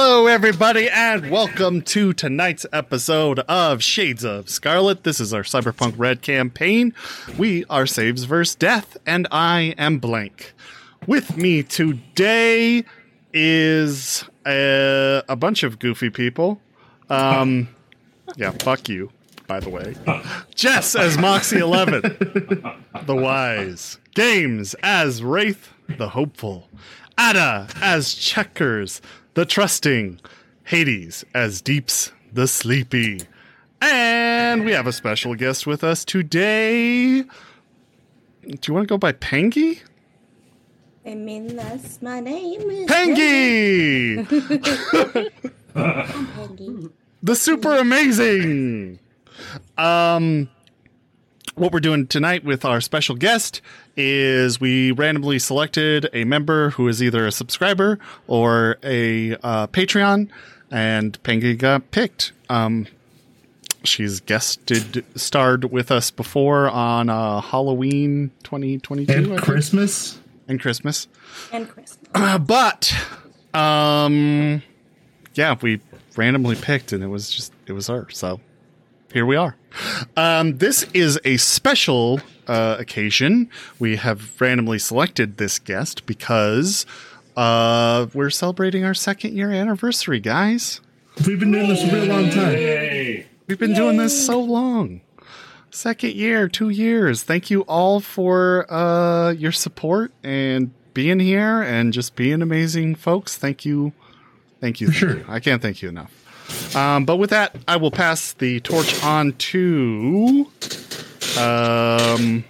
Hello, 0.00 0.28
everybody, 0.28 0.88
and 0.88 1.28
welcome 1.28 1.82
to 1.82 2.12
tonight's 2.12 2.64
episode 2.72 3.40
of 3.40 3.82
Shades 3.82 4.24
of 4.24 4.48
Scarlet. 4.48 5.02
This 5.02 5.18
is 5.18 5.34
our 5.34 5.42
Cyberpunk 5.42 5.94
Red 5.96 6.22
campaign. 6.22 6.94
We 7.36 7.64
are 7.64 7.84
Saves 7.84 8.22
vs. 8.22 8.54
Death, 8.54 8.96
and 9.04 9.26
I 9.32 9.74
am 9.76 9.98
Blank. 9.98 10.52
With 11.08 11.36
me 11.36 11.64
today 11.64 12.84
is 13.32 14.24
a, 14.46 15.24
a 15.28 15.34
bunch 15.34 15.64
of 15.64 15.80
goofy 15.80 16.10
people. 16.10 16.60
Um, 17.10 17.68
yeah, 18.36 18.52
fuck 18.52 18.88
you, 18.88 19.10
by 19.48 19.58
the 19.58 19.68
way. 19.68 19.96
Jess 20.54 20.94
as 20.94 21.16
Moxie11, 21.16 23.04
the 23.04 23.16
wise. 23.16 23.98
Games 24.14 24.76
as 24.80 25.24
Wraith, 25.24 25.72
the 25.88 26.10
hopeful. 26.10 26.68
Ada 27.18 27.66
as 27.82 28.14
Checkers, 28.14 29.02
the 29.38 29.46
trusting. 29.46 30.18
Hades 30.64 31.24
as 31.32 31.60
Deeps, 31.60 32.10
the 32.32 32.48
sleepy. 32.48 33.20
And 33.80 34.64
we 34.64 34.72
have 34.72 34.88
a 34.88 34.92
special 34.92 35.36
guest 35.36 35.64
with 35.64 35.84
us 35.84 36.04
today. 36.04 37.22
Do 37.22 38.58
you 38.66 38.74
want 38.74 38.88
to 38.88 38.92
go 38.92 38.98
by 38.98 39.12
Pengy? 39.12 39.78
I 41.06 41.14
mean, 41.14 41.54
that's 41.54 42.02
my 42.02 42.18
name. 42.18 42.68
Is! 42.68 42.90
Pengy. 42.90 44.26
the 47.22 47.36
super 47.36 47.76
amazing. 47.76 48.98
Um, 49.76 50.50
what 51.54 51.72
we're 51.72 51.78
doing 51.78 52.08
tonight 52.08 52.42
with 52.42 52.64
our 52.64 52.80
special 52.80 53.14
guest 53.14 53.60
is 53.98 54.60
we 54.60 54.92
randomly 54.92 55.38
selected 55.38 56.08
a 56.12 56.24
member 56.24 56.70
who 56.70 56.88
is 56.88 57.02
either 57.02 57.26
a 57.26 57.32
subscriber 57.32 57.98
or 58.26 58.78
a 58.82 59.34
uh, 59.42 59.66
Patreon, 59.66 60.28
and 60.70 61.22
Pengy 61.22 61.58
got 61.58 61.90
picked. 61.90 62.32
Um, 62.48 62.86
she's 63.84 64.20
guested 64.20 65.04
starred 65.16 65.64
with 65.66 65.90
us 65.90 66.10
before 66.10 66.68
on 66.70 67.08
uh, 67.08 67.40
Halloween 67.40 68.30
2022 68.44 69.12
and 69.12 69.38
Christmas. 69.38 70.18
and 70.46 70.60
Christmas. 70.60 71.08
And 71.52 71.68
Christmas. 71.68 72.10
Uh, 72.14 72.38
but 72.38 72.94
um 73.54 74.62
yeah 75.34 75.56
we 75.62 75.80
randomly 76.16 76.54
picked 76.54 76.92
and 76.92 77.02
it 77.02 77.06
was 77.06 77.30
just 77.30 77.50
it 77.66 77.72
was 77.72 77.86
her 77.86 78.06
so 78.10 78.40
here 79.10 79.24
we 79.24 79.36
are 79.36 79.56
um 80.18 80.58
this 80.58 80.82
is 80.92 81.18
a 81.24 81.38
special 81.38 82.20
uh 82.48 82.76
occasion 82.78 83.48
we 83.78 83.96
have 83.96 84.40
randomly 84.40 84.78
selected 84.78 85.36
this 85.36 85.58
guest 85.58 86.06
because 86.06 86.86
uh 87.36 88.06
we're 88.14 88.30
celebrating 88.30 88.84
our 88.84 88.94
second 88.94 89.34
year 89.36 89.50
anniversary 89.50 90.20
guys. 90.20 90.80
We've 91.26 91.38
been 91.38 91.52
doing 91.52 91.68
this 91.68 91.82
a 91.84 91.92
real 91.92 92.06
long 92.06 92.30
time. 92.30 93.24
we've 93.46 93.58
been 93.58 93.74
doing 93.74 93.96
this 93.96 94.24
so 94.26 94.40
long. 94.40 95.00
Second 95.70 96.14
year 96.14 96.48
two 96.48 96.70
years. 96.70 97.22
Thank 97.22 97.50
you 97.50 97.62
all 97.62 98.00
for 98.00 98.66
uh 98.72 99.32
your 99.32 99.52
support 99.52 100.12
and 100.22 100.72
being 100.94 101.20
here 101.20 101.62
and 101.62 101.92
just 101.92 102.16
being 102.16 102.42
amazing 102.42 102.94
folks. 102.96 103.36
Thank 103.36 103.64
you. 103.64 103.92
Thank 104.60 104.80
you, 104.80 104.88
thank 104.88 104.98
sure. 104.98 105.16
you. 105.18 105.24
i 105.28 105.38
can't 105.38 105.62
thank 105.62 105.82
you 105.82 105.88
enough. 105.88 106.12
Um, 106.74 107.04
but 107.04 107.16
with 107.16 107.30
that 107.30 107.54
i 107.68 107.76
will 107.76 107.90
pass 107.90 108.32
the 108.32 108.58
torch 108.60 109.04
on 109.04 109.34
to 109.34 110.50
um 111.38 112.44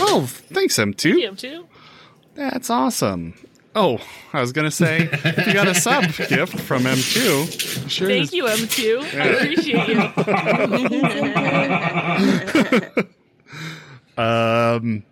oh 0.00 0.26
thanks 0.50 0.76
m2 0.78 1.18
You 1.20 1.34
too. 1.34 1.66
that's 2.34 2.70
awesome 2.70 3.34
oh 3.76 3.98
i 4.32 4.40
was 4.40 4.52
gonna 4.52 4.70
say 4.70 5.08
if 5.12 5.46
you 5.46 5.52
got 5.52 5.68
a 5.68 5.74
sub 5.74 6.04
gift 6.28 6.58
from 6.60 6.84
m2 6.84 7.88
sure 7.90 8.08
Thank 8.08 8.32
you, 8.32 8.44
M2. 8.44 9.14
I 9.14 9.24
appreciate 9.26 9.88
you. 12.96 13.04
Um. 14.16 15.02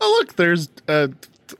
Oh, 0.00 0.16
look, 0.20 0.36
there's 0.36 0.68
uh, 0.86 1.08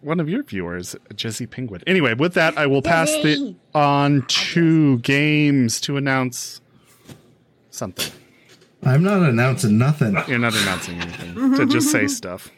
one 0.01 0.21
of 0.21 0.29
your 0.29 0.45
viewers, 0.45 0.95
Jesse 1.17 1.47
Penguin. 1.47 1.83
Anyway, 1.89 2.15
with 2.15 2.35
that, 2.35 2.57
I 2.57 2.67
will 2.69 2.83
pass 2.83 3.11
it 3.11 3.57
on 3.75 4.23
to 4.29 4.99
games 4.99 5.81
to 5.81 5.97
announce 5.97 6.61
something. 7.71 8.13
I'm 8.85 9.03
not 9.03 9.23
announcing 9.23 9.79
nothing. 9.79 10.17
You're 10.29 10.39
not 10.39 10.55
announcing 10.55 11.01
anything 11.01 11.57
to 11.57 11.67
just 11.67 11.91
say 11.91 12.07
stuff. 12.07 12.51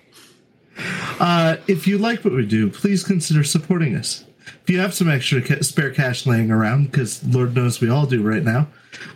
Uh, 1.19 1.57
if 1.67 1.87
you 1.87 1.99
like 1.99 2.25
what 2.25 2.35
we 2.35 2.45
do, 2.45 2.71
please 2.71 3.03
consider 3.03 3.43
supporting 3.45 3.95
us. 3.95 4.25
If 4.63 4.71
you 4.71 4.79
have 4.81 4.95
some 4.95 5.09
extra 5.09 5.41
ca- 5.41 5.63
spare 5.63 5.91
cash 5.91 6.27
laying 6.27 6.51
around, 6.51 6.91
because 6.91 7.25
Lord 7.25 7.55
knows 7.55 7.81
we 7.81 7.89
all 7.89 8.07
do 8.07 8.23
right 8.23 8.43
now, 8.43 8.69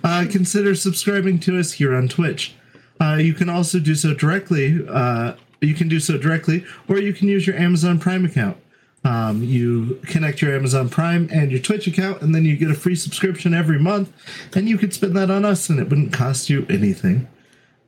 uh, 0.03 0.25
consider 0.31 0.75
subscribing 0.75 1.39
to 1.41 1.59
us 1.59 1.73
here 1.73 1.95
on 1.95 2.09
Twitch. 2.09 2.55
Uh, 3.01 3.17
you 3.17 3.35
can 3.35 3.49
also 3.49 3.79
do 3.79 3.95
so 3.95 4.15
directly. 4.15 4.85
Uh, 4.89 5.35
you 5.61 5.75
can 5.75 5.89
do 5.89 6.01
so 6.01 6.17
directly, 6.17 6.65
or 6.89 6.99
you 6.99 7.13
can 7.13 7.29
use 7.29 7.47
your 7.47 7.57
Amazon 7.57 7.99
Prime 7.99 8.25
account. 8.25 8.57
Um, 9.03 9.43
you 9.43 10.01
connect 10.07 10.43
your 10.43 10.55
Amazon 10.55 10.89
Prime 10.91 11.29
and 11.33 11.51
your 11.51 11.61
Twitch 11.61 11.87
account, 11.87 12.21
and 12.21 12.35
then 12.35 12.45
you 12.45 12.57
get 12.57 12.71
a 12.71 12.75
free 12.75 12.95
subscription 12.95 13.55
every 13.55 13.79
month, 13.79 14.13
and 14.55 14.69
you 14.69 14.77
could 14.77 14.93
spend 14.93 15.17
that 15.17 15.31
on 15.31 15.45
us, 15.45 15.71
and 15.71 15.81
it 15.81 15.89
wouldn't 15.89 16.13
cost 16.13 16.51
you 16.51 16.67
anything. 16.69 17.27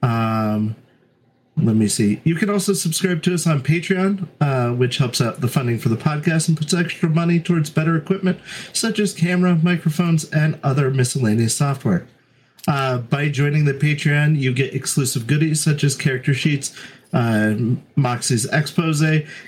Um, 0.03 0.75
let 1.57 1.77
me 1.77 1.87
see. 1.87 2.21
You 2.25 2.35
can 2.35 2.49
also 2.49 2.73
subscribe 2.73 3.23
to 3.25 3.35
us 3.35 3.47
on 3.47 3.63
Patreon, 3.63 4.27
uh, 4.41 4.75
which 4.75 4.97
helps 4.97 5.21
out 5.21 5.43
the 5.43 5.49
funding 5.49 5.79
for 5.79 5.91
the 5.91 5.97
podcast 5.97 6.49
and 6.49 6.57
puts 6.57 6.73
extra 6.73 7.11
money 7.11 7.41
towards 7.41 7.69
better 7.69 7.95
equipment, 7.95 8.41
such 8.73 8.99
as 8.99 9.13
camera, 9.13 9.57
microphones, 9.63 10.31
and 10.31 10.59
other 10.63 10.91
miscellaneous 10.91 11.55
software. 11.55 12.07
Uh, 12.67 12.99
by 12.99 13.29
joining 13.29 13.65
the 13.65 13.75
Patreon, 13.75 14.39
you 14.39 14.53
get 14.55 14.73
exclusive 14.73 15.27
goodies 15.27 15.63
such 15.63 15.85
as 15.85 15.95
character 15.95 16.33
sheets, 16.33 16.75
uh, 17.13 17.55
Moxie's 17.97 18.47
expose, 18.47 19.03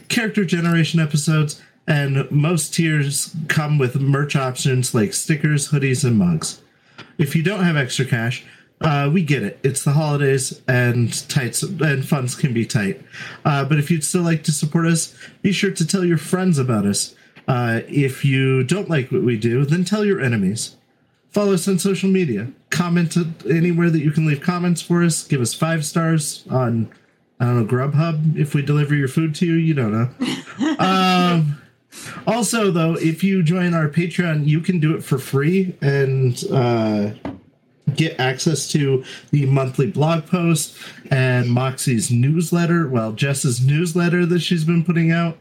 character 0.09 0.45
generation 0.45 1.01
episodes, 1.01 1.61
and 1.87 2.31
most 2.31 2.75
tiers 2.75 3.35
come 3.49 3.79
with 3.79 4.01
merch 4.01 4.37
options 4.37 4.95
like 4.95 5.13
stickers, 5.13 5.71
hoodies, 5.71 6.05
and 6.05 6.19
mugs. 6.19 6.63
If 7.19 7.37
you 7.37 7.43
don't 7.43 7.65
have 7.65 7.77
extra 7.77 8.05
cash, 8.05 8.45
uh, 8.81 9.11
we 9.13 9.23
get 9.23 9.43
it. 9.43 9.59
It's 9.63 9.85
the 9.85 9.93
holidays 9.93 10.61
and 10.67 11.29
tights 11.29 11.63
and 11.63 12.07
funds 12.07 12.35
can 12.35 12.53
be 12.53 12.67
tight. 12.67 13.01
Uh, 13.45 13.65
but 13.65 13.79
if 13.79 13.91
you'd 13.91 14.05
still 14.05 14.23
like 14.23 14.43
to 14.45 14.53
support 14.53 14.87
us, 14.87 15.17
be 15.43 15.53
sure 15.53 15.71
to 15.71 15.87
tell 15.87 16.05
your 16.05 16.19
friends 16.19 16.59
about 16.59 16.85
us. 16.85 17.15
Uh, 17.47 17.81
if 17.89 18.25
you 18.25 18.65
don't 18.65 18.91
like 18.91 19.13
what 19.13 19.23
we 19.23 19.37
do, 19.37 19.65
then 19.65 19.85
tell 19.85 20.05
your 20.05 20.21
enemies. 20.21 20.77
Follow 21.31 21.55
us 21.55 21.69
on 21.69 21.79
social 21.79 22.09
media. 22.09 22.53
Comment 22.71 23.17
anywhere 23.49 23.91
that 23.91 24.01
you 24.01 24.11
can 24.11 24.27
leave 24.27 24.41
comments 24.41 24.81
for 24.81 25.03
us. 25.03 25.27
Give 25.27 25.41
us 25.41 25.53
five 25.53 25.85
stars 25.85 26.45
on, 26.51 26.91
I 27.45 27.49
don't 27.49 27.67
know, 27.67 27.73
Grubhub 27.73 28.39
if 28.39 28.55
we 28.55 28.63
deliver 28.63 28.95
your 28.95 29.09
food 29.09 29.35
to 29.37 29.47
you. 29.47 29.55
You 29.55 29.75
don't 29.75 29.93
know. 29.93 30.77
um, 30.79 31.61
also, 32.27 32.71
though, 32.71 32.95
if 32.95 33.23
you 33.23 33.43
join 33.43 33.75
our 33.75 33.89
Patreon, 33.89 34.47
you 34.47 34.61
can 34.61 34.81
do 34.81 34.97
it 34.97 35.05
for 35.05 35.19
free 35.19 35.77
and 35.83 36.43
uh, 36.51 37.11
get 37.95 38.19
access 38.19 38.67
to 38.73 39.05
the 39.31 39.47
monthly 39.47 39.87
blog 39.87 40.27
post 40.27 40.77
and 41.11 41.51
Moxie's 41.51 42.11
newsletter. 42.11 42.89
Well, 42.89 43.13
Jess's 43.13 43.65
newsletter 43.65 44.25
that 44.27 44.41
she's 44.41 44.65
been 44.65 44.85
putting 44.85 45.13
out. 45.13 45.37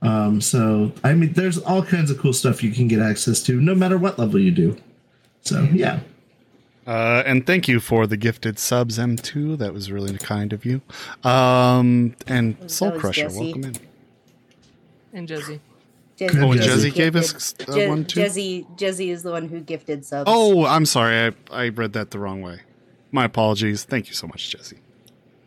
Um, 0.00 0.40
so, 0.40 0.92
I 1.02 1.14
mean, 1.14 1.32
there's 1.32 1.58
all 1.58 1.82
kinds 1.82 2.10
of 2.10 2.18
cool 2.18 2.32
stuff 2.32 2.62
you 2.62 2.70
can 2.70 2.86
get 2.86 3.00
access 3.00 3.42
to 3.44 3.60
no 3.60 3.74
matter 3.74 3.98
what 3.98 4.16
level 4.16 4.38
you 4.38 4.52
do. 4.52 4.76
So, 5.40 5.62
yeah. 5.72 6.00
Uh, 6.88 7.22
and 7.26 7.46
thank 7.46 7.68
you 7.68 7.80
for 7.80 8.06
the 8.06 8.16
gifted 8.16 8.58
subs, 8.58 8.98
M2. 8.98 9.58
That 9.58 9.74
was 9.74 9.92
really 9.92 10.16
kind 10.16 10.54
of 10.54 10.64
you. 10.64 10.80
Um, 11.22 12.16
and 12.26 12.56
Soul 12.70 12.92
Crusher, 12.92 13.24
Jesse. 13.24 13.38
welcome 13.38 13.64
in. 13.64 13.74
And 15.12 15.28
Josie. 15.28 15.60
Je- 16.16 16.28
Oh, 16.34 16.50
and 16.52 16.60
Jezzy 16.60 16.90
Jezzy 16.90 16.94
gave 16.94 17.14
us 17.14 17.54
uh, 17.68 17.74
Je- 17.74 17.88
one 17.88 18.04
too. 18.06 18.20
Jezzy, 18.20 18.66
Jezzy 18.78 19.10
is 19.10 19.22
the 19.22 19.30
one 19.30 19.48
who 19.48 19.60
gifted 19.60 20.04
subs. 20.04 20.24
Oh, 20.32 20.64
I'm 20.64 20.86
sorry. 20.86 21.14
I, 21.26 21.32
I 21.64 21.68
read 21.68 21.92
that 21.92 22.10
the 22.10 22.18
wrong 22.18 22.40
way. 22.42 22.60
My 23.12 23.24
apologies. 23.26 23.84
Thank 23.84 24.08
you 24.08 24.14
so 24.14 24.26
much, 24.26 24.50
Jesse. 24.50 24.78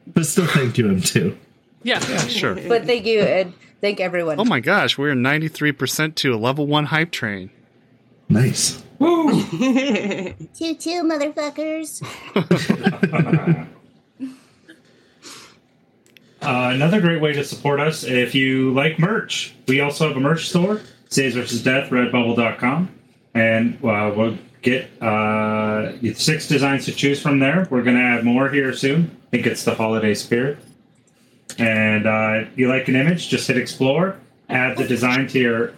But 0.08 0.26
still, 0.28 0.46
thank 0.48 0.78
you 0.78 0.88
him 0.88 1.02
too. 1.02 1.38
Yeah. 1.84 2.00
Sure. 2.28 2.54
But 2.56 2.86
thank 2.86 3.06
you 3.06 3.20
and 3.22 3.54
thank 3.82 4.00
everyone. 4.00 4.40
Oh 4.40 4.46
my 4.46 4.60
gosh, 4.60 4.98
we're 4.98 5.14
93% 5.16 6.16
to 6.16 6.34
a 6.34 6.38
level 6.38 6.68
one 6.68 6.86
hype 6.86 7.12
train. 7.12 7.50
Nice. 8.30 8.82
Woo! 9.02 9.32
Choo 10.54 10.76
choo, 10.76 11.04
motherfuckers. 11.04 12.02
Uh, 16.44 16.72
another 16.74 17.00
great 17.00 17.22
way 17.22 17.32
to 17.32 17.44
support 17.44 17.80
us 17.80 18.04
if 18.04 18.34
you 18.34 18.74
like 18.74 18.98
merch. 18.98 19.54
We 19.68 19.80
also 19.80 20.08
have 20.08 20.18
a 20.18 20.20
merch 20.20 20.50
store, 20.50 20.82
Saves 21.08 21.36
vs. 21.36 21.62
Death, 21.62 21.92
redbubble.com. 21.92 22.90
And 23.36 23.76
uh, 23.76 24.12
we'll 24.18 24.40
get 24.64 24.90
uh, 25.04 25.92
six 26.16 26.48
designs 26.48 26.86
to 26.86 26.94
choose 26.94 27.22
from 27.22 27.38
there. 27.38 27.68
We're 27.70 27.84
going 27.84 27.98
to 27.98 28.02
add 28.02 28.24
more 28.24 28.50
here 28.50 28.74
soon. 28.74 29.16
I 29.28 29.30
think 29.30 29.46
it's 29.46 29.64
the 29.66 29.76
holiday 29.76 30.16
spirit. 30.16 30.58
And 31.60 32.08
uh, 32.08 32.48
if 32.48 32.58
you 32.58 32.68
like 32.70 32.88
an 32.88 32.96
image, 32.96 33.30
just 33.30 33.48
hit 33.48 33.58
explore, 33.60 34.18
add 34.50 34.78
the 34.78 34.88
design 34.88 35.28
to 35.28 35.40
your 35.40 35.74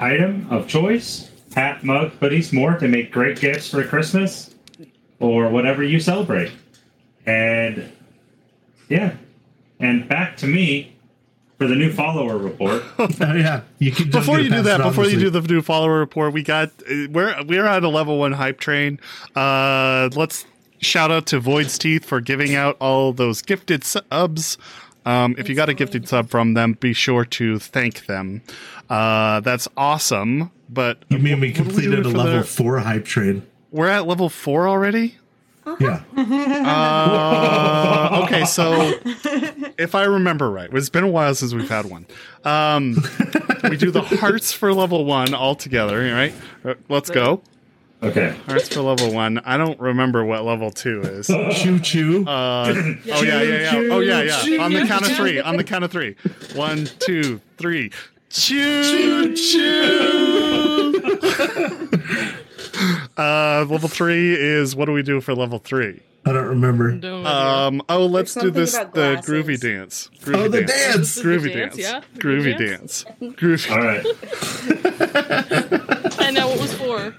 item 0.00 0.48
of 0.50 0.66
choice 0.66 1.25
hat, 1.56 1.82
mug, 1.82 2.12
hoodies, 2.20 2.52
more 2.52 2.78
to 2.78 2.86
make 2.86 3.10
great 3.10 3.40
gifts 3.40 3.70
for 3.70 3.82
Christmas 3.82 4.54
or 5.18 5.48
whatever 5.48 5.82
you 5.82 5.98
celebrate. 5.98 6.52
And 7.24 7.90
yeah, 8.88 9.16
and 9.80 10.08
back 10.08 10.36
to 10.38 10.46
me 10.46 10.94
for 11.58 11.66
the 11.66 11.74
new 11.74 11.90
follower 11.90 12.36
report. 12.36 12.84
Oh 12.98 13.08
yeah, 13.34 13.62
you 13.78 13.90
can. 13.90 14.10
Before 14.10 14.38
you 14.38 14.50
do 14.50 14.62
that, 14.62 14.80
it, 14.80 14.84
before 14.84 15.06
you 15.06 15.18
do 15.18 15.30
the 15.30 15.40
new 15.40 15.62
follower 15.62 15.98
report, 15.98 16.32
we 16.32 16.42
got 16.42 16.70
we're 17.10 17.34
we're 17.44 17.66
on 17.66 17.82
a 17.82 17.88
level 17.88 18.18
one 18.18 18.32
hype 18.32 18.60
train. 18.60 19.00
Uh, 19.34 20.10
let's 20.14 20.44
shout 20.80 21.10
out 21.10 21.26
to 21.26 21.40
Void's 21.40 21.78
Teeth 21.78 22.04
for 22.04 22.20
giving 22.20 22.54
out 22.54 22.76
all 22.80 23.12
those 23.12 23.42
gifted 23.42 23.82
subs. 23.84 24.58
Um, 25.06 25.36
if 25.38 25.48
you 25.48 25.54
got 25.54 25.68
a 25.68 25.74
gifted 25.74 26.08
sub 26.08 26.28
from 26.30 26.54
them, 26.54 26.74
be 26.74 26.92
sure 26.92 27.24
to 27.24 27.58
thank 27.58 28.06
them. 28.06 28.42
Uh, 28.90 29.40
that's 29.40 29.68
awesome. 29.76 30.50
But 30.68 30.98
You 31.08 31.18
mean 31.18 31.40
we 31.40 31.50
what 31.52 31.60
are 31.60 31.62
we 31.62 31.70
completed 31.70 32.06
a 32.06 32.08
level 32.08 32.38
the- 32.38 32.44
four 32.44 32.78
hype 32.78 33.04
train? 33.04 33.42
We're 33.70 33.88
at 33.88 34.06
level 34.06 34.28
four 34.28 34.68
already. 34.68 35.16
Yeah. 35.80 36.02
Uh, 36.16 38.20
okay, 38.24 38.44
so 38.44 38.94
if 39.78 39.94
I 39.96 40.04
remember 40.04 40.48
right, 40.50 40.70
it's 40.72 40.88
been 40.88 41.02
a 41.04 41.08
while 41.08 41.34
since 41.34 41.52
we've 41.52 41.68
had 41.68 41.86
one. 41.86 42.06
Um, 42.44 42.96
we 43.68 43.76
do 43.76 43.90
the 43.90 44.02
hearts 44.02 44.52
for 44.52 44.72
level 44.72 45.04
one 45.04 45.34
all 45.34 45.56
together, 45.56 45.98
right? 46.12 46.32
Uh, 46.64 46.74
Let's 46.88 47.10
go. 47.10 47.42
Okay. 48.02 48.36
Hearts 48.46 48.68
for 48.68 48.82
level 48.82 49.12
one. 49.12 49.38
I 49.40 49.56
don't 49.56 49.78
remember 49.80 50.24
what 50.24 50.44
level 50.44 50.70
two 50.70 51.00
is. 51.02 51.28
Uh, 51.30 51.50
Choo 51.52 51.80
choo. 51.80 52.24
oh 52.28 52.68
yeah, 52.70 53.42
yeah, 53.42 53.42
yeah. 53.42 53.72
Oh 53.90 54.00
yeah, 54.00 54.22
yeah. 54.44 54.62
On 54.62 54.72
the 54.72 54.86
count 54.86 55.04
of 55.10 55.16
three. 55.16 55.40
On 55.40 55.56
the 55.56 55.64
count 55.64 55.82
of 55.82 55.90
three. 55.90 56.14
One, 56.54 56.86
two, 57.00 57.40
three. 57.58 57.90
Choo 58.30 59.34
choo. 59.34 60.45
Uh, 63.16 63.64
level 63.68 63.88
three 63.88 64.34
is 64.34 64.74
what 64.76 64.84
do 64.86 64.92
we 64.92 65.02
do 65.02 65.20
for 65.20 65.34
level 65.34 65.58
three? 65.58 66.02
I 66.24 66.32
don't 66.32 66.46
remember. 66.46 66.90
Don't 66.92 67.24
Um. 67.24 67.82
Oh, 67.88 68.06
let's 68.06 68.34
do 68.34 68.50
this 68.50 68.72
the 68.72 69.22
groovy 69.24 69.60
dance. 69.60 70.10
Groovy 70.22 70.34
Oh, 70.36 70.48
the 70.48 70.58
dance. 70.64 70.72
dance. 70.72 70.96
This 70.96 71.16
is 71.18 71.22
Groovy 71.22 71.52
dance, 71.54 71.76
dance. 71.76 72.04
yeah? 72.14 72.20
Groovy 72.20 72.58
Dance? 72.58 73.04
dance. 73.04 73.36
Groovy. 73.36 73.70
All 73.70 73.78
right. 73.78 74.04
and 76.20 76.34
now 76.34 76.48
what 76.48 76.60
was 76.60 76.74
for? 76.74 77.14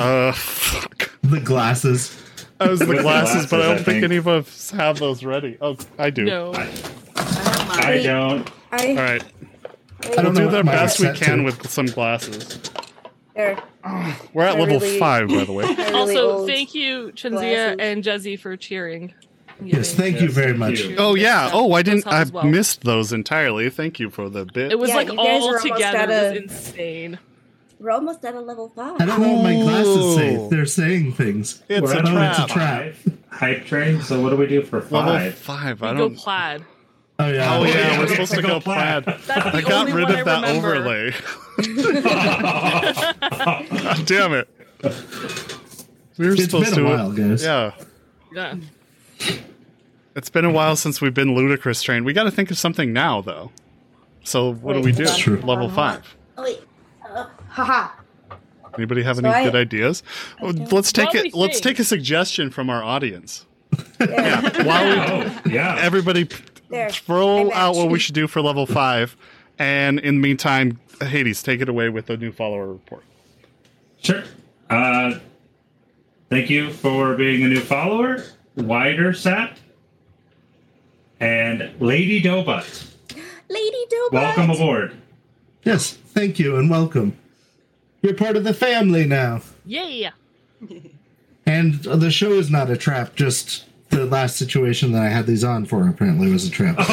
Uh, 0.00 0.32
fuck. 0.32 1.10
The 1.22 1.38
glasses. 1.40 2.16
That 2.58 2.70
was 2.70 2.80
the 2.80 2.86
With 2.86 2.96
the 2.98 3.02
glasses, 3.02 3.46
but 3.48 3.60
I 3.60 3.64
don't 3.64 3.72
I 3.74 3.76
think 3.76 3.86
think. 3.86 4.04
any 4.04 4.16
of 4.16 4.26
us 4.26 4.70
have 4.70 4.98
those 4.98 5.22
ready. 5.24 5.56
Oh, 5.60 5.76
I 5.98 6.10
do. 6.10 6.24
No. 6.24 6.52
I 7.14 8.00
don't. 8.02 8.50
I, 8.72 8.88
All 8.88 8.94
right. 8.96 9.22
I 10.04 10.08
We'll 10.08 10.22
don't 10.24 10.34
do 10.34 10.50
the 10.50 10.64
best 10.64 10.98
we 10.98 11.12
can 11.12 11.38
to. 11.38 11.44
with 11.44 11.70
some 11.70 11.86
glasses. 11.86 12.58
There. 13.34 13.62
We're 14.32 14.44
at 14.44 14.56
I 14.56 14.60
level 14.60 14.78
really- 14.80 14.98
five, 14.98 15.28
by 15.28 15.44
the 15.44 15.52
way. 15.52 15.64
I 15.68 15.68
really 15.68 15.94
Also, 15.94 16.30
old 16.38 16.48
thank 16.48 16.74
you, 16.74 17.12
Chinzia 17.14 17.30
glasses. 17.30 17.76
and 17.80 18.04
Jezzy, 18.04 18.38
for 18.38 18.56
cheering. 18.56 19.14
Yes, 19.62 19.94
thank 19.94 20.20
you 20.20 20.28
very 20.30 20.54
much. 20.54 20.80
you. 20.80 20.96
Oh 20.98 21.14
yeah. 21.14 21.50
Oh, 21.52 21.72
I 21.72 21.82
didn't. 21.82 22.06
I 22.06 22.24
well. 22.24 22.44
missed 22.44 22.82
those 22.82 23.12
entirely. 23.12 23.70
Thank 23.70 24.00
you 24.00 24.10
for 24.10 24.28
the 24.28 24.44
bit. 24.44 24.72
It 24.72 24.78
was 24.78 24.88
Yeah, 24.90 24.96
like 24.96 25.08
you 25.08 25.16
guys 25.16 25.26
are 25.26 25.30
all 25.30 25.42
almost 25.44 25.62
together. 25.62 25.98
at 25.98 26.10
It 26.10 26.12
a- 26.38 26.42
was 26.42 26.52
insane. 26.52 27.18
We're 27.78 27.90
almost 27.90 28.24
at 28.24 28.34
a 28.34 28.40
level 28.40 28.68
five. 28.74 29.00
I 29.00 29.04
don't 29.06 29.20
know 29.20 29.32
what 29.34 29.42
my 29.42 29.54
glasses 29.54 30.14
say. 30.16 30.48
They're 30.50 30.66
saying 30.66 31.12
things. 31.14 31.62
It's 31.68 31.82
We're 31.82 31.94
a 31.94 31.98
at 31.98 32.04
Oh, 32.06 32.22
it's 32.30 32.38
a 32.38 32.54
trap. 32.54 32.94
trap. 32.94 32.94
Five 32.94 33.18
hype 33.30 33.64
train. 33.66 34.00
So 34.02 34.20
what 34.20 34.30
do 34.30 34.36
we 34.36 34.46
do 34.46 34.62
for 34.62 34.80
Level 34.80 35.00
five? 35.00 35.34
five. 35.34 35.80
We 35.80 35.88
I 35.88 35.92
go 35.92 35.98
don't. 36.08 36.16
plaid. 36.16 36.64
Oh 37.18 37.28
yeah. 37.28 37.56
Oh 37.56 37.64
yeah, 37.64 37.74
yeah, 37.74 37.98
we're 37.98 38.08
supposed 38.08 38.30
to 38.32 38.36
to 38.36 38.42
go 38.42 38.48
go 38.48 38.60
plaid. 38.60 39.04
plaid. 39.04 39.20
That's 39.26 39.52
the 39.52 39.56
I 39.58 39.60
got 39.62 39.86
rid 39.86 39.94
one 40.08 40.18
of 40.18 40.24
that 40.24 40.42
remember. 40.42 40.74
overlay. 40.74 41.12
God 42.02 44.02
damn 44.06 44.32
it. 44.32 44.48
We 46.18 46.26
were 46.26 46.32
It's 46.32 46.44
supposed 46.44 46.74
been 46.74 46.84
a 46.84 46.88
to. 46.88 46.96
while, 46.96 47.12
guys. 47.12 47.44
Yeah. 47.44 47.72
Yeah. 48.32 48.56
It's 50.14 50.30
been 50.30 50.44
a 50.44 50.50
while 50.50 50.76
since 50.76 51.00
we've 51.00 51.14
been 51.14 51.34
ludicrous 51.34 51.82
trained. 51.82 52.04
We 52.04 52.12
got 52.12 52.24
to 52.24 52.30
think 52.30 52.50
of 52.50 52.58
something 52.58 52.92
now, 52.92 53.20
though. 53.22 53.50
So 54.24 54.52
what 54.54 54.74
do 54.74 54.80
we 54.80 54.92
do? 54.92 55.06
True. 55.16 55.38
Level 55.40 55.68
five. 55.70 56.16
Oh, 56.36 56.42
wait. 56.42 56.60
Uh, 57.08 57.26
haha. 57.48 57.90
Anybody 58.76 59.02
have 59.02 59.16
So 59.16 59.24
any 59.24 59.34
I- 59.34 59.44
good 59.44 59.54
ideas? 59.54 60.02
Let's 60.40 60.92
take 60.92 61.14
it. 61.14 61.34
Let's 61.34 61.60
take 61.60 61.78
a 61.78 61.84
suggestion 61.84 62.50
from 62.50 62.70
our 62.70 62.82
audience. 62.82 63.46
There. 63.98 64.40
While 64.64 64.84
we, 64.84 64.92
Oh, 65.30 65.40
yeah. 65.46 65.78
everybody 65.80 66.28
There. 66.72 66.88
Throw 66.90 67.52
out 67.52 67.76
what 67.76 67.90
we 67.90 67.98
should 67.98 68.14
do 68.14 68.26
for 68.26 68.40
level 68.40 68.64
five, 68.64 69.14
and 69.58 70.00
in 70.00 70.16
the 70.16 70.20
meantime, 70.22 70.80
Hades, 71.02 71.42
take 71.42 71.60
it 71.60 71.68
away 71.68 71.90
with 71.90 72.06
the 72.06 72.16
new 72.16 72.32
follower 72.32 72.72
report. 72.72 73.04
Sure. 74.00 74.24
Uh, 74.70 75.18
thank 76.30 76.48
you 76.48 76.72
for 76.72 77.14
being 77.14 77.44
a 77.44 77.48
new 77.48 77.60
follower, 77.60 78.24
Wider 78.56 79.12
Sat, 79.12 79.58
and 81.20 81.70
Lady 81.78 82.22
Dobut. 82.22 82.88
Lady 83.50 83.86
Dobot. 83.90 84.12
Welcome 84.12 84.50
aboard. 84.50 84.96
Yes. 85.64 85.92
Thank 85.92 86.38
you 86.38 86.56
and 86.56 86.70
welcome. 86.70 87.18
You're 88.00 88.14
part 88.14 88.36
of 88.36 88.44
the 88.44 88.54
family 88.54 89.06
now. 89.06 89.42
Yeah. 89.66 90.10
And 91.44 91.82
the 91.82 92.10
show 92.10 92.32
is 92.32 92.50
not 92.50 92.70
a 92.70 92.76
trap. 92.76 93.14
Just 93.14 93.66
the 93.92 94.06
last 94.06 94.36
situation 94.36 94.92
that 94.92 95.02
I 95.02 95.08
had 95.08 95.26
these 95.26 95.44
on 95.44 95.64
for 95.66 95.88
apparently 95.88 96.30
was 96.30 96.46
a 96.46 96.50
trip. 96.50 96.76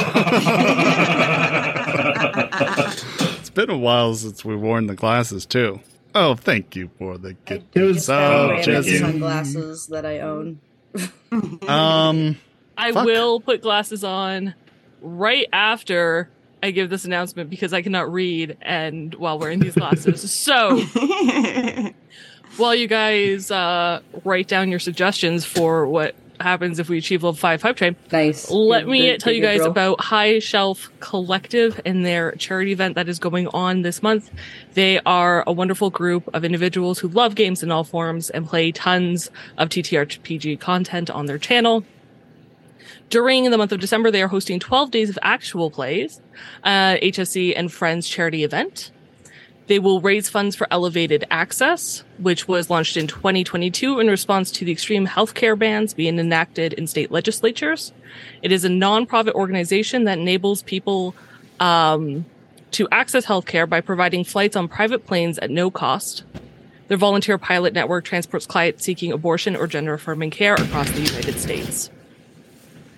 It's 3.39 3.49
been 3.49 3.69
a 3.69 3.77
while 3.77 4.13
since 4.15 4.43
we 4.45 4.55
worn 4.55 4.87
the 4.87 4.95
glasses 4.95 5.45
too. 5.45 5.79
Oh, 6.13 6.35
thank 6.35 6.75
you 6.75 6.89
for 6.97 7.17
the 7.17 7.33
gift. 7.33 7.65
It 7.75 7.81
was- 7.81 7.95
Just 7.97 8.07
found 8.07 8.51
Oh, 8.51 8.55
random 8.55 8.83
sunglasses 8.83 9.87
that 9.87 10.05
I 10.05 10.19
own. 10.19 10.59
Um, 11.67 12.37
I 12.77 12.91
Fuck. 12.91 13.05
will 13.05 13.39
put 13.39 13.61
glasses 13.61 14.03
on 14.03 14.53
right 15.01 15.47
after 15.53 16.29
I 16.61 16.71
give 16.71 16.89
this 16.89 17.05
announcement 17.05 17.49
because 17.49 17.73
I 17.73 17.81
cannot 17.81 18.11
read 18.11 18.57
and 18.61 19.13
while 19.15 19.39
wearing 19.39 19.59
these 19.59 19.75
glasses. 19.75 20.31
so 20.33 20.79
while 22.57 22.75
you 22.75 22.87
guys 22.87 23.49
uh, 23.51 24.01
write 24.25 24.47
down 24.47 24.69
your 24.69 24.79
suggestions 24.79 25.45
for 25.45 25.85
what 25.87 26.15
happens 26.41 26.79
if 26.79 26.89
we 26.89 26.97
achieve 26.97 27.23
level 27.23 27.35
five 27.35 27.61
hype 27.61 27.75
train, 27.77 27.95
Nice. 28.11 28.49
let 28.49 28.85
Good- 28.85 28.91
me 28.91 28.99
good- 29.11 29.19
tell 29.19 29.33
you 29.33 29.41
guys 29.41 29.59
girl. 29.59 29.67
about 29.71 30.01
High 30.01 30.39
Shelf 30.39 30.89
Collective 30.99 31.79
and 31.85 32.05
their 32.05 32.31
charity 32.33 32.71
event 32.71 32.95
that 32.95 33.07
is 33.09 33.19
going 33.19 33.47
on 33.49 33.81
this 33.81 34.01
month. 34.03 34.31
They 34.73 34.99
are 35.05 35.43
a 35.47 35.51
wonderful 35.51 35.89
group 35.89 36.29
of 36.33 36.43
individuals 36.43 36.99
who 36.99 37.07
love 37.09 37.35
games 37.35 37.63
in 37.63 37.71
all 37.71 37.83
forms 37.83 38.29
and 38.29 38.47
play 38.47 38.71
tons 38.71 39.29
of 39.57 39.69
TTRPG 39.69 40.55
content 40.59 41.09
on 41.09 41.25
their 41.25 41.37
channel. 41.37 41.83
During 43.09 43.49
the 43.49 43.57
month 43.57 43.71
of 43.71 43.79
December, 43.79 44.11
they 44.11 44.21
are 44.21 44.27
hosting 44.27 44.59
12 44.59 44.91
days 44.91 45.09
of 45.09 45.17
actual 45.23 45.71
plays, 45.71 46.21
uh, 46.63 46.95
HSC 47.01 47.55
and 47.55 47.71
Friends 47.71 48.07
charity 48.07 48.43
event. 48.43 48.91
They 49.69 49.77
will 49.77 50.01
raise 50.01 50.29
funds 50.29 50.55
for 50.55 50.65
Elevated 50.71 51.25
Access, 51.29 52.03
which 52.17 52.47
was 52.47 52.71
launched 52.71 52.97
in 52.97 53.05
2022 53.05 53.99
in 53.99 54.07
response 54.07 54.49
to 54.53 54.65
the 54.65 54.71
extreme 54.71 55.05
healthcare 55.05 55.57
bans 55.57 55.93
being 55.93 56.17
enacted 56.17 56.73
in 56.73 56.87
state 56.87 57.11
legislatures. 57.11 57.93
It 58.41 58.51
is 58.51 58.65
a 58.65 58.67
nonprofit 58.67 59.33
organization 59.33 60.05
that 60.05 60.17
enables 60.17 60.63
people 60.63 61.13
um, 61.59 62.25
to 62.71 62.87
access 62.91 63.27
healthcare 63.27 63.69
by 63.69 63.79
providing 63.79 64.23
flights 64.23 64.55
on 64.55 64.67
private 64.67 65.05
planes 65.05 65.37
at 65.37 65.51
no 65.51 65.69
cost. 65.69 66.23
Their 66.87 66.97
volunteer 66.97 67.37
pilot 67.37 67.71
network 67.71 68.05
transports 68.05 68.47
clients 68.47 68.83
seeking 68.83 69.11
abortion 69.11 69.55
or 69.55 69.67
gender 69.67 69.93
affirming 69.93 70.31
care 70.31 70.55
across 70.55 70.89
the 70.89 71.01
United 71.01 71.39
States. 71.39 71.91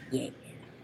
Yeah. 0.09 0.29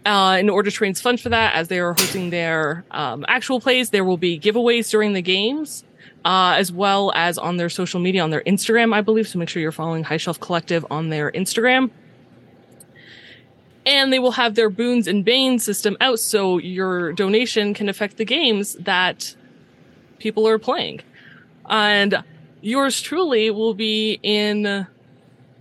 Uh, 0.06 0.38
in 0.40 0.48
order 0.48 0.70
to 0.70 0.84
raise 0.84 1.00
funds 1.00 1.20
for 1.20 1.28
that, 1.28 1.54
as 1.54 1.68
they 1.68 1.78
are 1.78 1.92
hosting 1.92 2.30
their 2.30 2.84
um, 2.90 3.26
actual 3.28 3.60
plays, 3.60 3.90
there 3.90 4.04
will 4.04 4.16
be 4.16 4.38
giveaways 4.38 4.90
during 4.90 5.12
the 5.12 5.20
games, 5.20 5.84
uh, 6.24 6.54
as 6.56 6.72
well 6.72 7.12
as 7.14 7.36
on 7.36 7.58
their 7.58 7.68
social 7.68 8.00
media, 8.00 8.22
on 8.22 8.30
their 8.30 8.40
Instagram, 8.42 8.94
I 8.94 9.02
believe. 9.02 9.28
So 9.28 9.38
make 9.38 9.50
sure 9.50 9.60
you're 9.60 9.70
following 9.72 10.04
High 10.04 10.16
Shelf 10.16 10.40
Collective 10.40 10.86
on 10.90 11.10
their 11.10 11.30
Instagram. 11.32 11.90
And 13.84 14.12
they 14.12 14.18
will 14.18 14.32
have 14.32 14.54
their 14.54 14.70
boons 14.70 15.06
and 15.06 15.24
banes 15.24 15.64
system 15.64 15.96
out, 16.00 16.20
so 16.20 16.58
your 16.58 17.12
donation 17.12 17.74
can 17.74 17.88
affect 17.88 18.16
the 18.16 18.24
games 18.24 18.74
that 18.80 19.34
people 20.18 20.48
are 20.48 20.58
playing. 20.58 21.00
And 21.68 22.22
yours 22.60 23.00
truly 23.00 23.50
will 23.50 23.74
be 23.74 24.18
in 24.22 24.86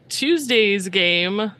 Tuesday's 0.09 0.87
game 0.89 1.51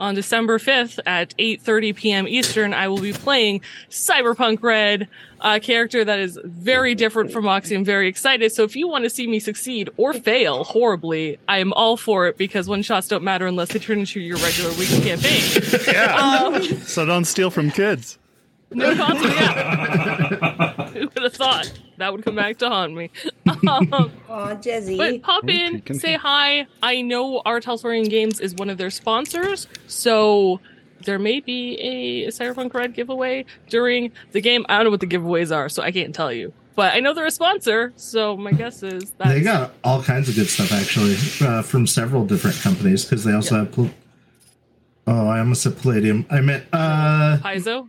on 0.00 0.14
December 0.14 0.58
5th 0.58 0.98
at 1.06 1.36
8:30 1.38 1.96
p.m. 1.96 2.28
Eastern. 2.28 2.74
I 2.74 2.88
will 2.88 3.00
be 3.00 3.12
playing 3.12 3.60
Cyberpunk 3.90 4.62
Red, 4.62 5.08
a 5.40 5.60
character 5.60 6.04
that 6.04 6.18
is 6.18 6.38
very 6.44 6.94
different 6.94 7.32
from 7.32 7.44
Moxie. 7.44 7.74
I'm 7.74 7.84
very 7.84 8.08
excited. 8.08 8.52
So 8.52 8.62
if 8.64 8.76
you 8.76 8.88
want 8.88 9.04
to 9.04 9.10
see 9.10 9.26
me 9.26 9.40
succeed 9.40 9.90
or 9.96 10.12
fail 10.14 10.64
horribly, 10.64 11.38
I 11.48 11.58
am 11.58 11.72
all 11.72 11.96
for 11.96 12.26
it 12.26 12.36
because 12.36 12.68
one 12.68 12.82
shots 12.82 13.08
don't 13.08 13.24
matter 13.24 13.46
unless 13.46 13.68
they 13.72 13.78
turn 13.78 14.00
into 14.00 14.20
your 14.20 14.36
regular 14.38 14.70
weekly 14.70 15.00
campaign. 15.00 15.42
Yeah. 15.86 16.14
Um, 16.16 16.62
so 16.82 17.04
don't 17.06 17.24
steal 17.24 17.50
from 17.50 17.70
kids. 17.70 18.18
no. 18.70 18.90
Yeah. 18.90 20.74
Who 21.14 21.22
would 21.22 21.32
have 21.32 21.34
thought 21.34 21.72
that 21.98 22.12
would 22.12 22.24
come 22.24 22.34
back 22.36 22.58
to 22.58 22.68
haunt 22.68 22.94
me? 22.94 23.10
Um, 23.46 23.58
Aw, 24.28 24.54
Jezzy. 24.56 24.96
But 24.96 25.22
pop 25.22 25.44
Okay, 25.44 25.66
in, 25.66 25.72
continue. 25.80 26.00
say 26.00 26.14
hi. 26.14 26.66
I 26.82 27.02
know 27.02 27.42
R. 27.44 27.60
Talsorian 27.60 28.08
Games 28.08 28.40
is 28.40 28.54
one 28.54 28.70
of 28.70 28.78
their 28.78 28.90
sponsors, 28.90 29.66
so 29.86 30.60
there 31.04 31.18
may 31.18 31.40
be 31.40 31.76
a 31.78 32.28
Cyberpunk 32.28 32.74
Red 32.74 32.94
giveaway 32.94 33.44
during 33.68 34.12
the 34.32 34.40
game. 34.40 34.66
I 34.68 34.76
don't 34.76 34.84
know 34.84 34.90
what 34.90 35.00
the 35.00 35.06
giveaways 35.06 35.54
are, 35.54 35.68
so 35.68 35.82
I 35.82 35.90
can't 35.92 36.14
tell 36.14 36.32
you. 36.32 36.52
But 36.76 36.94
I 36.94 37.00
know 37.00 37.12
they're 37.12 37.26
a 37.26 37.30
sponsor, 37.32 37.92
so 37.96 38.36
my 38.36 38.52
guess 38.52 38.82
is 38.84 39.10
that 39.18 39.28
They 39.28 39.40
got 39.40 39.72
all 39.82 40.00
kinds 40.02 40.28
of 40.28 40.36
good 40.36 40.48
stuff 40.48 40.70
actually 40.72 41.16
uh, 41.44 41.62
from 41.62 41.86
several 41.88 42.24
different 42.24 42.56
companies 42.60 43.04
because 43.04 43.24
they 43.24 43.32
also 43.32 43.54
Yeah. 43.56 43.60
have. 43.62 43.72
Pl- 43.72 43.90
oh, 45.08 45.26
I 45.28 45.40
almost 45.40 45.62
said 45.62 45.76
Palladium. 45.78 46.24
I 46.30 46.40
meant 46.40 46.64
uh, 46.72 47.38
Paizo. 47.42 47.88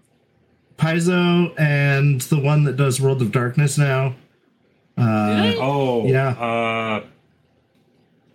Paizo 0.79 1.53
and 1.59 2.21
the 2.21 2.39
one 2.39 2.63
that 2.63 2.77
does 2.77 2.99
World 3.01 3.21
of 3.21 3.31
Darkness 3.31 3.77
now. 3.77 4.15
Uh, 4.97 5.53
Oh, 5.57 6.07
Yeah. 6.07 6.29
Uh, 6.29 7.03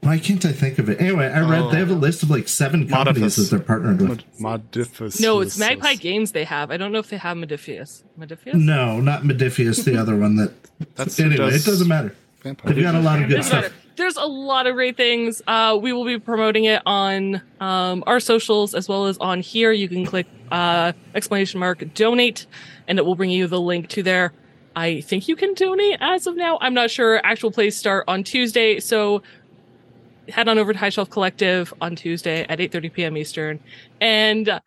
why 0.00 0.18
can't 0.18 0.44
I 0.44 0.52
think 0.52 0.78
of 0.78 0.90
it? 0.90 1.00
Anyway, 1.00 1.26
I 1.26 1.40
read 1.40 1.62
Oh. 1.62 1.70
they 1.70 1.78
have 1.78 1.90
a 1.90 1.94
list 1.94 2.22
of 2.22 2.28
like 2.30 2.46
seven 2.46 2.86
companies 2.86 3.22
Modiphius. 3.22 3.36
that 3.36 3.50
they're 3.56 3.64
partnered 3.64 4.02
with. 4.06 4.20
Modiphius. 4.38 5.18
No, 5.20 5.40
it's 5.40 5.58
Magpie 5.58 5.94
Games 5.94 6.32
they 6.32 6.44
have. 6.44 6.70
I 6.70 6.76
don't 6.76 6.92
know 6.92 6.98
if 6.98 7.08
they 7.08 7.16
have 7.16 7.38
Modiphius. 7.38 8.02
Modiphius? 8.20 8.52
No, 8.54 9.00
not 9.00 9.22
Modiphius, 9.22 9.82
the 9.84 9.96
other 9.96 10.14
one 10.16 10.36
that. 10.36 10.52
That's 10.96 11.18
anyway, 11.18 11.36
does 11.50 11.66
it 11.66 11.70
doesn't 11.70 11.88
matter. 11.88 12.14
Vampire. 12.42 12.72
They've 12.74 12.82
got 12.82 12.94
a 12.96 13.00
lot 13.00 13.22
of 13.22 13.28
good 13.28 13.36
Doesn't 13.36 13.60
stuff. 13.62 13.72
There's 13.96 14.16
a 14.16 14.24
lot 14.24 14.66
of 14.66 14.74
great 14.74 14.96
things. 14.96 15.40
Uh, 15.46 15.78
we 15.80 15.92
will 15.92 16.04
be 16.04 16.18
promoting 16.18 16.64
it 16.64 16.82
on 16.84 17.40
um, 17.60 18.02
our 18.06 18.18
socials 18.18 18.74
as 18.74 18.88
well 18.88 19.06
as 19.06 19.18
on 19.18 19.40
here. 19.40 19.70
You 19.70 19.88
can 19.88 20.04
click 20.04 20.26
uh, 20.50 20.92
exclamation 21.14 21.60
mark 21.60 21.84
donate, 21.94 22.46
and 22.88 22.98
it 22.98 23.06
will 23.06 23.14
bring 23.14 23.30
you 23.30 23.46
the 23.46 23.60
link 23.60 23.88
to 23.90 24.02
there. 24.02 24.32
I 24.76 25.00
think 25.02 25.28
you 25.28 25.36
can 25.36 25.54
donate 25.54 25.98
as 26.00 26.26
of 26.26 26.36
now. 26.36 26.58
I'm 26.60 26.74
not 26.74 26.90
sure. 26.90 27.20
Actual 27.24 27.52
plays 27.52 27.76
start 27.76 28.04
on 28.08 28.24
Tuesday, 28.24 28.80
so 28.80 29.22
head 30.28 30.48
on 30.48 30.58
over 30.58 30.72
to 30.72 30.78
High 30.78 30.88
Shelf 30.88 31.10
Collective 31.10 31.72
on 31.80 31.94
Tuesday 31.94 32.44
at 32.48 32.58
8:30 32.58 32.92
p.m. 32.92 33.16
Eastern, 33.16 33.60
and 34.00 34.48
uh, 34.48 34.60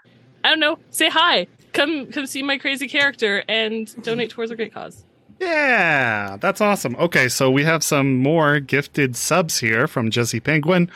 I 0.43 0.49
don't 0.49 0.59
know, 0.61 0.79
say 0.91 1.09
hi. 1.09 1.47
Come, 1.73 2.07
come 2.07 2.25
see 2.25 2.41
my 2.41 2.57
crazy 2.57 2.87
character 2.87 3.43
and 3.49 3.93
donate 4.01 4.29
towards 4.29 4.49
a 4.51 4.55
great 4.55 4.73
cause. 4.73 5.03
Yeah, 5.39 6.37
that's 6.39 6.61
awesome. 6.61 6.95
Okay, 6.95 7.27
so 7.29 7.51
we 7.51 7.63
have 7.63 7.83
some 7.83 8.17
more 8.17 8.59
gifted 8.59 9.15
subs 9.15 9.59
here 9.59 9.87
from 9.87 10.09
Jesse 10.09 10.39
Penguin. 10.39 10.89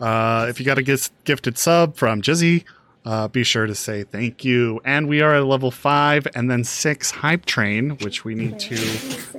Uh, 0.00 0.46
if 0.48 0.58
you 0.58 0.66
got 0.66 0.78
a 0.78 0.82
gifted 1.24 1.58
sub 1.58 1.94
from 1.96 2.22
Jesse, 2.22 2.64
uh, 3.04 3.28
be 3.28 3.42
sure 3.44 3.66
to 3.66 3.74
say 3.74 4.04
thank 4.04 4.44
you. 4.44 4.80
And 4.84 5.08
we 5.08 5.20
are 5.20 5.34
at 5.34 5.44
level 5.44 5.70
five 5.70 6.26
and 6.34 6.50
then 6.50 6.64
six 6.64 7.10
hype 7.10 7.44
train, 7.44 7.90
which 7.98 8.24
we 8.24 8.34
need 8.34 8.58
to 8.60 8.76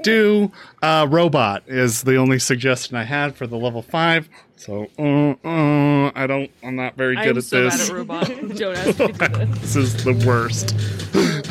do. 0.04 0.52
Uh, 0.82 1.08
robot 1.10 1.64
is 1.68 2.04
the 2.04 2.16
only 2.18 2.40
suggestion 2.40 2.96
I 2.98 3.04
had 3.04 3.36
for 3.36 3.48
the 3.48 3.58
level 3.58 3.82
five. 3.82 4.30
So, 4.56 4.88
uh, 4.98 5.32
uh, 5.48 6.12
I 6.16 6.26
don't, 6.28 6.50
I'm 6.64 6.76
not 6.76 6.96
very 6.96 7.16
good 7.16 7.30
I'm 7.32 7.38
at 7.38 7.44
so 7.44 7.64
this. 7.64 7.90
bad 7.90 7.90
at 7.90 7.96
robot. 7.98 8.28
Don't 8.28 8.78
ask 8.78 9.00
me 9.00 9.08
to 9.08 9.14
do 9.14 9.28
this. 9.28 9.60
This 9.62 9.76
is 9.76 10.04
the 10.04 10.14
worst. 10.26 10.74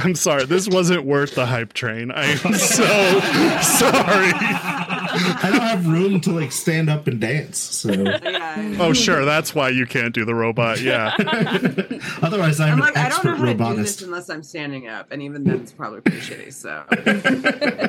I'm 0.05 0.15
sorry. 0.15 0.45
This 0.47 0.69
wasn't 0.69 1.05
worth 1.05 1.35
the 1.35 1.47
hype 1.47 1.73
train. 1.73 2.11
I 2.11 2.25
am 2.27 2.55
so 2.55 2.85
sorry. 3.63 4.33
I 4.35 5.49
don't 5.51 5.61
have 5.61 5.87
room 5.87 6.21
to 6.23 6.33
like 6.33 6.53
stand 6.53 6.89
up 6.91 7.07
and 7.07 7.21
dance, 7.21 7.59
so 7.59 7.91
Yeah. 7.93 8.77
Oh, 8.81 8.93
sure. 8.93 9.25
That's 9.25 9.55
why 9.55 9.69
you 9.69 9.87
can't 9.87 10.15
do 10.15 10.25
the 10.25 10.35
robot. 10.35 10.81
Yeah. 10.81 11.15
otherwise 12.23 12.61
I'm, 12.61 12.73
I'm 12.73 12.75
an 12.75 12.81
like, 12.81 12.97
I 12.97 13.09
don't 13.09 13.25
know 13.25 13.33
expert 13.33 13.37
how 13.37 13.45
to 13.45 13.55
do 13.55 13.59
this 13.59 13.69
robotist. 13.69 14.03
unless 14.03 14.31
I'm 14.31 14.43
standing 14.43 14.89
up, 14.89 15.13
and 15.13 15.23
even 15.23 15.45
then, 15.45 15.61
it's 15.61 15.73
probably 15.73 16.01
pretty 16.01 16.21
shitty. 16.21 16.53
So, 16.53 16.85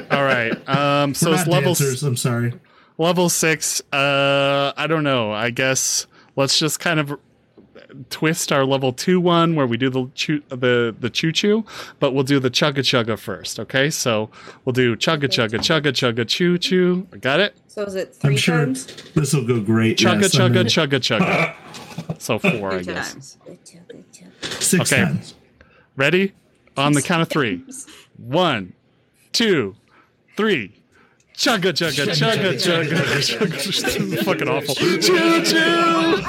All 0.16 0.24
right. 0.24 0.70
Um, 0.70 1.14
so 1.14 1.30
We're 1.32 1.36
it's 1.38 1.48
level 1.48 1.74
dancers, 1.74 2.04
I'm 2.04 2.16
sorry. 2.18 2.54
level 2.98 3.30
six. 3.30 3.82
Uh, 3.92 4.74
I 4.76 4.88
don't 4.88 5.04
know. 5.04 5.32
I 5.32 5.50
guess 5.50 6.08
let's 6.36 6.60
just 6.60 6.80
kind 6.80 7.00
of 7.00 7.18
twist 8.10 8.52
our 8.52 8.66
level 8.66 8.92
two 8.94 9.20
one 9.22 9.56
where 9.56 9.66
we 9.68 9.78
do 9.78 9.90
the 9.90 10.10
choo- 10.16 10.42
the 10.50 10.96
the 11.00 11.10
choo 11.10 11.32
choo, 11.32 11.66
but 12.00 12.14
we'll 12.14 12.24
do 12.24 12.40
the 12.40 12.50
chugga 12.50 12.80
chugga 12.80 13.18
first. 13.18 13.60
Okay. 13.60 13.90
So 13.90 14.30
we'll 14.66 14.74
do 14.74 14.96
chugga 14.96 15.24
chugga 15.26 15.60
chugga 15.60 15.92
chugga 15.92 16.28
choo 16.28 16.58
choo. 16.58 17.08
Got 17.22 17.40
it? 17.40 17.56
So 17.68 17.84
is 17.84 17.96
it 17.96 18.14
3 18.16 18.32
I'm 18.32 18.38
sure 18.38 18.58
times? 18.58 18.86
this 19.16 19.34
will 19.34 19.46
go 19.48 19.60
great. 19.60 19.98
Chugga 19.98 20.22
yes, 20.22 20.36
I'm 20.40 20.54
chugga 20.54 20.64
chugga 20.66 21.00
chugga. 21.00 21.56
So 22.18 22.40
four, 22.40 22.74
I 22.74 22.82
guess. 22.82 23.12
times. 23.14 23.38
Good 23.46 23.66
job, 23.66 23.82
good 23.88 24.14
job. 24.14 24.62
Six 24.62 24.92
Okay. 24.92 25.04
times. 25.04 25.36
Ready? 25.96 26.34
On 26.76 26.94
the 26.94 27.04
count 27.04 27.22
of 27.22 27.30
three. 27.30 27.64
One, 28.18 28.74
two, 29.32 29.76
three. 30.36 30.82
Chugga 31.36 31.74
chugga 31.74 32.06
chugga 32.14 32.54
chugga 32.54 33.18
chugga. 33.20 34.24
Fucking 34.24 34.50
awful. 34.56 34.76
Choo 34.76 35.44
choo. 35.44 36.24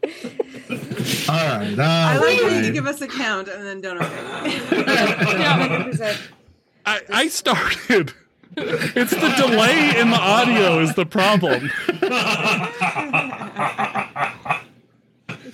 All 1.28 1.36
right. 1.36 1.78
I 1.78 2.16
all 2.16 2.20
like 2.20 2.40
how 2.40 2.48
you 2.58 2.72
give 2.72 2.86
us 2.86 3.00
a 3.00 3.06
count 3.06 3.48
and 3.48 3.64
then 3.64 3.80
don't 3.80 4.02
okay. 4.02 4.50
Yeah, 4.72 5.84
100%. 5.84 6.20
I, 6.86 7.00
I 7.10 7.28
started. 7.28 8.12
It's 8.56 9.12
the 9.12 9.34
delay 9.36 9.98
in 9.98 10.10
the 10.10 10.18
audio 10.18 10.80
is 10.80 10.94
the 10.94 11.06
problem. 11.06 11.70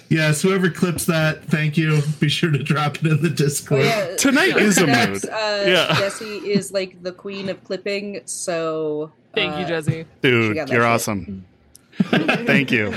Yes, 0.09 0.41
whoever 0.43 0.71
clips 0.71 1.05
that, 1.07 1.45
thank 1.47 1.77
you. 1.77 2.01
Be 2.21 2.29
sure 2.29 2.51
to 2.51 2.63
drop 2.63 2.97
it 2.97 3.07
in 3.07 3.23
the 3.23 3.29
Oh, 3.29 3.33
Discord. 3.33 3.83
yeah. 3.85 4.15
Tonight 4.17 4.57
is 4.57 4.79
a 4.79 4.87
Next, 4.87 5.25
mood. 5.25 5.33
Uh, 5.33 5.65
Yeah. 5.67 5.95
Jesse 5.99 6.25
is 6.49 6.73
like 6.73 7.03
the 7.03 7.13
queen 7.13 7.49
of 7.49 7.63
clipping, 7.65 8.21
so. 8.25 9.11
Thank 9.35 9.59
you, 9.59 9.65
uh, 9.65 9.69
Jesse. 9.69 10.05
Dude, 10.23 10.57
you're 10.57 10.67
shit. 10.69 10.81
awesome. 10.81 11.45
Thank 11.99 12.71
you. 12.71 12.95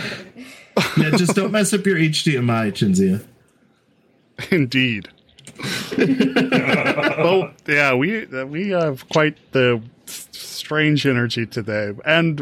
Yeah, 0.97 1.09
just 1.11 1.35
don't 1.35 1.51
mess 1.51 1.73
up 1.73 1.85
your 1.85 1.97
HDMI, 1.97 2.71
Chinzia. 2.71 3.25
Indeed. 4.51 5.09
well, 5.97 7.51
yeah, 7.67 7.93
we 7.93 8.25
we 8.45 8.69
have 8.69 9.07
quite 9.09 9.35
the 9.51 9.81
strange 10.05 11.05
energy 11.05 11.45
today, 11.45 11.93
and 12.05 12.39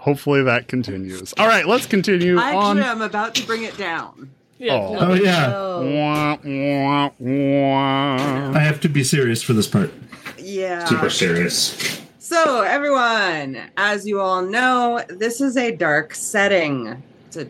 hopefully 0.00 0.42
that 0.42 0.66
continues. 0.66 1.32
All 1.38 1.46
right, 1.46 1.66
let's 1.66 1.86
continue 1.86 2.38
Actually, 2.38 2.56
on. 2.56 2.82
I'm 2.82 3.02
about 3.02 3.34
to 3.36 3.46
bring 3.46 3.62
it 3.62 3.76
down. 3.76 4.30
Yeah. 4.58 4.74
Oh. 4.74 4.96
Oh 4.98 5.14
yeah, 5.14 5.52
Oh. 5.54 5.86
Wah, 5.94 6.36
wah, 6.44 7.10
wah. 7.18 8.52
I 8.54 8.58
have 8.58 8.80
to 8.80 8.88
be 8.88 9.04
serious 9.04 9.42
for 9.42 9.52
this 9.52 9.66
part. 9.68 9.90
Yeah. 10.38 10.84
super 10.84 11.10
serious. 11.10 12.00
So, 12.18 12.62
everyone, 12.62 13.60
as 13.76 14.06
you 14.06 14.20
all 14.20 14.42
know, 14.42 15.02
this 15.08 15.40
is 15.40 15.56
a 15.56 15.74
dark 15.74 16.14
setting. 16.14 17.02
It's 17.26 17.36
a 17.36 17.48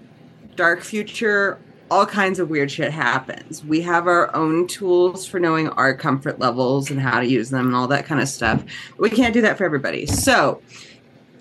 dark 0.57 0.83
future. 0.83 1.59
All 1.90 2.07
kinds 2.07 2.38
of 2.38 2.49
weird 2.49 2.71
shit 2.71 2.92
happens. 2.92 3.64
We 3.64 3.80
have 3.83 4.07
our 4.07 4.35
own 4.35 4.69
tools 4.69 5.26
for 5.26 5.38
knowing 5.40 5.69
our 5.71 5.92
comfort 5.95 6.38
levels 6.38 6.90
and 6.90 7.00
how 7.00 7.19
to 7.21 7.26
use 7.26 7.50
them 7.50 7.66
and 7.66 7.75
all 7.76 7.88
that 7.88 8.07
kind 8.07 8.21
of 8.21 8.28
stuff. 8.28 8.64
We 8.97 9.11
can't 9.11 9.35
do 9.35 9.40
that 9.42 9.59
for 9.59 9.64
everybody. 9.64 10.07
So, 10.07 10.62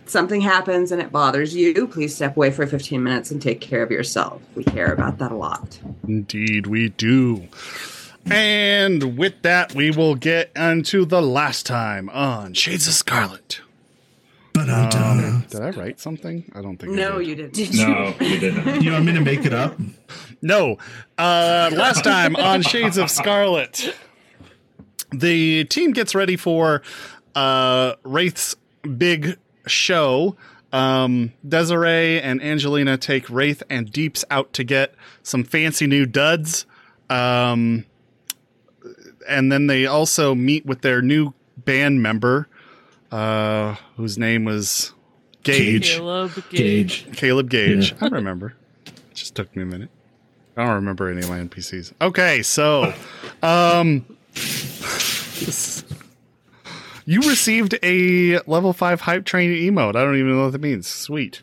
something 0.10 0.42
happens 0.42 0.92
and 0.92 1.02
it 1.02 1.12
bothers 1.12 1.56
you, 1.56 1.88
please 1.88 2.16
step 2.16 2.36
away 2.36 2.52
for 2.52 2.66
15 2.68 3.02
minutes 3.02 3.32
and 3.32 3.42
take 3.42 3.62
care 3.62 3.84
of 3.84 3.92
yourself. 3.92 4.42
We 4.56 4.64
care 4.64 4.92
about 4.94 5.18
that 5.20 5.32
a 5.32 5.36
lot. 5.36 5.80
Indeed, 6.08 6.68
we 6.68 6.90
do. 6.90 7.48
And 8.30 9.18
with 9.18 9.42
that, 9.44 9.74
we 9.74 9.92
will 9.92 10.16
get 10.16 10.52
into 10.56 11.06
the 11.06 11.22
last 11.22 11.66
time 11.66 12.10
on 12.10 12.54
Shades 12.54 12.88
of 12.88 12.94
Scarlet. 12.94 13.62
But 14.54 14.66
dun, 14.66 14.90
dun. 14.90 15.46
Did 15.50 15.62
I 15.62 15.70
write 15.72 16.00
something? 16.00 16.52
I 16.54 16.62
don't 16.62 16.78
think. 16.78 16.94
I 16.94 16.96
No, 16.96 17.18
did. 17.20 17.28
you 17.28 17.36
didn't. 17.36 17.54
Did 17.54 17.74
you? 17.76 17.88
No, 17.88 18.16
you 18.20 18.40
didn't. 18.40 18.82
You 18.84 18.92
want 18.92 19.06
me 19.06 19.14
to 19.14 19.22
make 19.22 19.46
it 19.46 19.54
up? 19.54 19.76
No. 20.42 20.78
Uh, 21.18 21.70
last 21.74 22.04
time 22.04 22.36
on 22.36 22.62
Shades 22.62 22.98
of 22.98 23.10
Scarlet, 23.10 23.96
the 25.12 25.64
team 25.66 25.92
gets 25.92 26.14
ready 26.14 26.36
for 26.36 26.82
uh, 27.36 27.94
Wraith's 28.04 28.56
big 28.98 29.38
show. 29.70 30.36
Um, 30.72 31.34
Desiree 31.48 32.22
and 32.22 32.42
Angelina 32.44 32.98
take 32.98 33.30
Wraith 33.30 33.64
and 33.70 33.92
Deeps 33.92 34.24
out 34.30 34.54
to 34.54 34.64
get 34.64 34.94
some 35.24 35.44
fancy 35.44 35.88
new 35.88 36.06
duds. 36.06 36.66
Um, 37.10 37.86
and 39.28 39.52
then 39.52 39.68
they 39.68 39.86
also 39.86 40.36
meet 40.36 40.66
with 40.66 40.82
their 40.82 41.02
new 41.02 41.34
band 41.58 42.02
member, 42.02 42.48
uh, 43.12 43.76
whose 43.98 44.18
name 44.18 44.46
was 44.46 44.94
Gage. 45.44 45.98
Gage. 45.98 45.98
Caleb 45.98 46.32
Gage. 46.50 47.06
Gage. 47.06 47.18
Caleb 47.18 47.50
Gage. 47.50 47.92
Yeah. 47.92 47.98
I 48.02 48.08
remember. 48.10 48.56
It 48.86 48.94
just 49.16 49.36
took 49.36 49.56
me 49.56 49.64
a 49.64 49.66
minute. 49.66 49.90
I 50.58 50.66
don't 50.66 50.76
remember 50.76 51.10
any 51.10 51.22
of 51.22 51.30
my 51.30 51.40
NPCs. 51.40 51.94
Okay, 52.02 52.42
so 52.44 52.94
um 53.42 54.06
you 57.10 57.22
received 57.28 57.78
a 57.82 58.40
level 58.46 58.72
5 58.74 59.02
hype 59.02 59.26
train 59.26 59.50
emote. 59.52 59.96
I 59.96 60.04
don't 60.04 60.16
even 60.16 60.36
know 60.38 60.44
what 60.44 60.52
that 60.52 60.62
means. 60.62 60.88
Sweet. 60.88 61.42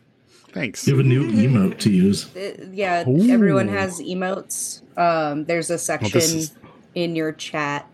Thanks. 0.52 0.86
You 0.86 0.96
have 0.96 1.04
a 1.04 1.08
new 1.08 1.28
emote 1.32 1.78
to 1.80 1.90
use. 1.90 2.34
Uh, 2.36 2.54
yeah, 2.72 3.06
Ooh. 3.08 3.28
everyone 3.30 3.68
has 3.68 3.98
emotes. 4.00 4.80
Um, 4.96 5.44
there's 5.44 5.68
a 5.70 5.78
section 5.78 6.16
is- 6.18 6.52
in 6.94 7.14
your 7.16 7.32
chat 7.32 7.86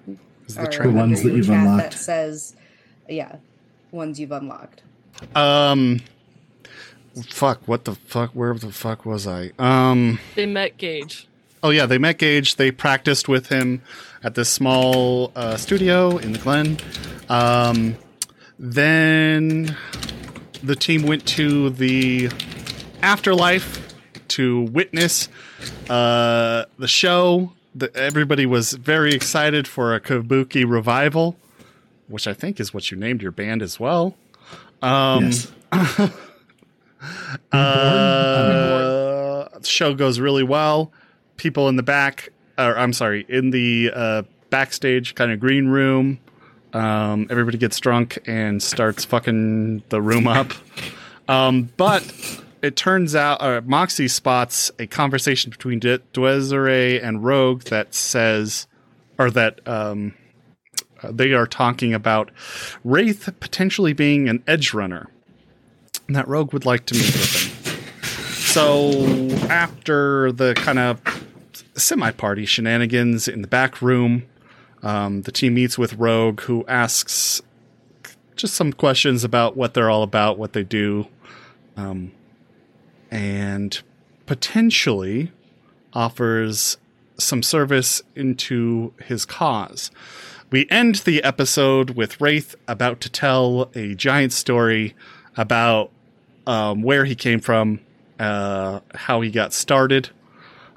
Is 0.46 0.54
the 0.54 0.68
or 0.80 0.82
The 0.84 0.90
ones 0.90 1.22
that 1.22 1.32
you've 1.32 1.50
unlocked. 1.50 1.92
that 1.92 1.98
says, 1.98 2.54
yeah, 3.08 3.36
ones 3.90 4.20
you've 4.20 4.30
unlocked. 4.32 4.82
um 5.34 6.00
fuck, 7.28 7.66
what 7.66 7.84
the 7.84 7.94
fuck 7.94 8.30
where 8.30 8.54
the 8.54 8.70
fuck 8.70 9.04
was 9.04 9.26
I? 9.26 9.50
Um 9.58 10.18
They 10.36 10.46
met 10.46 10.78
Gage. 10.78 11.26
Oh 11.62 11.70
yeah, 11.70 11.86
they 11.86 11.98
met 11.98 12.18
Gage. 12.18 12.56
They 12.56 12.72
practiced 12.72 13.28
with 13.28 13.48
him 13.48 13.82
at 14.24 14.34
this 14.34 14.48
small 14.48 15.30
uh, 15.36 15.56
studio 15.56 16.18
in 16.18 16.32
the 16.32 16.38
Glen. 16.38 16.78
Um, 17.28 17.96
then 18.58 19.76
the 20.62 20.74
team 20.74 21.02
went 21.02 21.26
to 21.28 21.70
the 21.70 22.30
afterlife 23.02 23.94
to 24.28 24.62
witness 24.62 25.28
uh, 25.88 26.64
the 26.78 26.88
show. 26.88 27.52
The, 27.74 27.94
everybody 27.96 28.46
was 28.46 28.72
very 28.72 29.14
excited 29.14 29.68
for 29.68 29.94
a 29.94 30.00
Kabuki 30.00 30.68
revival, 30.68 31.36
which 32.08 32.26
I 32.26 32.34
think 32.34 32.58
is 32.60 32.74
what 32.74 32.90
you 32.90 32.96
named 32.96 33.22
your 33.22 33.32
band 33.32 33.62
as 33.62 33.78
well. 33.78 34.16
Um, 34.82 35.26
yes. 35.26 35.52
uh, 35.72 36.08
the 39.58 39.66
show 39.68 39.94
goes 39.94 40.18
really 40.18 40.42
well. 40.42 40.92
People 41.36 41.68
in 41.68 41.76
the 41.76 41.82
back, 41.82 42.30
or 42.58 42.76
I'm 42.76 42.92
sorry, 42.92 43.26
in 43.28 43.50
the 43.50 43.90
uh, 43.94 44.22
backstage 44.50 45.14
kind 45.14 45.32
of 45.32 45.40
green 45.40 45.68
room, 45.68 46.20
um, 46.72 47.26
everybody 47.30 47.58
gets 47.58 47.78
drunk 47.80 48.18
and 48.26 48.62
starts 48.62 49.04
fucking 49.04 49.82
the 49.88 50.00
room 50.00 50.26
up. 50.26 50.52
Um, 51.28 51.70
but 51.76 52.02
it 52.62 52.76
turns 52.76 53.14
out 53.14 53.40
uh, 53.40 53.60
Moxie 53.64 54.08
spots 54.08 54.70
a 54.78 54.86
conversation 54.86 55.50
between 55.50 55.78
De- 55.78 55.98
Desiree 56.12 57.00
and 57.00 57.24
Rogue 57.24 57.62
that 57.64 57.94
says, 57.94 58.66
or 59.18 59.30
that 59.30 59.66
um, 59.66 60.14
uh, 61.02 61.10
they 61.12 61.32
are 61.32 61.46
talking 61.46 61.94
about 61.94 62.30
Wraith 62.84 63.28
potentially 63.40 63.92
being 63.92 64.28
an 64.28 64.42
edge 64.46 64.72
runner 64.72 65.08
and 66.06 66.16
that 66.16 66.28
Rogue 66.28 66.52
would 66.52 66.66
like 66.66 66.86
to 66.86 66.94
meet 66.94 67.06
with 67.06 67.66
him. 67.66 68.32
So 68.36 68.90
after 69.48 70.32
the 70.32 70.54
kind 70.54 70.78
of 70.78 71.00
semi-party 71.74 72.46
shenanigans 72.46 73.28
in 73.28 73.42
the 73.42 73.48
back 73.48 73.80
room, 73.80 74.24
um, 74.82 75.22
the 75.22 75.32
team 75.32 75.54
meets 75.54 75.78
with 75.78 75.94
Rogue, 75.94 76.40
who 76.42 76.64
asks 76.66 77.40
just 78.36 78.54
some 78.54 78.72
questions 78.72 79.24
about 79.24 79.56
what 79.56 79.74
they're 79.74 79.90
all 79.90 80.02
about, 80.02 80.38
what 80.38 80.52
they 80.52 80.64
do, 80.64 81.06
um, 81.76 82.12
and 83.10 83.82
potentially 84.26 85.30
offers 85.92 86.78
some 87.18 87.42
service 87.42 88.02
into 88.16 88.92
his 89.04 89.24
cause. 89.24 89.90
We 90.50 90.66
end 90.70 90.96
the 90.96 91.22
episode 91.22 91.90
with 91.90 92.20
Wraith 92.20 92.54
about 92.66 93.00
to 93.02 93.10
tell 93.10 93.70
a 93.74 93.94
giant 93.94 94.32
story 94.32 94.94
about 95.36 95.90
um, 96.46 96.82
where 96.82 97.04
he 97.04 97.14
came 97.14 97.40
from, 97.40 97.80
uh, 98.18 98.80
how 98.94 99.20
he 99.20 99.30
got 99.30 99.52
started 99.52 100.10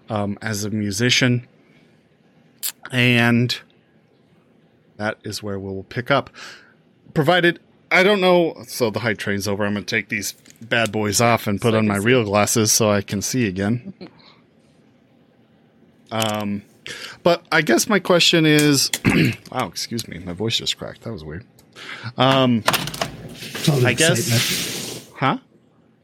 um, 0.10 0.38
as 0.41 0.63
a 0.63 0.70
musician, 0.70 1.48
and 2.91 3.60
that 4.98 5.18
is 5.24 5.41
where 5.44 5.60
we 5.60 5.70
will 5.72 5.84
pick 5.84 6.10
up. 6.12 6.30
Provided 7.13 7.60
I 7.91 8.04
don't 8.04 8.20
know, 8.20 8.63
so 8.68 8.89
the 8.89 9.00
hype 9.00 9.18
train's 9.20 9.48
over. 9.48 9.63
I'm 9.65 9.74
going 9.74 9.86
to 9.86 9.96
take 9.96 10.10
these 10.10 10.34
bad 10.62 10.91
boys 10.91 11.22
off 11.22 11.48
and 11.48 11.62
put 11.62 11.72
So 11.74 11.78
on 11.78 11.88
my 11.88 12.00
see. 12.00 12.06
real 12.06 12.24
glasses 12.26 12.72
so 12.74 12.89
I 12.89 13.02
can 13.02 13.22
see 13.22 13.48
again. 13.48 13.94
um, 16.12 16.63
but 17.24 17.46
I 17.52 17.62
guess 17.62 17.88
my 17.88 18.00
question 18.00 18.46
is, 18.46 18.89
wow, 19.52 19.68
excuse 19.68 20.08
me, 20.08 20.20
my 20.20 20.34
voice 20.34 20.58
just 20.58 20.78
cracked. 20.78 21.04
That 21.04 21.13
was 21.13 21.24
weird. 21.24 21.46
Um, 22.18 22.63
It's 22.68 23.70
all 23.70 23.78
the 23.80 23.88
I 23.88 23.94
guess- 23.94 24.28
excitement. 24.28 25.12
huh? 25.20 25.38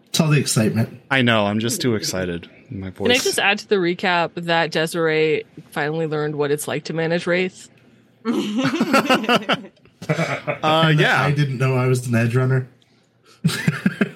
It's 0.07 0.19
all 0.19 0.29
the 0.29 0.39
excitement. 0.39 1.01
I 1.09 1.21
know. 1.21 1.45
I'm 1.45 1.59
just 1.59 1.81
too 1.81 1.95
excited. 1.95 2.49
My 2.71 2.89
voice. 2.89 3.07
Can 3.07 3.11
I 3.11 3.17
just 3.19 3.37
add 3.37 3.59
to 3.59 3.67
the 3.67 3.75
recap 3.75 4.31
that 4.35 4.71
Desiree 4.71 5.43
finally 5.71 6.07
learned 6.07 6.35
what 6.35 6.51
it's 6.51 6.67
like 6.67 6.85
to 6.85 6.93
manage 6.93 7.27
Wraith? 7.27 7.69
uh, 8.25 9.57
yeah. 10.95 11.21
I 11.21 11.31
didn't 11.35 11.57
know 11.57 11.75
I 11.75 11.87
was 11.87 12.07
an 12.07 12.15
edge 12.15 12.35
runner. 12.35 12.67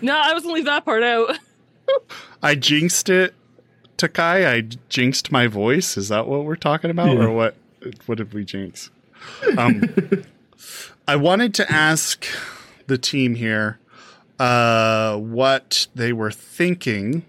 No, 0.01 0.15
I 0.15 0.33
was 0.33 0.43
gonna 0.43 0.53
leave 0.55 0.65
that 0.65 0.85
part 0.85 1.03
out. 1.03 1.37
I 2.43 2.55
jinxed 2.55 3.09
it, 3.09 3.33
Takai. 3.97 4.45
I 4.45 4.61
jinxed 4.89 5.31
my 5.31 5.47
voice. 5.47 5.97
Is 5.97 6.09
that 6.09 6.27
what 6.27 6.45
we're 6.45 6.55
talking 6.55 6.91
about, 6.91 7.07
Yeah. 7.15 7.23
or 7.25 7.31
what? 7.31 7.55
What 8.05 8.17
did 8.19 8.33
we 8.33 8.45
jinx? 8.45 8.89
Um, 9.57 9.83
I 11.07 11.15
wanted 11.15 11.53
to 11.55 11.71
ask 11.71 12.25
the 12.87 12.97
team 12.97 13.35
here 13.35 13.79
uh, 14.39 15.17
what 15.17 15.87
they 15.95 16.13
were 16.13 16.31
thinking. 16.31 17.25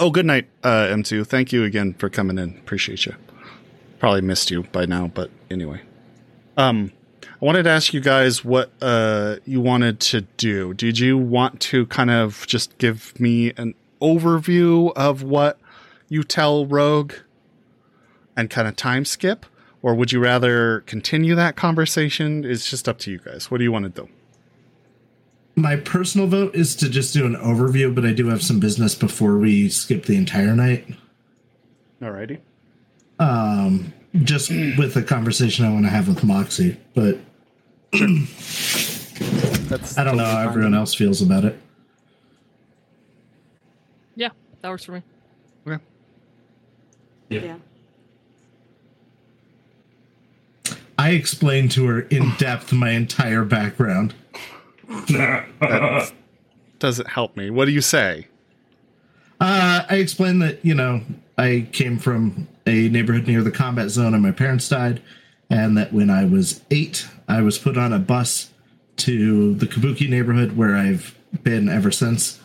Oh, 0.00 0.10
good 0.10 0.26
night, 0.26 0.46
uh, 0.62 0.86
M2. 0.86 1.26
Thank 1.26 1.52
you 1.52 1.64
again 1.64 1.94
for 1.94 2.08
coming 2.08 2.38
in. 2.38 2.50
Appreciate 2.50 3.04
you. 3.04 3.16
Probably 3.98 4.20
missed 4.20 4.48
you 4.48 4.62
by 4.62 4.86
now, 4.86 5.08
but 5.08 5.28
anyway. 5.50 5.80
Um, 6.56 6.92
I 7.24 7.44
wanted 7.44 7.64
to 7.64 7.70
ask 7.70 7.92
you 7.92 8.00
guys 8.00 8.44
what 8.44 8.70
uh, 8.80 9.36
you 9.44 9.60
wanted 9.60 9.98
to 10.00 10.20
do. 10.36 10.72
Did 10.72 11.00
you 11.00 11.18
want 11.18 11.60
to 11.62 11.86
kind 11.86 12.10
of 12.12 12.46
just 12.46 12.78
give 12.78 13.18
me 13.18 13.52
an 13.56 13.74
overview 14.00 14.92
of 14.94 15.24
what 15.24 15.58
you 16.08 16.22
tell 16.22 16.64
Rogue 16.64 17.14
and 18.36 18.48
kind 18.48 18.68
of 18.68 18.76
time 18.76 19.04
skip? 19.04 19.46
Or 19.82 19.96
would 19.96 20.12
you 20.12 20.20
rather 20.20 20.80
continue 20.82 21.34
that 21.34 21.56
conversation? 21.56 22.44
It's 22.44 22.70
just 22.70 22.88
up 22.88 22.98
to 23.00 23.10
you 23.10 23.18
guys. 23.18 23.50
What 23.50 23.58
do 23.58 23.64
you 23.64 23.72
want 23.72 23.92
to 23.92 24.02
do? 24.02 24.08
My 25.58 25.74
personal 25.74 26.28
vote 26.28 26.54
is 26.54 26.76
to 26.76 26.88
just 26.88 27.12
do 27.12 27.26
an 27.26 27.34
overview, 27.34 27.92
but 27.92 28.06
I 28.06 28.12
do 28.12 28.28
have 28.28 28.44
some 28.44 28.60
business 28.60 28.94
before 28.94 29.38
we 29.38 29.68
skip 29.68 30.04
the 30.04 30.16
entire 30.16 30.54
night. 30.54 30.86
Alrighty. 32.00 32.38
Um, 33.18 33.92
just 34.22 34.50
with 34.50 34.94
the 34.94 35.02
conversation 35.02 35.64
I 35.64 35.72
want 35.72 35.84
to 35.84 35.90
have 35.90 36.06
with 36.06 36.22
Moxie, 36.22 36.76
but 36.94 37.18
That's 39.68 39.98
I 39.98 40.04
don't 40.04 40.16
know 40.16 40.24
how 40.24 40.48
everyone 40.48 40.74
else 40.74 40.94
feels 40.94 41.20
about 41.20 41.44
it. 41.44 41.58
Yeah, 44.14 44.30
that 44.62 44.68
works 44.68 44.84
for 44.84 44.92
me. 44.92 45.02
Okay. 45.66 45.82
yeah. 47.30 47.56
I 50.96 51.10
explained 51.10 51.72
to 51.72 51.86
her 51.86 52.02
in 52.02 52.32
depth 52.38 52.72
my 52.72 52.90
entire 52.90 53.44
background. 53.44 54.14
That 55.58 56.12
doesn't 56.78 57.08
help 57.08 57.36
me. 57.36 57.50
What 57.50 57.64
do 57.64 57.72
you 57.72 57.80
say? 57.80 58.28
Uh, 59.40 59.84
I 59.88 59.96
explained 59.96 60.42
that, 60.42 60.64
you 60.64 60.74
know, 60.74 61.02
I 61.36 61.68
came 61.72 61.98
from 61.98 62.48
a 62.66 62.88
neighborhood 62.88 63.26
near 63.26 63.42
the 63.42 63.50
combat 63.50 63.90
zone 63.90 64.14
and 64.14 64.22
my 64.22 64.30
parents 64.32 64.68
died, 64.68 65.02
and 65.50 65.76
that 65.76 65.92
when 65.92 66.10
I 66.10 66.24
was 66.24 66.62
eight, 66.70 67.06
I 67.28 67.42
was 67.42 67.58
put 67.58 67.76
on 67.76 67.92
a 67.92 67.98
bus 67.98 68.52
to 68.98 69.54
the 69.54 69.66
Kabuki 69.66 70.08
neighborhood 70.08 70.56
where 70.56 70.76
I've 70.76 71.16
been 71.42 71.68
ever 71.68 71.90
since. 71.90 72.40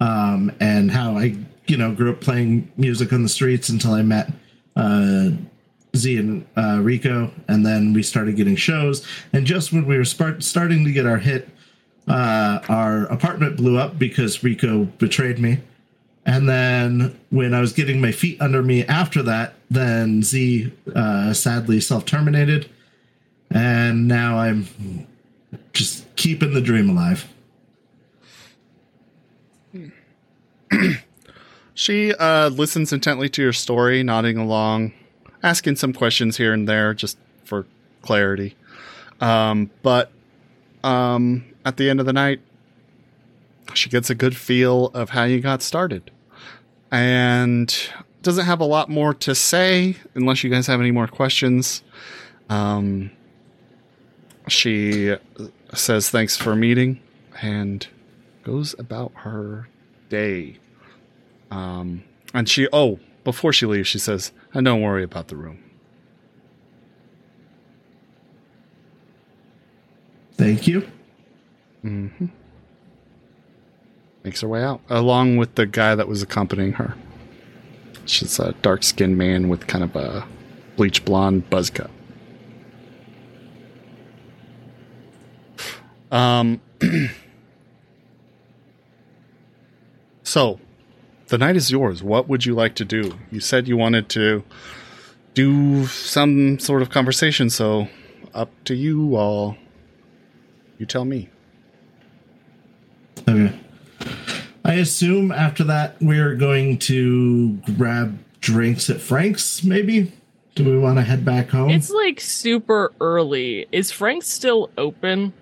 Um, 0.00 0.52
and 0.60 0.90
how 0.90 1.18
I, 1.18 1.36
you 1.66 1.76
know, 1.76 1.92
grew 1.92 2.10
up 2.10 2.20
playing 2.20 2.70
music 2.76 3.12
on 3.12 3.22
the 3.22 3.28
streets 3.28 3.68
until 3.68 3.92
I 3.92 4.02
met 4.02 4.30
uh, 4.76 5.30
Z 5.94 6.16
and 6.16 6.46
uh, 6.56 6.80
Rico, 6.82 7.30
and 7.48 7.66
then 7.66 7.92
we 7.92 8.02
started 8.02 8.36
getting 8.36 8.56
shows. 8.56 9.06
And 9.32 9.46
just 9.46 9.72
when 9.72 9.86
we 9.86 9.98
were 9.98 10.04
start- 10.04 10.42
starting 10.42 10.84
to 10.84 10.92
get 10.92 11.06
our 11.06 11.18
hit, 11.18 11.48
uh, 12.10 12.60
our 12.68 13.04
apartment 13.04 13.56
blew 13.56 13.78
up 13.78 13.98
because 13.98 14.42
Rico 14.42 14.84
betrayed 14.84 15.38
me. 15.38 15.60
And 16.26 16.48
then 16.48 17.18
when 17.30 17.54
I 17.54 17.60
was 17.60 17.72
getting 17.72 18.00
my 18.00 18.12
feet 18.12 18.40
under 18.40 18.62
me 18.62 18.84
after 18.84 19.22
that, 19.22 19.54
then 19.70 20.22
Z 20.22 20.72
uh, 20.94 21.32
sadly 21.32 21.80
self 21.80 22.04
terminated. 22.04 22.68
And 23.50 24.08
now 24.08 24.38
I'm 24.38 24.66
just 25.72 26.04
keeping 26.16 26.52
the 26.52 26.60
dream 26.60 26.90
alive. 26.90 27.28
She 31.72 32.12
uh, 32.12 32.50
listens 32.50 32.92
intently 32.92 33.30
to 33.30 33.40
your 33.40 33.54
story, 33.54 34.02
nodding 34.02 34.36
along, 34.36 34.92
asking 35.42 35.76
some 35.76 35.94
questions 35.94 36.36
here 36.36 36.52
and 36.52 36.68
there 36.68 36.92
just 36.92 37.16
for 37.44 37.64
clarity. 38.02 38.54
Um, 39.18 39.70
but 39.82 40.12
um, 40.84 41.42
at 41.64 41.76
the 41.76 41.90
end 41.90 42.00
of 42.00 42.06
the 42.06 42.12
night, 42.12 42.40
she 43.74 43.88
gets 43.88 44.10
a 44.10 44.14
good 44.14 44.36
feel 44.36 44.86
of 44.86 45.10
how 45.10 45.24
you 45.24 45.40
got 45.40 45.62
started. 45.62 46.10
And 46.90 47.74
doesn't 48.22 48.46
have 48.46 48.60
a 48.60 48.64
lot 48.64 48.88
more 48.88 49.14
to 49.14 49.34
say 49.34 49.96
unless 50.14 50.44
you 50.44 50.50
guys 50.50 50.66
have 50.66 50.80
any 50.80 50.90
more 50.90 51.06
questions. 51.06 51.82
Um, 52.48 53.10
she 54.48 55.14
says 55.74 56.10
thanks 56.10 56.36
for 56.36 56.54
meeting 56.56 57.00
and 57.40 57.86
goes 58.42 58.74
about 58.78 59.12
her 59.14 59.68
day. 60.08 60.58
Um, 61.50 62.04
and 62.34 62.48
she, 62.48 62.68
oh, 62.72 62.98
before 63.24 63.52
she 63.52 63.66
leaves, 63.66 63.88
she 63.88 63.98
says, 63.98 64.32
and 64.52 64.64
don't 64.64 64.82
worry 64.82 65.04
about 65.04 65.28
the 65.28 65.36
room. 65.36 65.62
Thank 70.36 70.66
you. 70.66 70.90
Mm-hmm. 71.84 72.26
Makes 74.24 74.42
her 74.42 74.48
way 74.48 74.62
out, 74.62 74.80
along 74.88 75.38
with 75.38 75.54
the 75.54 75.66
guy 75.66 75.94
that 75.94 76.06
was 76.06 76.22
accompanying 76.22 76.74
her. 76.74 76.94
She's 78.04 78.38
a 78.38 78.52
dark 78.60 78.82
skinned 78.82 79.16
man 79.16 79.48
with 79.48 79.66
kind 79.66 79.84
of 79.84 79.96
a 79.96 80.26
bleach 80.76 81.04
blonde 81.04 81.48
buzz 81.48 81.70
cut. 81.70 81.90
Um, 86.10 86.60
so, 90.22 90.58
the 91.28 91.38
night 91.38 91.56
is 91.56 91.70
yours. 91.70 92.02
What 92.02 92.28
would 92.28 92.44
you 92.44 92.54
like 92.54 92.74
to 92.76 92.84
do? 92.84 93.18
You 93.30 93.40
said 93.40 93.68
you 93.68 93.76
wanted 93.76 94.08
to 94.10 94.42
do 95.34 95.86
some 95.86 96.58
sort 96.58 96.82
of 96.82 96.90
conversation, 96.90 97.48
so 97.48 97.88
up 98.34 98.50
to 98.64 98.74
you 98.74 99.16
all. 99.16 99.56
You 100.78 100.86
tell 100.86 101.04
me. 101.04 101.28
Okay. 103.30 103.58
I 104.64 104.74
assume 104.74 105.32
after 105.32 105.64
that 105.64 105.96
we're 106.00 106.34
going 106.34 106.78
to 106.78 107.54
grab 107.76 108.18
drinks 108.40 108.90
at 108.90 109.00
Frank's, 109.00 109.64
maybe? 109.64 110.12
Do 110.54 110.64
we 110.64 110.78
want 110.78 110.98
to 110.98 111.02
head 111.02 111.24
back 111.24 111.50
home? 111.50 111.70
It's 111.70 111.90
like 111.90 112.20
super 112.20 112.92
early. 113.00 113.66
Is 113.72 113.90
Frank's 113.90 114.28
still 114.28 114.70
open? 114.76 115.32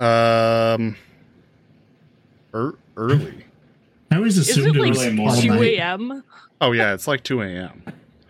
Um, 0.00 0.96
er, 2.52 2.74
early. 2.96 3.44
I 4.10 4.16
always 4.16 4.36
Is 4.36 4.48
assumed 4.50 4.76
it 4.76 4.76
it, 4.76 4.80
like 4.80 4.90
was 4.90 5.38
Early 5.38 5.48
2 5.48 5.62
a.m.? 5.78 6.24
Oh 6.60 6.72
yeah, 6.72 6.92
it's 6.92 7.06
like 7.06 7.22
two 7.22 7.40
a.m. 7.40 7.82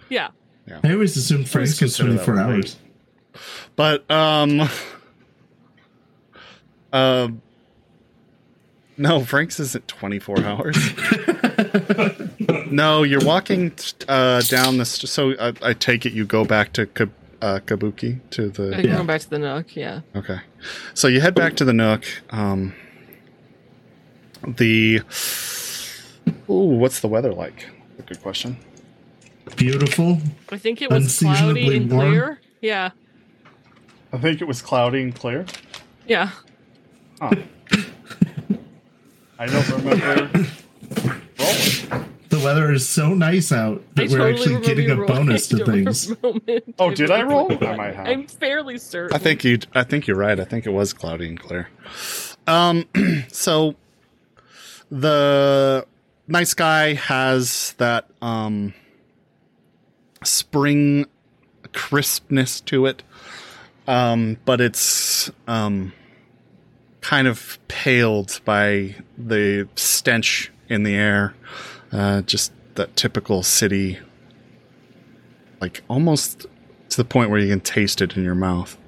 Yeah. 0.08 0.28
yeah. 0.66 0.80
I 0.84 0.92
always 0.92 1.16
assumed 1.16 1.48
Frank's 1.48 1.80
was 1.80 1.96
24 1.96 2.34
one 2.34 2.46
late. 2.46 2.54
hours. 2.54 2.76
But 3.74 4.10
um, 4.10 4.68
um, 6.92 7.40
no, 8.96 9.24
Frank's 9.24 9.58
isn't 9.60 9.88
twenty 9.88 10.18
four 10.18 10.38
hours. 10.44 10.76
no, 12.70 13.02
you're 13.02 13.24
walking 13.24 13.72
uh 14.08 14.42
down 14.42 14.78
this. 14.78 14.90
So 14.90 15.32
I, 15.40 15.52
I 15.62 15.72
take 15.72 16.04
it 16.06 16.12
you 16.12 16.24
go 16.24 16.44
back 16.44 16.72
to 16.74 16.86
Kab- 16.86 17.12
uh, 17.40 17.58
Kabuki 17.60 18.20
to 18.30 18.48
the 18.50 18.62
Like 18.64 18.84
Yeah. 18.84 18.94
Going 18.96 19.06
back 19.06 19.20
to 19.22 19.30
the 19.30 19.38
Nook, 19.38 19.74
yeah. 19.74 20.00
Okay. 20.14 20.38
So 20.94 21.08
you 21.08 21.20
head 21.20 21.34
back 21.34 21.56
to 21.56 21.64
the 21.64 21.72
Nook. 21.72 22.04
Um, 22.30 22.74
the. 24.46 25.00
Ooh, 26.48 26.76
what's 26.78 27.00
the 27.00 27.08
weather 27.08 27.32
like? 27.32 27.66
A 27.98 28.02
good 28.02 28.22
question. 28.22 28.56
Beautiful. 29.56 30.18
I 30.50 30.58
think 30.58 30.82
it 30.82 30.90
was 30.90 31.18
cloudy 31.18 31.76
and 31.76 31.90
warm. 31.90 32.08
clear. 32.10 32.40
Yeah. 32.60 32.90
I 34.12 34.18
think 34.18 34.40
it 34.40 34.46
was 34.46 34.62
cloudy 34.62 35.02
and 35.02 35.14
clear. 35.14 35.46
Yeah. 36.06 36.30
Huh. 37.22 37.30
I 39.38 39.46
don't 39.46 39.68
remember 39.68 40.06
rolling. 40.08 40.48
The 42.30 42.40
weather 42.42 42.72
is 42.72 42.88
so 42.88 43.14
nice 43.14 43.52
out 43.52 43.80
that 43.94 44.10
I 44.10 44.12
we're 44.12 44.18
totally 44.32 44.56
actually 44.56 44.66
getting 44.66 44.90
a 44.90 44.96
bonus 45.06 45.46
to 45.48 45.64
things. 45.64 46.20
moment. 46.20 46.74
Oh, 46.80 46.90
did 46.90 47.12
I 47.12 47.22
roll? 47.22 47.52
I 47.64 47.76
might 47.76 47.94
have. 47.94 48.08
I'm 48.08 48.26
fairly 48.26 48.76
certain. 48.76 49.14
I 49.14 49.20
think 49.20 49.44
you. 49.44 49.60
I 49.72 49.84
think 49.84 50.08
you're 50.08 50.16
right. 50.16 50.40
I 50.40 50.44
think 50.44 50.66
it 50.66 50.70
was 50.70 50.92
cloudy 50.92 51.28
and 51.28 51.38
clear. 51.38 51.68
Um. 52.48 52.86
So 53.28 53.76
the 54.90 55.86
night 56.26 56.48
sky 56.48 56.94
has 56.94 57.74
that 57.78 58.08
um 58.20 58.74
spring 60.24 61.06
crispness 61.72 62.60
to 62.62 62.86
it, 62.86 63.04
um, 63.86 64.38
but 64.44 64.60
it's 64.60 65.30
um 65.46 65.92
kind 67.02 67.26
of 67.26 67.58
paled 67.68 68.40
by 68.44 68.94
the 69.18 69.68
stench 69.76 70.50
in 70.68 70.84
the 70.84 70.94
air. 70.94 71.34
Uh, 71.92 72.22
just 72.22 72.52
that 72.76 72.96
typical 72.96 73.42
city, 73.42 73.98
like 75.60 75.82
almost 75.88 76.46
to 76.88 76.96
the 76.96 77.04
point 77.04 77.28
where 77.28 77.38
you 77.38 77.50
can 77.50 77.60
taste 77.60 78.00
it 78.00 78.16
in 78.16 78.24
your 78.24 78.34
mouth 78.34 78.78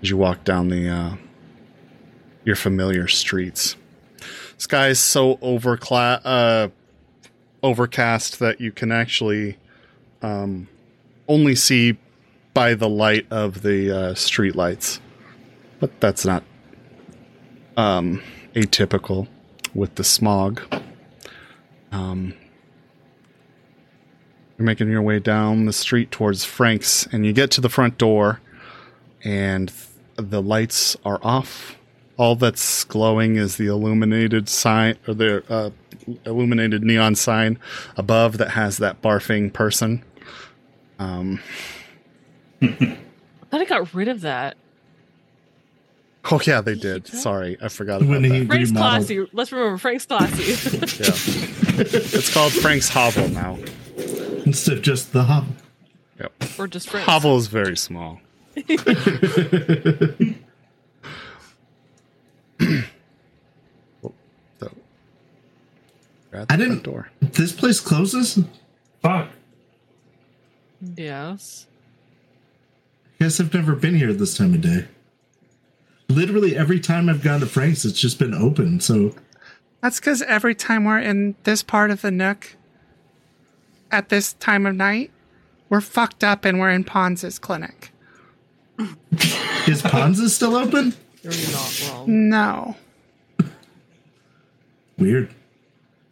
as 0.00 0.08
you 0.08 0.16
walk 0.16 0.42
down 0.44 0.68
the 0.68 0.88
uh, 0.88 1.16
your 2.44 2.56
familiar 2.56 3.08
streets. 3.08 3.76
Sky 4.56 4.88
is 4.88 4.98
so 4.98 5.36
overcla- 5.36 6.22
uh, 6.24 6.68
overcast 7.62 8.38
that 8.38 8.58
you 8.58 8.72
can 8.72 8.90
actually 8.90 9.58
um, 10.22 10.66
only 11.28 11.54
see 11.54 11.98
by 12.54 12.72
the 12.72 12.88
light 12.88 13.26
of 13.30 13.60
the 13.60 13.90
uh, 13.90 14.14
street 14.14 14.56
lights, 14.56 14.98
but 15.78 16.00
that's 16.00 16.24
not 16.24 16.42
um, 17.76 18.22
atypical 18.54 19.28
with 19.74 19.94
the 19.96 20.04
smog. 20.04 20.62
Um, 21.92 22.34
you're 24.58 24.66
making 24.66 24.88
your 24.88 25.02
way 25.02 25.18
down 25.18 25.66
the 25.66 25.72
street 25.72 26.10
towards 26.10 26.44
Frank's, 26.44 27.06
and 27.12 27.26
you 27.26 27.32
get 27.32 27.50
to 27.52 27.60
the 27.60 27.68
front 27.68 27.98
door, 27.98 28.40
and 29.22 29.72
the 30.16 30.40
lights 30.40 30.96
are 31.04 31.20
off. 31.22 31.76
All 32.16 32.34
that's 32.34 32.84
glowing 32.84 33.36
is 33.36 33.56
the 33.56 33.66
illuminated 33.66 34.48
sign, 34.48 34.96
or 35.06 35.12
the 35.12 35.44
uh, 35.50 35.70
illuminated 36.24 36.82
neon 36.82 37.14
sign 37.14 37.58
above 37.96 38.38
that 38.38 38.50
has 38.50 38.78
that 38.78 39.02
barfing 39.02 39.52
person. 39.52 40.02
Um, 40.98 41.40
I 42.62 42.66
thought 43.50 43.60
I 43.60 43.64
got 43.66 43.92
rid 43.92 44.08
of 44.08 44.22
that. 44.22 44.56
oh 46.30 46.40
yeah, 46.46 46.60
they 46.60 46.74
did. 46.74 47.06
Sorry, 47.06 47.56
I 47.62 47.68
forgot 47.68 48.00
about 48.02 48.10
When 48.10 48.24
he 48.24 48.40
that. 48.40 48.46
Frank's 48.46 48.70
remodeled. 48.70 49.06
classy. 49.06 49.26
Let's 49.32 49.52
remember 49.52 49.78
Frank's 49.78 50.06
classy. 50.06 50.42
Yeah. 51.76 51.82
it's 51.82 52.32
called 52.32 52.52
Frank's 52.52 52.88
Hovel 52.88 53.28
now. 53.28 53.58
instead 54.46 54.78
of 54.78 54.82
just 54.82 55.12
the 55.12 55.24
hub. 55.24 55.46
Yep. 56.18 56.32
or 56.58 56.66
just 56.68 56.88
Frank's. 56.88 57.06
Hovel 57.08 57.36
is 57.36 57.48
very 57.48 57.76
small. 57.76 58.20
so, 64.60 64.72
you're 66.32 66.44
the 66.46 66.52
I 66.52 66.56
didn't- 66.56 66.82
door. 66.82 67.10
This 67.20 67.52
place 67.52 67.80
closes? 67.80 68.38
Fuck. 69.02 69.28
Yes. 70.96 71.66
I 73.20 73.24
Guess 73.24 73.40
I've 73.40 73.52
never 73.54 73.74
been 73.74 73.94
here 73.94 74.12
this 74.12 74.36
time 74.36 74.54
of 74.54 74.60
day. 74.60 74.86
Literally 76.08 76.56
every 76.56 76.80
time 76.80 77.08
I've 77.08 77.22
gone 77.22 77.40
to 77.40 77.46
Frank's, 77.46 77.84
it's 77.84 78.00
just 78.00 78.18
been 78.18 78.34
open. 78.34 78.80
So 78.80 79.14
That's 79.80 79.98
because 79.98 80.22
every 80.22 80.54
time 80.54 80.84
we're 80.84 81.00
in 81.00 81.34
this 81.44 81.62
part 81.62 81.90
of 81.90 82.02
the 82.02 82.10
Nook 82.10 82.56
at 83.90 84.08
this 84.08 84.34
time 84.34 84.66
of 84.66 84.74
night, 84.74 85.10
we're 85.68 85.80
fucked 85.80 86.22
up 86.22 86.44
and 86.44 86.60
we're 86.60 86.70
in 86.70 86.84
Pons's 86.84 87.38
clinic. 87.38 87.92
is 88.78 89.82
Ponza 89.82 90.28
still 90.28 90.54
open? 90.54 90.94
You're 91.22 91.32
not 91.32 91.90
wrong. 91.90 92.28
No. 92.28 92.76
Weird. 94.98 95.34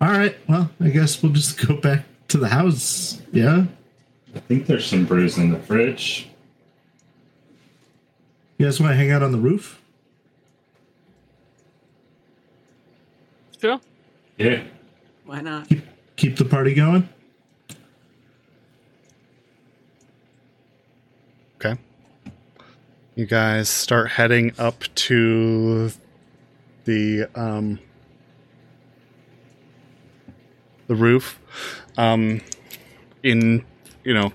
All 0.01 0.11
right. 0.11 0.37
Well, 0.49 0.71
I 0.81 0.89
guess 0.89 1.23
we'll 1.23 1.33
just 1.33 1.67
go 1.67 1.77
back 1.77 2.05
to 2.29 2.39
the 2.39 2.49
house. 2.49 3.23
Yeah. 3.33 3.67
I 4.35 4.41
think 4.41 4.67
there's 4.67 4.87
some 4.87 5.05
brews 5.05 5.39
in 5.39 5.51
the 5.51 5.59
fridge. 5.59 6.29
You 8.59 8.67
guys 8.67 8.81
want 8.81 8.93
to 8.93 8.97
hang 8.97 9.11
out 9.11 9.23
on 9.23 9.33
the 9.33 9.39
roof? 9.39 9.81
Sure. 13.65 13.81
Yeah. 14.37 14.63
Why 15.25 15.41
not? 15.41 15.71
Keep, 15.71 15.87
keep 16.17 16.37
the 16.37 16.45
party 16.45 16.75
going. 16.75 17.09
Okay. 21.57 21.81
You 23.15 23.25
guys 23.25 23.71
start 23.71 24.11
heading 24.11 24.53
up 24.59 24.85
to 24.97 25.91
the 26.85 27.27
um 27.35 27.79
the 30.87 30.95
roof. 30.95 31.41
Um 31.97 32.43
in 33.23 33.65
you 34.05 34.13
know 34.13 34.35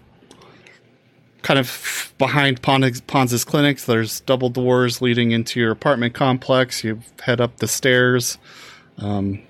kind 1.43 1.59
of 1.59 2.15
behind 2.17 2.63
Pons- 2.63 3.01
Pons's 3.01 3.45
clinics 3.45 3.85
there's 3.85 4.21
double 4.21 4.49
doors 4.49 5.03
leading 5.03 5.29
into 5.29 5.59
your 5.59 5.69
apartment 5.69 6.15
complex. 6.15 6.83
You 6.83 7.01
head 7.21 7.39
up 7.39 7.57
the 7.57 7.67
stairs. 7.67 8.39
Um 9.01 9.41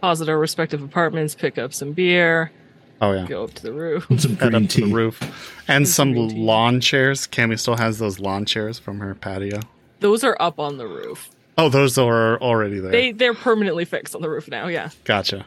Pause 0.00 0.28
our 0.28 0.38
respective 0.38 0.82
apartments, 0.82 1.34
pick 1.34 1.58
up 1.58 1.72
some 1.72 1.92
beer, 1.92 2.52
oh 3.00 3.12
yeah. 3.12 3.26
go 3.26 3.44
up 3.44 3.54
to 3.54 3.62
the 3.62 3.72
roof. 3.72 4.08
And 4.10 4.20
some 4.20 4.34
green 4.34 4.54
up 4.54 4.62
to 4.70 4.80
the 4.82 4.86
tea. 4.86 4.92
roof. 4.92 5.20
And 5.22 5.32
And 5.68 5.88
some 5.88 6.12
green 6.12 6.28
tea. 6.30 6.36
lawn 6.38 6.80
chairs. 6.80 7.26
Cammy 7.26 7.58
still 7.58 7.76
has 7.76 7.98
those 7.98 8.20
lawn 8.20 8.44
chairs 8.44 8.78
from 8.78 9.00
her 9.00 9.14
patio. 9.14 9.60
Those 10.00 10.22
are 10.22 10.36
up 10.38 10.58
on 10.60 10.76
the 10.76 10.86
roof. 10.86 11.30
Oh, 11.58 11.70
those 11.70 11.96
are 11.96 12.38
already 12.42 12.78
there. 12.78 12.90
They 12.92 13.12
they're 13.12 13.32
permanently 13.34 13.86
fixed 13.86 14.14
on 14.14 14.20
the 14.20 14.28
roof 14.28 14.46
now. 14.48 14.66
Yeah. 14.68 14.90
Gotcha. 15.04 15.46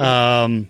um, 0.04 0.68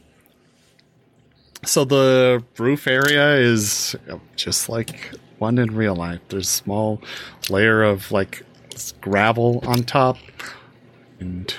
so 1.64 1.84
the 1.84 2.44
roof 2.58 2.86
area 2.86 3.36
is 3.36 3.96
just 4.36 4.68
like 4.68 5.12
one 5.38 5.56
in 5.58 5.74
real 5.74 5.96
life. 5.96 6.20
There's 6.28 6.46
a 6.46 6.50
small 6.50 7.00
layer 7.48 7.82
of 7.82 8.12
like 8.12 8.44
gravel 9.00 9.62
on 9.66 9.84
top, 9.84 10.18
and 11.22 11.54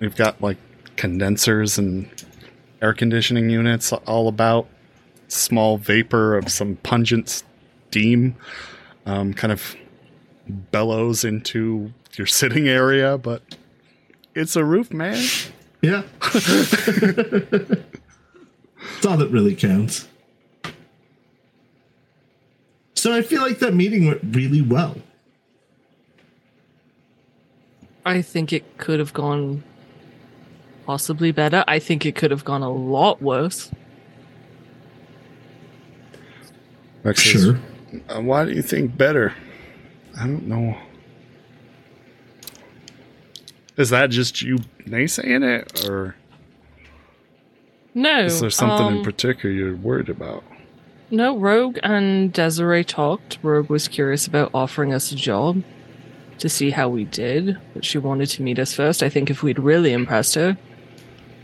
we've 0.00 0.16
got 0.16 0.40
like 0.40 0.56
condensers 0.96 1.78
and 1.78 2.10
air 2.80 2.94
conditioning 2.94 3.50
units 3.50 3.92
all 3.92 4.26
about. 4.26 4.66
Small 5.28 5.78
vapor 5.78 6.36
of 6.36 6.50
some 6.50 6.76
pungent 6.82 7.44
steam, 7.88 8.36
um, 9.06 9.32
kind 9.32 9.52
of 9.52 9.76
bellows 10.46 11.24
into 11.24 11.92
your 12.14 12.26
sitting 12.26 12.68
area, 12.68 13.16
but 13.16 13.42
it's 14.34 14.56
a 14.56 14.64
roof, 14.64 14.92
man. 14.92 15.22
Yeah. 15.80 16.02
It's 18.96 19.06
all 19.06 19.16
that 19.16 19.30
really 19.30 19.54
counts. 19.54 20.08
So 22.94 23.12
I 23.14 23.22
feel 23.22 23.40
like 23.40 23.58
that 23.60 23.74
meeting 23.74 24.06
went 24.06 24.20
really 24.22 24.60
well. 24.60 24.96
I 28.04 28.22
think 28.22 28.52
it 28.52 28.78
could 28.78 28.98
have 28.98 29.12
gone 29.12 29.62
possibly 30.86 31.30
better. 31.32 31.64
I 31.68 31.78
think 31.78 32.04
it 32.04 32.14
could 32.16 32.30
have 32.30 32.44
gone 32.44 32.62
a 32.62 32.70
lot 32.72 33.22
worse. 33.22 33.70
Rex 37.04 37.22
says, 37.22 37.42
Sure. 37.44 37.58
Uh, 38.08 38.20
why 38.20 38.44
do 38.44 38.52
you 38.52 38.62
think 38.62 38.96
better? 38.96 39.34
I 40.18 40.26
don't 40.26 40.46
know. 40.46 40.76
Is 43.76 43.90
that 43.90 44.10
just 44.10 44.42
you 44.42 44.58
naysaying 44.86 45.42
it, 45.44 45.88
or 45.88 46.14
No. 47.94 48.24
is 48.26 48.40
there 48.40 48.50
something 48.50 48.86
in 48.88 48.96
um, 48.98 49.02
particular 49.04 49.54
you're 49.54 49.74
worried 49.76 50.08
about? 50.08 50.44
No, 51.10 51.36
Rogue 51.36 51.78
and 51.82 52.32
Desiree 52.32 52.84
talked. 52.84 53.38
Rogue 53.42 53.68
was 53.70 53.88
curious 53.88 54.26
about 54.26 54.50
offering 54.54 54.92
us 54.94 55.12
a 55.12 55.16
job 55.16 55.62
to 56.42 56.48
see 56.48 56.70
how 56.70 56.88
we 56.88 57.04
did, 57.04 57.56
but 57.72 57.84
she 57.84 57.98
wanted 57.98 58.26
to 58.30 58.42
meet 58.42 58.58
us 58.58 58.74
first. 58.74 59.02
I 59.02 59.08
think 59.08 59.30
if 59.30 59.42
we'd 59.42 59.58
really 59.58 59.92
impressed 59.92 60.34
her, 60.34 60.58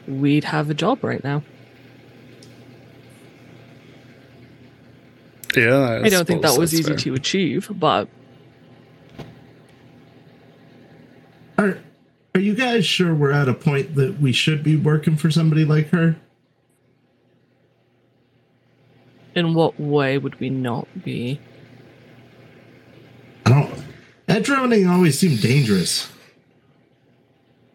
we'd 0.07 0.45
have 0.45 0.69
a 0.69 0.75
job 0.75 1.03
right 1.03 1.23
now. 1.23 1.43
Yeah, 5.57 6.01
I, 6.05 6.09
don't 6.09 6.27
think 6.27 6.43
that 6.43 6.59
was 6.59 6.75
easy 6.75 6.83
fair. 6.83 6.97
to 6.97 7.15
achieve, 7.15 7.71
but 7.71 8.09
Are 11.57 11.79
are 12.35 12.41
you 12.41 12.55
guys 12.55 12.85
sure 12.85 13.15
we're 13.15 13.33
at 13.33 13.49
a 13.49 13.55
point 13.55 13.95
that 13.97 14.21
we 14.21 14.33
should 14.33 14.63
be 14.63 14.77
working 14.77 15.17
for 15.17 15.31
somebody 15.31 15.65
like 15.65 15.89
her? 15.89 16.17
in 19.35 19.55
what 19.55 19.79
way 19.79 20.19
would 20.19 20.39
we 20.41 20.51
not 20.51 20.89
be? 21.05 21.41
I 23.47 23.51
don't. 23.51 23.88
Edge 24.29 24.49
running 24.49 24.87
always 24.87 25.19
seemed 25.19 25.41
dangerous. 25.41 26.11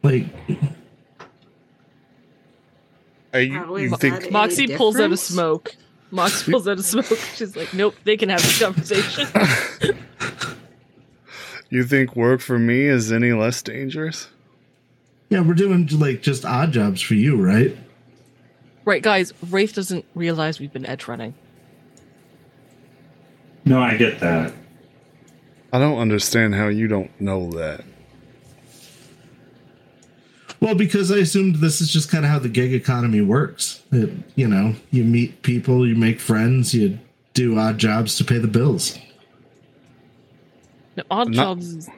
Like, 0.04 0.26
Uh, 3.34 3.40
you, 3.40 3.78
you 3.78 3.98
think 3.98 4.32
Moxie 4.32 4.66
Any 4.66 4.78
pulls 4.78 5.00
out 5.00 5.12
a 5.12 5.18
smoke. 5.18 5.76
Mox 6.12 6.44
pulls 6.44 6.68
out 6.68 6.78
a 6.78 6.84
smoke. 6.84 7.06
She's 7.34 7.56
like, 7.56 7.74
nope, 7.74 7.96
they 8.04 8.16
can 8.16 8.30
have 8.30 8.42
this 8.44 8.60
conversation. 8.62 9.28
you 11.72 11.84
think 11.84 12.16
work 12.16 12.40
for 12.42 12.60
me 12.60 12.82
is 12.82 13.12
any 13.12 13.32
less 13.32 13.64
dangerous? 13.64 14.28
yeah, 15.30 15.42
we're 15.42 15.56
doing 15.56 15.88
like 15.88 16.22
just 16.22 16.46
odd 16.46 16.72
jobs 16.72 17.02
for 17.02 17.16
you, 17.16 17.44
right? 17.44 17.76
right, 18.86 19.02
guys, 19.02 19.34
Wraith 19.50 19.74
doesn't 19.74 20.06
realize 20.14 20.60
we've 20.60 20.72
been 20.74 20.86
edge 20.86 21.08
running. 21.08 21.34
No, 23.66 23.82
I 23.82 23.98
get 23.98 24.20
that. 24.20 24.54
I 25.74 25.80
don't 25.80 25.98
understand 25.98 26.54
how 26.54 26.68
you 26.68 26.88
don't 26.88 27.10
know 27.20 27.50
that. 27.52 27.84
Well, 30.60 30.76
because 30.76 31.12
I 31.12 31.18
assumed 31.18 31.56
this 31.56 31.82
is 31.82 31.92
just 31.92 32.10
kind 32.10 32.24
of 32.24 32.32
how 32.32 32.40
the 32.40 32.48
gig 32.48 32.74
economy 32.74 33.20
works. 33.22 33.82
It, 33.92 34.12
you 34.36 34.48
know, 34.48 34.76
you 34.92 35.04
meet 35.04 35.42
people, 35.42 35.86
you 35.86 35.96
make 35.96 36.20
friends, 36.22 36.74
you 36.74 37.00
do 37.34 37.58
odd 37.58 37.80
jobs 37.80 38.16
to 38.18 38.24
pay 38.24 38.38
the 38.38 38.48
bills. 38.48 38.98
No, 40.96 41.04
odd 41.10 41.30
Not- 41.32 41.44
jobs. 41.58 41.90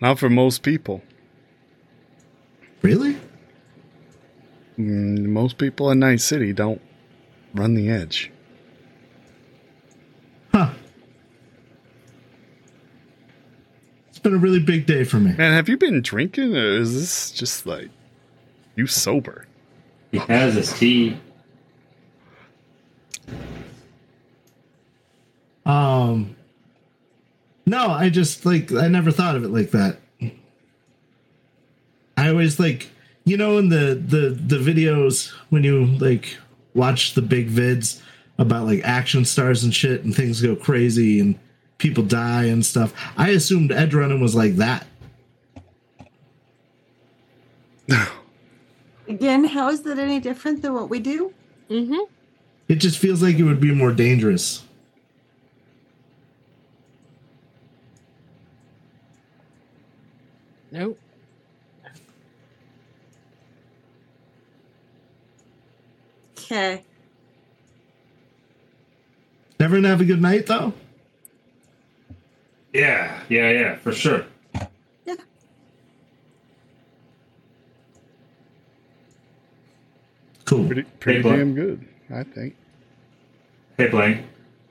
Not 0.00 0.18
for 0.18 0.30
most 0.30 0.62
people. 0.62 1.02
Really? 2.82 3.16
Mm, 4.78 5.26
most 5.26 5.58
people 5.58 5.90
in 5.90 5.98
Night 5.98 6.20
City 6.20 6.52
don't 6.52 6.80
run 7.52 7.74
the 7.74 7.90
edge. 7.90 8.30
Huh. 10.52 10.70
It's 14.08 14.17
been 14.28 14.38
a 14.38 14.42
really 14.42 14.60
big 14.60 14.84
day 14.84 15.04
for 15.04 15.18
me. 15.18 15.32
Man, 15.32 15.52
have 15.52 15.68
you 15.68 15.78
been 15.78 16.02
drinking, 16.02 16.54
or 16.54 16.76
is 16.76 16.94
this 16.94 17.30
just 17.30 17.66
like 17.66 17.88
you 18.76 18.86
sober? 18.86 19.46
He 20.10 20.18
has 20.18 20.54
his 20.54 20.72
tea. 20.72 21.18
Um, 25.64 26.36
no, 27.64 27.90
I 27.90 28.10
just 28.10 28.44
like 28.44 28.70
I 28.72 28.88
never 28.88 29.10
thought 29.10 29.36
of 29.36 29.44
it 29.44 29.48
like 29.48 29.70
that. 29.70 29.98
I 32.16 32.28
always 32.28 32.60
like 32.60 32.90
you 33.24 33.36
know 33.36 33.56
in 33.58 33.70
the 33.70 33.94
the 33.94 34.30
the 34.30 34.58
videos 34.58 35.30
when 35.48 35.64
you 35.64 35.86
like 35.86 36.36
watch 36.74 37.14
the 37.14 37.22
big 37.22 37.48
vids 37.50 38.02
about 38.38 38.66
like 38.66 38.82
action 38.84 39.24
stars 39.24 39.64
and 39.64 39.74
shit 39.74 40.04
and 40.04 40.14
things 40.14 40.42
go 40.42 40.54
crazy 40.54 41.18
and 41.18 41.38
people 41.78 42.02
die 42.02 42.44
and 42.44 42.66
stuff. 42.66 42.92
I 43.16 43.30
assumed 43.30 43.72
edge 43.72 43.94
running 43.94 44.20
was 44.20 44.34
like 44.34 44.56
that. 44.56 44.86
No. 47.88 48.04
Again, 49.08 49.44
how 49.44 49.70
is 49.70 49.82
that 49.82 49.98
any 49.98 50.20
different 50.20 50.60
than 50.60 50.74
what 50.74 50.90
we 50.90 50.98
do? 50.98 51.32
Mhm. 51.70 52.06
It 52.68 52.76
just 52.76 52.98
feels 52.98 53.22
like 53.22 53.36
it 53.38 53.44
would 53.44 53.60
be 53.60 53.72
more 53.72 53.92
dangerous. 53.92 54.62
Nope. 60.70 60.98
Okay. 66.36 66.82
Never 69.58 69.80
have 69.80 70.00
a 70.00 70.04
good 70.04 70.20
night 70.20 70.46
though. 70.46 70.74
Yeah, 72.78 73.20
yeah, 73.28 73.50
yeah, 73.50 73.76
for 73.76 73.92
sure. 73.92 74.24
Yeah. 75.04 75.16
Cool. 80.44 80.66
Pretty, 80.66 80.82
pretty 81.00 81.22
Black. 81.22 81.36
damn 81.38 81.54
good, 81.54 81.84
I 82.14 82.22
think. 82.22 82.54
Hey, 83.76 83.88
Blank. 83.88 84.24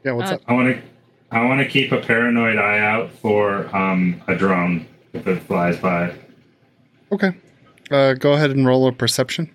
Yeah, 0.05 0.13
what's 0.13 0.31
Uh, 0.31 0.35
up? 0.35 0.41
I 0.47 0.53
want 0.53 0.75
to, 0.75 0.81
I 1.35 1.43
want 1.45 1.59
to 1.61 1.67
keep 1.67 1.91
a 1.91 1.99
paranoid 1.99 2.57
eye 2.57 2.79
out 2.79 3.11
for 3.11 3.73
um 3.75 4.21
a 4.27 4.35
drone 4.35 4.85
if 5.13 5.27
it 5.27 5.41
flies 5.43 5.77
by. 5.77 6.13
Okay, 7.11 7.31
uh, 7.91 8.13
go 8.13 8.33
ahead 8.33 8.51
and 8.51 8.65
roll 8.65 8.87
a 8.87 8.93
perception. 8.93 9.49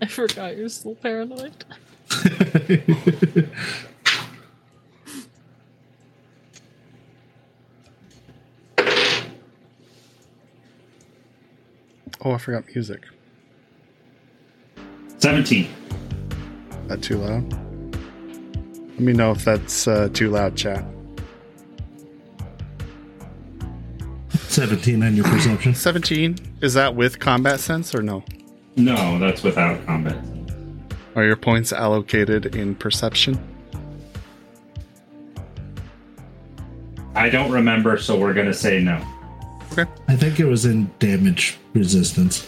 I 0.00 0.06
forgot 0.06 0.56
you're 0.56 0.68
still 0.70 0.94
paranoid. 0.94 1.52
Oh, 12.26 12.32
I 12.32 12.38
forgot 12.38 12.64
music. 12.74 13.04
17. 15.18 15.68
That 16.88 17.00
too 17.00 17.18
loud? 17.18 17.52
Let 18.88 18.98
me 18.98 19.12
know 19.12 19.30
if 19.30 19.44
that's 19.44 19.86
uh, 19.86 20.08
too 20.12 20.30
loud, 20.30 20.56
chat. 20.56 20.84
17 24.30 25.04
on 25.04 25.14
your 25.14 25.24
perception. 25.26 25.72
17. 25.72 26.36
Is 26.62 26.74
that 26.74 26.96
with 26.96 27.20
combat 27.20 27.60
sense 27.60 27.94
or 27.94 28.02
no? 28.02 28.24
No, 28.74 29.20
that's 29.20 29.44
without 29.44 29.86
combat. 29.86 30.18
Are 31.14 31.24
your 31.24 31.36
points 31.36 31.72
allocated 31.72 32.56
in 32.56 32.74
perception? 32.74 33.38
I 37.14 37.30
don't 37.30 37.52
remember, 37.52 37.96
so 37.98 38.18
we're 38.18 38.34
going 38.34 38.48
to 38.48 38.54
say 38.54 38.82
no. 38.82 39.00
Okay. 40.08 40.14
I 40.14 40.16
think 40.16 40.40
it 40.40 40.44
was 40.46 40.64
in 40.64 40.90
damage 40.98 41.58
resistance. 41.74 42.46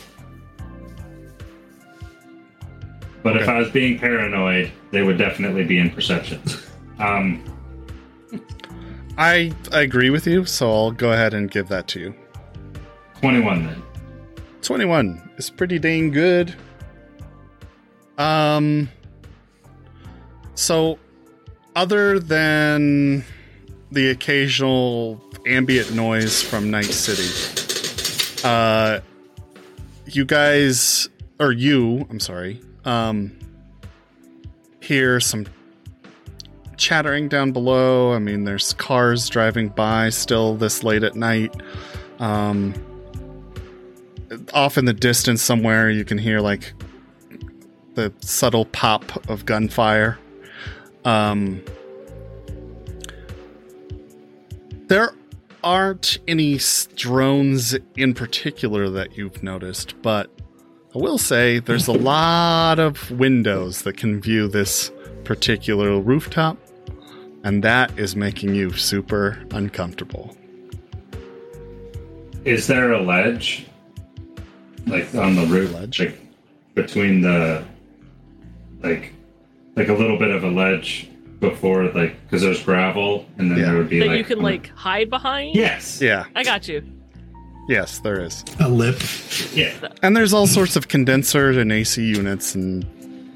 But 3.23 3.37
if 3.37 3.49
I 3.49 3.59
was 3.59 3.71
being 3.71 3.99
paranoid, 3.99 4.71
they 4.91 5.03
would 5.03 5.19
definitely 5.19 5.65
be 5.65 5.79
in 5.79 5.91
perception. 5.91 6.41
Um, 6.99 7.45
I, 9.17 9.53
I 9.73 9.83
agree 9.83 10.11
with 10.11 10.27
you, 10.27 10.45
so 10.45 10.71
I'll 10.71 10.91
go 10.93 11.13
ahead 11.13 11.35
and 11.35 11.51
give 11.51 11.69
that 11.69 11.89
to 11.89 12.01
you. 12.01 12.15
21 13.21 13.67
then. 13.67 13.83
21 14.63 15.31
is 15.37 15.51
pretty 15.51 15.79
dang 15.79 16.11
good. 16.11 16.55
Um 18.17 18.89
so 20.55 20.99
other 21.77 22.19
than 22.19 23.25
the 23.93 24.11
occasional 24.11 25.21
ambient 25.47 25.93
noise 25.93 26.43
from 26.43 26.71
Night 26.71 26.87
City, 26.87 27.29
uh 28.45 29.01
you 30.07 30.25
guys 30.25 31.09
or 31.39 31.53
you, 31.53 32.07
I'm 32.11 32.21
sorry, 32.21 32.61
um 32.85 33.37
hear 34.81 35.21
some 35.21 35.47
chattering 36.77 37.29
down 37.29 37.53
below. 37.53 38.15
I 38.15 38.19
mean, 38.21 38.45
there's 38.45 38.73
cars 38.73 39.29
driving 39.29 39.69
by 39.69 40.11
still 40.11 40.55
this 40.55 40.83
late 40.83 41.03
at 41.03 41.15
night. 41.15 41.55
Um 42.19 42.75
off 44.53 44.77
in 44.77 44.85
the 44.85 44.93
distance 44.93 45.43
somewhere 45.43 45.91
you 45.91 46.05
can 46.05 46.19
hear 46.19 46.41
like 46.41 46.75
the 47.95 48.13
subtle 48.21 48.67
pop 48.67 49.27
of 49.29 49.47
gunfire 49.47 50.19
um 51.05 51.63
there 54.89 55.13
aren't 55.69 56.19
any 56.27 56.59
drones 56.97 57.77
in 57.97 58.15
particular 58.15 58.89
that 58.89 59.17
you've 59.17 59.43
noticed 59.43 60.01
but 60.03 60.31
i 60.95 60.99
will 60.99 61.19
say 61.19 61.59
there's 61.59 61.89
a 61.89 61.93
lot 61.93 62.79
of 62.79 63.11
windows 63.11 63.83
that 63.83 63.97
can 63.97 64.21
view 64.21 64.49
this 64.49 64.91
particular 65.25 66.01
rooftop 66.01 66.57
and 67.45 67.63
that 67.63 67.97
is 67.99 68.17
making 68.17 68.55
you 68.55 68.71
super 68.73 69.39
uncomfortable 69.51 70.35
Is 72.49 72.67
there 72.67 72.93
a 72.93 73.03
ledge? 73.03 73.67
Like 74.87 75.15
on 75.15 75.37
the 75.37 75.45
roof? 75.47 75.75
Ledge? 75.75 76.01
Like 76.01 76.19
between 76.75 77.21
the. 77.21 77.63
Like. 78.83 79.13
Like 79.77 79.89
a 79.89 79.93
little 79.93 80.19
bit 80.19 80.31
of 80.31 80.45
a 80.45 80.49
ledge 80.51 81.11
before, 81.41 81.85
like. 81.93 82.21
Because 82.25 82.43
there's 82.43 82.63
gravel, 82.63 83.27
and 83.39 83.51
then 83.51 83.59
Yeah. 83.59 83.65
there 83.67 83.77
would 83.79 83.89
be 83.89 83.99
that 84.01 84.09
like. 84.09 84.19
you 84.19 84.25
can 84.25 84.41
like 84.41 84.69
hide 84.71 85.09
behind. 85.11 85.55
Yes! 85.55 86.01
yeah 86.01 86.25
I 86.35 86.43
got 86.45 86.69
you. 86.69 86.83
yes 87.69 87.99
there 88.01 88.21
is 88.21 88.45
A 88.61 88.69
lip. 88.69 89.01
Yeah. 89.53 89.73
And 90.03 90.17
there's 90.17 90.33
all 90.33 90.47
sorts 90.47 90.77
of 90.77 90.89
condensers 90.89 91.57
and 91.57 91.71
AC 91.73 92.03
units 92.03 92.55
and 92.55 92.85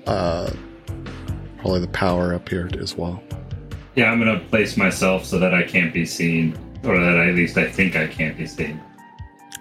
uh, 0.07 0.51
probably 1.59 1.81
the 1.81 1.89
power 1.89 2.35
up 2.35 2.49
here 2.49 2.69
as 2.81 2.97
well. 2.97 3.23
Yeah, 3.95 4.11
I'm 4.11 4.19
going 4.21 4.39
to 4.39 4.45
place 4.47 4.77
myself 4.77 5.25
so 5.25 5.39
that 5.39 5.53
I 5.55 5.63
can't 5.63 5.93
be 5.93 6.07
seen. 6.07 6.57
Or 6.85 6.99
that 6.99 7.17
at 7.29 7.35
least 7.35 7.57
I 7.59 7.71
think 7.71 7.95
I 7.95 8.07
can't 8.09 8.37
be 8.37 8.47
seen. 8.47 8.81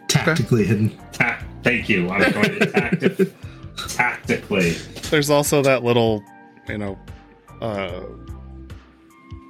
Tactically 0.08 0.64
hidden. 0.66 0.98
Ta- 1.12 1.44
thank 1.64 1.88
you. 1.90 2.10
I'm 2.10 2.32
going 2.32 2.60
to 2.60 2.66
tacti- 2.66 3.32
tactically. 3.96 4.72
There's 5.12 5.30
also 5.30 5.62
that 5.62 5.84
little, 5.84 6.24
you 6.68 6.78
know, 6.80 6.98
uh, 7.62 8.02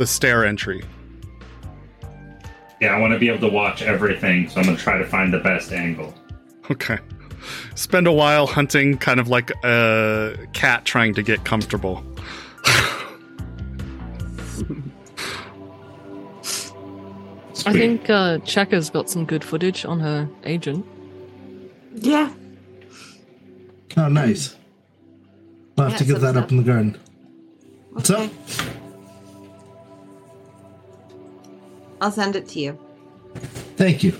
the 0.01 0.07
stair 0.07 0.43
entry. 0.43 0.81
Yeah, 2.79 2.95
I 2.95 2.99
want 2.99 3.13
to 3.13 3.19
be 3.19 3.29
able 3.29 3.47
to 3.47 3.53
watch 3.53 3.83
everything, 3.83 4.49
so 4.49 4.59
I'm 4.59 4.65
going 4.65 4.75
to 4.75 4.81
try 4.81 4.97
to 4.97 5.05
find 5.05 5.31
the 5.31 5.37
best 5.37 5.71
angle. 5.71 6.11
Okay. 6.71 6.97
Spend 7.75 8.07
a 8.07 8.11
while 8.11 8.47
hunting, 8.47 8.97
kind 8.97 9.19
of 9.19 9.27
like 9.27 9.51
a 9.63 10.35
cat 10.53 10.85
trying 10.85 11.13
to 11.13 11.21
get 11.21 11.45
comfortable. 11.45 12.03
I 17.63 17.73
think 17.73 18.09
uh, 18.09 18.39
Checker's 18.39 18.89
got 18.89 19.07
some 19.07 19.25
good 19.25 19.43
footage 19.43 19.85
on 19.85 19.99
her 19.99 20.27
agent. 20.45 20.83
Yeah. 21.93 22.33
Oh, 23.97 24.07
nice. 24.07 24.55
I'll 25.77 25.83
have 25.83 25.91
Yeah, 25.93 25.97
to 25.99 26.03
get 26.05 26.13
so 26.13 26.19
that 26.21 26.29
it's 26.29 26.37
up 26.39 26.49
in 26.49 26.57
the 26.57 26.63
garden. 26.63 26.97
What's 27.91 28.09
up? 28.09 28.31
I'll 32.01 32.11
send 32.11 32.35
it 32.35 32.47
to 32.49 32.59
you. 32.59 32.79
Thank 33.77 34.03
you. 34.03 34.19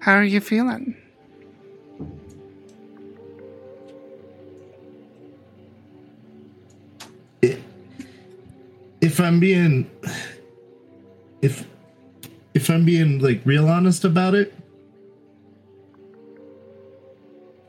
How 0.00 0.14
are 0.14 0.24
you 0.24 0.40
feeling? 0.40 0.96
If 9.00 9.20
I'm 9.20 9.38
being, 9.38 9.88
if 11.42 11.64
if 12.54 12.68
I'm 12.68 12.84
being 12.84 13.20
like 13.20 13.42
real 13.44 13.68
honest 13.68 14.04
about 14.04 14.34
it, 14.34 14.54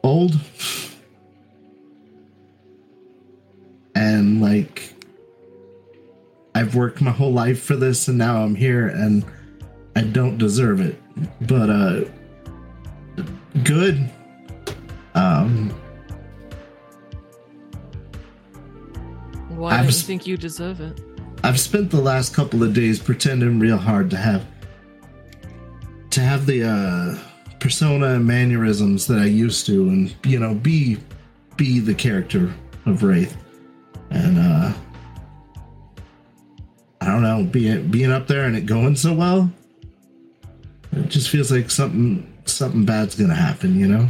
old, 0.04 0.34
and 4.14 4.42
like 4.42 4.94
I've 6.56 6.76
worked 6.76 7.02
my 7.02 7.12
whole 7.12 7.34
life 7.34 7.62
for 7.62 7.76
this, 7.76 8.08
and 8.08 8.18
now 8.18 8.44
I'm 8.44 8.56
here, 8.56 8.88
and 8.88 9.26
I 9.96 10.02
don't 10.02 10.38
deserve 10.38 10.80
it. 10.80 11.02
But 11.42 11.70
uh, 11.70 12.04
good. 13.64 14.10
Um, 15.16 15.70
Why 19.50 19.72
I've 19.72 19.84
don't 19.84 19.86
you 19.88 19.92
think 19.92 20.28
you 20.28 20.38
deserve 20.38 20.82
it? 20.82 21.02
I've 21.44 21.60
spent 21.60 21.92
the 21.92 22.02
last 22.02 22.34
couple 22.34 22.64
of 22.64 22.74
days 22.74 23.00
pretending 23.00 23.60
real 23.60 23.78
hard 23.78 24.10
to 24.12 24.18
have 24.18 24.46
to 26.12 26.22
have 26.22 26.46
the 26.46 26.64
uh 26.64 27.18
persona 27.60 28.16
and 28.16 28.26
mannerisms 28.26 29.08
that 29.08 29.20
I 29.20 29.26
used 29.26 29.66
to 29.68 29.88
and 29.88 30.14
you 30.26 30.40
know 30.40 30.54
be 30.54 30.98
be 31.58 31.80
the 31.80 31.96
character 31.96 32.54
of 32.86 33.04
Wraith. 33.04 33.38
And 34.14 34.38
uh 34.38 34.74
I 37.02 37.08
don't 37.08 37.22
know, 37.22 37.44
being 37.44 37.90
being 37.90 38.12
up 38.12 38.28
there 38.28 38.46
and 38.46 38.56
it 38.56 38.66
going 38.66 38.96
so 38.96 39.14
well. 39.14 39.52
It 40.94 41.10
just 41.10 41.30
feels 41.30 41.52
like 41.52 41.70
something 41.70 42.32
something 42.46 42.86
bad's 42.86 43.16
gonna 43.16 43.36
happen, 43.36 43.78
you 43.78 43.88
know? 43.88 44.08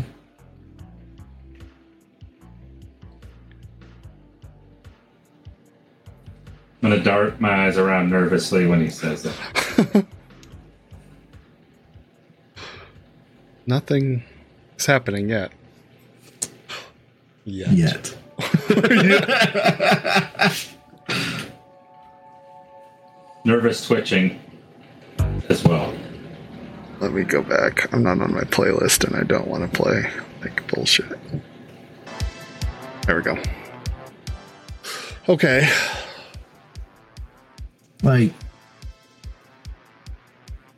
I'm 6.83 6.89
going 6.89 7.01
to 7.01 7.09
dart 7.09 7.39
my 7.39 7.65
eyes 7.65 7.77
around 7.77 8.09
nervously 8.09 8.65
when 8.65 8.81
he 8.81 8.89
says 8.89 9.23
that. 9.23 10.05
Nothing 13.65 14.21
is 14.77 14.85
happening 14.85 15.29
yet. 15.29 15.53
Yet. 17.45 17.71
Yet. 17.71 18.17
Nervous 23.45 23.85
twitching 23.85 24.39
as 25.49 25.63
well. 25.63 25.93
Let 26.99 27.13
me 27.13 27.23
go 27.23 27.41
back. 27.41 27.91
I'm 27.93 28.03
not 28.03 28.21
on 28.21 28.33
my 28.33 28.43
playlist 28.43 29.05
and 29.05 29.15
I 29.15 29.23
don't 29.23 29.47
want 29.47 29.69
to 29.69 29.77
play 29.77 30.09
like 30.41 30.65
bullshit. 30.67 31.17
There 33.05 33.17
we 33.17 33.21
go. 33.21 33.37
Okay. 35.29 35.69
like 38.03 38.33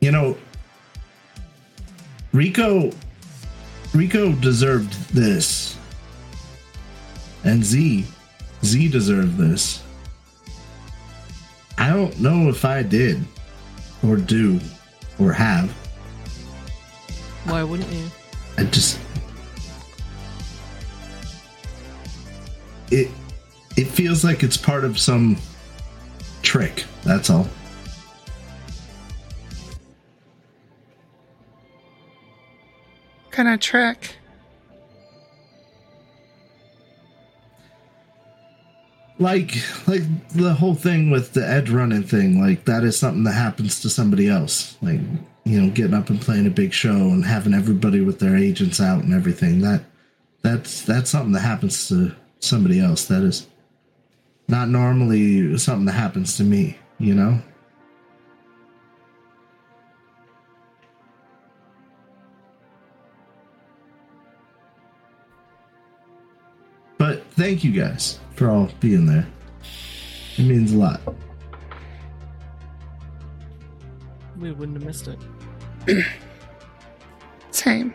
you 0.00 0.12
know 0.12 0.36
rico 2.32 2.92
rico 3.92 4.32
deserved 4.32 4.92
this 5.12 5.65
and 7.46 7.64
z 7.64 8.04
z 8.64 8.88
deserved 8.88 9.36
this 9.38 9.82
i 11.78 11.88
don't 11.88 12.20
know 12.20 12.48
if 12.48 12.64
i 12.64 12.82
did 12.82 13.24
or 14.02 14.16
do 14.16 14.60
or 15.18 15.32
have. 15.32 15.70
Why 17.44 17.62
wouldn't 17.62 17.90
you? 17.92 18.04
I 18.58 18.64
just 18.64 18.98
it 22.90 23.08
it 23.76 23.86
feels 23.86 24.24
like 24.24 24.42
it's 24.42 24.56
part 24.56 24.84
of 24.84 24.98
some 24.98 25.36
trick. 26.42 26.84
That's 27.04 27.30
all. 27.30 27.48
kind 33.30 33.50
of 33.50 33.60
trick? 33.60 34.16
Like 39.18 39.54
like 39.88 40.02
the 40.28 40.52
whole 40.52 40.74
thing 40.74 41.10
with 41.10 41.32
the 41.32 41.46
edge 41.46 41.70
running 41.70 42.02
thing, 42.02 42.40
like 42.40 42.66
that 42.66 42.84
is 42.84 42.98
something 42.98 43.24
that 43.24 43.32
happens 43.32 43.80
to 43.80 43.88
somebody 43.88 44.28
else. 44.28 44.76
Like 44.82 45.00
you 45.44 45.60
know, 45.60 45.70
getting 45.70 45.94
up 45.94 46.10
and 46.10 46.20
playing 46.20 46.46
a 46.46 46.50
big 46.50 46.72
show 46.74 46.90
and 46.90 47.24
having 47.24 47.54
everybody 47.54 48.00
with 48.02 48.18
their 48.18 48.36
agents 48.36 48.80
out 48.80 49.04
and 49.04 49.14
everything. 49.14 49.60
That 49.62 49.84
that's 50.42 50.82
that's 50.82 51.08
something 51.08 51.32
that 51.32 51.40
happens 51.40 51.88
to 51.88 52.14
somebody 52.40 52.78
else. 52.78 53.06
That 53.06 53.22
is 53.22 53.46
not 54.48 54.68
normally 54.68 55.56
something 55.56 55.86
that 55.86 55.92
happens 55.92 56.36
to 56.36 56.44
me, 56.44 56.78
you 56.98 57.14
know? 57.14 57.40
But 66.98 67.24
thank 67.32 67.64
you 67.64 67.72
guys 67.72 68.18
for 68.36 68.50
all 68.50 68.70
being 68.80 69.06
there. 69.06 69.26
It 70.36 70.44
means 70.44 70.72
a 70.72 70.76
lot. 70.76 71.00
We 74.38 74.52
wouldn't 74.52 74.76
have 74.76 74.86
missed 74.86 75.08
it. 75.08 75.18
Same. 77.50 77.94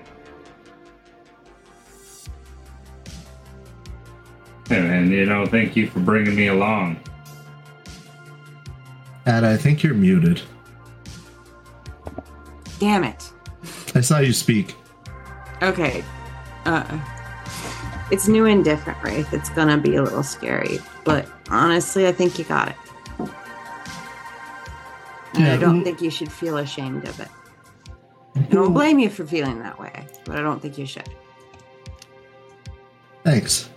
And, 4.72 5.12
you 5.12 5.26
know, 5.26 5.46
thank 5.46 5.76
you 5.76 5.88
for 5.88 6.00
bringing 6.00 6.36
me 6.36 6.48
along. 6.48 7.00
Ad, 9.26 9.44
I 9.44 9.56
think 9.58 9.84
you're 9.84 9.94
muted. 9.94 10.42
Damn 12.80 13.04
it. 13.04 13.32
I 13.94 14.02
saw 14.02 14.20
you 14.20 14.34
speak. 14.34 14.76
Okay. 15.62 16.04
Uh, 16.66 17.00
it's 18.12 18.28
new 18.28 18.45
and 18.45 18.64
different, 18.64 19.01
Wraith. 19.03 19.34
It's 19.34 19.49
gonna 19.49 19.78
be 19.78 19.95
a 19.95 20.03
little 20.03 20.24
scary, 20.24 20.80
but 21.03 21.28
honestly, 21.49 22.07
I 22.07 22.12
think 22.12 22.38
you 22.38 22.45
got 22.45 22.70
it. 22.70 22.76
And 25.34 25.47
I 25.47 25.57
don't 25.57 25.78
well- 25.78 25.84
think 25.84 26.01
you 26.01 26.09
should 26.12 26.32
feel 26.32 26.57
ashamed 26.57 27.07
of 27.07 27.20
it. 27.20 27.30
I 28.36 28.41
don't 28.43 28.74
blame 28.74 28.99
you 28.99 29.09
for 29.09 29.26
feeling 29.26 29.59
that 29.59 29.80
way, 29.80 30.05
but 30.26 30.38
I 30.38 30.41
don't 30.41 30.62
think 30.62 30.78
you 30.78 30.86
should. 30.86 31.09
Thanks. 33.24 33.70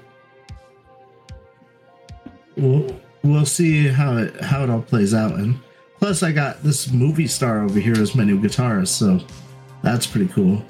We'll, 2.56 3.00
we'll 3.22 3.46
see 3.46 3.88
how 3.88 4.16
it 4.16 4.40
how 4.40 4.62
it 4.62 4.70
all 4.70 4.82
plays 4.82 5.12
out. 5.12 5.32
And 5.34 5.58
plus, 5.98 6.22
I 6.22 6.30
got 6.32 6.62
this 6.62 6.90
movie 6.92 7.26
star 7.26 7.64
over 7.64 7.80
here 7.80 8.00
as 8.00 8.14
my 8.14 8.24
new 8.24 8.40
guitarist, 8.40 8.88
so 8.88 9.20
that's 9.82 10.06
pretty 10.06 10.28
cool. 10.28 10.64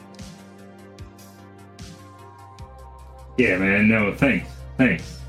Yeah, 3.36 3.58
man. 3.58 3.88
No, 3.88 4.14
thanks. 4.14 4.48
Thanks. 4.76 5.20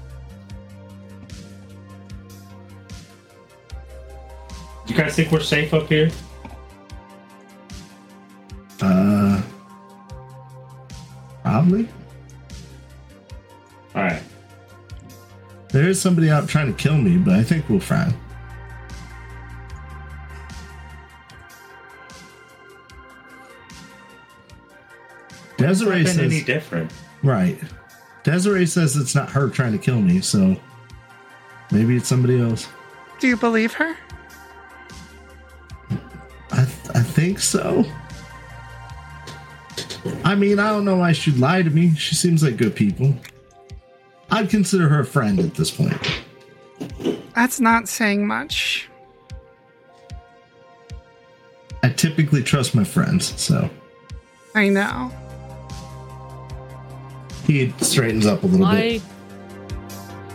Do 4.86 4.94
you 4.94 4.96
guys 5.00 5.16
think 5.16 5.32
we're 5.32 5.40
safe 5.40 5.74
up 5.74 5.88
here? 5.88 6.12
Uh, 8.82 9.42
probably. 11.42 11.88
All 13.96 14.04
right. 14.04 14.22
There 15.70 15.90
is 15.90 16.00
somebody 16.00 16.30
out 16.30 16.48
trying 16.48 16.68
to 16.68 16.74
kill 16.74 16.98
me, 16.98 17.18
but 17.18 17.34
I 17.34 17.44
think 17.44 17.68
we'll 17.68 17.80
fine. 17.80 18.14
Desiree 25.58 26.04
Been 26.04 26.20
any 26.20 26.44
different? 26.44 26.92
right. 27.24 27.58
Desiree 28.26 28.66
says 28.66 28.98
it's 28.98 29.14
not 29.14 29.30
her 29.30 29.50
trying 29.50 29.72
to 29.72 29.78
kill 29.78 30.02
me, 30.02 30.20
so 30.20 30.58
maybe 31.72 31.96
it's 31.96 32.10
somebody 32.10 32.42
else. 32.42 32.68
Do 33.20 33.28
you 33.28 33.38
believe 33.38 33.72
her? 33.74 33.96
I, 36.52 36.66
th- 36.66 36.96
I 36.96 37.04
think 37.04 37.40
so. 37.40 37.86
I 40.24 40.34
mean, 40.34 40.58
I 40.58 40.70
don't 40.70 40.86
know 40.86 40.98
why 40.98 41.12
she'd 41.12 41.38
lie 41.38 41.62
to 41.62 41.70
me. 41.70 41.94
She 41.94 42.16
seems 42.16 42.42
like 42.42 42.58
good 42.58 42.76
people. 42.76 43.16
I'd 44.32 44.50
consider 44.50 44.90
her 44.90 45.02
a 45.02 45.06
friend 45.06 45.40
at 45.40 45.54
this 45.54 45.70
point. 45.70 46.24
That's 47.36 47.60
not 47.60 47.88
saying 47.88 48.26
much. 48.26 48.90
I 51.84 51.90
typically 51.90 52.42
trust 52.42 52.74
my 52.74 52.84
friends, 52.84 53.40
so 53.40 53.70
I 54.56 54.70
know. 54.70 55.12
He 57.46 57.74
straightens 57.80 58.26
up 58.26 58.44
a 58.44 58.48
little 58.48 58.66
bit. 58.68 59.02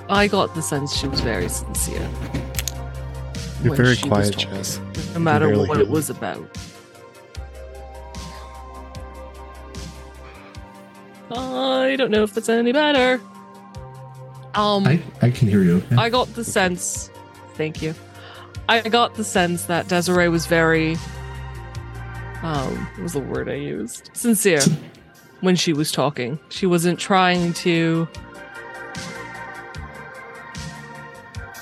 I 0.08 0.22
I 0.22 0.26
got 0.26 0.54
the 0.54 0.62
sense 0.62 0.94
she 0.94 1.06
was 1.06 1.20
very 1.20 1.48
sincere. 1.48 2.08
You're 3.62 3.74
very 3.74 3.96
quiet, 3.96 4.36
Jess. 4.36 4.80
No 5.14 5.20
matter 5.20 5.48
what 5.56 5.68
hear 5.76 5.80
it 5.80 5.88
was 5.88 6.10
about. 6.10 6.58
I 11.30 11.94
don't 11.96 12.10
know 12.10 12.22
if 12.22 12.36
it's 12.36 12.48
any 12.48 12.72
better. 12.72 13.20
Um, 14.54 14.86
I, 14.86 15.00
I 15.22 15.30
can 15.30 15.48
hear 15.48 15.62
you. 15.62 15.76
Okay? 15.76 15.96
I 15.96 16.08
got 16.08 16.32
the 16.34 16.44
sense. 16.44 17.10
Thank 17.54 17.82
you. 17.82 17.94
I 18.68 18.80
got 18.88 19.14
the 19.14 19.24
sense 19.24 19.64
that 19.64 19.88
Desiree 19.88 20.28
was 20.28 20.46
very. 20.46 20.96
Um, 22.42 22.86
what 22.94 23.02
was 23.02 23.12
the 23.12 23.20
word 23.20 23.48
I 23.48 23.54
used? 23.54 24.10
Sincere 24.12 24.62
when 25.40 25.56
she 25.56 25.72
was 25.72 25.92
talking. 25.92 26.38
She 26.48 26.66
wasn't 26.66 26.98
trying 26.98 27.52
to 27.54 28.08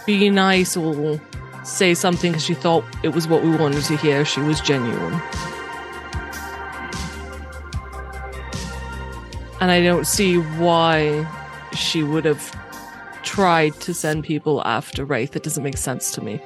be 0.07 0.31
nice 0.31 0.77
or 0.77 1.21
say 1.65 1.95
something 1.95 2.33
because 2.33 2.45
she 2.45 2.55
thought 2.55 2.85
it 3.03 3.09
was 3.09 3.29
what 3.29 3.43
we 3.43 3.51
wanted 3.51 3.85
to 3.85 3.97
hear. 3.97 4.25
She 4.25 4.41
was 4.41 4.61
genuine. 4.61 5.21
And 9.61 9.71
I 9.71 9.83
don't 9.83 10.07
see 10.07 10.37
why 10.37 11.27
she 11.73 12.03
would 12.03 12.25
have 12.25 12.55
tried 13.23 13.75
to 13.81 13.93
send 13.93 14.25
people 14.25 14.63
after 14.65 15.05
Wraith. 15.05 15.35
It 15.37 15.43
doesn't 15.43 15.63
make 15.63 15.77
sense 15.77 16.13
to 16.13 16.23
me. 16.23 16.41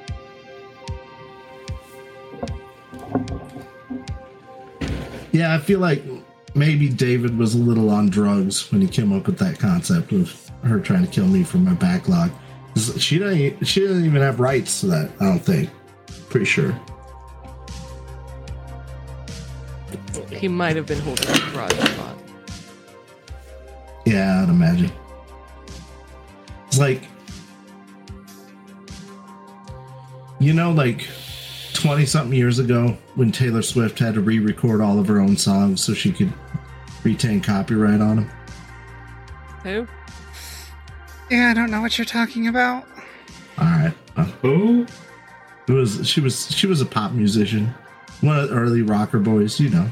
yeah, 5.33 5.53
I 5.53 5.57
feel 5.57 5.79
like 5.79 6.01
maybe 6.55 6.89
David 6.89 7.37
was 7.37 7.55
a 7.55 7.57
little 7.57 7.89
on 7.89 8.09
drugs 8.09 8.71
when 8.71 8.81
he 8.81 8.87
came 8.87 9.11
up 9.13 9.27
with 9.27 9.37
that 9.39 9.59
concept 9.59 10.11
of 10.11 10.51
her 10.63 10.79
trying 10.79 11.05
to 11.05 11.11
kill 11.11 11.27
me 11.27 11.43
for 11.43 11.57
my 11.57 11.73
backlog. 11.73 12.31
She 12.97 13.19
doesn't. 13.19 13.65
She 13.65 13.81
doesn't 13.81 14.05
even 14.05 14.21
have 14.21 14.39
rights 14.39 14.81
to 14.81 14.87
that. 14.87 15.11
I 15.19 15.25
don't 15.25 15.39
think. 15.39 15.69
Pretty 16.29 16.45
sure. 16.45 16.77
He 20.31 20.47
might 20.47 20.75
have 20.75 20.87
been 20.87 20.99
holding 20.99 21.29
a 21.29 21.39
grudge, 21.51 21.77
but 21.77 22.17
Yeah, 24.05 24.41
I'd 24.41 24.49
imagine. 24.49 24.91
It's 26.67 26.79
like, 26.79 27.03
you 30.39 30.53
know, 30.53 30.71
like 30.71 31.07
20 31.83 32.05
something 32.05 32.37
years 32.37 32.59
ago 32.59 32.97
when 33.15 33.29
Taylor 33.29 33.61
Swift 33.61 33.99
had 33.99 34.13
to 34.13 34.21
re 34.21 34.39
record 34.39 34.79
all 34.79 34.99
of 34.99 35.07
her 35.09 35.19
own 35.19 35.35
songs 35.35 35.83
so 35.83 35.93
she 35.93 36.13
could 36.13 36.31
retain 37.03 37.41
copyright 37.41 37.99
on 37.99 38.15
them. 38.15 38.31
who? 39.63 39.87
Yeah, 41.29 41.49
I 41.49 41.53
don't 41.53 41.69
know 41.69 41.81
what 41.81 41.97
you're 41.97 42.05
talking 42.05 42.47
about. 42.47 42.85
All 43.57 43.65
right. 43.65 43.93
Uh, 44.15 44.23
Who? 44.41 44.87
It 45.67 45.73
was, 45.73 46.07
she 46.07 46.21
was, 46.21 46.49
she 46.55 46.67
was 46.67 46.79
a 46.79 46.85
pop 46.85 47.11
musician, 47.11 47.73
one 48.21 48.39
of 48.39 48.47
the 48.47 48.55
early 48.55 48.81
rocker 48.81 49.19
boys, 49.19 49.59
you 49.59 49.69
know, 49.69 49.89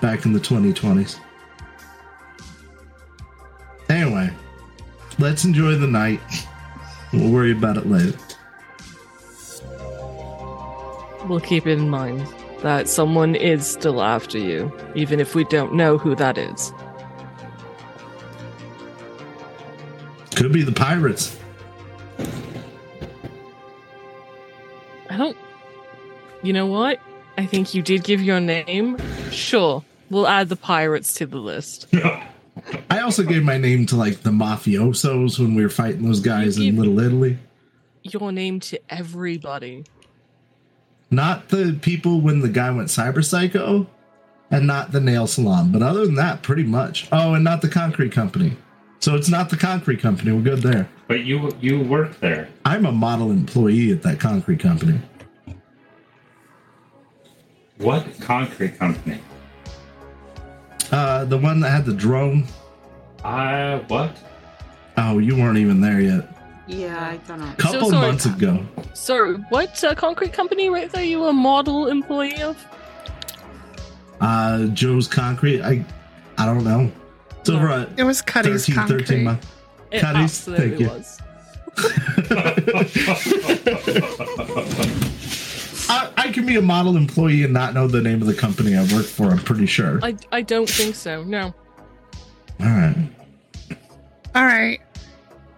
back 0.00 0.24
in 0.24 0.32
the 0.32 0.40
2020s. 0.40 1.18
Anyway, 3.88 4.30
let's 5.18 5.44
enjoy 5.44 5.74
the 5.74 5.86
night. 5.88 6.20
We'll 7.12 7.32
worry 7.32 7.50
about 7.50 7.76
it 7.76 7.88
later. 7.88 8.16
We'll 11.26 11.40
keep 11.40 11.66
it 11.66 11.78
in 11.78 11.88
mind 11.88 12.26
that 12.60 12.88
someone 12.88 13.34
is 13.34 13.66
still 13.66 14.02
after 14.02 14.38
you, 14.38 14.72
even 14.94 15.20
if 15.20 15.34
we 15.34 15.44
don't 15.44 15.74
know 15.74 15.98
who 15.98 16.14
that 16.16 16.36
is. 16.36 16.72
Could 20.34 20.52
be 20.52 20.62
the 20.62 20.72
pirates. 20.72 21.38
I 25.08 25.16
don't. 25.16 25.36
You 26.42 26.52
know 26.52 26.66
what? 26.66 27.00
I 27.38 27.46
think 27.46 27.74
you 27.74 27.82
did 27.82 28.04
give 28.04 28.20
your 28.20 28.40
name. 28.40 28.98
Sure, 29.30 29.84
we'll 30.10 30.28
add 30.28 30.48
the 30.48 30.56
pirates 30.56 31.14
to 31.14 31.26
the 31.26 31.38
list. 31.38 31.86
I 32.90 33.00
also 33.00 33.22
gave 33.22 33.42
my 33.42 33.58
name 33.58 33.86
to 33.86 33.96
like 33.96 34.22
the 34.22 34.30
mafiosos 34.30 35.38
when 35.38 35.54
we 35.54 35.62
were 35.62 35.68
fighting 35.70 36.04
those 36.04 36.20
guys 36.20 36.58
in 36.58 36.76
Little 36.76 36.98
Italy. 37.00 37.38
Your 38.02 38.32
name 38.32 38.60
to 38.60 38.78
everybody. 38.90 39.84
Not 41.10 41.48
the 41.48 41.78
people 41.80 42.20
when 42.20 42.40
the 42.40 42.48
guy 42.48 42.70
went 42.70 42.88
cyber 42.88 43.24
psycho, 43.24 43.86
and 44.50 44.66
not 44.66 44.92
the 44.92 45.00
nail 45.00 45.26
salon. 45.26 45.72
But 45.72 45.82
other 45.82 46.06
than 46.06 46.14
that, 46.16 46.42
pretty 46.42 46.64
much. 46.64 47.08
Oh, 47.12 47.34
and 47.34 47.44
not 47.44 47.62
the 47.62 47.68
concrete 47.68 48.12
company. 48.12 48.56
So 49.00 49.14
it's 49.14 49.28
not 49.28 49.50
the 49.50 49.56
concrete 49.56 50.00
company. 50.00 50.32
We're 50.32 50.42
good 50.42 50.62
there. 50.62 50.88
But 51.08 51.24
you 51.24 51.54
you 51.60 51.80
work 51.80 52.18
there. 52.20 52.48
I'm 52.64 52.86
a 52.86 52.92
model 52.92 53.30
employee 53.30 53.92
at 53.92 54.02
that 54.02 54.18
concrete 54.18 54.60
company. 54.60 55.00
What 57.78 58.06
concrete 58.20 58.78
company? 58.78 59.20
Uh, 60.90 61.24
the 61.24 61.36
one 61.36 61.60
that 61.60 61.70
had 61.70 61.84
the 61.84 61.92
drone. 61.92 62.46
Uh, 63.22 63.80
what? 63.88 64.16
Oh, 64.96 65.18
you 65.18 65.36
weren't 65.36 65.58
even 65.58 65.80
there 65.80 66.00
yet. 66.00 66.33
Yeah, 66.66 67.08
I 67.08 67.16
don't 67.28 67.40
know. 67.40 67.52
Couple 67.58 67.90
sorry. 67.90 68.06
months 68.06 68.26
ago. 68.26 68.64
So, 68.94 69.34
what 69.50 69.82
uh, 69.84 69.94
concrete 69.94 70.32
company 70.32 70.68
right 70.70 70.90
there 70.90 71.04
you 71.04 71.24
a 71.24 71.32
model 71.32 71.88
employee 71.88 72.40
of? 72.42 72.56
Uh, 74.20 74.66
Joe's 74.68 75.06
concrete. 75.06 75.60
I, 75.62 75.84
I 76.38 76.46
don't 76.46 76.64
know. 76.64 76.90
It's 77.40 77.50
over 77.50 77.68
at 77.68 77.90
It 77.98 78.04
was 78.04 78.22
Cuddy's 78.22 78.66
13, 78.66 78.74
concrete. 78.74 79.06
13 79.06 79.24
months. 79.24 79.46
It 79.90 80.00
Cuddy's, 80.00 80.40
thank 80.40 80.80
you. 80.80 80.88
was. 80.88 81.20
I, 85.86 86.10
I 86.16 86.30
can 86.32 86.46
be 86.46 86.56
a 86.56 86.62
model 86.62 86.96
employee 86.96 87.44
and 87.44 87.52
not 87.52 87.74
know 87.74 87.86
the 87.86 88.00
name 88.00 88.22
of 88.22 88.26
the 88.26 88.34
company 88.34 88.74
I 88.76 88.82
work 88.94 89.04
for. 89.04 89.30
I'm 89.30 89.38
pretty 89.38 89.66
sure. 89.66 90.00
I, 90.02 90.16
I 90.32 90.40
don't 90.40 90.68
think 90.68 90.94
so. 90.94 91.22
No. 91.24 91.54
All 92.60 92.66
right. 92.66 93.10
All 94.34 94.44
right. 94.44 94.80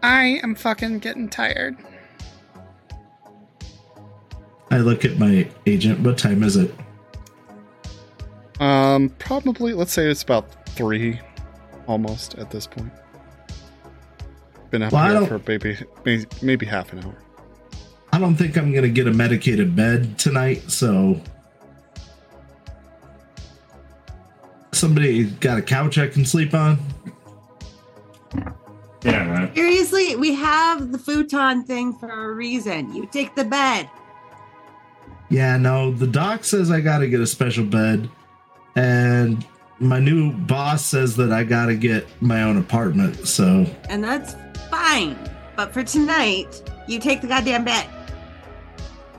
I 0.03 0.41
am 0.43 0.55
fucking 0.55 0.99
getting 1.01 1.29
tired. 1.29 1.77
I 4.71 4.79
look 4.79 5.05
at 5.05 5.19
my 5.19 5.49
agent. 5.67 6.01
What 6.01 6.19
time 6.19 6.43
is 6.43 6.57
it? 6.57 6.75
Um, 8.61 9.11
probably, 9.19 9.73
let's 9.75 9.93
say 9.93 10.07
it's 10.07 10.23
about 10.23 10.69
three 10.71 11.21
almost 11.87 12.35
at 12.37 12.51
this 12.51 12.67
point. 12.67 12.93
Been 14.71 14.83
up 14.83 14.93
Well, 14.93 15.25
here 15.25 15.39
for 15.39 15.43
maybe, 15.47 15.79
maybe, 16.05 16.27
maybe 16.43 16.67
half 16.67 16.93
an 16.93 17.05
hour. 17.05 17.15
I 18.13 18.19
don't 18.19 18.35
think 18.35 18.57
I'm 18.57 18.73
gonna 18.73 18.89
get 18.89 19.07
a 19.07 19.13
medicated 19.13 19.77
bed 19.77 20.19
tonight. 20.19 20.71
So 20.71 21.21
somebody 24.73 25.25
got 25.25 25.59
a 25.59 25.63
couch 25.63 25.99
I 25.99 26.09
can 26.09 26.25
sleep 26.25 26.55
on. 26.55 26.79
Yeah, 29.07 29.25
man. 29.25 29.55
Seriously, 29.55 30.17
we 30.17 30.35
have 30.35 30.91
the 30.93 30.99
futon 30.99 31.63
thing 31.65 31.95
for 31.95 32.09
a 32.11 32.35
reason. 32.35 32.95
You 32.95 33.07
take 33.07 33.35
the 33.35 33.45
bed. 33.45 33.89
Yeah, 35.29 35.57
no. 35.57 35.93
The 35.93 36.07
doc 36.07 36.45
says 36.45 36.71
I 36.71 36.81
gotta 36.81 37.07
get 37.09 37.21
a 37.21 37.27
special 37.27 37.65
bed, 37.65 38.09
and 38.75 39.45
my 39.79 39.99
new 40.01 40.33
boss 40.33 40.85
says 40.85 41.17
that 41.17 41.33
I 41.33 41.45
gotta 41.45 41.75
get 41.75 42.07
my 42.21 42.43
own 42.43 42.57
apartment. 42.57 43.27
So 43.29 43.67
And 43.89 44.03
that's 44.03 44.35
fine. 44.71 45.17
But 45.57 45.73
for 45.73 45.83
tonight, 45.83 46.63
you 46.87 46.99
take 46.99 47.21
the 47.21 47.27
goddamn 47.29 47.65
bed. 47.65 47.87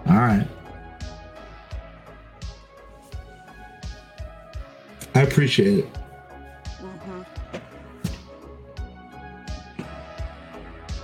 all 0.08 0.16
right. 0.16 0.48
I 5.16 5.22
appreciate 5.22 5.80
it. 5.80 5.97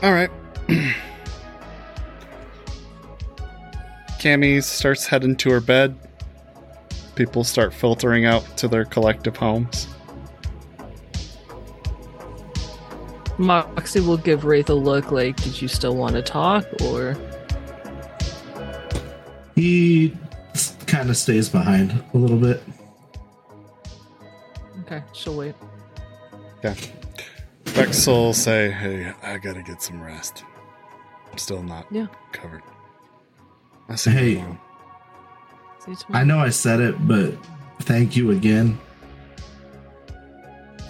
All 0.04 0.12
right. 0.12 0.30
Cammy 4.20 4.62
starts 4.62 5.08
heading 5.08 5.38
to 5.38 5.50
her 5.50 5.62
bed. 5.62 5.98
People 7.16 7.46
start 7.46 7.74
filtering 7.74 8.26
out 8.26 8.46
to 8.58 8.68
their 8.68 8.84
collective 8.84 9.38
homes. 9.38 9.88
Moxie 13.38 14.02
will 14.02 14.18
give 14.18 14.44
Wraith 14.44 14.70
a 14.70 14.74
look 14.74 15.10
like, 15.14 15.38
did 15.38 15.62
you 15.62 15.70
still 15.70 15.96
want 15.96 16.16
to 16.16 16.22
talk? 16.22 16.66
Or. 16.84 17.16
He 19.56 20.18
kind 20.86 21.10
of 21.10 21.16
stays 21.16 21.48
behind 21.48 22.04
a 22.14 22.18
little 22.18 22.38
bit. 22.38 22.62
Okay, 24.82 25.02
she'll 25.14 25.38
wait. 25.38 25.56
Yeah. 26.62 26.76
Vex 27.66 28.06
will 28.08 28.34
say, 28.34 28.70
hey, 28.72 29.14
I 29.24 29.38
gotta 29.38 29.64
get 29.64 29.82
some 29.82 30.02
rest. 30.02 30.44
I'm 31.32 31.38
still 31.38 31.64
not 31.64 31.88
Yeah. 31.92 32.08
covered. 32.32 32.62
I'll 33.90 33.98
see 33.98 34.12
Hey. 34.12 34.30
you 34.32 34.36
tomorrow. 34.38 34.60
See. 35.98 36.06
I 36.14 36.24
know 36.24 36.40
I 36.40 36.50
said 36.50 36.80
it, 36.80 37.08
but 37.08 37.34
thank 37.82 38.16
you 38.16 38.32
again 38.32 38.78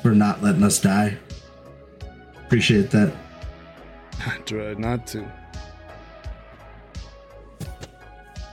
for 0.01 0.11
not 0.13 0.43
letting 0.43 0.63
us 0.63 0.80
die. 0.80 1.17
Appreciate 2.45 2.91
that. 2.91 3.11
I 4.28 4.38
tried 4.45 4.78
not 4.80 5.07
to. 5.07 5.24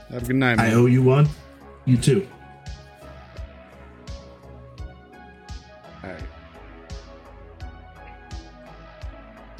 Have 0.09 0.23
a 0.23 0.25
good 0.25 0.35
night, 0.35 0.59
I 0.59 0.69
man. 0.69 0.73
owe 0.73 0.85
you 0.87 1.03
one. 1.03 1.29
You 1.85 1.97
too. 1.97 2.27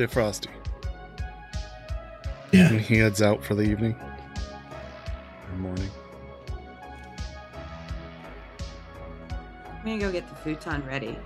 Stay 0.02 0.08
frosty. 0.08 0.50
Yeah. 2.52 2.70
And 2.70 2.82
he 2.82 2.98
heads 2.98 3.22
out 3.22 3.44
for 3.44 3.54
the 3.54 3.62
evening 3.62 3.96
or 5.48 5.58
morning. 5.58 5.92
I'm 9.70 9.86
gonna 9.86 10.00
go 10.00 10.12
get 10.12 10.28
the 10.28 10.34
futon 10.38 10.84
ready. 10.88 11.20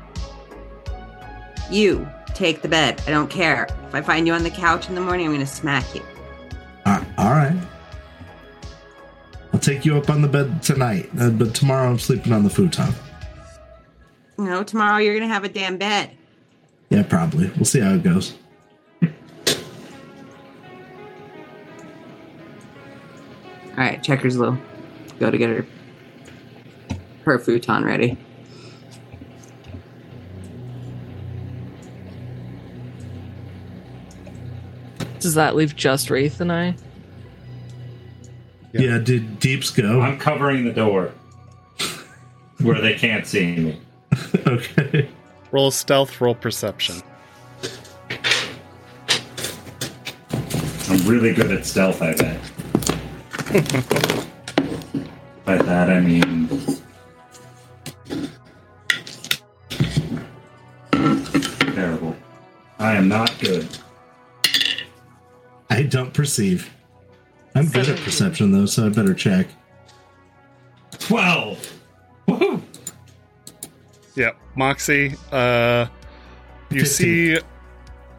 You 1.71 2.05
take 2.33 2.61
the 2.61 2.67
bed. 2.67 3.01
I 3.07 3.11
don't 3.11 3.29
care. 3.29 3.69
If 3.87 3.95
I 3.95 4.01
find 4.01 4.27
you 4.27 4.33
on 4.33 4.43
the 4.43 4.49
couch 4.49 4.89
in 4.89 4.95
the 4.95 4.99
morning, 4.99 5.27
I'm 5.27 5.31
gonna 5.31 5.45
smack 5.45 5.95
you. 5.95 6.01
Uh, 6.85 7.01
all 7.17 7.31
right. 7.31 7.57
I'll 9.53 9.59
take 9.61 9.85
you 9.85 9.95
up 9.95 10.09
on 10.09 10.21
the 10.21 10.27
bed 10.27 10.61
tonight, 10.61 11.09
uh, 11.17 11.29
but 11.29 11.55
tomorrow 11.55 11.89
I'm 11.89 11.99
sleeping 11.99 12.33
on 12.33 12.43
the 12.43 12.49
futon. 12.49 12.93
You 14.37 14.43
know, 14.43 14.63
tomorrow 14.63 14.97
you're 14.97 15.13
gonna 15.17 15.33
have 15.33 15.45
a 15.45 15.49
damn 15.49 15.77
bed. 15.77 16.11
Yeah, 16.89 17.03
probably. 17.03 17.49
We'll 17.55 17.63
see 17.63 17.79
how 17.79 17.93
it 17.93 18.03
goes. 18.03 18.33
All 23.77 23.83
right, 23.83 24.01
checkers 24.01 24.37
Lou. 24.37 24.57
Go 25.19 25.29
to 25.29 25.37
get 25.37 25.49
her 25.49 25.65
her 27.23 27.39
futon 27.39 27.83
ready. 27.83 28.17
Does 35.19 35.33
that 35.33 35.55
leave 35.55 35.75
just 35.75 36.09
Wraith 36.09 36.39
and 36.39 36.51
I? 36.51 36.75
Yeah. 38.73 38.81
Yeah, 38.81 38.97
did 38.99 39.39
Deeps 39.39 39.71
go? 39.71 40.01
I'm 40.01 40.19
covering 40.19 40.65
the 40.65 40.71
door 40.71 41.11
where 42.61 42.79
they 42.79 42.93
can't 42.93 43.25
see 43.25 43.55
me. 43.55 43.81
okay. 44.47 45.09
Roll 45.51 45.71
stealth, 45.71 46.21
roll 46.21 46.35
perception. 46.35 47.01
I'm 50.89 51.07
really 51.07 51.33
good 51.33 51.51
at 51.51 51.65
stealth, 51.65 52.01
I 52.01 52.13
bet. 52.13 52.39
By 55.45 55.57
that 55.57 55.89
I 55.89 55.99
mean. 55.99 56.47
Terrible. 61.75 62.15
I 62.79 62.95
am 62.95 63.07
not 63.07 63.37
good. 63.39 63.67
I 65.69 65.83
don't 65.83 66.13
perceive. 66.13 66.71
I'm 67.53 67.67
good 67.67 67.87
at 67.87 67.99
perception 67.99 68.51
though, 68.51 68.65
so 68.65 68.87
I 68.87 68.89
better 68.89 69.13
check. 69.13 69.47
12! 70.99 71.79
Woohoo! 72.27 72.61
Yeah, 74.15 74.31
Moxie. 74.55 75.13
Uh, 75.31 75.85
you 76.71 76.79
15. 76.79 76.85
see, 76.85 77.39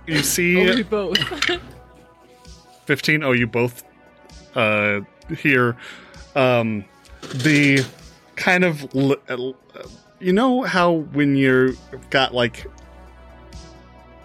you 0.06 0.22
see. 0.22 0.56
Oh, 0.56 0.64
we 0.64 0.76
see 0.76 0.82
both. 0.84 1.18
fifteen. 2.86 3.24
Oh, 3.24 3.32
you 3.32 3.48
both 3.48 3.82
uh 4.54 5.00
hear 5.34 5.76
um 6.34 6.84
the 7.34 7.84
kind 8.36 8.64
of 8.64 8.86
you 10.20 10.32
know 10.32 10.62
how 10.62 10.92
when 10.92 11.36
you're 11.36 11.70
got 12.10 12.34
like 12.34 12.66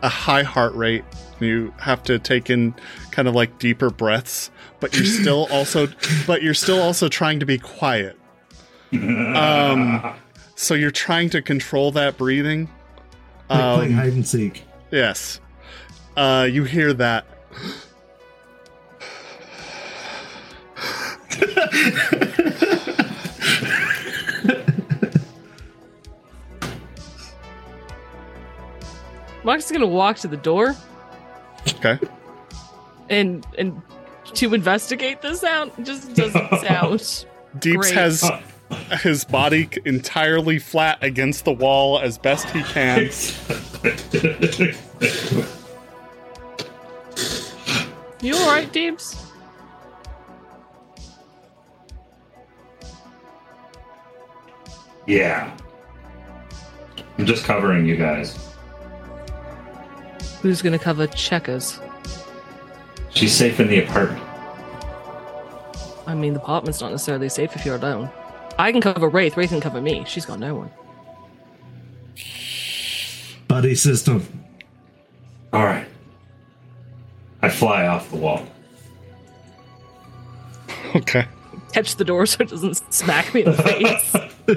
a 0.01 0.09
high 0.09 0.43
heart 0.43 0.73
rate. 0.73 1.03
You 1.39 1.73
have 1.79 2.03
to 2.03 2.19
take 2.19 2.51
in 2.51 2.75
kind 3.09 3.27
of 3.27 3.33
like 3.33 3.57
deeper 3.57 3.89
breaths, 3.89 4.51
but 4.79 4.95
you're 4.95 5.05
still 5.05 5.47
also 5.51 5.87
but 6.27 6.43
you're 6.43 6.53
still 6.53 6.79
also 6.81 7.07
trying 7.09 7.39
to 7.39 7.45
be 7.45 7.57
quiet. 7.57 8.17
Um 8.93 10.13
so 10.55 10.75
you're 10.75 10.91
trying 10.91 11.29
to 11.31 11.41
control 11.41 11.91
that 11.93 12.17
breathing. 12.17 12.69
Like 13.49 13.59
playing 13.77 13.91
Um, 13.93 13.97
hide 13.97 14.13
and 14.13 14.27
seek. 14.27 14.63
Yes. 14.91 15.39
Uh, 16.15 16.47
you 16.49 16.63
hear 16.65 16.93
that. 16.93 17.25
Mark's 29.43 29.71
gonna 29.71 29.87
walk 29.87 30.17
to 30.17 30.27
the 30.27 30.37
door 30.37 30.75
Okay. 31.75 31.97
and 33.09 33.45
and 33.57 33.81
to 34.33 34.53
investigate 34.53 35.21
the 35.21 35.35
sound. 35.35 35.71
Just 35.83 36.13
doesn't 36.13 36.49
sound. 36.61 37.25
Deeps 37.59 37.77
Great. 37.77 37.93
has 37.93 38.31
his 39.01 39.25
body 39.25 39.67
entirely 39.83 40.57
flat 40.59 40.99
against 41.03 41.43
the 41.43 41.51
wall 41.51 41.99
as 41.99 42.17
best 42.17 42.49
he 42.51 42.63
can. 42.63 43.09
You 48.21 48.35
all 48.35 48.47
right, 48.51 48.71
Deeps? 48.71 49.30
Yeah. 55.11 55.51
I'm 57.17 57.25
just 57.25 57.43
covering 57.43 57.85
you 57.85 57.97
guys. 57.97 58.37
Who's 60.41 60.61
gonna 60.61 60.79
cover 60.79 61.05
checkers? 61.07 61.79
She's 63.09 63.33
safe 63.33 63.59
in 63.59 63.67
the 63.67 63.83
apartment. 63.83 64.23
I 66.07 66.15
mean, 66.15 66.33
the 66.33 66.41
apartment's 66.41 66.79
not 66.79 66.91
necessarily 66.91 67.29
safe 67.29 67.55
if 67.55 67.65
you're 67.65 67.75
alone. 67.75 68.09
I 68.57 68.71
can 68.71 68.81
cover 68.81 69.09
Wraith. 69.09 69.35
Wraith 69.35 69.49
can 69.49 69.61
cover 69.61 69.81
me. 69.81 70.03
She's 70.07 70.25
got 70.25 70.39
no 70.39 70.55
one. 70.55 70.71
Buddy 73.47 73.75
system. 73.75 74.25
All 75.51 75.65
right. 75.65 75.87
I 77.41 77.49
fly 77.49 77.87
off 77.87 78.09
the 78.09 78.17
wall. 78.17 78.45
Okay. 80.95 81.25
Catch 81.73 81.97
the 81.97 82.05
door 82.05 82.25
so 82.25 82.43
it 82.43 82.49
doesn't 82.49 82.93
smack 82.93 83.33
me 83.33 83.43
in 83.43 83.51
the 83.51 83.63
face. 84.13 84.30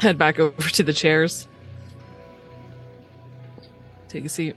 Head 0.00 0.16
back 0.16 0.38
over 0.38 0.68
to 0.70 0.82
the 0.82 0.92
chairs. 0.92 1.46
Take 4.08 4.24
a 4.24 4.28
seat. 4.28 4.56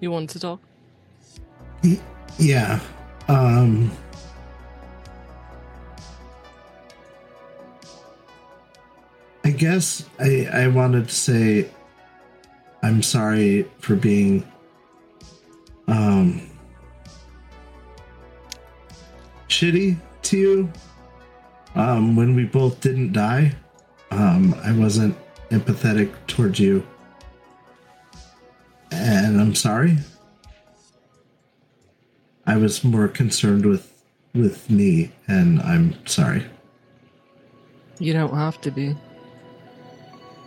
You 0.00 0.10
wanted 0.10 0.30
to 0.30 0.40
talk? 0.40 0.60
Yeah. 2.38 2.80
Um 3.26 3.90
I 9.44 9.50
guess 9.50 10.08
I 10.20 10.48
I 10.52 10.68
wanted 10.68 11.08
to 11.08 11.14
say 11.14 11.68
I'm 12.82 13.02
sorry 13.02 13.66
for 13.80 13.96
being 13.96 14.46
um 15.88 16.48
shitty 19.48 19.98
to 20.22 20.36
you. 20.36 20.72
Um 21.74 22.14
when 22.16 22.36
we 22.36 22.44
both 22.44 22.80
didn't 22.80 23.12
die. 23.12 23.54
Um 24.10 24.54
I 24.64 24.72
wasn't 24.72 25.16
empathetic 25.50 26.12
towards 26.26 26.60
you. 26.60 26.86
And 28.90 29.40
I'm 29.40 29.54
sorry. 29.54 29.98
I 32.46 32.56
was 32.56 32.82
more 32.82 33.08
concerned 33.08 33.66
with 33.66 33.92
with 34.34 34.70
me, 34.70 35.12
and 35.26 35.60
I'm 35.60 35.94
sorry. 36.06 36.44
You 37.98 38.12
don't 38.12 38.34
have 38.34 38.60
to 38.62 38.70
be. 38.70 38.96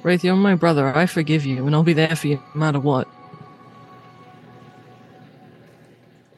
Wraith, 0.03 0.23
you're 0.23 0.35
my 0.35 0.55
brother. 0.55 0.95
I 0.95 1.05
forgive 1.05 1.45
you, 1.45 1.65
and 1.67 1.75
I'll 1.75 1.83
be 1.83 1.93
there 1.93 2.15
for 2.15 2.27
you 2.27 2.37
no 2.55 2.59
matter 2.59 2.79
what. 2.79 3.07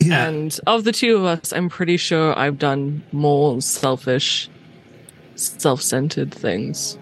Yeah, 0.03 0.27
And 0.27 0.59
of 0.67 0.83
the 0.83 0.91
two 0.91 1.15
of 1.15 1.23
us, 1.25 1.53
I'm 1.53 1.69
pretty 1.69 1.95
sure 1.97 2.37
I've 2.37 2.59
done 2.59 3.03
more 3.13 3.61
selfish, 3.61 4.49
self 5.35 5.81
centered 5.81 6.33
things. 6.33 6.97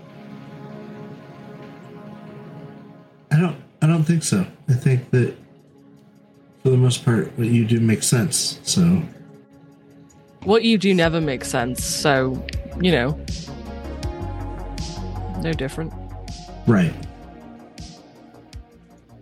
I 3.31 3.39
don't. 3.39 3.55
I 3.81 3.87
don't 3.87 4.03
think 4.03 4.23
so. 4.23 4.45
I 4.69 4.73
think 4.73 5.09
that 5.11 5.35
for 6.61 6.69
the 6.69 6.77
most 6.77 7.03
part, 7.03 7.35
what 7.37 7.47
you 7.47 7.65
do 7.65 7.79
makes 7.79 8.05
sense. 8.05 8.59
So 8.63 9.01
What 10.43 10.63
you 10.63 10.77
do 10.77 10.93
never 10.93 11.19
makes 11.19 11.49
sense, 11.49 11.83
so, 11.83 12.45
you 12.79 12.91
know. 12.91 13.19
No 15.41 15.53
different. 15.53 15.91
right. 16.67 16.93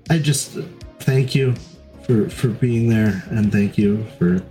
I 0.09 0.17
just 0.17 0.57
uh, 0.57 0.63
thank 0.99 1.35
you 1.35 1.53
for 2.09 2.27
for 2.27 2.47
being 2.47 2.89
there, 2.89 3.21
and 3.29 3.51
thank 3.51 3.77
you 3.77 4.03
for 4.17 4.41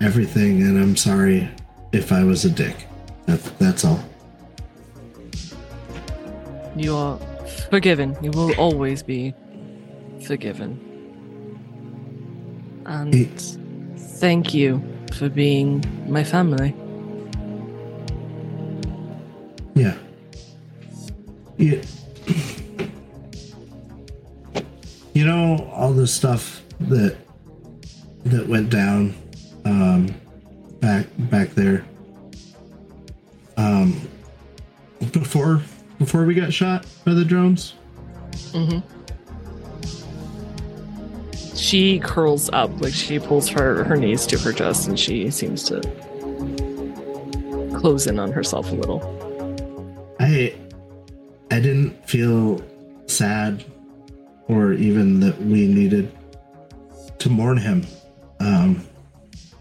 everything. 0.00 0.62
And 0.62 0.78
I'm 0.78 0.96
sorry 0.96 1.46
if 1.92 2.10
I 2.10 2.24
was 2.24 2.46
a 2.46 2.50
dick. 2.50 2.86
That, 3.26 3.42
that's 3.58 3.84
all. 3.84 4.00
You 6.74 6.96
are 6.96 7.18
forgiven. 7.70 8.16
You 8.22 8.30
will 8.30 8.54
always 8.54 9.02
be 9.02 9.34
forgiven. 10.24 10.80
And 12.86 13.40
thank 13.98 14.54
you 14.54 14.82
for 15.12 15.28
being 15.28 15.84
my 16.08 16.24
family. 16.24 16.74
Yeah. 19.74 19.96
Yeah. 21.58 21.82
You 25.16 25.24
know 25.24 25.70
all 25.72 25.94
the 25.94 26.06
stuff 26.06 26.62
that 26.78 27.16
that 28.24 28.46
went 28.46 28.68
down 28.68 29.14
um 29.64 30.14
back 30.80 31.06
back 31.30 31.48
there 31.54 31.86
um 33.56 33.98
before 35.12 35.62
before 35.98 36.26
we 36.26 36.34
got 36.34 36.52
shot 36.52 36.84
by 37.06 37.14
the 37.14 37.24
drones? 37.24 37.76
She 41.54 41.98
curls 42.00 42.50
up, 42.52 42.78
like 42.82 42.92
she 42.92 43.18
pulls 43.18 43.48
her, 43.48 43.84
her 43.84 43.96
knees 43.96 44.26
to 44.26 44.38
her 44.40 44.52
chest, 44.52 44.86
and 44.86 45.00
she 45.00 45.30
seems 45.30 45.62
to 45.70 45.80
close 47.74 48.06
in 48.06 48.18
on 48.18 48.32
herself 48.32 48.70
a 48.70 48.74
little. 48.74 49.00
I 50.20 50.54
I 51.50 51.58
didn't 51.58 52.06
feel 52.06 52.62
sad 53.06 53.64
or 54.48 54.72
even 54.72 55.20
that 55.20 55.40
we 55.40 55.66
needed 55.66 56.12
to 57.18 57.28
mourn 57.28 57.56
him. 57.56 57.86
Um 58.40 58.86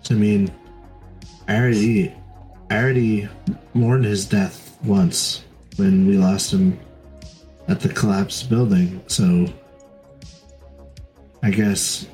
I 0.09 0.13
mean 0.13 0.51
I 1.47 1.55
already 1.57 2.13
I 2.69 2.77
already 2.77 3.27
mourned 3.73 4.05
his 4.05 4.25
death 4.25 4.77
once 4.83 5.43
when 5.77 6.07
we 6.07 6.17
lost 6.17 6.51
him 6.53 6.79
at 7.67 7.79
the 7.79 7.89
collapsed 7.89 8.49
building, 8.49 9.01
so 9.07 9.47
I 11.43 11.49
guess 11.49 12.07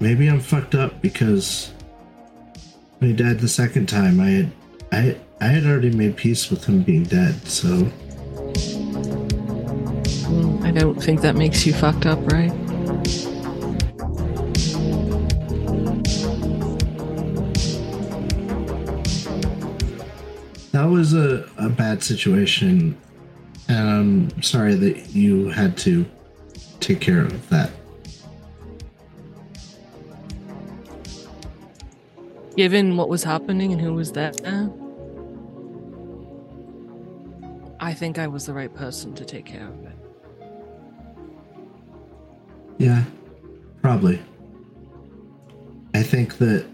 maybe 0.00 0.28
I'm 0.28 0.40
fucked 0.40 0.74
up 0.74 1.02
because 1.02 1.72
when 2.98 3.10
he 3.10 3.16
died 3.16 3.40
the 3.40 3.48
second 3.48 3.88
time 3.88 4.20
I 4.20 4.30
had 4.30 4.52
I 4.92 5.16
I 5.40 5.46
had 5.46 5.66
already 5.66 5.90
made 5.90 6.16
peace 6.16 6.50
with 6.50 6.64
him 6.64 6.82
being 6.82 7.04
dead, 7.04 7.46
so 7.46 7.90
don't 10.78 11.02
think 11.02 11.20
that 11.22 11.36
makes 11.36 11.66
you 11.66 11.72
fucked 11.72 12.06
up, 12.06 12.20
right? 12.32 12.52
that 20.78 20.84
was 20.84 21.12
a, 21.12 21.48
a 21.56 21.68
bad 21.68 22.02
situation. 22.04 22.96
And 23.68 23.88
I'm 23.88 24.42
sorry 24.42 24.74
that 24.76 25.10
you 25.10 25.48
had 25.48 25.76
to 25.78 26.06
take 26.78 27.00
care 27.00 27.20
of 27.20 27.48
that. 27.48 27.70
Given 32.56 32.96
what 32.96 33.08
was 33.08 33.24
happening 33.24 33.72
and 33.72 33.80
who 33.80 33.92
was 33.92 34.12
there, 34.12 34.32
I 37.80 37.92
think 37.92 38.18
I 38.18 38.26
was 38.28 38.46
the 38.46 38.54
right 38.54 38.72
person 38.72 39.14
to 39.14 39.24
take 39.24 39.46
care 39.46 39.66
of 39.66 39.84
it. 39.84 40.07
Yeah, 42.78 43.04
probably. 43.82 44.20
I 45.94 46.02
think 46.02 46.38
that 46.38 46.66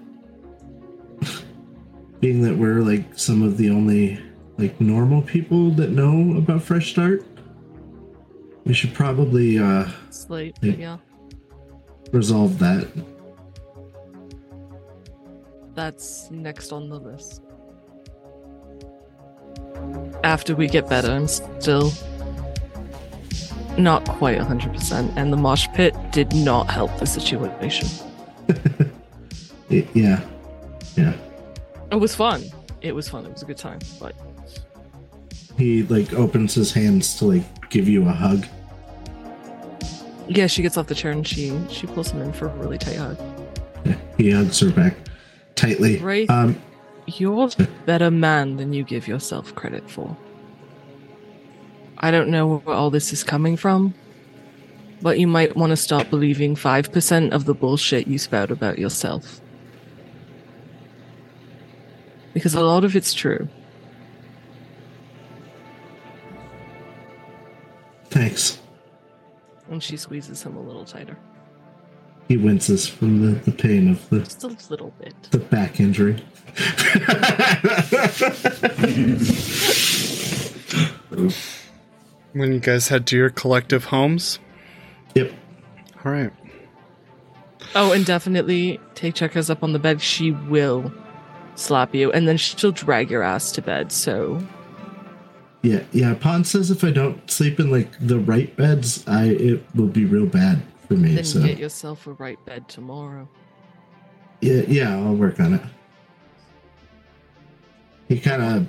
being 2.20 2.42
that 2.42 2.56
we're 2.56 2.80
like 2.80 3.18
some 3.18 3.42
of 3.42 3.56
the 3.56 3.70
only 3.70 4.20
like 4.58 4.78
normal 4.80 5.22
people 5.22 5.70
that 5.72 5.90
know 5.90 6.36
about 6.36 6.62
Fresh 6.62 6.90
Start, 6.90 7.24
we 8.64 8.74
should 8.74 8.92
probably 8.94 9.58
uh, 9.58 9.88
Yeah. 10.10 10.52
but 10.60 10.78
yeah. 10.78 10.96
resolve 12.12 12.58
that. 12.58 12.86
That's 15.74 16.30
next 16.30 16.70
on 16.72 16.88
the 16.88 16.98
list. 17.00 17.42
After 20.22 20.54
we 20.54 20.68
get 20.68 20.88
better, 20.88 21.10
I'm 21.10 21.26
still 21.28 21.90
not 23.78 24.06
quite 24.08 24.38
100%, 24.38 25.12
and 25.16 25.32
the 25.32 25.36
mosh 25.36 25.66
pit 25.74 25.94
did 26.12 26.32
not 26.34 26.70
help 26.70 26.96
the 26.98 27.06
situation. 27.06 27.88
It, 29.70 29.88
yeah, 29.94 30.20
yeah. 30.94 31.14
It 31.90 31.96
was 31.96 32.14
fun. 32.14 32.44
It 32.82 32.94
was 32.94 33.08
fun. 33.08 33.24
It 33.24 33.32
was 33.32 33.42
a 33.42 33.46
good 33.46 33.56
time, 33.56 33.78
but 33.98 34.14
He 35.56 35.82
like 35.84 36.12
opens 36.12 36.54
his 36.54 36.70
hands 36.72 37.16
to 37.16 37.24
like 37.24 37.70
give 37.70 37.88
you 37.88 38.06
a 38.06 38.12
hug. 38.12 38.44
yeah, 40.28 40.46
she 40.46 40.60
gets 40.62 40.76
off 40.76 40.86
the 40.86 40.94
chair 40.94 41.12
and 41.12 41.26
she 41.26 41.58
she 41.70 41.86
pulls 41.86 42.10
him 42.10 42.20
in 42.20 42.32
for 42.34 42.46
a 42.48 42.54
really 42.56 42.76
tight 42.78 42.96
hug. 42.96 43.18
He 44.18 44.30
hugs 44.30 44.60
her 44.60 44.70
back 44.70 44.96
tightly. 45.54 45.96
Right. 45.98 46.28
Um, 46.28 46.60
You're 47.06 47.48
a 47.58 47.64
better 47.86 48.10
man 48.10 48.56
than 48.58 48.74
you 48.74 48.84
give 48.84 49.08
yourself 49.08 49.54
credit 49.54 49.90
for. 49.90 50.14
I 52.04 52.10
don't 52.10 52.28
know 52.28 52.58
where 52.58 52.76
all 52.76 52.90
this 52.90 53.14
is 53.14 53.24
coming 53.24 53.56
from, 53.56 53.94
but 55.00 55.18
you 55.18 55.26
might 55.26 55.56
want 55.56 55.70
to 55.70 55.76
stop 55.76 56.10
believing 56.10 56.54
5% 56.54 57.32
of 57.32 57.46
the 57.46 57.54
bullshit 57.54 58.06
you 58.06 58.18
spout 58.18 58.50
about 58.50 58.78
yourself. 58.78 59.40
Because 62.34 62.52
a 62.54 62.60
lot 62.60 62.84
of 62.84 62.94
it's 62.94 63.14
true. 63.14 63.48
thanks. 68.10 68.58
And 69.70 69.82
she 69.82 69.96
squeezes 69.96 70.42
him 70.42 70.58
a 70.58 70.60
little 70.60 70.84
tighter. 70.84 71.16
He 72.28 72.36
winces 72.36 72.86
from 72.86 73.22
the, 73.22 73.40
the 73.40 73.50
pain 73.50 73.88
of 73.88 74.06
the, 74.10 74.18
Just 74.20 74.44
a 74.44 74.48
little 74.68 74.92
bit. 75.00 75.14
the 75.30 75.38
back 75.38 75.80
injury. 75.80 76.22
When 82.34 82.52
you 82.52 82.60
guys 82.60 82.88
head 82.88 83.06
to 83.08 83.16
your 83.16 83.30
collective 83.30 83.84
homes. 83.86 84.38
yep. 85.14 85.32
All 86.04 86.12
right. 86.12 86.30
Oh, 87.74 87.92
and 87.92 88.04
definitely 88.04 88.78
take 88.94 89.14
checkers 89.14 89.48
up 89.50 89.62
on 89.62 89.72
the 89.72 89.78
bed. 89.78 90.00
She 90.02 90.32
will 90.32 90.92
slap 91.54 91.94
you, 91.94 92.12
and 92.12 92.28
then 92.28 92.36
she'll 92.36 92.72
drag 92.72 93.10
your 93.10 93.22
ass 93.22 93.50
to 93.52 93.62
bed. 93.62 93.90
So 93.90 94.44
Yeah, 95.62 95.82
yeah. 95.92 96.14
Pond 96.14 96.46
says 96.46 96.70
if 96.70 96.84
I 96.84 96.90
don't 96.90 97.28
sleep 97.30 97.58
in 97.58 97.70
like 97.70 97.90
the 98.00 98.18
right 98.18 98.54
beds, 98.56 99.04
I 99.08 99.24
it 99.26 99.64
will 99.74 99.86
be 99.88 100.04
real 100.04 100.26
bad 100.26 100.60
for 100.86 100.94
me. 100.94 101.14
then 101.14 101.24
so 101.24 101.40
get 101.42 101.58
yourself 101.58 102.06
a 102.06 102.12
right 102.12 102.44
bed 102.44 102.68
tomorrow. 102.68 103.28
yeah, 104.40 104.62
yeah, 104.68 104.96
I'll 104.96 105.14
work 105.14 105.40
on 105.40 105.54
it. 105.54 105.62
He 108.08 108.20
kind 108.20 108.42
of 108.42 108.68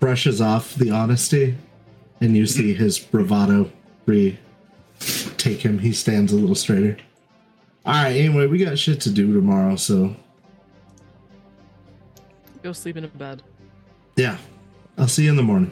brushes 0.00 0.40
off 0.40 0.74
the 0.76 0.90
honesty, 0.90 1.56
and 2.20 2.36
you 2.36 2.46
see 2.46 2.74
his 2.74 2.98
bravado 2.98 3.70
re 4.06 4.38
take 5.36 5.60
him. 5.60 5.78
He 5.78 5.92
stands 5.92 6.32
a 6.32 6.36
little 6.36 6.54
straighter. 6.54 6.96
All 7.84 7.92
right. 7.94 8.16
Anyway, 8.16 8.46
we 8.46 8.58
got 8.64 8.78
shit 8.78 9.00
to 9.02 9.10
do 9.10 9.32
tomorrow, 9.32 9.76
so 9.76 10.14
Go 12.62 12.72
sleep 12.72 12.96
in 12.96 13.04
a 13.04 13.08
bed. 13.08 13.42
yeah, 14.16 14.38
I'll 14.98 15.06
see 15.08 15.24
you 15.24 15.30
in 15.30 15.36
the 15.36 15.42
morning. 15.42 15.70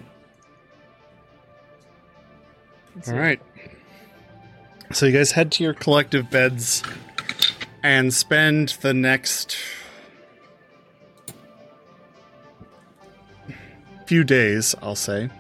That's 2.95 3.09
All 3.09 3.17
it. 3.17 3.19
right. 3.19 3.41
So 4.93 5.07
you 5.07 5.13
guys 5.13 5.33
head 5.33 5.51
to 5.53 5.65
your 5.65 5.75
collective 5.75 6.31
beds 6.31 6.83
and 7.83 8.15
spend 8.15 8.77
the 8.81 8.95
next 8.95 9.57
few 14.07 14.23
days, 14.23 14.75
I'll 14.83 14.95
say, 14.95 15.31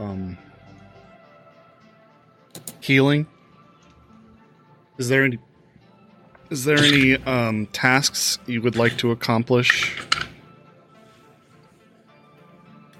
um, 0.00 0.36
healing. 2.80 3.26
Is 4.98 5.08
there 5.08 5.24
any? 5.24 5.38
Is 6.50 6.64
there 6.64 6.78
any 6.78 7.14
um, 7.24 7.66
tasks 7.66 8.38
you 8.46 8.60
would 8.62 8.74
like 8.74 8.98
to 8.98 9.12
accomplish? 9.12 9.96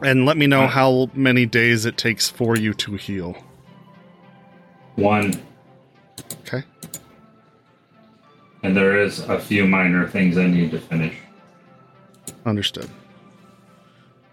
And 0.03 0.25
let 0.25 0.37
me 0.37 0.47
know 0.47 0.67
how 0.67 1.11
many 1.15 1.45
days 1.47 1.85
it 1.85 1.99
takes 1.99 2.31
for 2.31 2.57
you 2.57 2.73
to 2.75 2.95
heal. 2.95 3.37
One, 4.95 5.35
Okay. 6.43 6.63
and 8.63 8.77
there 8.77 8.99
is 8.99 9.19
a 9.21 9.39
few 9.39 9.67
minor 9.67 10.07
things 10.09 10.39
I 10.39 10.47
need 10.47 10.71
to 10.71 10.79
finish. 10.81 11.15
Understood. 12.47 12.89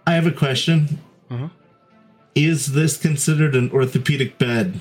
I 0.06 0.14
have 0.14 0.26
a 0.26 0.32
question. 0.32 1.00
Uh-huh. 1.30 1.50
Is 2.38 2.74
this 2.74 2.98
considered 2.98 3.56
an 3.56 3.72
orthopedic 3.72 4.38
bed? 4.38 4.80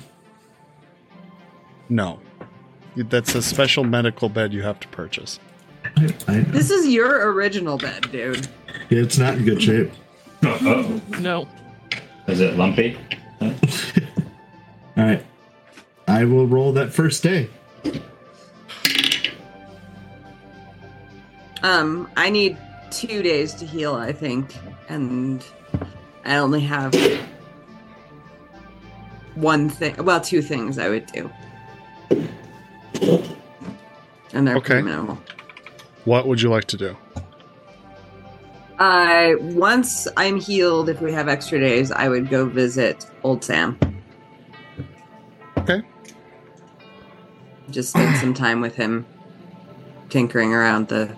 No. 1.89 2.19
That's 2.95 3.33
a 3.33 3.41
special 3.41 3.83
medical 3.83 4.29
bed 4.29 4.53
you 4.53 4.61
have 4.61 4.79
to 4.81 4.87
purchase. 4.89 5.39
I, 5.95 6.13
I, 6.27 6.39
This 6.41 6.69
is 6.69 6.87
your 6.87 7.31
original 7.31 7.79
bed, 7.79 8.11
dude. 8.11 8.47
it's 8.91 9.17
not 9.17 9.35
in 9.39 9.45
good 9.45 9.59
shape. 9.63 9.91
Uh-oh. 10.43 11.01
No. 11.19 11.47
Is 12.27 12.41
it 12.41 12.57
lumpy? 12.57 12.95
All 13.41 13.53
right. 14.95 15.25
I 16.07 16.25
will 16.25 16.45
roll 16.45 16.71
that 16.73 16.93
first 16.93 17.23
day. 17.23 17.49
Um, 21.63 22.07
I 22.15 22.29
need 22.29 22.55
two 22.91 23.23
days 23.23 23.55
to 23.55 23.65
heal, 23.65 23.95
I 23.95 24.11
think, 24.11 24.55
and 24.89 25.43
I 26.23 26.37
only 26.37 26.61
have 26.61 26.93
one 29.41 29.69
thing. 29.69 29.95
Well, 30.03 30.19
two 30.21 30.41
things 30.41 30.77
I 30.79 30.89
would 30.89 31.05
do, 31.07 31.29
and 34.33 34.47
they're 34.47 34.55
Okay. 34.57 34.67
pretty 34.73 34.83
minimal. 34.83 35.17
What 36.05 36.27
would 36.27 36.41
you 36.41 36.49
like 36.49 36.65
to 36.65 36.77
do? 36.77 36.95
I 38.79 39.35
once 39.41 40.07
I'm 40.17 40.39
healed, 40.39 40.89
if 40.89 41.01
we 41.01 41.11
have 41.11 41.27
extra 41.27 41.59
days, 41.59 41.91
I 41.91 42.07
would 42.09 42.29
go 42.29 42.45
visit 42.45 43.05
Old 43.23 43.43
Sam. 43.43 43.77
Okay. 45.57 45.81
Just 47.71 47.89
spend 47.89 48.15
some 48.17 48.33
time 48.45 48.61
with 48.61 48.75
him, 48.75 49.05
tinkering 50.09 50.53
around 50.53 50.87
the 50.87 51.13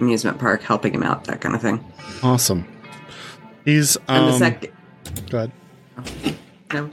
amusement 0.00 0.38
park, 0.38 0.62
helping 0.62 0.94
him 0.94 1.02
out, 1.02 1.24
that 1.24 1.40
kind 1.40 1.54
of 1.54 1.62
thing. 1.62 1.82
Awesome. 2.22 2.66
He's 3.64 3.96
um 3.96 4.02
And 4.08 4.28
the 4.28 4.38
second, 4.38 4.72
go 5.30 5.38
ahead. 5.38 5.52
no, 6.72 6.90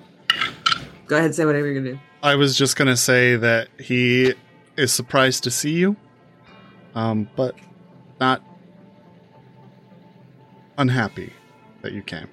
go 1.07 1.17
ahead, 1.17 1.33
say 1.35 1.45
whatever 1.45 1.65
you're 1.65 1.75
gonna 1.75 1.93
do. 1.93 1.99
I 2.23 2.35
was 2.35 2.57
just 2.57 2.75
gonna 2.75 2.97
say 2.97 3.35
that 3.35 3.67
he 3.79 4.33
is 4.77 4.91
surprised 4.91 5.43
to 5.45 5.51
see 5.51 5.73
you. 5.73 5.95
Um, 6.95 7.29
but 7.35 7.55
not 8.19 8.41
unhappy 10.77 11.33
that 11.81 11.91
you 11.93 12.01
came. 12.01 12.27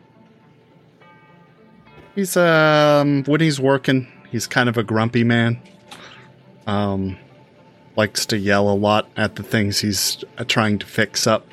He's 2.14 2.37
um 2.37 3.25
when 3.25 3.41
he's 3.41 3.59
working, 3.61 4.07
he's 4.31 4.47
kind 4.47 4.68
of 4.68 4.77
a 4.77 4.83
grumpy 4.83 5.25
man. 5.25 5.61
Um 6.66 7.16
likes 7.97 8.25
to 8.27 8.39
yell 8.39 8.68
a 8.70 8.75
lot 8.75 9.09
at 9.16 9.37
the 9.37 9.43
things 9.43 9.81
he's 9.81 10.25
uh, 10.39 10.45
trying 10.45 10.79
to 10.79 10.87
fix 10.87 11.27
up. 11.27 11.47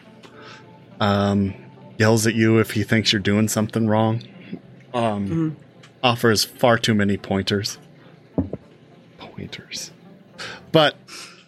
Um 0.99 1.53
yells 1.97 2.27
at 2.27 2.35
you 2.35 2.59
if 2.59 2.71
he 2.71 2.83
thinks 2.83 3.11
you're 3.13 3.21
doing 3.21 3.47
something 3.47 3.87
wrong. 3.87 4.21
Um 4.93 5.27
Mhm. 5.27 5.55
Offers 6.03 6.43
far 6.43 6.77
too 6.77 6.93
many 6.93 7.17
pointers. 7.17 7.77
Pointers. 9.17 9.91
But 10.71 10.95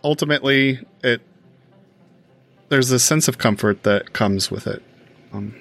ultimately 0.04 0.80
it 1.04 1.22
there's 2.70 2.91
a 2.91 2.99
sense 2.99 3.28
of 3.28 3.38
comfort 3.38 3.84
that 3.84 4.14
comes 4.14 4.49
with 4.52 4.68
it. 4.68 4.82
Um 5.34 5.56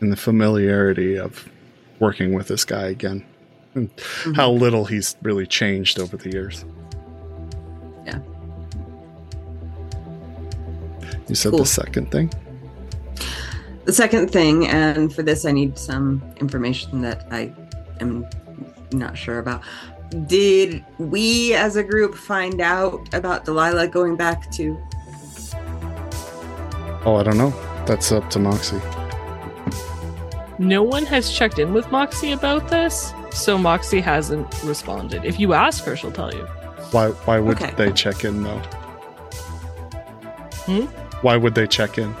and 0.00 0.10
the 0.12 0.16
familiarity 0.16 1.18
of 1.18 1.48
working 1.98 2.32
with 2.32 2.48
this 2.48 2.64
guy 2.64 2.86
again. 2.86 3.24
And 3.74 3.90
how 4.34 4.50
little 4.50 4.84
he's 4.86 5.16
really 5.22 5.46
changed 5.46 5.98
over 6.00 6.16
the 6.16 6.30
years. 6.30 6.64
Yeah. 8.06 8.18
You 11.28 11.34
said 11.34 11.50
Cool. 11.50 11.60
the 11.60 11.66
second 11.66 12.10
thing? 12.10 12.32
The 13.84 13.92
second 13.92 14.30
thing, 14.30 14.66
and 14.66 15.12
for 15.14 15.22
this 15.22 15.44
I 15.44 15.52
need 15.52 15.78
some 15.78 16.22
information 16.38 17.02
that 17.02 17.26
I 17.30 17.52
am 18.00 18.26
not 18.92 19.16
sure 19.16 19.38
about. 19.38 19.62
Did 20.26 20.84
we 20.98 21.54
as 21.54 21.76
a 21.76 21.84
group 21.84 22.14
find 22.14 22.60
out 22.60 23.12
about 23.14 23.44
Delilah 23.44 23.88
going 23.88 24.16
back 24.16 24.50
to 24.52 24.76
Oh, 27.06 27.16
I 27.16 27.22
don't 27.22 27.38
know. 27.38 27.50
That's 27.86 28.12
up 28.12 28.28
to 28.30 28.38
Moxie. 28.38 28.78
No 30.58 30.82
one 30.82 31.06
has 31.06 31.32
checked 31.32 31.58
in 31.58 31.72
with 31.72 31.90
Moxie 31.90 32.32
about 32.32 32.68
this, 32.68 33.14
so 33.32 33.56
Moxie 33.56 34.00
hasn't 34.02 34.62
responded. 34.62 35.24
If 35.24 35.40
you 35.40 35.54
ask 35.54 35.82
her, 35.84 35.96
she'll 35.96 36.12
tell 36.12 36.34
you. 36.34 36.44
Why 36.90 37.08
why 37.24 37.38
would 37.38 37.56
Okay. 37.62 37.72
they 37.76 37.90
check 37.92 38.24
in 38.24 38.42
though? 38.42 38.58
Hmm? 40.66 40.82
Why 41.22 41.36
would 41.38 41.54
they 41.54 41.66
check 41.66 41.96
in? 41.96 42.14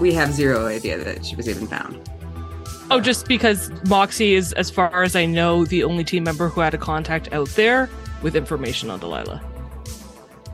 We 0.00 0.12
have 0.14 0.32
zero 0.32 0.66
idea 0.66 0.98
that 1.04 1.24
she 1.24 1.36
was 1.36 1.48
even 1.48 1.68
found. 1.68 2.10
Oh, 2.90 3.00
just 3.00 3.26
because 3.26 3.70
Moxie 3.88 4.34
is, 4.34 4.52
as 4.52 4.70
far 4.70 5.02
as 5.02 5.16
I 5.16 5.24
know, 5.26 5.64
the 5.64 5.84
only 5.84 6.04
team 6.04 6.24
member 6.24 6.48
who 6.48 6.60
had 6.60 6.74
a 6.74 6.78
contact 6.78 7.32
out 7.32 7.48
there 7.50 7.88
with 8.22 8.36
information 8.36 8.90
on 8.90 9.00
Delilah. 9.00 9.42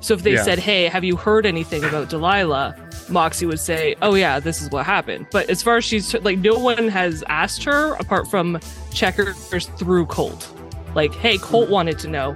So 0.01 0.15
if 0.15 0.23
they 0.23 0.33
Yeah. 0.35 0.43
said, 0.45 0.59
"Hey, 0.59 0.85
have 0.87 1.05
you 1.05 1.17
heard 1.17 1.45
anything 1.45 1.85
about 1.85 2.09
Delilah?" 2.09 2.75
Moxie 3.09 3.45
would 3.47 3.61
say, 3.61 3.97
"Oh 4.01 4.15
yeah, 4.15 4.41
this 4.41 4.63
is 4.63 4.71
what 4.71 4.87
happened." 4.87 5.27
But 5.31 5.51
as 5.51 5.63
far 5.63 5.77
as 5.77 5.85
she's 5.85 6.15
like, 6.23 6.39
no 6.39 6.55
one 6.59 6.89
has 6.89 7.23
asked 7.29 7.65
her 7.65 7.95
apart 7.95 8.29
from 8.31 8.59
checkers 8.95 9.67
through 9.79 10.07
Colt. 10.07 10.49
Like, 10.95 11.13
hey, 11.15 11.37
Colt 11.39 11.69
wanted 11.69 11.99
to 11.99 12.09
know. 12.09 12.35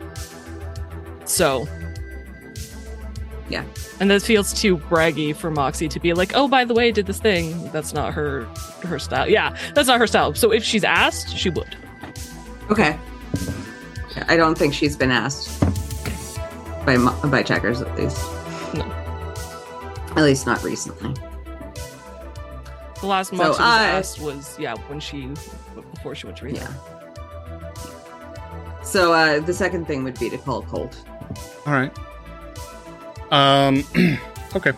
So 1.24 1.66
Yeah. 3.48 3.64
and 4.00 4.10
that 4.10 4.22
feels 4.22 4.52
too 4.54 4.78
braggy 4.78 5.36
for 5.36 5.50
Moxie 5.50 5.88
to 5.88 6.00
be 6.00 6.14
like, 6.14 6.32
"Oh, 6.34 6.48
by 6.48 6.64
the 6.64 6.72
way, 6.72 6.88
I 6.88 6.90
did 6.90 7.04
this 7.06 7.18
thing." 7.20 7.70
That's 7.72 7.92
not 7.92 8.14
her 8.14 8.44
her 8.84 8.98
style. 8.98 9.28
Yeah, 9.28 9.54
that's 9.74 9.86
not 9.88 9.98
her 9.98 10.06
style. 10.06 10.34
So 10.34 10.50
if 10.50 10.64
she's 10.64 10.82
asked, 10.84 11.36
she 11.36 11.50
would. 11.50 11.76
Okay. 12.70 12.98
I 14.28 14.36
don't 14.36 14.56
think 14.56 14.72
she's 14.72 14.96
been 14.96 15.10
asked 15.10 15.60
by 16.86 16.96
by 17.26 17.42
checkers 17.42 17.82
at 17.82 17.94
least. 17.98 18.16
No. 18.74 18.84
At 20.16 20.22
least 20.22 20.46
not 20.46 20.62
recently. 20.62 21.12
The 23.00 23.06
last 23.06 23.30
So 23.30 23.36
Moxie 23.36 23.50
was 23.50 23.60
I- 23.60 23.84
asked 23.88 24.20
was 24.20 24.56
yeah 24.58 24.74
when 24.88 25.00
she 25.00 25.28
before 25.94 26.14
she 26.14 26.26
went 26.26 26.38
to 26.38 26.46
rehab. 26.46 26.70
Yeah. 26.70 27.72
So 28.82 29.12
uh, 29.12 29.40
the 29.40 29.52
second 29.54 29.86
thing 29.86 30.04
would 30.04 30.18
be 30.18 30.30
to 30.30 30.38
call 30.38 30.62
Colt. 30.62 30.96
All 31.66 31.72
right. 31.72 31.92
Um. 33.30 33.84
okay. 34.56 34.72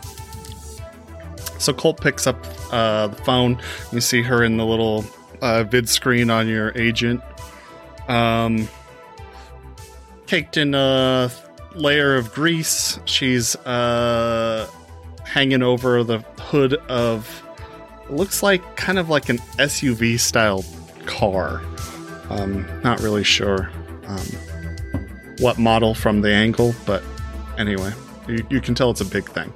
So 1.59 1.73
Colt 1.73 2.01
picks 2.01 2.27
up 2.27 2.45
uh, 2.73 3.09
the 3.09 3.17
phone. 3.17 3.61
You 3.93 4.01
see 4.01 4.23
her 4.23 4.45
in 4.45 4.57
the 4.57 4.67
little 4.67 5.05
uh, 5.41 5.65
vid 5.65 5.89
screen 5.89 6.31
on 6.31 6.49
your 6.49 6.77
agent. 6.77 7.23
Um, 8.09 8.69
caked 10.27 10.57
in 10.57 10.75
a 10.75 11.31
layer 11.75 12.17
of 12.17 12.33
grease. 12.33 12.99
She's 13.05 13.57
uh, 13.57 14.69
hanging 15.25 15.63
over 15.63 16.05
the 16.05 16.19
hood 16.39 16.75
of 16.89 17.43
looks 18.09 18.43
like 18.43 18.77
kind 18.77 18.99
of 18.99 19.09
like 19.09 19.29
an 19.29 19.39
SUV 19.59 20.19
style 20.19 20.65
car. 21.07 21.63
Um, 22.31 22.67
not 22.83 23.01
really 23.01 23.25
sure 23.25 23.71
um, 24.07 24.27
what 25.39 25.59
model 25.59 25.95
from 25.95 26.21
the 26.23 26.33
angle, 26.33 26.75
but 26.85 27.03
anyway, 27.59 27.93
you, 28.29 28.47
you 28.51 28.61
can 28.61 28.75
tell 28.75 28.91
it's 28.91 29.01
a 29.01 29.05
big 29.05 29.29
thing. 29.29 29.53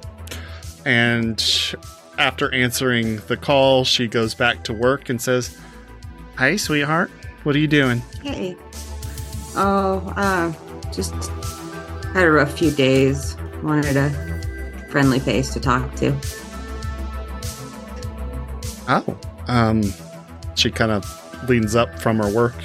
And 0.85 1.43
after 2.17 2.53
answering 2.53 3.17
the 3.27 3.37
call, 3.37 3.83
she 3.83 4.07
goes 4.07 4.33
back 4.33 4.63
to 4.65 4.73
work 4.73 5.09
and 5.09 5.21
says, 5.21 5.57
Hey, 6.37 6.57
sweetheart, 6.57 7.11
what 7.43 7.55
are 7.55 7.59
you 7.59 7.67
doing? 7.67 7.99
Hey. 8.21 8.55
Oh, 9.55 10.13
uh, 10.15 10.53
just 10.91 11.13
had 12.13 12.23
a 12.23 12.31
rough 12.31 12.57
few 12.57 12.71
days. 12.71 13.35
Wanted 13.63 13.97
a 13.97 14.09
friendly 14.89 15.19
face 15.19 15.53
to 15.53 15.59
talk 15.59 15.93
to. 15.95 16.15
Oh, 18.87 19.19
um, 19.47 19.83
she 20.55 20.71
kind 20.71 20.91
of 20.91 21.49
leans 21.49 21.75
up 21.75 21.99
from 21.99 22.17
her 22.17 22.33
work 22.33 22.55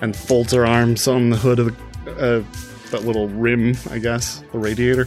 and 0.00 0.16
folds 0.16 0.52
her 0.52 0.66
arms 0.66 1.06
on 1.06 1.30
the 1.30 1.36
hood 1.36 1.58
of 1.58 1.76
the, 2.04 2.38
uh, 2.38 2.44
that 2.92 3.04
little 3.04 3.28
rim, 3.28 3.76
I 3.90 3.98
guess, 3.98 4.42
the 4.52 4.58
radiator 4.58 5.06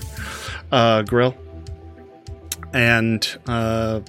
uh, 0.71 1.01
grill, 1.03 1.35
and 2.73 3.25
uh, 3.47 4.01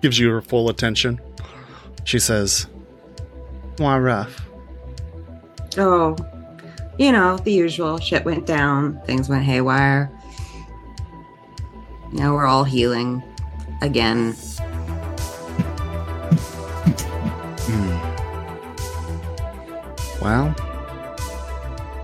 gives 0.00 0.18
you 0.18 0.30
her 0.30 0.40
full 0.40 0.68
attention. 0.70 1.20
She 2.04 2.18
says, 2.18 2.66
"Why 3.78 3.98
rough?" 3.98 4.46
Oh, 5.76 6.16
you 6.98 7.12
know, 7.12 7.36
the 7.38 7.52
usual. 7.52 7.98
Shit 7.98 8.24
went 8.24 8.46
down, 8.46 9.00
things 9.04 9.28
went 9.28 9.44
haywire. 9.44 10.10
Now 12.12 12.34
we're 12.34 12.46
all 12.46 12.64
healing 12.64 13.22
again. 13.82 14.34
Well, 20.20 20.54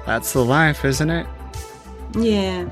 that's 0.07 0.33
the 0.33 0.45
life, 0.45 0.85
isn't 0.85 1.11
it? 1.11 1.27
Yeah. 2.15 2.71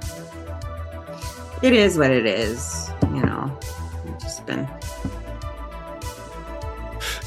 It 1.62 1.72
is 1.72 1.98
what 1.98 2.10
it 2.10 2.26
is, 2.26 2.90
you 3.02 3.22
know. 3.22 3.58
I've 4.06 4.20
just 4.20 4.46
been, 4.46 4.68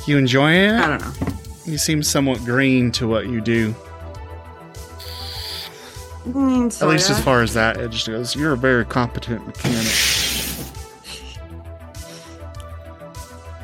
You 0.05 0.17
enjoy 0.17 0.51
it? 0.51 0.73
I 0.73 0.87
don't 0.87 1.01
know. 1.01 1.27
You 1.65 1.77
seem 1.77 2.03
somewhat 2.03 2.43
green 2.43 2.91
to 2.93 3.07
what 3.07 3.27
you 3.27 3.39
do. 3.39 3.73
Mean, 6.25 6.65
At 6.67 6.87
least 6.87 7.09
as 7.09 7.21
far 7.21 7.41
as 7.41 7.53
that 7.53 7.77
edge 7.77 8.05
goes. 8.05 8.35
You're 8.35 8.53
a 8.53 8.57
very 8.57 8.85
competent 8.85 9.45
mechanic. 9.45 9.87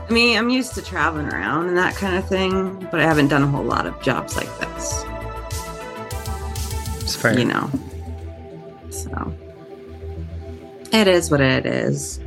I 0.10 0.12
mean, 0.12 0.38
I'm 0.38 0.50
used 0.50 0.74
to 0.76 0.82
traveling 0.82 1.28
around 1.28 1.68
and 1.68 1.78
that 1.78 1.96
kind 1.96 2.18
of 2.18 2.28
thing, 2.28 2.88
but 2.92 3.00
I 3.00 3.04
haven't 3.04 3.28
done 3.28 3.44
a 3.44 3.48
whole 3.48 3.64
lot 3.64 3.86
of 3.86 4.02
jobs 4.02 4.36
like 4.36 4.50
this, 4.60 5.04
fair. 7.20 7.38
you 7.38 7.46
know. 7.46 7.70
So 8.90 9.34
it 10.92 11.08
is 11.08 11.30
what 11.30 11.42
it 11.42 11.66
is. 11.66 12.20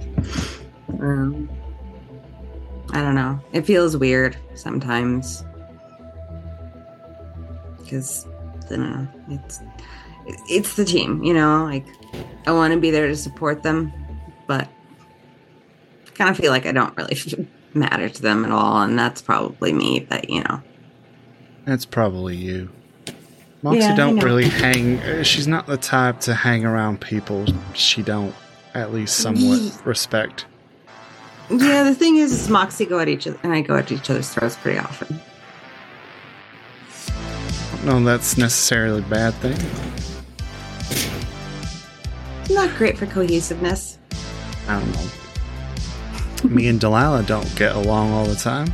Um, 1.00 1.48
I 2.92 3.00
don't 3.00 3.14
know. 3.14 3.40
It 3.52 3.62
feels 3.66 3.96
weird 3.96 4.36
sometimes 4.54 5.44
because 7.78 8.26
don't 8.68 8.90
know. 8.90 9.08
It's 9.28 9.60
it's 10.48 10.76
the 10.76 10.84
team, 10.84 11.22
you 11.22 11.34
know. 11.34 11.64
Like 11.64 11.86
I 12.46 12.52
want 12.52 12.74
to 12.74 12.80
be 12.80 12.90
there 12.90 13.08
to 13.08 13.16
support 13.16 13.62
them, 13.62 13.92
but 14.46 14.68
I 16.06 16.10
kind 16.14 16.30
of 16.30 16.36
feel 16.36 16.50
like 16.50 16.66
I 16.66 16.72
don't 16.72 16.96
really 16.96 17.48
matter 17.74 18.08
to 18.08 18.22
them 18.22 18.44
at 18.44 18.50
all, 18.50 18.82
and 18.82 18.98
that's 18.98 19.22
probably 19.22 19.72
me. 19.72 20.00
But 20.00 20.30
you 20.30 20.42
know, 20.44 20.62
That's 21.64 21.84
probably 21.84 22.36
you. 22.36 22.70
Moxie 23.62 23.78
Yeah, 23.80 23.94
don't 23.96 24.18
really 24.18 24.48
hang. 24.48 24.98
uh, 25.00 25.22
She's 25.22 25.46
not 25.46 25.66
the 25.66 25.76
type 25.76 26.20
to 26.20 26.34
hang 26.34 26.64
around 26.64 27.00
people 27.00 27.46
she 27.74 28.02
don't 28.02 28.34
at 28.74 28.92
least 28.92 29.16
somewhat 29.16 29.60
Ye- 29.60 29.72
respect. 29.84 30.46
yeah. 31.50 31.84
The 31.84 31.94
thing 31.94 32.16
is, 32.16 32.32
is 32.32 32.48
Moxie 32.48 32.86
go 32.86 32.98
at 32.98 33.08
each 33.08 33.26
other, 33.26 33.38
and 33.42 33.52
I 33.52 33.60
go 33.60 33.76
at 33.76 33.92
each 33.92 34.10
other's 34.10 34.28
throats 34.30 34.56
pretty 34.56 34.78
often. 34.78 35.20
No, 37.84 38.02
that's 38.02 38.36
necessarily 38.38 39.00
a 39.00 39.06
bad 39.06 39.34
thing. 39.34 39.58
Not 42.54 42.74
great 42.76 42.96
for 42.98 43.06
cohesiveness. 43.06 43.98
I 44.68 44.78
don't 44.80 44.92
know. 44.92 46.50
Me 46.50 46.66
and 46.68 46.80
Delilah 46.80 47.22
don't 47.24 47.54
get 47.56 47.74
along 47.74 48.10
all 48.12 48.24
the 48.26 48.34
time. 48.34 48.72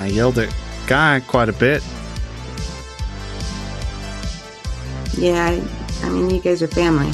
I 0.00 0.06
yelled 0.06 0.38
at 0.38 0.52
Guy 0.86 1.20
quite 1.26 1.48
a 1.48 1.52
bit. 1.52 1.82
Yeah, 5.16 5.46
I, 5.46 6.06
I 6.06 6.10
mean, 6.10 6.30
you 6.30 6.40
guys 6.40 6.62
are 6.62 6.68
family. 6.68 7.08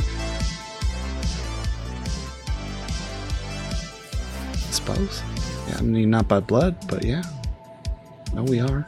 I 4.53 4.71
suppose. 4.71 5.23
Yeah, 5.69 5.77
I 5.79 5.83
mean, 5.83 6.11
not 6.11 6.29
by 6.29 6.41
blood, 6.41 6.77
but 6.89 7.05
yeah. 7.05 7.23
No, 8.35 8.43
we 8.43 8.61
are. 8.61 8.87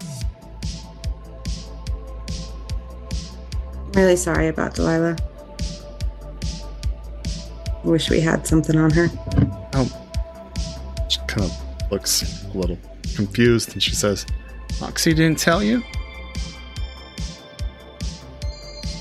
I'm 3.75 3.93
really 3.95 4.17
sorry 4.17 4.49
about 4.49 4.75
Delilah. 4.75 5.17
Wish 7.85 8.11
we 8.11 8.21
had 8.21 8.47
something 8.47 8.77
on 8.77 8.91
her. 8.91 9.09
Oh. 9.75 9.89
She 11.09 11.21
kind 11.29 11.45
of 11.45 11.93
looks 11.93 12.45
a 12.53 12.59
little 12.59 12.79
confused 13.15 13.73
and 13.75 13.83
she 13.83 13.95
says, 13.95 14.27
Moxie 14.81 15.15
didn't 15.15 15.39
tell 15.39 15.63
you? 15.63 15.83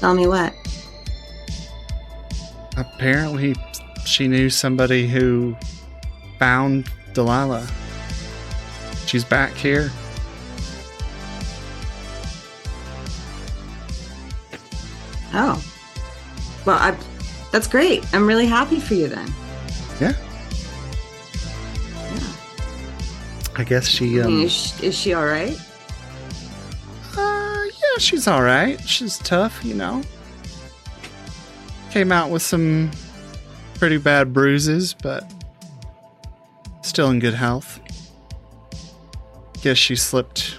Tell 0.06 0.14
me 0.14 0.28
what. 0.28 0.54
Apparently, 2.78 3.56
she 4.06 4.28
knew 4.28 4.52
somebody 4.52 5.08
who 5.08 5.58
found 6.38 6.92
Delilah. 7.14 7.68
She's 9.08 9.24
back 9.24 9.54
here. 9.54 9.90
Oh. 15.34 15.60
Well, 16.66 16.78
I, 16.78 16.96
that's 17.52 17.68
great. 17.68 18.06
I'm 18.14 18.28
really 18.28 18.46
happy 18.46 18.80
for 18.80 18.94
you 18.94 19.08
then. 19.08 19.34
Yeah. 20.00 20.14
Yeah. 21.96 22.34
I 23.56 23.64
guess 23.64 23.88
she. 23.88 24.22
Um, 24.22 24.28
I 24.28 24.30
mean, 24.30 24.40
um, 24.42 24.46
is, 24.46 24.54
she 24.54 24.86
is 24.86 24.96
she 24.96 25.14
all 25.16 25.26
right? 25.26 25.58
She's 27.98 28.28
all 28.28 28.42
right. 28.42 28.80
She's 28.88 29.18
tough, 29.20 29.64
you 29.64 29.74
know. 29.74 30.02
Came 31.92 32.12
out 32.12 32.30
with 32.30 32.42
some 32.42 32.92
pretty 33.76 33.98
bad 33.98 34.34
bruises, 34.34 34.94
but 34.94 35.32
still 36.82 37.10
in 37.10 37.20
good 37.20 37.34
health. 37.34 37.80
Guess 39.62 39.78
she 39.78 39.96
slipped 39.96 40.58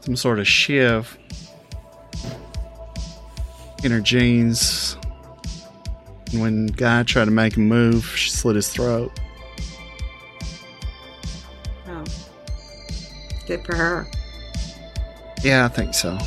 some 0.00 0.16
sort 0.16 0.38
of 0.38 0.46
shiv 0.46 1.16
in 3.82 3.90
her 3.90 4.00
jeans. 4.00 4.96
And 6.32 6.40
when 6.40 6.66
guy 6.66 7.02
tried 7.04 7.26
to 7.26 7.30
make 7.30 7.56
a 7.56 7.60
move, 7.60 8.04
she 8.16 8.30
slit 8.30 8.56
his 8.56 8.68
throat. 8.68 9.12
Oh, 11.86 12.04
good 13.46 13.64
for 13.64 13.76
her. 13.76 14.06
Yeah, 15.44 15.66
I 15.66 15.68
think 15.68 15.94
so. 15.94 16.18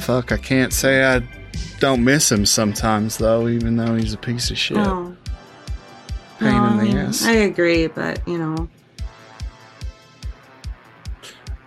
Fuck, 0.00 0.32
I 0.32 0.36
can't 0.38 0.72
say 0.72 1.04
I 1.04 1.22
don't 1.78 2.02
miss 2.02 2.32
him 2.32 2.46
sometimes, 2.46 3.18
though, 3.18 3.48
even 3.48 3.76
though 3.76 3.94
he's 3.96 4.14
a 4.14 4.18
piece 4.18 4.50
of 4.50 4.56
shit. 4.58 4.78
Oh, 4.78 5.14
Pain 6.38 6.52
no, 6.52 6.66
in 6.66 6.72
oh, 6.72 6.76
the 6.76 6.80
I 6.80 6.84
mean, 6.84 6.96
ass. 6.96 7.24
I 7.26 7.32
agree, 7.32 7.86
but 7.88 8.26
you 8.26 8.38
know, 8.38 8.68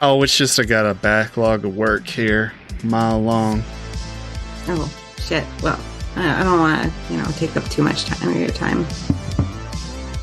Oh, 0.02 0.22
it's 0.22 0.36
just 0.38 0.60
I 0.60 0.64
got 0.64 0.86
a 0.86 0.94
backlog 0.94 1.66
of 1.66 1.76
work 1.76 2.08
here, 2.08 2.54
mile 2.84 3.20
long. 3.22 3.64
oh 4.68 4.92
shit. 5.20 5.44
Well, 5.64 5.80
I, 6.16 6.42
I 6.42 6.44
don't 6.44 6.60
want 6.60 6.84
to, 6.84 7.14
you 7.14 7.18
know, 7.20 7.26
take 7.38 7.56
up 7.58 7.64
too 7.66 7.82
much 7.84 8.06
time 8.06 8.30
of 8.30 8.36
your 8.38 8.50
time. 8.50 8.84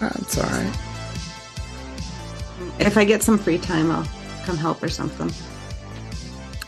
That's 0.00 0.38
alright. 0.38 0.76
If 2.78 2.96
I 2.96 3.04
get 3.04 3.22
some 3.22 3.36
free 3.38 3.58
time, 3.58 3.90
I'll 3.90 4.06
come 4.44 4.56
help 4.56 4.82
or 4.82 4.88
something. 4.88 5.30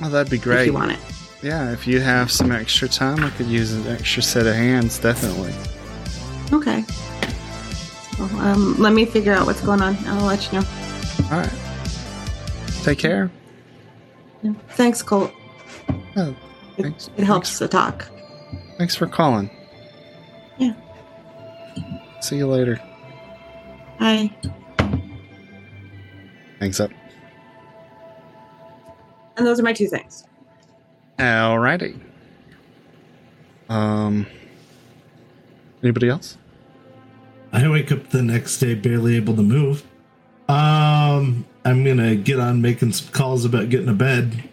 Oh, 0.02 0.08
that'd 0.10 0.30
be 0.30 0.38
great. 0.38 0.60
If 0.62 0.66
you 0.66 0.72
want 0.72 0.92
it. 0.92 0.98
Yeah, 1.42 1.72
if 1.72 1.86
you 1.86 2.00
have 2.00 2.30
some 2.30 2.50
extra 2.50 2.88
time, 2.88 3.22
I 3.22 3.30
could 3.30 3.46
use 3.46 3.72
an 3.72 3.86
extra 3.86 4.22
set 4.22 4.46
of 4.46 4.54
hands, 4.54 4.98
definitely. 4.98 5.54
Okay. 6.52 6.82
So, 8.16 8.24
um, 8.38 8.76
let 8.78 8.92
me 8.92 9.04
figure 9.04 9.32
out 9.32 9.46
what's 9.46 9.60
going 9.60 9.82
on. 9.82 9.96
I'll 10.06 10.24
let 10.26 10.50
you 10.52 10.60
know. 10.60 10.66
Alright. 11.30 11.52
Take 12.82 12.98
care. 12.98 13.30
Yeah. 14.42 14.52
Thanks, 14.70 15.02
Colt. 15.02 15.32
Oh, 16.16 16.34
thanks. 16.78 17.10
it 17.16 17.24
helps 17.24 17.58
to 17.58 17.68
talk. 17.68 18.08
Thanks 18.78 18.94
for 18.94 19.06
calling. 19.06 19.50
Yeah. 20.58 20.72
See 22.20 22.36
you 22.36 22.46
later. 22.46 22.80
Bye. 23.98 24.30
Thanks 26.58 26.80
up. 26.80 26.90
And 29.36 29.46
those 29.46 29.60
are 29.60 29.62
my 29.62 29.72
two 29.72 29.88
things. 29.88 30.24
Alrighty. 31.18 31.98
Um. 33.68 34.26
Anybody 35.82 36.08
else? 36.08 36.38
I 37.52 37.68
wake 37.68 37.92
up 37.92 38.10
the 38.10 38.22
next 38.22 38.58
day 38.58 38.74
barely 38.74 39.16
able 39.16 39.34
to 39.36 39.42
move. 39.42 39.84
Um, 40.48 41.46
I'm 41.64 41.84
gonna 41.84 42.14
get 42.16 42.38
on 42.38 42.60
making 42.60 42.92
some 42.92 43.12
calls 43.12 43.44
about 43.44 43.68
getting 43.68 43.88
a 43.88 43.94
bed. 43.94 44.48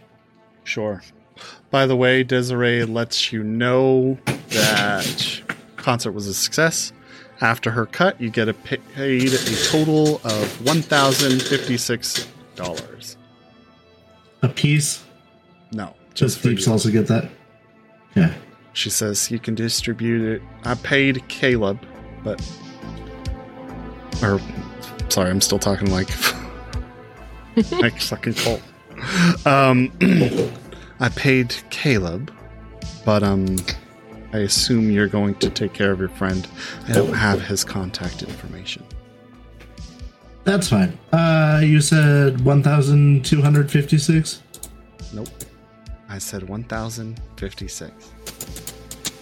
Sure. 0.63 1.03
By 1.69 1.85
the 1.85 1.95
way, 1.95 2.23
Desiree 2.23 2.85
lets 2.85 3.31
you 3.31 3.43
know 3.43 4.17
that 4.49 5.41
concert 5.75 6.11
was 6.11 6.27
a 6.27 6.33
success. 6.33 6.93
After 7.41 7.71
her 7.71 7.85
cut, 7.85 8.19
you 8.21 8.29
get 8.29 8.47
a 8.47 8.53
paid 8.53 9.33
a 9.33 9.67
total 9.67 10.21
of 10.23 10.65
one 10.65 10.81
thousand 10.81 11.41
fifty-six 11.41 12.27
dollars. 12.55 13.17
A 14.43 14.49
piece. 14.49 15.03
No, 15.71 15.95
Just 16.13 16.39
for 16.39 16.49
Deeps 16.49 16.67
you. 16.67 16.71
also 16.71 16.91
get 16.91 17.07
that. 17.07 17.29
Yeah. 18.15 18.31
She 18.73 18.89
says 18.91 19.31
you 19.31 19.39
can 19.39 19.55
distribute 19.55 20.21
it. 20.35 20.41
I 20.65 20.75
paid 20.75 21.27
Caleb, 21.29 21.79
but 22.23 22.39
or 24.21 24.39
sorry, 25.09 25.29
I'm 25.31 25.41
still 25.41 25.59
talking 25.59 25.89
like 25.91 26.09
like 27.71 27.99
fucking 27.99 28.35
Colt. 28.35 28.61
Um, 29.45 29.91
I 30.99 31.09
paid 31.09 31.55
Caleb, 31.69 32.31
but 33.05 33.23
um, 33.23 33.55
I 34.33 34.39
assume 34.39 34.91
you're 34.91 35.07
going 35.07 35.35
to 35.35 35.49
take 35.49 35.73
care 35.73 35.91
of 35.91 35.99
your 35.99 36.09
friend. 36.09 36.47
I 36.87 36.93
don't 36.93 37.13
have 37.13 37.41
his 37.41 37.63
contact 37.63 38.21
information. 38.23 38.83
That's 40.43 40.69
fine. 40.69 40.97
Uh, 41.11 41.61
you 41.63 41.79
said 41.81 42.43
1,256? 42.43 44.41
Nope. 45.13 45.27
I 46.09 46.17
said 46.19 46.47
one 46.47 46.63
thousand 46.63 47.19
fifty-six. 47.37 48.11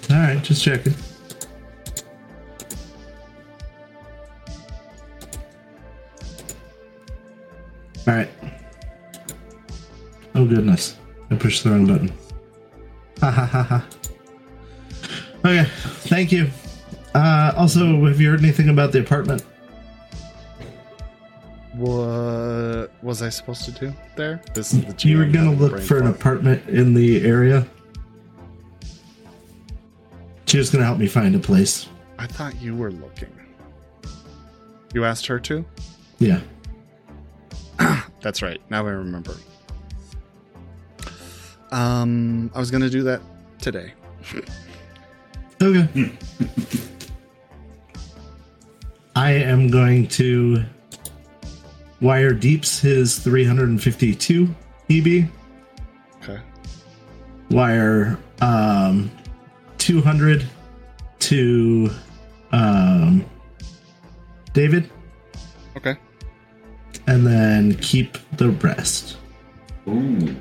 All 0.09 0.17
right, 0.17 0.41
just 0.43 0.61
checking. 0.63 0.93
All 8.07 8.15
right. 8.15 8.30
Oh, 10.36 10.45
goodness. 10.45 10.97
I 11.30 11.36
pushed 11.36 11.63
the 11.63 11.69
wrong 11.72 11.86
button. 11.86 12.11
Ha 13.19 13.30
ha 13.32 13.45
ha 13.45 13.63
ha. 13.63 13.86
Okay, 15.45 15.65
thank 16.09 16.32
you. 16.32 16.49
Uh, 17.13 17.53
also, 17.55 18.05
have 18.05 18.19
you 18.19 18.30
heard 18.32 18.39
anything 18.39 18.69
about 18.69 18.91
the 18.91 18.99
apartment? 18.99 19.45
What 21.74 22.91
was 23.01 23.22
I 23.22 23.30
supposed 23.30 23.63
to 23.65 23.72
do 23.72 23.93
there? 24.15 24.41
This 24.53 24.74
is 24.74 24.84
the 24.84 25.07
You 25.07 25.17
were 25.17 25.26
gonna 25.26 25.53
look 25.53 25.80
for 25.80 25.97
an 25.97 26.07
apartment 26.07 26.67
in 26.67 26.93
the 26.93 27.26
area. 27.26 27.65
She 30.45 30.57
was 30.57 30.69
gonna 30.69 30.84
help 30.84 30.97
me 30.97 31.07
find 31.07 31.34
a 31.36 31.39
place. 31.39 31.88
I 32.19 32.28
thought 32.28 32.59
you 32.61 32.76
were 32.76 32.91
looking. 32.91 33.32
You 34.93 35.05
asked 35.05 35.26
her 35.28 35.39
to? 35.39 35.65
Yeah. 36.19 36.41
That's 38.22 38.41
right. 38.41 38.61
Now 38.69 38.86
I 38.86 38.91
remember. 38.91 39.36
Um, 41.72 42.51
I 42.53 42.59
was 42.59 42.69
gonna 42.69 42.89
do 42.89 43.03
that 43.03 43.22
today. 43.59 43.93
Okay. 45.61 46.11
I 49.15 49.32
am 49.34 49.69
going 49.69 50.07
to 50.07 50.63
wire 52.02 52.34
Deeps 52.34 52.80
his 52.80 53.18
352 53.20 54.54
EB, 54.89 55.30
Okay. 56.24 56.39
wire 57.49 58.18
um 58.41 59.12
200 59.78 60.45
to 61.20 61.89
um 62.52 63.24
David, 64.54 64.89
Okay. 65.78 65.95
and 67.08 67.26
then 67.26 67.76
keep 67.76 68.18
the 68.38 68.49
rest. 68.49 69.18
Ooh. 69.88 70.36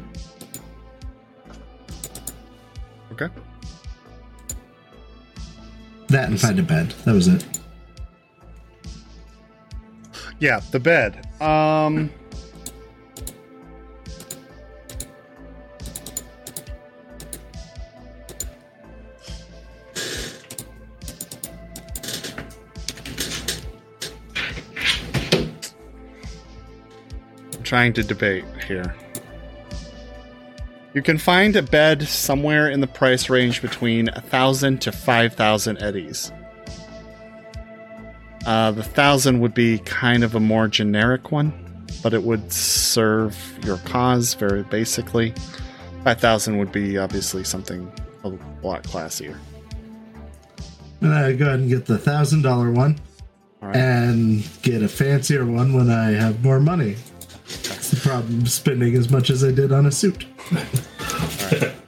Okay. 3.12 3.28
That 6.08 6.28
and 6.28 6.40
find 6.40 6.58
a 6.58 6.62
bed. 6.62 6.90
That 7.04 7.14
was 7.14 7.28
it. 7.28 7.44
Yeah, 10.41 10.61
the 10.70 10.80
bed. 10.80 11.26
Um. 11.41 12.11
I'm 27.53 27.62
trying 27.62 27.93
to 27.93 28.03
debate 28.03 28.45
here. 28.66 28.97
You 30.95 31.03
can 31.03 31.18
find 31.18 31.55
a 31.55 31.62
bed 31.62 32.03
somewhere 32.03 32.70
in 32.70 32.80
the 32.80 32.86
price 32.86 33.28
range 33.28 33.61
between 33.61 34.09
a 34.09 34.22
thousand 34.22 34.80
to 34.82 34.91
five 34.91 35.34
thousand 35.34 35.82
eddies. 35.82 36.32
Uh, 38.47 38.70
the 38.70 38.82
thousand 38.82 39.41
would 39.41 39.55
be 39.55 39.78
kind 39.80 40.24
of 40.24 40.34
a 40.34 40.41
more 40.41 40.68
generic 40.68 41.30
one, 41.30 41.53
but 42.03 42.14
it 42.14 42.22
would 42.22 42.53
serve 42.53 43.36
your 43.64 43.76
cause 43.78 44.34
very 44.34 44.62
basically. 44.64 45.34
Five 46.05 46.20
thousand 46.20 46.59
would 46.59 46.72
be 46.72 46.97
obviously 46.97 47.45
something 47.45 47.91
a 48.24 48.28
lot 48.62 48.84
classier. 48.84 49.36
And 51.01 51.14
I 51.14 51.32
go 51.32 51.47
ahead 51.47 51.61
and 51.61 51.68
get 51.68 51.86
the 51.86 51.99
thousand 51.99 52.43
dollar 52.43 52.70
one 52.70 52.99
right. 53.61 53.76
and 53.76 54.47
get 54.62 54.82
a 54.82 54.88
fancier 54.88 55.45
one 55.45 55.72
when 55.74 55.91
I 55.91 56.11
have 56.11 56.43
more 56.43 56.61
money. 56.61 56.97
That's 57.47 57.91
the 57.91 57.97
problem 57.97 58.47
spending 58.47 58.95
as 58.95 59.11
much 59.11 59.30
as 59.30 59.45
I 59.45 59.51
did 59.51 59.72
on 59.72 59.86
a 59.86 59.93
suit. 59.93 60.24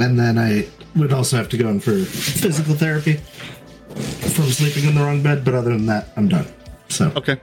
And 0.00 0.18
then 0.18 0.38
I 0.38 0.66
would 0.96 1.12
also 1.12 1.36
have 1.36 1.48
to 1.50 1.56
go 1.56 1.68
in 1.68 1.80
for 1.80 1.92
physical 2.04 2.74
therapy 2.74 3.14
from 3.14 4.46
sleeping 4.46 4.88
in 4.88 4.94
the 4.94 5.00
wrong 5.00 5.22
bed. 5.22 5.44
But 5.44 5.54
other 5.54 5.70
than 5.70 5.86
that, 5.86 6.08
I'm 6.16 6.28
done. 6.28 6.46
So 6.88 7.12
Okay. 7.16 7.38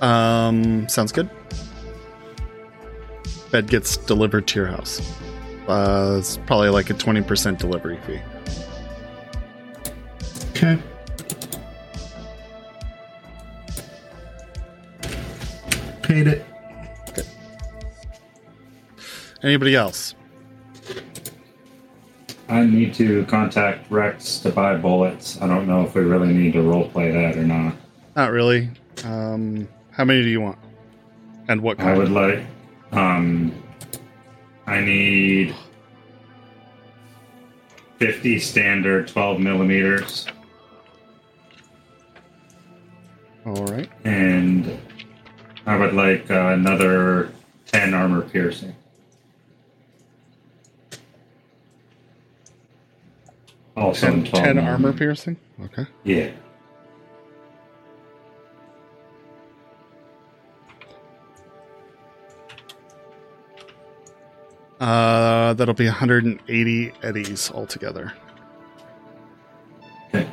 Um, 0.00 0.88
sounds 0.88 1.12
good. 1.12 1.28
Bed 3.50 3.66
gets 3.68 3.96
delivered 3.96 4.46
to 4.48 4.58
your 4.58 4.68
house. 4.68 5.00
Uh, 5.68 6.16
it's 6.18 6.36
probably 6.38 6.70
like 6.70 6.90
a 6.90 6.94
20% 6.94 7.58
delivery 7.58 7.98
fee. 8.06 8.20
okay. 10.50 10.78
Paid 16.02 16.26
it. 16.26 16.44
Okay. 17.10 17.22
Anybody 19.42 19.74
else? 19.76 20.14
I 22.50 22.64
need 22.64 22.94
to 22.94 23.24
contact 23.26 23.88
Rex 23.90 24.38
to 24.40 24.50
buy 24.50 24.76
bullets. 24.76 25.40
I 25.40 25.46
don't 25.46 25.66
know 25.68 25.84
if 25.84 25.94
we 25.94 26.02
really 26.02 26.32
need 26.32 26.52
to 26.54 26.58
roleplay 26.58 27.12
that 27.12 27.38
or 27.38 27.44
not. 27.44 27.74
Not 28.16 28.32
really. 28.32 28.68
Um, 29.04 29.68
how 29.92 30.04
many 30.04 30.22
do 30.22 30.28
you 30.28 30.40
want? 30.40 30.58
And 31.48 31.62
what 31.62 31.78
I 31.80 31.84
kind? 31.84 31.98
would 31.98 32.10
like. 32.10 32.40
Um, 32.92 33.52
I 34.66 34.80
need 34.80 35.54
fifty 37.98 38.38
standard 38.40 39.06
twelve 39.08 39.38
millimeters, 39.40 40.26
All 43.46 43.64
right. 43.66 43.88
and 44.04 44.78
I 45.66 45.76
would 45.76 45.94
like 45.94 46.28
uh, 46.30 46.48
another 46.54 47.30
ten 47.66 47.94
armor 47.94 48.22
piercing. 48.22 48.74
Also, 53.76 54.06
10, 54.06 54.24
12 54.24 54.44
10 54.44 54.58
armor 54.58 54.92
piercing? 54.92 55.36
Okay. 55.64 55.86
Yeah. 56.04 56.30
Uh, 64.80 65.52
that'll 65.54 65.74
be 65.74 65.84
180 65.86 66.92
eddies 67.02 67.50
altogether. 67.50 68.12
Okay. 70.14 70.26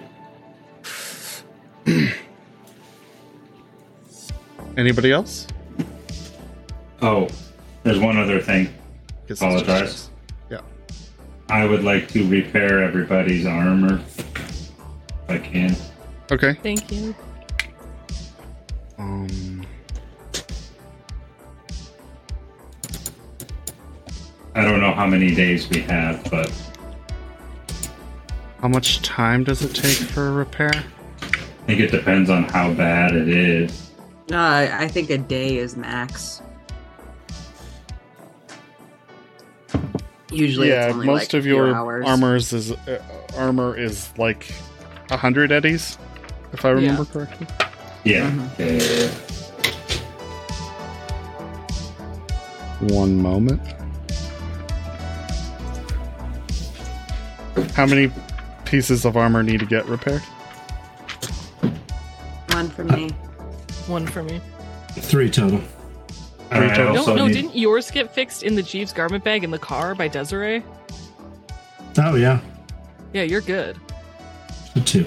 Anybody 4.78 5.12
else? 5.12 5.48
Oh, 7.02 7.28
there's 7.84 8.00
one 8.00 8.18
other 8.18 8.40
thing. 8.40 8.74
Apologize. 9.30 10.07
Just- 11.48 11.50
Yeah. 11.50 11.56
I 11.56 11.66
would 11.66 11.84
like 11.84 12.08
to 12.10 12.28
repair 12.28 12.84
everybody's 12.84 13.46
armor 13.46 14.00
if 14.18 14.72
I 15.30 15.38
can. 15.38 15.76
Okay. 16.32 16.54
Thank 16.62 16.92
you. 16.92 17.16
Um, 19.00 19.66
I 24.56 24.64
don't 24.64 24.80
know 24.82 24.94
how 24.94 25.06
many 25.06 25.34
days 25.36 25.70
we 25.70 25.82
have, 25.82 26.24
but 26.32 26.52
how 28.62 28.68
much 28.68 29.02
time 29.04 29.44
does 29.44 29.62
it 29.62 29.76
take 29.76 29.98
for 30.10 30.28
a 30.30 30.32
repair? 30.32 30.72
I 31.22 31.68
think 31.68 31.80
it 31.82 31.92
depends 31.92 32.30
on 32.30 32.44
how 32.46 32.74
bad 32.74 33.16
it 33.16 33.28
is. 33.30 33.92
Uh, 34.32 34.68
I 34.72 34.88
think 34.88 35.10
a 35.10 35.18
day 35.18 35.58
is 35.58 35.78
max. 35.78 36.42
Usually, 40.32 40.70
yeah, 40.70 40.86
it's 40.86 40.94
only 40.94 41.06
most 41.08 41.34
like 41.34 41.40
of 41.40 41.46
your 41.46 41.74
hours. 41.74 42.06
armors 42.06 42.52
is 42.54 42.72
uh, 42.72 43.02
armor 43.38 43.78
is 43.78 44.10
like 44.18 44.50
a 45.10 45.14
100 45.14 45.52
eddies, 45.52 45.98
if 46.54 46.66
I 46.66 46.70
remember 46.72 47.04
Yeah. 47.04 47.12
correctly. 47.14 47.48
Yeah. 48.04 48.30
Mhm. 48.30 48.50
Yeah, 48.60 48.66
yeah, 48.66 49.00
yeah. 52.90 52.96
One 52.96 53.16
moment. 53.22 53.62
How 57.74 57.86
many 57.86 58.12
pieces 58.66 59.06
of 59.06 59.16
armor 59.18 59.44
need 59.44 59.60
to 59.62 59.66
get 59.66 59.86
repaired? 59.88 60.22
One 62.52 62.70
for 62.70 62.84
me. 62.84 63.10
One 63.88 64.06
for 64.06 64.24
me. 64.24 64.42
Three 64.94 65.30
total. 65.30 65.62
And 66.52 66.94
No, 66.96 67.06
no, 67.14 67.26
need- 67.28 67.34
didn't 67.34 67.56
yours 67.58 67.92
get 67.92 68.14
fixed 68.14 68.44
in 68.44 68.56
the 68.56 68.64
Jeeves 68.64 68.94
garment 68.94 69.24
bag 69.24 69.44
in 69.44 69.52
the 69.52 69.60
car 69.60 69.94
by 69.96 70.08
Desiree? 70.08 70.64
Oh 71.98 72.16
yeah, 72.16 72.40
Yeah, 73.14 73.24
you're 73.24 73.42
good. 73.42 73.78
the 74.74 74.82
two. 74.82 75.06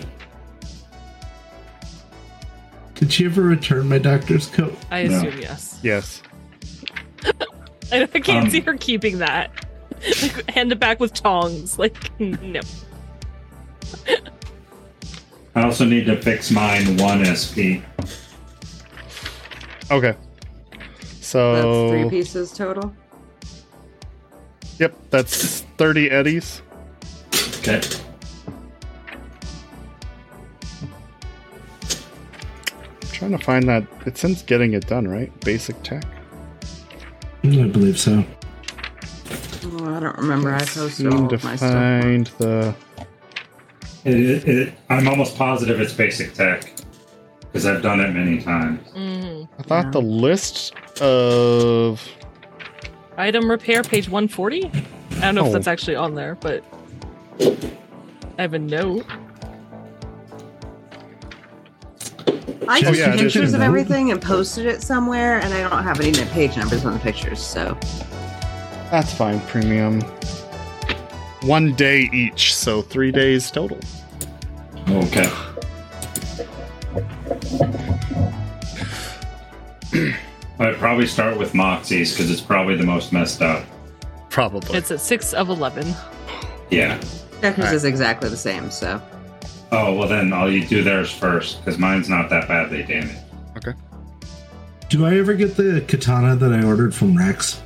Did 2.96 3.12
she 3.12 3.24
ever 3.24 3.42
return 3.42 3.88
my 3.88 3.98
doctor's 3.98 4.46
coat? 4.48 4.76
I 4.90 5.04
No. 5.04 5.16
assume 5.16 5.40
yes. 5.40 5.78
Yes. 5.82 6.22
I, 7.24 8.02
I 8.02 8.06
can't 8.06 8.44
Um, 8.46 8.50
see 8.50 8.60
her 8.60 8.76
keeping 8.76 9.18
that. 9.18 9.50
Like, 10.22 10.50
hand 10.50 10.72
it 10.72 10.78
back 10.80 11.00
with 11.00 11.14
tongs. 11.14 11.78
Like, 11.78 11.96
no. 12.20 12.60
I 15.54 15.62
also 15.62 15.84
need 15.84 16.06
to 16.06 16.20
fix 16.20 16.50
mine 16.50 16.96
one 16.98 17.24
SP. 17.24 17.80
Okay. 19.90 20.14
That's 21.32 21.62
So 21.62 21.90
three 21.90 22.08
pieces 22.10 22.52
total. 22.52 22.94
Yep, 24.78 24.94
that's 25.10 25.60
30 25.76 26.10
eddies. 26.10 26.62
Okay. 27.58 27.80
I'm 33.02 33.08
trying 33.12 33.32
to 33.32 33.38
find 33.38 33.68
that. 33.68 33.84
It 34.06 34.16
says 34.16 34.42
getting 34.42 34.72
it 34.72 34.86
done, 34.86 35.06
right? 35.06 35.30
Basic 35.44 35.80
tech. 35.82 36.04
Mm, 37.42 37.64
I 37.64 37.68
believe 37.68 37.98
so. 37.98 38.24
Oh, 39.64 39.94
I 39.94 40.00
don't 40.00 40.16
remember. 40.18 40.52
I 40.54 40.60
posted 40.60 40.92
Seem 40.92 41.12
all 41.12 41.28
to 41.28 41.34
of 41.36 41.44
my 41.44 41.56
stuff. 41.56 41.70
find 41.72 42.26
the. 42.38 42.74
It, 44.04 44.14
it, 44.18 44.48
it, 44.48 44.74
I'm 44.88 45.06
almost 45.06 45.36
positive 45.36 45.78
it's 45.80 45.92
basic 45.92 46.32
tech 46.32 46.79
because 47.52 47.66
I've 47.66 47.82
done 47.82 48.00
it 48.00 48.10
many 48.12 48.40
times. 48.40 48.80
Mhm. 48.96 49.48
I 49.58 49.62
thought 49.62 49.84
Yeah. 49.86 49.90
the 49.90 50.00
list 50.02 50.72
of. 51.00 52.00
Item 53.18 53.50
repair, 53.50 53.82
page 53.82 54.08
140? 54.08 54.70
I 55.18 55.20
don't 55.20 55.34
know 55.34 55.42
Oh. 55.42 55.46
if 55.48 55.52
that's 55.52 55.66
actually 55.68 55.96
on 55.96 56.14
there, 56.14 56.36
but 56.40 56.62
I 58.38 58.42
have 58.42 58.54
a 58.54 58.58
note. 58.58 59.04
I 62.68 62.78
Oh, 62.78 62.80
took 62.90 62.96
yeah, 62.96 63.08
it 63.08 63.14
is. 63.16 63.20
pictures 63.22 63.52
of 63.54 63.60
everything 63.62 64.10
and 64.12 64.22
posted 64.22 64.64
it 64.66 64.82
somewhere, 64.82 65.40
and 65.40 65.52
I 65.52 65.68
don't 65.68 65.82
have 65.82 66.00
any 66.00 66.12
page 66.26 66.56
numbers 66.56 66.84
on 66.84 66.92
the 66.94 66.98
pictures. 67.00 67.40
So 67.40 67.76
That's 68.90 69.12
fine, 69.12 69.38
premium. 69.42 70.00
One 71.42 71.74
day 71.74 72.08
each, 72.12 72.54
so 72.56 72.82
three 72.82 73.12
days 73.12 73.50
total. 73.50 73.78
Okay. 74.88 75.28
I'd 80.58 80.76
probably 80.76 81.06
start 81.06 81.38
with 81.38 81.54
Moxie's 81.54 82.12
because 82.12 82.30
it's 82.30 82.40
probably 82.40 82.76
the 82.76 82.84
most 82.84 83.12
messed 83.12 83.42
up. 83.42 83.64
Probably. 84.28 84.76
It's 84.76 84.90
at 84.90 85.00
6 85.00 85.32
of 85.34 85.48
11. 85.48 85.94
Yeah. 86.70 87.00
Deckers 87.40 87.58
Alright. 87.64 87.74
is 87.74 87.84
exactly 87.84 88.28
the 88.28 88.36
same. 88.36 88.70
So 88.70 89.00
Oh 89.72 89.94
well, 89.94 90.06
then 90.08 90.32
I'll 90.32 90.50
you 90.50 90.66
do 90.66 90.82
theirs 90.82 91.10
first 91.10 91.58
because 91.64 91.78
mine's 91.78 92.08
not 92.08 92.28
that 92.30 92.46
badly 92.48 92.82
damaged. 92.82 93.16
okay. 93.56 93.72
Do 94.88 95.06
I 95.06 95.16
ever 95.18 95.34
get 95.34 95.56
the 95.56 95.84
katana 95.88 96.34
that 96.36 96.52
I 96.52 96.62
ordered 96.64 96.94
from 96.94 97.16
Rex? 97.16 97.62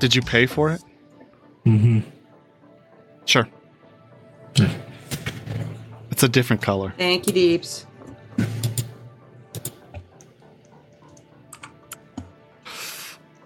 Did 0.00 0.14
you 0.14 0.22
pay 0.22 0.46
for 0.46 0.70
it? 0.70 0.82
Mm-hmm. 1.66 2.00
Sure. 3.26 3.48
It's 6.20 6.24
a 6.26 6.28
different 6.28 6.60
color. 6.60 6.92
thank 6.98 7.26
you, 7.26 7.32
Deeps. 7.32 7.86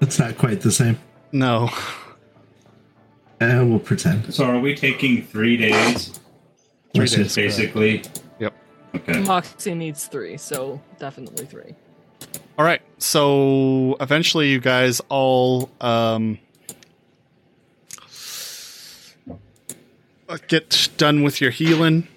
It's 0.00 0.18
not 0.18 0.36
quite 0.36 0.60
the 0.60 0.72
same. 0.72 0.98
No. 1.30 1.70
Uh, 3.40 3.62
we'll 3.64 3.78
pretend. 3.78 4.34
So 4.34 4.46
are 4.46 4.58
we 4.58 4.74
taking 4.74 5.22
three 5.22 5.56
days? 5.56 6.18
Three 6.92 7.02
Yes, 7.02 7.14
days. 7.14 7.36
Basically. 7.36 8.02
Yep. 8.40 8.52
Okay. 8.96 9.20
Moxie 9.20 9.74
needs 9.74 10.08
three, 10.08 10.36
so 10.36 10.80
definitely 10.98 11.46
three. 11.46 11.76
All 12.58 12.64
right. 12.64 12.82
So 12.98 13.96
eventually, 14.00 14.50
you 14.50 14.58
guys 14.58 15.00
all 15.10 15.70
um, 15.80 16.40
get 20.48 20.88
done 20.96 21.22
with 21.22 21.40
your 21.40 21.52
healing. 21.52 22.08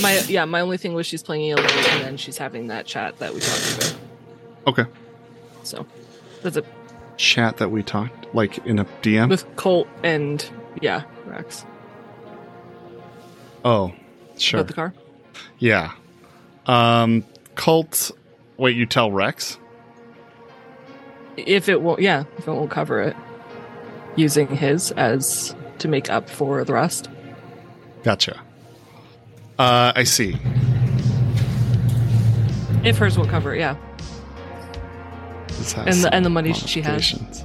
My 0.00 0.20
yeah, 0.26 0.44
my 0.44 0.60
only 0.60 0.76
thing 0.78 0.94
was 0.94 1.06
she's 1.06 1.22
playing 1.22 1.50
Elite 1.50 1.70
and 1.70 2.04
then 2.04 2.16
she's 2.16 2.38
having 2.38 2.68
that 2.68 2.86
chat 2.86 3.18
that 3.18 3.34
we 3.34 3.40
talked 3.40 3.76
about. 3.76 3.96
Okay. 4.66 4.84
So 5.62 5.86
that's 6.42 6.56
a 6.56 6.64
chat 7.16 7.58
that 7.58 7.70
we 7.70 7.82
talked, 7.82 8.34
like 8.34 8.58
in 8.66 8.78
a 8.78 8.84
DM? 9.02 9.28
with 9.28 9.44
Colt 9.56 9.86
and 10.02 10.48
yeah, 10.80 11.04
Rex. 11.26 11.64
oh, 13.64 13.92
sure. 14.38 14.60
About 14.60 14.68
the 14.68 14.74
car. 14.74 14.94
Yeah. 15.58 15.92
Um, 16.66 17.24
Colt. 17.54 18.10
Wait, 18.56 18.76
you 18.76 18.86
tell 18.86 19.12
Rex? 19.12 19.58
If 21.36 21.68
it 21.68 21.80
won't, 21.82 22.00
yeah, 22.00 22.24
if 22.38 22.46
it 22.46 22.50
won't 22.52 22.70
cover 22.70 23.00
it, 23.00 23.16
using 24.16 24.48
his 24.48 24.90
as 24.92 25.54
to 25.78 25.88
make 25.88 26.10
up 26.10 26.28
for 26.28 26.64
the 26.64 26.72
rest. 26.72 27.08
Gotcha. 28.02 28.40
Uh, 29.62 29.92
I 29.94 30.02
see. 30.02 30.36
If 32.84 32.98
hers 32.98 33.16
won't 33.16 33.30
cover 33.30 33.54
it, 33.54 33.60
yeah. 33.60 33.76
And 35.76 35.94
the- 36.02 36.10
and 36.12 36.24
the 36.24 36.30
money 36.30 36.52
she 36.52 36.80
has. 36.80 37.44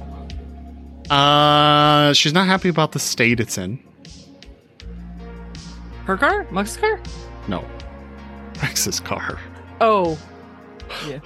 Uh, 1.08 2.12
she's 2.12 2.32
not 2.32 2.46
happy 2.48 2.68
about 2.68 2.90
the 2.92 2.98
state 2.98 3.38
it's 3.38 3.56
in. 3.56 3.78
Her 6.06 6.16
car, 6.16 6.44
Mux's 6.50 6.76
car. 6.76 7.00
No, 7.46 7.64
Rex's 8.62 8.98
car. 8.98 9.38
Oh, 9.80 10.18
yeah. 11.06 11.20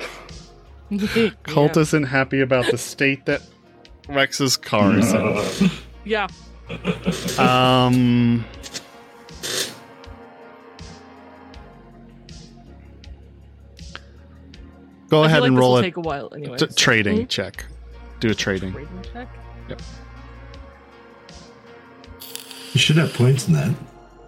Colt 1.44 1.77
isn't 1.78 2.02
happy 2.05 2.40
about 2.43 2.66
the 2.70 2.77
state 2.77 3.24
that 3.24 3.40
Rex's 4.09 4.59
car 4.59 4.98
is 4.98 5.10
in. 5.14 5.70
Yeah. 6.05 6.27
Um. 7.39 8.44
Go 15.12 15.18
I 15.18 15.24
feel 15.24 15.26
ahead 15.26 15.40
like 15.43 15.48
and 15.48 15.59
roll 15.59 15.72
will 15.72 15.76
a 15.78 15.82
take 15.82 15.97
a 15.98 16.01
while 16.01 16.30
anyway. 16.34 16.56
t- 16.56 16.66
so- 16.66 16.74
trading 16.74 17.18
Mhm. 17.26 17.28
check. 17.28 17.66
Do 18.20 18.30
a 18.30 18.34
trading. 18.34 18.72
Trading 18.72 19.05
check. 19.12 19.28
You 22.72 22.80
should 22.80 22.97
have 22.97 23.12
points 23.12 23.47
in 23.47 23.52
that. 23.52 23.74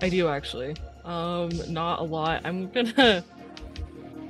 I 0.03 0.11
do 0.11 0.29
actually. 0.29 0.77
Um, 1.07 1.51
not 1.69 2.01
a 2.01 2.03
lot. 2.03 2.43
I'm 2.45 2.69
gonna. 2.71 3.25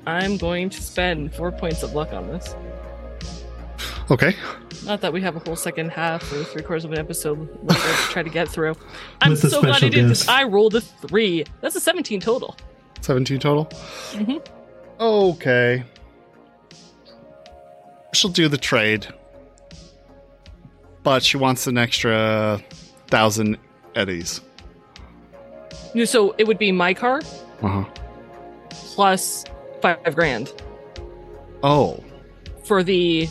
I'm 0.07 0.37
going 0.37 0.71
to 0.71 0.81
spend 0.81 1.35
four 1.35 1.51
points 1.51 1.83
of 1.83 1.95
luck 1.95 2.13
on 2.13 2.29
this. 2.29 2.55
Okay. 4.11 4.37
Not 4.85 5.01
that 5.01 5.13
we 5.13 5.21
have 5.23 5.35
a 5.35 5.39
whole 5.41 5.57
second 5.57 5.91
half 5.91 6.23
or 6.33 6.45
three 6.45 6.63
quarters 6.63 6.85
of 6.85 6.93
an 6.93 6.99
episode 6.99 7.49
left 7.65 7.81
to 8.07 8.13
try 8.13 8.23
to 8.23 8.29
get 8.31 8.49
through. 8.49 8.75
I'm 9.23 9.31
With 9.31 9.43
the 9.43 9.51
so 9.51 9.61
glad 9.61 9.71
I 9.71 9.77
special 9.79 9.91
did 9.91 10.09
this. 10.11 10.29
I 10.29 10.45
rolled 10.45 10.75
a 10.77 10.81
three. 10.83 11.45
That's 11.63 11.75
a 11.75 11.81
17 11.81 12.21
total. 12.21 12.55
17 13.01 13.41
total? 13.41 13.65
Mhm. 14.13 14.47
Okay. 15.01 15.83
She'll 18.15 18.31
do 18.31 18.49
the 18.49 18.59
trade. 18.59 19.07
But 21.03 21.23
she 21.23 21.37
wants 21.37 21.67
an 21.67 21.77
extra 21.77 22.63
thousand 23.09 23.59
eddies. 23.95 24.41
So 26.05 26.35
it 26.39 26.47
would 26.47 26.59
be 26.59 26.73
my 26.73 26.95
car 26.95 27.21
Uh 27.63 27.69
huh. 27.69 27.85
plus 28.71 29.45
five 29.83 30.15
grand 30.15 30.53
Oh. 31.63 32.03
for 32.65 32.83
the. 32.83 33.29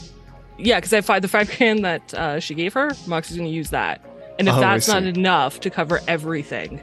Yeah, 0.59 0.77
because 0.77 0.93
I 0.93 0.97
have 0.97 1.05
five, 1.05 1.21
the 1.23 1.27
five 1.27 1.51
grand 1.57 1.83
that 1.83 2.13
uh, 2.13 2.39
she 2.39 2.53
gave 2.53 2.73
her. 2.73 2.91
Mox 3.07 3.31
is 3.31 3.37
going 3.37 3.49
to 3.49 3.53
use 3.55 3.71
that, 3.71 4.05
and 4.37 4.47
if 4.47 4.53
Oh, 4.53 4.59
that's 4.59 4.87
not 4.87 5.03
enough 5.03 5.59
to 5.61 5.69
cover 5.69 5.99
everything, 6.07 6.79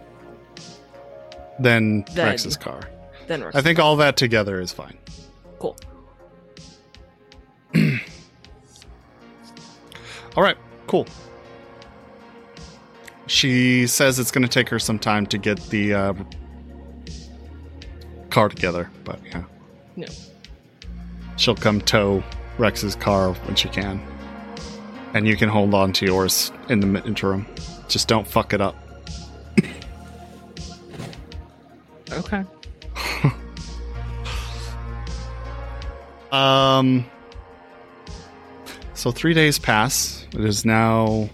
Then, 1.61 2.05
Then- 2.15 2.27
Rex's 2.27 2.57
car. 2.57 2.81
then 3.29 3.43
we're 3.43 3.53
I 3.55 3.63
think 3.63 3.79
all 3.79 3.97
that 3.97 4.17
together 4.17 4.61
is 4.61 4.73
fine. 4.73 4.99
cool. 5.61 5.77
All 10.37 10.43
right, 10.43 10.57
cool. 10.87 11.07
She 13.27 13.87
says 13.87 14.19
it's 14.19 14.31
going 14.31 14.43
to 14.43 14.49
take 14.49 14.69
her 14.69 14.79
some 14.79 14.99
time 14.99 15.27
to 15.27 15.39
get 15.39 15.61
the 15.71 15.95
uh, 15.95 16.15
car 18.31 18.49
together, 18.49 18.91
but 19.05 19.21
yeah. 19.25 19.45
No. 19.97 20.07
She'll 21.37 21.57
come 21.57 21.81
tow 21.81 22.23
Rex's 22.59 22.97
car 22.97 23.33
when 23.33 23.55
she 23.55 23.69
can. 23.69 24.01
And 25.15 25.27
you 25.27 25.37
can 25.37 25.49
hold 25.49 25.75
on 25.75 25.93
to 25.95 26.07
yours 26.07 26.53
in 26.69 26.81
the 26.81 27.05
interim. 27.05 27.47
Just 27.89 28.09
don't 28.09 28.27
fuck 28.27 28.53
it 28.53 28.61
up. 28.61 28.77
Okay. 32.13 32.45
Um. 36.33 37.07
So 39.01 39.11
three 39.11 39.33
days 39.33 39.59
pass. 39.59 40.27
It 40.35 40.45
is 40.45 40.67
now 40.67 41.31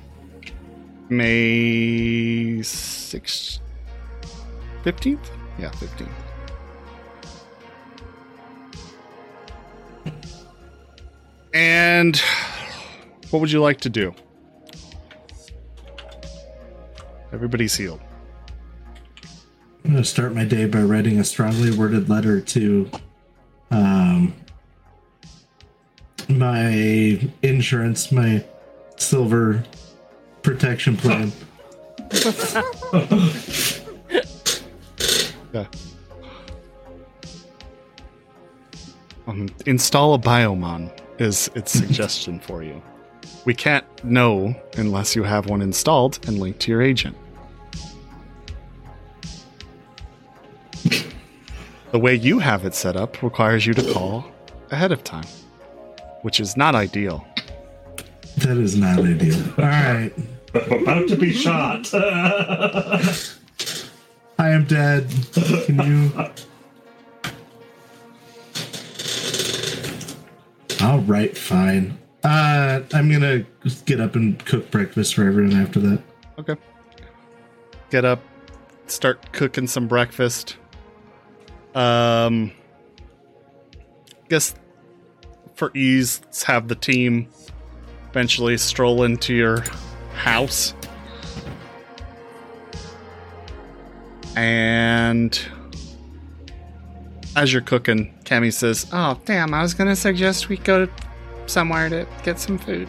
May 1.08 2.62
sixth, 2.62 3.58
fifteenth. 4.84 5.28
Yeah, 5.58 5.72
fifteenth. 5.72 6.08
And 11.52 12.22
what 13.30 13.40
would 13.40 13.50
you 13.50 13.60
like 13.60 13.80
to 13.80 13.88
do? 13.88 14.14
Everybody's 17.32 17.74
healed. 17.74 18.00
I'm 19.84 19.90
going 19.90 20.04
to 20.04 20.08
start 20.08 20.36
my 20.36 20.44
day 20.44 20.66
by 20.66 20.82
writing 20.82 21.18
a 21.18 21.24
strongly 21.24 21.76
worded 21.76 22.08
letter 22.08 22.40
to 22.40 22.88
um, 23.72 24.34
my 26.28 27.20
insurance, 27.42 28.12
my 28.12 28.44
silver 28.96 29.64
protection 30.42 30.96
plan. 30.96 31.32
Yeah. 35.52 35.66
Um, 39.26 39.48
install 39.64 40.12
a 40.12 40.18
biomon 40.18 40.90
is 41.18 41.50
its 41.54 41.72
suggestion 41.80 42.40
for 42.40 42.62
you. 42.62 42.82
We 43.46 43.54
can't 43.54 43.86
know 44.04 44.54
unless 44.76 45.16
you 45.16 45.22
have 45.22 45.48
one 45.48 45.62
installed 45.62 46.18
and 46.26 46.38
linked 46.38 46.60
to 46.60 46.70
your 46.70 46.82
agent. 46.82 47.16
the 51.92 51.98
way 51.98 52.14
you 52.14 52.38
have 52.38 52.66
it 52.66 52.74
set 52.74 52.96
up 52.96 53.22
requires 53.22 53.64
you 53.64 53.72
to 53.72 53.92
call 53.94 54.26
ahead 54.70 54.92
of 54.92 55.02
time, 55.02 55.24
which 56.26 56.40
is 56.40 56.56
not 56.56 56.74
ideal. 56.74 57.24
That 58.38 58.56
is 58.56 58.74
not 58.76 58.98
ideal. 58.98 59.40
All 59.58 59.64
right. 59.64 60.12
About 60.54 61.06
to 61.06 61.14
be 61.14 61.32
shot. 61.32 61.94
I 64.36 64.50
am 64.50 64.64
dead. 64.64 65.08
Can 65.66 65.78
you? 65.84 66.10
All 70.84 70.98
right, 70.98 71.38
fine. 71.38 71.96
Uh, 72.24 72.80
I'm 72.92 73.08
gonna 73.08 73.46
get 73.84 74.00
up 74.00 74.16
and 74.16 74.44
cook 74.44 74.68
breakfast 74.72 75.14
for 75.14 75.28
everyone 75.28 75.54
after 75.56 75.78
that. 75.78 76.02
Okay. 76.40 76.56
Get 77.90 78.04
up, 78.04 78.20
start 78.88 79.30
cooking 79.30 79.68
some 79.68 79.86
breakfast. 79.86 80.56
Um, 81.76 82.50
guess 84.28 84.56
for 85.56 85.70
ease, 85.74 86.20
let's 86.24 86.42
have 86.44 86.68
the 86.68 86.74
team 86.74 87.28
eventually 88.10 88.56
stroll 88.56 89.02
into 89.02 89.34
your 89.34 89.64
house. 90.14 90.74
And 94.36 95.38
as 97.34 97.52
you're 97.52 97.62
cooking, 97.62 98.14
Cammy 98.24 98.52
says, 98.52 98.86
Oh, 98.92 99.18
damn, 99.24 99.54
I 99.54 99.62
was 99.62 99.74
going 99.74 99.88
to 99.88 99.96
suggest 99.96 100.48
we 100.48 100.58
go 100.58 100.88
somewhere 101.46 101.88
to 101.88 102.06
get 102.22 102.38
some 102.38 102.58
food. 102.58 102.88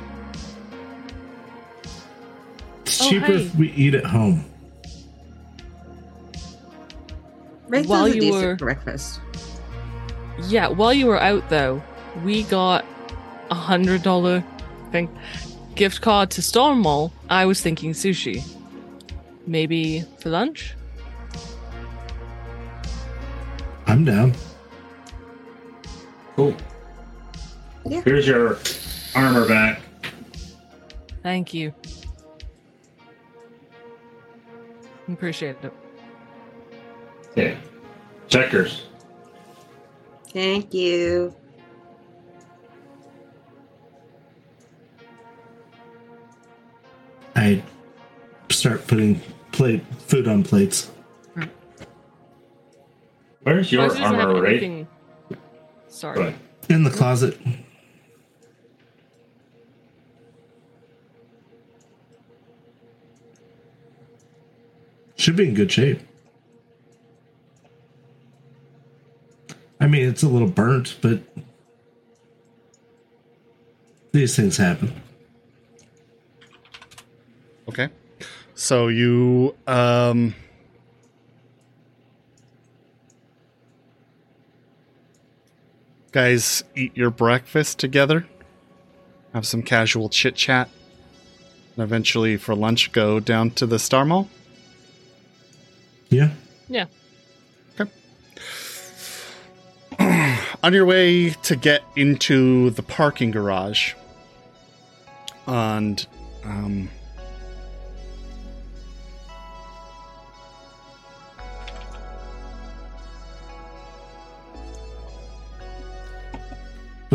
It's 2.82 3.02
Oh, 3.02 3.10
cheaper 3.10 3.26
hey. 3.28 3.46
if 3.46 3.56
we 3.56 3.72
eat 3.74 3.96
at 3.96 4.06
home. 4.06 4.44
Right 7.70 7.86
While 7.86 8.02
While 8.04 8.08
you 8.16 8.24
you 8.24 8.34
were- 8.34 8.56
breakfast. 8.56 9.20
Yeah, 10.48 10.68
while 10.68 10.94
you 10.94 11.08
were 11.08 11.20
out 11.22 11.50
though, 11.50 11.82
we 12.24 12.44
got 12.44 12.86
a 13.50 13.56
hundred 13.56 14.04
dollar 14.04 14.44
thing 14.92 15.10
gift 15.76 16.02
card 16.02 16.32
to 16.32 16.42
Storm 16.42 16.80
Mall. 16.80 17.14
I 17.30 17.46
was 17.46 17.62
thinking 17.62 17.94
sushi. 17.94 18.44
Maybe 19.46 20.02
for 20.20 20.30
lunch? 20.30 20.74
I'm 23.86 24.04
down. 24.04 24.34
cool. 26.36 26.54
Yeah. 27.86 28.02
Here's 28.04 28.28
your 28.28 28.58
armor 29.16 29.48
back. 29.48 29.80
Thank 31.24 31.54
you. 31.54 31.74
Appreciate 35.08 35.56
it. 35.64 35.74
Okay. 37.32 37.58
Checkers. 38.28 38.88
Thank 40.34 40.74
you. 40.74 41.34
Start 48.68 48.86
putting 48.86 49.22
plate 49.54 49.82
food 50.08 50.28
on 50.28 50.44
plates. 50.44 50.92
Where's 53.44 53.72
your 53.72 53.84
Ours 53.84 53.94
doesn't 53.94 54.04
have 54.04 54.16
armor, 54.28 54.42
right? 54.42 54.52
anything- 54.52 54.88
Sorry. 55.88 56.16
Go 56.16 56.22
ahead. 56.24 56.40
In 56.68 56.84
the 56.84 56.90
closet. 56.90 57.40
Should 65.16 65.38
be 65.38 65.48
in 65.48 65.54
good 65.54 65.72
shape. 65.72 66.02
I 69.80 69.88
mean, 69.88 70.08
it's 70.08 70.24
a 70.24 70.28
little 70.28 70.48
burnt, 70.50 70.98
but 71.02 71.22
these 74.12 74.36
things 74.36 74.58
happen. 74.58 74.94
Okay. 77.70 77.90
So 78.58 78.88
you 78.88 79.56
um 79.68 80.34
guys 86.12 86.64
eat 86.76 86.98
your 86.98 87.12
breakfast 87.12 87.78
together. 87.78 88.26
Have 89.34 89.46
some 89.46 89.62
casual 89.62 90.10
chit 90.10 90.34
chat. 90.34 90.72
And 91.76 91.84
eventually 91.84 92.36
for 92.36 92.56
lunch 92.56 92.92
go 92.92 93.20
down 93.20 93.52
to 93.52 93.68
the 93.68 93.78
Star 93.78 94.04
Mall. 94.06 94.28
Yeah. 96.10 96.32
Yeah. 96.68 96.86
on 100.64 100.74
your 100.74 100.86
way 100.86 101.30
to 101.30 101.56
get 101.56 101.84
into 101.96 102.72
the 102.72 102.82
parking 102.82 103.30
garage 103.30 103.94
and 105.46 106.08
um 106.44 106.90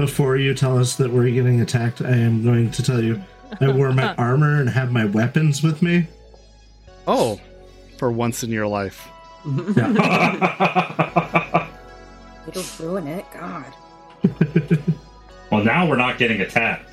Before 0.02 0.36
you 0.36 0.52
tell 0.52 0.76
us 0.76 0.96
that 0.96 1.12
we're 1.12 1.30
getting 1.30 1.60
attacked, 1.60 2.02
I 2.02 2.10
am 2.10 2.42
going 2.42 2.72
to 2.72 2.82
tell 2.82 3.00
you 3.00 3.22
I 3.60 3.70
wore 3.70 3.92
my 3.92 4.12
armor 4.16 4.60
and 4.60 4.68
have 4.68 4.90
my 4.90 5.04
weapons 5.04 5.62
with 5.62 5.80
me. 5.80 6.08
oh 7.06 7.40
for 7.98 8.10
once 8.10 8.42
in 8.42 8.50
your 8.50 8.66
life 8.66 9.08
It'll 9.46 9.62
ruin 12.80 13.06
it. 13.06 13.24
God. 13.32 13.72
well, 15.52 15.62
now 15.62 15.88
we're 15.88 15.94
not 15.94 16.18
getting 16.18 16.40
attacked. 16.40 16.90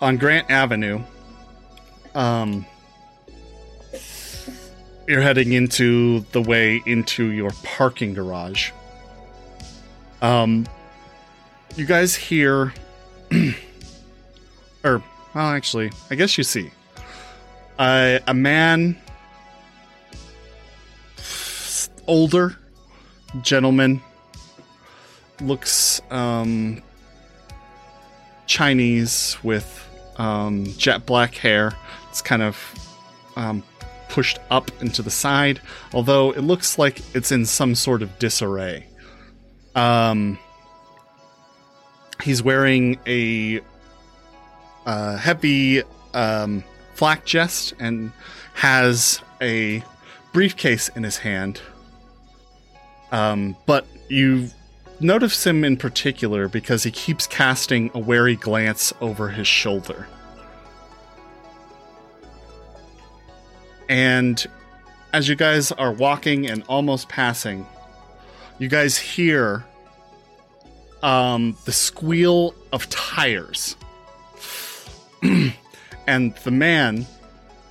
on 0.00 0.16
Grant 0.16 0.50
Avenue 0.50 1.02
um 2.14 2.64
you're 5.06 5.20
heading 5.20 5.52
into 5.52 6.20
the 6.32 6.40
way 6.40 6.80
into 6.86 7.32
your 7.32 7.50
parking 7.64 8.14
garage 8.14 8.70
um 10.24 10.66
you 11.76 11.84
guys 11.84 12.14
hear 12.14 12.72
or 14.84 15.02
well 15.34 15.46
actually 15.48 15.90
I 16.10 16.14
guess 16.14 16.38
you 16.38 16.44
see 16.44 16.70
uh, 17.78 18.20
a 18.26 18.34
man 18.34 18.96
older 22.06 22.56
gentleman 23.42 24.00
looks 25.40 26.00
um 26.10 26.82
Chinese 28.46 29.36
with 29.42 29.80
um, 30.16 30.66
jet 30.76 31.06
black 31.06 31.34
hair. 31.34 31.72
It's 32.10 32.22
kind 32.22 32.42
of 32.42 32.56
um, 33.36 33.62
pushed 34.08 34.38
up 34.50 34.70
into 34.80 35.02
the 35.02 35.10
side, 35.10 35.60
although 35.92 36.30
it 36.32 36.42
looks 36.42 36.78
like 36.78 37.00
it's 37.14 37.32
in 37.32 37.46
some 37.46 37.74
sort 37.74 38.02
of 38.02 38.18
disarray. 38.18 38.86
Um, 39.74 40.38
he's 42.22 42.42
wearing 42.42 42.98
a 43.06 43.60
uh, 44.86 45.16
heavy 45.16 45.82
um, 46.12 46.64
flak 46.94 47.28
vest 47.28 47.74
and 47.78 48.12
has 48.54 49.20
a 49.40 49.82
briefcase 50.32 50.88
in 50.90 51.02
his 51.02 51.18
hand. 51.18 51.60
Um, 53.12 53.56
but 53.66 53.86
you 54.08 54.48
notice 55.00 55.46
him 55.46 55.64
in 55.64 55.76
particular 55.76 56.48
because 56.48 56.82
he 56.82 56.90
keeps 56.90 57.26
casting 57.26 57.90
a 57.94 57.98
wary 57.98 58.36
glance 58.36 58.92
over 59.00 59.28
his 59.28 59.46
shoulder. 59.46 60.06
And 63.88 64.44
as 65.12 65.28
you 65.28 65.36
guys 65.36 65.70
are 65.72 65.92
walking 65.92 66.48
and 66.48 66.64
almost 66.68 67.08
passing, 67.08 67.66
you 68.58 68.68
guys 68.68 68.96
hear 68.96 69.64
um, 71.02 71.56
the 71.64 71.72
squeal 71.72 72.54
of 72.72 72.88
tires. 72.88 73.76
and 76.06 76.34
the 76.36 76.50
man 76.50 77.06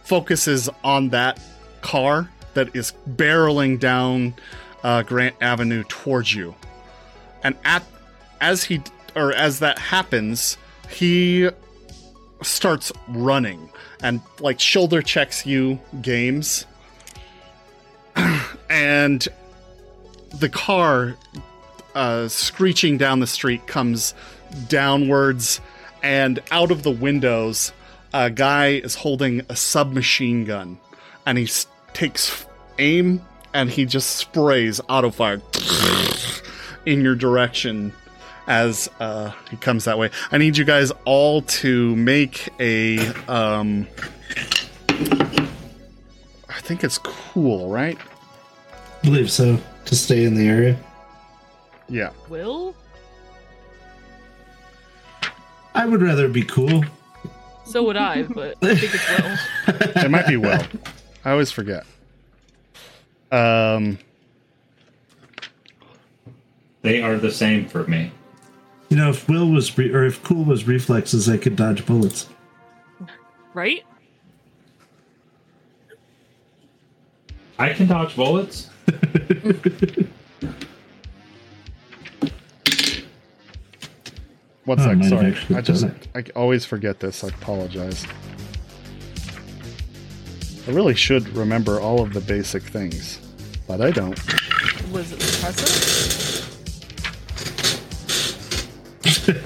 focuses 0.04 0.70
on 0.84 1.10
that 1.10 1.40
car 1.82 2.30
that 2.54 2.76
is 2.76 2.94
barreling 3.10 3.80
down 3.80 4.34
uh, 4.84 5.02
Grant 5.04 5.36
Avenue 5.42 5.84
towards 5.88 6.34
you 6.34 6.56
and 7.44 7.56
at 7.64 7.84
as 8.42 8.64
he 8.64 8.82
or 9.16 9.34
as 9.34 9.60
that 9.60 9.78
happens 9.78 10.58
he 10.90 11.50
starts 12.42 12.92
running 13.10 13.70
and 14.02 14.22
like 14.40 14.60
shoulder 14.60 15.02
checks 15.02 15.46
you 15.46 15.80
games 16.02 16.66
and 18.70 19.28
the 20.34 20.50
car 20.50 21.16
uh, 21.96 22.28
screeching 22.28 22.98
down 22.98 23.20
the 23.20 23.28
street 23.28 23.68
comes 23.68 24.14
downwards 24.68 25.62
and 26.02 26.40
out 26.52 26.72
of 26.72 26.84
the 26.84 26.92
windows 26.92 27.72
a 28.14 28.30
guy 28.30 28.68
is 28.70 28.96
holding 28.96 29.42
a 29.50 29.56
submachine 29.56 30.46
gun 30.46 30.78
and 31.26 31.38
he 31.38 31.46
s- 31.46 31.68
takes 31.94 32.46
aim 32.80 33.22
and 33.54 33.70
he 33.70 33.86
just 33.86 34.16
sprays 34.18 34.82
auto 34.90 35.10
fire 35.10 35.42
in 36.86 37.02
your 37.02 37.16
direction 37.16 37.94
as 38.48 38.90
uh, 39.00 39.32
he 39.50 39.56
comes 39.58 39.86
that 39.86 39.98
way. 39.98 40.10
I 40.32 40.38
need 40.38 40.58
you 40.58 40.66
guys 40.66 40.92
all 41.06 41.44
to 41.44 41.96
make 41.96 42.50
a. 42.60 42.98
Um, 43.30 43.88
I 44.90 46.60
think 46.60 46.84
it's 46.84 46.98
cool, 46.98 47.70
right? 47.70 47.98
I 48.72 49.06
believe 49.06 49.32
so. 49.32 49.60
To 49.86 49.96
stay 49.96 50.24
in 50.24 50.34
the 50.36 50.48
area. 50.48 50.78
Yeah. 51.90 52.12
Will? 52.30 52.76
I 55.76 55.86
would 55.86 56.02
rather 56.02 56.28
be 56.28 56.44
cool. 56.44 56.84
So 57.66 57.84
would 57.84 57.98
I, 57.98 58.24
but 58.24 58.58
I 58.62 58.76
think 58.76 58.94
it's 58.94 59.10
Will. 59.96 60.04
It 60.06 60.12
might 60.12 60.28
be 60.28 60.38
well. 60.38 60.66
I 61.26 61.32
always 61.32 61.52
forget. 61.52 61.86
Um, 63.32 63.98
They 66.82 67.02
are 67.02 67.18
the 67.18 67.32
same 67.32 67.68
for 67.68 67.86
me. 67.86 68.12
You 68.90 68.98
know, 68.98 69.10
if 69.10 69.28
Will 69.28 69.50
was 69.50 69.76
re- 69.78 69.92
or 69.92 70.06
if 70.06 70.22
cool 70.24 70.44
was 70.44 70.66
reflexes, 70.68 71.28
I 71.30 71.38
could 71.38 71.56
dodge 71.56 71.86
bullets. 71.86 72.28
Right? 73.54 73.84
I 77.58 77.74
can 77.74 77.88
dodge 77.88 78.16
bullets. 78.16 78.70
one 84.66 84.80
Oh, 84.80 84.90
I 84.90 85.02
sec. 85.02 85.10
Sorry, 85.10 85.38
I 85.58 85.62
just 85.62 85.86
I 86.16 86.24
always 86.36 86.66
forget 86.66 87.00
this. 87.00 87.24
I 87.24 87.28
apologize. 87.30 88.06
I 90.68 90.72
really 90.72 90.96
should 90.96 91.28
remember 91.36 91.80
all 91.80 92.02
of 92.02 92.14
the 92.14 92.22
basic 92.22 92.64
things, 92.64 93.20
but 93.68 93.82
I 93.82 93.92
don't. 93.92 94.18
Was 94.92 95.12
it 95.12 95.20
suppressive? 95.20 96.44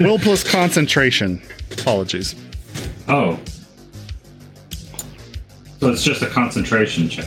Will 0.00 0.18
plus 0.18 0.44
concentration. 0.44 1.42
Apologies. 1.72 2.34
Oh. 3.08 3.38
So 5.80 5.90
it's 5.92 6.02
just 6.02 6.22
a 6.22 6.26
concentration 6.28 7.08
check. 7.08 7.24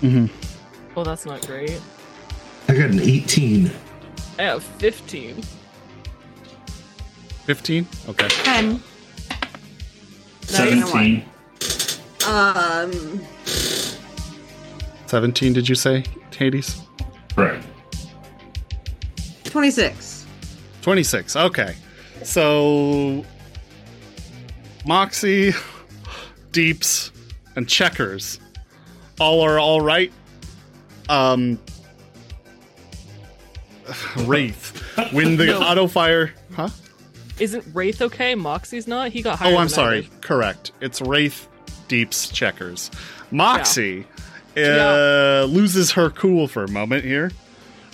Mm-hmm. 0.00 0.26
Oh, 0.96 1.04
that's 1.04 1.26
not 1.26 1.46
great. 1.46 1.80
I 2.68 2.74
got 2.74 2.90
an 2.90 3.00
18. 3.00 3.70
I 4.38 4.42
have 4.42 4.62
15. 4.62 5.42
15? 7.44 7.86
Okay. 8.08 8.28
Ten. 8.28 8.82
Seventeen. 10.42 11.24
Um, 12.26 13.20
17, 15.06 15.52
did 15.52 15.68
you 15.68 15.74
say, 15.74 16.04
Hades? 16.36 16.80
Correct. 17.34 17.66
twenty-six. 19.44 20.24
26. 20.82 21.36
Okay. 21.36 21.74
So, 22.22 23.24
Moxie, 24.86 25.52
Deeps, 26.52 27.10
and 27.56 27.68
Checkers 27.68 28.38
all 29.20 29.42
are 29.42 29.58
all 29.58 29.80
right. 29.80 30.12
Um, 31.08 31.58
Wraith, 34.18 34.76
when 35.12 35.36
the 35.36 35.46
No. 35.46 35.60
auto 35.60 35.86
fire, 35.86 36.32
huh? 36.54 36.68
Isn't 37.38 37.64
Wraith 37.74 38.00
okay? 38.00 38.34
Moxie's 38.34 38.86
not. 38.86 39.10
He 39.10 39.20
got 39.22 39.38
hired. 39.38 39.54
Oh, 39.54 39.58
I'm 39.58 39.68
sorry. 39.68 40.08
Correct. 40.20 40.70
It's 40.80 41.00
Wraith, 41.00 41.48
Deeps, 41.88 42.28
Checkers. 42.28 42.90
Moxie 43.30 44.06
uh, 44.56 44.60
Yeah. 44.60 45.46
loses 45.48 45.90
her 45.92 46.10
cool 46.10 46.46
for 46.48 46.64
a 46.64 46.68
moment 46.68 47.04
here. 47.04 47.32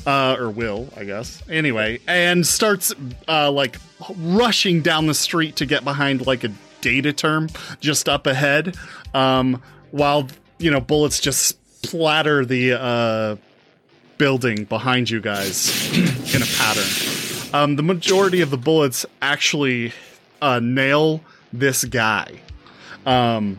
Uh, 0.06 0.34
or 0.38 0.48
will, 0.50 0.88
I 0.96 1.04
guess. 1.04 1.42
Anyway, 1.50 2.00
and 2.06 2.46
starts 2.46 2.94
uh, 3.28 3.50
like 3.50 3.76
rushing 4.16 4.80
down 4.80 5.06
the 5.06 5.12
street 5.14 5.56
to 5.56 5.66
get 5.66 5.84
behind 5.84 6.26
like 6.26 6.42
a 6.42 6.50
data 6.80 7.12
term 7.12 7.48
just 7.80 8.08
up 8.08 8.26
ahead. 8.26 8.76
Um, 9.12 9.62
while 9.90 10.26
you 10.58 10.70
know 10.70 10.80
bullets 10.80 11.20
just 11.20 11.58
splatter 11.84 12.44
the 12.44 12.72
uh, 12.72 13.36
building 14.18 14.64
behind 14.64 15.08
you 15.08 15.20
guys 15.20 15.90
in 16.34 16.42
a 16.42 16.46
pattern. 16.46 17.54
Um, 17.54 17.76
the 17.76 17.82
majority 17.82 18.42
of 18.42 18.50
the 18.50 18.58
bullets 18.58 19.06
actually 19.22 19.92
uh, 20.42 20.60
nail 20.60 21.22
this 21.52 21.84
guy. 21.84 22.40
Um, 23.06 23.58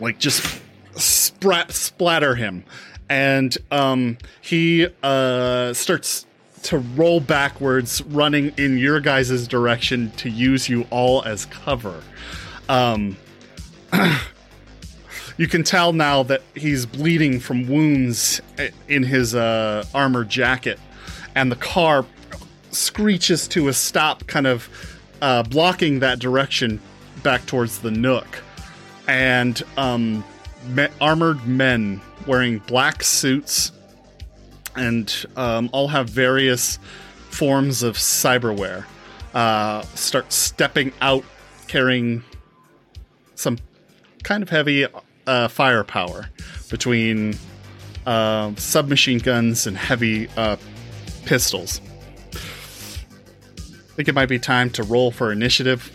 like 0.00 0.18
just 0.18 0.60
sprat, 0.96 1.70
splatter 1.72 2.34
him, 2.34 2.64
and 3.08 3.56
um, 3.70 4.18
he 4.40 4.88
uh, 5.02 5.72
starts 5.74 6.26
to 6.64 6.78
roll 6.78 7.20
backwards, 7.20 8.02
running 8.02 8.52
in 8.56 8.78
your 8.78 9.00
guys' 9.00 9.46
direction 9.46 10.10
to 10.12 10.30
use 10.30 10.68
you 10.68 10.86
all 10.90 11.22
as 11.24 11.44
cover. 11.46 12.02
Um, 12.68 13.18
you 15.36 15.46
can 15.48 15.62
tell 15.62 15.92
now 15.92 16.22
that 16.24 16.42
he's 16.54 16.86
bleeding 16.86 17.40
from 17.40 17.66
wounds 17.66 18.40
in 18.88 19.02
his 19.02 19.34
uh, 19.34 19.84
armor 19.94 20.24
jacket, 20.24 20.78
and 21.34 21.50
the 21.50 21.56
car 21.56 22.04
screeches 22.70 23.48
to 23.48 23.68
a 23.68 23.72
stop, 23.72 24.26
kind 24.26 24.46
of 24.46 24.68
uh, 25.22 25.42
blocking 25.42 26.00
that 26.00 26.18
direction 26.18 26.80
back 27.22 27.46
towards 27.46 27.80
the 27.80 27.90
Nook. 27.90 28.42
And 29.06 29.62
um, 29.76 30.24
me- 30.68 30.88
armored 31.00 31.46
men 31.46 32.00
wearing 32.26 32.58
black 32.60 33.02
suits 33.02 33.72
and 34.76 35.24
um, 35.36 35.68
all 35.72 35.88
have 35.88 36.08
various 36.08 36.78
forms 37.30 37.82
of 37.82 37.96
cyberware 37.96 38.84
uh, 39.34 39.82
start 39.94 40.32
stepping 40.32 40.92
out 41.00 41.24
carrying 41.66 42.22
some 43.34 43.58
kind 44.22 44.42
of 44.42 44.48
heavy 44.48 44.86
uh, 45.26 45.48
firepower 45.48 46.26
between 46.70 47.36
uh, 48.06 48.52
submachine 48.56 49.18
guns 49.18 49.66
and 49.66 49.76
heavy 49.76 50.28
uh, 50.36 50.56
pistols. 51.24 51.80
I 52.34 53.96
think 53.96 54.08
it 54.08 54.14
might 54.14 54.28
be 54.28 54.38
time 54.38 54.70
to 54.70 54.82
roll 54.82 55.10
for 55.10 55.30
initiative. 55.30 55.90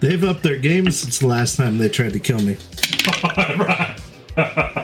They've 0.00 0.22
upped 0.22 0.42
their 0.42 0.58
game 0.58 0.90
since 0.90 1.18
the 1.18 1.26
last 1.26 1.56
time 1.56 1.78
they 1.78 1.88
tried 1.88 2.12
to 2.12 2.20
kill 2.20 2.40
me. 2.40 2.56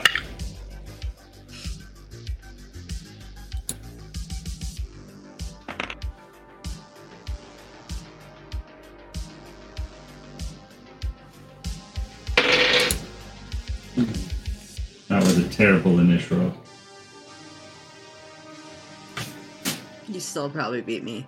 still 20.41 20.49
probably 20.49 20.81
beat 20.81 21.03
me. 21.03 21.27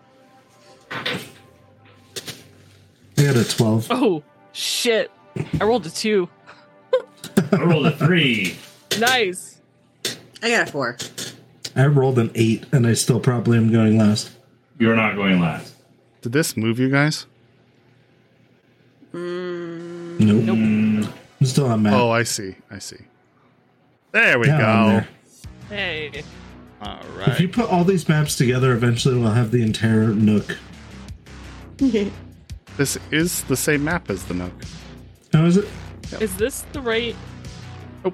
I 0.90 1.22
got 3.16 3.36
a 3.36 3.48
12. 3.48 3.88
Oh 3.92 4.24
shit! 4.54 5.12
I 5.62 5.66
rolled 5.66 5.86
a 5.86 5.92
two. 5.92 6.28
I 7.52 7.58
rolled 7.58 7.86
a 7.86 7.92
three. 7.92 8.58
Nice. 9.00 9.60
I 10.42 10.50
got 10.50 10.68
a 10.68 10.72
four. 10.72 10.98
I 11.76 11.86
rolled 11.86 12.18
an 12.20 12.32
8, 12.36 12.66
and 12.72 12.86
I 12.88 12.94
still 12.94 13.20
probably 13.20 13.58
am 13.58 13.72
going 13.72 13.98
last. 13.98 14.32
You're 14.80 14.96
not 14.96 15.16
going 15.16 15.40
last. 15.40 15.74
Did 16.22 16.32
this 16.32 16.56
move 16.58 16.78
you 16.80 16.90
guys? 16.90 17.26
Nope. 19.12 19.22
Mm, 20.22 21.12
I'm 21.40 21.46
still 21.48 21.68
on 21.68 21.82
map. 21.84 21.94
Oh, 21.94 22.10
I 22.12 22.24
see. 22.24 22.56
I 22.70 22.78
see. 22.80 22.98
There 24.12 24.38
we 24.40 24.48
Yeah, 24.48 24.58
go. 24.58 24.90
there. 24.90 25.08
Hey. 25.70 26.24
All 26.84 27.00
If 27.28 27.40
you 27.40 27.48
put 27.48 27.70
all 27.70 27.84
these 27.84 28.10
maps 28.10 28.36
together, 28.36 28.74
eventually 28.74 29.18
we'll 29.18 29.32
have 29.32 29.52
the 29.52 29.62
entire 29.62 30.08
Nook. 30.08 30.58
This 32.78 32.98
is 33.12 33.44
the 33.44 33.56
same 33.56 33.84
map 33.84 34.10
as 34.10 34.26
the 34.26 34.34
Nook. 34.34 34.54
How 35.32 35.46
is 35.46 35.58
it? 35.58 35.68
Is 36.20 36.36
this 36.36 36.66
the 36.74 36.82
right? 36.82 37.16
Oh, 38.04 38.12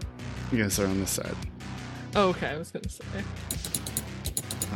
you 0.52 0.62
guys 0.62 0.80
are 0.80 0.86
on 0.86 1.00
this 1.00 1.12
side. 1.12 1.36
Oh, 2.16 2.30
okay, 2.30 2.48
I 2.48 2.58
was 2.58 2.72
gonna 2.72 2.90
say. 2.90 3.04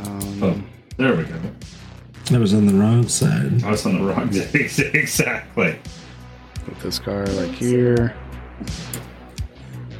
Um, 0.04 0.42
oh, 0.42 0.62
there 0.96 1.14
we 1.14 1.24
go. 1.24 1.40
I 2.32 2.38
was 2.38 2.54
on 2.54 2.66
the 2.66 2.74
wrong 2.74 3.06
side. 3.08 3.62
I 3.62 3.70
was 3.70 3.86
on 3.86 3.98
the 3.98 4.04
wrong 4.04 4.32
side. 4.32 4.54
exactly. 4.94 5.78
Put 6.64 6.80
this 6.80 6.98
car 6.98 7.26
like 7.26 7.52
here. 7.52 8.14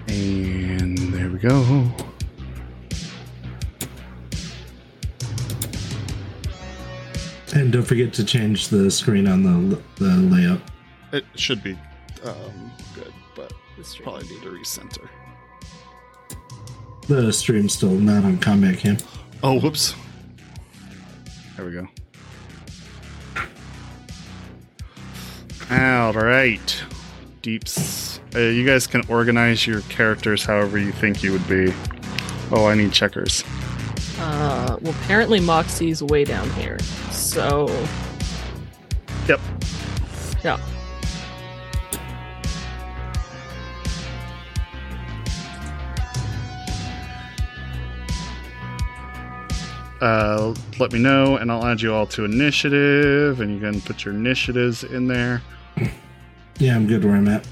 And 0.08 0.98
there 0.98 1.28
we 1.28 1.38
go. 1.38 1.90
And 7.54 7.72
don't 7.72 7.84
forget 7.84 8.12
to 8.14 8.24
change 8.24 8.68
the 8.68 8.90
screen 8.90 9.28
on 9.28 9.42
the 9.42 9.80
the 9.96 10.10
layout. 10.10 10.60
It 11.12 11.24
should 11.36 11.62
be 11.62 11.78
um, 12.24 12.72
good, 12.94 13.12
but 13.36 13.52
it's 13.78 13.96
probably 13.96 14.26
need 14.28 14.42
to 14.42 14.50
recenter. 14.50 15.08
The 17.06 17.32
stream's 17.32 17.74
still 17.74 17.90
not 17.90 18.24
on 18.24 18.38
combat 18.38 18.78
cam. 18.78 18.96
Oh, 19.42 19.60
whoops. 19.60 19.94
There 21.56 21.66
we 21.66 21.72
go. 21.72 21.86
All 25.70 26.12
right. 26.12 26.82
Deeps. 27.42 28.20
Uh, 28.34 28.40
you 28.40 28.66
guys 28.66 28.86
can 28.86 29.02
organize 29.08 29.66
your 29.66 29.82
characters 29.82 30.44
however 30.44 30.78
you 30.78 30.92
think 30.92 31.22
you 31.22 31.30
would 31.30 31.46
be. 31.46 31.72
Oh, 32.50 32.66
I 32.66 32.74
need 32.74 32.92
checkers. 32.92 33.44
Uh, 34.18 34.76
well, 34.80 34.94
apparently 35.02 35.40
Moxie's 35.40 36.02
way 36.02 36.24
down 36.24 36.48
here. 36.50 36.78
So, 37.34 37.66
Yep. 39.26 39.40
yeah. 40.44 40.56
Uh, 50.00 50.54
let 50.78 50.92
me 50.92 50.98
know, 51.00 51.36
and 51.36 51.50
I'll 51.50 51.64
add 51.66 51.80
you 51.80 51.92
all 51.92 52.06
to 52.08 52.24
initiative, 52.24 53.40
and 53.40 53.52
you 53.52 53.58
can 53.60 53.80
put 53.80 54.04
your 54.04 54.14
initiatives 54.14 54.84
in 54.84 55.06
there. 55.08 55.42
Yeah, 56.60 56.76
I'm 56.76 56.86
good 56.86 57.04
where 57.04 57.16
I'm 57.16 57.26
at. 57.26 57.44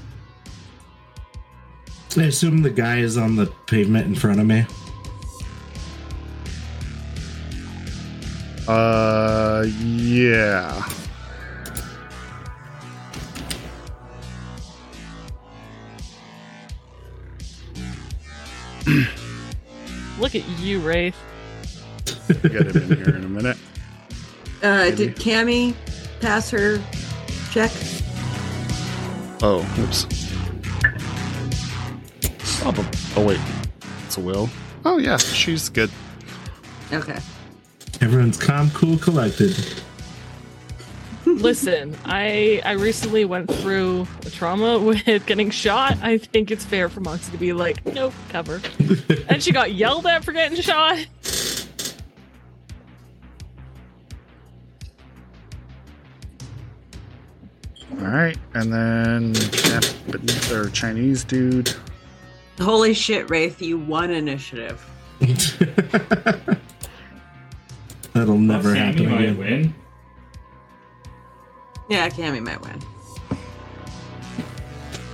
I 2.15 2.21
assume 2.23 2.61
the 2.61 2.69
guy 2.69 2.99
is 2.99 3.17
on 3.17 3.35
the 3.35 3.47
pavement 3.67 4.07
in 4.07 4.15
front 4.15 4.39
of 4.39 4.45
me. 4.47 4.65
Uh, 8.67 9.65
yeah. 9.83 10.83
Look 20.19 20.35
at 20.35 20.47
you, 20.59 20.79
Wraith. 20.79 21.15
Get 22.41 22.67
him 22.75 22.91
in 22.91 22.97
here 22.97 23.15
in 23.15 23.23
a 23.23 23.29
minute. 23.29 23.57
Uh, 24.61 24.91
did 24.91 25.15
Cammy 25.15 25.73
pass 26.21 26.49
her 26.51 26.81
check? 27.51 27.71
Oh, 29.41 29.59
oops. 29.79 30.05
Oh, 32.65 32.71
but- 32.71 33.11
oh, 33.17 33.25
wait. 33.25 33.39
It's 34.05 34.17
a 34.17 34.21
will. 34.21 34.49
Oh, 34.85 34.97
yeah, 34.99 35.17
she's 35.17 35.67
good. 35.69 35.91
Okay. 36.91 37.19
Everyone's 38.03 38.37
calm, 38.37 38.69
cool, 38.71 38.97
collected. 38.97 39.55
Listen, 41.25 41.95
I 42.03 42.61
I 42.65 42.73
recently 42.73 43.23
went 43.23 43.49
through 43.49 44.05
a 44.25 44.29
trauma 44.29 44.77
with 45.05 45.05
getting 45.25 45.49
shot. 45.49 45.97
I 46.01 46.17
think 46.17 46.51
it's 46.51 46.65
fair 46.65 46.89
for 46.89 46.99
Moxie 46.99 47.31
to 47.31 47.37
be 47.37 47.53
like, 47.53 47.85
nope, 47.85 48.13
cover. 48.27 48.61
and 49.29 49.41
she 49.41 49.53
got 49.53 49.71
yelled 49.71 50.05
at 50.05 50.25
for 50.25 50.33
getting 50.33 50.59
shot. 50.59 50.97
All 57.89 58.09
right, 58.09 58.37
and 58.53 58.73
then 58.73 59.33
Japanese 59.33 60.51
or 60.51 60.69
Chinese 60.71 61.23
dude. 61.23 61.73
Holy 62.59 62.93
shit, 62.93 63.29
Wraith, 63.29 63.61
you 63.61 63.77
won 63.77 64.11
initiative. 64.11 64.85
That'll 68.13 68.37
never 68.37 68.73
Sammy 68.75 68.79
happen 68.79 69.09
might 69.09 69.21
again. 69.21 69.37
win. 69.37 69.75
Yeah, 71.89 72.09
Cammy 72.09 72.41
might 72.41 72.61
win. 72.61 72.79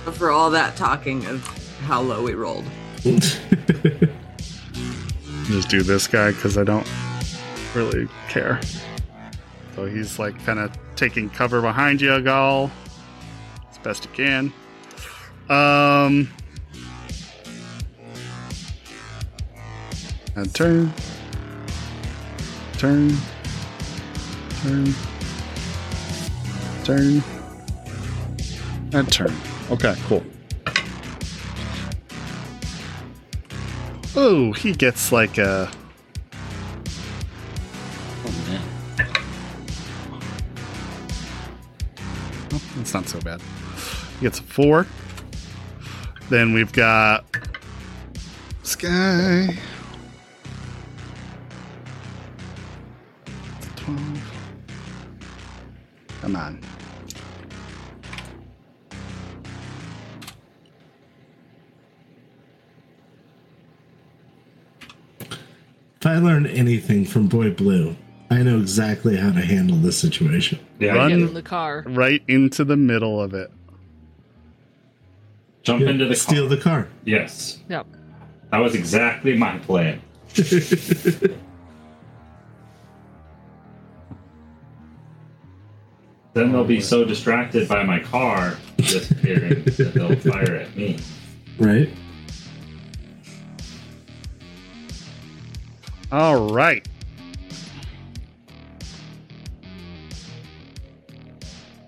But 0.04 0.14
for 0.14 0.30
all 0.30 0.50
that 0.50 0.76
talking 0.76 1.26
of 1.26 1.46
how 1.80 2.00
low 2.00 2.22
we 2.22 2.34
rolled. 2.34 2.64
Just 5.44 5.68
do 5.68 5.82
this 5.82 6.06
guy 6.06 6.30
because 6.32 6.56
I 6.58 6.64
don't 6.64 6.88
really 7.74 8.08
care. 8.28 8.60
So 9.74 9.86
he's 9.86 10.18
like 10.18 10.38
kind 10.44 10.58
of 10.58 10.70
taking 10.96 11.30
cover 11.30 11.60
behind 11.60 12.00
you, 12.00 12.20
Gal, 12.20 12.70
as 13.70 13.78
best 13.78 14.04
he 14.04 14.10
can. 14.14 14.52
Um, 15.48 16.28
and 20.36 20.54
turn, 20.54 20.92
turn, 22.80 23.14
turn, 24.62 24.94
turn, 26.82 27.22
and 28.94 29.12
turn. 29.12 29.36
Okay, 29.70 29.94
cool. 30.06 30.24
Oh, 34.16 34.52
he 34.52 34.72
gets 34.72 35.12
like 35.12 35.36
a. 35.36 35.70
Oh 38.24 38.48
man. 38.48 38.62
That's 42.76 42.94
not 42.94 43.06
so 43.06 43.20
bad. 43.20 43.42
He 44.20 44.22
gets 44.22 44.38
a 44.38 44.42
four. 44.42 44.86
Then 46.30 46.54
we've 46.54 46.72
got 46.72 47.26
Sky. 48.62 49.58
Come 56.20 56.36
on. 56.36 56.60
If 66.00 66.06
I 66.06 66.16
learned 66.18 66.46
anything 66.46 67.04
from 67.04 67.26
Boy 67.28 67.50
Blue, 67.50 67.94
I 68.30 68.42
know 68.42 68.58
exactly 68.58 69.16
how 69.16 69.32
to 69.32 69.40
handle 69.40 69.76
this 69.76 69.98
situation. 69.98 70.58
Yeah, 70.78 70.94
Run. 70.94 71.10
Get 71.10 71.18
in 71.20 71.34
the 71.34 71.42
car. 71.42 71.84
Right 71.86 72.22
into 72.28 72.64
the 72.64 72.76
middle 72.76 73.20
of 73.20 73.34
it. 73.34 73.50
jump 75.62 75.82
Yeah, 75.82 75.90
into 75.90 76.06
the 76.06 76.14
steal 76.16 76.48
car. 76.48 76.56
the 76.56 76.62
car. 76.62 76.88
Yes, 77.04 77.58
Yep. 77.68 77.86
that 78.50 78.58
was 78.58 78.74
exactly 78.74 79.36
my 79.36 79.58
plan. 79.58 80.00
Then 86.32 86.52
they'll 86.52 86.64
be 86.64 86.80
so 86.80 87.04
distracted 87.04 87.68
by 87.68 87.82
my 87.82 87.98
car 87.98 88.56
disappearing 88.76 89.64
that 89.64 89.92
they'll 89.94 90.16
fire 90.16 90.54
at 90.56 90.76
me. 90.76 90.98
Right? 91.58 91.90
All 96.12 96.48
right. 96.50 96.86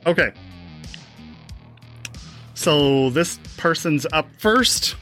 Okay. 0.06 0.32
So 2.54 3.10
this 3.10 3.38
person's 3.56 4.06
up 4.12 4.28
first. 4.38 4.96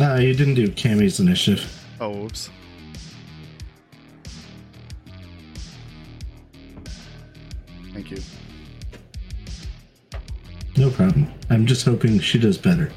Uh, 0.00 0.14
you 0.14 0.34
didn't 0.34 0.54
do 0.54 0.68
Cammy's 0.68 1.20
initiative. 1.20 1.86
Oh, 2.00 2.24
oops. 2.24 2.50
Thank 7.92 8.10
you. 8.10 8.18
No 10.76 10.90
problem. 10.90 11.32
I'm 11.50 11.66
just 11.66 11.84
hoping 11.84 12.18
she 12.20 12.38
does 12.38 12.56
better. 12.56 12.90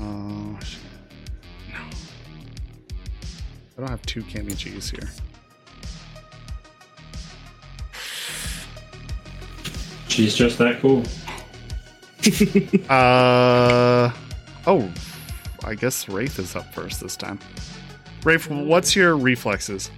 Oh, 0.00 0.58
shit. 0.62 0.80
No. 1.70 1.78
I 3.76 3.80
don't 3.80 3.88
have 3.88 4.02
two 4.02 4.22
Cammy 4.22 4.56
G's 4.56 4.90
here. 4.90 5.08
She's 10.08 10.34
just 10.34 10.58
that 10.58 10.80
cool. 10.80 11.02
Uh 12.88 14.12
oh, 14.66 14.88
I 15.64 15.74
guess 15.74 16.08
Wraith 16.08 16.38
is 16.38 16.54
up 16.54 16.72
first 16.72 17.00
this 17.00 17.16
time. 17.16 17.40
Wraith, 18.24 18.48
what's 18.48 18.94
your 18.94 19.16
reflexes? 19.16 19.90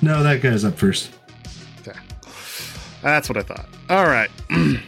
No, 0.00 0.22
that 0.22 0.40
guy's 0.40 0.64
up 0.64 0.78
first. 0.78 1.10
That's 3.02 3.28
what 3.28 3.36
I 3.38 3.42
thought. 3.42 3.68
All 3.88 4.06
right. 4.06 4.30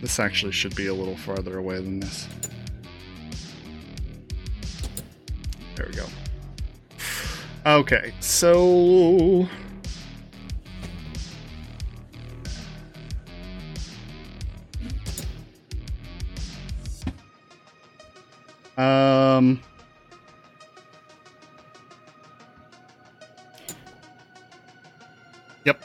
this 0.00 0.18
actually 0.18 0.52
should 0.52 0.74
be 0.74 0.86
a 0.86 0.94
little 0.94 1.16
farther 1.16 1.58
away 1.58 1.76
than 1.76 2.00
this. 2.00 2.28
There 5.76 5.86
we 5.88 5.94
go. 5.94 6.06
Okay, 7.64 8.12
so 8.20 9.48
Um. 18.76 19.60
Yep. 25.64 25.82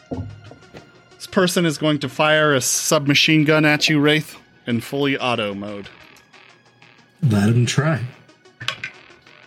This 1.15 1.27
person 1.27 1.65
is 1.65 1.77
going 1.77 1.99
to 1.99 2.09
fire 2.09 2.53
a 2.53 2.61
submachine 2.61 3.43
gun 3.43 3.65
at 3.65 3.89
you, 3.89 3.99
Wraith, 3.99 4.37
in 4.65 4.81
fully 4.81 5.17
auto 5.17 5.53
mode. 5.53 5.89
Let 7.23 7.49
him 7.49 7.65
try. 7.65 8.01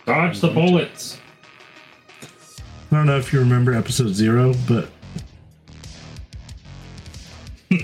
Dodge 0.05 0.39
the 0.41 0.49
bullets. 0.49 1.17
I 2.91 2.95
don't 2.95 3.05
know 3.05 3.17
if 3.17 3.31
you 3.31 3.39
remember 3.39 3.73
episode 3.73 4.13
zero, 4.13 4.53
but 4.67 4.89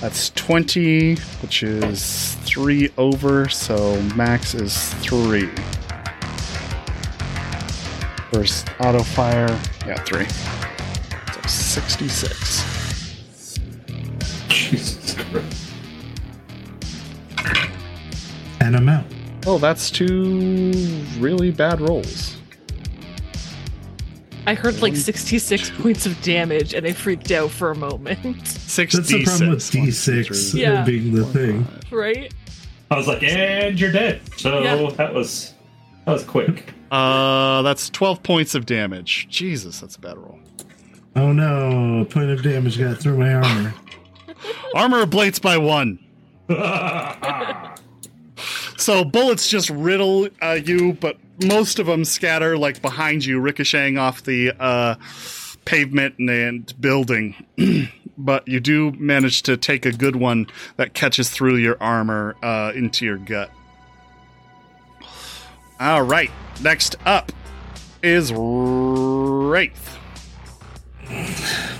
That's 0.00 0.30
20, 0.30 1.14
which 1.42 1.62
is 1.62 2.34
3 2.42 2.90
over, 2.98 3.48
so 3.48 4.00
max 4.16 4.52
is 4.52 4.92
3. 4.94 5.48
First 8.32 8.68
auto 8.80 9.02
fire, 9.02 9.48
yeah, 9.86 10.02
3. 10.04 10.24
So 10.26 11.48
66. 11.48 13.58
Jesus 14.48 15.14
Christ. 15.14 15.68
and 18.60 18.76
I'm 18.76 18.88
out. 18.88 19.04
Oh, 19.46 19.58
that's 19.58 19.90
two 19.90 20.72
really 21.18 21.50
bad 21.50 21.80
rolls. 21.80 22.36
I 24.46 24.54
heard 24.54 24.80
like 24.80 24.96
66 24.96 25.70
points 25.78 26.06
of 26.06 26.20
damage 26.22 26.72
and 26.74 26.86
I 26.86 26.92
freaked 26.92 27.30
out 27.32 27.50
for 27.50 27.70
a 27.70 27.74
moment. 27.76 28.46
6 28.48 28.94
That's 28.94 29.08
the 29.08 29.24
problem 29.24 29.50
with 29.50 29.60
D6. 29.60 30.28
D6 30.28 30.54
Yeah. 30.54 30.84
being 30.84 31.14
the 31.14 31.24
thing. 31.26 31.66
right? 31.90 32.32
I 32.90 32.96
was 32.96 33.06
like, 33.06 33.22
and 33.22 33.78
you're 33.78 33.92
dead. 33.92 34.20
So 34.38 34.62
Yeah. 34.62 34.90
that 34.96 35.12
was 35.14 35.51
that 36.06 36.12
was 36.12 36.24
quick. 36.24 36.74
Uh, 36.92 37.62
that's 37.62 37.88
12 37.88 38.22
points 38.22 38.54
of 38.54 38.66
damage. 38.66 39.26
Jesus, 39.30 39.80
that's 39.80 39.96
a 39.96 39.98
bad 39.98 40.18
roll. 40.18 40.38
Oh 41.16 41.32
no, 41.32 42.02
a 42.02 42.04
point 42.04 42.28
of 42.28 42.42
damage 42.42 42.78
got 42.78 42.98
through 42.98 43.16
my 43.16 43.32
armor. 43.32 43.72
Armor 44.74 45.06
ablates 45.06 45.40
by 45.40 45.56
one. 45.56 45.98
So 48.82 49.04
bullets 49.04 49.48
just 49.48 49.70
riddle 49.70 50.28
uh, 50.40 50.58
you, 50.64 50.94
but 50.94 51.16
most 51.44 51.78
of 51.78 51.86
them 51.86 52.04
scatter 52.04 52.58
like 52.58 52.82
behind 52.82 53.24
you, 53.24 53.38
ricocheting 53.38 53.96
off 53.96 54.24
the 54.24 54.50
uh, 54.58 54.96
pavement 55.64 56.16
and, 56.18 56.28
and 56.28 56.80
building. 56.80 57.46
but 58.18 58.48
you 58.48 58.58
do 58.58 58.90
manage 58.98 59.42
to 59.44 59.56
take 59.56 59.86
a 59.86 59.92
good 59.92 60.16
one 60.16 60.48
that 60.78 60.94
catches 60.94 61.30
through 61.30 61.58
your 61.58 61.80
armor 61.80 62.34
uh, 62.42 62.72
into 62.74 63.04
your 63.04 63.18
gut. 63.18 63.52
All 65.82 66.02
right, 66.02 66.30
next 66.62 66.94
up 67.04 67.32
is 68.04 68.32
Wraith. 68.32 69.98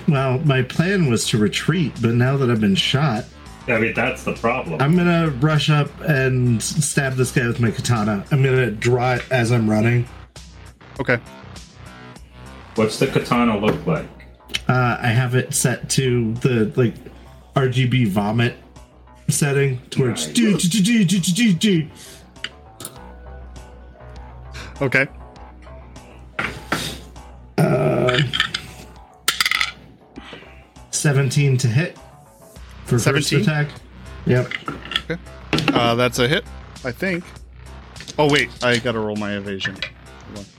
Well, 0.08 0.40
my 0.40 0.62
plan 0.62 1.08
was 1.08 1.28
to 1.28 1.38
retreat, 1.38 1.92
but 2.02 2.14
now 2.14 2.36
that 2.36 2.50
I've 2.50 2.60
been 2.60 2.74
shot, 2.74 3.26
I 3.68 3.78
mean, 3.78 3.94
that's 3.94 4.24
the 4.24 4.32
problem. 4.32 4.82
I'm 4.82 4.96
gonna 4.96 5.30
rush 5.40 5.70
up 5.70 5.88
and 6.00 6.60
stab 6.60 7.14
this 7.14 7.30
guy 7.30 7.46
with 7.46 7.60
my 7.60 7.70
katana. 7.70 8.24
I'm 8.32 8.42
gonna 8.42 8.72
draw 8.72 9.12
it 9.14 9.24
as 9.30 9.52
I'm 9.52 9.70
running. 9.70 10.08
Okay. 10.98 11.20
What's 12.74 12.98
the 12.98 13.06
katana 13.06 13.56
look 13.56 13.86
like? 13.86 14.08
Uh, 14.68 14.98
I 15.00 15.10
have 15.10 15.36
it 15.36 15.54
set 15.54 15.88
to 15.90 16.34
the 16.34 16.72
like 16.74 16.94
RGB 17.54 18.08
vomit 18.08 18.56
setting 19.28 19.78
towards 19.90 20.26
Nice. 20.26 20.34
do, 20.34 20.58
do, 20.58 20.68
do, 20.68 21.04
do, 21.04 21.20
do, 21.20 21.32
do, 21.32 21.52
do. 21.52 21.88
Okay. 24.82 25.06
Uh, 27.56 28.20
seventeen 30.90 31.56
to 31.58 31.68
hit 31.68 31.96
for 32.86 32.98
17? 32.98 33.22
first 33.22 33.32
attack. 33.32 33.68
Yep. 34.26 34.52
Okay. 35.08 35.22
Uh, 35.72 35.94
that's 35.94 36.18
a 36.18 36.26
hit, 36.26 36.44
I 36.84 36.90
think. 36.90 37.22
Oh 38.18 38.28
wait, 38.28 38.50
I 38.64 38.78
gotta 38.78 38.98
roll 38.98 39.14
my 39.14 39.36
evasion. 39.36 39.76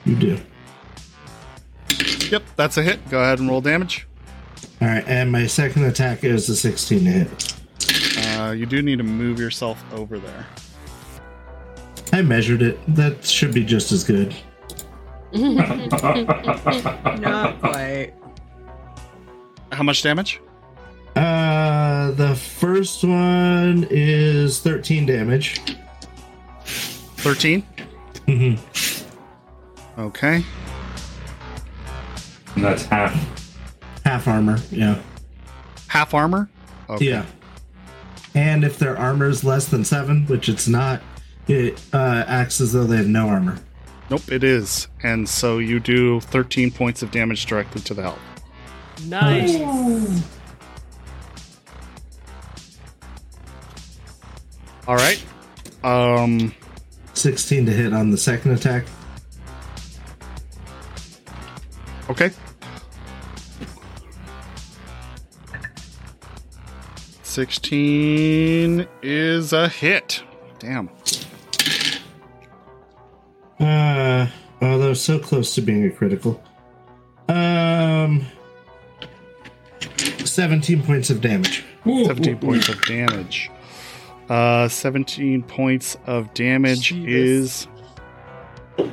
You 0.06 0.16
do. 0.16 0.40
Yep, 2.32 2.44
that's 2.56 2.78
a 2.78 2.84
hit. 2.84 3.10
Go 3.10 3.22
ahead 3.22 3.40
and 3.40 3.50
roll 3.50 3.60
damage. 3.60 4.08
All 4.82 4.88
right, 4.88 5.06
and 5.06 5.34
my 5.34 5.48
second 5.48 5.84
attack 5.84 6.24
is 6.24 6.48
a 6.48 6.56
sixteen 6.56 7.04
to 7.04 7.12
hit. 7.12 7.54
Uh, 8.26 8.52
you 8.52 8.66
do 8.66 8.82
need 8.82 9.00
to 9.00 9.04
move 9.04 9.38
yourself 9.38 9.84
over 9.94 10.18
there. 10.18 10.46
I 12.14 12.22
measured 12.22 12.62
it. 12.62 12.80
That 12.96 13.26
should 13.26 13.54
be 13.54 13.66
just 13.66 13.92
as 13.92 14.04
good. 14.04 14.34
Not 15.34 16.00
quite. 17.60 18.14
How 19.72 19.82
much 19.84 20.04
damage? 20.04 20.40
Uh, 21.16 22.12
the 22.12 22.36
first 22.36 23.04
one 23.04 23.88
is 23.90 24.60
thirteen 24.60 25.06
damage. 25.06 25.60
13? 27.24 27.64
Mm-hmm. 28.28 30.02
Okay. 30.02 30.44
And 32.56 32.64
that's 32.64 32.84
half. 32.86 33.16
Half 34.04 34.28
armor. 34.28 34.60
Yeah. 34.72 35.02
Half 35.88 36.14
armor? 36.14 36.50
Okay. 36.90 37.06
Yeah. 37.06 37.26
And 38.36 38.66
if 38.66 38.78
their 38.78 38.98
armor 38.98 39.28
is 39.30 39.46
less 39.46 39.68
than 39.68 39.86
seven, 39.86 40.26
which 40.28 40.50
it's 40.50 40.68
not, 40.68 41.02
it 41.48 41.82
uh, 41.94 42.24
acts 42.28 42.62
as 42.62 42.74
though 42.74 42.86
they 42.86 42.98
have 42.98 43.08
no 43.08 43.28
armor. 43.28 43.60
Nope, 44.10 44.32
it 44.32 44.44
is. 44.44 44.88
And 45.02 45.28
so 45.28 45.58
you 45.60 45.80
do 45.80 46.20
13 46.22 46.72
points 46.72 47.02
of 47.02 47.12
damage 47.12 47.46
directly 47.46 47.82
to 47.82 47.94
the 47.94 48.02
health. 48.04 48.20
Nice. 49.08 49.56
All 54.88 54.96
right. 54.96 55.24
Um, 55.84 56.54
16 57.14 57.66
to 57.66 57.72
hit 57.72 57.94
on 57.94 58.12
the 58.12 58.18
second 58.18 58.52
attack. 58.52 58.86
okay. 62.10 62.32
Sixteen 67.24 68.86
is 69.02 69.54
a 69.54 69.68
hit. 69.68 70.22
Damn. 70.60 70.88
Uh, 73.60 74.28
oh, 74.62 74.78
that 74.80 74.90
was 74.90 75.02
so 75.02 75.20
close 75.20 75.54
to 75.56 75.62
being 75.62 75.86
a 75.86 75.92
critical. 75.92 76.42
Um, 77.30 78.26
17 80.26 80.84
points 80.84 81.10
of 81.10 81.22
damage. 81.22 81.64
17 81.86 82.38
points 82.40 82.70
of 82.70 82.82
damage. 82.86 83.52
Uh, 84.30 84.68
17 84.68 85.44
points 85.44 85.98
of 86.06 86.34
damage 86.34 86.90
Jesus. 86.90 87.68
is. 88.78 88.88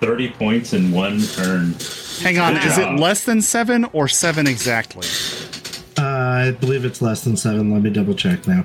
30 0.00 0.30
points 0.32 0.72
in 0.72 0.92
one 0.92 1.20
turn. 1.20 1.74
Hang 2.20 2.38
on, 2.38 2.54
Good 2.54 2.64
is 2.64 2.78
it 2.78 2.92
less 2.98 3.24
than 3.24 3.42
seven 3.42 3.84
or 3.92 4.08
seven 4.08 4.46
exactly? 4.46 5.06
Uh, 5.98 6.02
I 6.02 6.50
believe 6.52 6.84
it's 6.84 7.00
less 7.00 7.24
than 7.24 7.36
seven. 7.36 7.72
Let 7.72 7.82
me 7.82 7.90
double 7.90 8.14
check 8.14 8.46
now. 8.46 8.64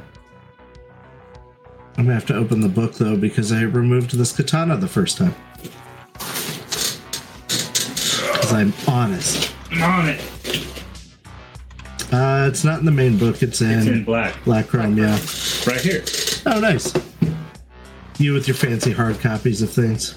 I'm 1.97 2.05
gonna 2.05 2.13
have 2.13 2.25
to 2.27 2.35
open 2.35 2.61
the 2.61 2.69
book 2.69 2.93
though 2.95 3.15
because 3.17 3.51
I 3.51 3.63
removed 3.63 4.11
this 4.17 4.31
katana 4.35 4.77
the 4.77 4.87
first 4.87 5.17
time. 5.17 5.35
Because 7.47 8.53
I'm 8.53 8.73
honest. 8.87 9.53
On 9.81 10.07
it. 10.09 10.21
Uh, 12.11 12.45
it's 12.49 12.63
not 12.63 12.79
in 12.79 12.85
the 12.85 12.91
main 12.91 13.17
book. 13.17 13.41
It's 13.41 13.61
in, 13.61 13.69
It's 13.79 13.87
in 13.87 14.03
black. 14.03 14.35
Black 14.43 14.67
Chrome. 14.67 14.97
Yeah. 14.97 15.11
Right 15.65 15.79
here. 15.81 16.03
Oh, 16.45 16.59
nice. 16.59 16.93
You 18.17 18.33
with 18.33 18.47
your 18.47 18.55
fancy 18.55 18.91
hard 18.91 19.19
copies 19.19 19.61
of 19.61 19.69
things. 19.71 20.15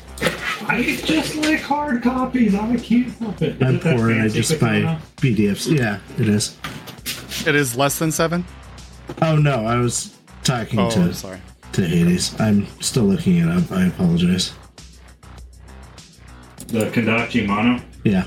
I 0.67 0.83
just 1.05 1.37
like 1.37 1.61
hard 1.61 2.03
copies. 2.03 2.55
I 2.55 2.77
can't 2.77 3.09
help 3.19 3.41
it. 3.43 3.57
Is 3.57 3.63
I'm 3.63 3.77
it 3.77 3.83
poor 3.83 4.11
and 4.11 4.21
I 4.21 4.29
fancy 4.29 4.41
just 4.41 4.61
buy? 4.61 4.99
PDFs. 5.17 5.77
Yeah, 5.77 6.01
it 6.19 6.29
is. 6.29 6.57
It 7.47 7.55
is 7.55 7.77
less 7.77 7.99
than 7.99 8.11
seven? 8.11 8.45
Oh 9.23 9.37
no, 9.37 9.65
I 9.67 9.77
was 9.79 10.17
talking 10.43 10.79
Oh, 10.81 10.91
to 10.91 11.13
sorry. 11.15 11.41
To 11.75 11.85
Hades. 11.85 12.39
I'm 12.41 12.67
still 12.81 13.03
looking 13.05 13.37
it 13.39 13.49
up. 13.49 13.71
I 13.73 13.87
apologize. 13.87 14.53
The 16.69 16.87
Kendachi 16.91 17.45
Mono. 17.47 17.81
Yeah. 18.05 18.27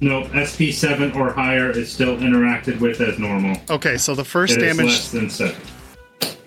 No, 0.00 0.22
SP7 0.26 1.14
or 1.16 1.32
higher 1.32 1.70
is 1.70 1.92
still 1.92 2.16
interacted 2.18 2.78
with 2.80 3.00
as 3.00 3.18
normal. 3.18 3.56
Okay, 3.68 3.98
so 3.98 4.14
the 4.14 4.24
first 4.24 4.56
It 4.56 4.62
is 4.62 4.76
damage 4.76 4.86
less 4.92 5.10
than 5.10 5.28
7. 5.28 5.54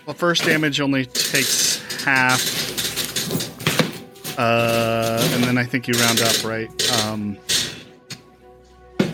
the 0.07 0.13
first 0.13 0.45
damage 0.45 0.79
only 0.79 1.05
takes 1.05 1.81
half. 2.03 2.41
Uh, 4.39 5.19
and 5.33 5.43
then 5.43 5.57
I 5.57 5.63
think 5.65 5.87
you 5.87 5.93
round 5.95 6.21
up, 6.21 6.43
right? 6.43 6.69
Um, 7.05 7.37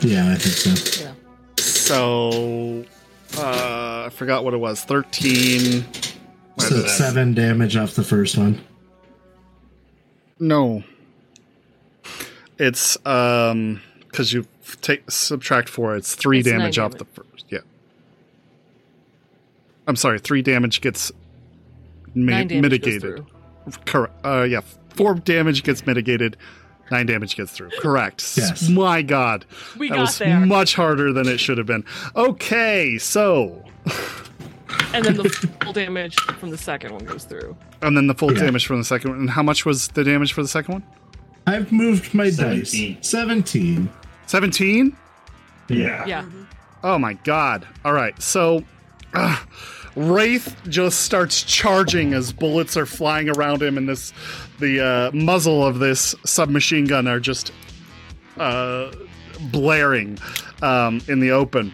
Yeah, 0.02 0.32
I 0.32 0.36
think 0.36 0.78
so. 0.78 1.04
Yeah. 1.04 1.14
so 1.58 2.86
uh, 3.38 4.06
I 4.08 4.10
forgot 4.12 4.44
what 4.44 4.54
it 4.54 4.58
was. 4.58 4.84
Thirteen. 4.84 5.86
So 6.58 6.76
that? 6.76 6.86
it's 6.86 6.98
seven 6.98 7.34
damage 7.34 7.76
off 7.78 7.94
the 7.96 8.04
first 8.04 8.38
one. 8.38 8.62
No. 10.40 10.84
It's 12.58 12.98
um 13.06 13.82
because 14.02 14.34
you 14.34 14.46
take 14.82 15.10
subtract 15.12 15.70
four. 15.70 15.96
It's 15.96 16.16
three 16.16 16.40
It's 16.40 16.48
nine 16.48 16.60
damage 16.60 16.80
off 16.80 16.92
damage. 16.92 17.00
the 17.16 17.24
first. 17.24 17.46
Yeah. 17.50 17.60
I'm 19.88 19.96
sorry. 19.96 20.20
Three 20.20 20.42
damage 20.42 20.82
gets 20.82 21.12
mi- 22.14 22.32
damage 22.34 22.62
mitigated. 22.62 23.26
Correct. 23.86 24.14
Uh, 24.26 24.44
yeah. 24.50 24.62
Four 24.96 25.16
damage 25.16 25.64
gets 25.64 25.86
mitigated. 25.86 26.36
Nine 26.92 27.06
damage 27.06 27.36
gets 27.36 27.52
through. 27.52 27.70
Correct. 27.80 28.34
Yes. 28.38 28.68
My 28.70 29.02
God. 29.02 29.46
We 29.78 29.90
that 29.90 29.96
got 29.96 30.02
was 30.02 30.18
there. 30.18 30.40
much 30.40 30.76
harder 30.76 31.14
than 31.14 31.28
it 31.28 31.40
should 31.40 31.58
have 31.58 31.68
been. 31.68 31.84
Okay, 32.16 32.98
so 32.98 33.64
And 34.94 35.06
then 35.06 35.16
the 35.18 35.30
full 35.64 35.74
damage 35.74 36.16
from 36.40 36.50
the 36.50 36.58
second 36.58 36.94
one 36.94 37.06
goes 37.06 37.24
through. 37.26 37.56
and 37.82 37.96
then 37.96 38.08
the 38.08 38.14
full 38.16 38.34
Yeah. 38.34 38.46
damage 38.46 38.66
from 38.66 38.78
the 38.80 38.84
second 38.84 39.12
one. 39.12 39.20
And 39.20 39.30
how 39.30 39.44
much 39.44 39.66
was 39.66 39.90
the 39.90 40.04
damage 40.04 40.34
for 40.34 40.42
the 40.42 40.48
second 40.48 40.74
one? 40.74 40.84
I've 41.48 41.72
moved 41.72 42.14
my 42.14 42.30
17. 42.30 42.96
dice. 42.96 43.08
Seventeen. 43.08 43.90
Seventeen. 44.28 44.96
Yeah. 45.68 46.06
Yeah. 46.06 46.26
Oh 46.84 46.98
my 47.00 47.14
god. 47.14 47.68
All 47.86 47.94
right. 47.94 48.20
So 48.22 48.64
uh, 49.14 49.38
Wraith 49.96 50.56
just 50.68 51.02
starts 51.02 51.42
charging 51.44 52.14
as 52.14 52.32
bullets 52.32 52.78
are 52.78 52.86
flying 52.86 53.30
around 53.30 53.62
him 53.64 53.78
and 53.78 53.88
this 53.90 54.14
the 54.60 54.80
uh, 54.80 55.12
muzzle 55.12 55.66
of 55.66 55.80
this 55.80 56.16
submachine 56.26 56.86
gun 56.86 57.08
are 57.08 57.20
just 57.20 57.52
uh, 58.38 58.92
blaring 59.52 60.18
um, 60.62 61.02
in 61.08 61.20
the 61.20 61.32
open. 61.32 61.74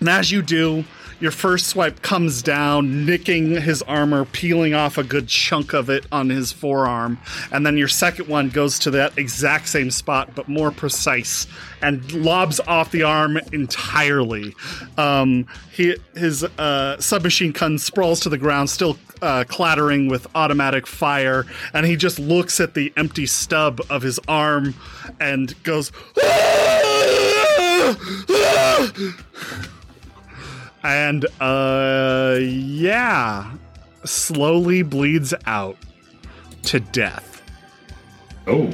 And 0.00 0.08
as 0.08 0.30
you 0.30 0.42
do, 0.42 0.84
your 1.20 1.30
first 1.30 1.68
swipe 1.68 2.02
comes 2.02 2.42
down, 2.42 3.06
nicking 3.06 3.60
his 3.60 3.82
armor, 3.82 4.24
peeling 4.26 4.74
off 4.74 4.98
a 4.98 5.02
good 5.02 5.28
chunk 5.28 5.72
of 5.72 5.88
it 5.88 6.04
on 6.12 6.28
his 6.28 6.52
forearm. 6.52 7.18
And 7.50 7.64
then 7.64 7.76
your 7.76 7.88
second 7.88 8.28
one 8.28 8.50
goes 8.50 8.78
to 8.80 8.90
that 8.92 9.16
exact 9.16 9.68
same 9.68 9.90
spot, 9.90 10.34
but 10.34 10.48
more 10.48 10.70
precise, 10.70 11.46
and 11.80 12.12
lobs 12.12 12.60
off 12.60 12.90
the 12.90 13.02
arm 13.02 13.38
entirely. 13.52 14.54
Um, 14.98 15.46
he, 15.72 15.96
his 16.14 16.44
uh, 16.44 17.00
submachine 17.00 17.52
gun 17.52 17.78
sprawls 17.78 18.20
to 18.20 18.28
the 18.28 18.38
ground, 18.38 18.70
still 18.70 18.98
uh, 19.22 19.44
clattering 19.48 20.08
with 20.08 20.26
automatic 20.34 20.86
fire, 20.86 21.46
and 21.72 21.86
he 21.86 21.96
just 21.96 22.18
looks 22.18 22.60
at 22.60 22.74
the 22.74 22.92
empty 22.96 23.26
stub 23.26 23.80
of 23.88 24.02
his 24.02 24.20
arm 24.28 24.74
and 25.20 25.54
goes. 25.62 25.92
and 30.86 31.26
uh, 31.40 32.38
yeah, 32.40 33.52
slowly 34.04 34.82
bleeds 34.82 35.34
out 35.46 35.76
to 36.62 36.80
death. 36.80 37.42
Oh. 38.46 38.70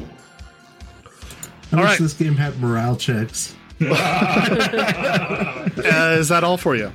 I 1.72 1.76
All 1.76 1.82
wish 1.82 1.90
right. 1.90 1.98
this 1.98 2.12
game 2.12 2.36
had 2.36 2.59
morale 2.60 2.97
checks. 2.97 3.55
uh, 3.80 3.86
is 6.18 6.28
that 6.28 6.44
all 6.44 6.59
for 6.59 6.76
you? 6.76 6.93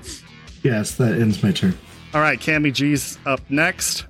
Yes, 0.64 0.96
that 0.96 1.20
ends 1.20 1.42
my 1.42 1.52
turn. 1.52 1.76
All 2.14 2.22
right, 2.22 2.40
Cammy 2.40 2.72
G's 2.72 3.18
up 3.26 3.42
next. 3.50 4.06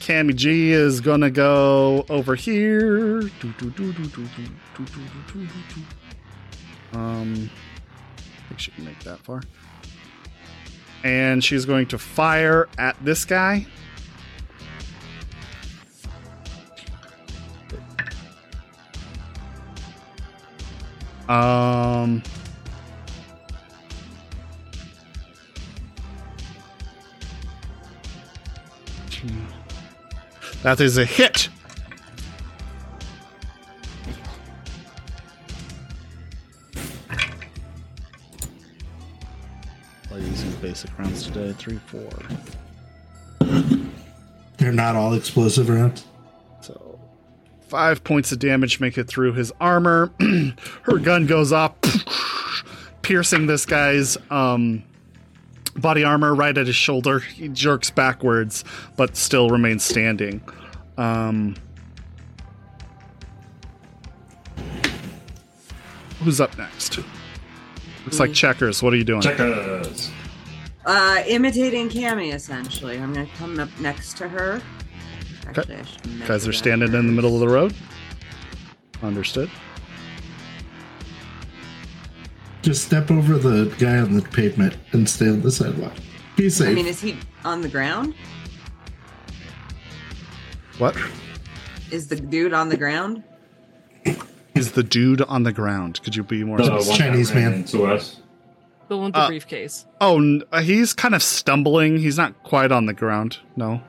Cammy 0.00 0.34
G 0.34 0.70
is 0.70 1.00
gonna 1.00 1.30
go 1.30 2.06
over 2.08 2.36
here. 2.36 3.22
Um, 6.92 7.50
I 8.16 8.48
think 8.48 8.58
she 8.60 8.70
can 8.70 8.84
make 8.84 9.00
that 9.00 9.18
far. 9.20 9.42
And 11.06 11.44
she's 11.44 11.64
going 11.64 11.86
to 11.86 11.98
fire 11.98 12.68
at 12.78 12.96
this 13.00 13.24
guy. 13.24 13.64
Um. 21.28 22.24
That 30.64 30.80
is 30.80 30.98
a 30.98 31.04
hit. 31.04 31.48
I'll 40.16 40.22
these 40.22 40.44
basic 40.56 40.98
rounds 40.98 41.24
today. 41.24 41.52
Three, 41.52 41.78
four. 41.86 42.08
They're 44.56 44.72
not 44.72 44.96
all 44.96 45.12
explosive 45.12 45.68
rounds. 45.68 46.06
So 46.62 46.98
five 47.68 48.02
points 48.02 48.32
of 48.32 48.38
damage 48.38 48.80
make 48.80 48.96
it 48.96 49.08
through 49.08 49.34
his 49.34 49.52
armor. 49.60 50.10
Her 50.82 50.98
gun 50.98 51.26
goes 51.26 51.52
off, 51.52 51.74
piercing 53.02 53.46
this 53.46 53.66
guy's 53.66 54.16
um, 54.30 54.82
body 55.76 56.02
armor 56.02 56.34
right 56.34 56.56
at 56.56 56.66
his 56.66 56.76
shoulder. 56.76 57.18
He 57.18 57.48
jerks 57.48 57.90
backwards, 57.90 58.64
but 58.96 59.16
still 59.16 59.50
remains 59.50 59.84
standing. 59.84 60.40
Um, 60.96 61.56
who's 66.20 66.40
up 66.40 66.56
next? 66.56 67.00
Looks 68.06 68.20
like 68.20 68.32
checkers. 68.32 68.84
What 68.84 68.92
are 68.92 68.96
you 68.96 69.04
doing? 69.04 69.20
Check 69.20 69.40
us. 69.40 70.12
Uh, 70.86 71.24
imitating 71.26 71.88
Cammy, 71.88 72.32
essentially. 72.32 72.98
I'm 72.98 73.12
gonna 73.12 73.28
come 73.36 73.58
up 73.58 73.68
next 73.80 74.16
to 74.18 74.28
her. 74.28 74.62
Actually, 75.48 75.74
I 75.74 75.84
should 75.84 76.02
Guys 76.04 76.28
measure 76.28 76.50
are 76.50 76.52
that 76.52 76.58
standing 76.58 76.94
in 76.94 77.06
the 77.06 77.12
middle 77.12 77.34
of 77.34 77.40
the 77.40 77.48
road. 77.48 77.74
Understood. 79.02 79.50
Just 82.62 82.84
step 82.84 83.10
over 83.10 83.38
the 83.38 83.74
guy 83.78 83.98
on 83.98 84.14
the 84.14 84.22
pavement 84.22 84.76
and 84.92 85.08
stay 85.08 85.28
on 85.28 85.42
the 85.42 85.50
sidewalk. 85.50 85.92
Be 86.36 86.48
safe. 86.48 86.68
I 86.68 86.74
mean, 86.74 86.86
is 86.86 87.00
he 87.00 87.16
on 87.44 87.60
the 87.60 87.68
ground? 87.68 88.14
What 90.78 90.96
Is 91.90 92.06
the 92.06 92.16
dude 92.16 92.52
on 92.52 92.68
the 92.68 92.76
ground? 92.76 93.24
Is 94.56 94.72
the 94.72 94.82
dude 94.82 95.22
on 95.22 95.42
the 95.44 95.52
ground? 95.52 96.00
Could 96.02 96.16
you 96.16 96.22
be 96.24 96.42
more? 96.44 96.58
The 96.58 96.64
specific? 96.80 96.98
Chinese 96.98 97.34
man. 97.34 97.52
into 97.54 97.84
us. 97.86 98.20
The 98.88 98.96
one 98.96 99.06
with 99.06 99.14
the 99.14 99.20
Uh, 99.20 99.28
briefcase. 99.28 99.84
Oh, 100.00 100.18
n- 100.18 100.42
uh, 100.52 100.60
he's 100.62 100.92
kind 100.92 101.14
of 101.14 101.22
stumbling. 101.22 101.98
He's 101.98 102.16
not 102.16 102.40
quite 102.44 102.70
on 102.72 102.86
the 102.86 102.92
ground. 102.94 103.38
No. 103.56 103.80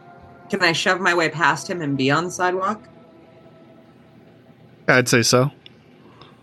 Can 0.50 0.64
I 0.64 0.72
shove 0.72 1.00
my 1.00 1.14
way 1.14 1.30
past 1.30 1.70
him 1.70 1.82
and 1.82 1.98
be 1.98 2.10
on 2.10 2.24
the 2.26 2.32
sidewalk? 2.32 2.82
I'd 4.88 5.08
say 5.10 5.22
so. 5.22 5.52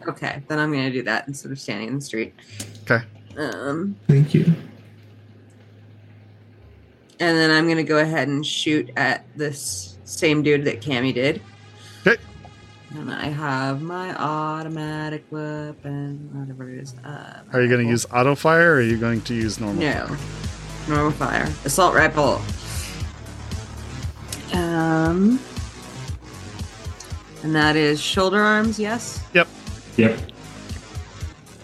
Okay, 0.06 0.42
then 0.48 0.58
I'm 0.58 0.70
gonna 0.70 0.90
do 0.92 1.02
that 1.04 1.26
instead 1.26 1.50
of 1.50 1.58
standing 1.58 1.88
in 1.88 1.94
the 1.96 2.00
street. 2.02 2.34
Okay. 2.82 3.04
Um, 3.38 3.96
Thank 4.06 4.34
you. 4.34 4.44
and 7.20 7.38
then 7.38 7.50
I'm 7.50 7.66
gonna 7.68 7.82
go 7.84 7.98
ahead 7.98 8.28
and 8.28 8.44
shoot 8.44 8.90
at 8.96 9.24
this 9.36 9.96
same 10.04 10.42
dude 10.42 10.64
that 10.66 10.80
Cammy 10.82 11.14
did. 11.14 11.40
Okay. 12.94 13.00
And 13.00 13.12
I 13.12 13.26
have 13.26 13.82
my 13.82 14.14
automatic 14.16 15.24
weapon, 15.30 16.30
whatever 16.32 16.70
it 16.70 16.78
is. 16.78 16.94
Uh, 17.04 17.40
Are 17.52 17.60
you 17.60 17.68
going 17.68 17.84
to 17.84 17.90
use 17.90 18.06
auto 18.12 18.34
fire 18.34 18.72
or 18.72 18.76
are 18.76 18.82
you 18.82 18.96
going 18.98 19.20
to 19.22 19.34
use 19.34 19.58
normal? 19.60 19.82
No. 19.82 20.16
Normal 20.88 21.10
fire. 21.12 21.48
Assault 21.64 21.94
rifle. 21.94 22.40
Um. 24.52 25.40
And 27.42 27.54
that 27.54 27.76
is 27.76 28.00
shoulder 28.00 28.40
arms, 28.40 28.78
yes? 28.78 29.22
Yep. 29.34 29.48
Yep. 29.96 30.18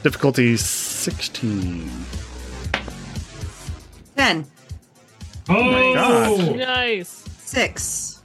Difficulty 0.03 0.57
16. 0.57 1.91
10. 4.17 4.47
Oh, 5.49 5.63
my 5.63 5.95
God. 5.95 6.57
Nice. 6.57 7.25
6. 7.45 8.20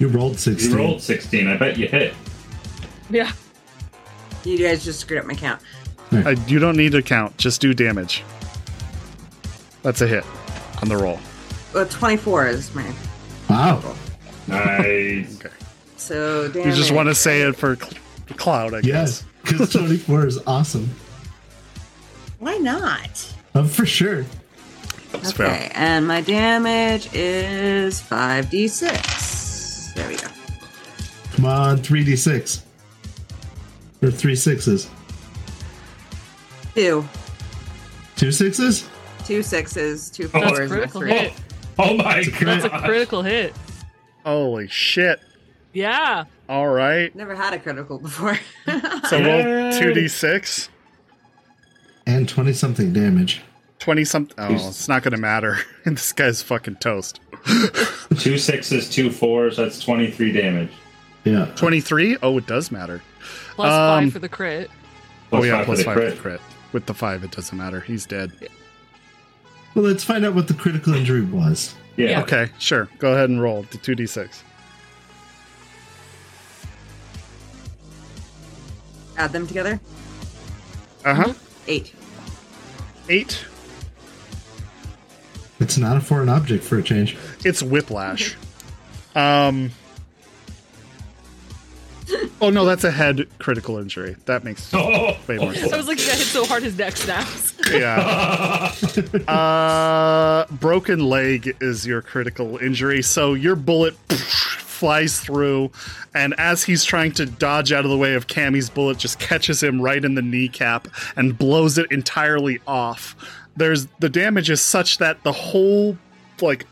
You 0.00 0.08
rolled 0.08 0.38
16. 0.38 0.52
you 0.54 0.58
16. 0.60 0.76
rolled 0.76 1.00
16. 1.02 1.46
I 1.46 1.56
bet 1.56 1.76
you 1.78 1.86
hit. 1.86 2.14
Yeah. 3.10 3.30
You 4.44 4.58
guys 4.58 4.82
just 4.84 4.98
screwed 5.00 5.20
up 5.20 5.26
my 5.26 5.34
count. 5.34 5.60
Uh, 6.10 6.34
you 6.48 6.58
don't 6.58 6.76
need 6.76 6.92
to 6.92 7.02
count. 7.02 7.36
Just 7.36 7.60
do 7.60 7.72
damage. 7.74 8.24
That's 9.82 10.00
a 10.00 10.06
hit 10.08 10.24
on 10.82 10.88
the 10.88 10.96
roll. 10.96 11.20
Well, 11.74 11.86
24 11.86 12.46
is 12.48 12.74
my. 12.74 12.92
Wow. 13.48 13.94
Nice. 14.48 15.38
Okay. 15.38 15.54
So, 15.96 16.48
damage. 16.48 16.66
You 16.66 16.72
just 16.72 16.90
want 16.92 17.08
to 17.08 17.14
say 17.14 17.42
it 17.42 17.54
for 17.54 17.76
cl- 17.76 17.92
Cloud, 18.36 18.74
I 18.74 18.80
guess. 18.80 19.24
Yes. 19.44 19.52
Because 19.52 19.72
24 19.72 20.26
is 20.26 20.38
awesome. 20.46 20.90
Why 22.40 22.56
not? 22.58 23.34
Uh, 23.54 23.64
for 23.64 23.86
sure. 23.86 24.24
That's 25.12 25.30
Okay, 25.30 25.36
fair. 25.68 25.72
and 25.74 26.06
my 26.06 26.20
damage 26.20 27.08
is 27.14 28.00
5d6. 28.02 29.39
There 29.94 30.08
we 30.08 30.16
go. 30.16 30.28
Come 31.32 31.44
on, 31.46 31.78
3d6. 31.78 32.62
Or 34.02 34.10
three 34.10 34.34
sixes. 34.36 34.88
Two. 36.74 37.06
Two 38.16 38.32
sixes? 38.32 38.88
Two 39.24 39.42
sixes, 39.42 40.10
two 40.10 40.30
Oh, 40.34 40.40
That's 40.40 40.58
fours, 40.58 40.58
a 40.58 40.62
and 40.62 40.72
a 40.72 40.74
critical 40.76 41.00
three. 41.00 41.10
hit. 41.12 41.32
Oh 41.78 41.96
my 41.96 42.24
god. 42.24 42.40
That's 42.46 42.64
a 42.64 42.70
critical 42.84 43.22
hit. 43.22 43.54
Holy 44.24 44.68
shit. 44.68 45.20
Yeah. 45.72 46.24
All 46.48 46.68
right. 46.68 47.14
Never 47.14 47.34
had 47.34 47.52
a 47.54 47.58
critical 47.58 47.98
before. 47.98 48.36
So 48.66 49.18
roll 49.18 49.72
2d6. 49.72 50.68
And 52.06 52.28
20 52.28 52.52
something 52.54 52.92
damage. 52.92 53.42
20 53.80 54.04
something. 54.04 54.34
Oh, 54.38 54.54
it's 54.68 54.88
not 54.88 55.02
going 55.02 55.12
to 55.12 55.18
matter. 55.18 55.58
And 55.84 55.96
this 55.96 56.12
guy's 56.12 56.42
fucking 56.42 56.76
toast. 56.76 57.20
Two 58.18 58.36
sixes, 58.38 58.88
two 58.90 59.10
fours. 59.10 59.56
That's 59.56 59.80
23 59.82 60.32
damage. 60.32 60.70
Yeah. 61.24 61.46
23? 61.56 62.18
Oh, 62.22 62.38
it 62.38 62.46
does 62.46 62.70
matter. 62.70 63.02
Plus 63.54 63.68
Um, 63.70 64.04
five 64.04 64.12
for 64.12 64.18
the 64.18 64.28
crit. 64.28 64.70
oh, 65.32 65.42
yeah, 65.42 65.56
five 65.58 65.66
for 65.66 65.76
the 65.76 65.84
5 65.84 65.94
crit. 65.96 66.10
for 66.10 66.16
the 66.16 66.20
crit. 66.22 66.40
With 66.72 66.86
the 66.86 66.94
5, 66.94 67.24
it 67.24 67.30
doesn't 67.32 67.56
matter. 67.56 67.80
He's 67.80 68.06
dead. 68.06 68.32
Well, 69.74 69.84
let's 69.84 70.04
find 70.04 70.24
out 70.24 70.34
what 70.34 70.48
the 70.48 70.54
critical 70.54 70.94
injury 70.94 71.22
was. 71.22 71.74
Yeah. 71.96 72.10
Yeah. 72.10 72.22
Okay, 72.22 72.48
sure. 72.58 72.88
Go 72.98 73.12
ahead 73.12 73.28
and 73.30 73.40
roll 73.42 73.62
the 73.70 73.78
2d6. 73.78 74.42
Add 79.16 79.32
them 79.32 79.46
together. 79.46 79.80
Uh 81.04 81.14
huh. 81.14 81.32
Eight. 81.66 81.94
8. 83.08 83.44
It's 85.60 85.76
not 85.78 85.96
a 85.96 86.00
foreign 86.00 86.28
object 86.28 86.64
for 86.64 86.78
a 86.78 86.82
change. 86.82 87.16
It's 87.44 87.62
whiplash. 87.62 88.36
Um. 89.14 89.70
Oh 92.40 92.50
no, 92.50 92.64
that's 92.64 92.82
a 92.84 92.90
head 92.90 93.28
critical 93.38 93.78
injury. 93.78 94.16
That 94.24 94.42
makes 94.42 94.72
Oh, 94.74 95.16
way 95.28 95.36
more 95.36 95.54
sense. 95.54 95.72
I 95.72 95.76
was 95.76 95.86
like, 95.86 95.98
he 95.98 96.06
got 96.08 96.16
hit 96.16 96.26
so 96.26 96.44
hard 96.44 96.62
his 96.62 96.76
neck 96.76 96.96
snaps. 96.96 97.54
Yeah. 97.70 98.72
uh, 99.28 100.46
broken 100.56 101.00
leg 101.04 101.56
is 101.60 101.86
your 101.86 102.02
critical 102.02 102.56
injury. 102.56 103.02
So 103.02 103.34
your 103.34 103.54
bullet 103.54 103.94
flies 104.08 105.20
through, 105.20 105.70
and 106.14 106.34
as 106.38 106.64
he's 106.64 106.82
trying 106.84 107.12
to 107.12 107.26
dodge 107.26 107.70
out 107.70 107.84
of 107.84 107.90
the 107.90 107.98
way 107.98 108.14
of 108.14 108.26
Cammy's 108.26 108.70
bullet, 108.70 108.98
just 108.98 109.20
catches 109.20 109.62
him 109.62 109.80
right 109.80 110.02
in 110.04 110.14
the 110.14 110.22
kneecap 110.22 110.88
and 111.16 111.36
blows 111.38 111.78
it 111.78 111.92
entirely 111.92 112.58
off. 112.66 113.14
There's 113.56 113.86
the 114.00 114.08
damage 114.08 114.48
is 114.50 114.60
such 114.60 114.98
that 114.98 115.22
the 115.24 115.32
whole 115.32 115.96
like 116.40 116.66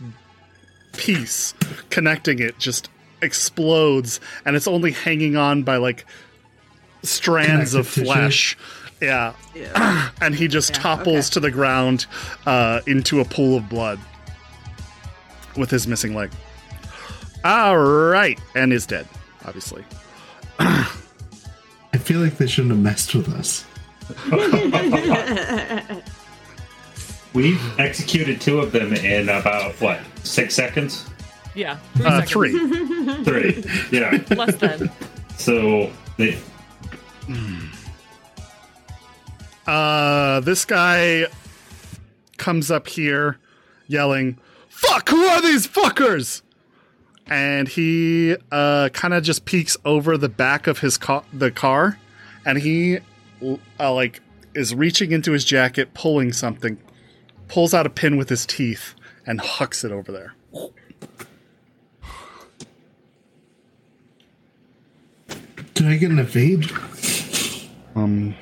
piece 0.92 1.54
connecting 1.90 2.38
it 2.38 2.58
just 2.58 2.88
explodes, 3.22 4.20
and 4.44 4.56
it's 4.56 4.68
only 4.68 4.92
hanging 4.92 5.36
on 5.36 5.62
by 5.64 5.76
like 5.76 6.06
strands 7.02 7.74
of 7.74 7.92
Connective 7.92 7.94
tissue. 7.94 8.04
flesh. 8.04 8.56
Yeah, 9.00 9.32
Yeah. 9.54 10.10
and 10.20 10.34
he 10.34 10.48
just 10.48 10.70
Yeah, 10.74 10.80
topples 10.82 11.26
okay. 11.28 11.34
to 11.34 11.40
the 11.40 11.50
ground 11.52 12.06
uh, 12.46 12.80
into 12.86 13.20
a 13.20 13.24
pool 13.24 13.56
of 13.56 13.68
blood 13.68 14.00
with 15.56 15.70
his 15.70 15.86
missing 15.86 16.14
leg. 16.16 16.30
All 17.44 17.78
right, 17.78 18.40
and 18.56 18.72
is 18.72 18.86
dead, 18.86 19.06
obviously. 19.44 19.84
I 20.58 20.88
feel 21.98 22.18
like 22.20 22.38
they 22.38 22.48
shouldn't 22.48 22.72
have 22.72 22.80
messed 22.82 23.14
with 23.14 23.28
us. 23.28 23.64
We've 27.38 27.78
executed 27.78 28.40
two 28.40 28.58
of 28.58 28.72
them 28.72 28.92
in 28.94 29.28
about, 29.28 29.74
what, 29.80 30.00
six 30.24 30.56
seconds? 30.56 31.08
Yeah, 31.54 31.76
three 31.94 32.04
Uh, 32.06 32.10
seconds. 32.26 32.32
three. 32.32 33.24
Three. 33.24 33.64
Yeah. 33.96 34.24
Less 34.36 34.56
than. 34.56 34.90
So 35.36 35.92
they, 36.16 36.36
Uh, 39.66 40.40
this 40.40 40.64
guy 40.64 41.26
comes 42.38 42.70
up 42.72 42.88
here 42.88 43.38
yelling, 43.86 44.38
"Fuck! 44.68 45.08
Who 45.10 45.22
are 45.24 45.40
these 45.40 45.66
fuckers?" 45.68 46.42
And 47.28 47.68
he 47.68 48.34
uh, 48.50 48.88
kind 48.92 49.14
of 49.14 49.22
just 49.22 49.44
peeks 49.44 49.76
over 49.84 50.16
the 50.16 50.28
back 50.28 50.66
of 50.66 50.78
his 50.80 50.96
car, 50.98 51.22
the 51.32 51.50
car, 51.52 51.98
and 52.44 52.58
he 52.58 52.98
uh, 53.78 53.92
like 53.92 54.22
is 54.54 54.74
reaching 54.74 55.12
into 55.12 55.30
his 55.32 55.44
jacket, 55.44 55.92
pulling 55.94 56.32
something, 56.32 56.78
pulls 57.48 57.74
out 57.74 57.86
a 57.86 57.90
pin 57.90 58.16
with 58.16 58.28
his 58.28 58.46
teeth, 58.46 58.94
and 59.26 59.40
hucks 59.40 59.84
it 59.84 59.92
over 59.92 60.12
there. 60.12 60.34
Did 65.74 65.86
I 65.86 65.96
get 65.96 66.10
an 66.10 66.18
evade? 66.18 66.70
Um, 67.94 68.34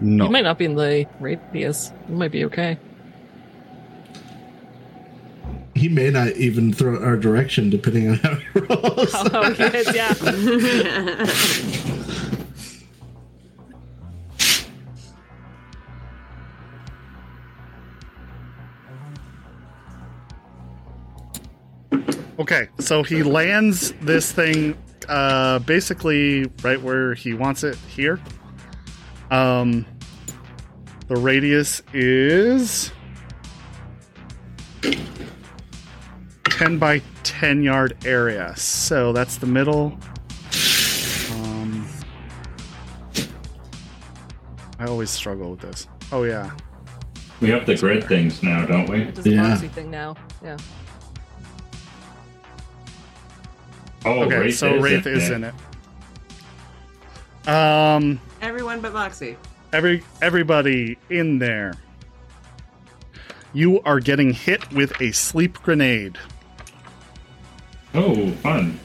no. 0.00 0.26
You 0.26 0.30
might 0.30 0.44
not 0.44 0.58
be 0.58 0.66
in 0.66 0.74
the 0.74 1.06
radius. 1.20 1.92
You 2.08 2.16
might 2.16 2.30
be 2.32 2.44
okay. 2.44 2.78
He 5.74 5.88
may 5.88 6.10
not 6.10 6.28
even 6.32 6.72
throw 6.72 6.94
it 6.94 7.02
our 7.02 7.16
direction, 7.16 7.70
depending 7.70 8.08
on 8.10 8.16
how 8.18 8.34
he 8.36 8.60
rolls. 8.60 9.14
Oh, 9.32 9.52
he 9.52 9.64
is, 9.64 9.94
yeah. 9.94 10.14
Okay, 22.38 22.68
so 22.80 23.02
he 23.02 23.22
lands 23.22 23.92
this 24.02 24.32
thing 24.32 24.76
uh 25.08 25.58
basically 25.60 26.50
right 26.62 26.80
where 26.80 27.14
he 27.14 27.34
wants 27.34 27.62
it 27.62 27.76
here. 27.88 28.18
Um 29.30 29.86
the 31.08 31.16
radius 31.16 31.82
is 31.92 32.90
10 36.44 36.78
by 36.78 37.02
10 37.22 37.62
yard 37.62 37.96
area. 38.06 38.54
So 38.56 39.12
that's 39.12 39.36
the 39.36 39.46
middle. 39.46 39.96
Um 41.34 41.86
I 44.78 44.86
always 44.86 45.10
struggle 45.10 45.50
with 45.52 45.60
this. 45.60 45.86
Oh 46.10 46.24
yeah. 46.24 46.50
we 47.40 47.50
have 47.50 47.66
the 47.66 47.76
grid 47.76 48.04
things 48.04 48.42
now, 48.42 48.64
don't 48.66 48.88
we? 48.88 49.02
It 49.02 49.14
does 49.14 49.26
a 49.26 49.30
Yeah. 49.30 49.56
Thing 49.56 49.90
now. 49.90 50.16
Yeah. 50.42 50.56
Oh, 54.04 54.24
Okay, 54.24 54.36
Wraith 54.38 54.56
so 54.56 54.76
Wraith 54.78 55.06
is 55.06 55.30
in 55.30 55.44
it. 55.44 55.54
Um 57.48 58.20
Everyone 58.40 58.80
but 58.80 58.92
Moxie. 58.92 59.36
Every 59.72 60.02
everybody 60.22 60.98
in 61.10 61.38
there. 61.38 61.74
You 63.52 63.80
are 63.82 64.00
getting 64.00 64.32
hit 64.32 64.70
with 64.72 65.00
a 65.00 65.12
sleep 65.12 65.62
grenade. 65.62 66.18
Oh, 67.94 68.30
fun. 68.42 68.78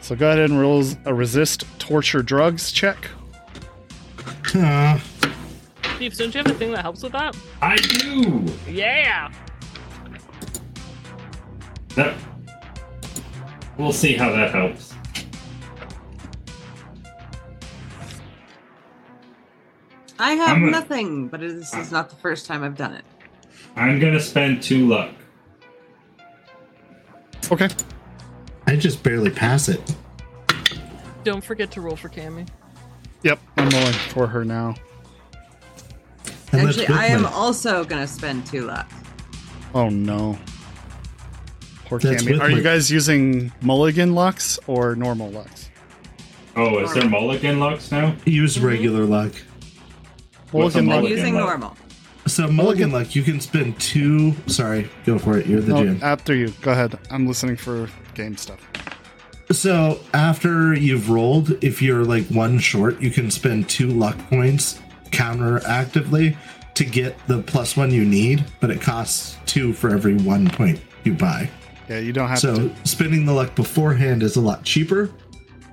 So 0.00 0.16
go 0.16 0.28
ahead 0.30 0.50
and 0.50 0.58
roll 0.58 0.82
a 1.04 1.12
resist 1.12 1.64
torture 1.78 2.22
drugs 2.22 2.72
check. 2.72 2.96
Ah, 4.54 5.00
Steve, 5.96 6.16
don't 6.16 6.34
you 6.34 6.38
have 6.38 6.46
a 6.50 6.54
thing 6.54 6.72
that 6.72 6.80
helps 6.82 7.02
with 7.02 7.12
that? 7.12 7.36
I 7.60 7.76
do. 7.76 8.44
Yeah. 8.68 9.30
That. 11.94 12.14
We'll 13.80 13.94
see 13.94 14.12
how 14.12 14.30
that 14.30 14.50
helps. 14.54 14.92
I 20.18 20.32
have 20.34 20.58
I'm 20.58 20.68
a- 20.68 20.70
nothing, 20.70 21.28
but 21.28 21.40
this 21.40 21.72
is 21.72 21.90
not 21.90 22.10
the 22.10 22.16
first 22.16 22.44
time 22.44 22.62
I've 22.62 22.76
done 22.76 22.92
it. 22.92 23.06
I'm 23.76 23.98
gonna 23.98 24.20
spend 24.20 24.62
two 24.62 24.86
luck. 24.86 25.14
Okay. 27.50 27.68
I 28.66 28.76
just 28.76 29.02
barely 29.02 29.30
pass 29.30 29.70
it. 29.70 29.80
Don't 31.24 31.42
forget 31.42 31.70
to 31.72 31.80
roll 31.80 31.96
for 31.96 32.10
Cammy. 32.10 32.46
Yep, 33.22 33.38
I'm 33.56 33.70
rolling 33.70 33.92
for 33.92 34.26
her 34.26 34.44
now. 34.44 34.74
And 36.52 36.68
Actually, 36.68 36.88
I 36.88 37.06
am 37.06 37.24
also 37.24 37.84
going 37.84 38.02
to 38.02 38.06
spend 38.06 38.46
two 38.46 38.66
luck. 38.66 38.90
Oh 39.74 39.88
no. 39.88 40.38
Poor 41.90 41.98
That's 41.98 42.22
Cammy. 42.22 42.40
Are 42.40 42.48
my- 42.48 42.56
you 42.56 42.62
guys 42.62 42.88
using 42.88 43.50
mulligan 43.62 44.14
lux 44.14 44.60
or 44.68 44.94
normal 44.94 45.28
lux? 45.30 45.68
Oh, 46.54 46.78
is 46.78 46.94
there 46.94 47.08
mulligan 47.08 47.58
lucks 47.58 47.90
now? 47.90 48.14
use 48.24 48.56
mm-hmm. 48.56 48.66
regular 48.66 49.04
luck. 49.04 49.32
What's 50.52 50.76
a 50.76 50.82
Mulligan 50.82 50.86
luck. 50.86 50.96
Mulligan 51.02 51.18
using 51.18 51.34
luck. 51.34 51.46
normal. 51.48 51.76
So 52.28 52.46
mulligan 52.46 52.92
luck, 52.92 53.16
you 53.16 53.24
can 53.24 53.40
spend 53.40 53.80
two. 53.80 54.36
Sorry, 54.46 54.88
go 55.04 55.18
for 55.18 55.36
it. 55.36 55.46
You're 55.46 55.62
the 55.62 55.72
No, 55.72 55.82
GM. 55.82 56.00
after 56.02 56.32
you. 56.32 56.50
Go 56.62 56.70
ahead. 56.70 56.96
I'm 57.10 57.26
listening 57.26 57.56
for 57.56 57.88
game 58.14 58.36
stuff. 58.36 58.60
So 59.50 59.98
after 60.14 60.72
you've 60.74 61.10
rolled, 61.10 61.50
if 61.64 61.82
you're 61.82 62.04
like 62.04 62.24
one 62.28 62.60
short, 62.60 63.00
you 63.00 63.10
can 63.10 63.32
spend 63.32 63.68
two 63.68 63.88
luck 63.88 64.16
points 64.28 64.80
counteractively 65.10 66.36
to 66.74 66.84
get 66.84 67.18
the 67.26 67.42
plus 67.42 67.76
one 67.76 67.90
you 67.90 68.04
need, 68.04 68.44
but 68.60 68.70
it 68.70 68.80
costs 68.80 69.36
two 69.46 69.72
for 69.72 69.90
every 69.90 70.14
one 70.18 70.48
point 70.48 70.80
you 71.02 71.14
buy. 71.14 71.50
Yeah, 71.90 71.98
you 71.98 72.12
don't 72.12 72.28
have 72.28 72.38
So 72.38 72.54
to. 72.54 72.74
spending 72.84 73.26
the 73.26 73.32
luck 73.32 73.56
beforehand 73.56 74.22
is 74.22 74.36
a 74.36 74.40
lot 74.40 74.62
cheaper, 74.62 75.10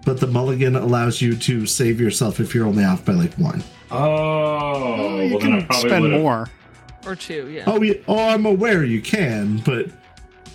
but 0.03 0.19
the 0.19 0.25
mulligan 0.25 0.75
allows 0.75 1.21
you 1.21 1.35
to 1.37 1.67
save 1.67 2.01
yourself 2.01 2.39
if 2.39 2.55
you're 2.55 2.65
only 2.65 2.83
off 2.83 3.05
by 3.05 3.13
like 3.13 3.33
one. 3.35 3.63
Oh, 3.91 3.97
oh 3.99 5.21
you 5.21 5.31
well 5.35 5.39
can 5.39 5.71
spend 5.73 6.01
would've- 6.01 6.19
more. 6.19 6.49
Or 7.05 7.15
two, 7.15 7.47
yeah. 7.49 7.63
Oh, 7.67 7.81
yeah, 7.83 7.93
oh, 8.07 8.17
I'm 8.29 8.45
aware 8.47 8.83
you 8.83 8.99
can, 8.99 9.57
but 9.59 9.85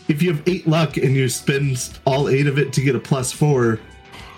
if 0.08 0.20
you 0.20 0.32
have 0.34 0.42
eight 0.46 0.66
luck 0.66 0.96
and 0.96 1.14
you 1.14 1.28
spend 1.28 1.96
all 2.04 2.28
eight 2.28 2.46
of 2.48 2.58
it 2.58 2.72
to 2.74 2.80
get 2.82 2.96
a 2.96 2.98
plus 3.00 3.30
four, 3.32 3.78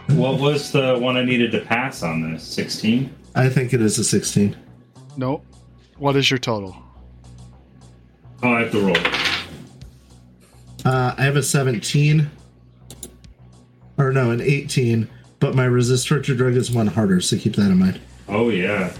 What 0.08 0.38
was 0.38 0.70
the 0.72 0.98
one 0.98 1.16
I 1.16 1.24
needed 1.24 1.50
to 1.52 1.60
pass 1.62 2.02
on 2.02 2.20
this? 2.30 2.42
16? 2.44 3.10
I 3.34 3.48
think 3.48 3.72
it 3.72 3.80
is 3.80 3.98
a 3.98 4.04
16. 4.04 4.54
No. 5.16 5.40
What 5.96 6.14
is 6.16 6.30
your 6.30 6.38
total? 6.38 6.76
Oh, 8.42 8.52
I 8.52 8.60
have 8.60 8.72
to 8.72 8.80
roll. 8.80 9.23
Uh, 10.84 11.14
I 11.16 11.22
have 11.22 11.36
a 11.36 11.42
17. 11.42 12.30
Or 13.96 14.12
no, 14.12 14.30
an 14.32 14.40
18, 14.40 15.08
but 15.38 15.54
my 15.54 15.64
resist 15.64 16.08
torture 16.08 16.34
drug 16.34 16.54
is 16.56 16.70
one 16.70 16.88
harder, 16.88 17.20
so 17.20 17.36
keep 17.38 17.54
that 17.56 17.70
in 17.70 17.78
mind. 17.78 18.00
Oh, 18.28 18.48
yeah. 18.48 18.92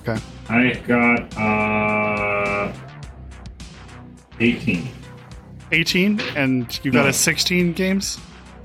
Okay. 0.00 0.18
I 0.48 0.72
got, 0.86 1.36
uh. 1.36 2.72
18. 4.40 4.88
18 5.72 6.20
and 6.36 6.80
you 6.84 6.90
got 6.90 7.02
No. 7.04 7.08
a 7.08 7.12
16 7.12 7.72
games? 7.72 8.18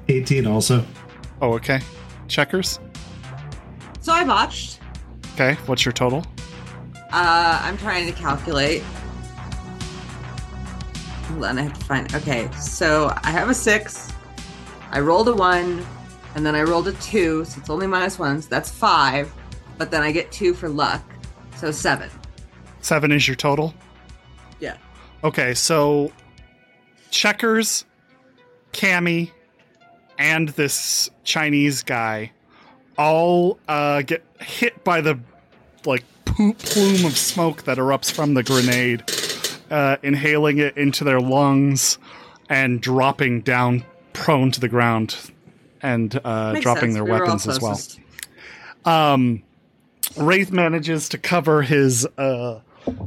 18 0.07 0.47
also. 0.47 0.85
Oh, 1.41 1.53
okay. 1.53 1.79
Checkers? 2.27 2.79
So 4.01 4.13
I 4.13 4.23
botched. 4.23 4.79
Okay. 5.33 5.55
What's 5.65 5.85
your 5.85 5.91
total? 5.93 6.25
Uh, 7.11 7.59
I'm 7.63 7.77
trying 7.77 8.05
to 8.07 8.11
calculate. 8.13 8.83
Hold 11.29 11.45
on, 11.45 11.59
I 11.59 11.61
have 11.61 11.77
to 11.77 11.85
find. 11.85 12.13
Okay, 12.15 12.49
so 12.59 13.13
I 13.23 13.31
have 13.31 13.49
a 13.49 13.53
six. 13.53 14.11
I 14.91 14.99
rolled 14.99 15.27
a 15.27 15.33
one, 15.33 15.85
and 16.35 16.45
then 16.45 16.55
I 16.55 16.63
rolled 16.63 16.87
a 16.87 16.93
two, 16.93 17.45
so 17.45 17.59
it's 17.59 17.69
only 17.69 17.87
minus 17.87 18.17
one, 18.17 18.41
so 18.41 18.49
that's 18.49 18.69
five. 18.71 19.31
But 19.77 19.91
then 19.91 20.01
I 20.01 20.11
get 20.11 20.31
two 20.31 20.53
for 20.53 20.67
luck, 20.67 21.03
so 21.55 21.71
seven. 21.71 22.09
Seven 22.81 23.11
is 23.11 23.27
your 23.27 23.35
total? 23.35 23.73
Yeah. 24.59 24.77
Okay, 25.23 25.53
so 25.53 26.11
Checkers, 27.11 27.85
Cammy, 28.73 29.31
and 30.17 30.49
this 30.49 31.09
Chinese 31.23 31.83
guy 31.83 32.31
all 32.97 33.59
uh, 33.67 34.01
get 34.01 34.23
hit 34.39 34.83
by 34.83 35.01
the 35.01 35.17
like 35.85 36.03
poop 36.25 36.57
plume 36.57 37.05
of 37.05 37.17
smoke 37.17 37.63
that 37.63 37.77
erupts 37.77 38.11
from 38.11 38.33
the 38.33 38.43
grenade, 38.43 39.03
uh, 39.69 39.97
inhaling 40.03 40.57
it 40.57 40.77
into 40.77 41.03
their 41.03 41.19
lungs 41.19 41.97
and 42.49 42.81
dropping 42.81 43.41
down 43.41 43.83
prone 44.13 44.51
to 44.51 44.59
the 44.59 44.69
ground 44.69 45.15
and 45.81 46.19
uh, 46.23 46.59
dropping 46.59 46.91
sense, 46.91 46.93
their 46.95 47.05
we 47.05 47.11
weapons 47.11 47.47
as 47.47 47.61
well. 47.61 47.79
Um, 48.85 49.43
Wraith 50.17 50.51
manages 50.51 51.09
to 51.09 51.17
cover 51.17 51.61
his 51.61 52.05
uh, 52.17 52.59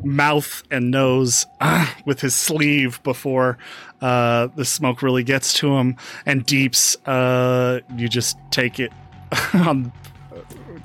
mouth 0.04 0.62
and 0.70 0.90
nose 0.90 1.46
ah, 1.60 1.96
with 2.06 2.20
his 2.20 2.34
sleeve 2.34 3.02
before 3.02 3.58
uh, 4.00 4.48
the 4.56 4.64
smoke 4.64 5.02
really 5.02 5.24
gets 5.24 5.54
to 5.54 5.76
him. 5.76 5.96
And 6.26 6.44
Deeps, 6.44 6.96
uh, 7.06 7.80
you 7.96 8.08
just 8.08 8.36
take 8.50 8.78
it 8.80 8.92
on, 9.54 9.92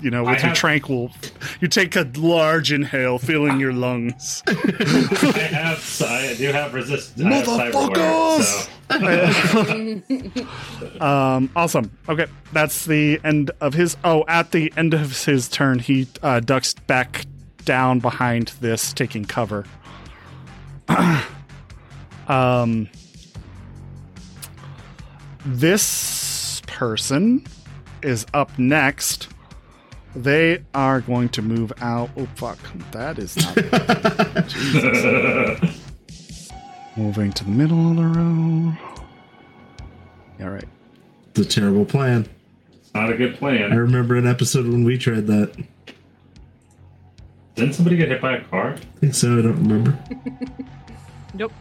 you 0.01 0.09
know, 0.11 0.25
I 0.25 0.31
with 0.31 0.39
your 0.41 0.49
have- 0.49 0.57
tranquil, 0.57 1.11
you 1.61 1.67
take 1.67 1.95
a 1.95 2.09
large 2.15 2.71
inhale, 2.71 3.17
feeling 3.19 3.59
your 3.59 3.73
lungs. 3.73 4.41
I 4.47 4.51
have, 5.51 6.01
I 6.07 6.35
do 6.37 6.51
have 6.51 6.73
resistance. 6.73 7.27
Motherfuckers! 7.27 8.69
so 8.89 10.01
Um, 11.05 11.49
awesome. 11.55 11.91
Okay, 12.07 12.27
that's 12.53 12.85
the 12.85 13.19
end 13.23 13.51
of 13.61 13.73
his. 13.73 13.97
Oh, 14.03 14.23
at 14.27 14.51
the 14.51 14.71
end 14.77 14.93
of 14.93 15.25
his 15.25 15.49
turn, 15.49 15.79
he 15.79 16.07
uh, 16.23 16.39
ducks 16.39 16.73
back 16.73 17.25
down 17.65 17.99
behind 17.99 18.49
this, 18.61 18.93
taking 18.93 19.25
cover. 19.25 19.65
um, 22.27 22.87
this 25.45 26.61
person 26.67 27.45
is 28.01 28.25
up 28.33 28.57
next. 28.57 29.27
They 30.17 30.63
are 30.73 30.99
going 31.01 31.29
to 31.29 31.43
move 31.43 31.71
out. 31.79 32.09
Oh 32.17 32.27
fuck, 32.35 32.57
that 32.91 33.19
is 33.19 33.37
not. 33.37 34.47
Jesus. 34.47 35.81
Moving 36.95 37.31
to 37.33 37.43
the 37.43 37.51
middle 37.51 37.91
of 37.91 37.97
the 37.97 38.03
road. 38.03 38.77
All 40.41 40.49
right. 40.49 40.67
It's 41.29 41.39
a 41.39 41.45
terrible 41.45 41.85
plan. 41.85 42.27
it's 42.73 42.91
not 42.95 43.11
a 43.11 43.15
good 43.15 43.35
plan. 43.35 43.71
I 43.71 43.75
remember 43.75 44.15
an 44.15 44.25
episode 44.25 44.65
when 44.67 44.83
we 44.83 44.97
tried 44.97 45.27
that. 45.27 45.53
Didn't 47.53 47.73
somebody 47.73 47.95
get 47.97 48.09
hit 48.09 48.19
by 48.19 48.37
a 48.37 48.43
car? 48.45 48.71
I 48.73 48.99
think 48.99 49.13
so. 49.13 49.37
I 49.37 49.41
don't 49.43 49.63
remember. 49.67 49.97
Nope. 51.33 51.51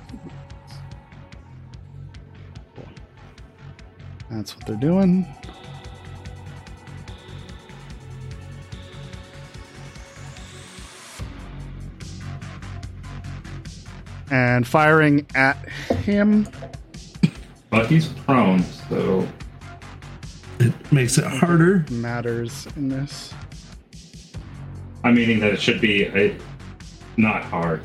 That's 4.30 4.56
what 4.56 4.64
they're 4.66 4.76
doing. 4.76 5.26
And 14.30 14.66
firing 14.66 15.26
at 15.34 15.56
him. 16.04 16.48
But 17.70 17.86
he's 17.86 18.08
prone, 18.08 18.62
so 18.88 19.26
It 20.58 20.72
makes 20.92 21.18
it 21.18 21.24
harder. 21.24 21.84
matters 21.90 22.66
in 22.76 22.88
this. 22.88 23.32
I'm 25.04 25.14
meaning 25.14 25.38
that 25.40 25.52
it 25.52 25.60
should 25.60 25.80
be 25.80 26.04
a, 26.06 26.36
not 27.16 27.44
hard. 27.44 27.82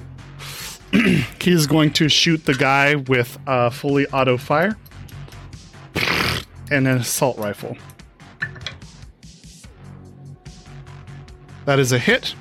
He's 1.42 1.68
going 1.68 1.92
to 1.94 2.10
shoot 2.10 2.46
the 2.46 2.54
guy 2.56 2.96
with 2.96 3.38
a 3.46 3.70
fully 3.72 4.08
auto 4.08 4.38
fire 4.38 4.76
and 6.72 6.88
an 6.88 6.98
assault 6.98 7.38
rifle. 7.38 7.78
That 11.66 11.78
is 11.80 11.92
a 11.92 12.00
hit. 12.00 12.34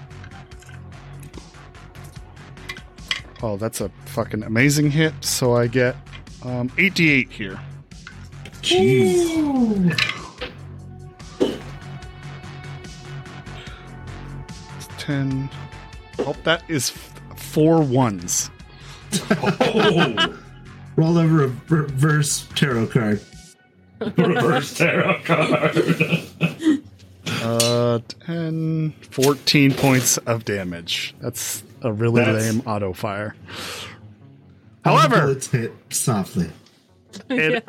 Oh, 3.42 3.56
that's 3.56 3.80
a 3.80 3.88
fucking 4.06 4.42
amazing 4.42 4.90
hit. 4.90 5.12
So 5.20 5.54
I 5.56 5.66
get 5.66 5.96
um, 6.44 6.70
88 6.78 7.30
here. 7.30 7.58
Jeez. 8.62 9.96
10. 14.98 15.48
Oh, 16.20 16.36
that 16.44 16.62
is 16.68 16.90
f- 16.90 17.20
four 17.36 17.80
ones. 17.82 18.50
Oh, 19.30 20.36
Roll 20.96 21.18
over 21.18 21.44
a 21.44 21.52
reverse 21.68 22.46
tarot 22.54 22.88
card. 22.88 23.20
reverse 24.00 24.76
tarot 24.76 25.20
card. 25.24 26.82
Uh, 27.42 28.00
10, 28.26 28.92
14 29.10 29.72
points 29.74 30.18
of 30.18 30.44
damage. 30.44 31.14
That's 31.20 31.62
a 31.82 31.92
really 31.92 32.24
That's- 32.24 32.52
lame 32.54 32.62
auto 32.66 32.92
fire. 32.92 33.34
However, 34.84 35.22
bullets 35.22 35.46
hit 35.48 35.72
softly. 35.90 36.50
it 37.28 37.64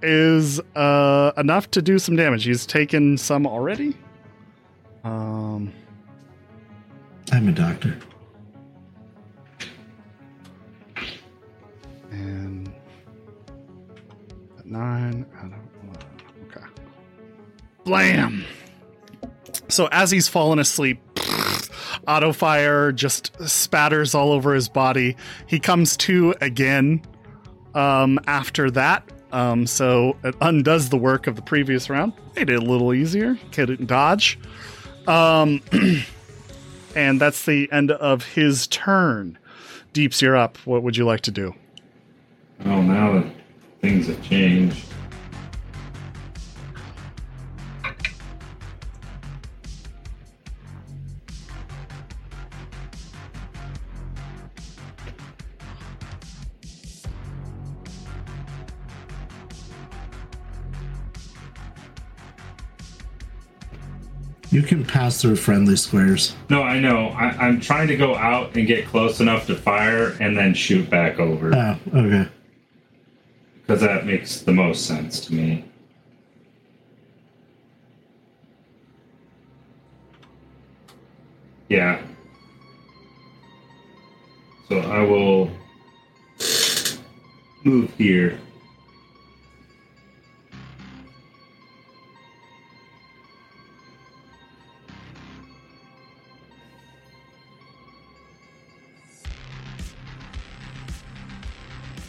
is 0.00 0.60
uh, 0.76 1.32
enough 1.36 1.70
to 1.72 1.82
do 1.82 1.98
some 1.98 2.14
damage. 2.14 2.44
He's 2.44 2.66
taken 2.66 3.18
some 3.18 3.46
already. 3.46 3.96
Um, 5.02 5.72
I'm 7.32 7.48
a 7.48 7.52
doctor. 7.52 7.96
and 12.10 12.72
at 14.58 14.66
nine 14.66 15.26
out 15.38 15.52
of 15.52 15.60
11. 15.84 16.06
Okay. 16.46 16.66
Blam! 17.84 18.44
So 19.68 19.88
as 19.92 20.10
he's 20.10 20.28
fallen 20.28 20.58
asleep, 20.58 21.00
auto 22.08 22.32
fire 22.32 22.90
just 22.90 23.30
spatters 23.46 24.14
all 24.14 24.32
over 24.32 24.54
his 24.54 24.68
body. 24.68 25.16
He 25.46 25.60
comes 25.60 25.96
to 25.98 26.34
again 26.40 27.02
um, 27.74 28.18
after 28.26 28.70
that. 28.72 29.04
Um, 29.30 29.66
so 29.66 30.16
it 30.24 30.34
undoes 30.40 30.88
the 30.88 30.96
work 30.96 31.26
of 31.26 31.36
the 31.36 31.42
previous 31.42 31.90
round. 31.90 32.14
Made 32.34 32.48
it 32.48 32.56
a 32.56 32.64
little 32.64 32.94
easier. 32.94 33.38
Couldn't 33.52 33.86
dodge. 33.86 34.38
Um, 35.06 35.60
and 36.96 37.20
that's 37.20 37.44
the 37.44 37.70
end 37.70 37.90
of 37.90 38.24
his 38.24 38.66
turn. 38.68 39.38
Deeps, 39.92 40.22
you're 40.22 40.36
up. 40.36 40.56
What 40.64 40.82
would 40.82 40.96
you 40.96 41.04
like 41.04 41.20
to 41.22 41.30
do? 41.30 41.54
oh, 42.64 42.82
now 42.82 43.12
that 43.12 43.26
things 43.80 44.08
have 44.08 44.20
changed. 44.22 44.84
You 64.50 64.62
can 64.62 64.84
pass 64.84 65.20
through 65.20 65.36
friendly 65.36 65.76
squares. 65.76 66.34
No, 66.48 66.62
I 66.62 66.80
know. 66.80 67.08
I, 67.08 67.26
I'm 67.46 67.60
trying 67.60 67.88
to 67.88 67.96
go 67.96 68.14
out 68.16 68.56
and 68.56 68.66
get 68.66 68.86
close 68.86 69.20
enough 69.20 69.46
to 69.48 69.54
fire 69.54 70.16
and 70.20 70.36
then 70.36 70.54
shoot 70.54 70.88
back 70.88 71.18
over 71.18 71.54
Oh, 71.54 71.78
okay. 71.94 72.28
because 73.60 73.80
that 73.82 74.06
makes 74.06 74.40
the 74.40 74.52
most 74.52 74.86
sense 74.86 75.20
to 75.26 75.34
me. 75.34 75.64
Yeah. 81.68 82.00
So 84.68 84.78
I 84.80 85.00
will 85.02 85.50
move 87.64 87.92
here. 87.96 88.38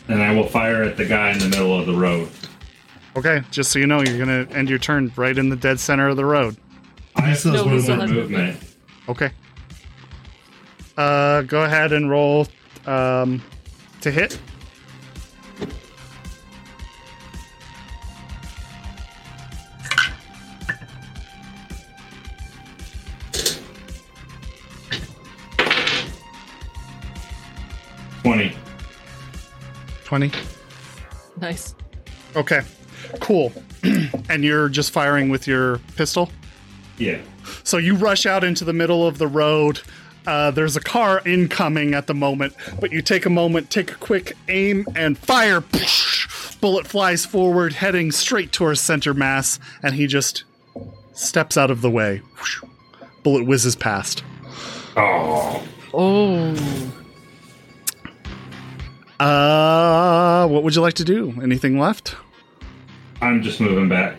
And 0.10 0.22
I 0.22 0.34
will 0.34 0.48
fire 0.48 0.84
at 0.84 0.98
the 0.98 1.06
guy 1.06 1.31
in 1.31 1.40
the 1.40 1.48
middle 1.48 1.80
of 1.80 1.86
the 1.86 1.94
road. 1.94 2.30
Okay, 3.15 3.44
just 3.52 3.72
so 3.72 3.80
you 3.80 3.88
know, 3.88 4.02
you're 4.02 4.18
gonna 4.18 4.48
end 4.52 4.69
your 4.69 4.80
turn 4.80 5.11
right 5.15 5.38
in 5.38 5.49
the 5.49 5.56
dead 5.56 5.80
center 5.80 6.07
of 6.10 6.18
the 6.18 6.26
road. 6.26 6.57
I 7.15 7.22
have 7.22 7.38
still 7.38 7.68
has 7.68 7.88
movement. 7.88 8.11
movement. 8.11 8.31
movement. 8.31 8.76
Okay. 9.07 9.31
Uh, 10.98 11.44
go 11.44 11.64
ahead 11.64 11.94
and 11.94 12.10
roll 12.10 12.48
um, 12.86 13.41
to 14.02 14.11
hit. 14.11 14.38
20. 30.10 30.31
Nice. 31.40 31.76
Okay. 32.36 32.61
Cool. 33.19 33.53
and 34.30 34.44
you're 34.44 34.68
just 34.68 34.90
firing 34.90 35.30
with 35.30 35.45
your 35.45 35.77
pistol? 35.98 36.31
Yeah. 36.98 37.19
So 37.64 37.77
you 37.77 37.94
rush 37.94 38.26
out 38.26 38.44
into 38.44 38.65
the 38.65 38.73
middle 38.73 39.06
of 39.06 39.19
the 39.19 39.27
road. 39.27 39.81
Uh, 40.26 40.49
there's 40.49 40.76
a 40.76 40.80
car 40.80 41.22
incoming 41.27 41.94
at 41.94 42.07
the 42.07 42.15
moment, 42.15 42.56
but 42.80 42.91
you 42.91 43.03
take 43.03 43.27
a 43.27 43.30
moment, 43.30 43.69
take 43.69 43.91
a 43.91 43.95
quick 43.98 44.36
aim, 44.48 44.84
and 44.95 45.15
fire. 45.15 45.61
Bullet 46.60 46.88
flies 46.88 47.23
forward, 47.27 47.73
heading 47.73 48.11
straight 48.11 48.52
towards 48.52 48.81
center 48.81 49.14
mass, 49.14 49.60
and 49.84 49.94
he 49.94 50.07
just 50.07 50.44
steps 51.14 51.56
out 51.56 51.69
of 51.69 51.81
the 51.81 51.91
way. 51.91 52.23
Bullet 53.22 53.45
whizzes 53.45 53.76
past. 53.76 54.23
Oh. 54.98 55.64
Oh. 55.94 56.99
Uh, 59.20 60.48
what 60.48 60.64
would 60.64 60.76
you 60.76 60.82
like 60.82 60.94
to 60.96 61.04
do? 61.04 61.34
Anything 61.41 61.78
left? 61.78 62.16
I'm 63.22 63.41
just 63.41 63.60
moving 63.60 63.90
back. 63.90 64.16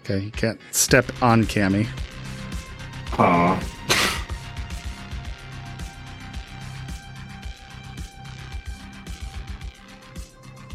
Okay, 0.00 0.24
you 0.24 0.30
can't 0.30 0.60
step 0.70 1.10
on 1.20 1.44
Cammy. 1.44 1.88
Aw. 3.18 3.62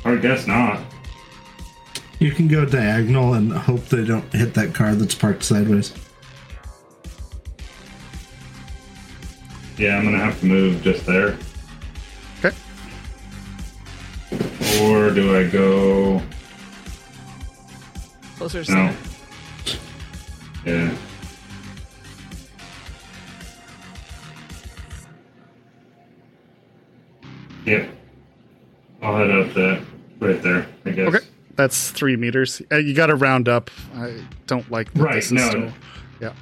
I 0.04 0.16
guess 0.18 0.46
not. 0.46 0.80
You 2.20 2.32
can 2.32 2.48
go 2.48 2.66
diagonal 2.66 3.34
and 3.34 3.52
hope 3.52 3.86
they 3.86 4.06
don't 4.06 4.32
hit 4.34 4.54
that 4.54 4.74
car 4.74 4.94
that's 4.94 5.16
parked 5.16 5.44
sideways. 5.44 5.94
Yeah, 9.78 9.98
I'm 9.98 10.06
gonna 10.06 10.18
have 10.20 10.40
to 10.42 10.46
move 10.46 10.82
just 10.84 11.06
there. 11.06 11.38
Or 14.82 15.10
do 15.12 15.36
I 15.38 15.48
go? 15.48 16.22
Closer 18.38 18.64
to 18.64 18.72
No. 18.72 18.94
center. 18.94 19.80
Yeah. 20.66 20.96
Yep. 27.66 27.90
I'll 29.02 29.18
head 29.18 29.32
up 29.32 29.54
that 29.54 29.82
right 30.20 30.42
there. 30.42 30.68
I 30.86 30.92
guess. 30.92 31.08
Okay, 31.14 31.26
that's 31.56 31.92
three 31.92 32.16
meters. 32.16 32.62
Uh, 32.72 32.78
you 32.78 32.94
got 32.94 33.08
to 33.08 33.16
round 33.16 33.48
up. 33.50 33.70
I 33.96 34.22
don't 34.48 34.70
like 34.72 34.94
that 34.94 35.02
Right, 35.02 35.16
this 35.16 35.26
is 35.28 35.32
no, 35.34 35.50
still. 35.50 35.62
no. 35.62 35.74
Yeah. 36.22 36.34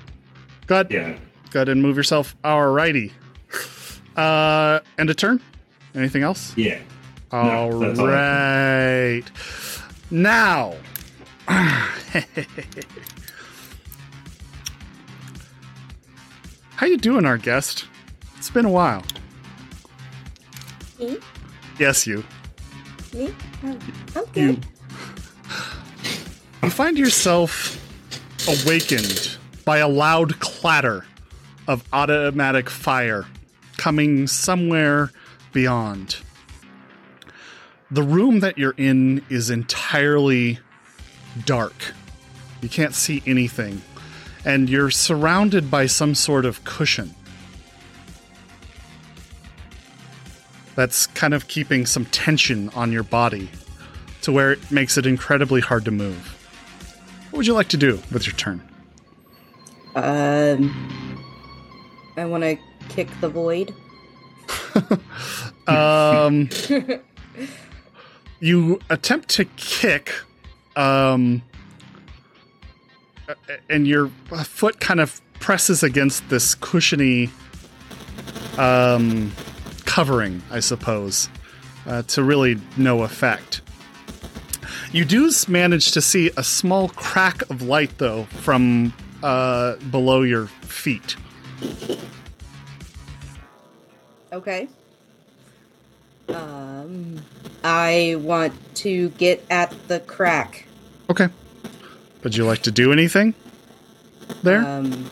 Go 0.67 0.75
ahead. 0.75 0.91
Yeah. 0.91 1.17
Go 1.51 1.59
ahead 1.59 1.69
and 1.69 1.81
move 1.81 1.97
yourself. 1.97 2.35
Alrighty. 2.43 3.11
Uh, 4.15 4.79
and 4.97 5.09
a 5.09 5.13
turn. 5.13 5.41
Anything 5.95 6.23
else? 6.23 6.55
Yeah. 6.57 6.79
All 7.33 7.43
No, 7.71 7.79
that's 7.87 7.99
all 7.99 8.07
Now. 10.11 10.75
How 16.75 16.85
you 16.87 16.97
doing, 16.97 17.25
our 17.25 17.37
guest? 17.37 17.85
It's 18.37 18.49
been 18.49 18.65
a 18.65 18.69
while. 18.71 19.03
Me? 20.99 21.17
Yes, 21.79 22.05
you. 22.05 22.23
Me? 23.13 23.33
Oh, 23.63 23.77
I'm 24.15 24.23
You. 24.35 24.53
good. 24.53 24.65
You 26.61 26.69
find 26.69 26.97
yourself 26.97 27.79
awakened 28.47 29.37
by 29.65 29.77
a 29.79 29.87
loud 29.87 30.39
clatter 30.39 31.05
of 31.67 31.83
automatic 31.93 32.69
fire 32.69 33.25
coming 33.77 34.27
somewhere 34.27 35.11
beyond. 35.51 36.17
The 37.93 38.01
room 38.01 38.39
that 38.39 38.57
you're 38.57 38.73
in 38.75 39.23
is 39.29 39.51
entirely 39.51 40.57
dark. 41.45 41.93
You 42.63 42.67
can't 42.67 42.95
see 42.95 43.21
anything. 43.27 43.83
And 44.43 44.67
you're 44.67 44.89
surrounded 44.89 45.69
by 45.69 45.85
some 45.85 46.15
sort 46.15 46.43
of 46.43 46.63
cushion. 46.63 47.13
That's 50.73 51.05
kind 51.05 51.35
of 51.35 51.47
keeping 51.47 51.85
some 51.85 52.05
tension 52.05 52.69
on 52.69 52.91
your 52.91 53.03
body 53.03 53.51
to 54.23 54.31
where 54.31 54.53
it 54.53 54.71
makes 54.71 54.97
it 54.97 55.05
incredibly 55.05 55.61
hard 55.61 55.85
to 55.85 55.91
move. 55.91 56.17
What 57.29 57.37
would 57.37 57.47
you 57.47 57.53
like 57.53 57.69
to 57.69 57.77
do 57.77 58.01
with 58.11 58.25
your 58.25 58.35
turn? 58.35 58.67
Um, 59.93 61.23
I 62.17 62.25
want 62.25 62.43
to 62.43 62.57
kick 62.89 63.07
the 63.21 63.29
void. 63.29 63.71
Um, 65.65 66.49
you 68.43 68.77
attempt 68.89 69.29
to 69.29 69.45
kick, 69.55 70.13
um, 70.75 71.41
and 73.69 73.87
your 73.87 74.09
foot 74.43 74.81
kind 74.81 74.99
of 74.99 75.21
presses 75.39 75.81
against 75.81 76.27
this 76.27 76.53
cushiony 76.53 77.29
um, 78.57 79.31
covering, 79.85 80.41
I 80.51 80.59
suppose, 80.59 81.29
uh, 81.87 82.01
to 82.01 82.21
really 82.21 82.59
no 82.75 83.03
effect. 83.03 83.61
You 84.91 85.05
do 85.05 85.31
manage 85.47 85.93
to 85.93 86.01
see 86.01 86.29
a 86.35 86.43
small 86.43 86.89
crack 86.89 87.49
of 87.49 87.61
light, 87.61 87.97
though, 87.97 88.25
from 88.25 88.93
uh, 89.23 89.77
below 89.89 90.23
your 90.23 90.47
feet. 90.47 91.15
Okay. 94.33 94.67
Um, 96.29 97.21
I 97.63 98.15
want 98.19 98.53
to 98.75 99.09
get 99.09 99.45
at 99.49 99.73
the 99.87 99.99
crack. 100.01 100.65
Okay. 101.09 101.27
Would 102.23 102.35
you 102.35 102.45
like 102.45 102.61
to 102.63 102.71
do 102.71 102.91
anything 102.93 103.33
there? 104.43 104.65
Um, 104.65 105.09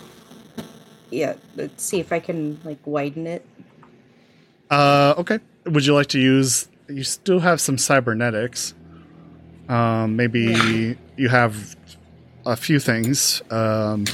yeah, 1.09 1.33
let's 1.55 1.83
see 1.83 1.99
if 1.99 2.13
I 2.13 2.19
can 2.19 2.59
like 2.63 2.79
widen 2.85 3.27
it. 3.27 3.45
Uh, 4.69 5.13
okay. 5.17 5.39
Would 5.65 5.85
you 5.85 5.93
like 5.93 6.07
to 6.07 6.19
use? 6.19 6.67
You 6.87 7.03
still 7.03 7.39
have 7.39 7.59
some 7.59 7.77
cybernetics. 7.77 8.73
Um, 9.69 10.15
maybe 10.15 10.97
you 11.17 11.29
have 11.29 11.75
a 12.45 12.55
few 12.55 12.79
things. 12.79 13.41
Um, 13.51 14.05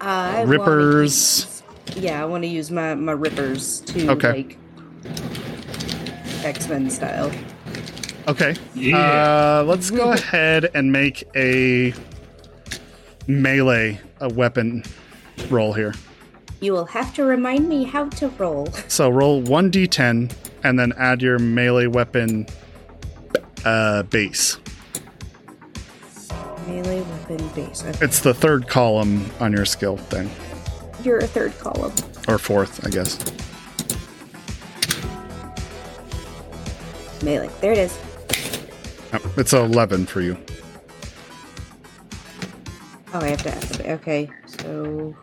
I 0.00 0.40
wanna 0.40 0.46
Rippers. 0.50 1.12
use- 1.14 1.62
yeah, 1.96 2.22
I 2.22 2.26
want 2.26 2.42
to 2.44 2.48
use 2.48 2.70
my 2.70 2.94
my 2.94 3.12
rippers 3.12 3.80
to 3.86 4.10
Okay. 4.10 4.32
like 4.32 4.58
X 6.44 6.68
Men 6.68 6.90
style. 6.90 7.30
okay. 8.28 8.54
Yeah. 8.74 8.96
Uh, 9.60 9.64
let's 9.66 9.90
go 9.90 10.12
ahead 10.12 10.70
and 10.74 10.92
make 10.92 11.24
a 11.36 11.92
melee 13.26 14.00
a 14.20 14.28
weapon 14.32 14.82
roll 15.50 15.72
here. 15.72 15.94
You 16.60 16.72
will 16.72 16.86
have 16.86 17.14
to 17.14 17.24
remind 17.24 17.68
me 17.68 17.84
how 17.84 18.08
to 18.10 18.28
roll. 18.30 18.68
So 18.88 19.08
roll 19.08 19.40
one 19.42 19.70
d10 19.70 20.32
and 20.64 20.78
then 20.78 20.92
add 20.96 21.22
your 21.22 21.38
melee 21.38 21.86
weapon 21.86 22.46
uh, 23.64 24.02
base. 24.04 24.58
Melee 26.66 27.00
weapon 27.02 27.48
base. 27.54 27.84
Okay. 27.84 28.04
It's 28.04 28.20
the 28.20 28.34
third 28.34 28.66
column 28.68 29.30
on 29.40 29.52
your 29.52 29.64
skill 29.64 29.96
thing, 29.96 30.28
You're 31.04 31.18
a 31.18 31.26
third 31.26 31.56
column. 31.58 31.92
or 32.26 32.38
fourth, 32.38 32.84
I 32.86 32.90
guess. 32.90 33.18
Melee. 37.22 37.50
There 37.60 37.72
it 37.72 37.78
is. 37.78 37.98
Yep, 39.12 39.22
It's 39.38 39.52
11 39.52 40.06
for 40.06 40.20
you. 40.20 40.36
Oh, 43.14 43.20
I 43.20 43.28
have 43.28 43.42
to 43.42 43.54
activate. 43.54 43.86
Okay, 43.86 44.30
so. 44.46 45.14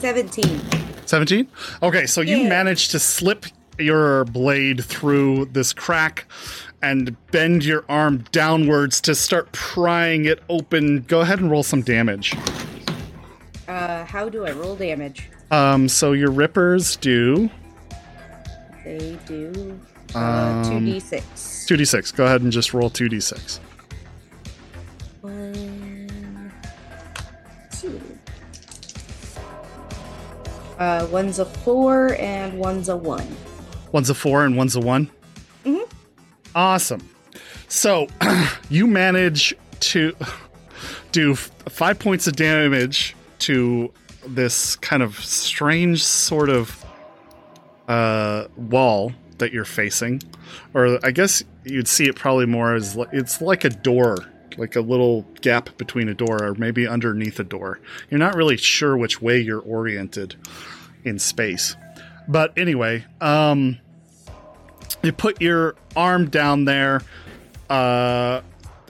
17. 0.00 0.60
17? 1.06 1.46
Okay, 1.82 2.06
so 2.06 2.20
you 2.20 2.38
Yeah. 2.38 2.48
managed 2.48 2.90
to 2.92 2.98
slip 2.98 3.46
your 3.78 4.24
blade 4.26 4.84
through 4.84 5.46
this 5.52 5.72
crack 5.72 6.26
and 6.82 7.16
bend 7.30 7.64
your 7.64 7.84
arm 7.88 8.24
downwards 8.32 9.00
to 9.02 9.14
start 9.14 9.50
prying 9.52 10.24
it 10.24 10.40
open. 10.48 11.04
Go 11.08 11.20
ahead 11.20 11.40
and 11.40 11.50
roll 11.50 11.62
some 11.62 11.82
damage. 11.82 12.34
Uh, 13.68 14.04
how 14.04 14.28
do 14.28 14.44
I 14.46 14.52
roll 14.52 14.76
damage? 14.76 15.28
Um, 15.50 15.88
so 15.88 16.12
your 16.12 16.30
rippers 16.30 16.96
do 16.96 17.50
They 18.88 19.18
do 19.26 19.78
uh, 20.14 20.18
Um, 20.18 20.64
2d6. 20.86 21.20
2d6. 21.68 22.16
Go 22.16 22.24
ahead 22.24 22.40
and 22.40 22.50
just 22.50 22.72
roll 22.72 22.88
2d6. 22.88 23.58
One, 25.20 26.50
two. 27.78 28.00
Uh, 30.78 31.06
one's 31.10 31.38
a 31.38 31.44
four 31.44 32.14
and 32.14 32.58
one's 32.58 32.88
a 32.88 32.96
one. 32.96 33.26
One's 33.92 34.08
a 34.08 34.14
four 34.14 34.46
and 34.46 34.56
one's 34.56 34.74
a 34.74 34.80
one. 34.80 35.10
Mhm. 35.66 35.86
Awesome. 36.54 37.06
So 37.68 38.06
you 38.70 38.86
manage 38.86 39.54
to 39.80 40.16
do 41.12 41.32
f- 41.32 41.50
five 41.68 41.98
points 41.98 42.26
of 42.26 42.36
damage 42.36 43.14
to 43.40 43.92
this 44.26 44.76
kind 44.76 45.02
of 45.02 45.18
strange 45.18 46.02
sort 46.02 46.48
of 46.48 46.84
uh, 47.88 48.46
wall 48.56 49.12
that 49.38 49.52
you're 49.52 49.64
facing, 49.64 50.22
or 50.74 51.04
I 51.04 51.10
guess 51.10 51.42
you'd 51.64 51.88
see 51.88 52.06
it 52.06 52.16
probably 52.16 52.46
more 52.46 52.74
as 52.74 52.96
it's 53.12 53.40
like 53.40 53.64
a 53.64 53.70
door, 53.70 54.26
like 54.56 54.76
a 54.76 54.80
little 54.80 55.22
gap 55.40 55.76
between 55.78 56.08
a 56.08 56.14
door, 56.14 56.42
or 56.42 56.54
maybe 56.54 56.86
underneath 56.86 57.40
a 57.40 57.44
door. 57.44 57.80
You're 58.10 58.18
not 58.18 58.34
really 58.34 58.56
sure 58.56 58.96
which 58.96 59.22
way 59.22 59.40
you're 59.40 59.60
oriented 59.60 60.36
in 61.04 61.18
space. 61.18 61.76
But 62.28 62.52
anyway, 62.58 63.06
um, 63.20 63.78
you 65.02 65.12
put 65.12 65.40
your 65.40 65.76
arm 65.96 66.28
down 66.28 66.64
there, 66.64 67.02
uh, 67.70 68.42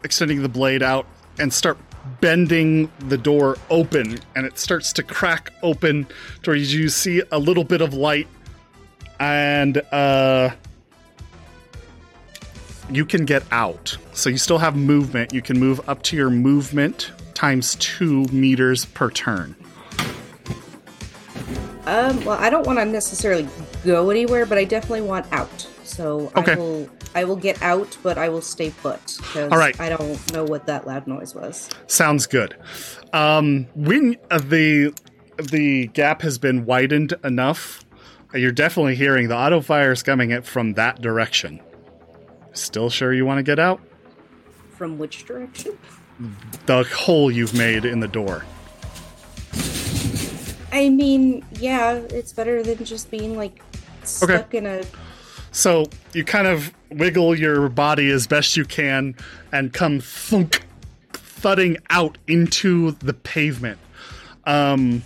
extending 0.03 0.43
the 0.43 0.49
blade 0.49 0.83
out, 0.83 1.07
and 1.39 1.53
start 1.53 1.79
bending 2.20 2.91
the 3.01 3.19
door 3.19 3.57
open, 3.70 4.19
and 4.35 4.47
it 4.47 4.59
starts 4.59 4.93
to 4.95 5.03
crack 5.03 5.53
open 5.62 6.07
to 6.43 6.51
where 6.51 6.57
you 6.57 6.89
see 6.89 7.23
a 7.31 7.39
little 7.39 7.65
bit 7.65 7.81
of 7.81 7.95
light, 7.95 8.27
and 9.20 9.78
uh, 9.93 10.51
you 12.90 13.05
can 13.05 13.24
get 13.24 13.43
out. 13.51 13.97
So 14.12 14.31
you 14.31 14.39
still 14.39 14.59
have 14.59 14.77
movement. 14.77 15.32
You 15.32 15.43
can 15.43 15.59
move 15.59 15.86
up 15.89 16.03
to 16.05 16.16
your 16.16 16.31
movement 16.31 17.12
times 17.35 17.77
two 17.77 18.24
meters 18.32 18.85
per 18.86 19.11
turn. 19.11 19.55
Um, 21.86 22.23
well, 22.24 22.36
I 22.39 22.51
don't 22.51 22.66
want 22.66 22.78
to 22.78 22.85
necessarily 22.85 23.49
go 23.85 24.11
anywhere, 24.11 24.45
but 24.45 24.59
I 24.59 24.65
definitely 24.65 25.03
want 25.03 25.31
out. 25.32 25.66
So 25.85 26.31
Okay. 26.36 26.53
I 26.53 26.57
will 26.57 26.89
I 27.15 27.24
will 27.24 27.36
get 27.36 27.61
out, 27.62 27.97
but 28.03 28.19
I 28.19 28.28
will 28.28 28.43
stay 28.43 28.70
put 28.70 29.19
All 29.35 29.49
right. 29.49 29.78
I 29.81 29.89
don't 29.89 30.32
know 30.32 30.45
what 30.45 30.66
that 30.66 30.86
loud 30.86 31.07
noise 31.07 31.35
was. 31.35 31.70
Sounds 31.86 32.27
good. 32.27 32.55
Um, 33.15 33.66
when 33.74 34.16
uh, 34.31 34.39
the 34.39 34.93
the 35.51 35.86
gap 35.89 36.20
has 36.23 36.36
been 36.36 36.66
widened 36.66 37.15
enough, 37.24 37.85
you're 38.35 38.53
definitely 38.53 38.95
hearing 38.95 39.29
the 39.29 39.37
auto 39.37 39.61
fires 39.61 40.03
coming 40.03 40.33
at 40.33 40.45
from 40.45 40.75
that 40.75 41.01
direction. 41.01 41.61
Still 42.53 42.91
sure 42.91 43.13
you 43.13 43.25
want 43.25 43.39
to 43.39 43.43
get 43.43 43.59
out? 43.59 43.81
From 44.71 44.99
which 44.99 45.25
direction? 45.25 45.79
The 46.67 46.85
hole 46.85 47.31
you've 47.31 47.55
made 47.55 47.85
in 47.85 48.01
the 48.01 48.09
door. 48.09 48.45
I 50.73 50.89
mean, 50.91 51.45
yeah, 51.53 51.95
it's 51.95 52.33
better 52.33 52.63
than 52.63 52.85
just 52.85 53.11
being 53.11 53.37
like 53.37 53.63
stuck 54.05 54.55
in 54.55 54.67
a. 54.67 54.85
So 55.51 55.87
you 56.13 56.25
kind 56.25 56.47
of 56.47 56.73
wiggle 56.91 57.35
your 57.35 57.69
body 57.69 58.11
as 58.11 58.27
best 58.27 58.57
you 58.57 58.65
can 58.65 59.15
and 59.53 59.73
come 59.73 60.01
thunk, 60.01 60.65
thudding 61.13 61.79
out 61.91 62.19
into 62.27 62.93
the 62.93 63.15
pavement. 63.15 63.79
Um, 64.45 65.03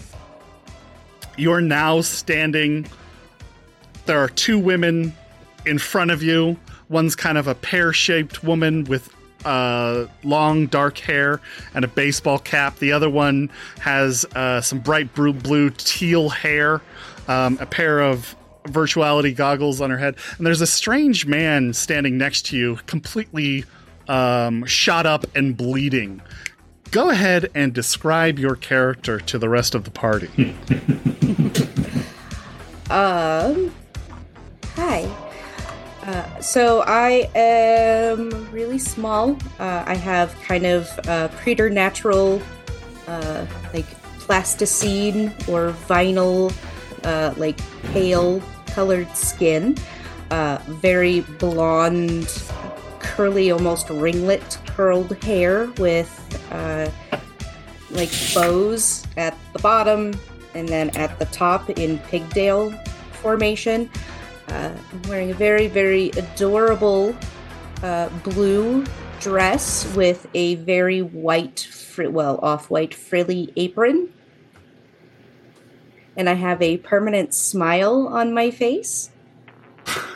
you're 1.37 1.61
now 1.61 2.01
standing. 2.01 2.87
There 4.07 4.19
are 4.19 4.29
two 4.29 4.59
women 4.59 5.15
in 5.65 5.79
front 5.79 6.11
of 6.11 6.23
you. 6.23 6.57
One's 6.89 7.15
kind 7.15 7.39
of 7.39 7.47
a 7.47 7.55
pear 7.55 7.93
shaped 7.93 8.43
woman 8.43 8.85
with 8.85 9.09
uh, 9.45 10.07
long 10.25 10.67
dark 10.67 10.99
hair 10.99 11.41
and 11.75 11.85
a 11.85 11.89
baseball 11.89 12.39
cap. 12.39 12.79
The 12.79 12.93
other 12.93 13.11
one 13.11 13.51
has 13.81 14.25
uh, 14.35 14.61
some 14.61 14.81
bright 14.81 15.15
blue, 15.15 15.71
teal 15.71 16.29
hair, 16.29 16.81
um, 17.29 17.59
a 17.61 17.67
pair 17.67 18.01
of 18.01 18.35
virtuality 18.65 19.35
goggles 19.35 19.81
on 19.81 19.91
her 19.91 19.99
head. 19.99 20.17
And 20.37 20.47
there's 20.47 20.61
a 20.61 20.67
strange 20.67 21.27
man 21.27 21.73
standing 21.73 22.19
next 22.19 22.47
to 22.47 22.57
you, 22.57 22.79
completely 22.87 23.65
um, 24.09 24.65
shot 24.67 25.07
up 25.07 25.25
and 25.35 25.57
bleeding. 25.57 26.23
Go 26.91 27.11
ahead 27.11 27.51
and 27.55 27.73
describe 27.73 28.39
your 28.39 28.55
character 28.55 29.19
to 29.19 29.39
the 29.39 29.49
rest 29.49 29.75
of 29.75 29.85
the 29.85 29.91
party. 29.91 30.55
Um. 32.93 33.73
Hi. 34.77 35.05
Uh, 36.07 36.41
so 36.41 36.83
I 36.87 37.31
am 37.35 38.51
really 38.51 38.79
small. 38.79 39.37
Uh, 39.59 39.85
I 39.87 39.95
have 39.95 40.35
kind 40.41 40.65
of 40.65 40.89
uh, 41.07 41.29
preternatural, 41.29 42.41
uh, 43.07 43.47
like 43.75 43.87
plasticine 44.19 45.29
or 45.47 45.73
vinyl, 45.89 46.55
uh, 47.05 47.35
like 47.37 47.61
pale 47.93 48.43
colored 48.67 49.15
skin. 49.15 49.77
Very 50.31 51.21
blonde, 51.21 52.43
curly, 52.99 53.51
almost 53.51 53.91
ringlet 53.91 54.59
curled 54.67 55.23
hair 55.23 55.67
with 55.77 56.19
like 57.91 58.11
bows 58.35 59.07
at 59.19 59.37
the 59.53 59.59
bottom 59.59 60.15
and 60.55 60.67
then 60.67 60.89
at 60.97 61.19
the 61.19 61.27
top 61.27 61.69
in 61.69 61.99
pigtail 61.99 62.71
formation. 63.13 63.91
Uh, 64.53 64.71
I'm 64.93 65.03
wearing 65.09 65.31
a 65.31 65.35
very, 65.35 65.67
very 65.67 66.11
adorable 66.11 67.17
uh, 67.83 68.11
blue 68.23 68.85
dress 69.19 69.91
with 69.97 70.27
a 70.35 70.57
very 70.57 71.01
white, 71.01 71.61
fr- 71.61 72.11
well, 72.11 72.39
off 72.43 72.69
white 72.69 72.93
frilly 72.93 73.51
apron. 73.57 74.13
And 76.19 76.29
I 76.29 76.35
have 76.35 76.61
a 76.61 76.77
permanent 76.77 77.33
smile 77.33 78.07
on 78.09 78.35
my 78.35 78.51
face. 78.51 79.09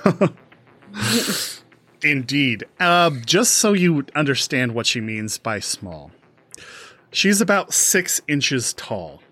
Indeed. 2.03 2.67
Uh, 2.79 3.11
just 3.25 3.53
so 3.53 3.73
you 3.73 4.05
understand 4.15 4.75
what 4.75 4.85
she 4.85 5.01
means 5.01 5.39
by 5.39 5.61
small, 5.61 6.11
she's 7.11 7.41
about 7.41 7.73
six 7.73 8.21
inches 8.29 8.75
tall, 8.75 9.23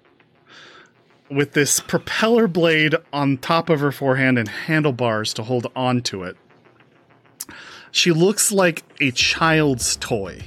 with 1.35 1.53
this 1.53 1.81
propeller 1.81 2.47
blade 2.47 2.95
on 3.13 3.39
top 3.39 3.69
of 3.69 3.81
her 3.81 3.93
forehand 3.93 4.39
and 4.39 4.49
handlebars 4.49 5.35
to 5.35 5.43
hold 5.43 5.67
on 5.75 6.01
to 6.03 6.23
it. 6.23 6.37
She 7.91 8.13
looks 8.13 8.53
like 8.53 8.85
a 9.01 9.11
child's 9.11 9.97
toy, 9.97 10.41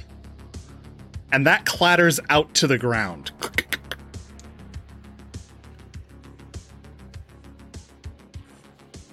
and 1.32 1.46
that 1.46 1.66
clatters 1.66 2.18
out 2.30 2.52
to 2.54 2.66
the 2.66 2.78
ground. 2.78 3.30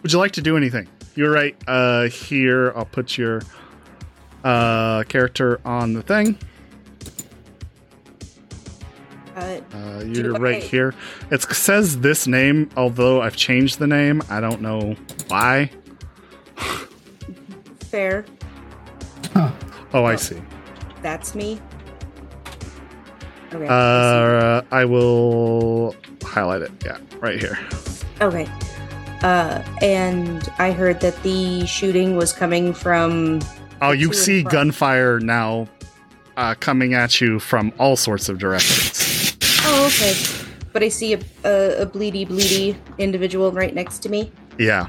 Would 0.02 0.14
you 0.14 0.20
like 0.20 0.34
to 0.34 0.42
do 0.42 0.56
anything? 0.56 0.88
You're 1.16 1.32
right. 1.32 1.56
Uh, 1.66 2.04
here, 2.04 2.74
I'll 2.76 2.86
put 2.86 3.18
your 3.18 3.42
uh, 4.44 5.04
character 5.04 5.60
on 5.66 5.94
the 5.94 6.02
thing. 6.02 6.38
Uh, 9.36 9.60
Uh, 9.74 10.04
you're 10.06 10.34
right 10.34 10.64
here. 10.64 10.94
It 11.30 11.42
says 11.44 12.00
this 12.00 12.26
name, 12.26 12.70
although 12.78 13.22
I've 13.22 13.36
changed 13.36 13.80
the 13.80 13.88
name. 13.88 14.22
I 14.30 14.40
don't 14.40 14.62
know 14.62 14.96
why. 15.28 15.70
fair. 17.80 18.26
Oh, 19.94 20.06
I 20.06 20.16
see. 20.16 20.42
That's 21.02 21.36
me. 21.36 21.60
Okay. 23.54 23.68
I 23.68 23.70
Uh, 23.70 24.62
I 24.72 24.86
will 24.86 25.96
highlight 26.24 26.62
it. 26.62 26.72
Yeah, 26.86 26.98
right 27.20 27.40
here. 27.40 27.58
okay. 28.22 28.48
Uh, 29.22 29.62
and 29.82 30.50
I 30.60 30.72
heard 30.72 31.00
that 31.02 31.22
the 31.24 31.66
shooting 31.66 32.16
was 32.18 32.34
coming 32.34 32.74
from. 32.74 33.42
Oh, 33.82 33.92
you 33.92 34.14
see 34.14 34.44
gunfire 34.44 35.20
now 35.20 35.68
uh, 36.38 36.56
coming 36.60 36.94
at 36.94 37.22
you 37.22 37.40
from 37.40 37.72
all 37.80 37.96
sorts 37.96 38.28
of 38.30 38.38
directions. 38.38 39.25
Oh, 39.68 39.88
okay. 39.88 40.14
But 40.74 40.84
I 40.84 40.90
see 40.90 41.14
a, 41.14 41.20
a, 41.44 41.82
a 41.82 41.86
bleedy, 41.86 42.28
bleedy 42.28 42.76
individual 42.98 43.52
right 43.52 43.74
next 43.74 44.00
to 44.00 44.10
me. 44.10 44.32
yeah. 44.58 44.88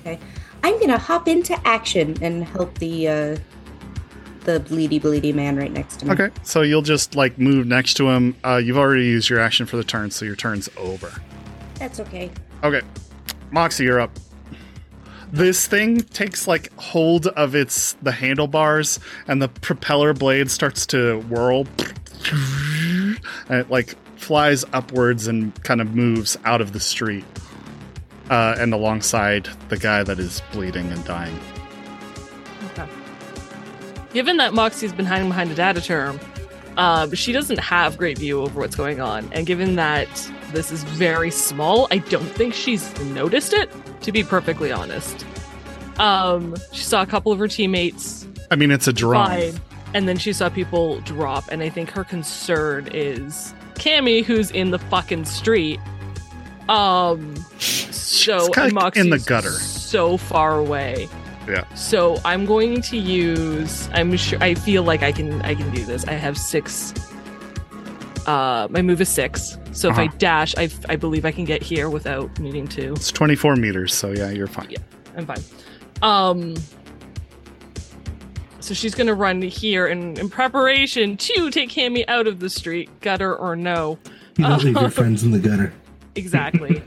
Okay. 0.00 0.18
I'm 0.62 0.78
gonna 0.80 0.98
hop 0.98 1.26
into 1.28 1.58
action 1.66 2.16
and 2.22 2.44
help 2.44 2.78
the 2.78 3.08
uh, 3.08 3.36
the 4.44 4.60
bleedy, 4.60 5.00
bleedy 5.00 5.34
man 5.34 5.56
right 5.56 5.72
next 5.72 6.00
to 6.00 6.06
me. 6.06 6.12
Okay, 6.12 6.30
so 6.42 6.62
you'll 6.62 6.82
just 6.82 7.14
like 7.14 7.38
move 7.38 7.66
next 7.66 7.94
to 7.94 8.08
him. 8.08 8.36
Uh, 8.44 8.56
you've 8.56 8.78
already 8.78 9.04
used 9.04 9.28
your 9.28 9.40
action 9.40 9.66
for 9.66 9.76
the 9.76 9.84
turn, 9.84 10.10
so 10.10 10.24
your 10.24 10.36
turn's 10.36 10.68
over. 10.76 11.12
That's 11.76 11.98
okay. 12.00 12.30
Okay, 12.62 12.82
Moxie, 13.50 13.84
you're 13.84 14.00
up. 14.00 14.10
This 15.32 15.66
thing 15.66 16.00
takes 16.00 16.46
like 16.48 16.72
hold 16.78 17.26
of 17.28 17.54
its 17.54 17.94
the 18.02 18.12
handlebars, 18.12 18.98
and 19.28 19.40
the 19.40 19.48
propeller 19.48 20.12
blade 20.12 20.50
starts 20.50 20.84
to 20.86 21.20
whirl, 21.22 21.66
and 23.48 23.60
it 23.60 23.70
like 23.70 23.94
flies 24.16 24.64
upwards 24.72 25.26
and 25.26 25.54
kind 25.62 25.80
of 25.80 25.94
moves 25.94 26.36
out 26.44 26.60
of 26.60 26.72
the 26.72 26.80
street, 26.80 27.24
uh, 28.30 28.56
and 28.58 28.72
alongside 28.72 29.48
the 29.68 29.76
guy 29.76 30.02
that 30.02 30.18
is 30.18 30.42
bleeding 30.52 30.90
and 30.92 31.04
dying. 31.04 31.38
Okay. 32.72 32.86
Given 34.12 34.36
that 34.38 34.52
Moxie's 34.52 34.92
been 34.92 35.06
hiding 35.06 35.28
behind 35.28 35.50
a 35.50 35.54
data 35.54 35.80
term, 35.80 36.20
um, 36.76 37.14
she 37.14 37.32
doesn't 37.32 37.58
have 37.58 37.98
great 37.98 38.18
view 38.18 38.40
over 38.40 38.60
what's 38.60 38.76
going 38.76 39.00
on. 39.00 39.28
And 39.32 39.46
given 39.46 39.76
that 39.76 40.08
this 40.52 40.70
is 40.72 40.84
very 40.84 41.30
small, 41.30 41.88
I 41.90 41.98
don't 41.98 42.28
think 42.28 42.54
she's 42.54 42.98
noticed 43.00 43.52
it, 43.52 43.70
to 44.02 44.12
be 44.12 44.22
perfectly 44.22 44.72
honest. 44.72 45.26
Um, 45.98 46.56
she 46.72 46.82
saw 46.82 47.02
a 47.02 47.06
couple 47.06 47.30
of 47.32 47.38
her 47.38 47.48
teammates 47.48 48.20
I 48.50 48.56
mean, 48.56 48.70
it's 48.70 48.88
a 48.88 48.92
drone. 48.92 49.26
fine, 49.26 49.60
and 49.94 50.08
then 50.08 50.16
she 50.18 50.32
saw 50.32 50.48
people 50.48 51.00
drop, 51.00 51.44
and 51.50 51.62
I 51.62 51.68
think 51.68 51.90
her 51.90 52.04
concern 52.04 52.88
is 52.92 53.54
Cammy, 53.74 54.24
who's 54.24 54.50
in 54.50 54.70
the 54.70 54.78
fucking 54.78 55.24
street. 55.24 55.80
Um, 56.68 57.34
so 57.58 58.48
Moxie's 58.72 59.04
in 59.04 59.10
the 59.10 59.18
gutter. 59.18 59.50
so 59.50 60.16
far 60.16 60.58
away. 60.58 61.08
Yeah. 61.48 61.64
So 61.74 62.20
I'm 62.24 62.46
going 62.46 62.80
to 62.82 62.96
use. 62.96 63.88
I'm 63.92 64.16
sure. 64.16 64.40
I 64.42 64.54
feel 64.54 64.82
like 64.84 65.02
I 65.02 65.10
can. 65.10 65.40
I 65.42 65.54
can 65.54 65.70
do 65.74 65.84
this. 65.84 66.04
I 66.06 66.12
have 66.12 66.38
six. 66.38 66.94
Uh, 68.26 68.68
my 68.70 68.82
move 68.82 69.00
is 69.00 69.08
six. 69.08 69.56
So 69.72 69.88
if 69.88 69.98
I 69.98 70.04
Uh-huh. 70.04 70.14
dash, 70.18 70.54
I, 70.56 70.68
I 70.88 70.96
believe 70.96 71.24
I 71.24 71.32
can 71.32 71.44
get 71.44 71.62
here 71.62 71.88
without 71.88 72.38
needing 72.38 72.68
to. 72.68 72.92
It's 72.92 73.10
24 73.10 73.56
meters, 73.56 73.94
so 73.94 74.10
yeah, 74.12 74.30
you're 74.30 74.46
fine. 74.46 74.68
Yeah. 74.70 74.78
I'm 75.16 75.26
fine. 75.26 75.42
Um. 76.02 76.54
So 78.60 78.74
she's 78.74 78.94
gonna 78.94 79.14
run 79.14 79.42
here 79.42 79.86
in, 79.86 80.18
in 80.18 80.28
preparation 80.30 81.16
to 81.16 81.50
take 81.50 81.70
Cammy 81.70 82.04
out 82.08 82.26
of 82.26 82.40
the 82.40 82.50
street, 82.50 82.88
gutter 83.00 83.34
or 83.34 83.56
no. 83.56 83.98
You 84.36 84.44
don't 84.44 84.62
leave 84.64 84.76
your 84.80 84.90
friends 84.90 85.22
in 85.22 85.30
the 85.32 85.38
gutter. 85.38 85.72
exactly. 86.14 86.82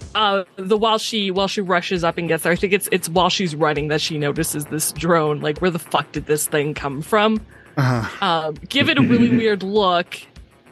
uh, 0.14 0.44
the 0.56 0.76
while 0.76 0.98
she 0.98 1.30
while 1.30 1.48
she 1.48 1.60
rushes 1.60 2.02
up 2.04 2.16
and 2.18 2.28
gets 2.28 2.42
there, 2.44 2.52
I 2.52 2.56
think 2.56 2.72
it's 2.72 2.88
it's 2.92 3.08
while 3.08 3.28
she's 3.30 3.54
running 3.54 3.88
that 3.88 4.00
she 4.00 4.18
notices 4.18 4.66
this 4.66 4.92
drone. 4.92 5.40
Like, 5.40 5.58
where 5.60 5.70
the 5.70 5.78
fuck 5.78 6.10
did 6.12 6.26
this 6.26 6.46
thing 6.46 6.74
come 6.74 7.02
from? 7.02 7.44
Uh, 7.76 8.08
Um, 8.20 8.54
give 8.68 8.88
it 8.88 8.98
a 8.98 9.02
really 9.02 9.28
weird 9.36 9.62
look, 9.62 10.18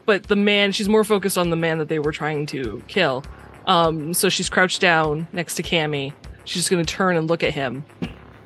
but 0.07 0.25
the 0.25 0.37
man 0.37 0.73
she's 0.73 0.89
more 0.89 1.05
focused 1.05 1.39
on 1.39 1.51
the 1.51 1.57
man 1.57 1.79
that 1.79 1.89
they 1.89 1.99
were 1.99 2.13
trying 2.13 2.47
to 2.47 2.83
kill. 2.89 3.25
Um, 3.67 4.15
so 4.15 4.29
she's 4.31 4.49
crouched 4.49 4.81
down 4.81 5.29
next 5.33 5.55
to 5.57 5.63
Cammy. 5.63 6.13
She's 6.45 6.63
just 6.63 6.71
gonna 6.71 6.85
turn 6.85 7.17
and 7.17 7.29
look 7.29 7.43
at 7.43 7.53
him. 7.55 7.85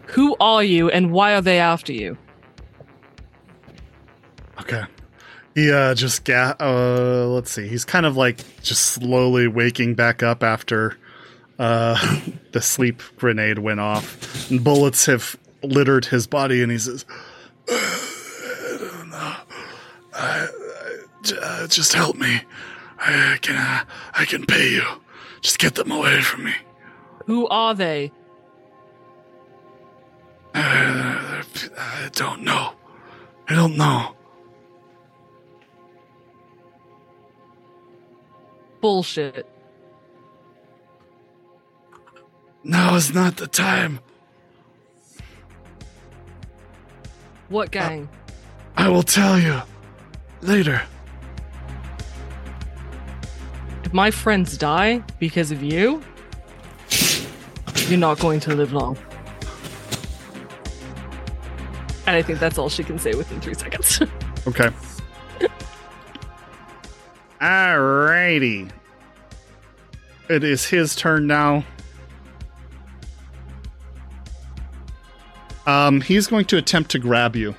Who 0.09 0.37
are 0.41 0.63
you, 0.63 0.91
and 0.91 1.13
why 1.13 1.35
are 1.35 1.41
they 1.41 1.59
after 1.59 1.93
you? 1.93 2.17
okay. 4.61 4.83
He 5.55 5.71
uh, 5.71 5.95
just 5.95 6.25
ga- 6.25 6.55
uh, 6.61 7.27
let's 7.29 7.51
see. 7.51 7.69
He's 7.69 7.85
kind 7.85 8.07
of 8.07 8.17
like 8.17 8.39
just 8.63 8.83
slowly 8.87 9.47
waking 9.49 9.95
back 9.95 10.23
up 10.23 10.43
after 10.43 10.97
uh, 11.59 12.21
the 12.53 12.63
sleep 12.63 13.03
grenade 13.17 13.59
went 13.59 13.81
off, 13.81 14.51
and 14.51 14.63
bullets 14.65 15.07
have 15.07 15.37
littered 15.63 16.07
his 16.07 16.27
body, 16.27 16.63
and 16.63 16.73
he 16.73 16.79
says, 16.79 17.05
"I 17.69 18.77
don't 18.81 19.11
know. 19.11 19.35
I, 20.15 20.49
I- 20.49 20.49
uh, 21.41 21.67
just 21.69 21.93
help 21.93 22.17
me. 22.17 22.41
I 22.99 23.39
can 23.43 23.57
uh, 23.57 23.85
I 24.15 24.25
can 24.25 24.45
pay 24.47 24.71
you. 24.71 24.83
Just 25.41 25.59
get 25.59 25.75
them 25.75 25.91
away 25.93 26.21
from 26.23 26.45
me." 26.45 26.55
Who 27.27 27.47
are 27.49 27.75
they? 27.75 28.11
I 30.55 32.11
don't 32.13 32.43
know. 32.43 32.73
I 33.49 33.55
don't 33.55 33.77
know. 33.77 34.15
Bullshit. 38.81 39.49
Now 42.65 42.95
is 42.95 43.15
not 43.15 43.37
the 43.37 43.47
time. 43.47 44.01
What 47.49 47.71
gang? 47.71 48.09
I 48.77 48.89
will 48.89 49.03
tell 49.03 49.39
you 49.39 49.61
later. 50.41 50.83
If 53.85 53.93
my 53.93 54.11
friends 54.11 54.57
die 54.57 55.03
because 55.19 55.51
of 55.51 55.63
you, 55.63 56.03
you're 57.89 57.99
not 57.99 58.19
going 58.21 58.41
to 58.41 58.55
live 58.55 58.73
long. 58.73 58.97
And 62.07 62.17
I 62.17 62.23
think 62.23 62.39
that's 62.41 62.59
all 62.59 62.69
she 62.69 62.83
can 62.83 62.99
say 62.99 63.15
within 63.15 63.41
three 63.41 63.55
seconds. 63.55 64.01
Okay. 64.45 64.71
Alrighty. 67.41 68.71
It 70.29 70.43
is 70.43 70.65
his 70.65 70.97
turn 70.97 71.29
now. 71.29 71.65
Um, 75.67 76.01
he's 76.01 76.27
going 76.27 76.47
to 76.47 76.57
attempt 76.57 76.91
to 76.91 76.99
grab 76.99 77.37
you. 77.37 77.55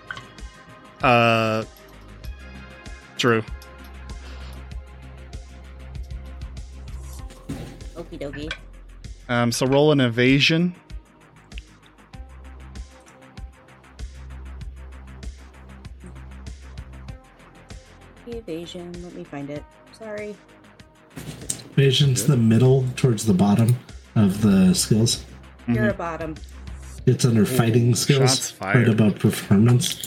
Uh, 1.02 1.64
Drew. 3.18 3.44
Okie 7.95 8.20
dokie. 8.20 8.53
Um, 9.30 9.53
so 9.53 9.65
roll 9.65 9.94
an 9.94 10.02
evasion. 10.02 10.76
Evasion. 18.48 18.91
Let 19.03 19.14
me 19.14 19.24
find 19.24 19.49
it. 19.49 19.64
Sorry. 19.98 20.36
Vision's 21.76 22.26
the 22.28 22.38
middle 22.38 22.86
towards 22.95 23.26
the 23.26 23.34
bottom 23.34 23.78
of 24.15 24.41
the 24.41 24.74
skills. 24.74 25.24
You're 25.68 25.90
a 25.90 25.94
bottom. 25.94 26.36
It's 27.06 27.26
under 27.26 27.45
fighting 27.45 27.95
skills, 27.95 28.53
right 28.61 28.88
above 28.88 29.20
performance. 29.20 30.02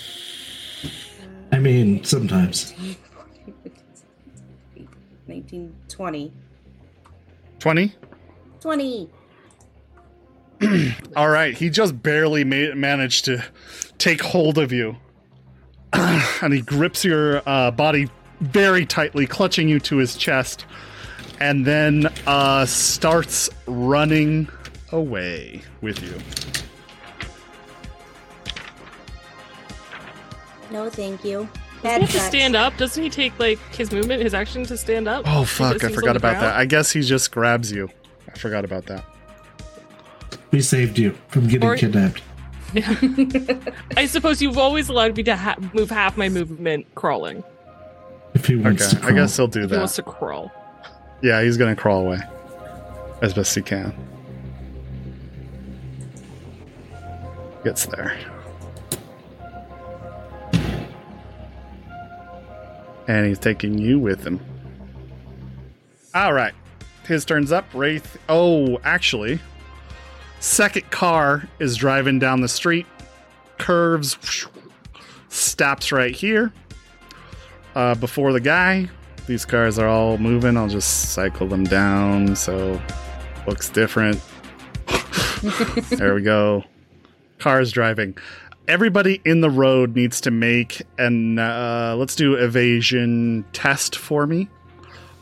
I 1.53 1.59
mean, 1.59 2.05
sometimes. 2.05 2.75
19, 5.27 5.75
20. 5.89 6.33
20. 7.59 7.95
20. 8.61 9.11
All 11.17 11.29
right, 11.29 11.55
he 11.55 11.69
just 11.69 12.03
barely 12.03 12.45
ma- 12.45 12.75
managed 12.75 13.27
to 13.27 13.45
take 13.99 14.23
hold 14.23 14.57
of 14.59 14.73
you, 14.73 14.97
and 15.93 16.53
he 16.53 16.63
grips 16.63 17.05
your 17.05 17.43
uh, 17.47 17.71
body 17.71 18.09
very 18.41 18.87
tightly, 18.87 19.27
clutching 19.27 19.69
you 19.69 19.81
to 19.81 19.97
his 19.97 20.17
chest, 20.17 20.67
and 21.41 21.65
then 21.65 22.13
uh, 22.27 22.65
starts 22.67 23.49
running 23.67 24.49
away 24.93 25.63
with 25.81 26.03
you. 26.03 26.15
No, 30.71 30.91
thank 30.91 31.25
you. 31.25 31.49
Doesn't 31.83 32.01
he 32.01 32.07
have 32.07 32.11
to 32.13 32.21
stand 32.21 32.57
up? 32.57 32.77
Doesn't 32.77 33.03
he 33.03 33.11
take 33.11 33.39
like 33.39 33.59
his 33.75 33.93
movement, 33.93 34.23
his 34.23 34.35
action 34.35 34.65
to 34.65 34.77
stand 34.77 35.07
up? 35.07 35.25
Oh 35.27 35.45
fuck! 35.45 35.85
I 35.85 35.89
forgot 35.93 36.17
about 36.17 36.41
that. 36.41 36.57
I 36.57 36.65
guess 36.65 36.91
he 36.91 37.03
just 37.03 37.31
grabs 37.31 37.71
you. 37.71 37.89
I 38.33 38.39
forgot 38.39 38.65
about 38.65 38.87
that. 38.87 39.05
We 40.51 40.61
saved 40.63 40.99
you 40.99 41.17
from 41.29 41.47
getting 41.47 41.69
Or- 41.69 41.77
kidnapped. 41.77 42.23
I 43.97 44.07
suppose 44.07 44.43
you've 44.43 44.59
always 44.59 44.89
allowed 44.89 45.17
me 45.17 45.23
to 45.25 45.37
ha- 45.37 45.57
move 45.73 45.91
half 45.91 46.17
my 46.17 46.29
movement 46.29 46.87
crawling. 46.95 47.45
If 48.37 48.45
he 48.45 48.57
wants 48.57 48.93
Okay, 48.93 49.01
to 49.01 49.07
I 49.07 49.13
guess 49.13 49.35
he'll 49.35 49.47
do 49.47 49.63
If 49.63 49.71
he 49.71 49.79
wants 49.79 49.97
to 49.97 50.03
crawl. 50.03 50.53
Yeah, 51.23 51.43
he's 51.43 51.57
gonna 51.57 51.75
crawl 51.75 52.03
away 52.03 52.19
as 53.23 53.33
best 53.33 53.55
he 53.55 53.63
can. 53.63 53.95
Gets 57.65 57.87
there. 57.87 58.15
And 63.09 63.27
he's 63.27 63.39
taking 63.39 63.79
you 63.79 63.99
with 63.99 64.23
him. 64.23 64.39
All 66.15 66.35
right. 66.35 66.53
His 67.07 67.25
turn's 67.25 67.53
up. 67.53 67.65
Wraith. 67.73 68.19
Oh, 68.29 68.79
actually, 68.85 69.41
second 70.41 70.91
car 70.91 71.49
is 71.59 71.75
driving 71.77 72.19
down 72.19 72.43
the 72.43 72.49
street, 72.49 72.85
curves, 73.57 74.19
stops 75.31 75.91
right 75.91 76.15
here 76.15 76.53
uh, 77.77 77.95
before 77.95 78.33
the 78.33 78.41
guy. 78.41 78.89
These 79.27 79.45
cars 79.45 79.79
are 79.79 79.87
all 79.87 80.19
moving. 80.19 80.57
I'll 80.57 80.69
just 80.69 81.13
cycle 81.13 81.47
them 81.47 81.65
down 81.65 82.35
so 82.35 82.81
looks 83.47 83.69
different. 83.69 84.21
there 85.91 86.15
we 86.15 86.23
go. 86.23 86.65
Cars 87.39 87.71
driving. 87.71 88.17
Everybody 88.67 89.21
in 89.25 89.43
the 89.43 89.51
road 89.51 89.95
needs 89.95 90.21
to 90.23 90.31
make 90.31 90.83
an 90.99 91.39
uh, 91.39 91.95
let's 91.99 92.17
do 92.17 92.35
evasion 92.35 93.45
test 93.53 93.97
for 93.97 94.27
me. 94.27 94.49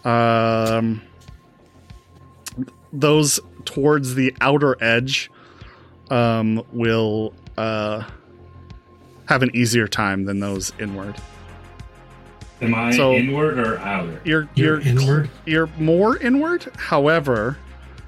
Um, 0.05 1.03
those 2.93 3.41
towards 3.65 4.15
the 4.15 4.35
outer 4.41 4.83
edge 4.83 5.31
um, 6.11 6.63
will 6.73 7.35
uh, 7.59 8.05
have 9.27 9.43
an 9.43 9.51
easier 9.55 9.89
time 9.89 10.25
than 10.27 10.41
those 10.41 10.73
inward. 10.79 11.17
Am 12.65 12.75
I 12.75 12.91
So- 12.93 13.13
inward 13.15 13.59
or 13.59 13.79
outer? 13.79 14.21
You're 14.25 14.49
You're 14.55 14.81
you're 14.81 14.89
inward? 14.99 15.31
You're 15.47 15.69
more 15.79 16.17
inward. 16.19 16.67
However, 16.77 17.57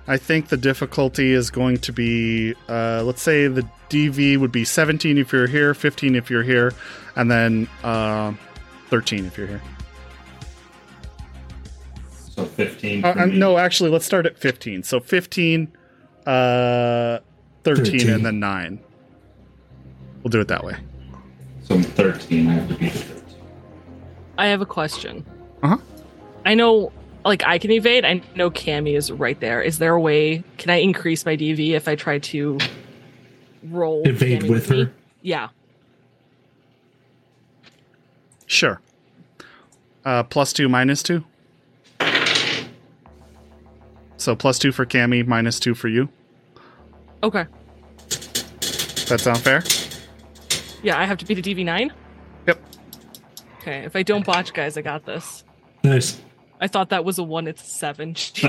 I 0.08 0.16
think 0.16 0.48
the 0.48 0.56
difficulty 0.56 1.32
is 1.32 1.50
going 1.50 1.78
to 1.78 1.92
be 1.92 2.54
uh, 2.68 3.02
let's 3.04 3.22
say 3.22 3.48
the 3.48 3.66
DV 3.90 4.36
would 4.38 4.52
be 4.52 4.64
17 4.64 5.16
if 5.18 5.32
you're 5.32 5.46
here, 5.46 5.72
15 5.74 6.14
if 6.16 6.28
you're 6.30 6.42
here, 6.42 6.72
and 7.14 7.30
then 7.30 7.68
uh, 7.84 8.32
13 8.88 9.26
if 9.26 9.38
you're 9.38 9.46
here. 9.46 9.62
So 12.34 12.44
15 12.44 13.04
Uh, 13.04 13.12
for 13.14 13.26
me. 13.26 13.38
no, 13.38 13.58
actually, 13.58 13.90
let's 13.90 14.04
start 14.04 14.26
at 14.26 14.36
15. 14.38 14.82
So 14.82 15.00
15, 15.00 15.68
uh, 16.26 17.18
13, 17.64 17.84
13. 17.84 18.10
and 18.10 18.26
then 18.26 18.38
9. 18.40 18.78
We'll 20.22 20.30
do 20.30 20.40
it 20.40 20.48
that 20.48 20.64
way. 20.64 20.76
So 21.62 21.80
13. 21.80 22.48
I 22.48 22.52
have 22.54 22.68
to 22.68 22.74
be 22.74 22.88
13. 22.90 23.15
I 24.38 24.46
have 24.48 24.60
a 24.60 24.66
question. 24.66 25.24
Uh-huh. 25.62 25.78
I 26.44 26.54
know, 26.54 26.92
like, 27.24 27.42
I 27.46 27.58
can 27.58 27.70
evade. 27.70 28.04
I 28.04 28.20
know 28.34 28.50
Cammy 28.50 28.96
is 28.96 29.10
right 29.10 29.38
there. 29.40 29.62
Is 29.62 29.78
there 29.78 29.94
a 29.94 30.00
way? 30.00 30.44
Can 30.58 30.70
I 30.70 30.76
increase 30.76 31.24
my 31.24 31.36
DV 31.36 31.70
if 31.70 31.88
I 31.88 31.94
try 31.96 32.18
to 32.18 32.58
roll 33.64 34.06
Evade 34.06 34.42
Cammy 34.42 34.50
with 34.50 34.70
me? 34.70 34.84
her? 34.84 34.92
Yeah. 35.22 35.48
Sure. 38.46 38.80
Uh, 40.04 40.22
plus 40.22 40.52
2, 40.52 40.68
minus 40.68 41.02
2. 41.02 41.24
So 44.18 44.36
plus 44.36 44.58
2 44.58 44.72
for 44.72 44.86
Cammy, 44.86 45.26
minus 45.26 45.58
2 45.60 45.74
for 45.74 45.88
you. 45.88 46.08
Okay. 47.22 47.46
That 49.08 49.20
sound 49.20 49.38
fair? 49.38 49.62
Yeah, 50.82 50.98
I 50.98 51.04
have 51.04 51.18
to 51.18 51.24
beat 51.24 51.38
a 51.38 51.42
DV 51.42 51.64
nine. 51.64 51.92
Yep. 53.66 53.76
Okay. 53.76 53.84
If 53.86 53.96
I 53.96 54.02
don't 54.02 54.24
botch, 54.24 54.52
guys, 54.52 54.76
I 54.76 54.82
got 54.82 55.04
this. 55.04 55.44
Nice. 55.82 56.20
I 56.60 56.68
thought 56.68 56.90
that 56.90 57.04
was 57.04 57.18
a 57.18 57.22
one. 57.22 57.46
It's 57.48 57.62
a 57.62 57.66
seven. 57.66 58.14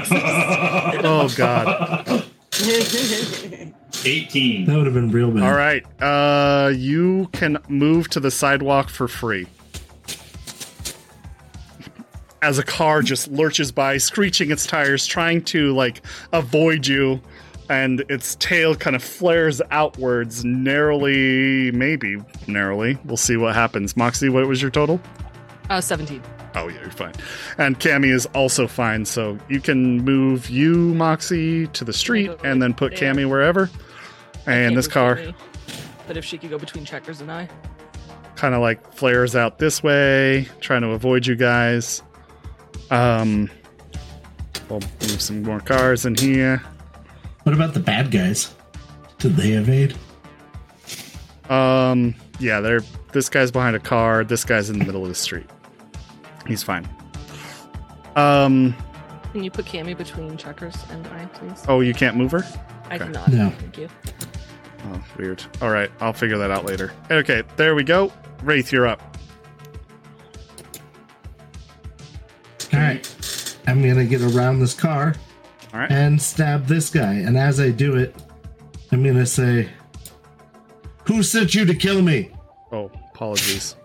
Oh 1.03 1.31
god. 1.35 2.25
18. 4.05 4.65
That 4.65 4.75
would 4.77 4.85
have 4.85 4.93
been 4.93 5.11
real 5.11 5.31
bad. 5.31 5.43
All 5.43 5.53
right. 5.53 5.83
Uh 6.01 6.69
you 6.69 7.29
can 7.33 7.57
move 7.67 8.09
to 8.09 8.19
the 8.19 8.31
sidewalk 8.31 8.89
for 8.89 9.07
free. 9.07 9.47
As 12.41 12.57
a 12.59 12.63
car 12.63 13.01
just 13.01 13.27
lurches 13.27 13.71
by, 13.71 13.97
screeching 13.97 14.51
its 14.51 14.65
tires, 14.65 15.05
trying 15.05 15.43
to 15.45 15.73
like 15.73 16.01
avoid 16.31 16.87
you, 16.87 17.21
and 17.69 18.01
its 18.09 18.35
tail 18.35 18.75
kind 18.75 18.95
of 18.95 19.03
flares 19.03 19.61
outwards, 19.71 20.45
narrowly, 20.45 21.71
maybe 21.71 22.17
narrowly. 22.47 22.97
We'll 23.05 23.17
see 23.17 23.37
what 23.37 23.55
happens. 23.55 23.97
Moxie, 23.97 24.29
what 24.29 24.47
was 24.47 24.61
your 24.61 24.71
total? 24.71 24.99
uh, 25.69 25.81
17. 25.81 26.21
Oh 26.55 26.69
yeah, 26.69 26.79
you're 26.81 26.91
fine. 26.91 27.13
And 27.57 27.79
Cammy 27.79 28.11
is 28.11 28.25
also 28.27 28.67
fine, 28.67 29.05
so 29.05 29.37
you 29.49 29.59
can 29.59 30.03
move 30.03 30.49
you, 30.49 30.75
Moxie, 30.95 31.67
to 31.67 31.83
the 31.83 31.93
street, 31.93 32.31
and 32.43 32.61
then 32.61 32.73
put 32.73 32.95
there. 32.95 33.13
Cammy 33.13 33.29
wherever. 33.29 33.69
And 34.45 34.75
this 34.77 34.87
car. 34.87 35.19
But 36.07 36.15
if 36.17 36.23
she 36.23 36.37
could 36.37 36.49
go 36.49 36.57
between 36.57 36.85
checkers 36.85 37.19
and 37.21 37.29
I. 37.31 37.49
kind 38.37 38.55
of 38.55 38.61
like 38.61 38.93
flares 38.93 39.35
out 39.35 39.59
this 39.59 39.83
way, 39.83 40.47
trying 40.61 40.81
to 40.81 40.91
avoid 40.91 41.27
you 41.27 41.35
guys. 41.35 42.01
Um, 42.89 43.49
we'll 44.69 44.79
move 44.79 45.21
some 45.21 45.43
more 45.43 45.59
cars 45.59 46.05
in 46.05 46.15
here. 46.15 46.63
What 47.47 47.53
about 47.53 47.73
the 47.73 47.79
bad 47.79 48.11
guys? 48.11 48.53
Did 49.19 49.37
they 49.37 49.51
evade? 49.51 49.95
Um, 51.49 52.13
yeah, 52.39 52.59
they're 52.59 52.81
this 53.13 53.29
guy's 53.29 53.51
behind 53.51 53.73
a 53.73 53.79
car. 53.79 54.25
This 54.25 54.43
guy's 54.43 54.69
in 54.69 54.79
the 54.79 54.83
middle 54.83 55.01
of 55.03 55.07
the 55.07 55.15
street. 55.15 55.45
He's 56.45 56.61
fine. 56.61 56.85
Um, 58.17 58.75
Can 59.31 59.45
you 59.45 59.49
put 59.49 59.63
Cammy 59.63 59.97
between 59.97 60.35
checkers 60.35 60.75
and 60.89 61.07
I, 61.07 61.25
please? 61.27 61.63
oh, 61.69 61.79
you 61.79 61.93
can't 61.93 62.17
move 62.17 62.31
her. 62.31 62.45
I 62.89 62.95
okay. 62.95 63.05
cannot. 63.05 63.29
No. 63.29 63.49
Thank 63.51 63.77
you. 63.77 63.87
Oh, 64.83 65.03
weird. 65.17 65.41
All 65.61 65.69
right, 65.69 65.89
I'll 66.01 66.11
figure 66.11 66.37
that 66.39 66.51
out 66.51 66.65
later. 66.65 66.91
Okay, 67.09 67.43
there 67.55 67.75
we 67.75 67.85
go. 67.85 68.11
Wraith, 68.43 68.73
you're 68.73 68.87
up. 68.87 69.17
All 72.73 72.79
right. 72.81 73.57
I'm 73.67 73.81
going 73.81 73.95
to 73.95 74.05
get 74.05 74.21
around 74.21 74.59
this 74.59 74.73
car 74.73 75.15
All 75.73 75.79
right. 75.79 75.91
and 75.91 76.21
stab 76.21 76.65
this 76.65 76.89
guy. 76.89 77.13
And 77.15 77.37
as 77.37 77.59
I 77.59 77.71
do 77.71 77.95
it, 77.95 78.15
I'm 78.91 79.03
going 79.03 79.15
to 79.15 79.25
say, 79.25 79.69
Who 81.05 81.23
sent 81.23 81.53
you 81.55 81.65
to 81.65 81.75
kill 81.75 82.01
me? 82.01 82.31
Oh, 82.71 82.89
apologies. 83.13 83.75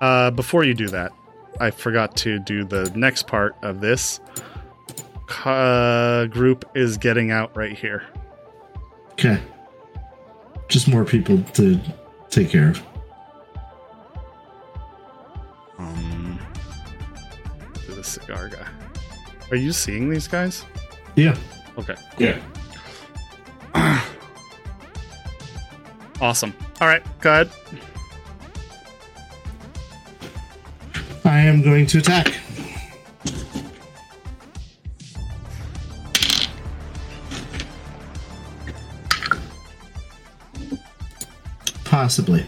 Uh, 0.00 0.30
before 0.30 0.64
you 0.64 0.74
do 0.74 0.88
that, 0.88 1.12
I 1.60 1.70
forgot 1.70 2.16
to 2.18 2.38
do 2.38 2.64
the 2.64 2.90
next 2.94 3.26
part 3.26 3.56
of 3.62 3.80
this. 3.80 4.20
Uh, 5.44 6.26
group 6.26 6.64
is 6.74 6.96
getting 6.96 7.30
out 7.30 7.56
right 7.56 7.76
here. 7.76 8.04
Okay. 9.12 9.40
Just 10.68 10.88
more 10.88 11.04
people 11.04 11.42
to 11.54 11.80
take 12.30 12.50
care 12.50 12.70
of. 12.70 12.82
Um, 15.78 16.38
to 17.86 17.92
the 17.92 18.04
cigar 18.04 18.48
guy. 18.48 18.66
Are 19.50 19.56
you 19.56 19.72
seeing 19.72 20.10
these 20.10 20.28
guys? 20.28 20.64
Yeah. 21.16 21.36
Okay. 21.78 21.94
Yeah. 22.18 22.38
Awesome. 26.20 26.52
All 26.80 26.88
right, 26.88 27.02
go 27.20 27.30
ahead. 27.30 27.50
I 31.24 31.38
am 31.40 31.62
going 31.62 31.86
to 31.86 31.98
attack. 31.98 32.34
Possibly. 41.84 42.44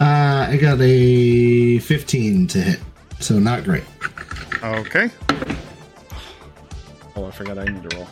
Uh, 0.00 0.46
I 0.50 0.58
got 0.60 0.80
a 0.80 1.78
15 1.78 2.46
to 2.48 2.60
hit, 2.60 2.80
so 3.20 3.38
not 3.38 3.64
great. 3.64 3.84
Okay. 4.62 5.10
Oh, 7.16 7.26
I 7.26 7.30
forgot 7.30 7.58
I 7.58 7.64
need 7.64 7.88
to 7.88 7.96
roll. 7.96 8.08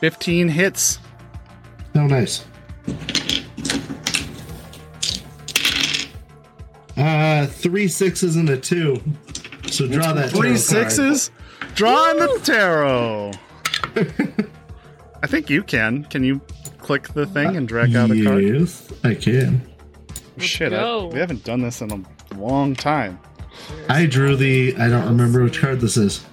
15 0.00 0.48
hits. 0.48 0.98
Oh, 1.94 2.06
nice. 2.06 2.44
Uh, 6.96 7.46
three 7.46 7.88
sixes 7.88 8.36
and 8.36 8.48
a 8.50 8.56
two. 8.56 9.00
So 9.68 9.86
draw 9.88 10.12
that. 10.12 10.30
Three 10.30 10.40
tarot 10.40 10.50
card. 10.50 10.58
sixes. 10.58 11.30
Drawing 11.74 12.18
the 12.18 12.40
tarot. 12.44 13.32
I 15.22 15.26
think 15.26 15.48
you 15.48 15.62
can. 15.62 16.04
Can 16.04 16.22
you 16.24 16.40
click 16.78 17.08
the 17.14 17.26
thing 17.26 17.56
and 17.56 17.66
drag 17.66 17.94
out 17.96 18.10
a 18.10 18.24
card? 18.24 18.42
Yes, 18.44 18.92
I 19.04 19.14
can. 19.14 19.62
Shit, 20.38 20.72
I, 20.72 21.04
we 21.04 21.18
haven't 21.18 21.44
done 21.44 21.60
this 21.62 21.80
in 21.80 21.90
a 21.90 22.34
long 22.36 22.74
time. 22.74 23.18
I 23.88 24.06
drew 24.06 24.36
the. 24.36 24.74
I 24.76 24.88
don't 24.88 25.06
remember 25.06 25.42
which 25.44 25.60
card 25.60 25.80
this 25.80 25.96
is. 25.96 26.24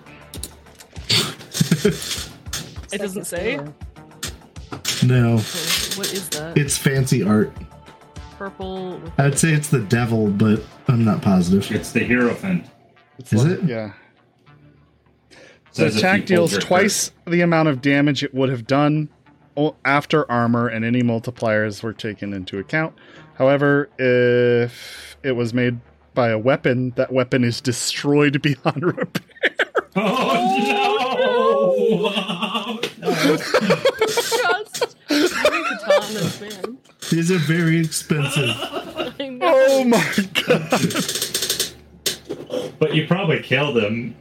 It 1.86 2.98
doesn't 2.98 3.26
say. 3.26 3.58
No, 5.04 5.38
What 5.38 6.12
is 6.14 6.28
that? 6.30 6.58
it's 6.58 6.78
fancy 6.78 7.24
art. 7.24 7.52
Purple. 8.38 9.02
I'd 9.18 9.38
say 9.38 9.52
it's 9.54 9.70
the 9.70 9.80
devil, 9.82 10.28
but 10.30 10.64
I'm 10.88 11.04
not 11.04 11.22
positive. 11.22 11.70
It's 11.72 11.92
the 11.92 12.06
Hierophant. 12.06 12.66
It's 13.18 13.34
Is 13.34 13.44
like- 13.46 13.60
it? 13.60 13.64
Yeah. 13.66 13.94
Says 15.72 15.78
The 15.78 15.86
if 15.86 15.98
attack 15.98 16.26
deals 16.26 16.52
your 16.54 16.62
twice 16.62 17.12
the 17.28 17.42
amount 17.42 17.68
of 17.70 17.82
damage 17.82 18.24
it 18.24 18.34
would 18.34 18.50
have 18.50 18.66
done 18.66 19.10
after 19.86 20.30
armor, 20.32 20.68
and 20.68 20.84
any 20.86 21.02
multipliers 21.04 21.84
were 21.84 21.92
taken 21.94 22.34
into 22.34 22.58
account. 22.60 22.96
However, 23.36 23.90
if 24.00 25.18
it 25.22 25.34
was 25.34 25.54
made 25.54 25.80
by 26.14 26.30
a 26.30 26.38
weapon, 26.38 26.92
that 26.96 27.12
weapon 27.12 27.44
is 27.44 27.60
destroyed 27.62 28.42
beyond 28.42 28.84
repair. 28.84 29.29
Oh, 30.02 31.76
no! 32.80 32.80
Just. 34.08 34.96
Katanas, 35.10 36.42
man. 36.42 36.78
These 37.10 37.32
are 37.32 37.38
very 37.40 37.80
expensive. 37.80 38.50
Oh 39.42 39.84
my 39.84 40.14
god! 40.46 40.82
but 42.80 42.94
you 42.96 43.08
probably 43.08 43.42
killed 43.42 43.78
him. 43.78 44.16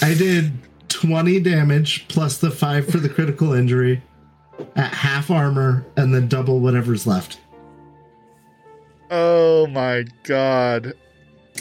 I 0.00 0.14
did 0.14 0.52
20 0.88 1.40
damage 1.40 2.06
plus 2.08 2.38
the 2.38 2.50
five 2.50 2.86
for 2.86 2.98
the 2.98 3.08
critical 3.08 3.52
injury 3.52 4.02
at 4.76 4.92
half 4.94 5.30
armor, 5.30 5.84
and 5.96 6.14
then 6.14 6.28
double 6.28 6.60
whatever's 6.60 7.06
left. 7.06 7.40
Oh 9.10 9.66
my 9.66 10.04
god! 10.22 10.94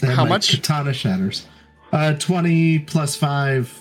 And 0.02 0.12
How 0.12 0.24
my 0.24 0.30
much? 0.30 0.52
Katana 0.52 0.94
shatters. 0.94 1.48
Uh, 1.92 2.14
20 2.14 2.80
plus 2.80 3.16
five. 3.16 3.78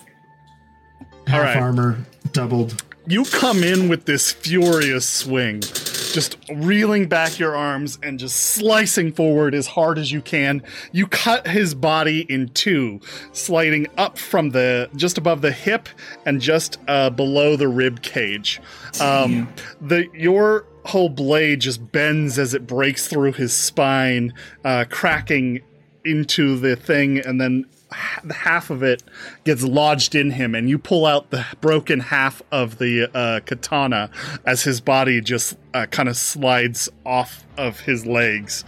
Half 1.27 1.35
All 1.37 1.43
right. 1.45 1.57
armor, 1.57 1.99
doubled. 2.33 2.83
You 3.07 3.23
come 3.25 3.63
in 3.63 3.89
with 3.89 4.05
this 4.05 4.31
furious 4.31 5.07
swing, 5.07 5.61
just 5.61 6.37
reeling 6.53 7.07
back 7.07 7.39
your 7.39 7.55
arms 7.55 7.97
and 8.03 8.19
just 8.19 8.35
slicing 8.35 9.11
forward 9.11 9.55
as 9.55 9.65
hard 9.65 9.97
as 9.97 10.11
you 10.11 10.21
can. 10.21 10.61
You 10.91 11.07
cut 11.07 11.47
his 11.47 11.73
body 11.73 12.21
in 12.29 12.49
two, 12.49 12.99
sliding 13.31 13.87
up 13.97 14.17
from 14.17 14.49
the 14.51 14.89
just 14.95 15.17
above 15.17 15.41
the 15.41 15.51
hip 15.51 15.89
and 16.25 16.39
just 16.41 16.77
uh, 16.87 17.09
below 17.09 17.55
the 17.55 17.67
rib 17.67 18.01
cage. 18.01 18.61
Um, 18.99 19.49
the 19.81 20.07
your 20.13 20.65
whole 20.85 21.09
blade 21.09 21.61
just 21.61 21.91
bends 21.91 22.37
as 22.37 22.53
it 22.53 22.67
breaks 22.67 23.07
through 23.07 23.33
his 23.33 23.53
spine, 23.53 24.33
uh, 24.63 24.85
cracking 24.89 25.61
into 26.05 26.57
the 26.57 26.75
thing, 26.75 27.19
and 27.19 27.39
then 27.41 27.65
h- 27.67 27.80
half 27.91 28.69
of 28.69 28.83
it 28.83 29.03
gets 29.43 29.63
lodged 29.63 30.15
in 30.15 30.31
him, 30.31 30.55
and 30.55 30.69
you 30.69 30.77
pull 30.77 31.05
out 31.05 31.29
the 31.29 31.45
broken 31.59 31.99
half 31.99 32.41
of 32.51 32.77
the 32.77 33.09
uh, 33.15 33.39
katana 33.45 34.09
as 34.45 34.63
his 34.63 34.81
body 34.81 35.21
just 35.21 35.57
uh, 35.73 35.85
kind 35.87 36.09
of 36.09 36.17
slides 36.17 36.89
off 37.05 37.45
of 37.57 37.79
his 37.81 38.05
legs, 38.05 38.63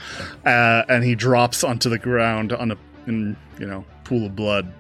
uh, 0.46 0.84
and 0.90 1.04
he 1.04 1.16
drops 1.16 1.64
onto 1.64 1.90
the 1.90 2.00
ground 2.00 2.52
on 2.52 2.72
a 2.72 2.78
in, 3.08 3.36
you 3.60 3.66
know 3.66 3.86
pool 4.04 4.26
of 4.26 4.36
blood, 4.36 4.74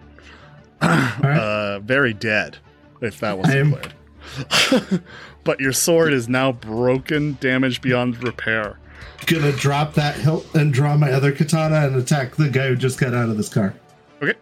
uh, 0.81 1.79
very 1.79 2.13
dead. 2.13 2.57
If 3.01 3.19
that 3.19 3.37
wasn't 3.37 3.73
clear. 3.73 5.03
but 5.43 5.59
your 5.59 5.73
sword 5.73 6.13
is 6.13 6.29
now 6.29 6.53
broken, 6.53 7.37
damaged 7.41 7.81
beyond 7.81 8.23
repair. 8.23 8.79
Gonna 9.25 9.51
drop 9.51 9.93
that 9.95 10.15
hilt 10.15 10.45
and 10.55 10.73
draw 10.73 10.95
my 10.97 11.11
other 11.11 11.31
katana 11.31 11.87
and 11.87 11.95
attack 11.95 12.35
the 12.35 12.49
guy 12.49 12.69
who 12.69 12.75
just 12.75 12.99
got 12.99 13.13
out 13.13 13.29
of 13.29 13.37
this 13.37 13.49
car. 13.49 13.73
Okay. 14.23 14.37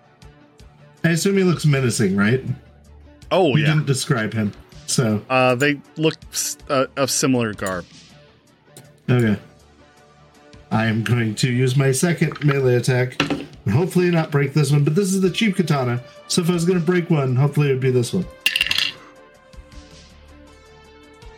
I 1.04 1.10
assume 1.10 1.38
he 1.38 1.44
looks 1.44 1.66
menacing, 1.66 2.16
right? 2.16 2.44
Oh 3.32 3.56
You 3.56 3.64
yeah. 3.64 3.74
didn't 3.74 3.86
describe 3.88 4.34
him. 4.34 4.52
So, 4.88 5.22
Uh, 5.30 5.56
they 5.56 5.80
look 5.98 6.16
uh, 6.70 6.86
of 6.98 7.10
similar 7.10 7.54
garb. 7.54 7.86
okay. 9.10 9.38
I 10.72 10.86
am 10.86 11.04
going 11.04 11.36
to 11.36 11.52
use 11.52 11.76
my 11.76 11.92
second 11.92 12.44
melee 12.46 12.76
attack 12.76 13.20
And 13.22 13.74
hopefully 13.74 14.10
not 14.10 14.32
break 14.32 14.54
this 14.54 14.72
one, 14.72 14.84
but 14.84 14.96
this 14.96 15.14
is 15.14 15.22
the 15.22 15.30
cheap 15.30 15.56
katana. 15.58 16.02
So 16.28 16.42
if 16.42 16.50
I 16.50 16.54
was 16.54 16.66
going 16.66 16.80
to 16.80 16.86
break 16.86 17.10
one, 17.10 17.36
hopefully 17.36 17.70
it 17.70 17.74
would 17.74 17.80
be 17.82 17.92
this 17.92 18.14
one. 18.14 18.26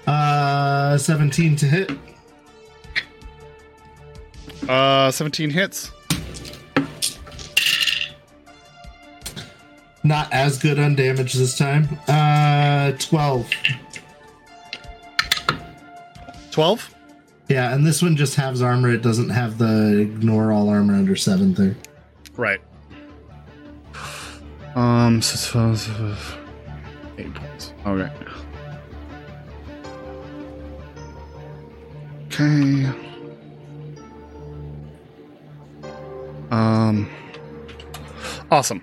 Uh, 0.07 0.97
17 0.97 1.55
to 1.57 1.65
hit. 1.65 1.91
Uh, 4.69 5.11
17 5.11 5.49
hits. 5.49 5.91
Not 10.03 10.31
as 10.33 10.57
good 10.57 10.79
on 10.79 10.95
damage 10.95 11.33
this 11.33 11.57
time. 11.57 11.87
Uh, 12.07 12.91
12. 12.99 13.49
12. 16.51 16.95
Yeah, 17.49 17.73
and 17.73 17.85
this 17.85 18.01
one 18.01 18.15
just 18.15 18.35
has 18.35 18.61
armor. 18.61 18.89
It 18.89 19.01
doesn't 19.01 19.29
have 19.29 19.57
the 19.57 19.99
ignore 19.99 20.51
all 20.51 20.69
armor 20.69 20.93
under 20.95 21.15
7 21.15 21.55
thing. 21.55 21.75
Right. 22.35 22.59
Um, 24.75 25.21
so, 25.21 25.73
so, 25.73 25.75
so- 25.75 26.37
eight 27.17 27.33
points. 27.33 27.73
Okay. 27.85 28.11
Okay. 32.27 32.89
Um. 36.49 37.09
Awesome. 38.51 38.81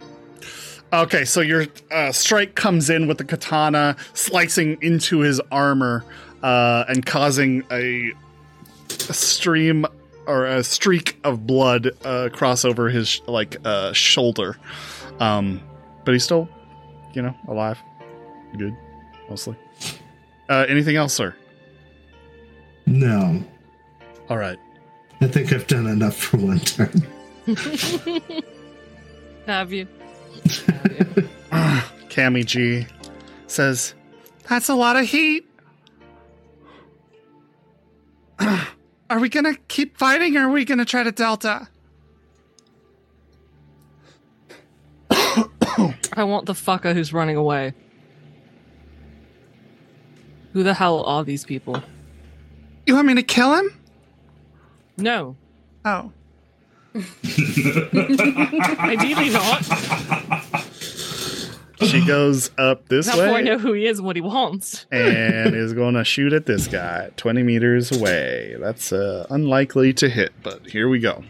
Okay, 0.92 1.24
so 1.24 1.40
your 1.40 1.66
uh, 1.92 2.10
strike 2.10 2.56
comes 2.56 2.90
in 2.90 3.06
with 3.06 3.18
the 3.18 3.24
katana, 3.24 3.96
slicing 4.12 4.76
into 4.82 5.20
his 5.20 5.40
armor 5.52 6.04
uh, 6.42 6.84
and 6.88 7.06
causing 7.06 7.62
a, 7.70 8.12
a 8.88 9.12
stream 9.14 9.86
or 10.26 10.46
a 10.46 10.64
streak 10.64 11.18
of 11.22 11.46
blood 11.46 11.90
uh, 12.04 12.28
cross 12.32 12.64
over 12.64 12.88
his 12.88 13.20
like 13.28 13.56
uh, 13.64 13.92
shoulder. 13.92 14.56
Um, 15.20 15.60
but 16.04 16.12
he's 16.12 16.24
still, 16.24 16.48
you 17.12 17.22
know, 17.22 17.36
alive, 17.46 17.78
good, 18.56 18.76
mostly. 19.28 19.56
Uh, 20.48 20.66
anything 20.68 20.96
else, 20.96 21.14
sir? 21.14 21.36
No. 22.86 23.44
All 24.28 24.38
right. 24.38 24.58
I 25.20 25.28
think 25.28 25.52
I've 25.52 25.66
done 25.68 25.86
enough 25.86 26.16
for 26.16 26.38
one 26.38 26.58
turn. 26.60 27.06
Have 29.46 29.72
you? 29.72 29.86
Cammy 32.08 32.44
G 32.44 32.86
says, 33.46 33.94
"That's 34.48 34.68
a 34.68 34.74
lot 34.74 34.96
of 34.96 35.06
heat. 35.06 35.46
Are 39.10 39.18
we 39.18 39.28
gonna 39.28 39.54
keep 39.68 39.96
fighting, 39.96 40.36
or 40.36 40.48
are 40.48 40.50
we 40.50 40.64
gonna 40.64 40.84
try 40.84 41.02
to 41.02 41.12
delta?" 41.12 41.68
I 45.10 46.24
want 46.24 46.46
the 46.46 46.52
fucker 46.52 46.94
who's 46.94 47.12
running 47.12 47.36
away. 47.36 47.74
Who 50.52 50.62
the 50.62 50.74
hell 50.74 51.04
are 51.04 51.24
these 51.24 51.44
people? 51.44 51.82
You 52.86 52.94
want 52.94 53.06
me 53.06 53.14
to 53.14 53.22
kill 53.22 53.54
him? 53.54 53.70
No. 54.96 55.36
Oh. 55.84 56.12
Ideally 58.78 59.30
not. 59.30 59.62
She 61.82 62.04
goes 62.04 62.50
up 62.58 62.88
this 62.88 63.06
Not 63.06 63.16
before 63.16 63.28
I 63.28 63.32
way 63.32 63.42
know 63.42 63.58
who 63.58 63.72
he 63.72 63.86
is 63.86 63.98
and 63.98 64.06
what 64.06 64.16
he 64.16 64.22
wants. 64.22 64.86
and 64.90 65.54
is 65.54 65.72
going 65.72 65.94
to 65.94 66.04
shoot 66.04 66.32
at 66.32 66.46
this 66.46 66.66
guy 66.66 67.10
20 67.16 67.42
meters 67.42 67.90
away. 67.96 68.56
That's 68.60 68.92
uh, 68.92 69.26
unlikely 69.30 69.92
to 69.94 70.08
hit, 70.08 70.32
but 70.42 70.66
here 70.66 70.88
we 70.88 70.98
go. 70.98 71.24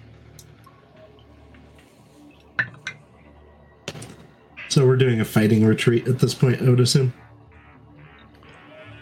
So 4.69 4.87
we're 4.87 4.97
doing 4.97 5.21
a 5.21 5.25
fighting 5.25 5.65
retreat 5.65 6.07
at 6.09 6.21
this 6.21 6.33
point, 6.35 6.63
I 6.63 6.71
would 6.71 6.81
assume. 6.81 7.13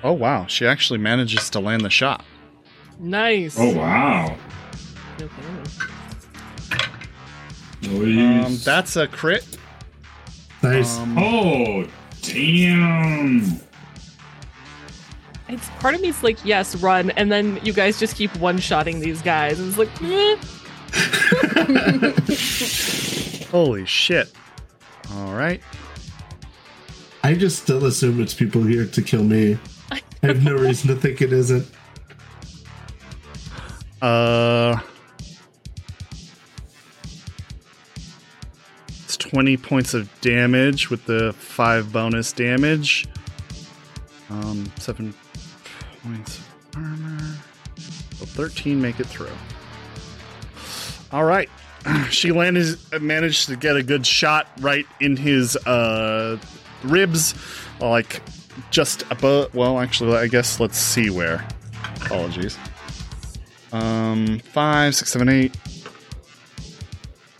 Oh, 0.02 0.12
wow. 0.12 0.46
She 0.46 0.66
actually 0.66 0.98
manages 0.98 1.50
to 1.50 1.60
land 1.60 1.82
the 1.82 1.90
shot. 1.90 2.24
Nice. 3.00 3.56
Oh 3.58 3.76
wow. 3.76 4.36
Um, 7.84 8.56
that's 8.64 8.96
a 8.96 9.06
crit. 9.06 9.46
Nice. 10.62 10.98
Um, 10.98 11.16
Oh 11.18 11.86
damn. 12.22 13.60
It's 15.48 15.68
part 15.80 15.94
of 15.94 16.00
me's 16.02 16.22
like, 16.22 16.44
yes, 16.44 16.76
run, 16.76 17.10
and 17.10 17.32
then 17.32 17.58
you 17.62 17.72
guys 17.72 17.98
just 17.98 18.16
keep 18.16 18.34
one-shotting 18.36 19.00
these 19.00 19.22
guys. 19.22 19.58
And 19.58 19.68
it's 19.68 19.78
like, 19.78 19.88
eh. 20.02 20.36
holy 23.50 23.86
shit. 23.86 24.30
All 25.14 25.32
right. 25.32 25.62
I 27.24 27.34
just 27.34 27.62
still 27.62 27.86
assume 27.86 28.20
it's 28.20 28.34
people 28.34 28.62
here 28.62 28.84
to 28.86 29.02
kill 29.02 29.22
me. 29.22 29.58
I 29.90 30.02
have 30.22 30.44
no 30.44 30.54
reason 30.54 30.88
to 30.88 30.96
think 30.96 31.22
it 31.22 31.32
isn't. 31.32 31.66
Uh, 34.02 34.78
20 39.28 39.56
points 39.58 39.94
of 39.94 40.08
damage 40.20 40.88
with 40.88 41.04
the 41.04 41.34
5 41.34 41.92
bonus 41.92 42.32
damage. 42.32 43.06
Um, 44.30 44.70
7 44.78 45.14
points 46.02 46.38
of 46.38 46.76
armor. 46.76 47.36
So 47.76 48.24
13 48.24 48.80
make 48.80 49.00
it 49.00 49.06
through. 49.06 49.28
All 51.12 51.24
right. 51.24 51.48
She 52.10 52.32
landed, 52.32 52.78
managed 53.00 53.46
to 53.46 53.56
get 53.56 53.76
a 53.76 53.82
good 53.82 54.06
shot 54.06 54.48
right 54.60 54.86
in 55.00 55.16
his 55.16 55.56
uh, 55.56 56.38
ribs, 56.82 57.34
like 57.80 58.20
just 58.70 59.04
above. 59.10 59.54
Well, 59.54 59.78
actually, 59.78 60.16
I 60.16 60.26
guess 60.26 60.58
let's 60.58 60.76
see 60.76 61.08
where. 61.08 61.46
Apologies. 62.04 62.58
Um, 63.72 64.40
five, 64.40 64.96
six, 64.96 65.12
seven, 65.12 65.28
eight. 65.28 65.56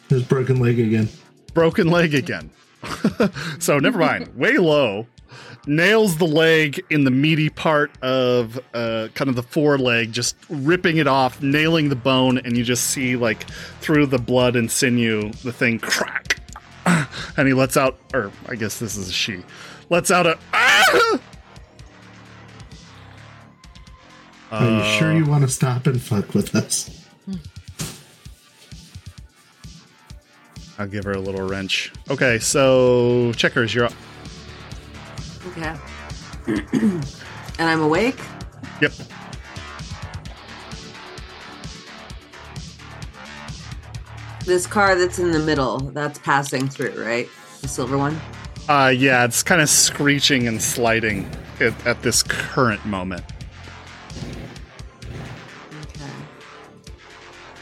His 0.08 0.22
broken 0.22 0.60
leg 0.60 0.78
again. 0.78 1.08
Broken 1.58 1.88
leg 1.88 2.14
again. 2.14 2.50
so 3.58 3.80
never 3.80 3.98
mind. 3.98 4.32
Way 4.36 4.58
low. 4.58 5.08
Nails 5.66 6.16
the 6.18 6.24
leg 6.24 6.80
in 6.88 7.02
the 7.02 7.10
meaty 7.10 7.48
part 7.50 7.90
of 8.00 8.60
uh, 8.74 9.08
kind 9.14 9.28
of 9.28 9.34
the 9.34 9.42
foreleg, 9.42 10.12
just 10.12 10.36
ripping 10.48 10.98
it 10.98 11.08
off, 11.08 11.42
nailing 11.42 11.88
the 11.88 11.96
bone, 11.96 12.38
and 12.38 12.56
you 12.56 12.62
just 12.62 12.84
see 12.84 13.16
like 13.16 13.42
through 13.80 14.06
the 14.06 14.20
blood 14.20 14.54
and 14.54 14.70
sinew 14.70 15.32
the 15.42 15.52
thing 15.52 15.80
crack. 15.80 16.38
And 17.36 17.48
he 17.48 17.54
lets 17.54 17.76
out, 17.76 17.98
or 18.14 18.30
I 18.48 18.54
guess 18.54 18.78
this 18.78 18.96
is 18.96 19.08
a 19.08 19.12
she, 19.12 19.42
lets 19.90 20.12
out 20.12 20.28
a. 20.28 20.38
Ah! 20.52 21.20
Are 24.52 24.70
you 24.70 24.84
sure 24.96 25.12
you 25.12 25.26
want 25.26 25.42
to 25.42 25.48
stop 25.48 25.88
and 25.88 26.00
fuck 26.00 26.34
with 26.34 26.54
us? 26.54 27.07
I'll 30.78 30.86
give 30.86 31.04
her 31.04 31.12
a 31.12 31.20
little 31.20 31.46
wrench. 31.46 31.92
Okay, 32.08 32.38
so 32.38 33.32
checkers, 33.32 33.74
you're 33.74 33.86
up. 33.86 33.92
Okay. 35.48 35.74
and 36.46 37.04
I'm 37.58 37.82
awake. 37.82 38.20
Yep. 38.80 38.92
This 44.44 44.66
car 44.66 44.94
that's 44.94 45.18
in 45.18 45.32
the 45.32 45.40
middle, 45.40 45.78
that's 45.78 46.20
passing 46.20 46.68
through, 46.68 47.04
right? 47.04 47.28
The 47.60 47.68
silver 47.68 47.98
one. 47.98 48.18
Uh, 48.68 48.92
yeah, 48.96 49.24
it's 49.24 49.42
kind 49.42 49.60
of 49.60 49.68
screeching 49.68 50.46
and 50.46 50.62
sliding 50.62 51.28
at, 51.60 51.86
at 51.86 52.02
this 52.02 52.22
current 52.22 52.84
moment. 52.86 53.24
Okay. 55.82 56.10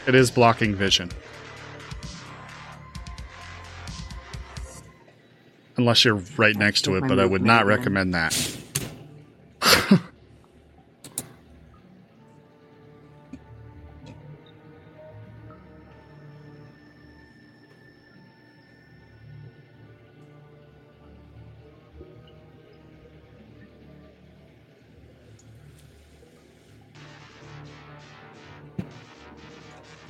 It 0.05 0.15
is 0.15 0.29
blocking 0.29 0.75
vision. 0.75 1.11
Unless 5.77 6.05
you're 6.05 6.21
right 6.37 6.55
next 6.55 6.81
to 6.83 6.95
it, 6.95 7.01
but 7.07 7.19
I 7.19 7.25
would 7.25 7.43
not 7.43 7.65
recommend 7.67 8.13
that. 8.15 8.33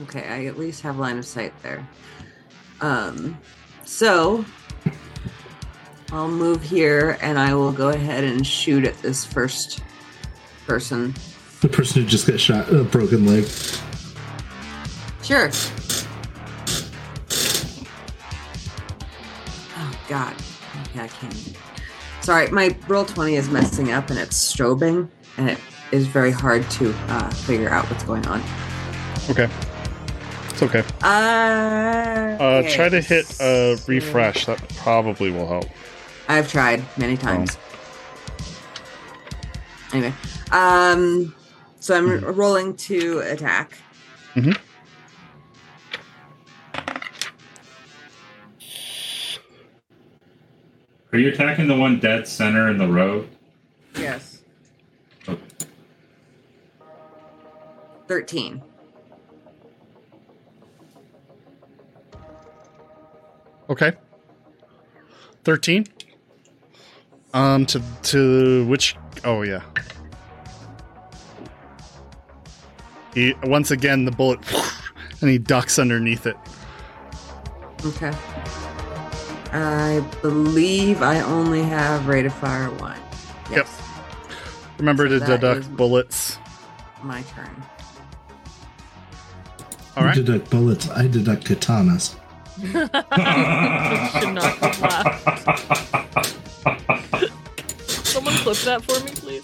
Okay, 0.03 0.27
I 0.27 0.45
at 0.45 0.57
least 0.57 0.81
have 0.83 0.97
line 0.97 1.17
of 1.17 1.25
sight 1.25 1.53
there. 1.63 1.85
Um, 2.81 3.37
so 3.83 4.45
I'll 6.11 6.29
move 6.29 6.61
here 6.61 7.17
and 7.21 7.37
I 7.37 7.53
will 7.53 7.71
go 7.71 7.89
ahead 7.89 8.23
and 8.23 8.45
shoot 8.45 8.85
at 8.85 8.97
this 9.01 9.25
first 9.25 9.81
person. 10.65 11.13
The 11.61 11.67
person 11.69 12.01
who 12.03 12.07
just 12.07 12.27
got 12.27 12.39
shot, 12.39 12.71
a 12.71 12.83
broken 12.83 13.25
leg. 13.25 13.45
Sure. 15.23 15.49
Oh 19.75 19.99
God. 20.07 20.33
Okay, 20.89 21.01
I 21.01 21.07
can't. 21.07 21.57
Sorry, 22.21 22.49
my 22.51 22.75
roll 22.87 23.05
20 23.05 23.35
is 23.35 23.49
messing 23.49 23.91
up 23.91 24.09
and 24.09 24.19
it's 24.19 24.53
strobing, 24.53 25.09
and 25.37 25.49
it 25.49 25.57
is 25.91 26.07
very 26.07 26.31
hard 26.31 26.69
to 26.71 26.93
uh, 27.07 27.29
figure 27.29 27.69
out 27.69 27.85
what's 27.89 28.03
going 28.03 28.25
on. 28.27 28.41
Okay. 29.29 29.49
It's 30.49 30.63
okay. 30.63 30.83
Uh, 31.03 32.37
Uh, 32.41 32.63
try 32.69 32.89
to 32.89 33.01
hit 33.01 33.25
uh, 33.41 33.77
refresh. 33.87 34.45
That 34.45 34.61
probably 34.75 35.31
will 35.31 35.47
help. 35.47 35.65
I've 36.27 36.49
tried 36.51 36.83
many 36.97 37.15
times. 37.17 37.57
Anyway, 39.93 40.13
um, 40.51 41.33
so 41.79 41.95
I'm 41.95 42.23
rolling 42.35 42.75
to 42.75 43.19
attack. 43.19 43.77
Mhm. 44.35 44.57
Are 51.13 51.19
you 51.19 51.29
attacking 51.29 51.67
the 51.67 51.75
one 51.75 51.99
dead 51.99 52.27
center 52.27 52.69
in 52.69 52.77
the 52.77 52.87
road? 52.87 53.29
Yes. 53.95 54.41
Oh. 55.27 55.37
13. 58.07 58.61
Okay. 63.69 63.93
Thirteen. 65.43 65.87
Um, 67.37 67.67
to 67.67 67.83
to 68.01 68.65
which? 68.65 68.95
Oh 69.23 69.43
yeah. 69.43 69.61
He 73.13 73.35
once 73.43 73.69
again 73.69 74.05
the 74.05 74.11
bullet, 74.11 74.39
and 75.21 75.29
he 75.29 75.37
ducks 75.37 75.77
underneath 75.77 76.25
it. 76.25 76.35
Okay. 77.85 78.11
I 79.51 80.03
believe 80.23 81.03
I 81.03 81.21
only 81.21 81.61
have 81.61 82.07
rate 82.07 82.25
of 82.25 82.33
fire 82.33 82.71
one. 82.71 82.99
Yep. 83.51 83.67
Remember 84.79 85.07
So 85.07 85.19
to 85.19 85.25
deduct 85.25 85.77
bullets. 85.77 86.39
My 87.03 87.21
turn. 87.21 87.63
All 89.95 90.05
right. 90.05 90.17
You 90.17 90.23
deduct 90.23 90.49
bullets. 90.49 90.89
I 90.89 91.05
deduct 91.07 91.45
katanas. 91.45 92.15
Should 92.61 94.33
not 94.33 94.57
have 94.57 94.81
laughed. 94.81 95.67
Someone 95.67 95.76
clip 98.53 98.57
that 98.59 98.81
for 98.83 99.03
me, 99.03 99.11
please. 99.15 99.43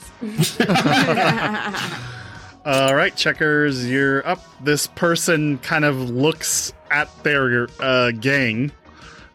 All 2.65 2.95
right, 2.95 3.13
checkers, 3.15 3.89
you're 3.89 4.25
up. 4.25 4.41
This 4.63 4.87
person 4.87 5.57
kind 5.57 5.83
of 5.83 6.09
looks 6.09 6.71
at 6.89 7.09
their 7.23 7.67
uh, 7.79 8.11
gang 8.11 8.71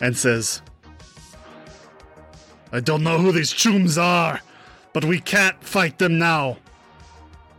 and 0.00 0.16
says, 0.16 0.62
I 2.72 2.80
don't 2.80 3.02
know 3.02 3.18
who 3.18 3.32
these 3.32 3.52
chooms 3.52 4.02
are, 4.02 4.40
but 4.94 5.04
we 5.04 5.20
can't 5.20 5.62
fight 5.62 5.98
them 5.98 6.18
now. 6.18 6.56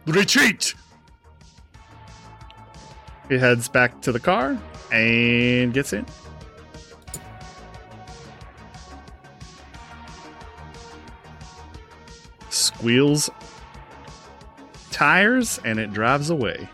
Retreat! 0.07 0.73
He 3.27 3.37
heads 3.37 3.69
back 3.69 4.01
to 4.01 4.11
the 4.11 4.19
car 4.19 4.57
and 4.91 5.71
gets 5.71 5.93
in. 5.93 6.07
Squeals 12.59 13.29
tires 14.91 15.59
and 15.63 15.79
it 15.79 15.93
drives 15.93 16.29
away. 16.29 16.67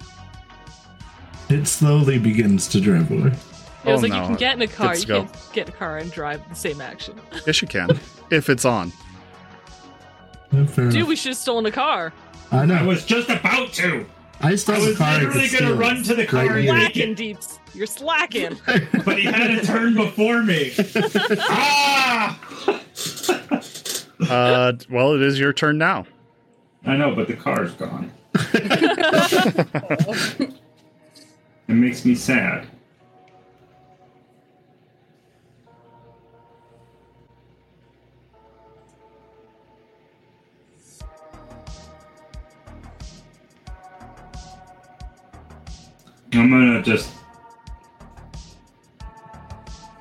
It 1.49 1.67
slowly 1.67 2.17
begins 2.17 2.67
to 2.69 2.81
drive 2.81 3.11
away. 3.11 3.27
It 3.27 3.91
was 3.91 4.03
Oh, 4.03 4.07
like 4.07 4.13
you 4.13 4.27
can 4.27 4.35
get 4.35 4.55
in 4.55 4.61
a 4.63 4.67
car, 4.67 4.93
Good 4.95 5.01
you 5.01 5.07
go. 5.07 5.19
can't 5.25 5.49
get 5.53 5.67
in 5.69 5.73
a 5.73 5.77
car 5.77 5.97
and 5.99 6.11
drive 6.11 6.47
the 6.49 6.55
same 6.55 6.81
action. 6.81 7.19
Yes, 7.45 7.61
you 7.61 7.67
can 7.67 7.89
if 8.31 8.49
it's 8.49 8.65
on. 8.65 8.91
Fair 10.51 10.85
Dude, 10.85 10.95
enough. 10.95 11.07
we 11.07 11.15
should 11.15 11.29
have 11.29 11.37
stolen 11.37 11.65
a 11.67 11.71
car. 11.71 12.13
I 12.51 12.63
I 12.63 12.81
was 12.83 13.05
just 13.05 13.29
about 13.29 13.73
to, 13.73 14.05
I 14.41 14.55
still 14.55 14.75
I 14.75 14.77
have 14.79 14.85
a 14.85 14.89
was 14.89 14.97
car. 14.97 15.07
I 15.07 15.19
could 15.19 15.27
literally 15.35 15.49
gonna 15.49 15.65
steal. 15.65 15.77
run 15.77 16.03
to 16.03 16.15
the 16.15 16.25
car 16.25 16.41
and 16.45 16.51
here. 16.63 16.63
Slacking. 16.73 16.91
Slacking, 16.93 17.13
Deeps. 17.15 17.59
You're 17.75 17.87
slacking. 17.87 18.57
but 19.05 19.17
he 19.19 19.25
had 19.25 19.51
a 19.51 19.61
turn 19.65 19.93
before 19.95 20.41
me. 20.41 20.71
ah! 21.41 22.39
Uh, 24.19 24.73
well, 24.89 25.13
it 25.13 25.21
is 25.21 25.39
your 25.39 25.53
turn 25.53 25.77
now. 25.77 26.05
I 26.85 26.95
know, 26.95 27.13
but 27.15 27.27
the 27.27 27.35
car's 27.35 27.73
gone. 27.73 28.11
it 28.53 30.51
makes 31.67 32.05
me 32.05 32.15
sad. 32.15 32.67
I'm 46.33 46.49
gonna 46.49 46.81
just. 46.81 47.11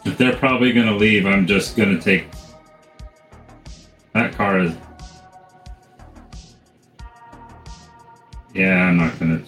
If 0.05 0.19
they're 0.19 0.37
probably 0.37 0.73
gonna 0.73 0.97
leave, 0.97 1.27
I'm 1.27 1.47
just 1.47 1.77
gonna 1.77 2.01
take. 2.01 2.27
That 4.15 4.33
car 4.35 4.61
is. 4.61 4.73
Yeah, 8.55 8.87
I'm 8.87 8.97
not 8.97 9.19
gonna. 9.19 9.43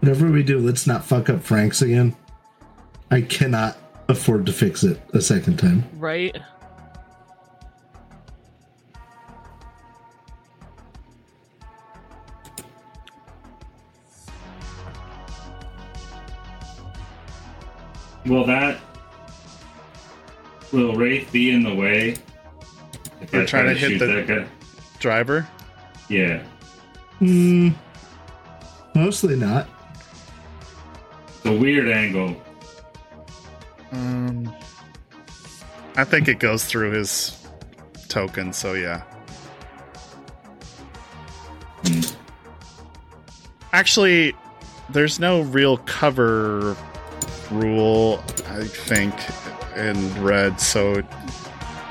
Whatever 0.00 0.30
we 0.30 0.42
do, 0.42 0.58
let's 0.58 0.86
not 0.86 1.04
fuck 1.04 1.30
up 1.30 1.42
Frank's 1.42 1.80
again. 1.80 2.14
I 3.10 3.22
cannot 3.22 3.78
afford 4.08 4.44
to 4.46 4.52
fix 4.52 4.84
it 4.84 5.00
a 5.14 5.22
second 5.22 5.58
time. 5.58 5.84
Right? 5.96 6.36
Will 18.26 18.44
that 18.46 18.78
will 20.72 20.94
Wraith 20.96 21.30
be 21.32 21.50
in 21.52 21.62
the 21.62 21.74
way? 21.74 22.16
If 23.20 23.32
We're 23.32 23.42
I 23.42 23.46
trying 23.46 23.64
try 23.66 23.74
to 23.74 23.78
hit 23.78 23.98
the- 23.98 24.46
Driver. 24.98 25.46
Yeah. 26.08 26.42
Hmm. 27.18 27.70
Mostly 28.94 29.36
not. 29.36 29.68
It's 31.28 31.46
a 31.46 31.52
weird 31.52 31.88
angle. 31.88 32.34
Um, 33.92 34.52
I 35.96 36.04
think 36.04 36.28
it 36.28 36.38
goes 36.38 36.64
through 36.64 36.92
his 36.92 37.46
token. 38.08 38.52
So 38.52 38.72
yeah. 38.74 39.02
Hmm. 41.86 42.00
Actually, 43.72 44.34
there's 44.88 45.20
no 45.20 45.42
real 45.42 45.76
cover 45.78 46.76
rule. 47.50 48.22
I 48.48 48.64
think 48.64 49.14
in 49.76 50.22
red, 50.22 50.60
so 50.60 51.02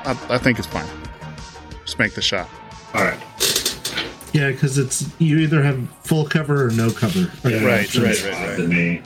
I, 0.04 0.18
I 0.30 0.38
think 0.38 0.58
it's 0.58 0.66
fine. 0.68 0.86
Just 1.84 1.98
make 1.98 2.14
the 2.14 2.22
shot. 2.22 2.48
Alright. 2.94 3.18
Yeah, 4.32 4.50
because 4.50 4.76
it's 4.78 5.08
you 5.18 5.38
either 5.38 5.62
have 5.62 5.88
full 6.02 6.24
cover 6.26 6.66
or 6.66 6.70
no 6.70 6.90
cover. 6.90 7.30
Or 7.44 7.50
Yeah, 7.50 7.60
no 7.60 7.66
Right, 7.68 7.84
options. 7.86 8.22
right, 8.24 8.32
right, 8.32 8.50
odd 8.50 8.56
To 8.56 8.68
me. 8.68 9.02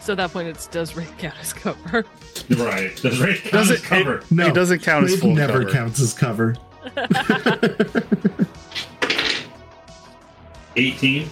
So 0.00 0.12
at 0.12 0.16
that 0.18 0.32
point, 0.32 0.48
it 0.48 0.68
does 0.70 0.96
rank 0.96 1.24
out 1.24 1.34
as 1.40 1.52
cover. 1.52 2.04
Right. 2.50 2.94
Does 2.96 3.18
Wraith 3.20 3.40
count 3.42 3.52
Does 3.52 3.70
as 3.72 3.80
it- 3.80 3.84
cover? 3.84 4.22
No, 4.30 4.46
It 4.46 4.54
doesn't 4.54 4.80
count 4.82 5.04
as 5.04 5.10
Wave 5.12 5.20
full 5.20 5.34
never 5.34 5.60
cover. 5.64 5.72
counts 5.72 6.00
as 6.00 6.14
cover. 6.14 6.54
18? 10.76 11.28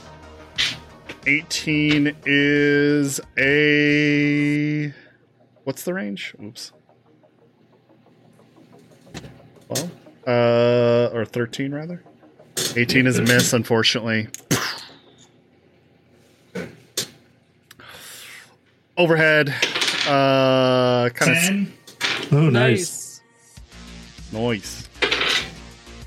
18 1.27 2.17
is 2.27 3.21
a. 3.39 4.93
What's 5.65 5.85
the 5.85 5.95
range? 5.95 6.35
Oops. 6.43 6.73
Well, 9.69 9.91
uh, 10.27 11.11
or 11.15 11.25
13 11.25 11.75
rather. 11.75 12.03
18 12.77 13.07
is 13.07 13.19
a 13.19 13.23
miss, 13.23 13.53
unfortunately. 13.53 14.29
Overhead, 18.97 19.49
uh, 20.07 21.11
kind 21.11 21.31
of 21.33 21.37
10? 21.39 21.73
Oh, 22.33 22.49
nice. 22.51 23.23
Nice. 24.31 24.89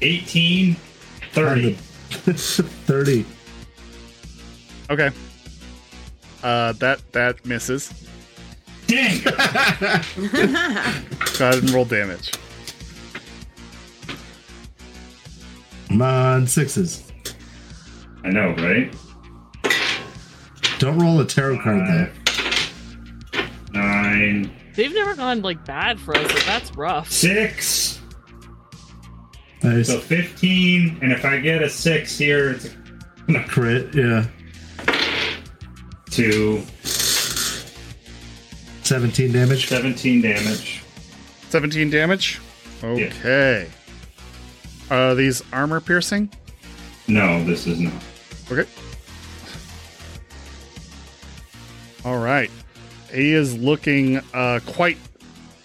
18? 0.01 0.75
30. 1.33 1.73
30. 2.13 3.25
Okay. 4.89 5.09
Uh, 6.43 6.71
that 6.73 7.01
that 7.13 7.45
misses. 7.45 7.91
Dang! 8.87 9.21
Go 9.23 9.31
ahead 9.33 10.05
and 11.61 11.69
roll 11.71 11.85
damage. 11.85 12.31
Come 15.89 16.01
on, 16.01 16.47
sixes. 16.47 17.11
I 18.23 18.29
know, 18.29 18.49
right? 18.57 18.93
Don't 20.79 20.99
roll 20.99 21.19
a 21.19 21.25
tarot 21.25 21.59
card 21.61 21.81
though. 21.87 22.07
Nine, 23.73 24.51
They've 24.75 24.93
never 24.93 25.15
gone 25.15 25.41
like 25.41 25.65
bad 25.65 25.99
for 25.99 26.15
us, 26.15 26.31
but 26.31 26.43
that's 26.45 26.75
rough. 26.75 27.11
six, 27.11 27.99
Nice. 29.63 29.87
so 29.87 29.99
15. 29.99 30.99
And 31.01 31.11
if 31.11 31.25
I 31.25 31.39
get 31.39 31.61
a 31.63 31.69
six 31.69 32.17
here, 32.17 32.51
it's 32.51 32.69
a 33.29 33.43
Crit, 33.43 33.93
yeah. 33.95 34.25
Two, 36.17 36.63
17 38.83 39.31
damage. 39.31 39.67
17 39.67 40.21
damage. 40.21 40.83
17 41.49 41.91
damage. 41.91 42.41
Okay. 42.83 43.69
Are 44.89 45.13
these 45.13 45.43
armor 45.53 45.79
piercing? 45.79 46.31
No, 47.07 47.43
this 47.43 47.67
is 47.67 47.79
not. 47.79 47.93
Okay. 48.51 48.67
All 52.03 52.17
right. 52.17 52.49
He 53.13 53.33
is 53.33 53.55
looking 53.55 54.17
uh, 54.33 54.59
quite 54.65 54.97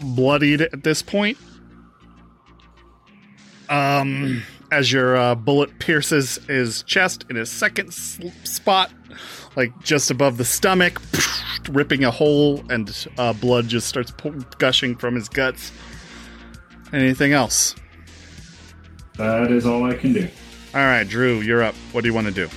bloodied 0.00 0.60
at 0.60 0.84
this 0.84 1.00
point. 1.00 1.38
Um, 3.70 4.42
as 4.72 4.90
your 4.90 5.16
uh, 5.16 5.34
bullet 5.34 5.78
pierces 5.78 6.36
his 6.48 6.82
chest 6.84 7.26
in 7.28 7.36
his 7.36 7.50
second 7.50 7.88
s- 7.88 8.18
spot, 8.44 8.90
like 9.54 9.70
just 9.82 10.10
above 10.10 10.38
the 10.38 10.44
stomach, 10.44 11.00
ripping 11.70 12.04
a 12.04 12.10
hole, 12.10 12.62
and 12.70 13.06
uh, 13.18 13.34
blood 13.34 13.68
just 13.68 13.86
starts 13.86 14.10
po- 14.10 14.30
gushing 14.58 14.96
from 14.96 15.14
his 15.14 15.28
guts. 15.28 15.70
Anything 16.92 17.32
else? 17.32 17.74
That 19.18 19.50
is 19.52 19.66
all 19.66 19.84
I 19.84 19.94
can 19.94 20.14
do. 20.14 20.26
All 20.74 20.80
right, 20.80 21.06
Drew, 21.06 21.40
you're 21.40 21.62
up. 21.62 21.74
What 21.92 22.00
do 22.00 22.08
you 22.08 22.14
want 22.14 22.28
to 22.28 22.32
do? 22.32 22.48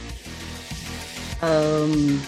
Um, 1.42 2.22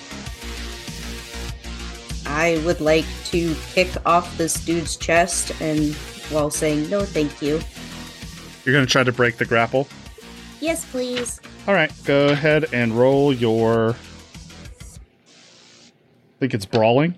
I 2.25 2.61
would 2.65 2.81
like 2.81 3.05
to 3.27 3.55
kick 3.73 3.89
off 4.05 4.37
this 4.37 4.53
dude's 4.65 4.97
chest 4.97 5.53
and 5.61 5.95
while 6.29 6.49
saying 6.49 6.89
no, 6.89 7.03
thank 7.05 7.41
you. 7.41 7.61
You're 8.67 8.73
going 8.73 8.85
to 8.85 8.91
try 8.91 9.05
to 9.05 9.13
break 9.13 9.37
the 9.37 9.45
grapple? 9.45 9.87
Yes, 10.59 10.83
please. 10.91 11.39
All 11.69 11.73
right, 11.73 11.89
go 12.03 12.27
ahead 12.27 12.65
and 12.73 12.91
roll 12.91 13.31
your. 13.31 13.91
I 13.91 13.95
think 16.41 16.53
it's 16.53 16.65
brawling. 16.65 17.15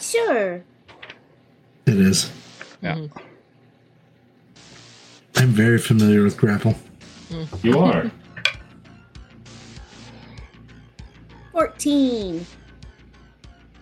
Sure. 0.00 0.62
It 1.86 1.98
is. 1.98 2.30
Yeah. 2.80 2.94
Mm-hmm. 2.94 3.18
I'm 5.34 5.48
very 5.48 5.78
familiar 5.78 6.22
with 6.22 6.36
grapple. 6.36 6.76
You 7.64 7.80
are. 7.80 8.08
14. 11.50 12.46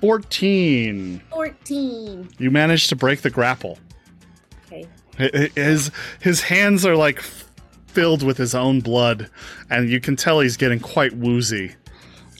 14. 0.01 1.23
14. 1.29 2.29
You 2.39 2.51
managed 2.51 2.89
to 2.89 2.97
break 2.97 3.21
the 3.21 3.29
grapple. 3.29 3.79
Okay. 5.21 5.31
Hi- 5.39 5.51
hi- 5.57 5.61
His 5.63 5.91
his 6.21 6.41
hands 6.43 6.85
are 6.87 6.97
like 6.97 7.21
filled 7.89 8.23
with 8.23 8.37
his 8.39 8.55
own 8.55 8.81
blood, 8.81 9.29
and 9.69 9.89
you 9.91 10.01
can 10.01 10.17
tell 10.17 10.41
he's 10.41 10.57
getting 10.57 10.81
quite 10.81 11.13
woozy, 11.17 11.75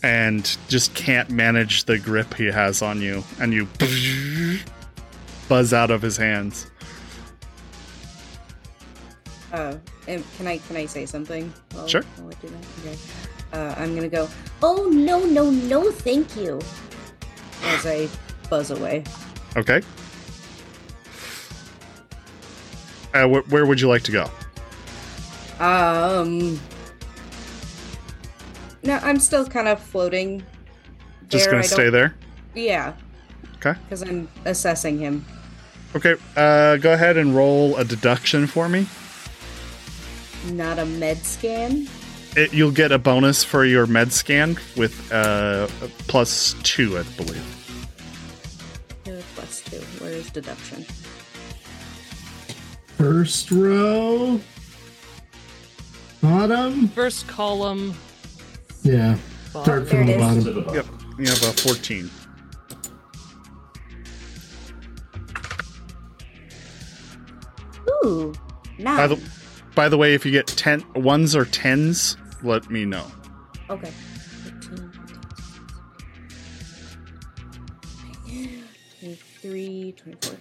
and 0.03 0.57
just 0.69 0.95
can't 0.95 1.29
manage 1.31 1.85
the 1.85 1.99
grip 1.99 2.35
he 2.35 2.47
has 2.47 2.83
on 2.83 3.01
you, 3.01 3.25
and 3.41 3.53
you 3.53 3.69
buzz 5.49 5.73
out 5.73 5.91
of 5.91 6.03
his 6.03 6.17
hands. 6.17 6.67
Uh, 9.53 9.75
and 10.07 10.25
can 10.37 10.47
I 10.47 10.59
can 10.59 10.77
I 10.77 10.87
say 10.87 11.07
something? 11.07 11.53
while- 11.73 11.89
Sure. 11.89 12.03
while 12.17 12.29
I 12.29 12.41
do 12.41 12.49
that? 12.49 12.65
Okay. 12.87 12.99
Uh, 13.53 13.75
I'm 13.79 13.97
gonna 13.97 14.09
go. 14.09 14.29
Oh 14.63 14.89
no 14.93 15.25
no 15.25 15.51
no! 15.51 15.91
Thank 15.91 16.37
you. 16.37 16.61
As 17.65 17.85
I 17.85 18.09
buzz 18.49 18.71
away. 18.71 19.03
Okay. 19.57 19.83
Uh, 23.15 23.27
wh- 23.27 23.53
where 23.53 23.67
would 23.67 23.81
you 23.81 23.89
like 23.89 24.03
to 24.05 24.13
go? 24.13 24.31
Um. 25.65 26.61
No, 28.83 28.99
I'm 29.03 29.19
still 29.19 29.45
kind 29.47 29.69
of 29.69 29.83
floating. 29.83 30.43
Just 31.29 31.45
there. 31.45 31.53
gonna 31.53 31.63
I 31.65 31.67
stay 31.67 31.83
don't- 31.85 31.93
there. 31.93 32.15
Yeah, 32.55 32.95
Okay. 33.57 33.79
because 33.85 34.03
I'm 34.03 34.29
assessing 34.47 34.99
him. 34.99 35.25
Okay. 35.95 36.15
Uh, 36.37 36.77
go 36.79 36.93
ahead 36.93 37.17
and 37.17 37.35
roll 37.37 37.77
a 37.77 37.85
deduction 37.85 38.47
for 38.47 38.69
me. 38.69 38.87
Not 40.47 40.79
a 40.79 40.87
med 40.87 41.19
scan. 41.25 41.89
It, 42.37 42.53
you'll 42.55 42.71
get 42.73 42.91
a 42.93 42.99
bonus 42.99 43.45
for 43.45 43.65
your 43.65 43.87
med 43.87 44.13
scan 44.13 44.57
with 44.77 45.13
uh, 45.13 45.69
a 45.83 45.89
plus 46.09 46.55
two, 46.63 46.97
I 46.99 47.03
believe. 47.17 47.45
Uh, 49.07 49.21
plus 49.35 49.61
two. 49.63 49.79
Where 50.03 50.13
is 50.13 50.31
deduction? 50.31 50.85
First 53.01 53.51
row. 53.51 54.39
Bottom. 56.21 56.89
First 56.89 57.27
column. 57.29 57.95
Yeah. 58.83 59.17
Start 59.49 59.89
There 59.89 60.05
from 60.05 60.07
the 60.07 60.19
bottom. 60.19 60.45
The 60.45 60.61
bottom. 60.61 60.75
Yep. 60.75 60.87
You 61.19 61.27
have 61.29 61.43
a 61.45 61.53
14. 61.63 62.11
Ooh, 68.05 68.35
nine. 68.79 68.97
By 68.99 69.07
the, 69.07 69.31
by 69.75 69.89
the 69.89 69.97
way, 69.97 70.13
if 70.13 70.27
you 70.27 70.31
get 70.31 70.47
ten 70.47 70.85
ones 70.95 71.35
or 71.35 71.47
tens, 71.47 72.19
let 72.43 72.71
me 72.71 72.85
know. 72.85 73.07
Okay. 73.71 73.91
15, 74.45 74.93
23, 79.01 79.93
24, 79.97 80.37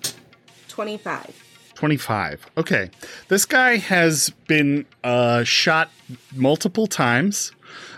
25. 0.67 1.49
25. 1.80 2.45
Okay. 2.58 2.90
This 3.30 3.45
guy 3.45 3.77
has 3.77 4.32
been 4.48 4.85
uh, 5.01 5.45
shot 5.45 5.90
multiple 6.35 6.88
times. 6.88 7.53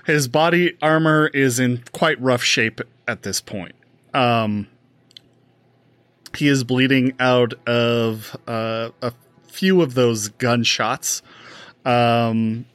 His 0.05 0.27
body 0.27 0.77
armor 0.83 1.31
is 1.33 1.59
in 1.59 1.83
quite 1.91 2.21
rough 2.21 2.43
shape 2.43 2.79
at 3.07 3.23
this 3.23 3.41
point. 3.41 3.73
Um, 4.13 4.67
he 6.37 6.47
is 6.47 6.63
bleeding 6.63 7.13
out 7.19 7.55
of 7.67 8.37
uh, 8.45 8.91
a 9.01 9.13
few 9.47 9.81
of 9.81 9.95
those 9.95 10.27
gunshots. 10.27 11.23
Um, 11.83 12.65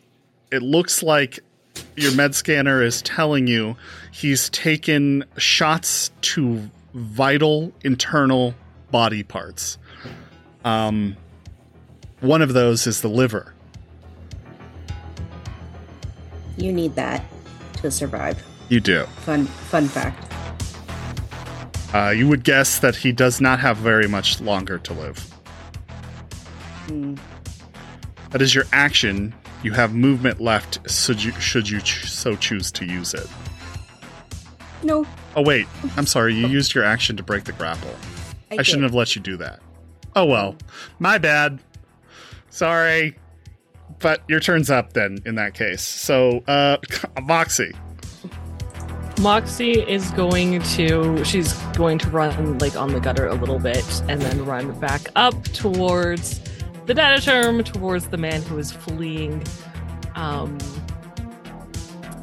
it 0.51 0.62
looks 0.62 1.05
like 1.05 1.39
your 1.94 2.17
med 2.17 2.35
scanner 2.35 2.83
is 2.83 3.01
telling 3.02 3.47
you 3.47 3.76
he's 4.10 4.51
taken 4.51 5.25
shots 5.36 6.10
to 6.23 6.68
vital 6.94 7.73
internal 7.85 8.57
body 8.91 9.23
parts. 9.23 9.78
Um, 10.67 11.17
one 12.20 12.43
of 12.43 12.53
those 12.53 12.86
is 12.86 13.01
the 13.01 13.09
liver. 13.09 13.55
You 16.59 16.73
need 16.73 16.95
that 16.97 17.25
to 17.75 17.91
survive. 17.91 18.45
You 18.69 18.81
do. 18.81 19.05
Fun 19.25 19.47
fun 19.47 19.86
fact. 19.86 20.25
Uh, 21.95 22.11
you 22.11 22.28
would 22.28 22.43
guess 22.43 22.81
that 22.81 22.97
he 22.97 23.12
does 23.12 23.41
not 23.41 23.61
have 23.61 23.77
very 23.77 24.09
much 24.09 24.41
longer 24.41 24.78
to 24.78 24.93
live. 24.93 25.19
Hmm. 26.89 27.15
That 28.33 28.43
is 28.43 28.55
your 28.55 28.65
action. 28.73 29.33
You 29.62 29.70
have 29.73 29.95
movement 29.95 30.41
left 30.41 30.91
should 30.91 31.23
you, 31.23 31.31
should 31.41 31.69
you 31.69 31.81
ch- 31.81 32.11
so 32.11 32.35
choose 32.35 32.73
to 32.73 32.85
use 32.85 33.15
it. 33.15 33.27
No, 34.83 35.07
Oh, 35.36 35.43
wait. 35.43 35.67
I'm 35.99 36.07
sorry. 36.07 36.35
You 36.35 36.47
used 36.47 36.75
your 36.75 36.83
action 36.83 37.17
to 37.19 37.23
break 37.23 37.45
the 37.45 37.53
grapple. 37.53 37.95
I, 38.51 38.57
I, 38.59 38.62
shouldn't 38.62 38.85
have 38.85 38.95
let 38.95 39.15
you 39.15 39.20
do 39.20 39.36
that. 39.36 39.61
Oh, 40.17 40.25
well. 40.25 40.57
My 40.99 41.19
bad. 41.19 41.61
Sorry. 42.49 43.19
But 43.99 44.23
your 44.28 44.41
turn's 44.41 44.70
up 44.70 44.95
then 44.95 45.19
in 45.27 45.35
that 45.35 45.53
case. 45.53 45.83
So, 45.83 46.43
uh, 46.49 46.78
Moxie. 47.23 47.73
Moxie 49.20 49.81
is 49.81 50.11
going 50.11 50.61
to 50.62 51.25
she's 51.25 51.55
going 51.75 51.97
to 51.99 52.11
run 52.11 52.59
like 52.59 52.77
on 52.77 52.93
the 52.93 53.01
gutter 53.01 53.27
a 53.27 53.35
little 53.35 53.59
bit 53.59 54.03
and 54.09 54.20
then 54.20 54.45
run 54.45 54.78
back 54.78 55.09
up 55.17 55.43
towards 55.45 56.39
the 56.85 56.93
data 56.93 57.23
term 57.23 57.65
towards 57.65 58.09
the 58.09 58.19
man 58.19 58.43
who 58.43 58.59
is 58.59 58.73
fleeing. 58.73 59.43
Um 60.17 60.59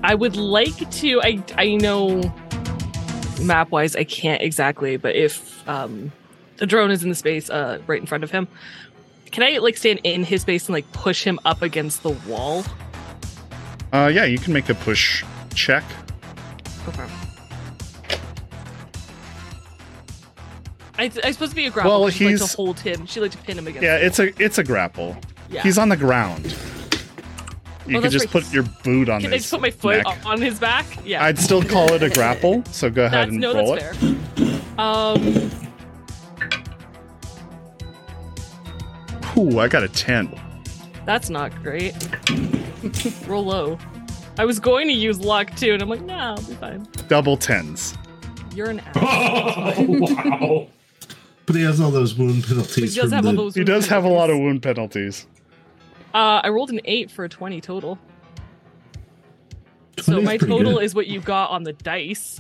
I 0.04 0.14
would 0.14 0.36
like 0.36 0.92
to 0.92 1.20
I 1.24 1.44
I 1.58 1.76
know 1.78 2.32
map 3.42 3.72
wise 3.72 3.96
I 3.96 4.04
can't 4.04 4.44
exactly, 4.44 4.96
but 4.98 5.16
if 5.16 5.68
um 5.68 6.12
the 6.58 6.66
drone 6.66 6.92
is 6.92 7.04
in 7.04 7.10
the 7.10 7.16
space 7.16 7.50
uh 7.50 7.80
right 7.88 8.00
in 8.00 8.06
front 8.06 8.24
of 8.24 8.32
him, 8.32 8.48
can 9.32 9.44
I 9.44 9.58
like 9.60 9.78
stand 9.78 10.00
in 10.04 10.24
his 10.24 10.42
space 10.42 10.68
and 10.68 10.74
like 10.74 10.92
push 10.94 11.24
him 11.24 11.40
up 11.46 11.62
against 11.62 12.04
the 12.04 12.10
wall? 12.28 12.64
Uh, 13.92 14.10
yeah, 14.14 14.26
you 14.26 14.38
can 14.40 14.54
make 14.54 14.70
a 14.70 14.74
push 14.76 15.24
check. 15.54 15.84
Okay. 16.88 17.06
I, 20.98 21.06
I 21.24 21.32
supposed 21.32 21.52
to 21.52 21.56
be 21.56 21.66
a 21.66 21.72
grapple. 21.72 22.02
Well, 22.02 22.10
She'd 22.10 22.26
like 22.26 22.36
he's- 22.38 22.52
to 22.52 22.56
hold 22.56 22.80
him. 22.80 23.06
She 23.08 23.20
like 23.20 23.32
to 23.32 23.38
pin 23.40 23.58
him 23.58 23.68
against. 23.68 23.84
Yeah, 23.84 23.98
it's 23.98 24.20
a 24.20 24.32
it's 24.42 24.58
a 24.60 24.64
grapple. 24.64 25.18
Yeah. 25.50 25.64
He's 25.64 25.78
on 25.78 25.90
the 25.90 25.98
ground. 25.98 26.56
You 27.86 27.98
Oh, 27.98 28.02
could 28.02 28.12
just 28.12 28.30
put 28.30 28.52
your 28.54 28.64
boot 28.84 29.10
on 29.10 29.20
Can 29.22 29.32
I 29.32 29.36
his 29.36 29.44
just 29.44 29.52
put 29.52 29.62
my 29.62 29.70
foot 29.72 30.04
neck. 30.06 30.26
on 30.26 30.40
his 30.40 30.58
back? 30.60 30.86
Yeah. 31.04 31.24
I'd 31.24 31.38
still 31.38 31.62
call 31.62 31.92
it 31.94 32.02
a 32.02 32.10
grapple, 32.10 32.64
so 32.72 32.90
go 32.90 33.06
ahead 33.06 33.28
that's 33.28 33.32
and 33.32 33.40
no, 33.42 33.54
roll 33.54 33.76
that's 33.76 34.02
it. 34.04 34.18
fair. 34.38 34.80
Um, 34.80 35.52
Ooh, 39.38 39.60
I 39.60 39.68
got 39.68 39.84
a 39.84 39.88
10. 39.88 40.40
that's 41.06 41.30
not 41.30 41.54
great. 41.64 41.94
Roll 43.28 43.46
low. 43.46 43.78
I 44.38 44.46
was 44.46 44.60
going 44.60 44.88
to 44.88 44.94
use 44.94 45.20
luck 45.20 45.56
too, 45.56 45.74
and 45.74 45.82
I'm 45.82 45.90
like, 45.90 46.02
nah, 46.04 46.32
I'll 46.36 46.42
be 46.42 46.56
fine. 46.56 46.88
Double 47.08 47.38
tens. 47.38 47.96
You're 48.56 48.70
an 48.70 48.80
ass. 48.80 48.96
Oh, 49.78 49.86
wow. 49.88 50.68
But 51.46 51.58
he 51.58 51.64
has 51.64 51.82
all 51.82 51.92
those 51.92 52.16
wound 52.16 52.36
He 52.36 52.42
penalties 52.54 52.96
does 52.96 53.10
from 53.10 53.12
have 53.12 53.26
all 53.26 53.32
the. 53.34 53.38
those. 53.38 53.56
He 53.56 53.66
does 53.66 53.86
have 53.88 54.06
a 54.06 54.10
lot 54.10 54.30
of 54.30 54.38
wound 54.38 54.64
penalties. 54.64 55.28
Uh, 56.14 56.40
I 56.42 56.48
rolled 56.48 56.70
an 56.70 56.80
eight 56.86 57.12
for 57.12 57.26
a 57.26 57.30
twenty 57.30 57.60
total. 57.60 58.00
So 60.00 60.14
20 60.14 60.22
is 60.22 60.26
my 60.26 60.38
total 60.38 60.74
good. 60.76 60.84
is 60.86 60.96
what 60.96 61.08
you 61.08 61.20
got 61.20 61.50
on 61.50 61.64
the 61.64 61.74
dice. 61.74 62.40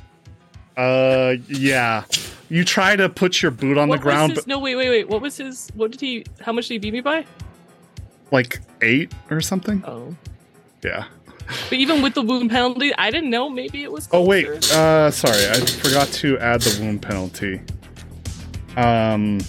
Uh, 0.75 1.35
yeah. 1.47 2.03
You 2.49 2.63
try 2.65 2.95
to 2.95 3.09
put 3.09 3.41
your 3.41 3.51
boot 3.51 3.77
on 3.77 3.89
what 3.89 3.97
the 3.97 4.03
ground, 4.03 4.31
his, 4.33 4.39
but 4.39 4.47
no, 4.47 4.59
wait, 4.59 4.75
wait, 4.75 4.89
wait. 4.89 5.09
What 5.09 5.21
was 5.21 5.37
his? 5.37 5.69
What 5.75 5.91
did 5.91 6.01
he? 6.01 6.25
How 6.41 6.51
much 6.51 6.67
did 6.67 6.75
he 6.75 6.77
beat 6.79 6.93
me 6.93 7.01
by? 7.01 7.25
like 8.31 8.61
eight 8.81 9.13
or 9.29 9.39
something. 9.41 9.83
Oh, 9.85 10.15
Yeah. 10.83 11.05
but 11.69 11.73
even 11.73 12.01
with 12.01 12.15
the 12.15 12.23
wound 12.23 12.49
penalty, 12.49 12.91
I 12.95 13.11
didn't 13.11 13.29
know. 13.29 13.47
Maybe 13.47 13.83
it 13.83 13.91
was. 13.91 14.09
Oh 14.11 14.25
wait, 14.25 14.47
uh, 14.71 15.11
sorry, 15.11 15.47
I 15.49 15.53
forgot 15.59 16.07
to 16.07 16.39
add 16.39 16.61
the 16.61 16.81
wound 16.83 17.01
penalty. 17.03 17.61
Um, 18.75 19.39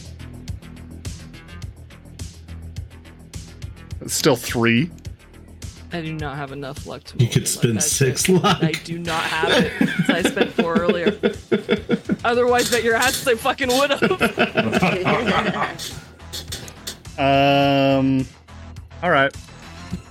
still 4.06 4.36
three. 4.36 4.90
I 5.94 6.00
do 6.02 6.12
not 6.12 6.36
have 6.36 6.50
enough 6.52 6.86
luck 6.86 7.04
to. 7.04 7.18
You 7.18 7.28
could 7.28 7.46
spend 7.46 7.76
that 7.76 7.82
six 7.82 8.24
shit. 8.24 8.42
luck. 8.42 8.58
I 8.62 8.72
do 8.72 8.98
not 8.98 9.22
have 9.22 9.50
it. 9.64 10.10
I 10.10 10.22
spent 10.22 10.52
four 10.52 10.74
earlier. 10.74 11.16
Otherwise, 12.24 12.70
bet 12.70 12.82
your 12.82 12.96
ass 12.96 13.22
they 13.22 13.36
fucking 13.36 13.68
would 13.68 13.90
have. 13.90 14.10
Um, 17.16 18.26
all 19.04 19.10
right. 19.10 19.32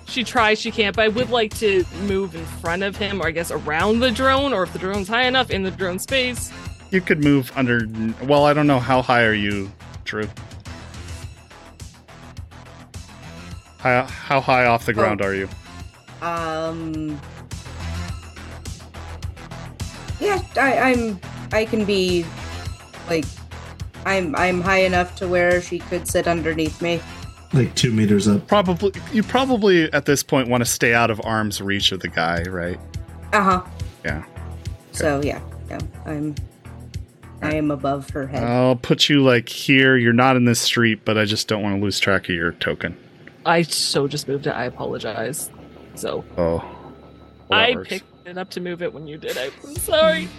she 0.05 0.23
tries, 0.23 0.57
she 0.59 0.71
can't. 0.71 0.95
But 0.95 1.03
I 1.03 1.07
would 1.09 1.29
like 1.29 1.53
to 1.57 1.83
move 2.03 2.33
in 2.35 2.45
front 2.45 2.81
of 2.83 2.95
him, 2.95 3.21
or 3.21 3.27
I 3.27 3.31
guess 3.31 3.51
around 3.51 3.99
the 3.99 4.09
drone, 4.11 4.53
or 4.53 4.63
if 4.63 4.71
the 4.71 4.79
drone's 4.79 5.09
high 5.09 5.25
enough 5.25 5.51
in 5.51 5.63
the 5.63 5.71
drone 5.71 5.99
space. 5.99 6.49
You 6.91 7.01
could 7.01 7.21
move 7.23 7.51
under. 7.57 7.81
Well, 8.23 8.45
I 8.45 8.53
don't 8.53 8.67
know 8.67 8.79
how 8.79 9.01
high 9.01 9.23
are 9.23 9.33
you, 9.33 9.69
Drew. 10.05 10.29
How, 13.79 14.03
how 14.05 14.39
high 14.39 14.65
off 14.65 14.85
the 14.85 14.93
ground 14.93 15.21
Oh. 15.21 15.25
are 15.25 15.35
you? 15.35 15.49
Um. 16.23 17.19
Yeah, 20.19 20.41
I, 20.55 20.77
I'm. 20.91 21.19
I 21.51 21.65
can 21.65 21.83
be, 21.85 22.25
like, 23.09 23.25
I'm. 24.05 24.35
I'm 24.35 24.61
high 24.61 24.79
enough 24.83 25.15
to 25.17 25.27
where 25.27 25.61
she 25.61 25.79
could 25.79 26.07
sit 26.07 26.27
underneath 26.27 26.81
me. 26.81 27.01
like 27.51 27.75
two 27.75 27.91
meters 27.91 28.27
up. 28.27 28.47
Probably. 28.47 28.93
You 29.11 29.21
probably 29.23 29.91
at 29.91 30.05
this 30.05 30.23
point 30.23 30.47
want 30.47 30.61
to 30.61 30.69
stay 30.69 30.93
out 30.93 31.11
of 31.11 31.19
arm's 31.25 31.61
reach 31.61 31.91
of 31.91 31.99
the 31.99 32.07
guy, 32.07 32.43
right? 32.43 32.79
Uh 33.33 33.43
huh. 33.43 33.63
Yeah. 34.05 34.23
So 34.93 35.21
yeah, 35.23 35.41
yeah, 35.69 35.79
I'm. 36.05 36.35
I 37.41 37.55
am 37.55 37.71
above 37.71 38.09
her 38.11 38.25
head. 38.25 38.41
I'll 38.43 38.77
put 38.77 39.09
you 39.09 39.21
like 39.21 39.49
here. 39.49 39.97
You're 39.97 40.13
not 40.13 40.37
in 40.37 40.45
this 40.45 40.61
street, 40.61 41.01
but 41.03 41.17
I 41.17 41.25
just 41.25 41.49
don't 41.49 41.61
want 41.61 41.75
to 41.75 41.83
lose 41.83 41.99
track 41.99 42.29
of 42.29 42.35
your 42.35 42.53
token. 42.53 42.95
I 43.45 43.63
so 43.63 44.07
just 44.07 44.29
moved 44.29 44.47
it. 44.47 44.51
I 44.51 44.63
apologize. 44.63 45.49
So 45.95 46.23
Oh. 46.37 46.63
Well, 47.49 47.59
I 47.59 47.73
works. 47.75 47.89
picked 47.89 48.05
it 48.27 48.37
up 48.37 48.49
to 48.51 48.61
move 48.61 48.81
it 48.81 48.93
when 48.93 49.07
you 49.07 49.17
did. 49.17 49.35
It. 49.37 49.53
I'm 49.65 49.75
sorry. 49.75 50.27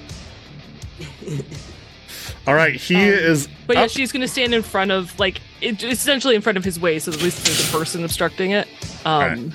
All 2.47 2.55
right, 2.55 2.74
he 2.74 2.94
Um, 2.97 3.00
is. 3.02 3.49
But 3.66 3.76
yeah, 3.76 3.84
up. 3.84 3.91
she's 3.91 4.12
gonna 4.12 4.28
stand 4.28 4.55
in 4.55 4.62
front 4.62 4.91
of 4.91 5.18
like 5.18 5.41
it, 5.60 5.83
essentially 5.83 6.34
in 6.34 6.41
front 6.42 6.58
of 6.58 6.65
his 6.65 6.78
way, 6.78 6.99
so 6.99 7.10
at 7.12 7.23
least 7.23 7.44
there's 7.44 7.68
a 7.68 7.73
person 7.76 8.05
obstructing 8.05 8.50
it. 8.52 8.68
Um, 9.07 9.52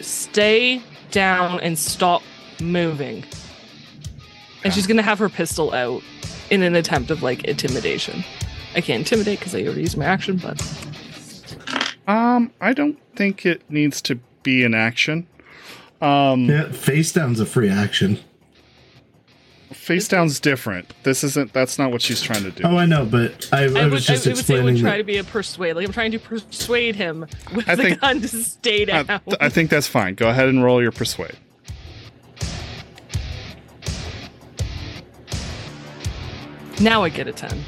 Stay 0.00 0.82
down 1.10 1.60
and 1.60 1.78
stop 1.78 2.22
moving. 2.60 3.24
And 4.64 4.72
she's 4.72 4.86
gonna 4.86 5.02
have 5.02 5.18
her 5.18 5.28
pistol 5.28 5.72
out 5.74 6.02
in 6.50 6.62
an 6.62 6.74
attempt 6.74 7.10
of 7.10 7.22
like 7.22 7.44
intimidation. 7.44 8.24
I 8.74 8.80
can't 8.80 9.00
intimidate 9.00 9.38
because 9.38 9.54
I 9.54 9.62
already 9.64 9.82
used 9.82 9.96
my 9.98 10.06
action, 10.06 10.36
but 10.38 10.58
Um, 12.06 12.50
I 12.60 12.72
don't 12.72 12.98
think 13.16 13.46
it 13.46 13.62
needs 13.70 14.02
to 14.02 14.16
be 14.42 14.64
an 14.64 14.74
action. 14.74 15.26
Um, 16.00 16.46
Yeah, 16.48 16.70
face 16.72 17.12
down's 17.12 17.38
a 17.40 17.46
free 17.46 17.68
action. 17.70 18.18
face 19.70 20.08
down's 20.08 20.40
different. 20.40 20.92
This 21.04 21.22
isn't. 21.24 21.52
That's 21.52 21.78
not 21.78 21.92
what 21.92 22.02
she's 22.02 22.20
trying 22.20 22.42
to 22.42 22.50
do. 22.50 22.64
Oh, 22.64 22.76
I 22.76 22.86
know, 22.86 23.04
but 23.04 23.48
I, 23.52 23.62
I, 23.62 23.62
I 23.62 23.66
was 23.66 23.74
would, 23.74 23.82
I, 23.84 23.98
just 24.14 24.26
I 24.26 24.30
would 24.30 24.36
say 24.38 24.58
it 24.58 24.62
would 24.64 24.78
try 24.78 24.96
to 24.96 25.04
be 25.04 25.16
a 25.18 25.24
persuade. 25.24 25.74
Like 25.76 25.86
I'm 25.86 25.92
trying 25.92 26.12
to 26.12 26.18
persuade 26.18 26.96
him 26.96 27.20
with 27.54 27.68
I 27.68 27.74
the 27.76 27.82
think- 27.84 28.00
gun 28.00 28.20
to 28.20 28.28
stay 28.28 28.84
down. 28.84 29.06
I, 29.08 29.20
I 29.40 29.48
think 29.48 29.70
that's 29.70 29.86
fine. 29.86 30.14
Go 30.14 30.28
ahead 30.28 30.48
and 30.48 30.62
roll 30.64 30.82
your 30.82 30.92
persuade. 30.92 31.36
now 36.80 37.02
I 37.02 37.08
get 37.08 37.28
a 37.28 37.32
ten. 37.32 37.62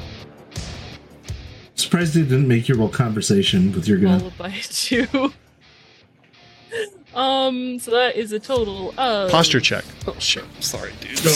Surprised 1.85 2.15
they 2.15 2.23
didn't 2.23 2.47
make 2.47 2.67
you 2.67 2.73
roll 2.73 2.89
conversation 2.89 3.71
with 3.71 3.87
your 3.87 3.99
gun. 3.99 4.19
followed 4.19 4.37
by 4.39 4.49
two. 4.63 5.05
um, 7.13 7.77
so 7.77 7.91
that 7.91 8.15
is 8.15 8.31
a 8.31 8.39
total 8.39 8.91
of 8.99 9.29
Posture 9.29 9.59
check. 9.59 9.85
Oh 10.07 10.15
shit. 10.17 10.43
I'm 10.55 10.61
sorry, 10.63 10.93
dude. 10.99 11.23
No. 11.23 11.31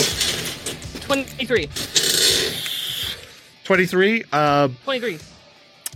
twenty-three. 1.01 1.69
Twenty-three. 3.63 4.23
Uh, 4.31 4.69
Twenty-three. 4.85 5.19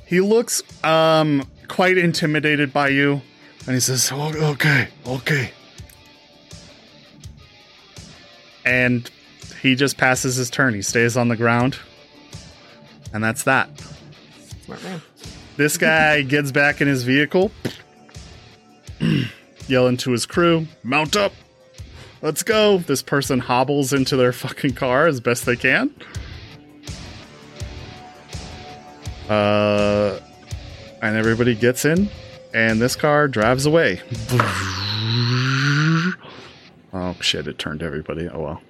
he 0.06 0.22
looks 0.22 0.61
um 0.83 1.49
quite 1.67 1.98
intimidated 1.98 2.72
by 2.72 2.90
you, 2.90 3.23
and 3.65 3.73
he 3.73 3.80
says, 3.80 4.11
"Oh, 4.14 4.32
"Okay, 4.51 4.88
okay." 5.07 5.49
And 8.65 9.09
he 9.64 9.73
just 9.73 9.98
passes 9.98 10.35
his 10.35 10.51
turn. 10.51 10.75
He 10.75 10.83
stays 10.83 11.17
on 11.17 11.27
the 11.30 11.35
ground, 11.35 11.80
and 13.14 13.23
that's 13.23 13.43
that. 13.45 13.69
Smart 14.77 14.84
man. 14.92 15.02
This 15.58 15.77
guy 15.77 16.22
gets 16.24 16.52
back 16.52 16.82
in 16.82 16.88
his 16.88 17.03
vehicle, 17.03 17.52
yelling 19.68 19.98
to 19.98 20.11
his 20.11 20.26
crew, 20.26 20.68
"Mount 20.84 21.16
up, 21.16 21.34
let's 22.22 22.43
go!" 22.43 22.80
This 22.80 23.02
person 23.03 23.40
hobbles 23.40 23.93
into 23.93 24.16
their 24.16 24.34
fucking 24.34 24.74
car 24.74 25.08
as 25.08 25.19
best 25.19 25.45
they 25.45 25.56
can. 25.56 25.93
Uh, 29.30 30.19
and 31.02 31.16
everybody 31.16 31.56
gets 31.56 31.85
in, 31.85 32.10
and 32.53 32.82
this 32.82 32.95
car 32.95 33.27
drives 33.27 33.66
away. 33.66 34.02
Oh 36.95 37.16
shit! 37.22 37.48
It 37.48 37.58
turned 37.58 37.82
everybody. 37.82 38.30
Oh 38.30 38.40
well. 38.40 38.61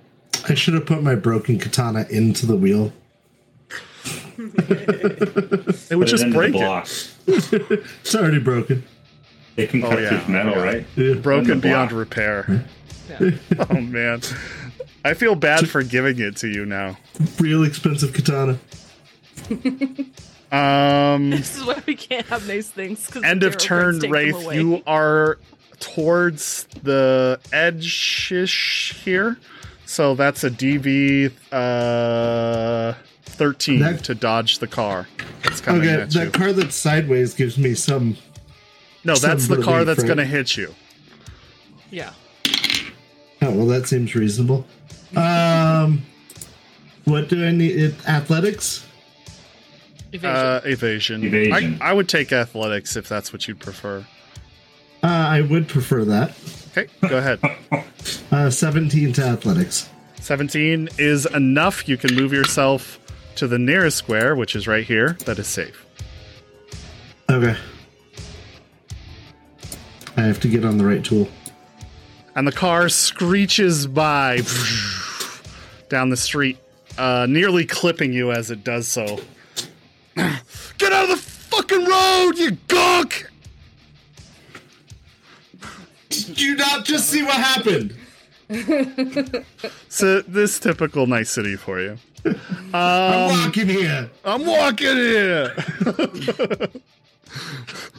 I 0.47 0.53
should 0.53 0.75
have 0.75 0.85
put 0.85 1.03
my 1.03 1.13
broken 1.13 1.59
katana 1.59 2.05
into 2.09 2.45
the 2.45 2.55
wheel. 2.55 2.93
It 4.57 5.95
would 5.95 6.07
Put 6.07 6.13
it 6.13 6.17
just 6.17 6.29
break 6.31 6.53
it. 6.55 7.03
It's 8.01 8.15
already 8.15 8.39
broken. 8.39 8.83
It 9.55 9.69
can 9.69 9.83
Oh, 9.83 9.89
cut 9.89 10.01
yeah. 10.01 10.19
through 10.19 10.33
metal, 10.33 10.53
Yeah. 10.55 10.63
right? 10.63 10.85
Yeah. 10.95 11.13
Broken 11.15 11.59
beyond 11.59 11.89
block. 11.89 11.99
repair. 11.99 12.65
Yeah. 13.19 13.31
Oh 13.69 13.81
man, 13.81 14.21
I 15.03 15.13
feel 15.13 15.35
bad 15.35 15.67
for 15.69 15.83
giving 15.83 16.19
it 16.19 16.37
to 16.37 16.47
you 16.47 16.65
now. 16.65 16.97
Real 17.37 17.63
expensive 17.65 18.13
katana. 18.13 18.57
Um, 20.51 21.29
This 21.31 21.57
is 21.57 21.65
why 21.65 21.81
we 21.85 21.95
can't 21.95 22.25
have 22.27 22.47
nice 22.47 22.69
things. 22.69 23.05
'cause 23.07 23.21
end 23.23 23.43
of 23.43 23.57
bureaucrats 23.57 23.99
turn, 24.01 24.09
Wraith. 24.11 24.53
You 24.53 24.81
are 24.87 25.37
towards 25.79 26.65
the 26.81 27.39
edge 27.51 28.31
ish 28.31 28.95
here, 29.03 29.37
so 29.85 30.15
that's 30.15 30.43
a 30.45 30.49
DV 30.49 31.31
uh, 31.51 32.93
thirteen 33.33 33.79
That- 33.79 34.03
to 34.05 34.15
dodge 34.15 34.59
the 34.59 34.67
car. 34.67 35.07
That's 35.43 35.59
coming 35.61 35.81
Okay, 35.81 35.93
at 36.01 36.13
you. 36.13 36.21
that 36.21 36.33
car 36.33 36.53
that's 36.53 36.75
sideways 36.75 37.33
gives 37.33 37.57
me 37.57 37.73
some. 37.73 38.17
no, 39.03 39.15
that's 39.15 39.45
some 39.45 39.57
the 39.57 39.63
car 39.63 39.83
that's 39.85 40.03
going 40.03 40.17
to 40.17 40.25
hit 40.25 40.55
you. 40.57 40.73
Yeah. 41.91 42.11
Oh 43.41 43.51
well, 43.51 43.65
that 43.67 43.87
seems 43.87 44.15
reasonable. 44.15 44.65
Um, 45.15 46.03
what 47.05 47.27
do 47.29 47.45
I 47.45 47.51
need? 47.51 47.75
It, 47.75 47.95
athletics. 48.07 48.85
Evasion. 50.13 50.35
Uh, 50.35 50.61
evasion. 50.65 51.23
Evasion. 51.23 51.77
I, 51.81 51.89
I 51.89 51.93
would 51.93 52.07
take 52.07 52.31
athletics 52.31 52.95
if 52.95 53.09
that's 53.09 53.33
what 53.33 53.47
you'd 53.47 53.59
prefer. 53.59 54.05
Uh, 55.03 55.07
I 55.07 55.41
would 55.41 55.67
prefer 55.67 56.05
that. 56.05 56.31
Okay, 56.71 56.87
go 57.07 57.17
ahead. 57.17 57.39
Uh, 58.31 58.49
Seventeen 58.49 59.13
to 59.13 59.23
athletics. 59.23 59.87
17 60.19 60.89
is 60.97 61.25
enough. 61.27 61.87
You 61.87 61.95
can 61.97 62.13
move 62.15 62.33
yourself 62.33 62.99
to 63.35 63.47
the 63.47 63.59
nearest 63.59 63.97
square, 63.97 64.35
which 64.35 64.55
is 64.55 64.67
right 64.67 64.83
here. 64.85 65.17
That 65.25 65.39
is 65.39 65.47
safe. 65.47 65.85
Okay. 67.29 67.55
I 70.15 70.21
have 70.21 70.39
to 70.41 70.47
get 70.47 70.63
on 70.63 70.77
the 70.77 70.85
right 70.85 71.03
tool. 71.03 71.27
and 72.35 72.47
the 72.47 72.51
car 72.51 72.89
screeches 72.89 73.87
by 73.87 74.41
down 75.89 76.09
the 76.09 76.17
street, 76.17 76.57
uh, 76.97 77.25
nearly 77.29 77.65
clipping 77.65 78.13
you 78.13 78.31
as 78.31 78.51
it 78.51 78.63
does 78.63 78.87
so. 78.87 79.19
Get 80.15 80.91
out 80.93 81.03
of 81.03 81.09
the 81.09 81.17
fucking 81.17 81.85
road, 81.85 82.37
you 82.37 82.51
gonk! 82.67 83.25
Did 86.09 86.39
you 86.41 86.55
not 86.55 86.85
just 86.85 87.09
see 87.09 87.23
what 87.23 87.35
happened? 87.35 87.95
So 89.89 90.21
this 90.21 90.59
typical 90.59 91.07
nice 91.07 91.29
city 91.29 91.55
for 91.55 91.79
you. 91.79 91.97
I'm 92.73 93.43
walking 93.43 93.67
here. 93.67 94.09
I'm 94.23 94.45
walking 94.45 94.95
here. 94.95 95.55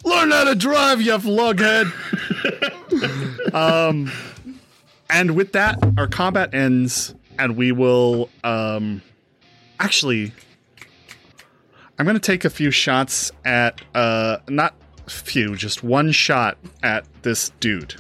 Learn 0.05 0.31
how 0.31 0.45
to 0.45 0.55
drive, 0.55 1.01
you 1.03 1.13
lughead. 1.13 1.93
um, 3.55 4.11
and 5.11 5.35
with 5.37 5.53
that, 5.53 5.79
our 5.99 6.07
combat 6.07 6.55
ends, 6.55 7.15
and 7.39 7.57
we 7.57 7.73
will. 7.73 8.31
Um, 8.43 9.03
actually, 9.81 10.33
I'm 11.99 12.07
going 12.07 12.17
to 12.17 12.21
take 12.21 12.45
a 12.45 12.51
few 12.51 12.71
shots 12.71 13.33
at. 13.45 13.81
Uh, 13.95 14.39
not 14.49 14.75
few, 15.07 15.57
just 15.57 15.83
one 15.83 16.13
shot 16.13 16.57
at 16.83 17.05
this 17.23 17.51
dude 17.61 17.97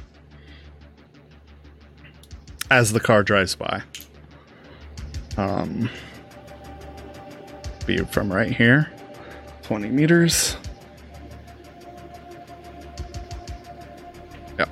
as 2.71 2.93
the 2.93 3.01
car 3.01 3.23
drives 3.23 3.55
by. 3.55 3.83
Um 5.37 5.91
be 7.87 7.99
from 7.99 8.33
right 8.33 8.51
here. 8.51 8.91
20 9.63 9.89
meters. 9.89 10.57
Yep. 14.59 14.69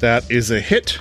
That 0.00 0.30
is 0.30 0.50
a 0.50 0.60
hit. 0.60 0.98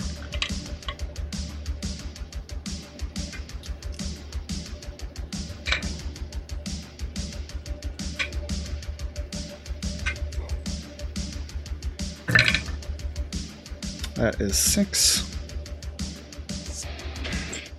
That 14.16 14.42
is 14.42 14.58
six 14.58 15.29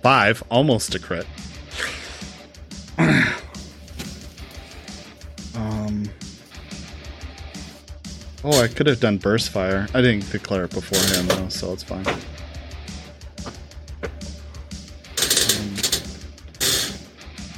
Five, 0.01 0.43
almost 0.49 0.95
a 0.95 0.99
crit. 0.99 1.27
um. 5.55 6.09
Oh, 8.43 8.59
I 8.59 8.67
could 8.67 8.87
have 8.87 8.99
done 8.99 9.17
burst 9.17 9.49
fire. 9.49 9.87
I 9.93 10.01
didn't 10.01 10.31
declare 10.31 10.63
it 10.65 10.71
beforehand 10.71 11.29
though, 11.29 11.49
so 11.49 11.71
it's 11.73 11.83
fine. 11.83 12.07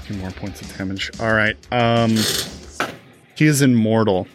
Um, 0.10 0.20
more 0.20 0.32
points 0.32 0.60
of 0.62 0.78
damage. 0.78 1.12
All 1.22 1.32
right. 1.32 1.56
Um, 1.72 2.18
he 3.36 3.46
is 3.46 3.62
immortal, 3.62 4.28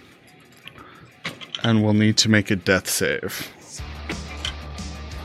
and 1.62 1.84
will 1.84 1.92
need 1.92 2.16
to 2.18 2.30
make 2.30 2.50
a 2.50 2.56
death 2.56 2.88
save. 2.88 3.52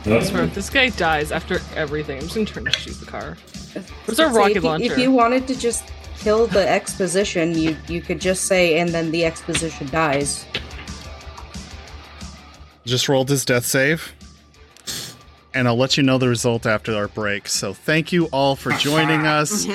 I 0.06 0.22
swear, 0.22 0.46
this 0.46 0.68
guy 0.70 0.90
dies 0.90 1.32
after 1.32 1.60
everything, 1.74 2.18
I'm 2.18 2.24
just 2.24 2.34
gonna 2.34 2.46
turn 2.46 2.64
to 2.66 2.78
shoot 2.78 3.00
the 3.00 3.06
car. 3.06 3.36
Where's 4.04 4.20
our 4.20 4.32
rocket 4.32 4.56
if 4.58 4.62
you, 4.62 4.68
launcher? 4.68 4.92
If 4.92 4.98
you 4.98 5.10
wanted 5.10 5.46
to 5.48 5.58
just 5.58 5.90
kill 6.18 6.46
the 6.46 6.68
exposition, 6.68 7.56
you 7.56 7.76
you 7.88 8.00
could 8.02 8.20
just 8.20 8.44
say, 8.44 8.78
and 8.78 8.90
then 8.90 9.10
the 9.10 9.24
exposition 9.24 9.86
dies. 9.88 10.44
just 12.84 13.08
rolled 13.08 13.30
his 13.30 13.44
death 13.44 13.64
save. 13.64 14.12
And 15.56 15.68
I'll 15.68 15.76
let 15.76 15.96
you 15.96 16.02
know 16.02 16.18
the 16.18 16.28
result 16.28 16.66
after 16.66 16.96
our 16.96 17.06
break. 17.06 17.46
So 17.48 17.72
thank 17.72 18.10
you 18.12 18.26
all 18.32 18.56
for 18.56 18.72
joining 18.72 19.24
us. 19.38 19.68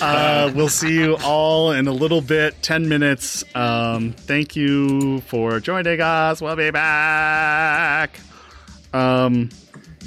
Uh, 0.00 0.52
we'll 0.54 0.68
see 0.68 0.94
you 0.94 1.16
all 1.24 1.72
in 1.72 1.88
a 1.88 1.92
little 1.92 2.20
bit, 2.20 2.62
10 2.62 2.88
minutes. 2.88 3.42
Um, 3.56 4.12
thank 4.12 4.54
you 4.54 5.22
for 5.22 5.58
joining 5.58 6.00
us. 6.00 6.40
We'll 6.40 6.54
be 6.54 6.70
back. 6.70 8.20
Um, 8.92 9.48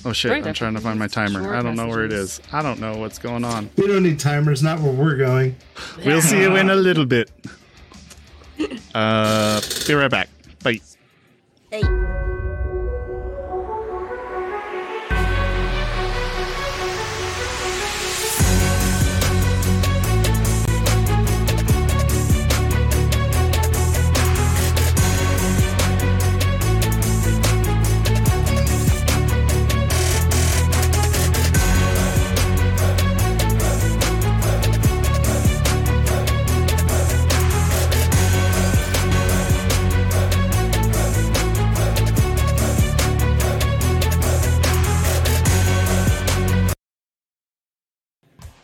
oh 0.07 0.13
shit, 0.13 0.31
Right 0.31 0.47
I'm 0.47 0.53
trying 0.53 0.73
to 0.73 0.81
find 0.81 0.97
my 0.97 1.07
timer. 1.07 1.53
I 1.53 1.61
don't 1.61 1.75
know 1.75 1.87
where 1.87 2.05
it 2.05 2.13
is. 2.13 2.39
I 2.51 2.61
don't 2.61 2.79
know 2.79 2.95
what's 2.97 3.19
going 3.19 3.43
on. 3.43 3.69
We 3.75 3.87
don't 3.87 4.03
need 4.03 4.19
timers, 4.19 4.63
not 4.63 4.79
where 4.79 4.93
we're 4.93 5.17
going. 5.17 5.55
We'll 6.05 6.21
see 6.21 6.41
you 6.41 6.55
in 6.55 6.69
a 6.69 6.75
little 6.75 7.05
bit. 7.05 7.29
Uh, 8.95 9.61
be 9.85 9.93
right 9.93 10.09
back. 10.09 10.29
Bye. 10.63 10.79
Hey. 11.69 12.06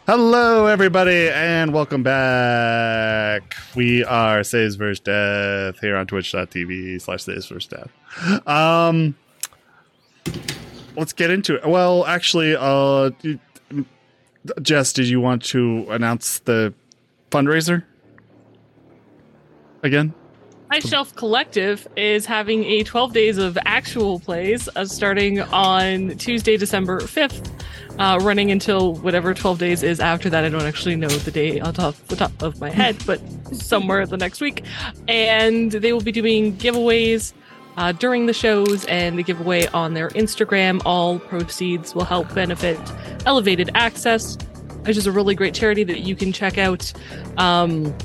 Hello, 0.05 0.65
everybody, 0.65 1.29
and 1.29 1.73
welcome 1.73 2.03
back. 2.03 3.55
We 3.73 4.03
are 4.03 4.43
Saves 4.43 4.75
vs. 4.75 4.99
Death 4.99 5.79
here 5.79 5.95
on 5.95 6.07
twitch.tv 6.07 7.01
slash 7.01 7.23
Saves 7.23 7.47
vs. 7.47 7.67
Death. 7.67 8.45
Um, 8.45 9.15
let's 10.97 11.13
get 11.13 11.31
into 11.31 11.55
it. 11.55 11.65
Well, 11.65 12.05
actually, 12.05 12.53
uh, 12.53 13.11
Jess, 14.61 14.91
did 14.91 15.07
you 15.07 15.21
want 15.21 15.41
to 15.45 15.87
announce 15.89 16.39
the 16.39 16.73
fundraiser 17.31 17.85
again? 19.83 20.13
High 20.73 20.79
Shelf 20.79 21.15
Collective 21.15 21.87
is 21.95 22.25
having 22.25 22.63
a 22.63 22.81
12 22.81 23.13
days 23.13 23.37
of 23.37 23.59
actual 23.63 24.19
plays 24.19 24.67
uh, 24.75 24.85
starting 24.85 25.39
on 25.39 26.17
Tuesday, 26.17 26.57
December 26.57 27.01
5th, 27.01 27.47
uh, 27.99 28.17
running 28.23 28.49
until 28.49 28.95
whatever 28.95 29.35
12 29.35 29.59
days 29.59 29.83
is 29.83 29.99
after 29.99 30.31
that. 30.31 30.43
I 30.43 30.49
don't 30.49 30.63
actually 30.63 30.95
know 30.95 31.09
the 31.09 31.29
day 31.29 31.59
on 31.59 31.75
top 31.75 31.93
the 32.07 32.15
top 32.15 32.41
of 32.41 32.59
my 32.59 32.71
head, 32.71 32.97
but 33.05 33.21
somewhere 33.53 34.07
the 34.07 34.17
next 34.17 34.41
week. 34.41 34.63
And 35.07 35.71
they 35.71 35.93
will 35.93 36.01
be 36.01 36.11
doing 36.11 36.57
giveaways 36.57 37.33
uh, 37.77 37.91
during 37.91 38.25
the 38.25 38.33
shows 38.33 38.83
and 38.85 39.19
the 39.19 39.21
giveaway 39.21 39.67
on 39.67 39.93
their 39.93 40.09
Instagram. 40.09 40.81
All 40.85 41.19
proceeds 41.19 41.93
will 41.93 42.05
help 42.05 42.33
benefit 42.33 42.79
Elevated 43.27 43.69
Access, 43.75 44.39
which 44.85 44.97
is 44.97 45.05
a 45.05 45.11
really 45.11 45.35
great 45.35 45.53
charity 45.53 45.83
that 45.83 45.99
you 45.99 46.15
can 46.15 46.33
check 46.33 46.57
out. 46.57 46.91
Um, 47.37 47.95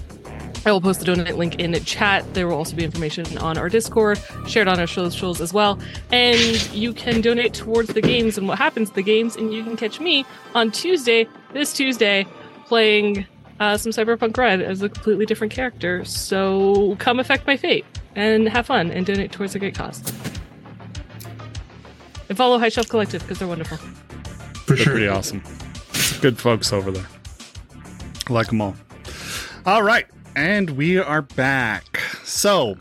I 0.67 0.73
will 0.73 0.81
post 0.81 1.01
the 1.01 1.07
donate 1.07 1.37
link 1.37 1.57
in 1.57 1.73
chat. 1.85 2.35
There 2.35 2.47
will 2.49 2.57
also 2.57 2.77
be 2.77 2.85
information 2.85 3.39
on 3.39 3.57
our 3.57 3.69
Discord, 3.69 4.21
shared 4.47 4.69
on 4.69 4.79
our 4.79 4.87
socials 4.87 5.41
as 5.41 5.53
well. 5.53 5.79
And 6.11 6.39
you 6.73 6.93
can 6.93 7.21
donate 7.21 7.55
towards 7.55 7.95
the 7.95 8.03
games 8.03 8.37
and 8.37 8.49
what 8.49 8.59
happens 8.59 8.91
to 8.91 8.95
the 8.97 9.03
games. 9.03 9.37
And 9.37 9.53
you 9.53 9.63
can 9.65 9.77
catch 9.77 10.01
me 10.01 10.27
on 10.55 10.71
Tuesday, 10.71 11.27
this 11.53 11.73
Tuesday, 11.73 12.27
playing 12.67 13.27
uh, 13.61 13.77
some 13.77 13.93
Cyberpunk 13.93 14.37
Red 14.37 14.61
as 14.61 14.83
a 14.83 14.89
completely 14.89 15.27
different 15.27 15.53
character. 15.53 16.05
So 16.05 16.97
come 16.99 17.19
affect 17.19 17.47
my 17.47 17.57
fate 17.57 17.87
and 18.15 18.49
have 18.49 18.67
fun 18.67 18.91
and 18.91 19.07
donate 19.07 19.33
towards 19.33 19.55
a 19.55 19.59
great 19.59 19.75
cause. 19.75 20.03
And 22.29 22.37
follow 22.37 22.59
High 22.59 22.69
Shelf 22.69 22.89
Collective 22.89 23.23
because 23.23 23.39
they're 23.39 23.49
wonderful. 23.49 23.79
For 23.79 24.75
They're 24.75 24.85
sure. 24.85 24.93
pretty 24.93 25.09
awesome. 25.09 25.43
Good 26.21 26.39
folks 26.39 26.73
over 26.73 26.91
there. 26.91 27.07
Like 28.29 28.49
them 28.49 28.61
all. 28.61 28.77
All 29.65 29.83
right, 29.83 30.07
and 30.39 30.71
we 30.71 30.97
are 30.97 31.23
back. 31.23 31.99
So, 32.23 32.79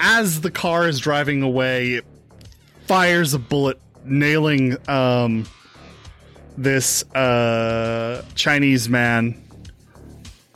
as 0.00 0.40
the 0.40 0.50
car 0.50 0.88
is 0.88 0.98
driving 0.98 1.42
away, 1.42 1.96
it 1.96 2.06
fires 2.86 3.34
a 3.34 3.38
bullet, 3.38 3.78
nailing 4.04 4.78
um, 4.88 5.46
this 6.56 7.02
uh, 7.14 8.24
Chinese 8.34 8.88
man 8.88 9.38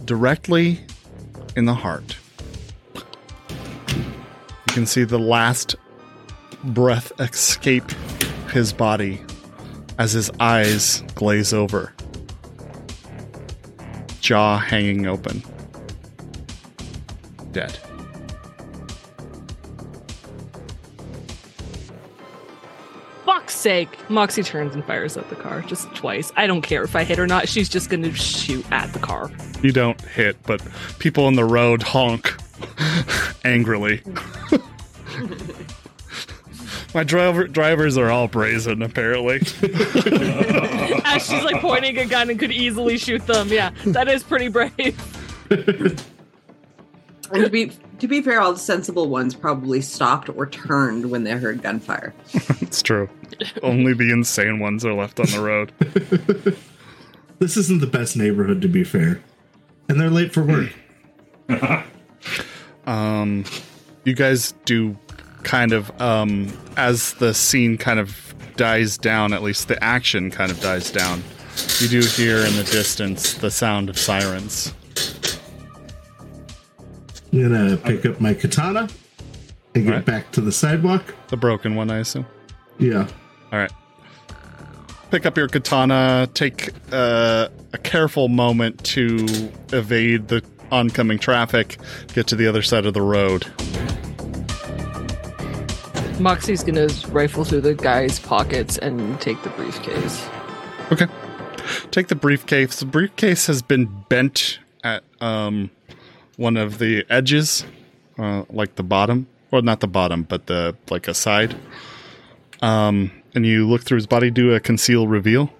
directly 0.06 0.80
in 1.54 1.66
the 1.66 1.74
heart. 1.74 2.16
You 2.94 3.02
can 4.68 4.86
see 4.86 5.04
the 5.04 5.18
last 5.18 5.76
breath 6.64 7.12
escape 7.20 7.90
his 8.52 8.72
body 8.72 9.20
as 9.98 10.12
his 10.12 10.30
eyes 10.40 11.04
glaze 11.14 11.52
over, 11.52 11.92
jaw 14.22 14.56
hanging 14.56 15.06
open 15.06 15.42
debt. 17.52 17.80
Fuck's 23.24 23.54
sake! 23.54 24.10
Moxie 24.10 24.42
turns 24.42 24.74
and 24.74 24.84
fires 24.84 25.16
at 25.16 25.28
the 25.30 25.36
car 25.36 25.62
just 25.62 25.94
twice. 25.94 26.32
I 26.36 26.46
don't 26.46 26.62
care 26.62 26.82
if 26.82 26.96
I 26.96 27.04
hit 27.04 27.18
or 27.18 27.26
not, 27.26 27.48
she's 27.48 27.68
just 27.68 27.88
gonna 27.88 28.12
shoot 28.12 28.64
at 28.72 28.92
the 28.92 28.98
car. 28.98 29.30
You 29.62 29.72
don't 29.72 30.00
hit, 30.00 30.36
but 30.42 30.60
people 30.98 31.24
on 31.24 31.34
the 31.34 31.44
road 31.44 31.82
honk 31.82 32.34
angrily. 33.44 34.02
My 36.94 37.04
driver 37.04 37.46
drivers 37.46 37.96
are 37.96 38.10
all 38.10 38.28
brazen, 38.28 38.82
apparently. 38.82 39.36
As 41.04 41.26
she's 41.26 41.42
like 41.42 41.60
pointing 41.60 41.96
a 41.98 42.04
gun 42.04 42.28
and 42.28 42.38
could 42.38 42.52
easily 42.52 42.98
shoot 42.98 43.26
them. 43.26 43.48
Yeah, 43.48 43.70
that 43.86 44.08
is 44.08 44.22
pretty 44.22 44.48
brave. 44.48 46.08
And 47.32 47.44
to 47.44 47.50
be 47.50 47.72
to 47.98 48.08
be 48.08 48.20
fair, 48.20 48.40
all 48.40 48.52
the 48.52 48.58
sensible 48.58 49.08
ones 49.08 49.34
probably 49.34 49.80
stopped 49.80 50.28
or 50.28 50.46
turned 50.46 51.10
when 51.10 51.24
they 51.24 51.32
heard 51.32 51.62
gunfire. 51.62 52.14
it's 52.60 52.82
true. 52.82 53.08
Only 53.62 53.94
the 53.94 54.12
insane 54.12 54.58
ones 54.58 54.84
are 54.84 54.92
left 54.92 55.18
on 55.18 55.26
the 55.26 55.40
road. 55.40 55.72
This 57.42 57.56
isn't 57.56 57.80
the 57.80 57.88
best 57.88 58.16
neighborhood, 58.16 58.62
to 58.62 58.68
be 58.68 58.84
fair. 58.84 59.20
And 59.88 60.00
they're 60.00 60.10
late 60.10 60.32
for 60.32 60.44
work. 60.44 60.72
Um, 62.84 63.44
you 64.02 64.12
guys 64.12 64.54
do 64.64 64.98
kind 65.44 65.72
of 65.72 65.88
um, 66.00 66.52
as 66.76 67.14
the 67.14 67.32
scene 67.32 67.78
kind 67.78 68.00
of 68.00 68.34
dies 68.56 68.98
down. 68.98 69.32
At 69.32 69.42
least 69.44 69.68
the 69.68 69.82
action 69.82 70.32
kind 70.32 70.50
of 70.50 70.60
dies 70.60 70.90
down. 70.90 71.22
You 71.78 71.86
do 71.86 72.00
hear 72.00 72.38
in 72.38 72.56
the 72.56 72.64
distance 72.64 73.34
the 73.34 73.52
sound 73.52 73.88
of 73.88 73.96
sirens. 73.96 74.74
I'm 77.32 77.42
gonna 77.42 77.76
pick 77.76 78.04
up 78.04 78.20
my 78.20 78.34
katana 78.34 78.88
and 79.74 79.84
get 79.84 79.90
Alright. 79.90 80.04
back 80.04 80.32
to 80.32 80.40
the 80.40 80.52
sidewalk. 80.52 81.14
The 81.28 81.36
broken 81.36 81.74
one, 81.74 81.90
I 81.90 81.98
assume. 81.98 82.26
Yeah. 82.78 83.08
All 83.50 83.58
right. 83.58 83.72
Pick 85.10 85.26
up 85.26 85.36
your 85.36 85.48
katana. 85.48 86.28
Take 86.34 86.70
uh, 86.92 87.48
a 87.72 87.78
careful 87.78 88.28
moment 88.28 88.82
to 88.84 89.50
evade 89.72 90.28
the 90.28 90.42
oncoming 90.70 91.18
traffic. 91.18 91.78
Get 92.14 92.26
to 92.28 92.36
the 92.36 92.46
other 92.46 92.62
side 92.62 92.86
of 92.86 92.94
the 92.94 93.02
road. 93.02 93.46
Moxie's 96.18 96.62
going 96.62 96.88
to 96.88 97.08
rifle 97.08 97.44
through 97.44 97.62
the 97.62 97.74
guy's 97.74 98.18
pockets 98.18 98.78
and 98.78 99.20
take 99.20 99.42
the 99.42 99.50
briefcase. 99.50 100.28
Okay. 100.92 101.06
Take 101.90 102.08
the 102.08 102.14
briefcase. 102.14 102.80
The 102.80 102.86
briefcase 102.86 103.46
has 103.46 103.60
been 103.62 103.86
bent 104.08 104.58
at 104.84 105.04
um, 105.20 105.70
one 106.42 106.56
of 106.56 106.78
the 106.78 107.06
edges, 107.08 107.64
uh, 108.18 108.44
like 108.50 108.74
the 108.74 108.82
bottom, 108.82 109.28
or 109.50 109.62
not 109.62 109.80
the 109.80 109.86
bottom, 109.86 110.24
but 110.24 110.46
the 110.46 110.76
like 110.90 111.06
a 111.08 111.14
side. 111.14 111.56
Um, 112.60 113.10
and 113.34 113.46
you 113.46 113.66
look 113.68 113.82
through 113.82 113.96
his 113.96 114.06
body. 114.06 114.30
Do 114.30 114.52
a 114.52 114.60
conceal 114.60 115.06
reveal. 115.06 115.50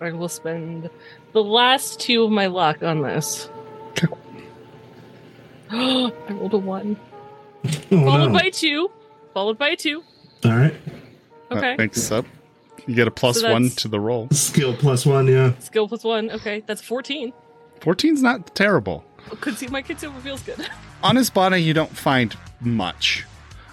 I 0.00 0.12
will 0.12 0.28
spend 0.28 0.90
the 1.32 1.42
last 1.42 2.00
two 2.00 2.24
of 2.24 2.30
my 2.30 2.46
luck 2.46 2.82
on 2.82 3.02
this. 3.02 3.48
Okay. 3.90 4.06
I 5.70 6.12
rolled 6.30 6.54
a 6.54 6.58
one. 6.58 6.96
Oh, 7.92 8.04
Followed 8.04 8.28
no. 8.28 8.32
by 8.32 8.48
two. 8.48 8.90
Followed 9.34 9.58
by 9.58 9.70
a 9.70 9.76
two. 9.76 10.02
All 10.44 10.52
right. 10.52 10.74
Okay. 11.50 11.60
That 11.60 11.78
makes 11.78 12.10
up. 12.10 12.24
You 12.86 12.94
get 12.94 13.06
a 13.06 13.10
plus 13.10 13.40
So 13.40 13.52
one 13.52 13.68
to 13.70 13.88
the 13.88 14.00
roll. 14.00 14.28
Skill 14.30 14.74
plus 14.74 15.04
one, 15.04 15.26
yeah. 15.26 15.52
Skill 15.58 15.86
plus 15.86 16.02
one. 16.02 16.30
Okay, 16.30 16.62
that's 16.66 16.80
14. 16.80 17.32
14's 17.80 18.22
not 18.22 18.54
terrible. 18.54 19.04
My 19.70 19.82
conceal 19.82 20.12
feels 20.20 20.42
good. 20.42 20.68
on 21.02 21.16
his 21.16 21.30
body 21.30 21.62
you 21.62 21.74
don't 21.74 21.96
find 21.96 22.36
much. 22.60 23.24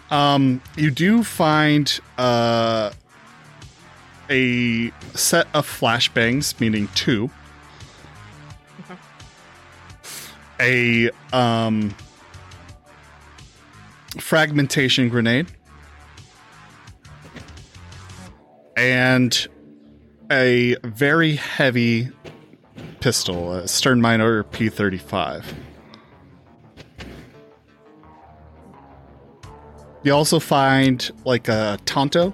Um 0.10 0.62
you 0.76 0.92
do 0.92 1.24
find 1.24 2.00
uh 2.18 2.92
a 4.30 4.92
set 5.14 5.48
of 5.54 5.68
flashbangs 5.68 6.60
meaning 6.60 6.88
two. 6.96 7.30
A 10.60 11.10
um 11.34 11.96
fragmentation 14.20 15.10
grenade. 15.10 15.48
And 18.76 19.48
a 20.32 20.76
very 20.84 21.36
heavy 21.36 22.10
pistol 23.00 23.54
a 23.56 23.64
Sternmeyer 23.64 24.44
p35 24.46 25.44
You 30.04 30.14
also 30.14 30.40
find 30.40 31.12
like 31.26 31.48
a 31.50 31.78
Tanto 31.86 32.34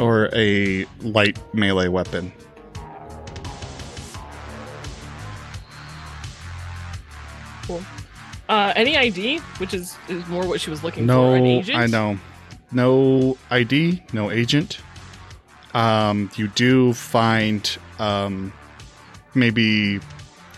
or 0.00 0.30
a 0.34 0.84
light 1.02 1.38
melee 1.54 1.88
weapon. 1.88 2.32
cool. 7.72 7.82
Uh, 8.48 8.72
any 8.76 8.96
ID, 8.96 9.38
which 9.58 9.72
is, 9.72 9.96
is 10.08 10.26
more 10.26 10.46
what 10.46 10.60
she 10.60 10.70
was 10.70 10.82
looking 10.82 11.06
No, 11.06 11.36
for. 11.36 11.36
Agent? 11.36 11.78
I 11.78 11.86
know. 11.86 12.18
No 12.70 13.36
ID, 13.50 14.02
no 14.12 14.30
agent. 14.30 14.78
Um, 15.74 16.30
you 16.36 16.48
do 16.48 16.92
find 16.92 17.78
um, 17.98 18.52
maybe 19.34 20.00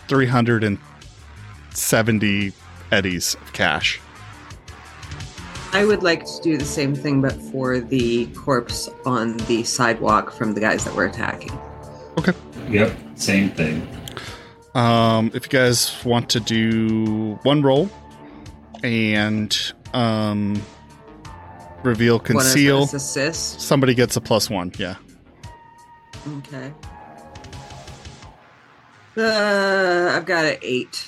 370 0.07 2.53
eddies 2.91 3.35
of 3.35 3.53
cash. 3.53 4.01
I 5.71 5.85
would 5.85 6.03
like 6.03 6.25
to 6.25 6.41
do 6.41 6.57
the 6.57 6.65
same 6.65 6.95
thing, 6.95 7.21
but 7.21 7.33
for 7.33 7.79
the 7.79 8.27
corpse 8.27 8.89
on 9.05 9.37
the 9.37 9.63
sidewalk 9.63 10.31
from 10.31 10.53
the 10.53 10.61
guys 10.61 10.85
that 10.85 10.95
were 10.95 11.05
attacking. 11.05 11.51
Okay. 12.17 12.31
Yep, 12.69 12.97
same 13.15 13.49
thing. 13.49 13.85
Um, 14.73 15.31
if 15.33 15.45
you 15.45 15.49
guys 15.49 15.93
want 16.05 16.29
to 16.29 16.39
do 16.39 17.35
one 17.43 17.61
roll 17.61 17.89
and 18.83 19.73
um, 19.93 20.61
reveal 21.83 22.19
conceal, 22.19 22.83
assist. 22.83 23.59
somebody 23.59 23.93
gets 23.93 24.15
a 24.15 24.21
plus 24.21 24.49
one. 24.49 24.71
Yeah. 24.77 24.95
Okay. 26.27 26.71
Uh, 29.17 30.11
I've 30.13 30.25
got 30.25 30.45
an 30.45 30.57
eight. 30.61 31.07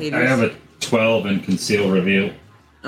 Eight 0.00 0.14
I 0.14 0.20
have 0.24 0.40
a 0.40 0.54
12 0.80 1.26
in 1.26 1.40
conceal 1.40 1.90
reveal. 1.90 2.32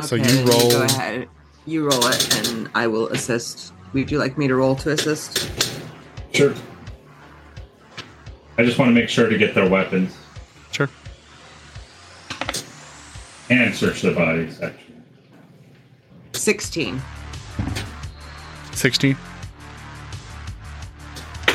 So 0.02 0.16
Okay, 0.16 0.18
you 0.18 0.23
then 0.24 0.47
roll- 0.47 0.70
Go 0.70 0.82
ahead. 0.82 1.28
You 1.66 1.89
roll 1.89 2.06
it, 2.06 2.48
and 2.48 2.68
I 2.74 2.86
will 2.86 3.08
assist. 3.08 3.73
Would 3.92 4.10
you 4.10 4.18
like 4.18 4.36
me 4.39 4.48
to 4.48 4.55
roll 4.55 4.74
to 4.76 4.90
assist? 4.90 5.50
Sure. 6.32 6.55
I 8.58 8.64
just 8.64 8.78
want 8.78 8.89
to 8.90 8.94
make 8.94 9.08
sure 9.08 9.28
to 9.28 9.36
get 9.39 9.55
their 9.55 9.68
weapons 9.68 10.14
Sure. 10.73 10.89
and 13.50 13.74
search 13.74 14.02
their 14.02 14.14
bodies, 14.14 14.60
actually. 14.60 14.94
Sixteen. 16.32 17.00
16. 18.73 19.16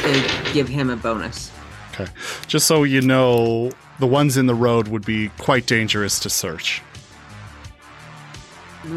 To 0.09 0.53
give 0.53 0.67
him 0.67 0.89
a 0.89 0.95
bonus. 0.95 1.51
Okay. 1.93 2.07
Just 2.47 2.65
so 2.65 2.83
you 2.83 2.99
know, 3.01 3.71
the 3.99 4.07
ones 4.07 4.37
in 4.37 4.47
the 4.47 4.55
road 4.55 4.87
would 4.87 5.05
be 5.05 5.29
quite 5.37 5.67
dangerous 5.67 6.19
to 6.21 6.29
search. 6.31 6.81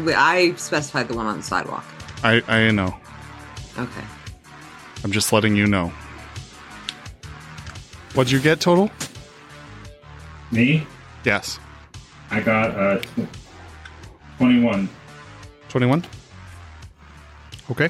I 0.07 0.53
specified 0.57 1.07
the 1.09 1.13
one 1.15 1.27
on 1.27 1.37
the 1.37 1.43
sidewalk. 1.43 1.85
I, 2.23 2.41
I 2.47 2.71
know. 2.71 2.95
Okay. 3.77 4.03
I'm 5.03 5.11
just 5.11 5.31
letting 5.31 5.55
you 5.55 5.67
know. 5.67 5.89
What'd 8.15 8.31
you 8.31 8.39
get 8.39 8.59
total? 8.59 8.89
Me, 10.51 10.87
Yes. 11.25 11.59
I 12.31 12.39
got 12.41 12.71
uh, 12.71 12.97
tw- 12.99 13.27
21. 14.37 14.89
21 15.69 16.05
okay 17.71 17.89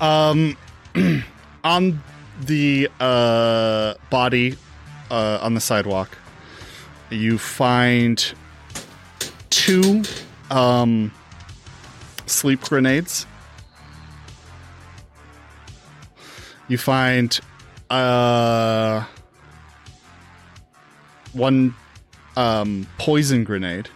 um 0.00 0.56
on 1.64 2.02
the 2.46 2.88
uh 3.00 3.94
body 4.10 4.56
uh 5.10 5.38
on 5.42 5.54
the 5.54 5.60
sidewalk 5.60 6.16
you 7.10 7.38
find 7.38 8.34
two 9.50 10.02
um 10.50 11.12
sleep 12.26 12.60
grenades. 12.60 13.26
You 16.68 16.78
find 16.78 17.38
uh 17.90 19.04
one 21.32 21.74
um 22.36 22.86
poison 22.98 23.44
grenade. 23.44 23.88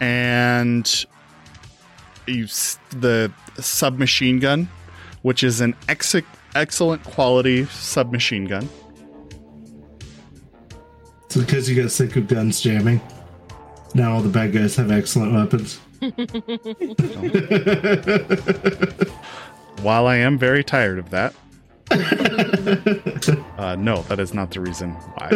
And 0.00 1.06
you 2.26 2.46
the 2.90 3.32
submachine 3.58 4.38
gun, 4.38 4.68
which 5.24 5.42
is 5.42 5.60
an 5.62 5.74
ex- 5.88 6.14
excellent 6.54 7.02
quality 7.02 7.64
submachine 7.64 8.44
gun. 8.44 8.68
So 11.30 11.40
because 11.40 11.68
you 11.68 11.80
got 11.80 11.90
sick 11.90 12.14
of 12.16 12.28
guns 12.28 12.60
jamming. 12.60 13.00
now 13.94 14.12
all 14.12 14.20
the 14.20 14.28
bad 14.28 14.52
guys 14.52 14.76
have 14.76 14.90
excellent 14.90 15.32
weapons. 15.32 15.80
While 19.82 20.06
I 20.06 20.16
am 20.16 20.36
very 20.36 20.62
tired 20.62 20.98
of 20.98 21.08
that, 21.08 21.34
uh, 23.58 23.76
no, 23.76 24.02
that 24.02 24.20
is 24.20 24.34
not 24.34 24.50
the 24.50 24.60
reason 24.60 24.90
why. 24.90 25.30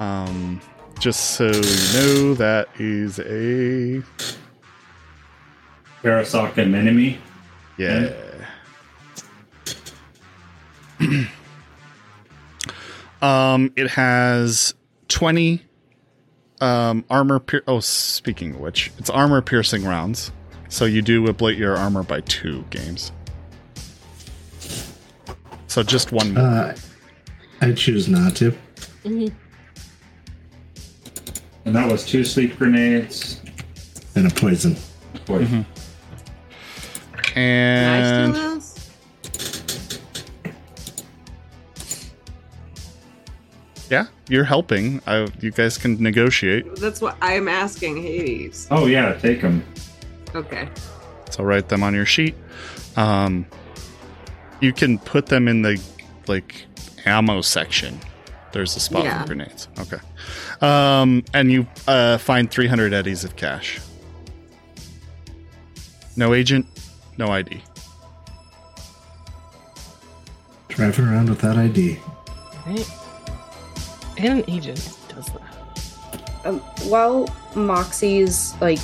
um, 0.04 0.62
just 1.00 1.32
so 1.32 1.44
you 1.44 1.52
know, 1.52 2.34
that 2.34 2.68
is 2.78 3.18
a 3.18 4.02
Arasaka 6.06 6.54
Minami. 6.66 7.18
yeah. 7.78 8.12
um, 13.22 13.72
it 13.76 13.90
has 13.90 14.74
twenty 15.08 15.62
um 16.60 17.04
armor. 17.10 17.38
Pier- 17.40 17.62
oh, 17.66 17.80
speaking 17.80 18.54
of 18.54 18.60
which, 18.60 18.90
it's 18.98 19.10
armor 19.10 19.42
piercing 19.42 19.84
rounds. 19.84 20.32
So 20.68 20.84
you 20.84 21.02
do 21.02 21.24
ablate 21.26 21.58
your 21.58 21.76
armor 21.76 22.02
by 22.02 22.20
two 22.22 22.64
games. 22.70 23.12
So 25.68 25.82
just 25.82 26.12
one 26.12 26.34
more. 26.34 26.42
Uh, 26.42 26.76
I 27.60 27.72
choose 27.72 28.08
not 28.08 28.34
to. 28.36 28.56
And 29.04 29.32
that 31.64 31.90
was 31.90 32.04
two 32.06 32.24
sleep 32.24 32.56
grenades. 32.58 33.40
And 34.14 34.26
a 34.30 34.34
poison. 34.34 34.76
Boy, 35.26 35.44
Mm-hmm. 35.44 35.62
Can 37.36 37.42
and 37.44 38.34
I 38.36 38.38
steal 38.38 38.54
those? 38.54 39.86
yeah, 43.90 44.06
you're 44.28 44.44
helping. 44.44 45.00
I, 45.06 45.28
you 45.40 45.50
guys 45.52 45.78
can 45.78 46.02
negotiate. 46.02 46.76
That's 46.76 47.00
what 47.00 47.16
I'm 47.22 47.46
asking 47.48 48.02
Hades. 48.02 48.66
Oh 48.70 48.86
yeah, 48.86 49.12
take 49.14 49.42
them. 49.42 49.64
Okay. 50.34 50.68
So 51.30 51.44
write 51.44 51.68
them 51.68 51.82
on 51.82 51.94
your 51.94 52.06
sheet. 52.06 52.34
Um, 52.96 53.46
you 54.60 54.72
can 54.72 54.98
put 54.98 55.26
them 55.26 55.46
in 55.46 55.62
the 55.62 55.80
like 56.26 56.66
ammo 57.04 57.42
section. 57.42 58.00
There's 58.52 58.74
a 58.74 58.80
spot 58.80 59.04
Yeah. 59.04 59.20
for 59.20 59.26
grenades. 59.28 59.68
Okay. 59.78 59.98
Um, 60.62 61.22
and 61.34 61.52
you 61.52 61.66
uh, 61.86 62.16
find 62.18 62.50
300 62.50 62.92
eddies 62.94 63.22
of 63.22 63.36
cash. 63.36 63.78
No 66.16 66.32
agent, 66.32 66.66
no 67.18 67.28
ID. 67.28 67.62
Driving 70.68 71.06
around 71.06 71.30
with 71.30 71.40
that 71.40 71.56
ID. 71.56 71.98
Right? 72.66 72.90
And 74.18 74.40
an 74.40 74.44
agent 74.48 74.98
does 75.08 75.26
that. 75.26 75.56
Um, 76.44 76.60
while 76.88 77.28
Moxie's 77.54 78.54
like 78.60 78.80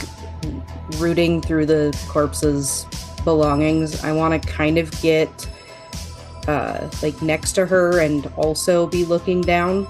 rooting 0.99 1.41
through 1.41 1.67
the 1.67 1.97
corpse's 2.09 2.87
belongings, 3.25 4.03
I 4.03 4.13
want 4.13 4.41
to 4.41 4.49
kind 4.49 4.79
of 4.79 4.91
get 5.01 5.49
uh, 6.49 6.89
like 7.03 7.21
next 7.23 7.53
to 7.53 7.67
her 7.67 8.01
and 8.01 8.27
also 8.37 8.87
be 8.87 9.05
looking 9.05 9.43
down. 9.43 9.87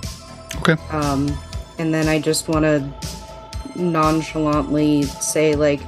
Okay. 0.56 0.76
Um, 0.90 1.34
and 1.78 1.94
then 1.94 2.08
I 2.08 2.18
just 2.18 2.48
want 2.48 2.64
to 2.64 3.80
nonchalantly 3.80 5.04
say 5.04 5.54
like, 5.54 5.80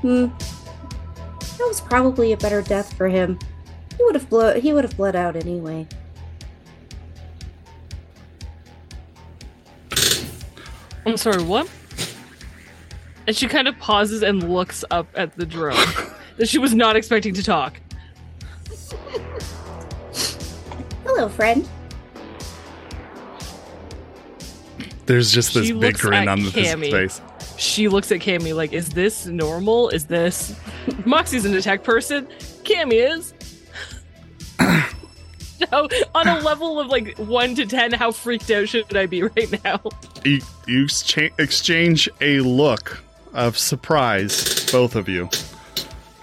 "Hmm, 0.00 0.26
that 1.60 1.68
was 1.68 1.80
probably 1.80 2.32
a 2.32 2.36
better 2.38 2.62
death 2.62 2.94
for 2.94 3.08
him. 3.08 3.38
He 3.98 4.04
would 4.04 4.14
have 4.14 4.30
blood. 4.30 4.56
He 4.58 4.72
would 4.72 4.84
have 4.84 4.96
bled 4.96 5.14
out 5.14 5.36
anyway." 5.36 5.86
I'm 11.04 11.16
sorry, 11.16 11.42
what? 11.42 11.68
And 13.26 13.36
she 13.36 13.46
kind 13.46 13.68
of 13.68 13.78
pauses 13.78 14.22
and 14.22 14.52
looks 14.52 14.84
up 14.90 15.06
at 15.14 15.36
the 15.36 15.44
drone 15.44 15.76
that 16.36 16.48
she 16.48 16.58
was 16.58 16.74
not 16.74 16.96
expecting 16.96 17.34
to 17.34 17.42
talk. 17.42 17.80
Hello, 21.04 21.28
friend. 21.28 21.68
There's 25.06 25.32
just 25.32 25.54
this 25.54 25.66
She 25.66 25.72
big 25.72 25.98
grin 25.98 26.22
at 26.22 26.28
on 26.28 26.38
his 26.38 26.74
face. 26.74 27.20
She 27.60 27.88
looks 27.88 28.10
at 28.10 28.20
Cammy 28.20 28.54
like, 28.54 28.72
is 28.72 28.88
this 28.88 29.26
normal? 29.26 29.90
Is 29.90 30.06
this. 30.06 30.58
Moxie's 31.04 31.44
an 31.44 31.54
attack 31.54 31.84
person. 31.84 32.26
Cammy 32.64 33.06
is. 33.14 33.34
so, 35.68 35.88
on 36.14 36.26
a 36.26 36.40
level 36.40 36.80
of 36.80 36.86
like 36.86 37.18
1 37.18 37.54
to 37.56 37.66
10, 37.66 37.92
how 37.92 38.12
freaked 38.12 38.50
out 38.50 38.66
should 38.66 38.96
I 38.96 39.04
be 39.04 39.24
right 39.24 39.62
now? 39.62 39.82
You, 40.24 40.40
you 40.66 40.86
excha- 40.86 41.38
exchange 41.38 42.08
a 42.22 42.40
look 42.40 43.02
of 43.34 43.58
surprise, 43.58 44.70
both 44.72 44.96
of 44.96 45.06
you. 45.06 45.28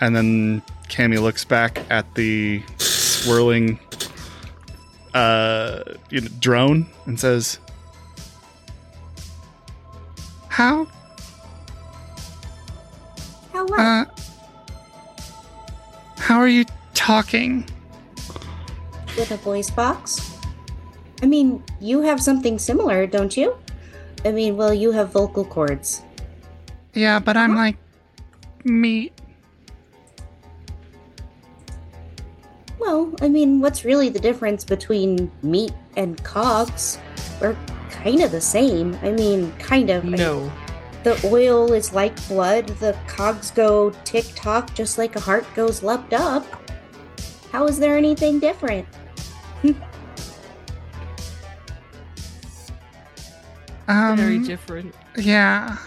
And 0.02 0.16
then 0.16 0.64
Cammy 0.90 1.22
looks 1.22 1.46
back 1.46 1.86
at 1.92 2.16
the 2.16 2.64
swirling 2.80 3.80
uh, 5.14 5.84
you 6.10 6.22
know, 6.22 6.30
drone 6.40 6.88
and 7.06 7.20
says, 7.20 7.60
How? 10.50 10.88
How? 13.58 13.66
Uh, 13.74 14.06
how 16.20 16.38
are 16.38 16.48
you 16.48 16.64
talking? 16.94 17.66
with 19.18 19.32
a 19.32 19.38
voice 19.38 19.72
box? 19.72 20.38
I 21.24 21.26
mean, 21.26 21.64
you 21.82 22.02
have 22.02 22.22
something 22.22 22.60
similar, 22.60 23.08
don't 23.08 23.36
you? 23.36 23.58
I 24.24 24.32
mean, 24.32 24.58
well, 24.58 24.72
you 24.72 24.92
have 24.92 25.10
vocal 25.12 25.44
cords. 25.44 26.04
Yeah, 26.94 27.18
but 27.18 27.36
I'm 27.36 27.56
like 27.56 27.78
meat. 28.64 29.12
Well, 32.78 33.12
I 33.20 33.28
mean, 33.28 33.60
what's 33.60 33.84
really 33.84 34.10
the 34.10 34.20
difference 34.20 34.64
between 34.64 35.32
meat 35.42 35.74
and 35.96 36.24
cogs? 36.24 37.00
We're 37.42 37.58
kind 37.90 38.22
of 38.22 38.30
the 38.30 38.42
same. 38.42 38.96
I 39.02 39.10
mean, 39.10 39.52
kind 39.58 39.90
of. 39.90 40.06
I- 40.06 40.10
No. 40.10 40.52
The 41.08 41.26
oil 41.26 41.72
is 41.72 41.94
like 41.94 42.28
blood. 42.28 42.68
The 42.68 42.94
cogs 43.08 43.50
go 43.52 43.92
tick 44.04 44.26
tock 44.36 44.74
just 44.74 44.98
like 44.98 45.16
a 45.16 45.22
heart 45.22 45.46
goes 45.56 45.82
leapt 45.82 46.12
up. 46.12 46.46
How 47.50 47.66
is 47.66 47.80
there 47.80 47.96
anything 47.96 48.40
different? 48.40 48.86
Um, 53.90 54.18
Very 54.18 54.40
different. 54.40 54.94
Yeah. 55.16 55.78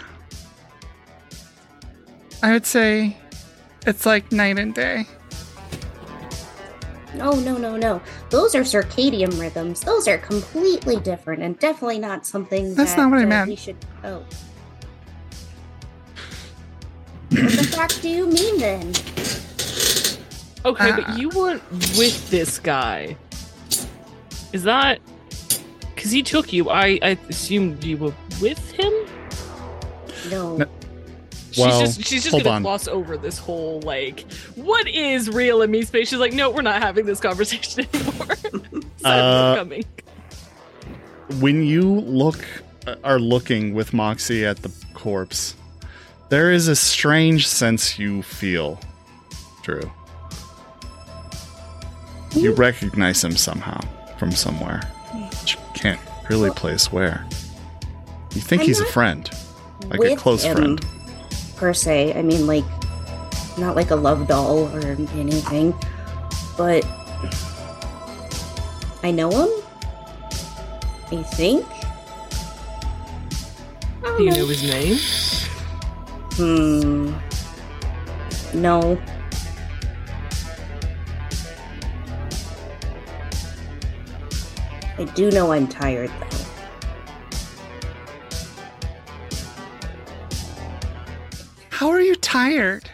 I 2.41 2.53
would 2.53 2.65
say 2.65 3.15
it's 3.85 4.07
like 4.07 4.31
night 4.31 4.57
and 4.57 4.73
day. 4.73 5.05
No, 7.13 7.33
no, 7.33 7.57
no, 7.57 7.77
no. 7.77 8.01
Those 8.31 8.55
are 8.55 8.61
circadian 8.61 9.39
rhythms. 9.39 9.81
Those 9.81 10.07
are 10.07 10.17
completely 10.17 10.95
different 10.95 11.43
and 11.43 11.59
definitely 11.59 11.99
not 11.99 12.25
something 12.25 12.73
That's 12.73 12.95
that, 12.95 13.01
not 13.03 13.11
what 13.11 13.19
I 13.19 13.25
uh, 13.25 13.27
meant. 13.27 13.49
We 13.49 13.55
should. 13.55 13.77
Oh. 14.03 14.25
What 17.31 17.51
the 17.51 17.63
fuck 17.71 17.91
do 18.01 18.09
you 18.09 18.27
mean 18.27 18.59
then? 18.59 18.93
Okay, 20.63 20.89
Uh, 20.91 20.95
but 21.01 21.17
you 21.17 21.29
weren't 21.29 21.63
with 21.97 22.29
this 22.29 22.59
guy. 22.59 23.15
Is 24.53 24.63
that 24.63 24.99
because 25.95 26.11
he 26.11 26.21
took 26.23 26.51
you? 26.53 26.69
I 26.69 26.99
I 27.01 27.17
assumed 27.29 27.83
you 27.83 27.97
were 27.97 28.13
with 28.41 28.59
him. 28.71 28.93
No. 30.29 30.57
No. 30.57 30.65
She's 31.51 31.57
Well, 31.65 31.79
just 31.81 32.03
she's 32.05 32.23
just 32.23 32.31
gonna 32.37 32.49
on. 32.49 32.61
gloss 32.61 32.87
over 32.87 33.17
this 33.17 33.37
whole 33.37 33.81
like 33.81 34.25
what 34.55 34.87
is 34.87 35.29
real 35.29 35.61
in 35.63 35.71
me 35.71 35.81
space. 35.83 36.09
She's 36.09 36.19
like, 36.19 36.33
no, 36.33 36.49
we're 36.51 36.61
not 36.61 36.81
having 36.81 37.05
this 37.05 37.19
conversation 37.19 37.85
anymore. 37.93 38.35
Silence 38.97 39.01
Uh, 39.03 39.55
coming. 39.57 39.83
When 41.39 41.63
you 41.63 41.83
look 42.01 42.39
are 43.03 43.19
looking 43.19 43.73
with 43.73 43.93
Moxie 43.93 44.45
at 44.45 44.57
the 44.63 44.71
corpse, 44.93 45.55
there 46.31 46.49
is 46.49 46.69
a 46.69 46.75
strange 46.77 47.45
sense 47.45 47.99
you 47.99 48.21
feel, 48.21 48.79
Drew. 49.63 49.91
You 52.31 52.53
hmm? 52.53 52.59
recognize 52.59 53.21
him 53.21 53.35
somehow 53.35 53.81
from 54.17 54.31
somewhere. 54.31 54.81
But 55.13 55.53
you 55.53 55.59
can't 55.73 55.99
really 56.29 56.49
place 56.51 56.89
where. 56.89 57.27
You 58.33 58.39
think 58.39 58.61
I'm 58.61 58.67
he's 58.67 58.79
a 58.79 58.85
friend, 58.85 59.29
like 59.87 59.99
a 59.99 59.99
with 59.99 60.19
close 60.19 60.43
him, 60.43 60.55
friend. 60.55 60.85
Per 61.57 61.73
se. 61.73 62.17
I 62.17 62.21
mean, 62.21 62.47
like, 62.47 62.63
not 63.57 63.75
like 63.75 63.91
a 63.91 63.95
love 63.95 64.25
doll 64.29 64.73
or 64.73 64.79
anything. 64.79 65.73
But. 66.57 66.85
I 69.03 69.11
know 69.11 69.29
him? 69.31 69.49
I 71.11 71.23
think? 71.23 71.65
I 73.99 74.03
don't 74.03 74.17
Do 74.17 74.23
you 74.23 74.31
know 74.31 74.47
his 74.47 74.63
name? 74.63 75.40
Hmm. 76.35 77.13
No. 78.53 78.99
I 84.97 85.03
do 85.15 85.31
know 85.31 85.51
I'm 85.51 85.67
tired, 85.67 86.11
though. 86.19 86.27
How 91.69 91.89
are 91.89 92.01
you 92.01 92.15
tired? 92.15 92.89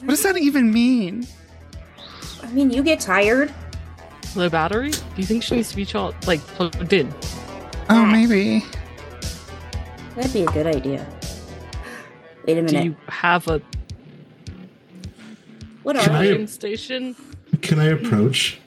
What 0.00 0.08
does 0.08 0.22
that 0.22 0.38
even 0.38 0.72
mean? 0.72 1.26
I 2.42 2.50
mean, 2.52 2.70
you 2.70 2.82
get 2.82 3.00
tired. 3.00 3.52
Low 4.34 4.48
battery? 4.48 4.90
Do 4.90 4.98
you 5.16 5.24
think 5.24 5.42
she 5.42 5.56
needs 5.56 5.70
to 5.70 5.76
be 5.76 5.84
charged, 5.84 6.26
like 6.26 6.40
plugged 6.40 6.92
in? 6.92 7.12
Oh, 7.90 8.06
maybe. 8.06 8.64
That'd 10.16 10.32
be 10.32 10.42
a 10.42 10.46
good 10.46 10.66
idea. 10.66 11.06
Wait 12.46 12.58
a 12.58 12.62
minute. 12.62 12.70
Do 12.70 12.76
minute. 12.76 12.84
you 12.84 12.96
have 13.08 13.46
a 13.48 13.60
what 15.82 15.96
Can 15.96 16.10
are 16.10 16.16
I- 16.18 16.22
you? 16.22 16.28
charging 16.30 16.46
station? 16.46 17.16
Can 17.60 17.78
I 17.78 17.86
approach? 17.86 18.58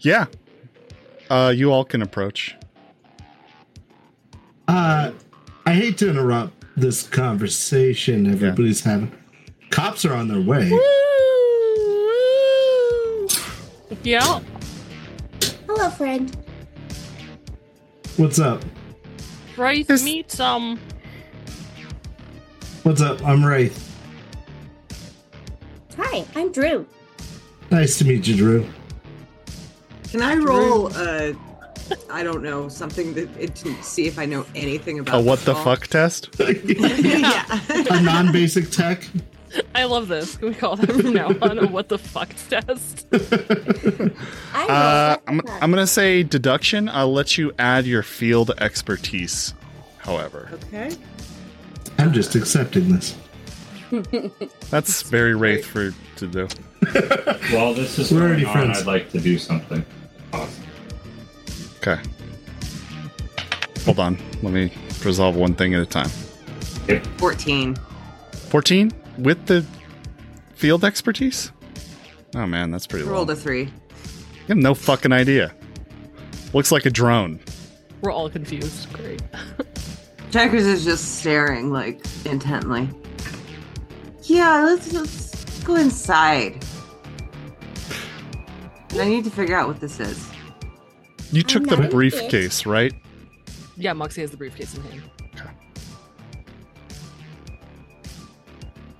Yeah. 0.00 0.26
Uh, 1.30 1.52
you 1.54 1.72
all 1.72 1.84
can 1.84 2.02
approach. 2.02 2.54
Uh, 4.68 5.12
I 5.66 5.72
hate 5.74 5.98
to 5.98 6.10
interrupt 6.10 6.52
this 6.76 7.02
conversation 7.02 8.30
everybody's 8.30 8.82
having. 8.82 9.12
Cops 9.70 10.04
are 10.04 10.14
on 10.14 10.28
their 10.28 10.40
way. 10.40 10.70
Woo, 10.70 10.76
woo. 10.78 10.82
Yeah. 14.02 14.40
Hello, 15.66 15.90
friend. 15.90 16.36
What's 18.16 18.38
up? 18.38 18.62
Right. 19.56 19.86
This- 19.86 20.04
Meet 20.04 20.30
some. 20.30 20.78
What's 22.82 23.00
up? 23.00 23.24
I'm 23.24 23.44
Wraith. 23.44 23.80
Hi, 25.96 26.24
I'm 26.34 26.52
Drew. 26.52 26.86
Nice 27.70 27.98
to 27.98 28.04
meet 28.04 28.26
you, 28.26 28.36
Drew. 28.36 28.68
Can 30.10 30.22
I 30.22 30.36
roll 30.36 30.88
a 30.94 31.30
uh, 31.30 31.34
I 32.10 32.22
don't 32.22 32.42
know, 32.42 32.68
something 32.68 33.14
that 33.14 33.28
it 33.38 33.54
to 33.56 33.82
see 33.82 34.06
if 34.06 34.18
I 34.18 34.24
know 34.24 34.46
anything 34.54 34.98
about 34.98 35.20
A 35.20 35.20
what 35.22 35.40
the 35.40 35.54
this 35.54 35.64
fuck 35.64 35.86
test? 35.86 36.30
yeah. 36.38 37.44
A 37.90 38.00
non-basic 38.02 38.70
tech. 38.70 39.08
I 39.74 39.84
love 39.84 40.08
this. 40.08 40.36
Can 40.36 40.48
we 40.48 40.54
call 40.54 40.76
that 40.76 40.90
from 40.90 41.12
now 41.12 41.28
on 41.42 41.58
a 41.58 41.66
what 41.66 41.88
the 41.88 41.98
fuck 41.98 42.30
test? 42.48 43.06
I 44.54 44.66
Uh, 44.68 45.08
rolled 45.08 45.20
I'm. 45.48 45.62
I'm 45.62 45.70
gonna 45.70 45.86
say 45.86 46.22
deduction. 46.22 46.88
I'll 46.88 47.12
let 47.12 47.36
you 47.38 47.52
add 47.58 47.86
your 47.86 48.02
field 48.02 48.50
expertise. 48.58 49.54
However, 49.98 50.50
Okay. 50.64 50.94
I'm 51.98 52.12
just 52.12 52.34
accepting 52.34 52.92
this. 52.92 53.16
that's 54.70 55.02
very 55.02 55.34
wraith 55.34 55.64
for 55.64 55.94
to 56.16 56.26
do. 56.26 56.48
While 57.52 57.74
this 57.74 57.98
is 57.98 58.10
We're 58.10 58.18
going 58.20 58.30
already 58.30 58.44
on, 58.44 58.52
friends. 58.52 58.78
I'd 58.80 58.86
like 58.86 59.10
to 59.12 59.20
do 59.20 59.38
something. 59.38 59.84
Awesome. 60.32 60.64
Okay. 61.78 62.00
Hold 63.84 63.98
on. 64.00 64.18
Let 64.42 64.52
me 64.52 64.72
resolve 65.04 65.36
one 65.36 65.54
thing 65.54 65.74
at 65.74 65.82
a 65.82 65.86
time. 65.86 66.08
14. 67.18 67.76
14 68.32 68.90
with 69.18 69.46
the 69.46 69.64
field 70.54 70.84
expertise. 70.84 71.52
Oh 72.34 72.46
man, 72.46 72.70
that's 72.70 72.86
pretty 72.86 73.04
low. 73.04 73.12
Rolled 73.12 73.30
a 73.30 73.36
three. 73.36 73.62
You 73.62 74.48
have 74.48 74.56
no 74.58 74.74
fucking 74.74 75.12
idea. 75.12 75.54
Looks 76.52 76.70
like 76.70 76.86
a 76.86 76.90
drone. 76.90 77.40
We're 78.00 78.12
all 78.12 78.28
confused. 78.28 78.92
Great. 78.92 79.22
Checkers 80.30 80.66
is 80.66 80.84
just 80.84 81.20
staring 81.20 81.70
like 81.70 82.04
intently. 82.24 82.88
Yeah, 84.22 84.64
let's 84.64 84.92
let's 84.92 85.62
go 85.64 85.76
inside. 85.76 86.64
I 88.92 89.04
need 89.04 89.24
to 89.24 89.30
figure 89.30 89.56
out 89.56 89.68
what 89.68 89.80
this 89.80 89.98
is. 90.00 90.30
You 91.32 91.42
took 91.42 91.66
the 91.66 91.88
briefcase, 91.88 92.64
right? 92.64 92.92
Yeah, 93.76 93.92
Moxie 93.92 94.20
has 94.20 94.30
the 94.30 94.36
briefcase 94.36 94.74
in 94.74 94.82
hand. 94.82 95.02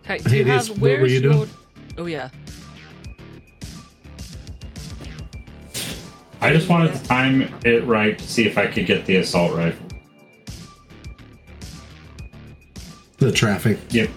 Okay. 0.04 0.14
Okay. 0.20 0.28
Do 0.28 0.36
you 0.36 0.44
Hades, 0.44 0.68
have 0.68 0.78
what 0.80 0.90
were 0.90 0.98
where's 0.98 1.12
you 1.12 1.20
your? 1.20 1.32
doing? 1.32 1.50
Oh 1.98 2.06
yeah. 2.06 2.28
I 6.40 6.52
just 6.52 6.68
wanted 6.68 6.92
to 6.92 7.02
time 7.04 7.50
it 7.64 7.84
right 7.86 8.18
to 8.18 8.28
see 8.28 8.46
if 8.46 8.58
I 8.58 8.66
could 8.66 8.84
get 8.86 9.06
the 9.06 9.16
assault 9.16 9.54
rifle. 9.54 9.86
The 13.18 13.32
traffic. 13.32 13.78
Yep. 13.90 14.10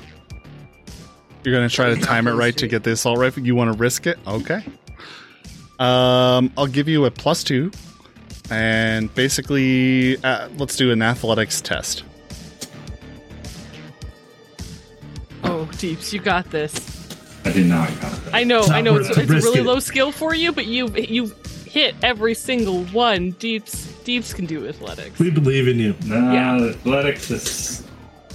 You're 1.43 1.55
gonna 1.55 1.69
try 1.69 1.93
to 1.95 2.01
time 2.01 2.27
it 2.27 2.33
right 2.33 2.57
to 2.57 2.67
get 2.67 2.83
the 2.83 2.91
assault 2.91 3.17
rifle. 3.19 3.43
You 3.43 3.55
want 3.55 3.71
to 3.71 3.77
risk 3.77 4.07
it? 4.07 4.19
Okay. 4.27 4.61
Um, 5.79 6.51
I'll 6.57 6.67
give 6.67 6.89
you 6.89 7.05
a 7.05 7.11
plus 7.11 7.43
two, 7.45 7.71
and 8.49 9.13
basically, 9.15 10.21
uh, 10.23 10.49
let's 10.57 10.75
do 10.75 10.91
an 10.91 11.01
athletics 11.01 11.61
test. 11.61 12.03
Deeps, 15.77 16.13
you 16.13 16.19
got 16.19 16.49
this. 16.51 17.07
I 17.45 17.51
did 17.51 17.67
not 17.67 17.89
got 18.01 18.11
that. 18.25 18.35
I 18.35 18.43
know, 18.43 18.63
I 18.63 18.81
know. 18.81 18.95
It's, 18.97 19.09
it's 19.09 19.17
a 19.17 19.25
really 19.25 19.59
it. 19.59 19.65
low 19.65 19.79
skill 19.79 20.11
for 20.11 20.33
you, 20.35 20.51
but 20.51 20.65
you 20.65 20.87
you 20.95 21.33
hit 21.65 21.95
every 22.03 22.33
single 22.33 22.83
one. 22.85 23.31
Deeps 23.31 23.87
Deeps 24.03 24.33
can 24.33 24.45
do 24.45 24.67
athletics. 24.67 25.17
We 25.19 25.29
believe 25.29 25.67
in 25.67 25.79
you. 25.79 25.95
No, 26.05 26.31
Yeah. 26.33 26.57
athletics 26.69 27.29
is. 27.31 27.83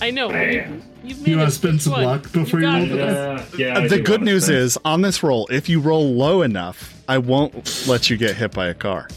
I 0.00 0.10
know. 0.10 0.28
Man. 0.30 0.82
You, 1.02 1.08
you've 1.08 1.18
made 1.20 1.28
You 1.28 1.38
wanna 1.38 1.50
spend 1.50 1.82
some 1.82 1.92
one? 1.92 2.04
luck 2.04 2.32
before 2.32 2.60
you 2.60 2.66
got 2.66 2.78
roll 2.88 2.96
this. 2.96 3.58
Yeah, 3.58 3.66
yeah. 3.66 3.78
Uh, 3.78 3.88
the 3.88 4.00
good 4.00 4.22
news 4.22 4.44
spend- 4.44 4.58
is, 4.58 4.78
on 4.84 5.00
this 5.02 5.22
roll, 5.22 5.46
if 5.50 5.68
you 5.68 5.80
roll 5.80 6.14
low 6.14 6.42
enough, 6.42 6.94
I 7.08 7.18
won't 7.18 7.86
let 7.86 8.08
you 8.10 8.16
get 8.16 8.36
hit 8.36 8.52
by 8.52 8.68
a 8.68 8.74
car. 8.74 9.08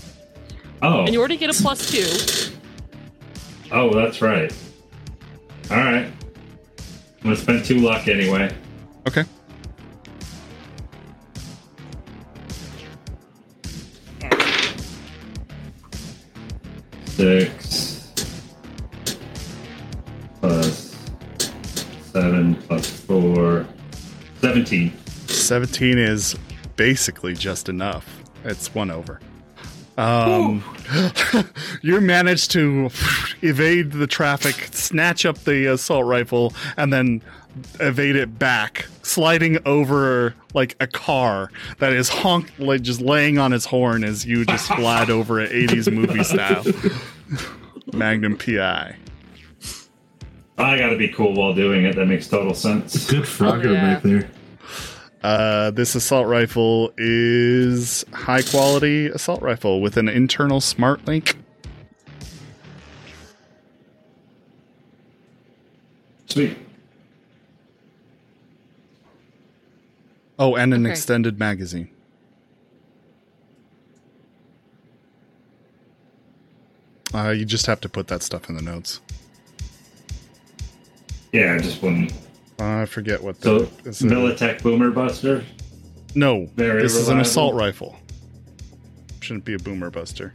Oh, 0.81 1.01
And 1.05 1.13
you 1.13 1.19
already 1.19 1.37
get 1.37 1.49
a 1.57 1.61
plus 1.61 1.89
two. 1.89 2.51
oh, 3.71 3.93
that's 3.93 4.21
right. 4.21 4.53
All 5.71 5.77
right. 5.77 6.07
I'm 7.25 7.31
gonna 7.31 7.41
spend 7.41 7.65
two 7.65 7.79
luck 7.79 8.07
anyway. 8.07 8.55
Okay. 9.07 9.23
Six 17.05 18.13
plus 20.39 20.95
seven 22.13 22.53
plus 22.53 22.87
four. 22.91 23.65
Seventeen. 24.39 24.93
17 25.25 25.97
is 25.97 26.35
basically 26.75 27.33
just 27.33 27.69
enough. 27.69 28.21
It's 28.43 28.75
one 28.75 28.91
over. 28.91 29.19
Um, 29.97 30.63
you 31.81 32.01
manage 32.01 32.49
to 32.49 32.89
evade 33.41 33.93
the 33.93 34.07
traffic, 34.07 34.55
snatch 34.73 35.25
up 35.25 35.37
the 35.39 35.67
assault 35.67 36.05
rifle, 36.05 36.53
and 36.77 36.91
then 36.91 37.21
evade 37.79 38.15
it 38.15 38.37
back, 38.37 38.85
sliding 39.03 39.57
over 39.65 40.35
like 40.53 40.75
a 40.79 40.87
car 40.87 41.49
that 41.79 41.93
is 41.93 42.09
honk, 42.09 42.51
like 42.59 42.81
just 42.81 42.99
laying 42.99 43.37
on 43.37 43.53
its 43.53 43.65
horn 43.65 44.03
as 44.03 44.25
you 44.25 44.45
just 44.45 44.69
glide 44.75 45.09
over 45.09 45.39
it, 45.39 45.51
80s 45.51 45.91
movie 45.91 46.23
style. 46.23 46.63
Magnum 47.93 48.37
PI. 48.37 48.97
I 50.57 50.77
gotta 50.77 50.97
be 50.97 51.09
cool 51.09 51.33
while 51.33 51.53
doing 51.53 51.85
it. 51.85 51.95
That 51.95 52.05
makes 52.05 52.27
total 52.27 52.53
sense. 52.53 53.09
Good 53.09 53.23
Frogger 53.23 53.73
yeah. 53.73 53.93
back 53.93 54.03
there. 54.03 54.29
Uh, 55.25 55.71
this 55.71 55.95
assault 55.95 56.27
rifle 56.27 56.93
is 56.99 58.05
high 58.13 58.43
quality 58.43 59.07
assault 59.07 59.41
rifle 59.41 59.81
with 59.81 59.97
an 59.97 60.07
internal 60.07 60.61
smart 60.61 61.03
link. 61.07 61.35
Sweet. 66.27 66.55
Oh, 70.37 70.55
and 70.55 70.75
an 70.75 70.85
Okay. 70.85 70.91
extended 70.91 71.39
magazine. 71.39 71.89
Uh, 77.15 77.29
you 77.31 77.45
just 77.45 77.65
have 77.65 77.81
to 77.81 77.89
put 77.89 78.09
that 78.09 78.21
stuff 78.21 78.47
in 78.47 78.55
the 78.55 78.61
notes. 78.61 78.99
Yeah, 81.33 81.55
I 81.55 81.57
just 81.57 81.81
wouldn't. 81.81 82.13
Uh, 82.59 82.81
I 82.81 82.85
forget 82.85 83.21
what 83.21 83.41
the. 83.41 83.69
is 83.83 84.01
it- 84.01 84.07
Militech 84.11 84.61
Boomer 84.63 84.91
Buster. 84.91 85.43
no, 86.15 86.47
very 86.55 86.81
this 86.81 86.95
is 86.95 87.09
an 87.09 87.19
assault 87.19 87.53
rifle. 87.55 87.97
Shouldn't 89.21 89.45
be 89.45 89.55
a 89.55 89.59
boomer 89.59 89.89
buster. 89.89 90.33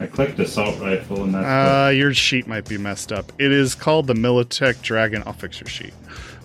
I 0.00 0.06
clicked 0.06 0.38
assault 0.40 0.80
rifle 0.80 1.22
and 1.24 1.34
that's 1.34 1.44
Uh, 1.46 1.90
your 1.94 2.12
sheet 2.14 2.46
might 2.48 2.66
be 2.68 2.76
messed 2.78 3.12
up. 3.12 3.32
It 3.38 3.52
is 3.52 3.74
called 3.74 4.06
the 4.06 4.14
Militech 4.14 4.80
Dragon. 4.82 5.22
I'll 5.26 5.32
fix 5.34 5.60
your 5.60 5.68
sheet. 5.68 5.92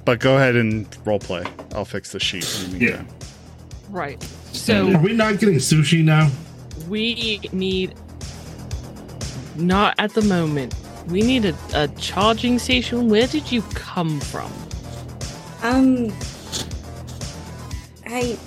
But 0.05 0.19
go 0.19 0.35
ahead 0.35 0.55
and 0.55 0.89
roleplay. 1.05 1.47
I'll 1.73 1.85
fix 1.85 2.11
the 2.11 2.19
sheet 2.19 2.45
in 2.65 2.71
the 2.73 2.77
Yeah. 2.85 2.89
meantime. 2.97 3.07
Right. 3.89 4.27
Are 4.69 4.99
we 4.99 5.13
not 5.13 5.39
getting 5.39 5.55
sushi 5.55 6.03
now? 6.03 6.29
we 6.87 7.39
need 7.51 7.93
not 9.57 9.95
at 9.97 10.13
the 10.13 10.21
moment. 10.21 10.73
We 11.07 11.21
need 11.21 11.45
a, 11.45 11.55
a 11.73 11.87
charging 11.97 12.59
station. 12.59 13.09
Where 13.09 13.27
did 13.27 13.51
you 13.51 13.61
come 13.73 14.19
from? 14.19 14.51
Um, 15.63 16.13
I. 18.05 18.37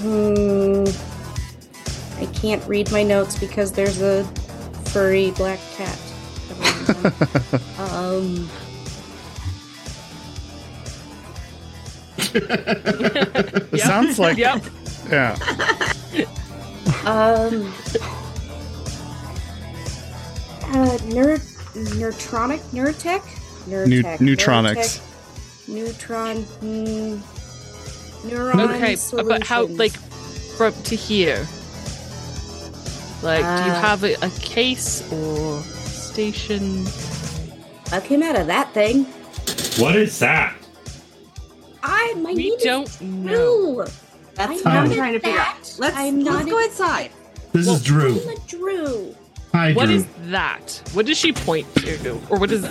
Hmm. 0.00 0.84
I 2.20 2.26
can't 2.32 2.66
read 2.66 2.90
my 2.90 3.02
notes 3.02 3.38
because 3.38 3.72
there's 3.72 4.00
a 4.00 4.24
furry 4.86 5.30
black 5.32 5.58
cat. 5.76 5.98
um, 7.78 8.48
It 12.34 13.80
sounds 13.80 14.18
like 14.18 14.36
Yep. 14.38 14.64
yeah. 15.10 15.36
um, 17.04 17.72
uh, 20.72 20.98
nerd, 21.12 21.40
neutronic, 21.98 22.60
nerdtech, 22.72 23.22
Nu- 23.66 23.86
nerdtech, 23.86 24.18
neutronics. 24.18 25.00
nerdtech, 25.00 25.68
neutron, 25.68 26.36
mm, 26.62 27.18
neuron. 28.24 28.60
Okay, 28.74 28.96
but 29.24 29.46
how 29.46 29.66
like 29.66 29.92
from 30.56 30.72
to 30.84 30.96
here? 30.96 31.46
Like, 33.22 33.40
do 33.40 33.64
you 33.64 33.72
Uh, 33.72 33.80
have 33.80 34.02
a, 34.02 34.14
a 34.22 34.30
case 34.40 35.02
or 35.12 35.60
station? 35.62 36.86
I 37.92 38.00
came 38.00 38.22
out 38.22 38.34
of 38.36 38.46
that 38.48 38.72
thing. 38.74 39.04
What 39.78 39.94
is 39.96 40.18
that? 40.18 40.54
I 41.84 42.14
my 42.16 42.32
We 42.32 42.50
name 42.50 42.58
don't 42.62 43.00
know. 43.00 43.84
That's 44.34 44.50
I'm 44.50 44.54
what 44.56 44.64
not 44.64 44.76
I'm 44.86 44.92
trying 44.92 45.12
to 45.12 45.20
figure 45.20 45.38
out. 45.40 45.56
Let's, 45.78 45.96
I'm 45.96 46.20
let's 46.20 46.46
not 46.46 46.50
go 46.50 46.58
inside. 46.58 47.10
This 47.52 47.68
is 47.68 47.82
Drew. 47.82 48.18
I'm 48.20 48.28
a 48.30 48.36
Drew. 48.48 49.14
Hi, 49.52 49.72
What 49.74 49.86
Drew. 49.86 49.96
is 49.96 50.06
that? 50.30 50.82
What 50.94 51.06
does 51.06 51.18
she 51.18 51.32
point 51.32 51.72
to, 51.76 52.20
or 52.30 52.38
what 52.38 52.50
is? 52.50 52.64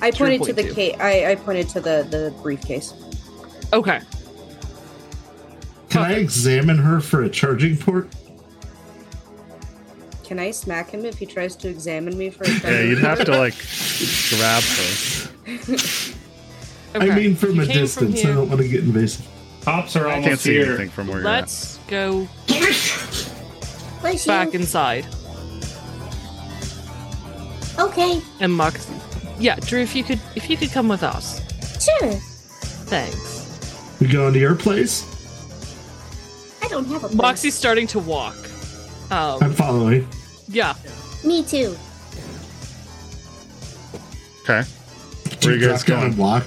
I 0.00 0.10
Drew 0.10 0.28
pointed 0.38 0.44
to 0.46 0.52
the 0.52 0.62
to? 0.68 0.74
case. 0.74 0.96
I, 1.00 1.32
I 1.32 1.34
pointed 1.36 1.68
to 1.70 1.80
the 1.80 2.06
the 2.10 2.34
briefcase. 2.42 2.92
Okay, 3.72 4.00
Can 5.90 6.02
I 6.02 6.12
examine 6.14 6.78
her 6.78 7.00
for 7.00 7.22
a 7.22 7.28
charging 7.28 7.76
port? 7.76 8.08
Can 10.24 10.38
I 10.38 10.50
smack 10.52 10.90
him 10.90 11.04
if 11.04 11.18
he 11.18 11.26
tries 11.26 11.54
to 11.56 11.68
examine 11.68 12.16
me 12.16 12.30
for 12.30 12.44
a 12.44 12.50
Yeah, 12.60 12.82
you'd 12.82 12.98
have 12.98 13.24
to 13.24 13.36
like 13.38 13.54
grab 14.30 14.62
her. 14.62 15.30
okay. 16.94 17.10
I 17.10 17.14
mean, 17.14 17.34
from 17.34 17.56
You 17.56 17.62
a 17.62 17.66
came 17.66 17.74
distance. 17.76 18.24
I 18.24 18.28
don't 18.34 18.48
want 18.48 18.60
to 18.60 18.68
get 18.68 18.84
invasive. 18.84 19.26
Cops 19.62 19.96
are 19.96 20.06
I 20.08 20.12
almost 20.16 20.28
can't 20.28 20.40
see 20.40 20.52
here. 20.54 20.66
anything 20.68 20.88
from 20.90 21.08
where 21.08 21.20
Let's 21.22 21.78
go 21.88 22.26
back 24.26 24.54
inside 24.54 25.06
Okay, 27.78 28.20
and 28.40 28.52
Moxie. 28.52 28.92
Yeah, 29.38 29.56
Drew, 29.56 29.80
if 29.80 29.94
you 29.94 30.02
could, 30.02 30.20
if 30.34 30.50
you 30.50 30.56
could 30.56 30.70
come 30.72 30.88
with 30.88 31.02
us, 31.04 31.40
sure. 31.82 32.12
thanks. 32.90 33.98
We 34.00 34.08
go 34.08 34.32
to 34.32 34.38
your 34.38 34.54
place. 34.56 35.04
I 36.62 36.68
don't 36.68 36.86
have 36.86 37.04
a 37.04 37.14
Moxie's 37.14 37.54
starting 37.54 37.86
to 37.88 37.98
walk. 37.98 38.36
Oh 39.10 39.38
I'm 39.40 39.48
Um, 39.50 39.54
following. 39.54 40.08
yeah, 40.48 40.74
Me 41.24 41.42
too. 41.44 41.56
you're. 41.56 41.76
Okay. 44.42 44.68
Where 45.44 45.54
you 45.54 45.60
you 45.60 45.68
guys 45.68 45.84
drop 45.84 46.00
going? 46.00 46.10
and 46.12 46.18
walk? 46.18 46.46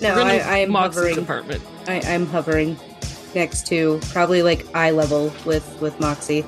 No, 0.00 0.14
I, 0.22 0.38
I 0.38 0.58
am 0.58 0.70
Moxie's 0.72 1.00
hovering. 1.04 1.18
apartment. 1.18 1.62
I, 1.86 2.00
I'm 2.00 2.26
hovering 2.26 2.76
next 3.34 3.66
to 3.68 4.00
probably 4.10 4.42
like 4.42 4.66
eye 4.74 4.90
level 4.90 5.32
with 5.44 5.64
with 5.80 5.98
Moxie. 6.00 6.44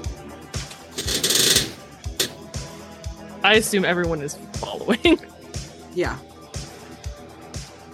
I 3.43 3.55
assume 3.55 3.85
everyone 3.85 4.21
is 4.23 4.37
following. 4.55 5.19
Yeah. 5.93 6.17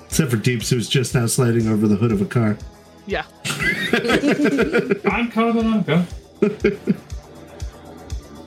Except 0.05 0.31
for 0.31 0.37
Deeps, 0.37 0.69
who's 0.69 0.87
just 0.87 1.15
now 1.15 1.25
sliding 1.27 1.67
over 1.67 1.89
the 1.89 1.97
hood 1.97 2.13
of 2.13 2.21
a 2.21 2.27
car. 2.27 2.59
yeah. 3.07 3.25
I'm 5.11 5.31
coming 5.31 5.67
on. 5.67 5.83
Go. 5.83 6.05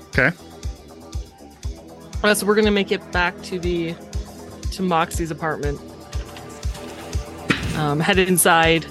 Okay. 0.09 0.31
Uh, 2.23 2.33
so 2.33 2.45
we're 2.45 2.55
gonna 2.55 2.69
make 2.71 2.91
it 2.91 3.11
back 3.11 3.39
to 3.43 3.57
the 3.59 3.95
to 4.71 4.81
Moxie's 4.83 5.31
apartment. 5.31 5.79
Um, 7.75 7.99
headed 7.99 8.27
inside. 8.27 8.85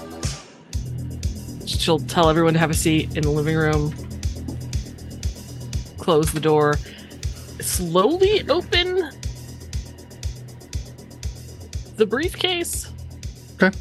She'll 1.65 1.99
tell 1.99 2.29
everyone 2.29 2.53
to 2.53 2.59
have 2.59 2.71
a 2.71 2.73
seat 2.73 3.15
in 3.15 3.23
the 3.23 3.29
living 3.29 3.55
room. 3.55 3.93
Close 5.97 6.31
the 6.33 6.39
door. 6.39 6.75
Slowly 7.59 8.47
open 8.49 9.09
the 11.97 12.05
briefcase. 12.05 12.91
Okay. 13.61 13.77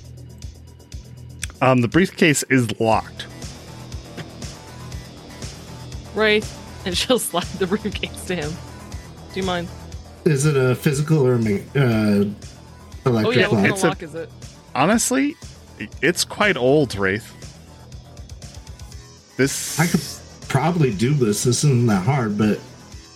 Um, 1.62 1.80
the 1.80 1.88
briefcase 1.88 2.42
is 2.44 2.78
locked. 2.80 3.26
Right, 6.14 6.44
and 6.84 6.96
she'll 6.96 7.18
slide 7.18 7.44
the 7.58 7.66
briefcase 7.66 8.24
to 8.26 8.34
him. 8.36 8.50
Do 9.32 9.40
you 9.40 9.46
mind? 9.46 9.68
Is 10.24 10.46
it 10.46 10.56
a 10.56 10.74
physical 10.74 11.24
or 11.26 11.38
me- 11.38 11.64
uh, 11.76 12.24
electric 13.06 13.26
Oh 13.26 13.30
yeah, 13.30 13.46
what 13.48 13.58
kind 13.64 13.70
lock? 13.70 13.70
of 13.70 13.72
It's 13.72 13.82
a- 13.84 13.88
lock 13.88 14.02
is 14.02 14.14
it? 14.14 14.30
Honestly, 14.74 15.36
it's 16.02 16.24
quite 16.24 16.56
old, 16.56 16.94
Wraith. 16.96 17.34
This 19.36 19.78
I 19.78 19.86
could 19.86 20.02
probably 20.48 20.92
do 20.92 21.14
this. 21.14 21.44
This 21.44 21.58
isn't 21.64 21.86
that 21.86 22.02
hard, 22.04 22.36
but 22.36 22.58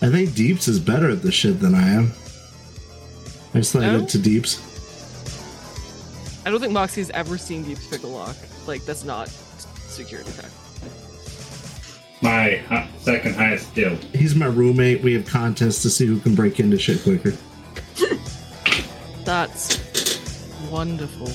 I 0.03 0.09
think 0.11 0.35
Deeps 0.35 0.67
is 0.69 0.81
better 0.81 1.09
at 1.11 1.23
this 1.23 1.35
shit 1.35 1.61
than 1.61 1.75
I 1.75 1.89
am. 1.91 2.13
I 3.55 3.61
slide 3.61 3.85
Oh? 3.95 3.99
it 4.01 4.09
to 4.11 4.19
Deeps. 4.19 4.61
I 6.45 6.51
don't 6.51 6.61
think 6.61 6.73
Moxie's 6.73 7.11
ever 7.11 7.39
seen 7.39 7.63
Deeps 7.63 7.87
pick 7.87 8.03
a 8.03 8.07
lock. 8.09 8.37
Like 8.67 8.85
that's 8.85 9.05
not 9.05 9.29
security 9.29 10.31
tech. 10.33 10.51
My 12.21 12.57
hi- 12.69 12.89
second 12.99 13.35
highest 13.37 13.69
skill. 13.69 13.97
He's 14.13 14.35
my 14.35 14.47
roommate. 14.47 15.03
We 15.03 15.13
have 15.15 15.25
contests 15.27 15.83
to 15.83 15.91
see 15.91 16.07
who 16.07 16.19
can 16.19 16.35
break 16.35 16.59
into 16.61 16.79
shit 16.79 17.03
quicker. 17.03 17.33
That's 19.25 19.79
wonderful. 20.71 21.31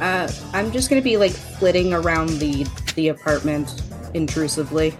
Uh, 0.00 0.30
I'm 0.52 0.72
just 0.72 0.88
gonna 0.90 1.02
be 1.02 1.16
like 1.16 1.32
flitting 1.32 1.92
around 1.94 2.28
the 2.40 2.66
the 2.94 3.08
apartment 3.08 3.82
intrusively. 4.14 4.96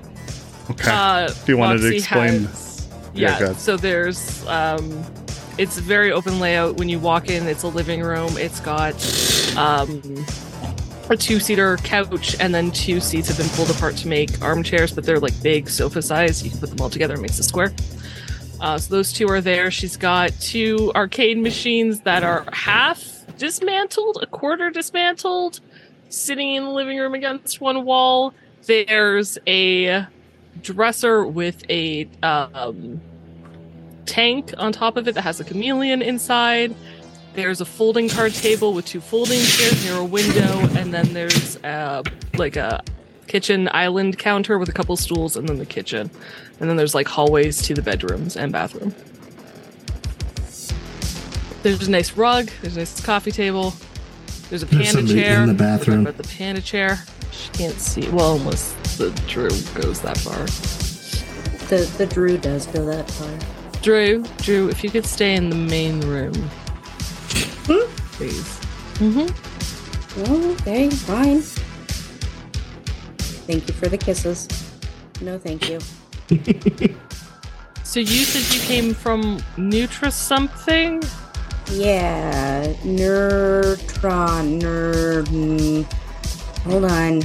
okay. 0.70 0.90
Uh, 0.90 1.28
Do 1.28 1.34
you 1.52 1.56
wanted 1.58 1.80
to 1.80 1.96
explain- 1.96 2.44
has- 2.46 2.88
Yeah, 3.14 3.38
yeah. 3.40 3.52
so 3.54 3.76
there's 3.76 4.44
um, 4.48 5.04
it's 5.56 5.78
a 5.78 5.80
very 5.80 6.10
open 6.12 6.40
layout. 6.40 6.76
When 6.78 6.88
you 6.88 6.98
walk 6.98 7.30
in, 7.30 7.46
it's 7.46 7.62
a 7.62 7.68
living 7.68 8.00
room. 8.02 8.36
It's 8.36 8.58
got 8.60 8.94
um, 9.56 10.02
a 11.10 11.16
two-seater 11.16 11.76
couch, 11.78 12.34
and 12.40 12.52
then 12.52 12.72
two 12.72 12.98
seats 12.98 13.28
have 13.28 13.36
been 13.38 13.48
pulled 13.50 13.70
apart 13.70 13.96
to 13.98 14.08
make 14.08 14.42
armchairs, 14.42 14.92
but 14.92 15.04
they're 15.04 15.20
like 15.20 15.40
big 15.42 15.68
sofa 15.68 16.02
size. 16.02 16.42
You 16.42 16.50
can 16.50 16.58
put 16.58 16.70
them 16.70 16.80
all 16.80 16.90
together, 16.90 17.14
it 17.14 17.20
makes 17.20 17.38
a 17.38 17.44
square. 17.44 17.72
Uh, 18.60 18.78
so 18.78 18.94
those 18.96 19.12
two 19.12 19.28
are 19.28 19.40
there. 19.40 19.70
She's 19.70 19.96
got 19.96 20.32
two 20.40 20.90
arcade 20.96 21.38
machines 21.38 22.00
that 22.00 22.24
are 22.24 22.46
half 22.52 23.04
dismantled, 23.38 24.18
a 24.22 24.26
quarter 24.26 24.70
dismantled, 24.70 25.60
sitting 26.08 26.54
in 26.54 26.64
the 26.64 26.70
living 26.70 26.98
room 26.98 27.14
against 27.14 27.60
one 27.60 27.84
wall. 27.84 28.34
There's 28.66 29.38
a 29.46 30.06
dresser 30.62 31.26
with 31.26 31.68
a 31.70 32.08
um, 32.22 33.00
tank 34.06 34.54
on 34.56 34.72
top 34.72 34.96
of 34.96 35.08
it 35.08 35.14
that 35.14 35.22
has 35.22 35.40
a 35.40 35.44
chameleon 35.44 36.02
inside. 36.02 36.74
There's 37.34 37.60
a 37.60 37.64
folding 37.64 38.08
card 38.08 38.32
table 38.32 38.72
with 38.72 38.86
two 38.86 39.00
folding 39.00 39.40
chairs 39.40 39.84
near 39.84 39.96
a 39.96 40.04
window, 40.04 40.60
and 40.76 40.94
then 40.94 41.12
there's 41.12 41.56
uh, 41.64 42.02
like 42.36 42.56
a 42.56 42.82
kitchen 43.26 43.68
island 43.72 44.18
counter 44.18 44.58
with 44.58 44.68
a 44.68 44.72
couple 44.72 44.96
stools, 44.96 45.36
and 45.36 45.48
then 45.48 45.58
the 45.58 45.66
kitchen, 45.66 46.10
and 46.60 46.70
then 46.70 46.76
there's 46.76 46.94
like 46.94 47.08
hallways 47.08 47.60
to 47.62 47.74
the 47.74 47.82
bedrooms 47.82 48.36
and 48.36 48.52
bathroom. 48.52 48.94
There's 51.62 51.88
a 51.88 51.90
nice 51.90 52.12
rug. 52.12 52.50
There's 52.60 52.76
a 52.76 52.80
nice 52.80 53.00
coffee 53.00 53.32
table. 53.32 53.74
There's 54.50 54.62
a 54.62 54.66
panda 54.66 54.86
somebody 54.86 55.20
chair. 55.20 55.42
in 55.42 55.48
the 55.48 55.54
bathroom. 55.54 55.98
Remember 55.98 56.22
the 56.22 56.28
panda 56.28 56.60
chair. 56.60 56.98
She 57.34 57.50
can't 57.50 57.78
see. 57.80 58.08
Well, 58.10 58.36
unless 58.36 58.72
the 58.96 59.10
Drew 59.26 59.50
goes 59.80 60.00
that 60.02 60.18
far. 60.18 60.46
The 61.68 61.84
the 61.98 62.06
Drew 62.06 62.38
does 62.38 62.66
go 62.66 62.84
that 62.86 63.10
far. 63.10 63.80
Drew, 63.82 64.24
Drew, 64.38 64.68
if 64.68 64.82
you 64.82 64.90
could 64.90 65.04
stay 65.04 65.34
in 65.34 65.50
the 65.50 65.56
main 65.56 66.00
room, 66.00 66.32
please. 68.12 68.60
Mm-hmm. 68.98 69.26
Oh, 70.26 70.52
okay, 70.52 70.88
fine. 70.88 71.42
Thank 73.46 73.68
you 73.68 73.74
for 73.74 73.88
the 73.88 73.98
kisses. 73.98 74.48
No, 75.20 75.38
thank 75.38 75.68
you. 75.68 75.80
So 77.94 78.00
you 78.00 78.24
said 78.24 78.52
you 78.52 78.60
came 78.66 78.92
from 78.92 79.38
Nutra 79.56 80.10
something? 80.10 81.00
Yeah, 81.70 82.74
neutron, 82.82 84.58
nerd. 84.58 85.86
Hold 86.64 86.84
on. 86.84 87.22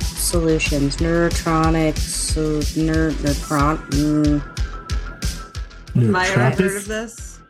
Solutions, 0.00 0.96
neutronics, 0.98 1.98
so 1.98 2.60
ner, 2.80 3.10
neutron. 3.22 3.78
Mm, 3.90 4.40
Have 6.06 6.14
I 6.14 6.28
ever 6.28 6.62
heard 6.62 6.76
of 6.76 6.86
this? 6.86 7.40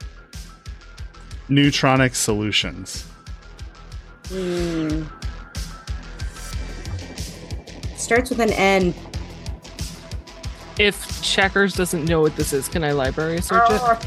Neutronic 1.49 2.15
solutions. 2.15 3.05
mm. 4.29 5.07
Starts 7.97 8.31
with 8.31 8.41
an 8.41 8.53
N. 8.53 8.95
If 10.79 11.21
Checkers 11.23 11.75
doesn't 11.75 12.07
know 12.07 12.21
what 12.23 12.37
this 12.37 12.53
is, 12.55 12.69
can 12.69 12.83
I 12.83 12.93
library 12.93 13.43
search 13.43 13.63
Oh. 13.67 13.99
it? 14.01 14.07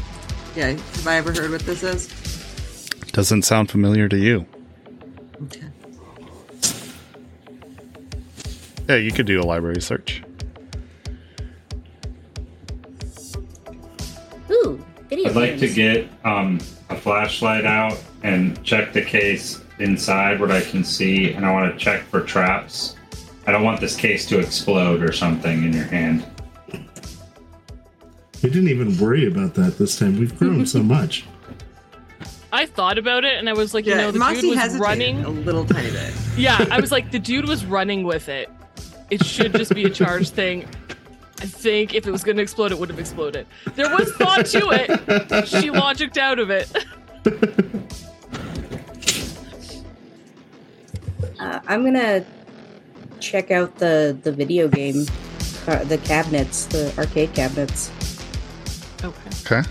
Yeah, 0.56 0.68
have 0.70 1.06
I 1.06 1.16
ever 1.16 1.32
heard 1.32 1.50
what 1.50 1.60
this 1.62 1.82
is? 1.84 2.08
Doesn't 3.12 3.42
sound 3.42 3.70
familiar 3.70 4.08
to 4.08 4.16
you. 4.16 4.46
Okay. 5.44 5.66
Yeah, 8.88 8.96
you 8.96 9.12
could 9.12 9.26
do 9.26 9.40
a 9.40 9.42
library 9.42 9.80
search. 9.80 10.22
Ooh, 14.50 14.84
video 15.08 15.30
I'd 15.30 15.36
like 15.36 15.58
to 15.58 15.72
get 15.72 16.08
um, 16.24 16.60
a 16.90 16.96
flashlight 16.96 17.64
out 17.64 18.02
and 18.22 18.62
check 18.62 18.92
the 18.92 19.02
case 19.02 19.62
inside 19.78 20.40
what 20.40 20.50
I 20.50 20.60
can 20.60 20.84
see, 20.84 21.32
and 21.32 21.46
I 21.46 21.52
want 21.52 21.72
to 21.72 21.78
check 21.78 22.02
for 22.04 22.20
traps. 22.20 22.96
I 23.46 23.52
don't 23.52 23.62
want 23.62 23.80
this 23.80 23.96
case 23.96 24.26
to 24.26 24.38
explode 24.38 25.02
or 25.02 25.12
something 25.12 25.64
in 25.64 25.72
your 25.72 25.84
hand. 25.84 26.26
We 28.42 28.50
didn't 28.50 28.68
even 28.68 28.98
worry 28.98 29.26
about 29.26 29.54
that 29.54 29.78
this 29.78 29.98
time. 29.98 30.18
We've 30.18 30.38
grown 30.38 30.66
so 30.66 30.82
much. 30.82 31.24
I 32.52 32.66
thought 32.66 32.98
about 32.98 33.24
it 33.24 33.36
and 33.38 33.48
I 33.48 33.52
was 33.52 33.74
like, 33.74 33.84
you 33.84 33.96
know, 33.96 34.12
the 34.12 34.18
Moxie 34.18 34.42
dude 34.42 34.56
was 34.56 34.78
running. 34.78 35.24
a 35.24 35.28
little 35.28 35.64
tiny 35.64 35.90
bit. 35.90 36.14
Yeah, 36.36 36.64
I 36.70 36.80
was 36.80 36.92
like, 36.92 37.10
the 37.10 37.18
dude 37.18 37.48
was 37.48 37.64
running 37.64 38.04
with 38.04 38.28
it. 38.28 38.48
It 39.10 39.24
should 39.24 39.52
just 39.52 39.74
be 39.74 39.84
a 39.84 39.90
charged 39.90 40.32
thing. 40.32 40.66
I 41.40 41.46
think 41.46 41.94
if 41.94 42.06
it 42.06 42.10
was 42.10 42.24
going 42.24 42.36
to 42.36 42.42
explode, 42.42 42.72
it 42.72 42.78
would 42.78 42.88
have 42.88 42.98
exploded. 42.98 43.46
There 43.74 43.88
was 43.90 44.10
thought 44.12 44.46
to 44.46 44.70
it. 44.70 45.46
She 45.48 45.70
logicked 45.70 46.16
out 46.16 46.38
of 46.38 46.50
it. 46.50 46.70
Uh, 51.40 51.60
I'm 51.66 51.84
gonna 51.84 52.24
check 53.20 53.50
out 53.50 53.76
the 53.76 54.16
the 54.22 54.32
video 54.32 54.68
game, 54.68 55.04
uh, 55.66 55.84
the 55.84 55.98
cabinets, 55.98 56.66
the 56.66 56.92
arcade 56.96 57.34
cabinets. 57.34 57.90
Okay. 59.02 59.58
Okay. 59.58 59.68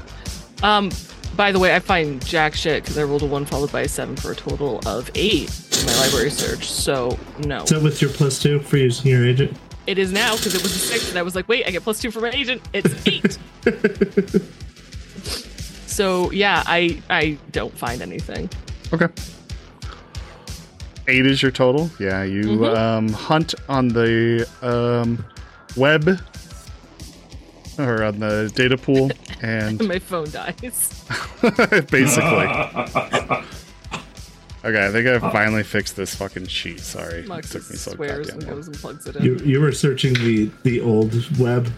Um. 0.61 0.91
By 1.35 1.51
the 1.51 1.57
way, 1.57 1.73
I 1.75 1.79
find 1.79 2.23
jack 2.23 2.53
shit 2.53 2.83
because 2.83 2.97
I 2.97 3.03
rolled 3.03 3.23
a 3.23 3.25
one 3.25 3.45
followed 3.45 3.71
by 3.71 3.81
a 3.81 3.87
seven 3.87 4.15
for 4.15 4.33
a 4.33 4.35
total 4.35 4.81
of 4.85 5.09
eight 5.15 5.49
in 5.83 5.93
my 5.93 5.99
library 6.01 6.29
search. 6.31 6.71
So 6.71 7.17
no, 7.45 7.63
Is 7.63 7.69
that 7.69 7.81
with 7.83 8.01
your 8.01 8.11
plus 8.11 8.41
two 8.41 8.59
for 8.59 8.77
using 8.77 9.11
your 9.11 9.25
agent? 9.25 9.57
it 9.85 9.97
is 9.99 10.13
now 10.13 10.33
because 10.37 10.55
it 10.55 10.63
was 10.63 10.73
a 10.73 10.79
six, 10.79 11.09
and 11.09 11.19
I 11.19 11.23
was 11.23 11.35
like, 11.35 11.47
wait, 11.49 11.67
I 11.67 11.71
get 11.71 11.83
plus 11.83 11.99
two 11.99 12.09
for 12.09 12.21
my 12.21 12.29
agent. 12.31 12.61
It's 12.71 12.89
eight. 13.05 13.37
so 15.87 16.31
yeah, 16.31 16.63
I 16.65 17.01
I 17.09 17.37
don't 17.51 17.77
find 17.77 18.01
anything. 18.01 18.49
Okay. 18.93 19.07
Eight 21.09 21.25
is 21.25 21.41
your 21.41 21.51
total. 21.51 21.89
Yeah, 21.99 22.23
you 22.23 22.43
Mhm. 22.43 22.77
um, 22.77 23.09
hunt 23.09 23.55
on 23.67 23.89
the 23.89 24.47
um, 24.61 25.25
web 25.75 26.17
or 27.77 28.03
on 28.03 28.19
the 28.19 28.49
data 28.55 28.77
pool, 28.77 29.11
and 29.41 29.85
My 29.85 29.99
phone 29.99 30.29
dies. 30.31 31.03
basically. 31.91 32.47
Okay, 34.65 34.87
I 34.87 34.91
think 34.91 35.07
I 35.07 35.19
finally 35.31 35.63
fixed 35.63 35.95
this 35.97 36.15
fucking 36.15 36.47
sheet. 36.47 36.79
Sorry, 36.79 37.19
it 37.19 37.43
took 37.43 37.69
me 37.69 37.75
so 37.75 37.91
swears 37.91 38.29
and 38.29 38.43
long. 38.43 38.55
goes 38.55 38.67
and 38.67 38.75
plugs 38.77 39.05
it 39.07 39.17
in. 39.17 39.23
You, 39.23 39.35
you 39.39 39.59
were 39.59 39.73
searching 39.73 40.13
the, 40.13 40.49
the 40.63 40.79
old 40.79 41.13
web 41.37 41.67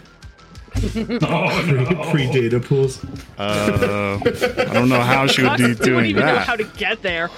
Oh 0.76 1.62
pre, 1.64 1.72
no! 1.84 2.10
pre 2.10 2.30
data 2.30 2.60
pools. 2.60 3.04
Uh, 3.38 4.20
I 4.22 4.64
don't 4.72 4.88
know 4.88 5.00
how 5.00 5.26
she 5.26 5.42
would 5.42 5.48
Max 5.48 5.62
be 5.62 5.68
wouldn't 5.68 5.82
doing 5.82 6.06
even 6.06 6.24
know 6.26 6.34
that. 6.34 6.46
how 6.46 6.54
to 6.56 6.64
get 6.76 7.02
there. 7.02 7.28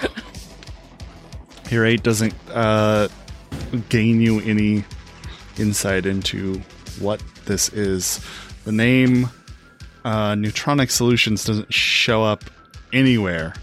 Your 1.71 1.87
eight 1.87 2.03
doesn't 2.03 2.35
uh, 2.53 3.09
gain 3.89 4.21
you 4.21 4.41
any 4.41 4.85
insight 5.59 6.05
into 6.05 6.61
what 6.99 7.23
this 7.47 7.69
is. 7.73 8.21
The 8.65 8.73
name 8.73 9.31
uh, 10.05 10.33
Neutronic 10.33 10.91
Solutions 10.91 11.45
doesn't 11.45 11.73
show 11.73 12.25
up 12.25 12.45
anywhere. 12.93 13.55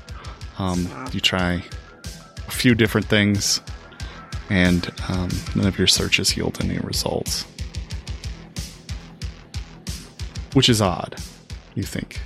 Um, 0.58 0.88
you 1.12 1.20
try 1.20 1.64
a 2.48 2.52
few 2.52 2.76
different 2.76 3.08
things, 3.08 3.62
and 4.50 4.90
um, 5.10 5.30
none 5.56 5.68
of 5.68 5.78
your 5.78 5.88
searches 5.88 6.36
yield 6.38 6.58
any 6.64 6.78
results. 6.80 7.46
Which 10.54 10.70
is 10.70 10.82
odd, 10.82 11.16
you 11.76 11.84
think. 11.84 12.22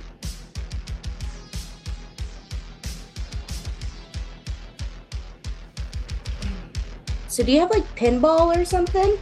So 7.26 7.42
do 7.42 7.52
you 7.52 7.60
have 7.60 7.70
like 7.70 7.86
pinball 7.96 8.54
or 8.54 8.64
something? 8.64 9.18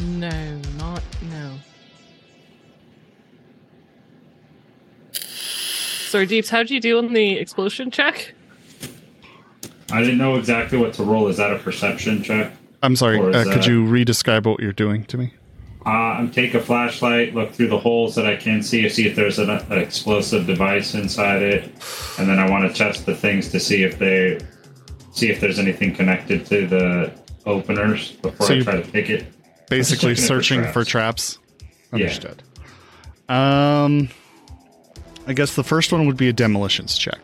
No, 0.00 0.60
not 0.76 1.02
no. 1.22 1.52
Sorry, 6.14 6.26
Deeps, 6.26 6.48
how'd 6.48 6.70
you 6.70 6.78
do 6.78 6.96
on 6.98 7.12
the 7.12 7.32
explosion 7.38 7.90
check? 7.90 8.34
I 9.90 9.98
didn't 9.98 10.18
know 10.18 10.36
exactly 10.36 10.78
what 10.78 10.92
to 10.92 11.02
roll. 11.02 11.26
Is 11.26 11.38
that 11.38 11.50
a 11.52 11.58
perception 11.58 12.22
check? 12.22 12.52
I'm 12.84 12.94
sorry, 12.94 13.18
Or 13.18 13.30
is 13.30 13.34
uh, 13.34 13.42
could 13.42 13.52
that- 13.54 13.66
you 13.66 13.84
re-describe 13.84 14.46
what 14.46 14.60
you're 14.60 14.72
doing 14.72 15.06
to 15.06 15.18
me? 15.18 15.34
Uh, 15.84 15.88
I'm 15.90 16.30
take 16.30 16.54
a 16.54 16.60
flashlight, 16.60 17.34
look 17.34 17.50
through 17.50 17.66
the 17.66 17.80
holes 17.80 18.14
that 18.14 18.26
I 18.28 18.36
can 18.36 18.62
see, 18.62 18.88
see 18.88 19.08
if 19.08 19.16
there's 19.16 19.40
an, 19.40 19.50
an 19.50 19.72
explosive 19.76 20.46
device 20.46 20.94
inside 20.94 21.42
it, 21.42 21.64
and 22.16 22.28
then 22.28 22.38
I 22.38 22.48
want 22.48 22.70
to 22.70 22.72
test 22.72 23.06
the 23.06 23.14
things 23.16 23.48
to 23.50 23.58
see 23.58 23.82
if 23.82 23.98
they 23.98 24.38
see 25.10 25.30
if 25.30 25.40
there's 25.40 25.58
anything 25.58 25.92
connected 25.96 26.46
to 26.46 26.68
the 26.68 27.12
openers 27.44 28.12
before 28.12 28.46
So 28.46 28.54
I 28.54 28.60
try 28.60 28.80
to 28.82 28.88
pick 28.92 29.10
it. 29.10 29.26
basically 29.68 30.14
checking 30.14 30.22
it 30.24 30.28
for 30.28 30.28
searching 30.28 30.60
traps. 30.60 30.72
for 30.74 30.84
traps. 30.84 31.38
Yeah. 31.92 32.04
Understood. 32.04 32.42
Um, 33.28 34.08
I 35.26 35.32
guess 35.32 35.54
the 35.56 35.64
first 35.64 35.92
one 35.92 36.06
would 36.06 36.16
be 36.16 36.28
a 36.28 36.32
demolitions 36.32 36.98
check. 36.98 37.18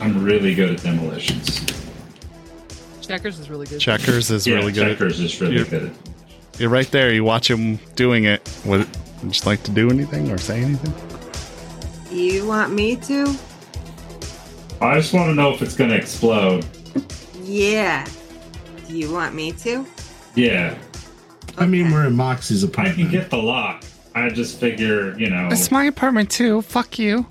I'm 0.00 0.24
really 0.24 0.54
good 0.54 0.70
at 0.70 0.82
demolitions. 0.82 1.64
Checkers 3.00 3.38
is 3.38 3.48
really 3.48 3.66
good. 3.66 3.80
Checkers 3.80 4.30
is 4.30 4.46
yeah, 4.46 4.56
really 4.56 4.72
good. 4.72 4.88
At, 4.88 4.92
checkers 4.92 5.20
is 5.20 5.40
really 5.40 5.54
you're- 5.56 5.68
good. 5.68 5.84
At, 5.90 6.60
you're 6.60 6.70
right 6.70 6.90
there. 6.90 7.12
You 7.12 7.24
watch 7.24 7.48
him 7.50 7.76
doing 7.94 8.24
it. 8.24 8.42
Would 8.64 8.86
would 9.22 9.36
you 9.36 9.42
like 9.46 9.62
to 9.64 9.70
do 9.70 9.88
anything 9.90 10.30
or 10.30 10.38
say 10.38 10.60
anything? 10.62 10.92
You 12.10 12.46
want 12.46 12.72
me 12.72 12.96
to? 12.96 13.34
I 14.80 14.96
just 14.96 15.14
want 15.14 15.30
to 15.30 15.34
know 15.34 15.52
if 15.54 15.62
it's 15.62 15.76
going 15.76 15.90
to 15.90 15.96
explode. 15.96 16.66
Yeah. 17.42 18.06
Do 18.88 18.98
you 18.98 19.12
want 19.12 19.34
me 19.34 19.52
to? 19.52 19.86
Yeah, 20.34 20.76
I 21.58 21.66
mean, 21.66 21.90
we're 21.92 22.06
in 22.06 22.16
Moxie's 22.16 22.64
apartment. 22.64 22.98
I 22.98 23.02
apartment. 23.02 23.10
can 23.12 23.20
get 23.20 23.30
the 23.30 23.36
lock. 23.36 23.84
I 24.14 24.28
just 24.28 24.60
figure, 24.60 25.18
you 25.18 25.30
know. 25.30 25.48
It's 25.50 25.70
my 25.70 25.84
apartment 25.84 26.30
too. 26.30 26.62
Fuck 26.62 26.98
you. 26.98 27.26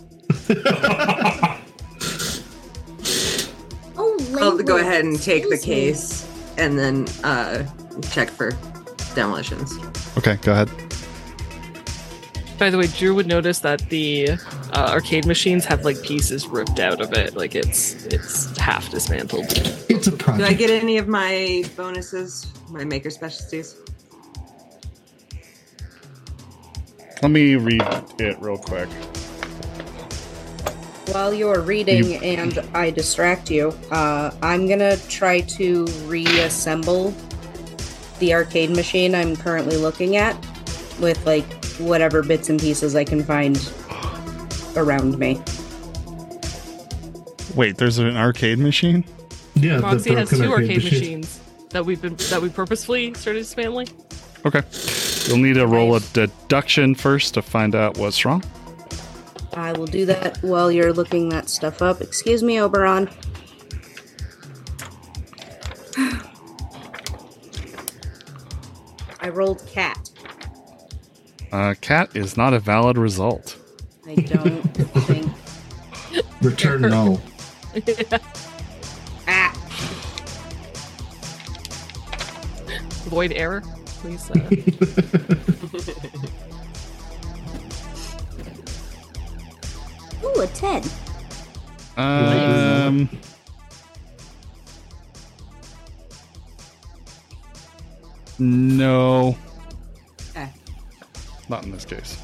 Oh, 3.98 4.38
I'll 4.40 4.58
go 4.58 4.77
ahead 4.77 5.03
and 5.06 5.22
take 5.22 5.43
the 5.43 5.56
Excuse 5.56 5.68
me. 5.68 5.74
case 5.76 6.53
and 6.58 6.77
then 6.77 7.08
uh, 7.24 7.66
check 8.11 8.30
for 8.30 8.51
demolitions. 9.16 9.77
Okay, 10.18 10.38
go 10.42 10.53
ahead. 10.53 10.69
By 12.58 12.69
the 12.69 12.77
way, 12.77 12.88
Drew 12.88 13.16
would 13.16 13.27
notice 13.27 13.60
that 13.60 13.82
the 13.90 14.30
uh, 14.74 14.90
arcade 14.92 15.26
machines 15.26 15.66
have 15.66 15.84
like 15.84 16.01
pieces 16.03 16.48
ripped 16.48 16.80
out 16.80 17.01
of 17.01 17.11
it, 17.14 17.35
like 17.35 17.56
it's 17.56 18.06
it's 18.06 18.56
half 18.58 18.90
dismantled. 18.92 19.45
It's 19.90 20.08
a 20.08 20.11
Do 20.11 20.43
I 20.43 20.53
get 20.53 20.69
any 20.69 20.98
of 20.98 21.08
my 21.08 21.64
bonuses, 21.76 22.48
my 22.69 22.84
maker 22.84 23.10
specialties? 23.10 23.76
Let 27.22 27.30
me 27.32 27.56
read 27.56 27.83
it 28.19 28.41
real 28.41 28.58
quick. 28.58 28.90
While 31.14 31.33
you're 31.33 31.61
reading 31.61 32.16
and 32.24 32.58
I 32.74 32.90
distract 32.90 33.51
you, 33.51 33.77
uh, 33.91 34.32
I'm 34.41 34.67
gonna 34.67 34.98
try 35.08 35.41
to 35.41 35.85
reassemble 36.06 37.14
the 38.19 38.33
arcade 38.33 38.72
machine 38.72 39.14
I'm 39.14 39.35
currently 39.35 39.77
looking 39.77 40.16
at 40.16 40.35
with 41.00 41.24
like 41.25 41.45
whatever 41.75 42.24
bits 42.24 42.50
and 42.50 42.59
pieces 42.59 42.95
I 42.95 43.03
can 43.03 43.24
find 43.24 43.58
around 44.75 45.19
me. 45.19 45.41
Wait, 47.56 47.77
there's 47.77 48.00
an 48.00 48.17
arcade 48.17 48.58
machine. 48.58 49.03
yeah, 49.56 49.80
Moxie 49.80 50.16
has 50.16 50.30
two 50.30 50.51
arcade 50.51 50.83
machines. 50.83 50.91
machines 51.01 51.40
that 51.69 51.85
we've 51.85 52.01
been 52.01 52.16
that 52.16 52.41
we 52.41 52.50
purposefully 52.50 53.14
started 53.14 53.40
dismantling. 53.40 53.90
Okay. 54.45 54.61
You'll 55.27 55.38
need 55.38 55.53
to 55.56 55.67
roll 55.67 55.95
a 55.95 56.00
deduction 56.00 56.95
first 56.95 57.33
to 57.35 57.41
find 57.41 57.75
out 57.75 57.98
what's 57.98 58.25
wrong. 58.25 58.43
I 59.53 59.74
will 59.74 59.85
do 59.85 60.06
that 60.06 60.38
while 60.41 60.72
you're 60.72 60.93
looking 60.93 61.30
that 61.30 61.50
stuff 61.50 61.82
up. 61.82 62.01
Excuse 62.01 62.41
me, 62.43 62.59
Oberon. 62.59 63.09
I 69.19 69.30
rolled 69.30 69.66
cat. 69.67 70.09
Uh, 71.51 71.75
cat 71.82 72.16
is 72.16 72.38
not 72.38 72.53
a 72.53 72.59
valid 72.59 72.98
result. 72.98 73.58
I 74.08 74.16
don't 74.16 74.61
think. 75.06 75.32
Return 76.41 76.82
no. 76.82 77.22
Ah. 79.27 79.53
void 83.08 83.32
error, 83.33 83.61
please. 84.02 84.30
Uh, 84.32 84.36
Ooh, 90.24 90.42
a 90.42 90.48
10. 90.48 90.84
Um. 91.98 93.10
No, 98.40 99.38
Eh. 100.36 100.48
not 101.50 101.64
in 101.64 101.72
this 101.72 101.86
case. 101.86 102.18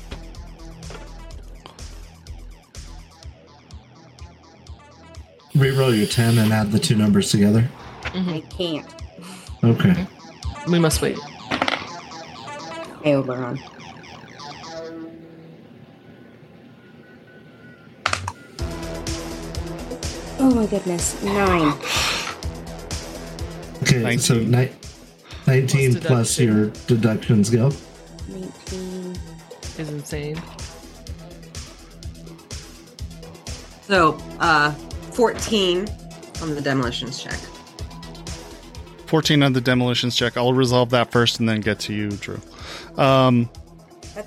Reroll 5.55 5.97
your 5.97 6.07
10 6.07 6.37
and 6.37 6.53
add 6.53 6.71
the 6.71 6.79
two 6.79 6.95
numbers 6.95 7.31
together. 7.31 7.67
I 8.03 8.43
can't. 8.49 8.85
Okay. 9.63 10.05
we 10.67 10.79
must 10.79 11.01
wait. 11.01 11.17
Hey, 13.07 13.15
Oberon. 13.15 13.57
Oh 20.39 20.51
my 20.53 20.65
goodness. 20.65 21.23
Nine. 21.23 21.71
Okay, 23.83 24.17
so 24.17 24.33
19. 24.39 24.51
ni- 24.51 24.71
19 25.47 25.91
Plus 25.93 26.05
plus 26.05 26.39
your 26.39 26.65
deductions 26.87 27.49
go. 27.49 27.71
19. 28.27 29.17
Is 29.77 29.89
insane. 29.89 30.41
So, 33.83 34.17
uh, 34.41 34.71
14 35.13 35.87
on 36.41 36.55
the 36.55 36.61
demolitions 36.61 37.23
check. 37.23 37.39
14 39.05 39.43
on 39.43 39.53
the 39.53 39.61
demolitions 39.61 40.13
check. 40.17 40.35
I'll 40.35 40.51
resolve 40.51 40.89
that 40.89 41.09
first 41.09 41.39
and 41.39 41.47
then 41.47 41.61
get 41.61 41.79
to 41.79 41.93
you, 41.93 42.11
Drew. 42.11 42.41
Um, 42.97 43.49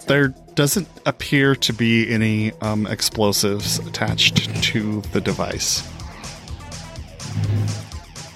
there 0.06 0.28
doesn't 0.54 0.88
appear 1.06 1.54
to 1.56 1.72
be 1.72 2.08
any 2.10 2.52
um, 2.60 2.86
explosives 2.86 3.78
attached 3.80 4.62
to 4.64 5.00
the 5.12 5.20
device. 5.20 5.82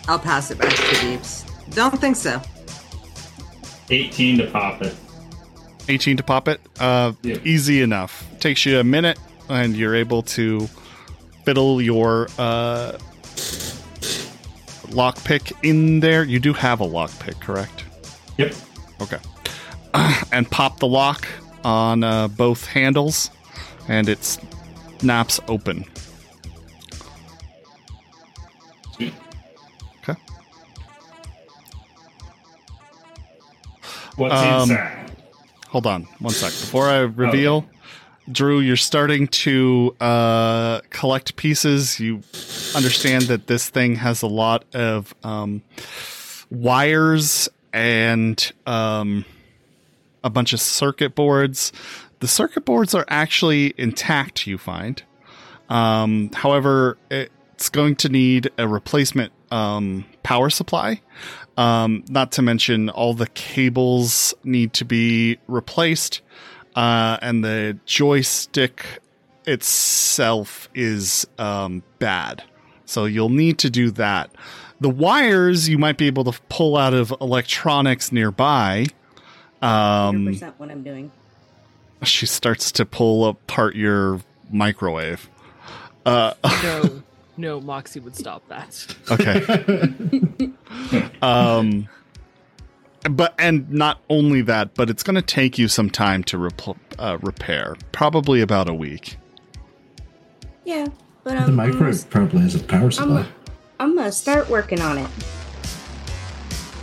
I'll 0.08 0.18
pass 0.18 0.50
it 0.50 0.58
back 0.58 0.74
to 0.74 1.00
Deeps. 1.00 1.44
Don't 1.70 1.98
think 2.00 2.16
so. 2.16 2.40
18 3.90 4.38
to 4.38 4.46
pop 4.50 4.82
it. 4.82 4.94
18 5.88 6.16
to 6.16 6.22
pop 6.22 6.48
it. 6.48 6.60
Uh, 6.80 7.12
Yeah. 7.22 7.36
Easy 7.44 7.82
enough. 7.82 8.26
Takes 8.40 8.64
you 8.66 8.78
a 8.80 8.84
minute, 8.84 9.18
and 9.48 9.76
you're 9.76 9.94
able 9.94 10.22
to 10.22 10.68
fiddle 11.44 11.80
your 11.80 12.28
uh, 12.38 12.92
lockpick 14.88 15.52
in 15.62 16.00
there. 16.00 16.24
You 16.24 16.40
do 16.40 16.52
have 16.52 16.80
a 16.80 16.86
lockpick, 16.86 17.40
correct? 17.40 17.84
Yep. 18.38 18.54
Okay. 19.02 19.18
and 20.32 20.50
pop 20.50 20.78
the 20.81 20.86
lock 20.86 21.26
on 21.64 22.02
uh, 22.05 22.28
both 22.28 22.66
handles, 22.66 23.31
and 23.89 24.08
it 24.08 24.23
snaps 24.98 25.40
open. 25.48 25.84
Okay. 29.00 30.16
What's 34.16 34.34
Um, 34.34 34.70
inside? 34.70 35.10
Hold 35.68 35.86
on 35.86 36.02
one 36.20 36.32
sec. 36.32 36.50
Before 36.50 36.89
I 36.89 36.98
reveal, 36.98 37.66
Drew, 38.31 38.60
you're 38.60 38.76
starting 38.76 39.26
to 39.28 39.97
uh, 40.00 40.81
collect 40.90 41.34
pieces. 41.36 41.98
You 41.98 42.20
understand 42.76 43.24
that 43.24 43.48
this 43.48 43.68
thing 43.68 43.97
has 43.97 44.23
a 44.23 44.28
lot 44.28 44.64
of 44.73 45.14
um, 45.24 45.62
wires 46.50 47.48
and 47.73 48.52
um, 48.66 49.24
a 50.24 50.30
bunch 50.30 50.52
of 50.52 50.60
circuit 50.60 51.14
boards. 51.14 51.70
The 52.18 52.26
circuit 52.26 52.64
boards 52.64 52.94
are 52.94 53.04
actually 53.08 53.74
intact, 53.78 54.46
you 54.46 54.58
find. 54.58 55.00
Um, 55.68 56.30
however, 56.32 56.98
it's 57.10 57.68
going 57.68 57.96
to 57.96 58.08
need 58.08 58.50
a 58.58 58.66
replacement 58.66 59.32
um, 59.52 60.04
power 60.24 60.50
supply. 60.50 61.00
Um, 61.56 62.04
not 62.08 62.32
to 62.32 62.42
mention, 62.42 62.88
all 62.88 63.14
the 63.14 63.28
cables 63.28 64.34
need 64.42 64.72
to 64.74 64.84
be 64.84 65.38
replaced, 65.46 66.20
uh, 66.74 67.18
and 67.22 67.44
the 67.44 67.78
joystick 67.86 68.84
itself 69.46 70.68
is 70.74 71.26
um, 71.38 71.82
bad. 71.98 72.42
So 72.86 73.04
you'll 73.04 73.28
need 73.28 73.58
to 73.58 73.70
do 73.70 73.90
that. 73.92 74.30
The 74.80 74.90
wires 74.90 75.68
you 75.68 75.78
might 75.78 75.96
be 75.96 76.06
able 76.06 76.24
to 76.24 76.38
pull 76.48 76.76
out 76.76 76.94
of 76.94 77.14
electronics 77.20 78.10
nearby. 78.10 78.86
Um, 79.65 80.26
100% 80.26 80.52
what 80.59 80.70
I'm 80.70 80.83
doing. 80.83 81.10
she 82.02 82.26
starts 82.26 82.70
to 82.73 82.84
pull 82.84 83.26
apart 83.26 83.75
your 83.76 84.20
microwave. 84.51 85.28
Uh, 86.05 86.34
No, 86.62 87.02
no, 87.36 87.60
Moxie 87.60 88.01
would 88.01 88.15
stop 88.17 88.47
that. 88.49 88.94
okay. 89.10 90.52
um, 91.23 91.89
but 93.10 93.34
and 93.39 93.70
not 93.70 94.01
only 94.10 94.43
that, 94.43 94.75
but 94.75 94.91
it's 94.91 95.02
going 95.02 95.17
to 95.17 95.23
take 95.23 95.59
you 95.59 95.68
some 95.68 95.89
time 95.91 96.23
to 96.25 96.36
repl- 96.36 96.76
uh, 96.99 97.18
repair. 97.23 97.76
Probably 97.93 98.41
about 98.41 98.68
a 98.68 98.75
week. 98.75 99.17
Yeah, 100.65 100.86
but 101.23 101.31
The 101.33 101.36
I'm, 101.36 101.49
I'm, 101.49 101.57
microwave 101.57 102.09
probably 102.10 102.41
has 102.43 102.55
a 102.55 102.62
power 102.65 102.91
supply. 102.91 103.26
I'm 103.81 103.97
gonna 103.97 104.12
start 104.12 104.49
working 104.49 104.81
on 104.81 104.97
it. 104.99 105.10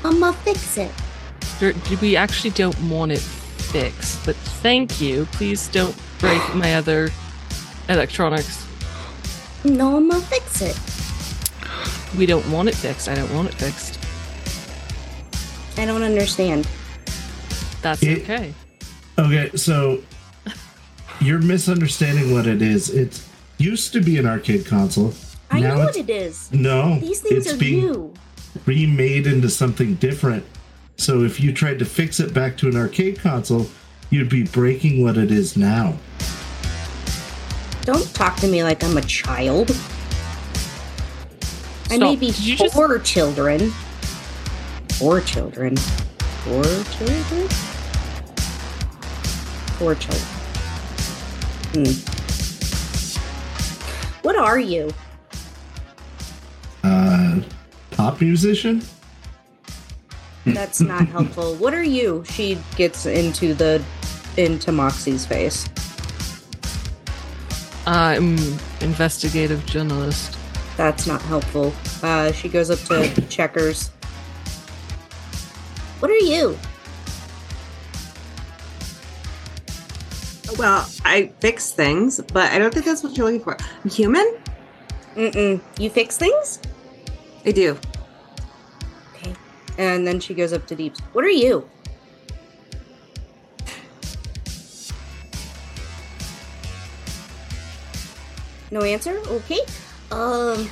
I'm 0.03 0.19
gonna 0.19 0.33
fix 0.37 0.77
it. 0.77 0.91
There- 1.61 1.75
We 2.01 2.15
actually 2.15 2.49
don't 2.49 2.77
want 2.89 3.11
it 3.11 3.19
fixed, 3.21 4.25
but 4.25 4.35
thank 4.63 4.99
you. 4.99 5.27
Please 5.31 5.67
don't 5.67 5.95
break 6.17 6.41
my 6.55 6.73
other 6.73 7.11
electronics. 7.87 8.65
No, 9.63 9.95
I'm 9.97 10.09
gonna 10.09 10.23
fix 10.23 10.61
it. 10.63 10.75
We 12.17 12.25
don't 12.25 12.45
want 12.49 12.67
it 12.69 12.73
fixed. 12.75 13.07
I 13.07 13.13
don't 13.13 13.31
want 13.35 13.49
it 13.49 13.53
fixed. 13.53 13.99
I 15.77 15.85
don't 15.85 16.01
understand. 16.01 16.67
That's 17.83 18.01
It- 18.01 18.23
okay. 18.23 18.53
Okay, 19.19 19.51
so 19.55 19.99
you're 21.21 21.41
misunderstanding 21.43 22.33
what 22.33 22.47
it 22.47 22.63
is. 22.63 22.89
It 22.89 23.21
used 23.59 23.93
to 23.93 24.01
be 24.01 24.17
an 24.17 24.25
arcade 24.25 24.65
console. 24.65 25.13
I 25.51 25.59
Now 25.59 25.75
know 25.75 25.79
what 25.85 25.95
it's- 25.95 26.49
No, 26.51 26.97
These 26.99 27.19
things 27.19 27.45
it's 27.45 27.53
are 27.53 27.57
being 27.57 27.81
new. 27.85 28.13
remade 28.65 29.27
into 29.27 29.49
something 29.49 29.93
different. 29.95 30.43
So 31.01 31.23
if 31.23 31.39
you 31.39 31.51
tried 31.51 31.79
to 31.79 31.85
fix 31.85 32.19
it 32.19 32.31
back 32.31 32.57
to 32.57 32.67
an 32.69 32.77
arcade 32.77 33.17
console, 33.19 33.65
you'd 34.11 34.29
be 34.29 34.43
breaking 34.43 35.03
what 35.03 35.17
it 35.17 35.31
is 35.31 35.57
now. 35.57 35.97
Don't 37.81 38.13
talk 38.13 38.35
to 38.35 38.47
me 38.47 38.63
like 38.63 38.83
I'm 38.83 38.95
a 38.95 39.01
child. 39.01 39.75
I 41.89 41.97
may 41.97 42.15
be 42.15 42.27
Did 42.27 42.39
you 42.41 42.55
just- 42.55 42.75
four 42.75 42.99
children. 42.99 43.73
Four 44.99 45.21
children. 45.21 45.75
Four 45.75 46.63
children? 46.63 47.49
Four 49.79 49.95
children. 49.95 50.27
Hmm. 51.73 51.93
What 54.21 54.35
are 54.35 54.59
you? 54.59 54.93
Uh, 56.83 57.39
pop 57.89 58.21
musician? 58.21 58.83
That's 60.45 60.81
not 60.81 61.07
helpful. 61.07 61.55
What 61.55 61.73
are 61.73 61.83
you? 61.83 62.23
She 62.27 62.57
gets 62.75 63.05
into 63.05 63.53
the 63.53 63.83
into 64.37 64.71
Moxie's 64.71 65.25
face. 65.25 65.67
I'm 67.85 68.37
investigative 68.81 69.65
journalist. 69.65 70.37
That's 70.77 71.05
not 71.05 71.21
helpful. 71.23 71.73
Uh, 72.01 72.31
she 72.31 72.49
goes 72.49 72.71
up 72.71 72.79
to 72.87 73.21
Checkers. 73.27 73.89
What 75.99 76.09
are 76.09 76.15
you? 76.15 76.57
Well, 80.57 80.87
I 81.05 81.31
fix 81.39 81.71
things, 81.71 82.19
but 82.33 82.51
I 82.51 82.59
don't 82.59 82.73
think 82.73 82.85
that's 82.85 83.03
what 83.03 83.15
you're 83.17 83.25
looking 83.25 83.43
for. 83.43 83.57
I'm 83.83 83.89
human? 83.89 84.37
Mm-mm. 85.15 85.61
You 85.79 85.89
fix 85.89 86.17
things? 86.17 86.59
I 87.45 87.51
do. 87.51 87.77
Okay. 89.73 89.83
And 89.95 90.05
then 90.07 90.19
she 90.19 90.33
goes 90.33 90.53
up 90.53 90.65
to 90.67 90.75
Deeps. 90.75 90.99
What 91.13 91.23
are 91.25 91.29
you? 91.29 91.67
No 98.71 98.81
answer? 98.81 99.19
Okay. 99.27 99.59
Um, 100.11 100.69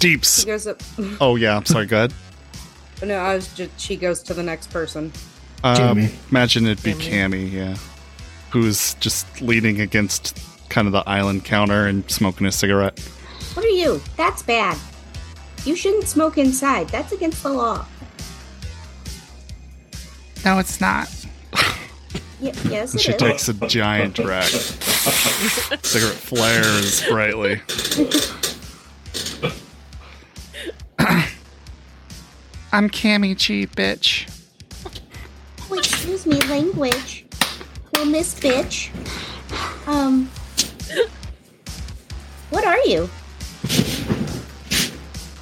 Deeps. 0.00 0.40
she 0.40 0.46
goes 0.46 0.66
up. 0.66 0.80
Oh 1.20 1.36
yeah, 1.36 1.56
I'm 1.56 1.64
sorry. 1.66 1.86
Go 1.86 1.96
ahead. 1.98 2.14
No, 3.02 3.16
I 3.16 3.34
was 3.34 3.52
just. 3.54 3.78
She 3.80 3.96
goes 3.96 4.22
to 4.24 4.34
the 4.34 4.42
next 4.42 4.70
person. 4.70 5.12
Uh, 5.64 5.76
Jamie. 5.94 6.10
imagine 6.30 6.66
it'd 6.66 6.82
be 6.82 6.92
Jamie. 6.94 7.48
Cammy, 7.48 7.52
yeah, 7.52 7.76
who's 8.50 8.94
just 8.94 9.40
leaning 9.40 9.80
against 9.80 10.38
kind 10.68 10.86
of 10.88 10.92
the 10.92 11.08
island 11.08 11.44
counter 11.44 11.86
and 11.86 12.08
smoking 12.10 12.46
a 12.46 12.52
cigarette. 12.52 12.98
What 13.54 13.64
are 13.64 13.68
you? 13.68 14.00
That's 14.16 14.42
bad. 14.42 14.76
You 15.64 15.76
shouldn't 15.76 16.08
smoke 16.08 16.38
inside. 16.38 16.88
That's 16.88 17.12
against 17.12 17.42
the 17.44 17.50
law. 17.52 17.86
No, 20.44 20.58
it's 20.58 20.80
not. 20.80 21.08
Y- 22.40 22.52
yes, 22.68 22.92
And 22.92 23.00
it 23.00 23.00
she 23.00 23.12
is. 23.12 23.16
takes 23.18 23.48
a 23.48 23.54
giant 23.68 24.14
drag. 24.16 24.44
Cigarette 24.48 26.14
flares 26.16 27.04
brightly. 27.08 27.60
I'm 32.72 32.88
Cammy 32.90 33.36
G, 33.36 33.66
bitch. 33.66 34.28
Oh, 35.70 35.74
excuse 35.76 36.26
me, 36.26 36.38
language. 36.42 37.26
Well, 37.94 38.06
Miss 38.06 38.34
Bitch. 38.38 38.90
Um. 39.86 40.28
What 42.50 42.64
are 42.64 42.78
you? 42.86 43.08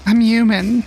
I'm 0.07 0.21
human. 0.21 0.85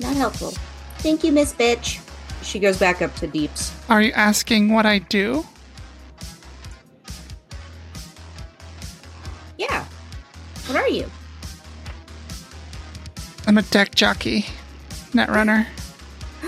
Not 0.00 0.16
helpful. 0.16 0.54
Thank 1.02 1.24
you, 1.24 1.32
Miss 1.32 1.52
Bitch. 1.52 2.00
She 2.44 2.60
goes 2.60 2.78
back 2.78 3.02
up 3.02 3.12
to 3.16 3.26
Deeps. 3.26 3.72
Are 3.90 4.00
you 4.00 4.12
asking 4.12 4.72
what 4.72 4.86
I 4.86 5.00
do? 5.00 5.44
Yeah. 9.58 9.84
What 10.66 10.76
are 10.76 10.88
you? 10.88 11.10
I'm 13.48 13.58
a 13.58 13.62
deck 13.62 13.96
jockey, 13.96 14.46
net 15.12 15.28
runner. 15.28 15.66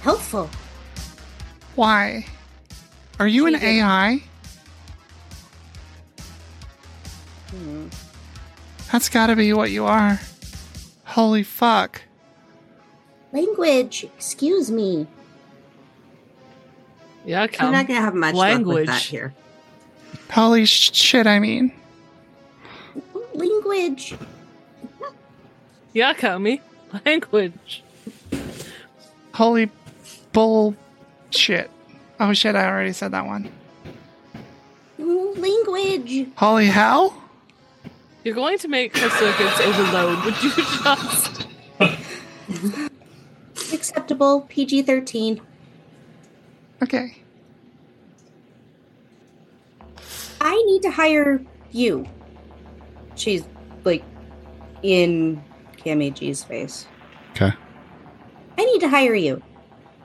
Helpful. 0.00 0.48
Why? 1.74 2.24
Are 3.18 3.28
you 3.28 3.46
an 3.46 3.56
AI? 3.56 4.22
Hmm. 7.50 7.88
That's 8.90 9.10
gotta 9.10 9.36
be 9.36 9.52
what 9.52 9.70
you 9.70 9.84
are. 9.84 10.18
Holy 11.04 11.42
fuck. 11.42 12.00
Language. 13.32 14.04
Excuse 14.04 14.70
me. 14.70 15.06
Yeah, 17.24 17.40
You're 17.40 17.48
come. 17.48 17.72
not 17.72 17.86
gonna 17.86 18.00
have 18.00 18.14
much 18.14 18.34
luck 18.34 18.48
with 18.58 18.66
Language. 18.66 18.86
that 18.86 19.02
here. 19.02 19.34
Holy 20.30 20.64
sh- 20.64 20.92
shit, 20.94 21.26
I 21.26 21.38
mean. 21.38 21.72
Language. 23.34 24.14
Yeah, 25.92 26.14
Cammy. 26.14 26.60
Language. 27.04 27.82
Holy 29.34 29.70
bullshit. 30.32 31.70
Oh 32.18 32.32
shit, 32.32 32.54
I 32.56 32.66
already 32.68 32.92
said 32.92 33.12
that 33.12 33.26
one. 33.26 33.50
Language. 34.98 36.28
Holy 36.36 36.66
hell? 36.66 37.14
You're 38.24 38.34
going 38.34 38.58
to 38.58 38.68
make 38.68 38.96
her 38.98 39.08
circuits 39.10 39.60
overload. 39.60 40.24
Would 40.24 40.42
you 40.42 40.52
just? 40.54 41.46
Acceptable. 43.72 44.42
PG 44.48 44.82
13. 44.82 45.40
Okay. 46.82 47.16
I 50.40 50.54
need 50.66 50.82
to 50.82 50.90
hire 50.90 51.40
you. 51.70 52.06
She's 53.14 53.44
like 53.84 54.02
in 54.82 55.42
Cammy 55.76 56.14
G's 56.14 56.42
face. 56.42 56.86
Okay. 57.32 57.52
I 58.58 58.64
need 58.64 58.80
to 58.80 58.88
hire 58.88 59.14
you. 59.14 59.42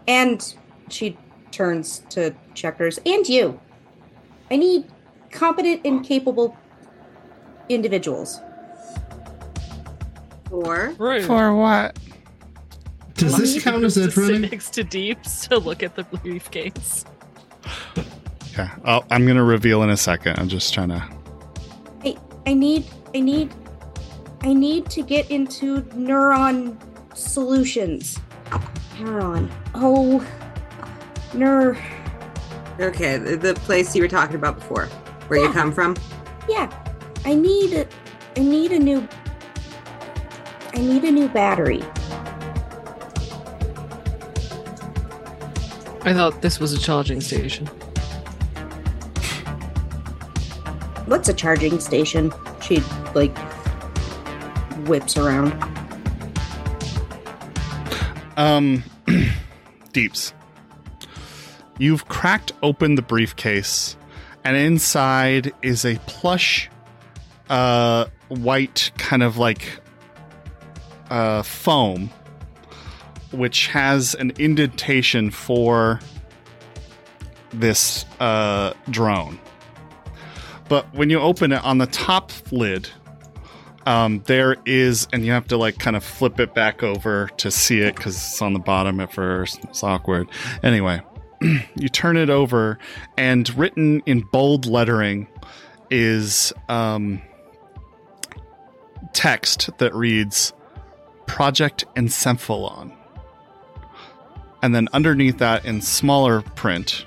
And 0.08 0.56
she 0.90 1.18
turns 1.52 2.00
to 2.10 2.36
Checkers 2.54 3.00
and 3.06 3.28
you. 3.28 3.60
I 4.52 4.58
need 4.58 4.86
competent 5.32 5.82
and 5.86 6.06
capable 6.06 6.56
individuals. 7.70 8.40
Or 10.52 10.94
Rude. 10.98 11.26
For 11.26 11.56
what? 11.56 11.98
Does 13.16 13.38
this 13.38 13.64
count 13.64 13.84
as 13.84 13.96
to 13.96 14.04
edge 14.04 14.14
sit 14.14 14.18
running? 14.22 14.42
next 14.42 14.72
to 14.72 14.84
Deeps 14.84 15.48
to 15.48 15.58
look 15.58 15.84
at 15.84 15.96
the 15.96 16.04
briefcase. 16.04 17.06
Okay. 18.52 18.70
i 18.86 19.02
I'm 19.12 19.26
going 19.26 19.38
to 19.38 19.44
reveal 19.44 19.84
in 19.84 19.90
a 19.90 19.98
second. 19.98 20.38
I'm 20.40 20.48
just 20.48 20.74
trying 20.74 20.90
to. 20.90 21.04
I 22.04 22.18
I 22.46 22.54
need 22.54 22.86
I 23.14 23.20
need 23.22 23.54
I 24.42 24.54
need 24.54 24.90
to 24.92 25.02
get 25.02 25.30
into 25.32 25.82
neuron 25.82 26.78
solutions. 27.16 28.20
Neuron. 28.98 29.50
Oh 29.74 30.26
Ner 31.34 31.78
okay, 32.80 33.18
the, 33.18 33.36
the 33.36 33.54
place 33.56 33.96
you 33.96 34.02
were 34.02 34.08
talking 34.08 34.36
about 34.36 34.56
before, 34.56 34.86
where 35.28 35.40
you 35.40 35.52
come 35.52 35.72
from. 35.72 35.96
yeah. 36.48 36.72
I 37.26 37.34
need 37.34 37.74
a 37.74 37.88
I 38.38 38.42
need 38.42 38.72
a 38.72 38.80
new 38.80 39.08
I 40.74 40.78
need 40.78 41.04
a 41.04 41.12
new 41.12 41.28
battery. 41.30 41.84
I 46.06 46.14
thought 46.14 46.44
this 46.44 46.60
was 46.60 46.72
a 46.72 46.78
charging 46.78 47.20
station. 47.20 47.66
What's 51.08 51.28
a 51.30 51.34
charging 51.34 51.80
station? 51.80 52.32
She 52.62 52.84
like 53.16 53.36
whips 54.88 55.18
around. 55.18 55.52
Um, 58.38 58.84
Deeps. 59.94 60.34
You've 61.80 62.08
cracked 62.08 62.52
open 62.62 62.94
the 62.94 63.02
briefcase, 63.02 63.98
and 64.44 64.56
inside 64.56 65.54
is 65.64 65.86
a 65.86 65.96
plush, 66.06 66.70
uh, 67.50 68.06
white 68.28 68.92
kind 69.00 69.24
of 69.24 69.38
like 69.38 69.80
uh, 71.10 71.42
foam, 71.42 72.12
which 73.38 73.68
has 73.68 74.16
an 74.16 74.32
indentation 74.38 75.32
for 75.32 76.00
this 77.52 78.06
uh, 78.20 78.74
drone. 78.90 79.40
But 80.68 80.92
when 80.94 81.10
you 81.10 81.20
open 81.20 81.52
it 81.52 81.64
on 81.64 81.78
the 81.78 81.88
top 81.88 82.32
lid, 82.52 82.90
um, 83.86 84.24
there 84.26 84.56
is, 84.66 85.08
and 85.14 85.26
you 85.26 85.32
have 85.32 85.48
to 85.48 85.58
like 85.58 85.78
kind 85.78 85.96
of 85.96 86.04
flip 86.04 86.40
it 86.40 86.54
back 86.54 86.82
over 86.82 87.30
to 87.38 87.52
see 87.52 87.82
it 87.82 87.96
because 87.96 88.16
it's 88.16 88.42
on 88.42 88.54
the 88.54 88.60
bottom 88.60 89.00
at 89.00 89.14
first. 89.14 89.64
It's 89.66 89.84
awkward. 89.84 90.28
Anyway, 90.64 91.02
you 91.42 91.90
turn 91.90 92.18
it 92.18 92.30
over, 92.30 92.80
and 93.18 93.48
written 93.58 94.02
in 94.06 94.22
bold 94.22 94.66
lettering 94.66 95.28
is 95.92 96.52
um, 96.68 97.22
text 99.14 99.70
that 99.78 99.94
reads 99.94 100.54
Project 101.28 101.86
Encephalon. 101.96 102.92
And 104.66 104.74
then 104.74 104.90
underneath 104.94 105.38
that, 105.38 105.64
in 105.64 105.80
smaller 105.80 106.42
print, 106.42 107.06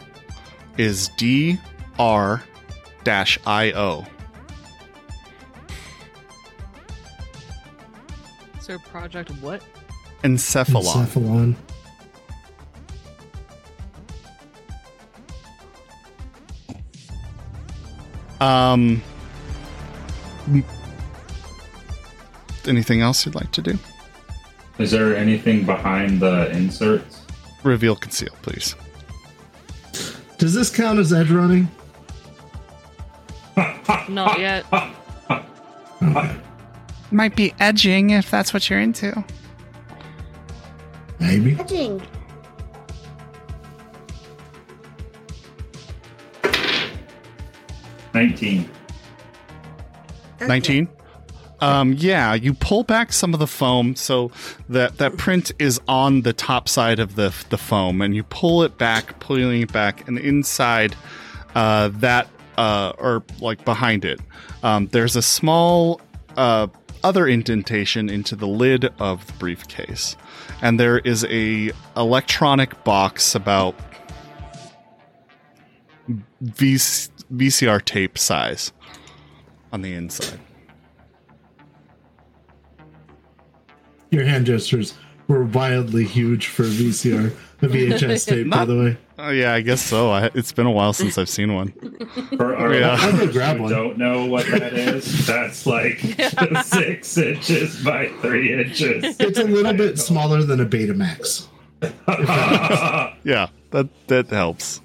is 0.77 1.09
DR 1.17 2.41
IO. 3.05 4.07
So 8.61 8.79
project 8.79 9.31
what? 9.41 9.61
Encephalon. 10.23 11.57
Encephalon. 18.39 18.41
Um. 18.41 19.03
Anything 22.69 23.01
else 23.01 23.27
you'd 23.27 23.35
like 23.35 23.51
to 23.51 23.63
do? 23.63 23.77
Is 24.79 24.93
there 24.93 25.17
anything 25.17 25.67
behind 25.67 26.21
the 26.21 26.49
inserts? 26.53 27.18
Reveal 27.63 27.97
conceal, 27.97 28.33
please. 28.43 28.75
Does 30.39 30.55
this 30.55 30.71
count 30.71 30.99
as 30.99 31.13
edge 31.13 31.31
running? 31.31 31.69
Not 34.09 34.39
yet. 34.39 34.65
Might 37.11 37.35
be 37.35 37.55
edging 37.59 38.11
if 38.11 38.31
that's 38.31 38.55
what 38.55 38.69
you're 38.71 38.79
into. 38.79 39.25
Maybe. 41.19 41.57
Edging. 41.59 42.03
Nineteen. 48.15 48.71
That's 50.39 50.49
19 50.49 50.89
um 51.61 51.93
yeah 51.95 52.35
you 52.35 52.55
pull 52.55 52.85
back 52.85 53.13
some 53.13 53.35
of 53.35 53.41
the 53.41 53.47
foam 53.47 53.97
so 53.97 54.31
that 54.69 54.99
that 54.99 55.17
print 55.17 55.51
is 55.59 55.81
on 55.89 56.23
the 56.23 56.33
top 56.33 56.69
side 56.69 56.99
of 56.99 57.17
the 57.17 57.35
the 57.51 57.59
foam 57.59 58.01
and 58.01 58.15
you 58.15 58.23
pull 58.25 58.63
it 58.63 58.79
back 58.79 59.19
pulling 59.21 59.63
it 59.63 59.73
back 59.73 60.07
and 60.09 60.19
inside 60.19 60.95
uh 61.55 61.89
that 61.89 62.29
uh 62.57 62.93
or 62.99 63.23
like 63.41 63.65
behind 63.65 64.05
it 64.05 64.21
um 64.63 64.87
there's 64.89 65.17
a 65.17 65.23
small 65.23 66.01
uh 66.37 66.67
other 67.05 67.29
indentation 67.29 68.09
into 68.09 68.35
the 68.35 68.47
lid 68.47 68.93
of 68.99 69.27
the 69.27 69.33
briefcase 69.35 70.17
and 70.63 70.79
there 70.79 70.99
is 70.99 71.25
a 71.27 71.71
electronic 71.97 72.83
box 72.85 73.35
about 73.35 73.75
VC- 76.43 77.11
VCR 77.33 77.85
tape 77.85 78.17
size 78.19 78.73
on 79.73 79.83
the 79.83 79.95
inside. 79.95 80.41
Your 84.11 84.25
hand 84.25 84.47
gestures. 84.47 84.95
were 85.27 85.45
wildly 85.45 86.05
huge 86.05 86.47
for 86.47 86.63
a 86.63 86.67
VCR, 86.69 87.35
a 87.63 87.67
VHS 87.67 88.27
tape, 88.27 88.51
by 88.51 88.65
the 88.65 88.77
way. 88.79 88.97
Oh 89.19 89.31
yeah, 89.31 89.53
I 89.53 89.61
guess 89.61 89.83
so. 89.83 90.11
I, 90.11 90.31
it's 90.33 90.53
been 90.53 90.67
a 90.67 90.71
while 90.71 90.93
since 90.93 91.19
I've 91.19 91.29
seen 91.29 91.53
one. 91.55 91.73
For 92.37 92.55
our 92.57 92.73
Yeah. 92.73 92.97
I'll 92.99 93.27
grab 93.27 93.57
who 93.57 93.65
one. 93.65 93.73
don't 93.73 93.99
know 93.99 94.27
what 94.27 94.47
that 94.47 94.73
is, 94.75 95.27
that's 95.27 95.67
like 95.67 95.99
six 96.65 97.19
inches 97.19 97.83
by 97.85 98.09
three 98.23 98.53
inches. 98.53 99.17
It's 99.19 99.39
a 99.39 99.45
little 99.45 99.73
bit 99.75 99.99
smaller 99.99 100.43
than 100.45 100.61
a 100.61 100.67
Betamax. 100.67 101.49
Yeah, 103.25 103.49
that 103.73 103.89
that 104.07 104.29
helps. 104.29 104.81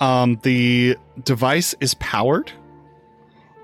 Um, 0.00 0.40
the 0.42 0.96
device 1.22 1.74
is 1.80 1.94
powered, 1.94 2.52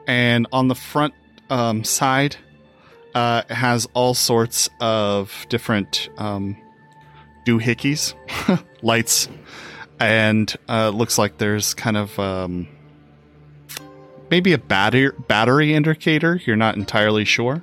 and 0.06 0.46
on 0.52 0.68
the 0.68 0.74
front 0.74 1.14
um, 1.48 1.84
side, 1.84 2.36
uh, 3.14 3.42
it 3.48 3.54
has 3.54 3.86
all 3.94 4.14
sorts 4.14 4.68
of 4.80 5.46
different 5.48 6.08
um, 6.18 6.56
doohickeys, 7.46 8.14
lights, 8.82 9.28
and 9.98 10.54
uh, 10.68 10.90
looks 10.90 11.18
like 11.18 11.38
there's 11.38 11.74
kind 11.74 11.96
of 11.96 12.18
um, 12.18 12.68
maybe 14.30 14.52
a 14.52 14.58
battery 14.58 15.10
battery 15.28 15.74
indicator. 15.74 16.40
You're 16.46 16.56
not 16.56 16.76
entirely 16.76 17.24
sure, 17.24 17.62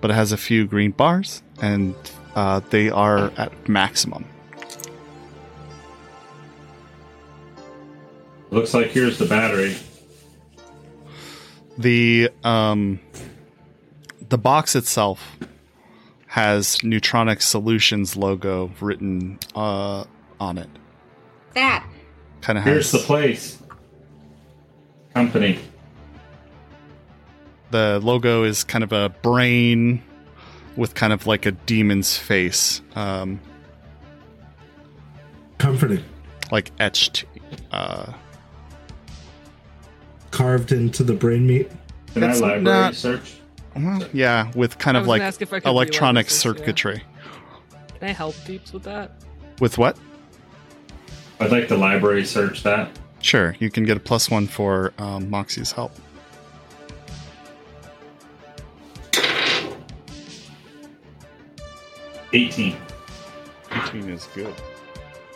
but 0.00 0.10
it 0.10 0.14
has 0.14 0.32
a 0.32 0.36
few 0.36 0.66
green 0.66 0.92
bars, 0.92 1.42
and 1.60 1.94
uh, 2.34 2.60
they 2.70 2.90
are 2.90 3.30
at 3.36 3.68
maximum. 3.68 4.24
Looks 8.50 8.72
like 8.74 8.88
here's 8.88 9.18
the 9.18 9.26
battery. 9.26 9.76
The 11.76 12.30
um, 12.44 12.98
the 14.28 14.38
box 14.38 14.74
itself 14.74 15.36
has 16.26 16.78
Neutronic 16.78 17.40
Solutions 17.42 18.16
logo 18.16 18.70
written 18.80 19.38
uh, 19.54 20.04
on 20.40 20.58
it. 20.58 20.68
That. 21.54 21.86
Kind 22.40 22.58
of 22.58 22.64
Here's 22.64 22.90
the 22.92 22.98
place. 22.98 23.58
Company. 25.14 25.58
the 27.70 27.98
logo 28.02 28.44
is 28.44 28.62
kind 28.64 28.84
of 28.84 28.92
a 28.92 29.08
brain 29.22 30.02
with 30.76 30.94
kind 30.94 31.12
of 31.12 31.26
like 31.26 31.44
a 31.44 31.50
demon's 31.52 32.16
face, 32.16 32.80
um, 32.94 33.40
Comforting. 35.58 36.04
like 36.52 36.70
etched. 36.78 37.24
Uh, 37.72 38.12
Carved 40.30 40.72
into 40.72 41.02
the 41.02 41.14
brain 41.14 41.46
meat. 41.46 41.70
Can 42.14 42.24
I 42.24 42.32
library 42.34 42.62
not- 42.62 42.94
search? 42.94 43.34
well, 43.76 44.02
yeah, 44.12 44.50
with 44.54 44.78
kind 44.78 44.96
of 44.96 45.06
like 45.06 45.20
gonna 45.20 45.28
ask 45.28 45.42
if 45.42 45.52
I 45.52 45.56
could 45.60 45.64
do 45.64 45.70
electronic 45.70 46.26
like 46.26 46.26
this, 46.26 46.34
yeah. 46.44 46.52
circuitry. 46.52 47.02
Can 47.98 48.08
I 48.08 48.12
help 48.12 48.34
Deeps 48.44 48.72
with 48.72 48.82
that? 48.84 49.12
With 49.60 49.78
what? 49.78 49.96
I'd 51.40 51.50
like 51.52 51.68
to 51.68 51.76
library 51.76 52.24
search 52.24 52.62
that. 52.64 52.90
Sure, 53.20 53.56
you 53.58 53.70
can 53.70 53.84
get 53.84 53.96
a 53.96 54.00
plus 54.00 54.30
one 54.30 54.46
for 54.46 54.92
um, 54.98 55.28
Moxie's 55.30 55.72
help. 55.72 55.92
Eighteen. 62.32 62.76
18 63.70 64.08
is 64.08 64.26
good. 64.34 64.54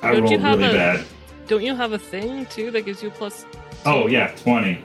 I 0.02 0.12
Don't 0.12 0.24
you 0.26 0.30
rolled 0.38 0.40
have 0.40 0.58
really 0.58 0.70
a- 0.70 0.78
bad. 0.78 1.04
Don't 1.48 1.62
you 1.62 1.74
have 1.74 1.92
a 1.92 1.98
thing 1.98 2.46
too 2.46 2.70
that 2.70 2.82
gives 2.82 3.02
you 3.02 3.10
plus? 3.10 3.44
Oh 3.84 4.06
yeah, 4.06 4.28
twenty. 4.36 4.82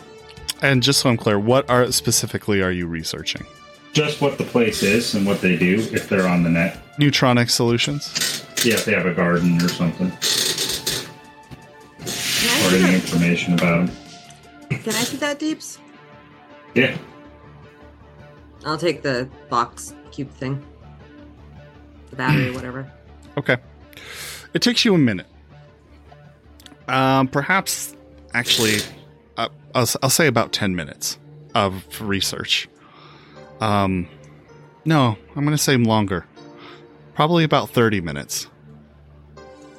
And 0.62 0.82
just 0.82 1.02
so 1.02 1.10
I'm 1.10 1.18
clear, 1.18 1.38
what 1.40 1.70
are 1.70 1.92
specifically 1.92 2.62
are 2.62 2.72
you 2.72 2.88
researching? 2.88 3.46
Just 3.94 4.22
what 4.22 4.38
the 4.38 4.44
place 4.44 4.84
is 4.84 5.14
and 5.16 5.26
what 5.26 5.42
they 5.42 5.56
do 5.56 5.76
if 5.92 6.10
they're 6.10 6.28
on 6.28 6.44
the 6.44 6.50
net. 6.50 6.80
Neutronic 7.00 7.50
solutions. 7.50 8.44
Yeah, 8.64 8.74
if 8.74 8.86
they 8.86 8.94
have 8.94 9.06
a 9.06 9.14
garden 9.14 9.62
or 9.62 9.70
something, 9.70 10.10
Can 12.00 12.66
or 12.66 12.76
I, 12.76 12.80
any 12.80 12.88
see 12.88 12.96
information 12.96 13.54
about 13.54 13.88
them. 13.88 13.96
Can 14.70 14.94
I 14.94 15.04
see 15.04 15.18
that, 15.18 15.40
Deeps? 15.40 15.80
Yeah. 16.74 16.98
I'll 18.66 18.78
take 18.78 19.04
the 19.04 19.30
box 19.50 19.94
cube 20.12 20.32
thing. 20.32 20.64
The 22.10 22.16
battery, 22.16 22.52
whatever. 22.52 22.92
Okay. 23.38 23.58
It 24.54 24.62
takes 24.62 24.84
you 24.86 24.96
a 24.96 24.98
minute. 24.98 25.28
Um, 26.88 27.28
perhaps, 27.28 27.96
actually, 28.38 28.78
uh, 29.36 29.50
I'll, 29.74 29.88
I'll 30.04 30.10
say 30.12 30.28
about 30.28 30.54
10 30.54 30.76
minutes 30.76 31.18
of 31.56 31.84
research. 32.00 32.70
Um, 33.60 34.08
no, 34.86 35.18
I'm 35.36 35.44
going 35.44 35.58
to 35.58 35.64
say 35.64 35.76
longer. 35.76 36.26
Probably 37.16 37.44
about 37.44 37.72
30 37.72 38.00
minutes 38.02 38.48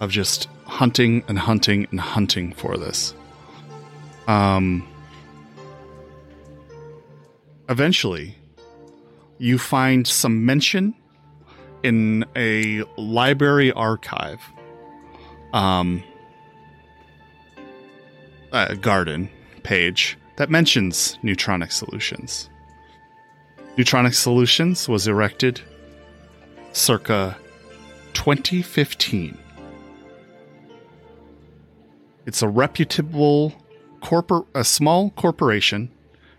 of 0.01 0.11
just 0.11 0.49
hunting 0.65 1.23
and 1.29 1.39
hunting 1.39 1.87
and 1.93 2.01
hunting 2.01 2.53
for 2.53 2.77
this. 2.77 3.15
Um, 4.27 4.87
eventually, 7.69 8.37
you 9.39 9.57
find 9.57 10.05
some 10.05 10.45
mention 10.45 10.97
in 11.85 12.25
a 12.35 12.83
library 12.97 13.71
archive 13.71 14.41
um 15.53 16.03
a 18.53 18.77
garden 18.77 19.29
page 19.63 20.17
that 20.37 20.51
mentions 20.51 21.19
neutronic 21.23 21.73
solutions. 21.73 22.49
Neutronic 23.77 24.15
solutions 24.15 24.89
was 24.89 25.07
erected 25.07 25.61
circa 26.73 27.37
2015 28.15 29.37
it's 32.29 32.43
a 32.43 32.49
reputable 32.49 33.55
corpor- 34.03 34.47
a 34.55 34.63
small 34.63 35.09
corporation 35.13 35.91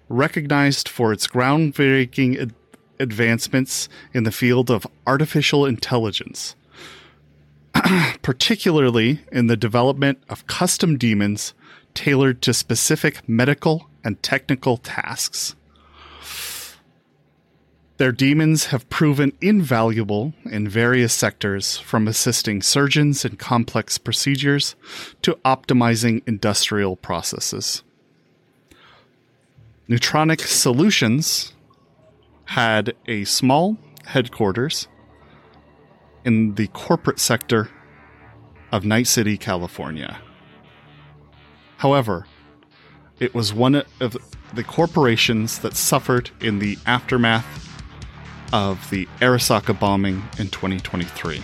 recognized 0.07 0.87
for 0.87 1.11
its 1.11 1.25
groundbreaking 1.25 2.39
ad- 2.39 2.53
advancements 2.99 3.89
in 4.13 4.21
the 4.21 4.31
field 4.31 4.69
of 4.69 4.85
artificial 5.07 5.65
intelligence, 5.65 6.55
particularly 8.21 9.21
in 9.31 9.47
the 9.47 9.57
development 9.57 10.21
of 10.29 10.45
custom 10.45 10.95
demons 10.95 11.55
tailored 11.93 12.41
to 12.43 12.53
specific 12.53 13.27
medical 13.27 13.89
and 14.03 14.21
technical 14.23 14.77
tasks. 14.77 15.55
Their 17.97 18.13
demons 18.13 18.67
have 18.67 18.89
proven 18.89 19.33
invaluable 19.41 20.33
in 20.45 20.69
various 20.69 21.13
sectors, 21.13 21.77
from 21.77 22.07
assisting 22.07 22.61
surgeons 22.61 23.25
in 23.25 23.35
complex 23.35 23.97
procedures 23.97 24.77
to 25.21 25.35
optimizing 25.43 26.21
industrial 26.25 26.95
processes. 26.95 27.83
Neutronic 29.89 30.39
Solutions 30.39 31.51
had 32.45 32.93
a 33.05 33.25
small 33.25 33.77
headquarters 34.05 34.87
in 36.23 36.55
the 36.55 36.67
corporate 36.67 37.19
sector 37.19 37.69
of 38.71 38.85
Night 38.85 39.07
City, 39.07 39.37
California. 39.37 40.21
However, 41.79 42.25
it 43.21 43.33
was 43.33 43.53
one 43.53 43.83
of 44.01 44.17
the 44.53 44.65
corporations 44.65 45.59
that 45.59 45.75
suffered 45.75 46.29
in 46.41 46.59
the 46.59 46.77
aftermath 46.85 47.45
of 48.51 48.89
the 48.89 49.05
Arasaka 49.21 49.79
bombing 49.79 50.23
in 50.37 50.49
2023. 50.49 51.41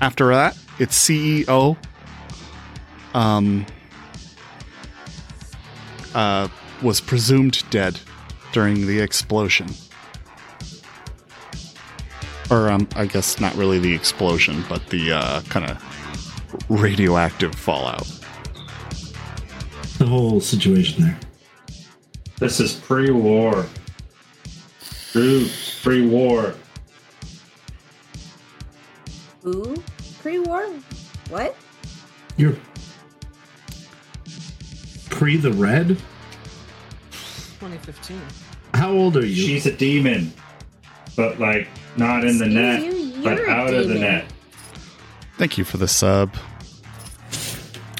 After 0.00 0.28
that, 0.28 0.56
its 0.78 0.96
CEO 0.96 1.76
um, 3.12 3.66
uh, 6.14 6.46
was 6.80 7.00
presumed 7.00 7.64
dead 7.70 7.98
during 8.52 8.86
the 8.86 9.00
explosion. 9.00 9.66
Or, 12.52 12.70
um, 12.70 12.86
I 12.94 13.06
guess 13.06 13.40
not 13.40 13.52
really 13.56 13.80
the 13.80 13.92
explosion, 13.92 14.64
but 14.68 14.86
the 14.90 15.10
uh, 15.10 15.40
kind 15.42 15.68
of 15.68 15.91
radioactive 16.68 17.54
fallout. 17.54 18.06
The 19.98 20.06
whole 20.06 20.40
situation 20.40 21.04
there. 21.04 21.18
This 22.38 22.58
is 22.60 22.72
pre-war. 22.74 23.66
True, 25.12 25.46
pre-war. 25.82 26.54
Who? 29.42 29.76
Pre-war? 30.22 30.66
What? 31.28 31.56
You're 32.36 32.56
pre 35.10 35.36
the 35.36 35.52
red? 35.52 35.88
2015. 37.10 38.20
How 38.74 38.90
old 38.90 39.16
are 39.16 39.26
you? 39.26 39.34
She's 39.34 39.66
a 39.66 39.72
demon, 39.72 40.32
but 41.16 41.38
like 41.38 41.68
not 41.96 42.24
in 42.24 42.38
the 42.38 42.46
Excuse 42.46 42.54
net, 42.54 42.82
you, 42.82 43.22
but 43.22 43.38
you're 43.38 43.48
a 43.48 43.52
out 43.52 43.74
of 43.74 43.88
the 43.88 43.94
demon. 43.94 44.00
net. 44.00 44.31
Thank 45.38 45.58
you 45.58 45.64
for 45.64 45.76
the 45.78 45.88
sub. 45.88 46.34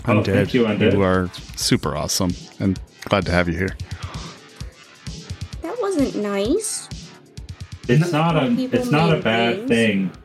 Oh, 0.05 0.15
Undead. 0.15 0.25
thank 0.27 0.55
you, 0.55 0.65
Undead. 0.65 0.93
You 0.93 1.03
are 1.03 1.31
super 1.57 1.97
awesome. 1.97 2.33
And 2.61 2.79
Glad 3.07 3.27
to 3.27 3.33
have 3.33 3.49
you 3.49 3.57
here. 3.57 3.77
That 5.63 5.77
wasn't 5.81 6.15
nice. 6.17 6.89
It's 7.89 8.13
not 8.13 8.37
a 8.37 8.49
People 8.55 8.79
it's 8.79 8.91
not 8.91 9.11
a 9.11 9.15
make 9.15 9.25
bad 9.25 9.57
things. 9.57 9.69
thing. 9.69 10.23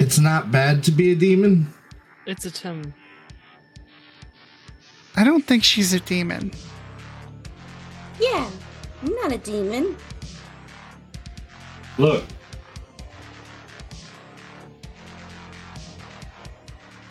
It's 0.00 0.18
not 0.18 0.50
bad 0.50 0.82
to 0.84 0.90
be 0.90 1.12
a 1.12 1.14
demon. 1.14 1.72
It's 2.26 2.44
a 2.44 2.50
Tim. 2.50 2.92
I 5.16 5.22
don't 5.24 5.44
think 5.46 5.62
she's 5.62 5.92
a 5.92 6.00
demon. 6.00 6.50
Yeah, 8.20 8.50
I'm 9.02 9.14
not 9.14 9.30
a 9.32 9.38
demon. 9.38 9.96
Look, 11.98 12.24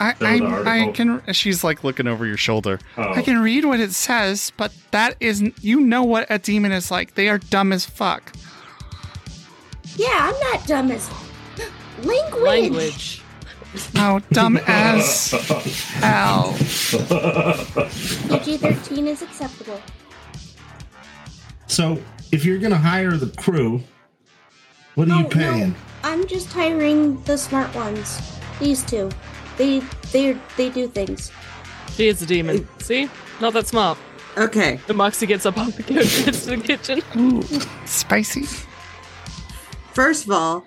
I, 0.01 0.15
I, 0.21 0.85
I 0.87 0.91
can. 0.91 1.21
She's 1.33 1.63
like 1.63 1.83
looking 1.83 2.07
over 2.07 2.25
your 2.25 2.37
shoulder. 2.37 2.79
oh, 2.97 3.13
I 3.13 3.21
can 3.21 3.39
read 3.41 3.65
what 3.65 3.79
it 3.79 3.91
says, 3.93 4.51
but 4.57 4.73
that 4.91 5.15
isn't. 5.19 5.55
You 5.63 5.79
know 5.79 6.03
what 6.03 6.25
a 6.29 6.39
demon 6.39 6.71
is 6.71 6.89
like. 6.89 7.13
They 7.15 7.29
are 7.29 7.37
dumb 7.37 7.71
as 7.71 7.85
fuck. 7.85 8.33
Yeah, 9.95 10.07
I'm 10.33 10.39
not 10.51 10.65
dumb 10.67 10.89
as 10.91 11.09
language. 12.03 12.41
Language. 12.41 13.21
Oh, 13.95 14.19
dumb 14.31 14.57
as 14.67 15.31
hell. 16.01 16.53
PG-13 18.29 19.07
is 19.07 19.21
acceptable. 19.21 19.79
So 21.67 22.01
if 22.31 22.43
you're 22.43 22.57
gonna 22.59 22.77
hire 22.77 23.15
the 23.17 23.27
crew, 23.41 23.81
what 24.95 25.09
are 25.09 25.13
Oh, 25.13 25.17
you 25.17 25.23
no. 25.23 25.29
paying? 25.29 25.75
I'm 26.03 26.25
just 26.27 26.51
hiring 26.51 27.21
the 27.23 27.37
smart 27.37 27.73
ones. 27.75 28.19
These 28.59 28.83
two. 28.83 29.09
They 29.61 29.79
they 30.11 30.37
they 30.57 30.69
do 30.71 30.87
things. 30.87 31.31
She 31.91 32.07
is 32.07 32.19
a 32.23 32.25
demon. 32.25 32.67
See? 32.79 33.07
Not 33.39 33.53
that 33.53 33.67
smart. 33.67 33.99
Okay. 34.35 34.79
The 34.87 34.95
Moxie 34.95 35.27
gets 35.27 35.45
up 35.45 35.55
off 35.55 35.77
the 35.77 35.83
couch, 35.83 36.25
gets 36.25 36.45
to 36.45 36.57
the 36.57 36.63
kitchen. 36.63 37.01
Ooh, 37.15 37.43
spicy. 37.85 38.47
First 39.93 40.25
of 40.25 40.31
all, 40.31 40.65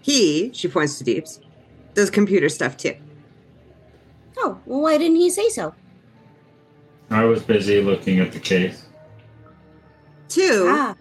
he, 0.00 0.50
she 0.52 0.66
points 0.66 0.98
to 0.98 1.04
Deeps, 1.04 1.38
does 1.94 2.10
computer 2.10 2.48
stuff 2.48 2.76
too. 2.76 2.96
Oh, 4.38 4.58
well, 4.66 4.80
why 4.80 4.98
didn't 4.98 5.18
he 5.18 5.30
say 5.30 5.48
so? 5.50 5.72
I 7.10 7.24
was 7.24 7.40
busy 7.44 7.80
looking 7.80 8.18
at 8.18 8.32
the 8.32 8.40
case. 8.40 8.86
Two, 10.28 10.66
Ah, 10.68 10.96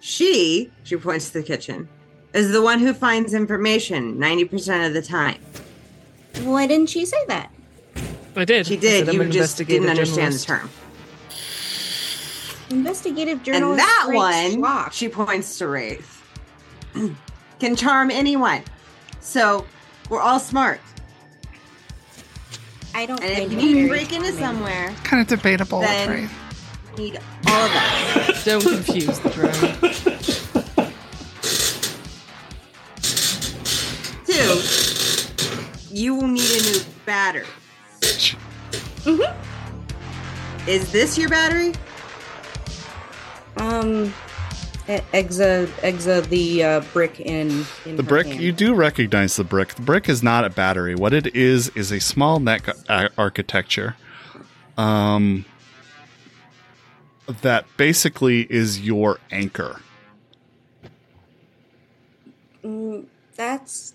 she, 0.00 0.72
she 0.82 0.96
points 0.96 1.30
to 1.30 1.38
the 1.40 1.44
kitchen, 1.44 1.88
is 2.32 2.52
the 2.52 2.62
one 2.62 2.78
who 2.78 2.92
finds 2.92 3.34
information 3.34 4.16
90% 4.16 4.86
of 4.86 4.94
the 4.94 5.02
time. 5.02 5.40
Why 6.42 6.66
didn't 6.66 6.88
she 6.90 7.04
say 7.06 7.18
that? 7.28 7.50
I 8.36 8.44
did. 8.44 8.66
She 8.66 8.76
did, 8.76 9.12
you 9.12 9.24
just 9.30 9.56
didn't 9.58 9.84
investigative 9.84 9.88
understand 9.90 10.34
the 10.34 10.38
term. 10.38 10.70
Investigative 12.70 13.40
And 13.48 13.78
that 13.78 14.08
one, 14.12 14.62
schlock. 14.62 14.92
she 14.92 15.08
points 15.08 15.56
to 15.58 15.68
Wraith, 15.68 16.22
can 17.58 17.74
charm 17.76 18.10
anyone. 18.10 18.62
So 19.20 19.66
we're 20.10 20.20
all 20.20 20.38
smart. 20.38 20.80
I 22.94 23.06
don't 23.06 23.22
And 23.22 23.30
if 23.44 23.52
you 23.52 23.58
it 23.58 23.62
need 23.62 23.82
to 23.82 23.88
break 23.88 24.12
into 24.12 24.28
charming. 24.28 24.38
somewhere, 24.38 24.94
Kind 25.04 25.22
of 25.22 25.28
debatable. 25.28 25.80
Then- 25.80 26.08
right? 26.10 26.30
need 26.98 27.18
all 27.46 27.64
of 27.64 27.70
us. 27.72 28.44
Don't 28.44 28.60
confuse 28.60 29.18
the 29.20 29.30
drone. 29.30 29.52
Two, 34.26 34.87
you 35.90 36.14
will 36.14 36.28
need 36.28 36.50
a 36.50 36.62
new 36.70 36.80
battery. 37.06 37.46
Is 40.66 40.92
this 40.92 41.16
your 41.16 41.28
battery? 41.28 41.72
Um, 43.56 44.12
Exa, 44.86 45.66
Exa, 45.82 46.26
the 46.28 46.62
uh, 46.64 46.80
brick 46.92 47.20
in, 47.20 47.64
in 47.84 47.96
The 47.96 48.02
her 48.02 48.08
brick, 48.08 48.26
hand. 48.26 48.40
you 48.40 48.52
do 48.52 48.74
recognize 48.74 49.36
the 49.36 49.44
brick. 49.44 49.74
The 49.74 49.82
brick 49.82 50.08
is 50.08 50.22
not 50.22 50.44
a 50.44 50.50
battery. 50.50 50.94
What 50.94 51.12
it 51.12 51.34
is 51.34 51.68
is 51.70 51.90
a 51.90 52.00
small 52.00 52.38
neck 52.40 52.68
a- 52.88 53.10
architecture. 53.18 53.96
Um 54.76 55.44
that 57.42 57.66
basically 57.76 58.42
is 58.50 58.80
your 58.80 59.18
anchor. 59.30 59.80
Mm, 62.64 63.04
that's 63.36 63.92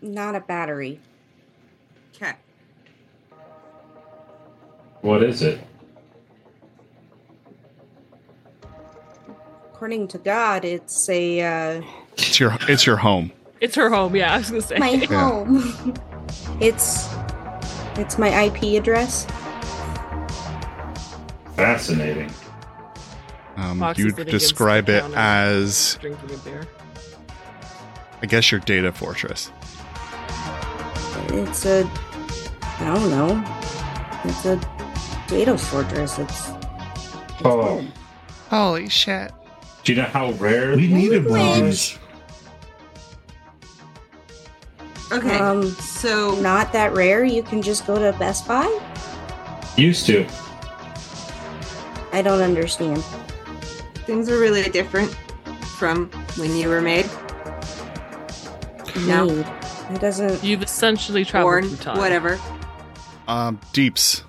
not 0.00 0.34
a 0.34 0.40
battery. 0.40 0.98
Okay. 2.14 2.32
What 5.00 5.22
is 5.22 5.42
it? 5.42 5.60
According 9.72 10.08
to 10.08 10.18
God, 10.18 10.64
it's 10.64 11.08
a 11.08 11.40
uh, 11.42 11.82
It's 12.16 12.38
your 12.40 12.56
it's 12.68 12.86
your 12.86 12.96
home. 12.96 13.32
It's 13.60 13.74
her 13.74 13.90
home, 13.90 14.14
yeah, 14.14 14.34
I 14.34 14.38
was 14.38 14.50
gonna 14.50 14.62
say. 14.62 14.78
my 14.78 14.96
home. 14.96 15.94
it's 16.60 17.08
it's 17.96 18.18
my 18.18 18.44
IP 18.44 18.80
address. 18.80 19.26
Fascinating. 21.56 22.30
Um, 23.56 23.82
you 23.96 24.10
sitting 24.10 24.26
describe 24.26 24.88
it 24.88 25.02
counter. 25.02 25.16
as 25.16 25.98
Drinking 26.00 26.34
a 26.34 26.38
beer. 26.38 26.66
I 28.22 28.26
guess 28.26 28.50
your 28.50 28.60
data 28.60 28.90
fortress. 28.90 29.50
It's 31.32 31.64
a 31.66 31.88
I 32.80 32.86
don't 32.94 33.10
know. 33.10 33.44
It's 34.24 34.44
a 34.46 34.60
data 35.28 35.56
fortress. 35.56 36.18
It's, 36.18 36.48
it's 36.50 37.42
Oh. 37.44 37.78
good. 37.80 37.92
Holy 38.50 38.88
shit. 38.88 39.32
Do 39.84 39.92
you 39.92 40.00
know 40.02 40.08
how 40.08 40.32
rare? 40.32 40.76
We 40.76 40.86
needed 40.88 41.28
one 41.28 41.40
of 41.40 41.64
these. 41.64 41.98
Okay. 45.12 45.38
Um, 45.38 45.70
so 45.72 46.34
not 46.40 46.72
that 46.72 46.92
rare. 46.94 47.24
You 47.24 47.42
can 47.42 47.62
just 47.62 47.86
go 47.86 47.98
to 47.98 48.16
Best 48.18 48.48
Buy. 48.48 48.66
Used 49.76 50.06
to. 50.06 50.26
I 52.12 52.22
don't 52.22 52.40
understand. 52.42 53.02
things 54.06 54.28
are 54.30 54.38
really 54.38 54.62
different 54.70 55.10
from 55.78 56.10
when 56.36 56.54
you 56.56 56.68
were 56.68 56.80
made. 56.82 57.08
No. 59.06 59.26
Made. 59.88 59.96
It 59.96 60.00
doesn't. 60.00 60.42
You've 60.44 60.62
essentially 60.62 61.24
traveled 61.24 61.64
through 61.64 61.76
time. 61.78 61.98
whatever. 61.98 62.38
Um, 63.28 63.58
Deeps. 63.72 64.22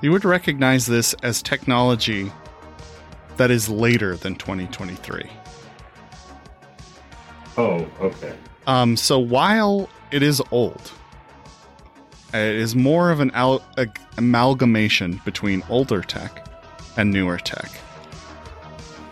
You 0.00 0.12
would 0.12 0.24
recognize 0.24 0.86
this 0.86 1.14
as 1.22 1.42
technology 1.42 2.30
that 3.36 3.50
is 3.50 3.68
later 3.68 4.16
than 4.16 4.34
2023. 4.36 5.30
Oh, 7.56 7.86
okay. 8.00 8.34
Um, 8.66 8.96
so 8.96 9.18
while 9.18 9.88
it 10.10 10.22
is 10.22 10.42
old, 10.50 10.90
it 12.32 12.40
is 12.56 12.74
more 12.74 13.10
of 13.10 13.20
an 13.20 13.30
al- 13.32 13.64
a- 13.76 13.86
amalgamation 14.18 15.20
between 15.24 15.62
older 15.68 16.00
tech 16.02 16.46
and 16.96 17.10
newer 17.12 17.38
tech. 17.38 17.70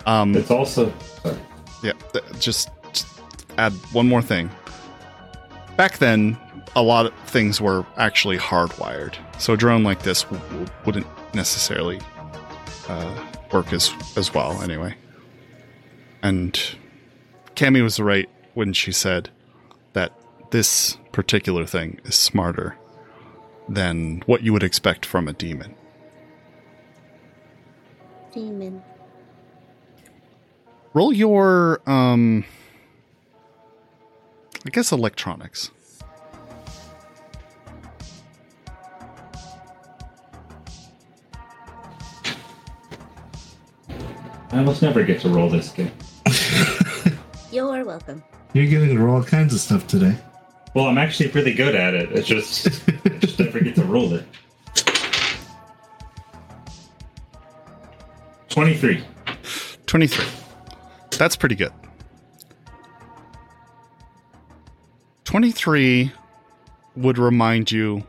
Um, 0.06 0.34
It's 0.34 0.50
also. 0.50 0.92
Sorry. 1.22 1.38
yeah, 1.82 1.92
th- 2.12 2.24
just, 2.40 2.68
just 2.92 3.06
add 3.58 3.72
one 3.92 4.08
more 4.08 4.22
thing. 4.22 4.50
Back 5.82 5.98
then, 5.98 6.38
a 6.76 6.82
lot 6.82 7.06
of 7.06 7.14
things 7.26 7.60
were 7.60 7.84
actually 7.96 8.38
hardwired, 8.38 9.16
so 9.40 9.54
a 9.54 9.56
drone 9.56 9.82
like 9.82 10.04
this 10.04 10.22
w- 10.22 10.40
w- 10.50 10.66
wouldn't 10.86 11.34
necessarily 11.34 11.98
uh, 12.88 13.26
work 13.52 13.72
as 13.72 13.92
as 14.16 14.32
well. 14.32 14.62
Anyway, 14.62 14.94
and 16.22 16.76
Cammy 17.56 17.82
was 17.82 17.98
right 17.98 18.30
when 18.54 18.72
she 18.72 18.92
said 18.92 19.28
that 19.94 20.12
this 20.52 20.98
particular 21.10 21.66
thing 21.66 21.98
is 22.04 22.14
smarter 22.14 22.76
than 23.68 24.22
what 24.26 24.44
you 24.44 24.52
would 24.52 24.62
expect 24.62 25.04
from 25.04 25.26
a 25.26 25.32
demon. 25.32 25.74
Demon. 28.32 28.80
Roll 30.94 31.12
your 31.12 31.80
um 31.86 32.44
I 34.64 34.70
guess 34.70 34.92
electronics. 34.92 35.70
I 44.52 44.58
almost 44.58 44.82
never 44.82 45.02
get 45.02 45.20
to 45.22 45.28
roll 45.30 45.48
this 45.48 45.70
game. 45.70 45.90
You're 47.52 47.84
welcome. 47.84 48.22
You're 48.52 48.66
getting 48.66 48.90
to 48.90 48.98
roll 48.98 49.16
all 49.16 49.24
kinds 49.24 49.54
of 49.54 49.60
stuff 49.60 49.86
today. 49.86 50.14
Well, 50.74 50.86
I'm 50.86 50.98
actually 50.98 51.30
pretty 51.30 51.54
good 51.54 51.74
at 51.74 51.94
it. 51.94 52.12
It's 52.12 52.28
just, 52.28 52.66
I 53.04 53.08
just 53.18 53.38
never 53.38 53.60
get 53.60 53.74
to 53.76 53.84
roll 53.84 54.12
it. 54.14 54.24
Twenty-three. 58.50 59.02
23. 59.86 60.24
That's 61.18 61.36
pretty 61.36 61.54
good. 61.54 61.72
23 65.32 66.12
would 66.94 67.16
remind 67.16 67.72
you 67.72 68.06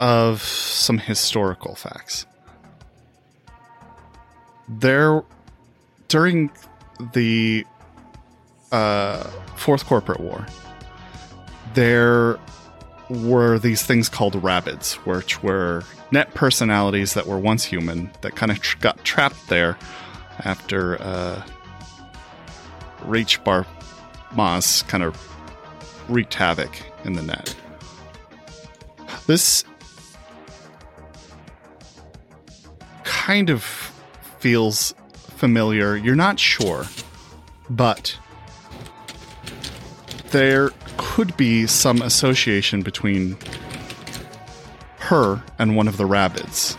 of 0.00 0.42
some 0.42 0.98
historical 0.98 1.76
facts. 1.76 2.26
There, 4.68 5.22
during 6.08 6.50
the 7.12 7.64
uh, 8.72 9.22
Fourth 9.54 9.86
Corporate 9.86 10.18
War, 10.18 10.48
there 11.74 12.40
were 13.08 13.60
these 13.60 13.84
things 13.84 14.08
called 14.08 14.42
rabbits, 14.42 14.94
which 15.06 15.44
were 15.44 15.84
net 16.10 16.34
personalities 16.34 17.14
that 17.14 17.28
were 17.28 17.38
once 17.38 17.62
human 17.62 18.10
that 18.22 18.34
kind 18.34 18.50
of 18.50 18.60
tr- 18.60 18.78
got 18.78 19.04
trapped 19.04 19.46
there 19.46 19.78
after 20.40 21.00
uh, 21.00 21.40
Reach 23.04 23.44
Bar 23.44 23.64
Moss 24.34 24.82
kind 24.82 25.04
of 25.04 25.35
wreaked 26.08 26.34
havoc 26.34 26.70
in 27.04 27.14
the 27.14 27.22
net. 27.22 27.54
This 29.26 29.64
kind 33.04 33.50
of 33.50 33.62
feels 34.38 34.94
familiar. 35.14 35.96
You're 35.96 36.14
not 36.14 36.38
sure, 36.38 36.84
but 37.68 38.16
there 40.30 40.70
could 40.96 41.36
be 41.36 41.66
some 41.66 42.02
association 42.02 42.82
between 42.82 43.36
her 44.98 45.42
and 45.58 45.76
one 45.76 45.88
of 45.88 45.96
the 45.96 46.06
rabbits, 46.06 46.74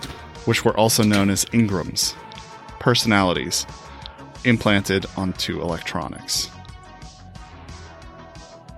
which 0.45 0.63
were 0.63 0.77
also 0.77 1.03
known 1.03 1.29
as 1.29 1.45
engrams, 1.45 2.13
personalities 2.79 3.65
implanted 4.43 5.05
onto 5.17 5.61
electronics. 5.61 6.49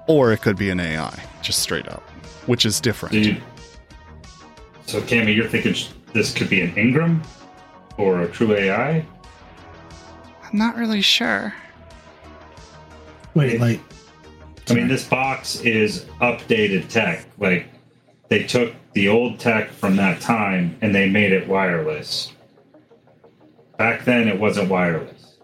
Or 0.09 0.33
it 0.33 0.41
could 0.41 0.57
be 0.57 0.71
an 0.71 0.79
AI, 0.79 1.23
just 1.43 1.59
straight 1.59 1.87
up, 1.87 2.01
which 2.47 2.65
is 2.65 2.81
different. 2.81 3.13
Dude. 3.13 3.41
So, 4.87 4.99
Cammy, 5.01 5.35
you're 5.35 5.47
thinking 5.47 5.75
this 6.13 6.33
could 6.33 6.49
be 6.49 6.61
an 6.61 6.73
engram 6.73 7.23
or 7.95 8.23
a 8.23 8.27
true 8.27 8.55
AI? 8.55 9.05
I'm 10.43 10.57
not 10.57 10.75
really 10.75 11.01
sure. 11.01 11.53
Wait, 13.35 13.61
like 13.61 13.79
I 14.67 14.73
mean, 14.73 14.87
this 14.87 15.07
box 15.07 15.61
is 15.61 16.05
updated 16.21 16.89
tech. 16.89 17.25
Like, 17.37 17.67
they 18.29 18.43
took 18.43 18.73
the 18.93 19.09
old 19.09 19.39
tech 19.39 19.69
from 19.69 19.95
that 19.97 20.21
time 20.21 20.75
and 20.81 20.93
they 20.93 21.07
made 21.07 21.31
it 21.31 21.47
wireless. 21.47 22.33
Back 23.77 24.05
then, 24.05 24.27
it 24.27 24.39
wasn't 24.39 24.69
wireless. 24.69 25.35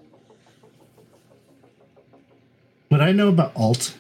what 2.90 3.02
I 3.02 3.12
know 3.12 3.30
about 3.30 3.52
alt? 3.56 3.96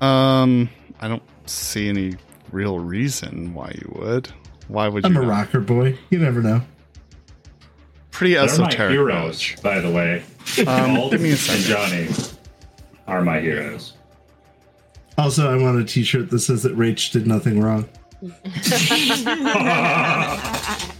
Um, 0.00 0.68
I 1.00 1.08
don't 1.08 1.22
see 1.46 1.88
any 1.88 2.14
real 2.52 2.78
reason 2.78 3.54
why 3.54 3.72
you 3.74 3.92
would. 3.96 4.28
Why 4.68 4.88
would 4.88 5.04
you? 5.04 5.10
I'm 5.10 5.16
a 5.16 5.22
not? 5.22 5.28
rocker 5.28 5.60
boy. 5.60 5.98
You 6.10 6.18
never 6.18 6.42
know. 6.42 6.62
Pretty 8.10 8.34
They're 8.34 8.42
my 8.46 8.46
esoteric. 8.46 8.92
heroes, 8.92 9.14
knowledge. 9.14 9.56
by 9.62 9.80
the 9.80 9.90
way. 9.90 10.22
Um, 10.66 10.68
Alt 10.98 11.12
give 11.12 11.20
me 11.20 11.28
a 11.28 11.32
and 11.32 11.40
second. 11.40 11.64
Johnny 11.64 12.08
are 13.06 13.22
my 13.22 13.40
heroes. 13.40 13.94
Also, 15.16 15.50
I 15.50 15.60
want 15.60 15.80
a 15.80 15.84
T-shirt 15.84 16.30
that 16.30 16.40
says 16.40 16.62
that 16.62 16.74
Rache 16.74 17.10
did 17.10 17.26
nothing 17.26 17.60
wrong. 17.60 17.88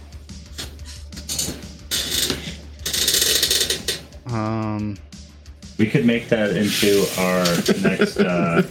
Um, 4.25 4.97
We 5.79 5.87
could 5.89 6.05
make 6.05 6.27
that 6.27 6.55
into 6.57 7.05
our 7.17 7.45
next 7.81 8.17
uh, 8.19 8.61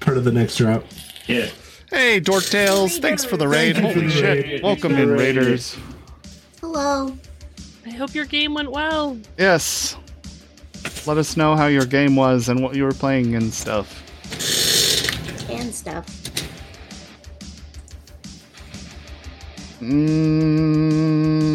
Part 0.00 0.16
of 0.16 0.24
the 0.24 0.32
next 0.32 0.56
drop. 0.56 0.84
hit. 1.26 1.54
hey, 1.90 2.18
Dork 2.18 2.44
Dorktails! 2.44 2.98
Thanks 3.00 3.24
for 3.24 3.36
the 3.36 3.46
raid. 3.46 3.76
Thank 3.76 3.94
you 3.94 4.00
Holy 4.02 4.08
for 4.10 4.20
the 4.20 4.20
shit! 4.34 4.44
raid. 4.46 4.62
Welcome 4.62 4.94
in, 4.94 5.10
Raiders. 5.10 5.76
Hello. 6.60 7.16
I 7.86 7.90
hope 7.90 8.14
your 8.14 8.24
game 8.24 8.54
went 8.54 8.70
well. 8.72 9.18
Yes. 9.38 9.96
Let 11.06 11.18
us 11.18 11.36
know 11.36 11.54
how 11.56 11.66
your 11.66 11.84
game 11.84 12.16
was 12.16 12.48
and 12.48 12.62
what 12.62 12.74
you 12.74 12.84
were 12.84 12.92
playing 12.92 13.34
and 13.34 13.52
stuff. 13.52 14.00
And 15.50 15.74
stuff. 15.74 16.06
Mm, 19.80 21.53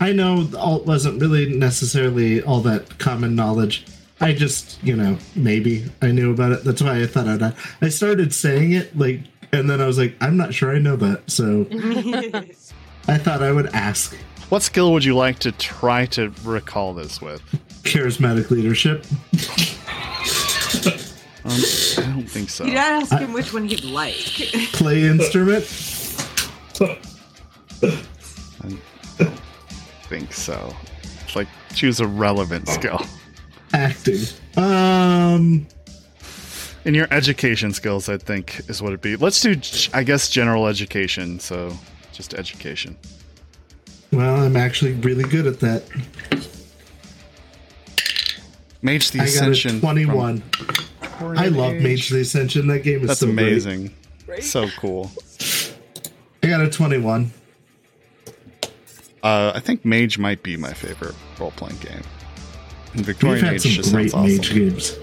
I 0.00 0.12
know 0.12 0.48
alt 0.56 0.86
wasn't 0.86 1.20
really 1.20 1.54
necessarily 1.54 2.42
all 2.42 2.60
that 2.62 2.98
common 2.98 3.34
knowledge. 3.34 3.84
I 4.20 4.32
just, 4.32 4.82
you 4.82 4.96
know, 4.96 5.18
maybe 5.34 5.84
I 6.02 6.10
knew 6.10 6.32
about 6.32 6.52
it. 6.52 6.64
That's 6.64 6.82
why 6.82 7.00
I 7.02 7.06
thought 7.06 7.28
I'd. 7.28 7.54
I 7.82 7.88
started 7.90 8.34
saying 8.34 8.72
it 8.72 8.96
like, 8.98 9.20
and 9.52 9.68
then 9.68 9.80
I 9.80 9.86
was 9.86 9.98
like, 9.98 10.14
I'm 10.20 10.36
not 10.36 10.52
sure 10.54 10.74
I 10.74 10.78
know 10.78 10.96
that. 10.96 11.30
So 11.30 11.66
I 13.08 13.18
thought 13.18 13.42
I 13.42 13.52
would 13.52 13.66
ask. 13.74 14.16
what 14.48 14.62
skill 14.62 14.92
would 14.92 15.04
you 15.04 15.14
like 15.14 15.38
to 15.40 15.52
try 15.52 16.06
to 16.06 16.30
recall 16.44 16.94
this 16.94 17.20
with? 17.20 17.42
Charismatic 17.82 18.50
leadership. 18.50 19.04
Um, 21.42 21.52
I 21.52 22.12
don't 22.12 22.28
think 22.28 22.50
so. 22.50 22.64
You 22.64 22.74
gotta 22.74 22.96
ask 22.96 23.18
him 23.18 23.32
which 23.32 23.52
one 23.54 23.66
he'd 23.66 23.84
like. 23.84 24.14
Play 24.72 25.04
instrument. 25.04 25.64
think 30.10 30.32
so. 30.32 30.74
It's 31.24 31.36
like 31.36 31.48
choose 31.74 32.00
a 32.00 32.06
relevant 32.06 32.68
skill. 32.68 33.00
Acting. 33.72 34.20
Um. 34.56 35.66
In 36.84 36.94
your 36.94 37.06
education 37.10 37.72
skills, 37.72 38.08
I 38.08 38.16
think 38.16 38.60
is 38.68 38.82
what 38.82 38.88
it'd 38.88 39.00
be. 39.02 39.14
Let's 39.16 39.40
do, 39.40 39.54
I 39.94 40.02
guess, 40.02 40.28
general 40.28 40.66
education. 40.66 41.38
So 41.38 41.72
just 42.12 42.34
education. 42.34 42.96
Well, 44.12 44.42
I'm 44.42 44.56
actually 44.56 44.94
really 44.94 45.24
good 45.24 45.46
at 45.46 45.60
that. 45.60 45.84
Mage 48.82 49.10
the 49.10 49.20
I 49.20 49.24
got 49.26 49.28
a 49.28 49.50
Ascension. 49.50 49.80
21. 49.80 50.40
from 50.40 51.38
I 51.38 51.46
love 51.48 51.74
Mage 51.74 52.08
the 52.08 52.20
Ascension. 52.20 52.66
That 52.66 52.80
game 52.80 53.02
is 53.02 53.08
That's 53.08 53.20
so 53.20 53.26
great. 53.26 53.38
amazing. 53.38 53.94
So 54.40 54.68
cool. 54.78 55.10
I 56.42 56.48
got 56.48 56.62
a 56.62 56.70
21. 56.70 57.30
Uh, 59.22 59.52
I 59.54 59.60
think 59.60 59.84
Mage 59.84 60.18
might 60.18 60.42
be 60.42 60.56
my 60.56 60.72
favorite 60.72 61.14
role 61.38 61.50
playing 61.52 61.78
game. 61.78 62.02
And 62.92 62.96
We've 62.96 63.06
Victorian 63.06 63.44
had 63.44 63.52
Mage 63.54 63.62
some 63.62 63.70
just 63.72 63.92
great 63.92 64.10
sounds 64.10 64.14
awesome. 64.14 64.36
Mage 64.36 64.54
games. 64.54 64.98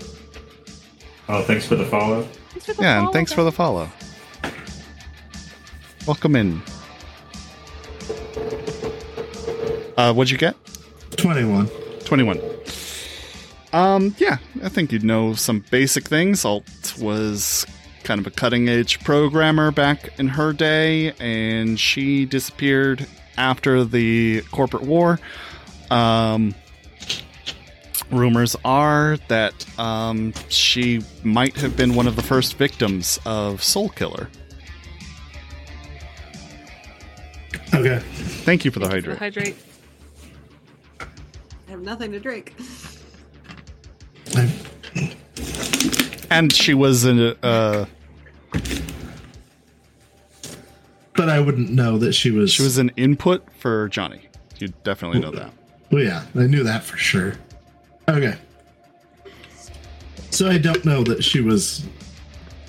Oh, 1.30 1.44
thanks 1.44 1.66
for 1.66 1.76
the 1.76 1.86
follow. 1.86 2.24
Thanks 2.24 2.66
for 2.66 2.74
the 2.74 2.82
Yeah, 2.84 2.98
and 2.98 3.04
follow, 3.04 3.14
thanks 3.14 3.34
for 3.34 3.44
the 3.44 3.52
follow. 3.52 3.90
Welcome 6.08 6.36
in. 6.36 6.62
Uh, 9.98 10.14
what'd 10.14 10.32
you 10.32 10.38
get? 10.38 10.56
21. 11.18 11.68
21. 12.06 12.40
Um, 13.74 14.16
yeah, 14.18 14.38
I 14.64 14.70
think 14.70 14.92
you'd 14.92 15.04
know 15.04 15.34
some 15.34 15.66
basic 15.70 16.06
things. 16.08 16.46
Alt 16.46 16.96
was 17.00 17.66
kind 18.04 18.22
of 18.22 18.28
a 18.28 18.32
cutting 18.32 18.70
edge 18.70 19.04
programmer 19.04 19.72
back 19.72 20.18
in 20.18 20.30
her 20.30 20.54
day, 20.54 21.12
and 21.20 21.78
she 21.80 22.26
disappeared 22.26 23.06
after 23.38 23.84
the 23.84 24.42
corporate 24.52 24.84
war. 24.84 25.20
Um, 25.90 26.56
rumors 28.12 28.56
are 28.64 29.18
that 29.28 29.54
um, 29.80 30.34
she 30.50 31.02
might 31.24 31.56
have 31.58 31.76
been 31.76 31.94
one 31.96 32.08
of 32.08 32.16
the 32.16 32.22
first 32.24 32.56
victims 32.56 33.20
of 33.26 33.62
Soulkiller. 33.62 34.28
Okay. 37.74 38.00
Thank 38.46 38.66
you 38.66 38.72
for 38.72 38.80
the 38.80 38.88
Thanks 38.88 39.06
for 39.06 39.12
the 39.12 39.18
hydrate. 39.20 39.56
hydrate. 41.00 41.16
I 41.68 41.72
have 41.72 41.82
nothing 41.82 42.12
to 42.14 42.20
drink. 42.20 42.56
And 46.30 46.52
she 46.54 46.74
was 46.74 47.06
in 47.06 47.36
uh, 47.44 47.86
but 51.18 51.28
I 51.28 51.42
wouldn't 51.42 51.72
know 51.72 51.98
that 51.98 52.14
she 52.14 52.32
was. 52.32 52.54
she 52.54 52.64
was 52.64 52.78
an 52.78 52.92
input 52.96 53.44
for 53.58 53.90
Johnny. 53.90 54.22
You 54.60 54.70
definitely 54.84 55.20
know 55.20 55.32
that. 55.32 55.52
Well, 55.92 56.04
yeah, 56.04 56.24
I 56.36 56.48
knew 56.48 56.64
that 56.64 56.84
for 56.84 56.96
sure. 56.96 57.34
Okay. 58.08 58.36
So 60.32 60.50
I 60.50 60.58
don't 60.58 60.86
know 60.86 61.04
that 61.04 61.24
she 61.24 61.42
was 61.42 61.86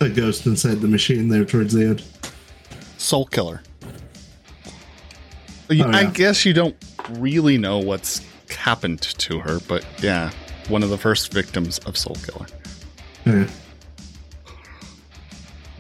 a 0.01 0.09
ghost 0.09 0.47
inside 0.47 0.81
the 0.81 0.89
machine 0.89 1.29
there 1.29 1.45
towards 1.45 1.75
the 1.75 1.85
end. 1.85 2.03
Soulkiller. 2.99 3.61
Oh, 5.71 5.75
I 5.75 5.75
yeah. 5.75 6.11
guess 6.11 6.45
you 6.45 6.55
don't 6.55 6.77
really 7.11 7.59
know 7.59 7.79
what's 7.79 8.25
happened 8.51 9.03
to 9.03 9.39
her, 9.41 9.61
but 9.69 9.85
yeah, 10.01 10.31
one 10.69 10.83
of 10.83 10.89
the 10.91 10.99
first 10.99 11.33
victims 11.33 11.79
of 11.81 11.95
Soulkiller. 11.95 12.51
Okay. 13.27 13.53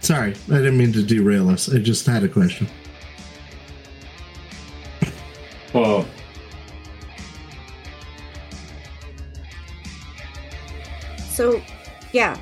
Sorry, 0.01 0.31
I 0.51 0.57
didn't 0.59 0.78
mean 0.78 0.93
to 0.94 1.02
derail 1.02 1.49
us. 1.51 1.73
I 1.73 1.78
just 1.78 2.07
had 2.07 2.23
a 2.23 2.28
question. 2.28 2.68
Well, 5.75 6.07
So, 11.31 11.62
yeah, 12.12 12.36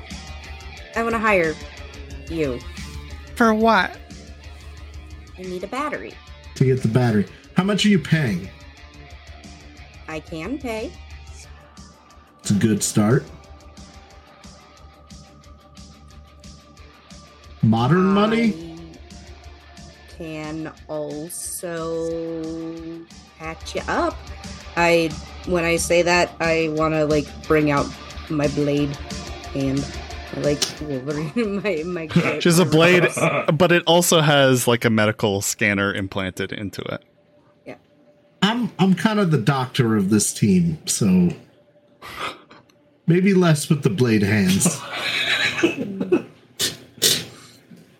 I 0.95 1.03
want 1.03 1.13
to 1.13 1.19
hire 1.19 1.53
You. 2.29 2.59
For 3.35 3.53
what? 3.53 3.95
I 5.37 5.41
need 5.43 5.63
a 5.63 5.67
battery. 5.67 6.13
to 6.55 6.65
get 6.65 6.81
the 6.81 6.87
battery. 6.87 7.27
How 7.55 7.63
much 7.63 7.85
are 7.85 7.89
you 7.89 7.99
paying? 7.99 8.49
I 10.07 10.19
can 10.19 10.57
pay. 10.57 10.91
It's 12.39 12.49
a 12.49 12.55
good 12.55 12.81
start. 12.81 13.23
Modern 17.67 18.05
money? 18.05 18.77
Can 20.17 20.71
also 20.87 23.03
patch 23.37 23.75
you 23.75 23.81
up. 23.89 24.15
I 24.77 25.09
when 25.47 25.65
I 25.65 25.75
say 25.75 26.01
that, 26.01 26.31
I 26.39 26.69
want 26.69 26.93
to 26.93 27.05
like 27.05 27.27
bring 27.45 27.69
out 27.69 27.85
my 28.29 28.47
blade 28.47 28.97
and 29.53 29.85
like 30.37 30.63
Wolverine, 30.79 31.61
my 31.61 31.83
my. 31.85 32.05
Which 32.35 32.45
is 32.45 32.57
a 32.57 32.65
blade, 32.65 33.05
but 33.53 33.73
it 33.73 33.83
also 33.85 34.21
has 34.21 34.65
like 34.65 34.85
a 34.85 34.89
medical 34.89 35.41
scanner 35.41 35.93
implanted 35.93 36.53
into 36.53 36.81
it. 36.83 37.03
Yeah, 37.65 37.75
I'm 38.41 38.71
I'm 38.79 38.93
kind 38.93 39.19
of 39.19 39.31
the 39.31 39.37
doctor 39.37 39.97
of 39.97 40.09
this 40.09 40.33
team, 40.33 40.77
so 40.85 41.31
maybe 43.07 43.33
less 43.33 43.67
with 43.67 43.83
the 43.83 43.89
blade 43.89 44.23
hands. 44.23 44.79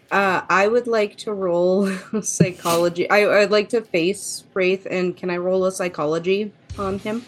Uh, 0.09 0.41
I 0.49 0.67
would 0.67 0.87
like 0.87 1.17
to 1.17 1.33
roll 1.33 1.91
psychology. 2.21 3.09
I, 3.09 3.41
I'd 3.41 3.51
like 3.51 3.69
to 3.69 3.81
face 3.81 4.45
Wraith, 4.53 4.87
and 4.89 5.15
can 5.17 5.29
I 5.29 5.37
roll 5.37 5.65
a 5.65 5.71
psychology 5.71 6.51
on 6.77 6.99
him? 6.99 7.25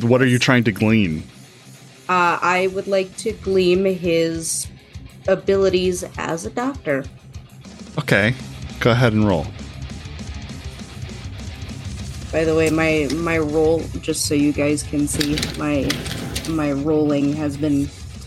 What 0.00 0.20
are 0.20 0.26
you 0.26 0.38
trying 0.38 0.64
to 0.64 0.72
glean? 0.72 1.22
Uh, 2.08 2.38
I 2.42 2.68
would 2.74 2.88
like 2.88 3.16
to 3.18 3.32
glean 3.32 3.84
his 3.84 4.66
abilities 5.28 6.04
as 6.18 6.44
a 6.44 6.50
doctor. 6.50 7.04
Okay, 7.98 8.34
go 8.80 8.90
ahead 8.90 9.12
and 9.12 9.26
roll. 9.26 9.46
By 12.32 12.44
the 12.44 12.56
way, 12.56 12.70
my 12.70 13.08
my 13.14 13.38
roll, 13.38 13.80
just 14.00 14.24
so 14.26 14.34
you 14.34 14.52
guys 14.52 14.82
can 14.82 15.06
see, 15.06 15.36
my 15.58 15.88
my 16.48 16.72
rolling 16.72 17.34
has 17.34 17.56
been. 17.56 17.88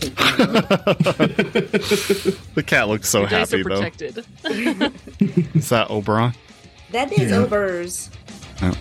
The 2.54 2.62
cat 2.66 2.88
looks 2.88 3.08
so 3.08 3.24
happy 3.26 3.60
are 3.62 3.64
though. 3.64 3.82
Is 5.54 5.68
that 5.70 5.90
Oberon? 5.90 6.34
that 6.92 7.12
is 7.12 7.30
Yeah. 7.30 7.38
overs. 7.38 8.10
Oh. 8.62 8.72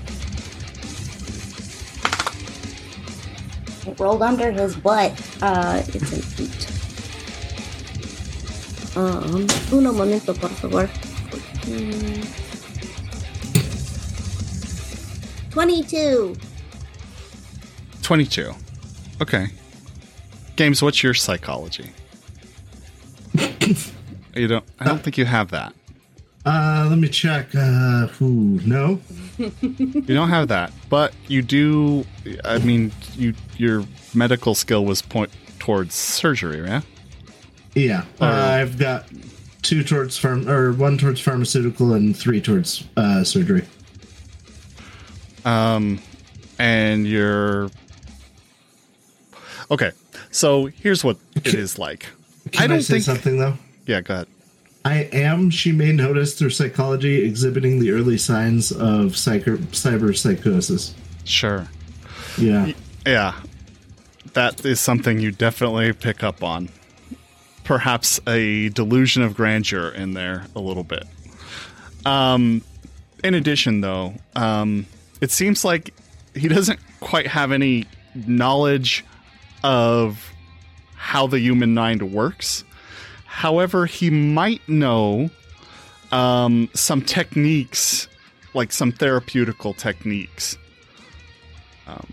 It 3.87 3.99
rolled 3.99 4.21
under 4.21 4.51
his 4.51 4.75
butt. 4.75 5.11
Uh, 5.41 5.81
it's 5.87 6.11
an 6.11 6.23
eight. 6.43 6.71
Um, 8.97 9.47
uno 9.73 9.91
momento, 9.91 10.33
por 10.33 10.49
favor. 10.49 10.89
Twenty-two. 15.51 16.35
22. 18.01 18.53
Okay. 19.21 19.47
Games, 20.55 20.81
what's 20.81 21.03
your 21.03 21.13
psychology? 21.13 21.91
you 24.35 24.47
don't 24.47 24.65
I 24.79 24.85
don't 24.85 25.03
think 25.03 25.17
you 25.17 25.25
have 25.25 25.51
that. 25.51 25.73
Uh, 26.45 26.85
let 26.89 26.99
me 26.99 27.09
check. 27.09 27.47
Uh, 27.55 28.07
ooh, 28.21 28.59
no. 28.65 29.01
You 29.37 30.01
don't 30.01 30.29
have 30.29 30.47
that, 30.49 30.71
but 30.89 31.13
you 31.27 31.41
do 31.41 32.05
I 32.43 32.59
mean, 32.59 32.91
you 33.15 33.33
your 33.57 33.83
medical 34.13 34.55
skill 34.55 34.85
was 34.85 35.01
point 35.01 35.31
towards 35.59 35.95
surgery, 35.95 36.59
yeah? 36.59 36.81
Yeah, 37.73 38.05
uh, 38.21 38.25
I've 38.25 38.77
got 38.77 39.07
two 39.61 39.83
towards 39.83 40.17
farm 40.17 40.47
or 40.47 40.71
one 40.71 40.97
towards 40.97 41.19
pharmaceutical 41.19 41.93
and 41.93 42.15
three 42.15 42.39
towards 42.39 42.85
uh, 42.95 43.23
surgery. 43.23 43.65
Um, 45.43 45.99
and 46.57 47.05
you're 47.05 47.69
okay. 49.69 49.91
So 50.35 50.65
here's 50.65 51.01
what 51.01 51.15
it 51.33 51.53
is 51.53 51.79
like. 51.79 52.07
Can 52.51 52.63
I, 52.63 52.65
I 52.65 52.67
don't 52.67 52.81
say 52.81 52.95
think. 52.95 53.03
something 53.03 53.39
though? 53.39 53.53
Yeah, 53.85 54.01
go 54.01 54.15
ahead. 54.15 54.27
I 54.83 55.03
am, 55.13 55.49
she 55.49 55.71
may 55.71 55.93
notice 55.93 56.37
through 56.37 56.49
psychology, 56.49 57.23
exhibiting 57.23 57.79
the 57.79 57.91
early 57.91 58.17
signs 58.17 58.71
of 58.73 59.13
cyber, 59.13 59.57
cyber 59.67 60.15
psychosis. 60.15 60.93
Sure. 61.23 61.69
Yeah. 62.37 62.73
Yeah, 63.05 63.35
that 64.33 64.65
is 64.65 64.81
something 64.81 65.21
you 65.21 65.31
definitely 65.31 65.93
pick 65.93 66.21
up 66.21 66.43
on. 66.43 66.67
Perhaps 67.63 68.19
a 68.27 68.67
delusion 68.69 69.23
of 69.23 69.35
grandeur 69.35 69.87
in 69.87 70.15
there 70.15 70.47
a 70.53 70.59
little 70.59 70.83
bit. 70.83 71.05
Um, 72.05 72.61
in 73.23 73.35
addition, 73.35 73.79
though, 73.79 74.15
um, 74.35 74.85
it 75.21 75.31
seems 75.31 75.63
like 75.63 75.93
he 76.35 76.49
doesn't 76.49 76.79
quite 76.99 77.27
have 77.27 77.53
any 77.53 77.85
knowledge 78.27 79.05
of 79.65 80.31
how 80.95 81.25
the 81.25 81.39
human 81.39 81.73
mind 81.73 82.13
works. 82.13 82.63
However, 83.25 83.85
he 83.87 84.09
might 84.09 84.61
know 84.69 85.29
um, 86.11 86.69
some 86.73 87.01
techniques, 87.01 88.07
like 88.53 88.71
some 88.71 88.91
therapeutical 88.91 89.75
techniques. 89.75 90.57
Um, 91.87 92.07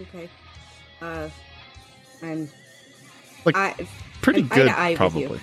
Okay. 0.00 0.28
Uh, 1.00 1.28
I'm. 2.22 2.48
Like, 3.44 3.56
I, 3.56 3.74
pretty 4.20 4.40
I'm 4.40 4.48
eye 4.50 4.54
good, 4.54 4.64
to 4.66 4.78
eye 4.78 4.90
with 4.90 4.96
probably. 4.98 5.40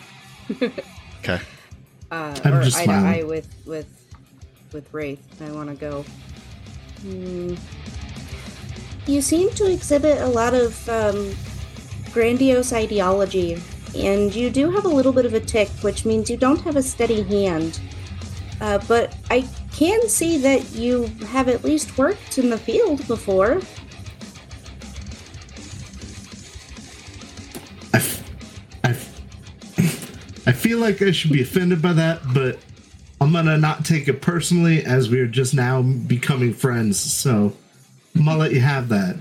okay. 1.20 1.40
uh, 2.12 2.40
I'm 2.44 2.54
or 2.54 2.64
just 2.64 2.78
eye 2.78 2.86
to 2.86 2.86
smiling. 2.86 3.06
eye 3.06 3.24
with 3.24 3.48
with 3.66 3.88
with 4.74 4.94
Wraith. 4.94 5.42
I 5.42 5.52
want 5.52 5.70
to 5.70 5.76
go. 5.76 6.04
Hmm. 7.02 7.56
You 9.10 9.24
seem 9.24 9.50
to 9.56 9.66
exhibit 9.66 10.22
a 10.22 10.28
lot 10.28 10.54
of 10.54 10.88
um, 10.88 11.36
grandiose 12.14 12.72
ideology, 12.72 13.60
and 13.96 14.34
you 14.36 14.52
do 14.52 14.70
have 14.70 14.86
a 14.86 14.88
little 14.88 15.12
bit 15.12 15.26
of 15.26 15.34
a 15.34 15.40
tick, 15.40 15.68
which 15.82 16.06
means 16.06 16.30
you 16.30 16.38
don't 16.38 16.62
have 16.62 16.76
a 16.76 16.84
steady 16.84 17.24
hand. 17.24 17.80
Uh, 18.62 18.78
but 18.88 19.18
I 19.32 19.50
can 19.72 20.08
see 20.08 20.38
that 20.38 20.76
you 20.76 21.08
have 21.26 21.50
at 21.50 21.64
least 21.64 21.98
worked 21.98 22.38
in 22.38 22.52
the 22.52 22.58
field 22.60 23.08
before. 23.08 23.62
I, 30.46 30.52
feel 30.52 30.78
like 30.78 31.02
I 31.02 31.10
should 31.10 31.32
be 31.32 31.42
offended 31.42 31.82
by 31.82 31.94
that, 31.94 32.22
but 32.32 32.60
I'm 33.20 33.34
gonna 33.34 33.58
not 33.58 33.86
take 33.86 34.08
it 34.08 34.22
personally 34.22 34.86
as 34.86 35.10
we're 35.10 35.26
just 35.26 35.56
now 35.56 35.82
becoming 35.82 36.54
friends. 36.54 37.00
So 37.00 37.56
I'm 38.16 38.26
gonna 38.26 38.38
let 38.38 38.52
you 38.52 38.62
have 38.62 38.90
that. 38.90 39.18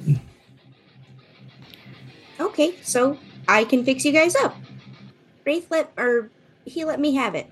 Okay, 2.40 2.74
so 2.82 3.18
I 3.46 3.64
can 3.64 3.84
fix 3.84 4.04
you 4.04 4.12
guys 4.12 4.34
up. 4.36 4.56
Wraith 5.44 5.70
let 5.70 5.92
or 5.96 6.30
he 6.64 6.84
let 6.84 7.00
me 7.00 7.14
have 7.14 7.34
it. 7.34 7.48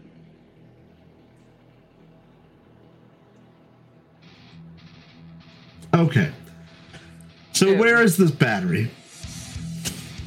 Okay. 5.94 6.31
So 7.52 7.74
where 7.74 8.02
is 8.02 8.18
this 8.18 8.31
battery? 8.31 8.90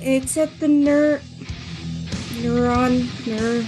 It's 0.02 0.36
at 0.36 0.60
the 0.60 0.68
ner 0.68 1.22
neuron 2.42 3.06
ner 3.28 3.66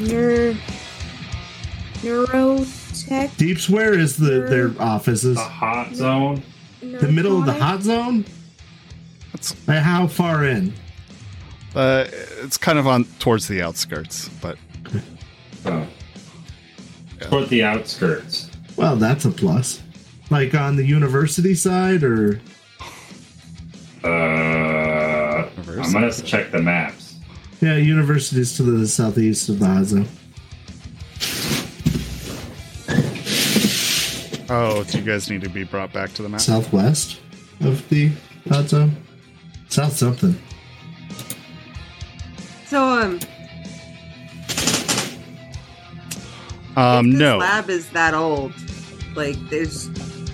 ner 0.00 0.56
neurotech 3.10 3.36
Deeps, 3.36 3.68
where 3.68 3.92
is 3.98 4.16
the 4.16 4.40
their 4.48 4.70
offices? 4.82 5.36
The 5.36 5.42
hot 5.42 5.94
zone. 5.94 6.42
The 6.80 7.08
middle 7.08 7.38
of 7.38 7.46
the 7.46 7.52
hot 7.52 7.82
zone? 7.82 8.24
That's 9.32 9.54
Like, 9.68 9.78
how 9.82 10.06
far 10.06 10.44
in? 10.44 10.72
uh, 11.74 12.06
it's 12.42 12.56
kind 12.58 12.78
of 12.78 12.86
on 12.86 13.04
towards 13.18 13.46
the 13.48 13.62
outskirts, 13.62 14.28
but 14.40 14.56
Oh. 15.66 15.86
Toward 17.20 17.48
the 17.50 17.62
outskirts. 17.64 18.50
Well, 18.76 18.96
that's 18.96 19.24
a 19.26 19.30
plus. 19.30 19.82
Like 20.30 20.54
on 20.54 20.76
the 20.76 20.84
university 20.86 21.54
side, 21.54 22.02
or 22.02 22.40
Uh, 24.02 24.08
I'm 24.08 25.92
gonna 25.92 26.06
have 26.06 26.16
to 26.16 26.22
check 26.22 26.50
the 26.50 26.62
maps. 26.62 27.16
yeah, 27.60 27.76
universities 27.76 28.56
to 28.56 28.62
the 28.62 28.88
southeast 28.88 29.48
of 29.50 29.58
the 29.58 29.66
hot 29.66 29.84
zone. 29.84 30.08
Oh, 34.50 34.84
do 34.84 34.98
you 34.98 35.04
guys 35.04 35.30
need 35.30 35.42
to 35.42 35.48
be 35.48 35.64
brought 35.64 35.92
back 35.92 36.12
to 36.14 36.22
the 36.22 36.28
map? 36.28 36.40
southwest 36.40 37.20
of 37.60 37.86
the 37.88 38.10
hot 38.48 38.68
zone. 38.68 38.96
South 39.68 39.96
something. 39.96 40.36
So, 42.66 42.84
um, 42.84 43.20
Um, 46.76 47.06
if 47.06 47.12
this 47.12 47.20
no. 47.20 47.38
lab 47.38 47.68
is 47.68 47.90
that 47.90 48.14
old, 48.14 48.52
like, 49.16 49.36
there's 49.50 49.86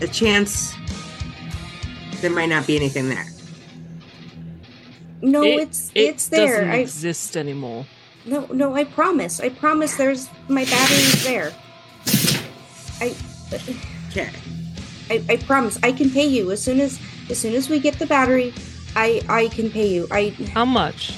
a 0.02 0.06
chance 0.06 0.74
there 2.20 2.30
might 2.30 2.46
not 2.50 2.66
be 2.66 2.76
anything 2.76 3.08
there. 3.08 3.26
No, 5.22 5.42
It- 5.42 5.60
it's 5.60 5.90
it 5.94 6.00
it's 6.00 6.28
there. 6.28 6.44
It 6.44 6.50
doesn't 6.58 6.70
I 6.70 6.76
exist 6.76 7.36
anymore. 7.36 7.86
no 8.26 8.46
no. 8.52 8.74
I 8.74 8.84
promise. 8.84 9.40
I 9.40 9.48
promise. 9.48 9.96
There's 9.96 10.28
my 10.48 10.64
battery's 10.66 11.24
there. 11.24 11.52
I, 13.00 13.14
okay. 14.18 14.30
I, 15.10 15.24
I 15.28 15.36
promise 15.36 15.78
I 15.82 15.92
can 15.92 16.10
pay 16.10 16.26
you 16.26 16.50
as 16.50 16.62
soon 16.62 16.80
as 16.80 16.98
as 17.30 17.38
soon 17.38 17.54
as 17.54 17.68
we 17.68 17.78
get 17.78 17.98
the 17.98 18.06
battery. 18.06 18.52
I 18.94 19.22
I 19.28 19.48
can 19.48 19.70
pay 19.70 19.88
you. 19.88 20.08
I 20.10 20.30
how 20.52 20.64
much? 20.64 21.16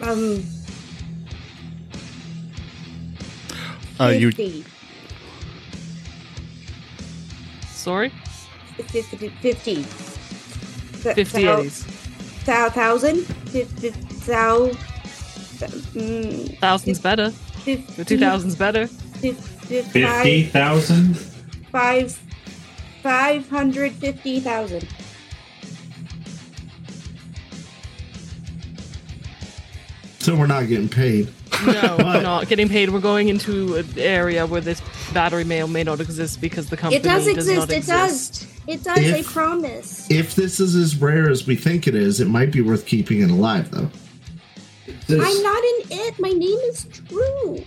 Um. 0.00 0.42
Uh, 4.00 4.08
you. 4.08 4.32
Sorry. 7.70 8.12
50, 8.78 9.28
50. 9.28 9.82
50 9.84 11.46
eddies. 11.46 11.84
Thousand? 12.44 13.24
Thousands 16.60 16.98
better. 16.98 17.32
Two 17.64 18.18
thousands 18.18 18.56
better. 18.56 18.86
50. 18.88 19.51
Fifty 19.62 20.44
thousand. 20.44 21.16
Five. 21.70 22.18
Five 23.02 23.48
hundred 23.48 23.92
fifty 23.92 24.38
thousand. 24.40 24.86
So 30.20 30.36
we're 30.36 30.46
not 30.46 30.68
getting 30.68 30.88
paid. 30.88 31.28
No, 31.66 31.96
we're 31.98 32.22
not 32.22 32.46
getting 32.46 32.68
paid. 32.68 32.90
We're 32.90 33.00
going 33.00 33.28
into 33.28 33.74
an 33.74 33.88
area 33.96 34.46
where 34.46 34.60
this 34.60 34.80
battery 35.12 35.42
may 35.42 35.62
or 35.62 35.68
may 35.68 35.82
not 35.82 36.00
exist 36.00 36.40
because 36.40 36.70
the 36.70 36.76
company 36.76 37.00
it 37.00 37.02
does, 37.02 37.24
does 37.24 37.34
exist. 37.34 37.58
Not 37.58 37.70
it 37.70 37.76
exist. 37.78 38.40
does. 38.40 38.52
It 38.68 38.84
does. 38.84 38.98
If, 38.98 39.28
I 39.28 39.32
promise. 39.32 40.10
If 40.10 40.36
this 40.36 40.60
is 40.60 40.76
as 40.76 40.96
rare 40.96 41.28
as 41.28 41.46
we 41.46 41.56
think 41.56 41.88
it 41.88 41.96
is, 41.96 42.20
it 42.20 42.28
might 42.28 42.52
be 42.52 42.60
worth 42.60 42.86
keeping 42.86 43.20
it 43.20 43.30
alive, 43.30 43.70
though. 43.72 43.90
This, 45.08 45.20
I'm 45.20 45.42
not 45.42 45.58
an 45.58 45.98
it. 45.98 46.20
My 46.20 46.30
name 46.30 46.58
is 46.70 46.84
Drew. 46.84 47.64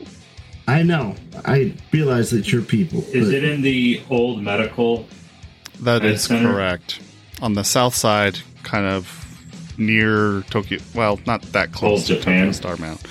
I 0.67 0.83
know. 0.83 1.15
I 1.45 1.73
realize 1.91 2.31
that 2.31 2.51
you're 2.51 2.61
people. 2.61 3.03
Is 3.13 3.31
it 3.31 3.43
in 3.43 3.61
the 3.61 4.01
old 4.09 4.41
medical? 4.41 5.07
That 5.81 6.03
is 6.03 6.23
Center? 6.23 6.51
correct. 6.51 6.99
On 7.41 7.53
the 7.53 7.63
south 7.63 7.93
side, 7.95 8.39
kind 8.63 8.85
of 8.85 9.25
near 9.77 10.41
Tokyo. 10.49 10.79
Well, 10.93 11.19
not 11.25 11.41
that 11.53 11.71
close 11.71 11.99
Old 11.99 12.07
to 12.07 12.15
Japan. 12.15 12.39
Tokyo 12.47 12.51
Star 12.53 12.77
Mount, 12.77 13.05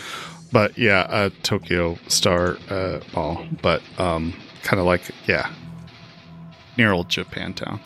but 0.51 0.77
yeah, 0.77 1.01
uh, 1.01 1.31
Tokyo 1.43 1.99
Star 2.09 2.57
uh, 2.71 3.01
Mall. 3.15 3.47
But 3.63 3.83
um, 3.99 4.35
kind 4.63 4.81
of 4.81 4.87
like 4.87 5.03
yeah, 5.27 5.53
near 6.77 6.93
old 6.93 7.09
Japantown. 7.09 7.81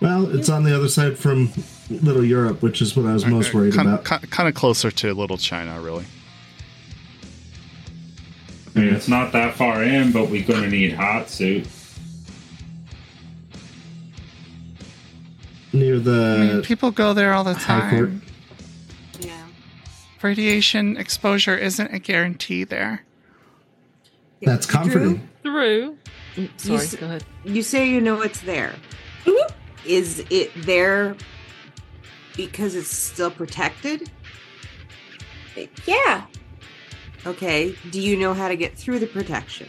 well, 0.00 0.34
it's 0.36 0.48
on 0.48 0.64
the 0.64 0.74
other 0.74 0.88
side 0.88 1.18
from 1.18 1.50
Little 1.90 2.24
Europe, 2.24 2.60
which 2.60 2.82
is 2.82 2.96
what 2.96 3.06
I 3.06 3.14
was 3.14 3.24
most 3.24 3.54
worried 3.54 3.74
kind, 3.74 3.88
about. 3.88 4.04
Kind 4.04 4.48
of 4.48 4.54
closer 4.54 4.90
to 4.90 5.14
Little 5.14 5.38
China, 5.38 5.80
really. 5.80 6.04
I 8.78 8.80
mean, 8.82 8.94
it's 8.94 9.08
not 9.08 9.32
that 9.32 9.54
far 9.56 9.82
in, 9.82 10.12
but 10.12 10.30
we're 10.30 10.44
going 10.44 10.62
to 10.62 10.68
need 10.70 10.92
hot 10.92 11.28
suit. 11.28 11.66
Near 15.72 15.94
I 15.94 15.98
mean, 15.98 16.56
the 16.58 16.62
people 16.64 16.92
go 16.92 17.12
there 17.12 17.32
all 17.34 17.42
the 17.42 17.54
High 17.54 17.90
Court. 17.90 18.08
time. 18.10 18.22
Yeah. 19.20 19.46
Radiation 20.22 20.96
exposure 20.96 21.56
isn't 21.56 21.92
a 21.92 21.98
guarantee 21.98 22.62
there. 22.62 23.04
That's 24.42 24.64
comforting. 24.66 25.28
Through. 25.42 25.98
Mm, 26.36 26.48
Sorry, 26.60 26.78
s- 26.78 26.94
go 26.94 27.06
ahead. 27.06 27.24
You 27.44 27.62
say 27.62 27.90
you 27.90 28.00
know 28.00 28.20
it's 28.22 28.40
there. 28.42 28.74
Is 29.84 30.24
it 30.30 30.52
there 30.56 31.16
because 32.36 32.76
it's 32.76 32.88
still 32.96 33.30
protected? 33.32 34.08
Yeah. 35.84 36.26
Okay. 37.26 37.74
Do 37.90 38.00
you 38.00 38.16
know 38.16 38.34
how 38.34 38.48
to 38.48 38.56
get 38.56 38.76
through 38.76 38.98
the 39.00 39.06
protection? 39.06 39.68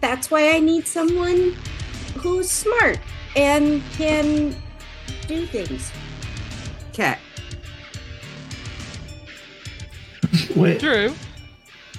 That's 0.00 0.30
why 0.30 0.50
I 0.50 0.58
need 0.58 0.86
someone 0.86 1.56
who's 2.16 2.50
smart 2.50 2.98
and 3.36 3.82
can 3.92 4.56
do 5.26 5.46
things. 5.46 5.92
Okay. 6.90 7.16
Wait, 10.56 10.80
Drew, 10.80 11.14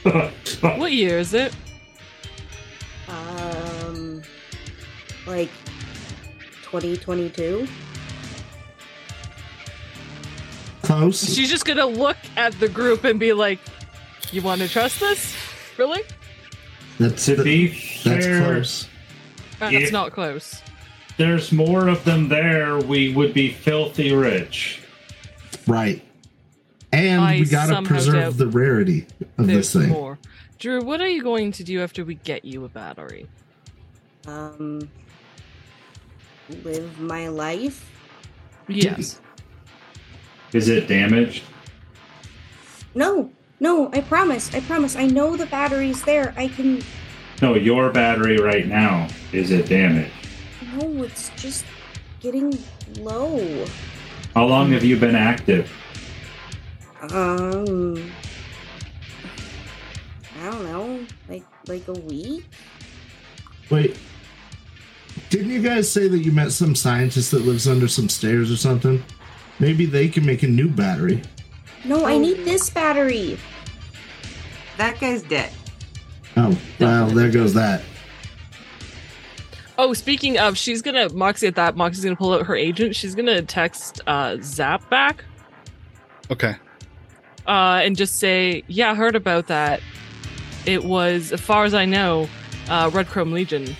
what 0.62 0.92
year 0.92 1.20
is 1.20 1.34
it? 1.34 1.56
Um, 3.08 4.22
like 5.26 5.50
2022. 6.64 7.68
Close. 10.84 11.34
She's 11.36 11.50
just 11.50 11.66
gonna 11.66 11.86
look 11.88 12.18
at 12.38 12.54
the 12.60 12.70
group 12.70 13.04
and 13.04 13.20
be 13.20 13.34
like, 13.34 13.60
"You 14.32 14.42
want 14.42 14.62
to 14.62 14.68
trust 14.68 15.00
this? 15.00 15.36
Really? 15.78 16.02
That's 17.00 17.26
to 17.26 17.36
the- 17.38 17.44
be 17.44 17.68
that's 18.04 18.26
fair, 18.26 18.44
close. 18.44 18.88
That's 19.60 19.92
not 19.92 20.12
close." 20.12 20.62
there's 21.18 21.52
more 21.52 21.88
of 21.88 22.04
them 22.06 22.28
there. 22.30 22.80
We 22.80 23.14
would 23.14 23.34
be 23.34 23.52
filthy 23.52 24.14
rich. 24.14 24.82
Right. 25.68 26.02
And 26.92 27.22
I 27.22 27.40
we 27.40 27.46
gotta 27.46 27.82
preserve 27.84 28.38
the 28.38 28.48
rarity 28.48 29.08
of 29.38 29.48
this 29.48 29.74
thing. 29.74 29.90
more. 29.90 30.20
Drew, 30.60 30.82
what 30.84 31.02
are 31.02 31.08
you 31.08 31.24
going 31.24 31.52
to 31.54 31.64
do 31.64 31.82
after 31.82 32.06
we 32.06 32.16
get 32.16 32.46
you 32.46 32.66
a 32.66 32.70
battery? 32.70 33.28
Um, 34.28 34.90
live 36.64 37.00
my 37.00 37.28
life. 37.28 37.90
Yes. 38.68 39.20
Is 40.54 40.70
it 40.70 40.88
damaged? 40.88 41.44
No, 42.96 43.32
no, 43.60 43.90
I 43.92 44.02
promise. 44.02 44.54
I 44.54 44.60
promise. 44.62 44.96
I 44.96 45.08
know 45.08 45.36
the 45.36 45.48
battery's 45.48 46.04
there. 46.04 46.34
I 46.38 46.48
can. 46.48 46.84
No, 47.42 47.56
your 47.56 47.90
battery 47.90 48.38
right 48.38 48.68
now. 48.68 49.08
Is 49.32 49.52
it 49.52 49.68
damaged? 49.68 50.14
No, 50.76 51.04
it's 51.04 51.30
just 51.36 51.66
getting 52.20 52.58
low. 53.00 53.66
How 54.36 54.46
long 54.46 54.72
have 54.72 54.84
you 54.84 54.98
been 54.98 55.16
active? 55.16 55.72
Um, 57.12 58.12
I 60.40 60.52
don't 60.52 60.64
know, 60.64 61.06
like 61.28 61.44
like 61.68 61.88
a 61.88 61.94
week. 61.94 62.46
Wait. 63.70 63.98
Didn't 65.30 65.50
you 65.50 65.62
guys 65.62 65.92
say 65.92 66.08
that 66.08 66.20
you 66.20 66.32
met 66.32 66.52
some 66.52 66.76
scientist 66.76 67.32
that 67.32 67.42
lives 67.42 67.68
under 67.68 67.88
some 67.88 68.08
stairs 68.08 68.52
or 68.52 68.56
something? 68.56 69.04
Maybe 69.60 69.86
they 69.86 70.08
can 70.08 70.26
make 70.26 70.44
a 70.44 70.48
new 70.48 70.68
battery. 70.68 71.22
No, 71.86 72.06
I 72.06 72.18
need 72.18 72.38
this 72.46 72.70
battery. 72.70 73.38
That 74.78 75.00
guy's 75.00 75.22
dead. 75.24 75.52
Oh, 76.36 76.58
well, 76.80 77.08
there 77.08 77.30
goes 77.30 77.54
that. 77.54 77.82
Oh, 79.78 79.94
speaking 79.94 80.38
of, 80.40 80.58
she's 80.58 80.82
gonna 80.82 81.10
Moxie 81.10 81.48
at 81.48 81.56
that. 81.56 81.76
Moxie's 81.76 82.04
gonna 82.04 82.16
pull 82.16 82.34
out 82.34 82.46
her 82.46 82.56
agent. 82.56 82.96
She's 82.96 83.16
gonna 83.16 83.42
text 83.42 84.02
uh, 84.08 84.38
Zap 84.42 84.88
back 84.90 85.24
Okay. 86.32 86.56
uh, 87.48 87.82
and 87.84 87.96
just 87.98 88.18
say, 88.20 88.64
"Yeah, 88.68 88.92
I 88.92 88.96
heard 88.96 89.16
about 89.16 89.48
that. 89.48 89.82
It 90.66 90.84
was, 90.86 91.32
as 91.34 91.42
far 91.42 91.66
as 91.66 91.74
I 91.74 91.86
know, 91.86 92.30
uh, 92.70 92.90
Red 92.94 93.08
Chrome 93.08 93.32
Legion 93.32 93.76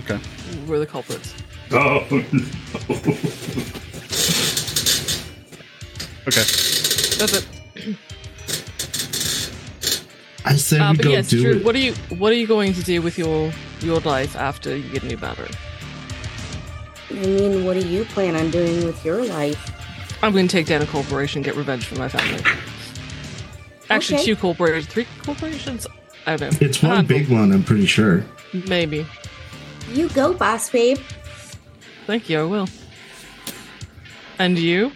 Okay. 0.00 0.18
were 0.66 0.78
the 0.78 0.86
culprits." 0.86 1.34
Oh, 1.74 2.04
no. 2.32 2.44
Okay. 6.28 6.44
That's 7.18 7.32
it. 7.34 7.46
I 10.44 10.56
said 10.56 10.80
Uh, 10.80 10.90
we 10.92 10.96
but 10.98 11.04
go 11.04 11.10
yes, 11.10 11.28
do 11.30 11.40
Drew, 11.42 11.52
it. 11.56 11.64
what 11.64 11.74
are 11.74 11.78
you 11.78 11.92
what 12.18 12.32
are 12.32 12.36
you 12.36 12.46
going 12.46 12.72
to 12.74 12.82
do 12.82 13.00
with 13.00 13.16
your 13.18 13.52
your 13.80 14.00
life 14.00 14.36
after 14.36 14.76
you 14.76 14.88
get 14.92 15.02
a 15.04 15.06
new 15.06 15.16
battery? 15.16 15.50
I 17.10 17.14
mean, 17.14 17.64
what 17.64 17.74
do 17.78 17.86
you 17.86 18.04
plan 18.06 18.34
on 18.36 18.50
doing 18.50 18.84
with 18.84 19.04
your 19.04 19.24
life? 19.24 19.70
I'm 20.22 20.32
going 20.32 20.48
to 20.48 20.52
take 20.52 20.66
down 20.66 20.82
a 20.82 20.86
corporation, 20.86 21.38
and 21.38 21.44
get 21.44 21.56
revenge 21.56 21.86
for 21.86 21.96
my 21.96 22.08
family. 22.08 22.42
Actually, 23.90 24.16
Okay. 24.18 24.24
two 24.26 24.36
corporations, 24.36 24.86
three 24.86 25.06
corporations. 25.24 25.86
I 26.26 26.36
don't 26.36 26.52
know. 26.52 26.58
It's 26.66 26.82
one 26.82 26.98
Uh, 26.98 27.02
big 27.02 27.28
one, 27.28 27.52
I'm 27.52 27.64
pretty 27.64 27.86
sure. 27.86 28.24
Maybe. 28.68 29.06
You 29.92 30.08
go, 30.10 30.32
boss 30.32 30.70
babe. 30.70 30.98
Thank 32.06 32.28
you. 32.30 32.40
I 32.40 32.44
will. 32.44 32.68
And 34.38 34.58
you? 34.58 34.90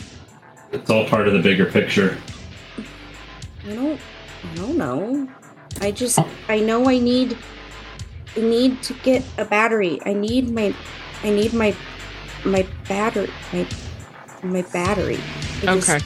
It's 0.76 0.90
all 0.90 1.06
part 1.06 1.26
of 1.26 1.34
the 1.34 1.40
bigger 1.40 1.66
picture. 1.66 2.16
I 3.68 3.74
don't. 3.74 4.00
I 4.52 4.55
don't 4.55 4.76
know. 4.76 5.28
I 5.80 5.90
just. 5.90 6.18
I 6.48 6.60
know 6.60 6.88
I 6.88 6.98
need. 6.98 7.36
I 8.36 8.40
need 8.40 8.82
to 8.84 8.94
get 9.02 9.24
a 9.38 9.44
battery. 9.44 10.00
I 10.05 10.12
need 10.12 10.50
my. 10.50 10.74
I 11.22 11.30
need 11.30 11.52
my. 11.52 11.74
My 12.44 12.66
battery. 12.88 13.30
My. 13.52 13.66
My 14.42 14.62
battery. 14.62 15.18
I 15.62 15.76
just- 15.76 15.88
Okay. 15.90 16.05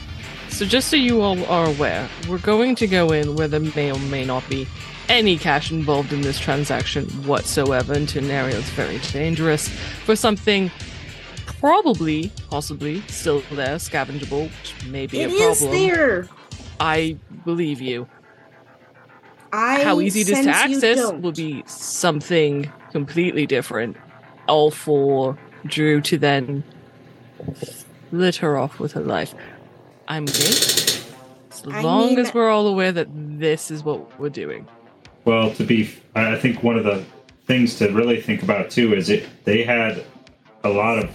So 0.49 0.65
just 0.65 0.89
so 0.89 0.95
you 0.97 1.21
all 1.21 1.43
are 1.45 1.65
aware, 1.67 2.09
we're 2.27 2.37
going 2.39 2.75
to 2.75 2.87
go 2.87 3.11
in 3.11 3.35
where 3.35 3.47
there 3.47 3.61
may 3.61 3.89
or 3.91 3.99
may 3.99 4.25
not 4.25 4.47
be 4.49 4.67
any 5.07 5.37
cash 5.37 5.71
involved 5.71 6.11
in 6.11 6.21
this 6.21 6.39
transaction 6.39 7.05
whatsoever 7.25 7.93
into 7.93 8.19
an 8.19 8.29
area 8.29 8.59
very 8.75 8.97
dangerous 9.13 9.69
for 9.69 10.15
something 10.15 10.69
probably, 11.61 12.31
possibly, 12.49 13.01
still 13.07 13.41
there, 13.51 13.75
scavengeable, 13.77 14.49
which 14.59 14.85
may 14.87 15.07
be 15.07 15.21
It 15.21 15.29
a 15.29 15.33
is 15.33 15.59
problem. 15.61 15.79
there. 15.79 16.27
I 16.79 17.15
believe 17.45 17.79
you. 17.79 18.07
I 19.53 19.83
How 19.83 19.99
easy 20.01 20.21
it 20.21 20.29
is 20.29 20.45
to 20.45 20.49
access 20.51 20.97
don't. 20.97 21.21
will 21.21 21.31
be 21.31 21.63
something 21.67 22.71
completely 22.91 23.45
different. 23.45 23.95
All 24.47 24.71
for 24.71 25.37
Drew 25.65 26.01
to 26.01 26.17
then 26.17 26.63
split 27.61 28.37
her 28.37 28.57
off 28.57 28.79
with 28.79 28.93
her 28.93 29.01
life. 29.01 29.33
I'm 30.07 30.25
game. 30.25 30.35
As 30.47 31.63
I 31.69 31.81
long 31.81 32.07
mean- 32.15 32.19
as 32.19 32.33
we're 32.33 32.49
all 32.49 32.67
aware 32.67 32.91
that 32.91 33.07
this 33.13 33.69
is 33.71 33.83
what 33.83 34.19
we're 34.19 34.29
doing. 34.29 34.67
Well, 35.25 35.53
to 35.53 35.63
be, 35.63 35.89
I 36.15 36.33
I 36.33 36.39
think 36.39 36.63
one 36.63 36.77
of 36.77 36.83
the 36.83 37.03
things 37.45 37.75
to 37.75 37.89
really 37.91 38.19
think 38.19 38.41
about 38.41 38.71
too 38.71 38.95
is 38.95 39.09
it 39.09 39.27
they 39.43 39.63
had 39.63 40.03
a 40.63 40.69
lot 40.69 40.97
of 40.97 41.11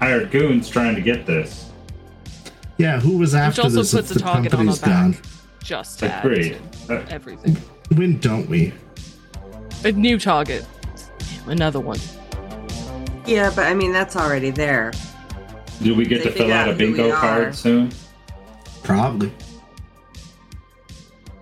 hired 0.00 0.30
goons 0.30 0.68
trying 0.68 0.94
to 0.96 1.00
get 1.02 1.26
this. 1.26 1.70
Yeah, 2.78 2.98
who 2.98 3.18
was 3.18 3.34
after 3.34 3.62
also 3.62 3.76
this 3.76 3.92
if 3.94 4.00
puts 4.00 4.10
a 4.10 4.14
the 4.14 4.20
target 4.20 4.54
on 4.54 4.68
our 4.68 4.74
company's 4.74 4.80
gone? 4.80 5.16
Just 5.62 5.98
to 6.00 6.10
add 6.10 6.24
Agreed. 6.24 6.58
to 6.86 6.96
Uh, 6.96 7.06
everything. 7.10 7.54
When 7.94 8.18
don't 8.18 8.48
we? 8.48 8.72
A 9.84 9.92
new 9.92 10.18
target. 10.18 10.64
Another 11.46 11.80
one. 11.80 11.98
Yeah, 13.26 13.52
but 13.54 13.66
I 13.66 13.74
mean 13.74 13.92
that's 13.92 14.16
already 14.16 14.50
there. 14.50 14.92
do 15.82 15.94
we 15.94 16.04
get 16.06 16.18
They 16.22 16.30
to 16.30 16.30
fill 16.30 16.38
figure 16.46 16.54
out 16.54 16.68
a 16.68 16.72
who 16.72 16.78
we 16.78 16.84
bingo 16.86 17.10
are. 17.10 17.20
card 17.20 17.54
soon? 17.54 17.92
Probably. 18.82 19.30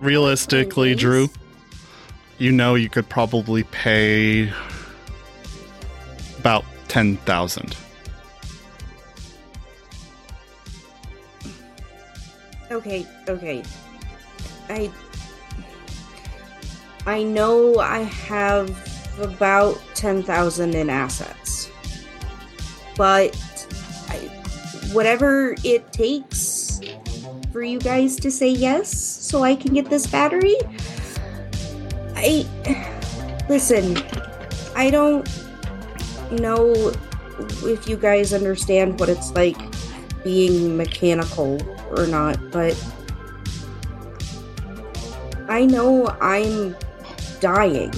Realistically, 0.01 0.89
Anyways. 0.91 1.01
Drew, 1.01 1.29
you 2.37 2.51
know 2.51 2.75
you 2.75 2.89
could 2.89 3.07
probably 3.09 3.63
pay 3.63 4.51
about 6.37 6.63
10,000. 6.89 7.75
Okay, 12.71 13.05
okay. 13.27 13.63
I 14.69 14.91
I 17.05 17.23
know 17.23 17.79
I 17.79 17.99
have 17.99 18.69
about 19.19 19.81
10,000 19.95 20.75
in 20.75 20.89
assets. 20.89 21.71
But 22.95 23.35
I, 24.09 24.17
whatever 24.91 25.55
it 25.63 25.91
takes 25.91 26.81
for 27.51 27.63
you 27.63 27.79
guys 27.79 28.17
to 28.17 28.29
say 28.29 28.49
yes 28.49 28.95
so 28.95 29.43
I 29.43 29.55
can 29.55 29.73
get 29.73 29.89
this 29.89 30.05
battery. 30.05 30.55
I 32.15 32.45
listen, 33.49 33.97
I 34.75 34.89
don't 34.89 35.27
know 36.31 36.93
if 37.63 37.87
you 37.87 37.97
guys 37.97 38.33
understand 38.33 38.99
what 38.99 39.09
it's 39.09 39.31
like 39.31 39.57
being 40.23 40.75
mechanical 40.75 41.61
or 41.91 42.07
not, 42.07 42.51
but 42.51 42.75
I 45.47 45.65
know 45.65 46.07
I'm 46.21 46.75
dying. 47.39 47.93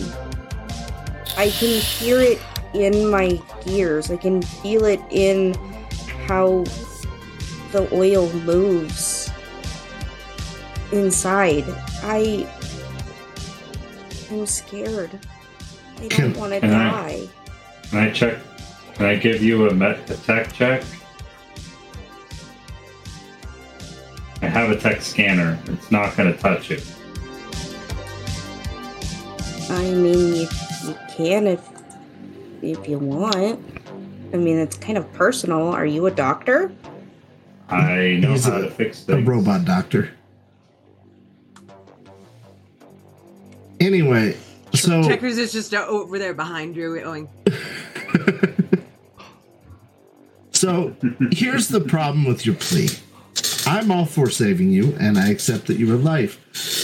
I 1.37 1.49
can 1.49 1.81
hear 1.81 2.19
it 2.21 2.41
in 2.73 3.09
my 3.09 3.41
gears. 3.65 4.11
I 4.11 4.17
can 4.17 4.41
feel 4.41 4.85
it 4.85 5.01
in 5.09 5.53
how 6.27 6.63
the 7.71 7.87
oil 7.93 8.31
moves 8.33 9.31
inside. 10.91 11.65
I 12.03 12.47
I'm 14.31 14.45
scared. 14.45 15.19
I 15.99 16.07
don't 16.07 16.37
want 16.37 16.53
to 16.53 16.61
die. 16.61 17.27
Can 17.89 17.99
I 17.99 18.11
check? 18.11 18.37
Can 18.95 19.05
I 19.05 19.15
give 19.15 19.43
you 19.43 19.67
a, 19.67 19.73
met, 19.73 20.09
a 20.09 20.15
tech 20.15 20.53
check? 20.53 20.83
I 24.41 24.47
have 24.47 24.71
a 24.71 24.75
tech 24.75 25.01
scanner. 25.01 25.59
It's 25.67 25.91
not 25.91 26.15
going 26.17 26.31
to 26.33 26.37
touch 26.39 26.71
it. 26.71 26.83
I 29.69 29.83
mean, 29.91 30.35
you, 30.35 30.47
you 30.85 30.95
can 31.09 31.47
if 31.47 31.67
if 32.61 32.87
you 32.87 32.97
want. 32.99 33.59
I 34.33 34.37
mean, 34.37 34.57
it's 34.57 34.77
kind 34.77 34.97
of 34.97 35.11
personal. 35.13 35.67
Are 35.69 35.85
you 35.85 36.05
a 36.07 36.11
doctor? 36.11 36.71
I 37.69 38.17
know 38.21 38.31
He's 38.31 38.45
how 38.45 38.57
a- 38.57 38.61
to 38.63 38.71
fix 38.71 39.07
A 39.09 39.21
robot 39.21 39.65
doctor. 39.65 40.11
Anyway, 43.79 44.37
so 44.75 45.01
Checkers 45.03 45.37
is 45.39 45.51
just 45.51 45.73
over 45.73 46.19
there 46.19 46.33
behind 46.35 46.75
Drew 46.75 47.01
going, 47.01 47.27
so 50.51 50.95
here's 51.31 51.67
the 51.67 51.79
problem 51.81 52.25
with 52.25 52.45
your 52.45 52.53
plea. 52.55 52.89
I'm 53.67 53.91
all 53.91 54.05
for 54.05 54.29
saving 54.29 54.71
you, 54.71 54.95
and 54.99 55.17
I 55.17 55.29
accept 55.29 55.67
that 55.67 55.77
you 55.77 55.93
are 55.93 55.97
life. 55.97 56.39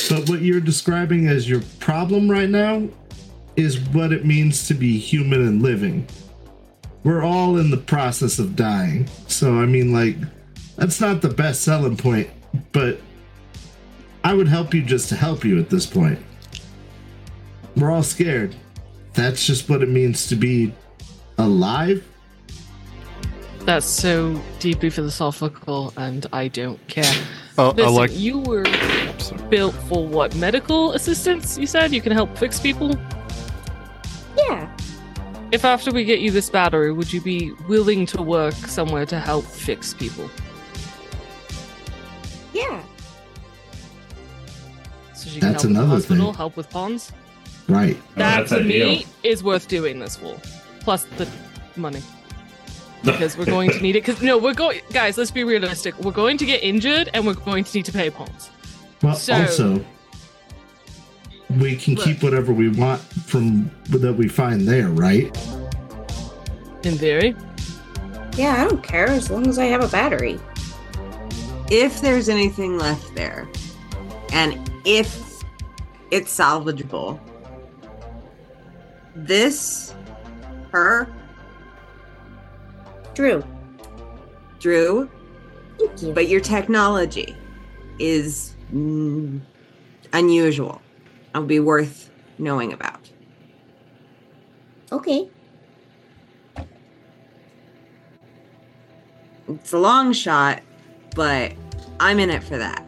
But 0.10 0.30
what 0.30 0.42
you're 0.42 0.60
describing 0.60 1.28
as 1.28 1.50
your 1.50 1.62
problem 1.80 2.30
right 2.30 2.50
now 2.50 2.88
is 3.56 3.80
what 3.90 4.12
it 4.12 4.26
means 4.26 4.68
to 4.68 4.74
be 4.74 4.98
human 4.98 5.42
and 5.48 5.62
living. 5.62 6.08
We're 7.04 7.24
all 7.24 7.58
in 7.58 7.72
the 7.72 7.78
process 7.78 8.38
of 8.38 8.56
dying. 8.56 9.08
So, 9.28 9.56
I 9.56 9.66
mean, 9.66 9.92
like, 9.92 10.18
that's 10.76 11.02
not 11.02 11.22
the 11.22 11.30
best 11.30 11.62
selling 11.62 11.98
point, 11.98 12.30
but 12.72 13.00
I 14.24 14.34
would 14.34 14.48
help 14.48 14.74
you 14.74 14.84
just 14.84 15.10
to 15.10 15.16
help 15.16 15.44
you 15.44 15.60
at 15.60 15.70
this 15.70 15.86
point. 15.86 16.20
We're 17.76 17.92
all 17.92 18.04
scared. 18.04 18.56
That's 19.14 19.46
just 19.46 19.70
what 19.70 19.82
it 19.82 19.90
means 19.90 20.28
to 20.28 20.36
be 20.36 20.74
alive. 21.38 22.06
That's 23.68 23.86
so 23.86 24.42
deeply 24.60 24.90
philosophical, 24.90 25.92
and 25.98 26.26
I 26.32 26.48
don't 26.48 26.80
care. 26.88 27.04
Uh, 27.58 27.72
I 27.72 27.74
Listen, 27.74 27.94
like. 27.96 28.18
you 28.18 28.40
were 28.40 28.64
built 29.50 29.76
for 29.90 30.08
what? 30.08 30.34
Medical 30.38 30.94
assistance? 30.94 31.58
You 31.58 31.68
said 31.68 31.92
you 31.92 32.00
can 32.00 32.14
help 32.14 32.38
fix 32.38 32.62
people. 32.62 32.96
Yeah. 34.38 34.74
If 35.52 35.66
after 35.66 35.92
we 35.92 36.06
get 36.06 36.22
you 36.22 36.32
this 36.32 36.50
battery, 36.50 36.94
would 36.94 37.12
you 37.12 37.20
be 37.20 37.52
willing 37.68 38.06
to 38.06 38.22
work 38.22 38.54
somewhere 38.54 39.06
to 39.08 39.20
help 39.20 39.44
fix 39.44 39.94
people? 39.94 40.30
Yeah. 42.54 42.82
So 45.14 45.30
you 45.30 45.42
can 45.42 45.52
That's 45.52 45.52
help 45.52 45.54
with 45.56 45.62
the 45.64 45.68
another 45.68 45.88
hospital, 45.88 46.26
thing. 46.28 46.34
help 46.36 46.56
with 46.56 46.70
ponds. 46.70 47.12
Right. 47.68 47.98
Oh, 48.00 48.04
that 48.16 48.38
that's 48.38 48.50
to 48.52 48.60
ideal. 48.60 48.88
me 48.88 49.06
is 49.24 49.44
worth 49.44 49.68
doing 49.68 50.00
this 50.00 50.16
for. 50.16 50.40
Plus 50.80 51.04
the 51.18 51.28
money. 51.76 52.02
Because 53.12 53.38
we're 53.38 53.46
going 53.46 53.70
to 53.72 53.80
need 53.82 53.96
it. 53.96 54.06
Because 54.06 54.22
no, 54.22 54.38
we're 54.38 54.54
going, 54.54 54.82
guys. 54.92 55.18
Let's 55.18 55.32
be 55.32 55.44
realistic. 55.44 55.98
We're 56.00 56.12
going 56.12 56.38
to 56.38 56.46
get 56.46 56.64
injured, 56.64 57.10
and 57.14 57.26
we're 57.26 57.34
going 57.34 57.64
to 57.64 57.78
need 57.78 57.86
to 57.86 57.92
pay 57.92 58.10
pawns. 58.10 58.50
Well, 59.02 59.16
So- 59.16 59.34
also, 59.34 59.86
we 61.60 61.76
can 61.76 61.96
keep 61.96 62.22
whatever 62.24 62.52
we 62.54 62.70
want 62.70 63.00
from 63.02 63.72
that 63.90 64.14
we 64.14 64.28
find 64.28 64.68
there, 64.68 64.90
right? 64.90 65.26
In 66.84 66.98
theory, 66.98 67.36
Yeah, 68.36 68.62
I 68.64 68.68
don't 68.70 68.84
care 68.84 69.08
as 69.08 69.32
long 69.32 69.48
as 69.48 69.58
I 69.58 69.66
have 69.66 69.84
a 69.84 69.88
battery. 69.88 70.40
if 71.72 72.02
there's 72.02 72.30
anything 72.30 72.78
left 72.78 73.14
there, 73.16 73.48
and 74.32 74.70
if 74.86 75.42
it's 76.12 76.38
salvageable, 76.38 77.20
this, 79.16 79.94
her, 80.72 81.08
Drew. 83.18 83.44
Drew, 84.60 85.10
Thank 85.80 86.02
you. 86.04 86.14
but 86.14 86.28
your 86.28 86.40
technology 86.40 87.36
is 87.98 88.54
mm, 88.72 89.42
unusual 90.14 90.84
and 91.34 91.42
would 91.42 91.48
be 91.48 91.60
worth 91.60 92.12
knowing 92.38 92.74
about. 92.74 93.10
Okay. 94.92 95.28
It's 99.48 99.74
a 99.74 99.80
long 99.80 100.14
shot, 100.14 100.62
but 101.16 101.54
I'm 102.00 102.20
in 102.20 102.30
it 102.30 102.44
for 102.44 102.60
that. 102.60 102.84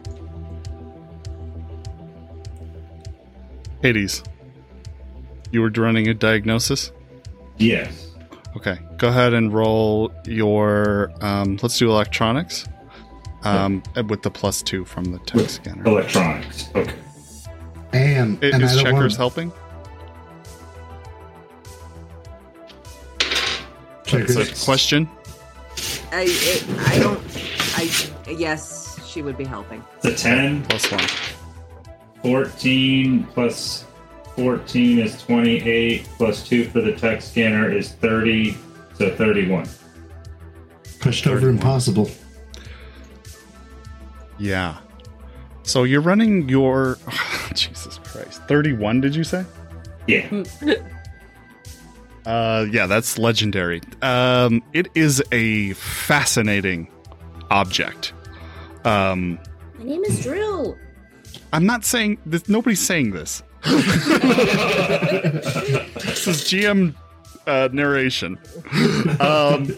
Hades. 3.82 4.22
You 5.50 5.60
were 5.62 5.70
running 5.70 6.06
a 6.06 6.14
diagnosis? 6.14 6.92
yes. 7.58 8.09
Okay. 8.56 8.78
Go 8.96 9.08
ahead 9.08 9.32
and 9.34 9.52
roll 9.52 10.12
your. 10.24 11.12
Um, 11.20 11.58
let's 11.62 11.78
do 11.78 11.88
electronics. 11.90 12.66
Um, 13.42 13.82
with 14.08 14.20
the 14.22 14.30
plus 14.30 14.60
two 14.60 14.84
from 14.84 15.04
the 15.04 15.18
tech 15.20 15.36
With 15.36 15.50
scanner. 15.50 15.82
Electronics. 15.84 16.68
Okay. 16.74 16.94
And 17.92 18.38
I- 18.42 18.48
and 18.48 18.62
Is 18.62 18.72
I 18.72 18.74
don't 18.74 18.84
checkers 18.84 18.92
want 18.94 19.16
helping? 19.16 19.52
checkers. 24.04 24.36
It's 24.36 24.62
a 24.62 24.64
question. 24.64 25.08
I, 26.12 26.24
it, 26.28 26.64
I 26.88 26.98
don't. 26.98 27.20
I 27.76 28.30
yes, 28.30 28.98
she 29.08 29.22
would 29.22 29.38
be 29.38 29.44
helping. 29.44 29.82
The 30.02 30.14
10. 30.14 30.62
Plus 30.64 30.90
one. 30.90 31.06
14 32.22 33.24
plus 33.32 33.84
14 34.36 34.98
is 34.98 35.20
28 35.22 36.04
plus 36.16 36.46
2 36.46 36.64
for 36.70 36.80
the 36.80 36.92
tech 36.92 37.20
scanner 37.22 37.70
is 37.70 37.92
30 37.92 38.56
so 38.94 39.14
31 39.16 39.68
Pushed 41.00 41.26
over 41.26 41.48
impossible. 41.48 42.10
Yeah. 44.38 44.76
So 45.62 45.84
you're 45.84 46.02
running 46.02 46.48
your 46.48 46.98
Jesus 47.54 47.98
Christ. 48.04 48.42
31 48.48 49.00
did 49.00 49.14
you 49.16 49.24
say? 49.24 49.44
Yeah. 50.06 50.44
Uh 52.26 52.66
yeah, 52.70 52.86
that's 52.86 53.18
legendary. 53.18 53.80
Um 54.02 54.62
it 54.74 54.88
is 54.94 55.22
a 55.32 55.72
fascinating 55.74 56.88
object. 57.50 58.12
Um 58.84 59.38
My 59.78 59.84
name 59.84 60.04
is 60.04 60.22
Drew. 60.22 60.76
I'm 61.52 61.64
not 61.64 61.84
saying 61.84 62.18
this 62.26 62.46
nobody's 62.48 62.80
saying 62.80 63.12
this. 63.12 63.42
This 63.62 63.76
is 66.26 66.42
GM 66.44 66.94
uh, 67.46 67.68
narration. 67.72 68.38
Um 69.20 69.74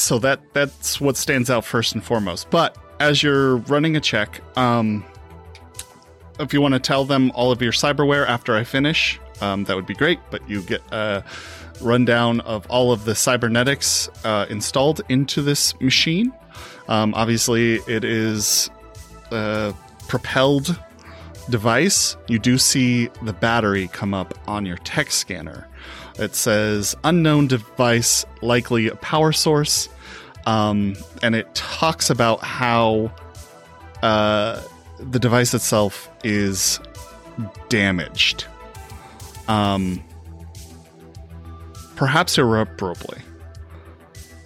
so 0.00 0.18
that 0.18 0.40
that's 0.52 1.00
what 1.00 1.16
stands 1.16 1.50
out 1.50 1.64
first 1.64 1.94
and 1.94 2.02
foremost. 2.02 2.50
But 2.50 2.76
as 2.98 3.22
you're 3.22 3.56
running 3.56 3.96
a 3.96 4.00
check, 4.00 4.40
um, 4.56 5.04
if 6.38 6.52
you 6.52 6.60
want 6.60 6.74
to 6.74 6.80
tell 6.80 7.04
them 7.04 7.30
all 7.34 7.52
of 7.52 7.60
your 7.62 7.72
cyberware 7.72 8.26
after 8.26 8.56
I 8.56 8.64
finish, 8.64 9.20
um, 9.40 9.64
that 9.64 9.76
would 9.76 9.86
be 9.86 9.94
great. 9.94 10.18
But 10.30 10.48
you 10.48 10.62
get 10.62 10.82
a 10.90 11.22
rundown 11.80 12.40
of 12.40 12.66
all 12.68 12.92
of 12.92 13.04
the 13.04 13.14
cybernetics 13.14 14.08
uh, 14.24 14.46
installed 14.48 15.02
into 15.08 15.42
this 15.42 15.78
machine. 15.80 16.32
Um, 16.88 17.14
obviously, 17.14 17.76
it 17.86 18.04
is 18.04 18.70
a 19.30 19.74
propelled 20.10 20.76
device. 21.50 22.16
You 22.26 22.40
do 22.40 22.58
see 22.58 23.06
the 23.22 23.32
battery 23.32 23.86
come 23.92 24.12
up 24.12 24.36
on 24.48 24.66
your 24.66 24.76
tech 24.78 25.12
scanner. 25.12 25.68
It 26.18 26.34
says 26.34 26.96
unknown 27.04 27.46
device, 27.46 28.26
likely 28.42 28.88
a 28.88 28.96
power 28.96 29.30
source. 29.30 29.88
Um, 30.46 30.96
and 31.22 31.36
it 31.36 31.54
talks 31.54 32.10
about 32.10 32.42
how 32.42 33.12
uh, 34.02 34.60
the 34.98 35.20
device 35.20 35.54
itself 35.54 36.10
is 36.24 36.80
damaged. 37.68 38.46
Um, 39.46 40.02
perhaps 41.94 42.36
irreparably. 42.36 43.20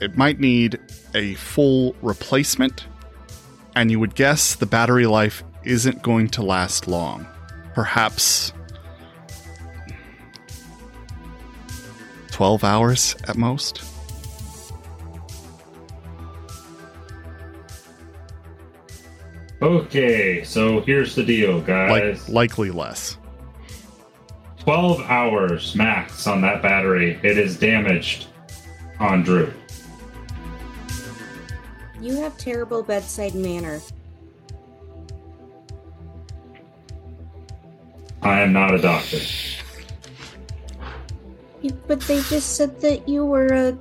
It 0.02 0.14
might 0.18 0.40
need 0.40 0.78
a 1.14 1.34
full 1.34 1.96
replacement, 2.02 2.84
and 3.74 3.90
you 3.90 3.98
would 3.98 4.14
guess 4.14 4.56
the 4.56 4.66
battery 4.66 5.06
life 5.06 5.42
isn't 5.64 6.02
going 6.02 6.28
to 6.28 6.42
last 6.42 6.88
long. 6.88 7.26
Perhaps 7.74 8.52
12 12.30 12.64
hours 12.64 13.16
at 13.28 13.36
most. 13.36 13.82
Okay, 19.62 20.44
so 20.44 20.80
here's 20.82 21.14
the 21.14 21.24
deal, 21.24 21.60
guys. 21.60 21.90
Like 21.90 22.02
guys. 22.02 22.28
likely 22.28 22.70
less. 22.70 23.16
12 24.58 25.00
hours 25.02 25.74
max 25.74 26.26
on 26.26 26.40
that 26.40 26.60
battery. 26.60 27.18
It 27.22 27.38
is 27.38 27.56
damaged 27.56 28.26
on 28.98 29.22
Drew. 29.22 29.52
You 32.00 32.16
have 32.16 32.36
terrible 32.36 32.82
bedside 32.82 33.34
manner. 33.34 33.80
I 38.24 38.40
am 38.40 38.52
not 38.52 38.74
a 38.74 38.78
doctor. 38.78 39.18
But 41.86 42.00
they 42.02 42.20
just 42.22 42.56
said 42.56 42.80
that 42.80 43.08
you 43.08 43.24
were 43.24 43.46
a 43.46 43.78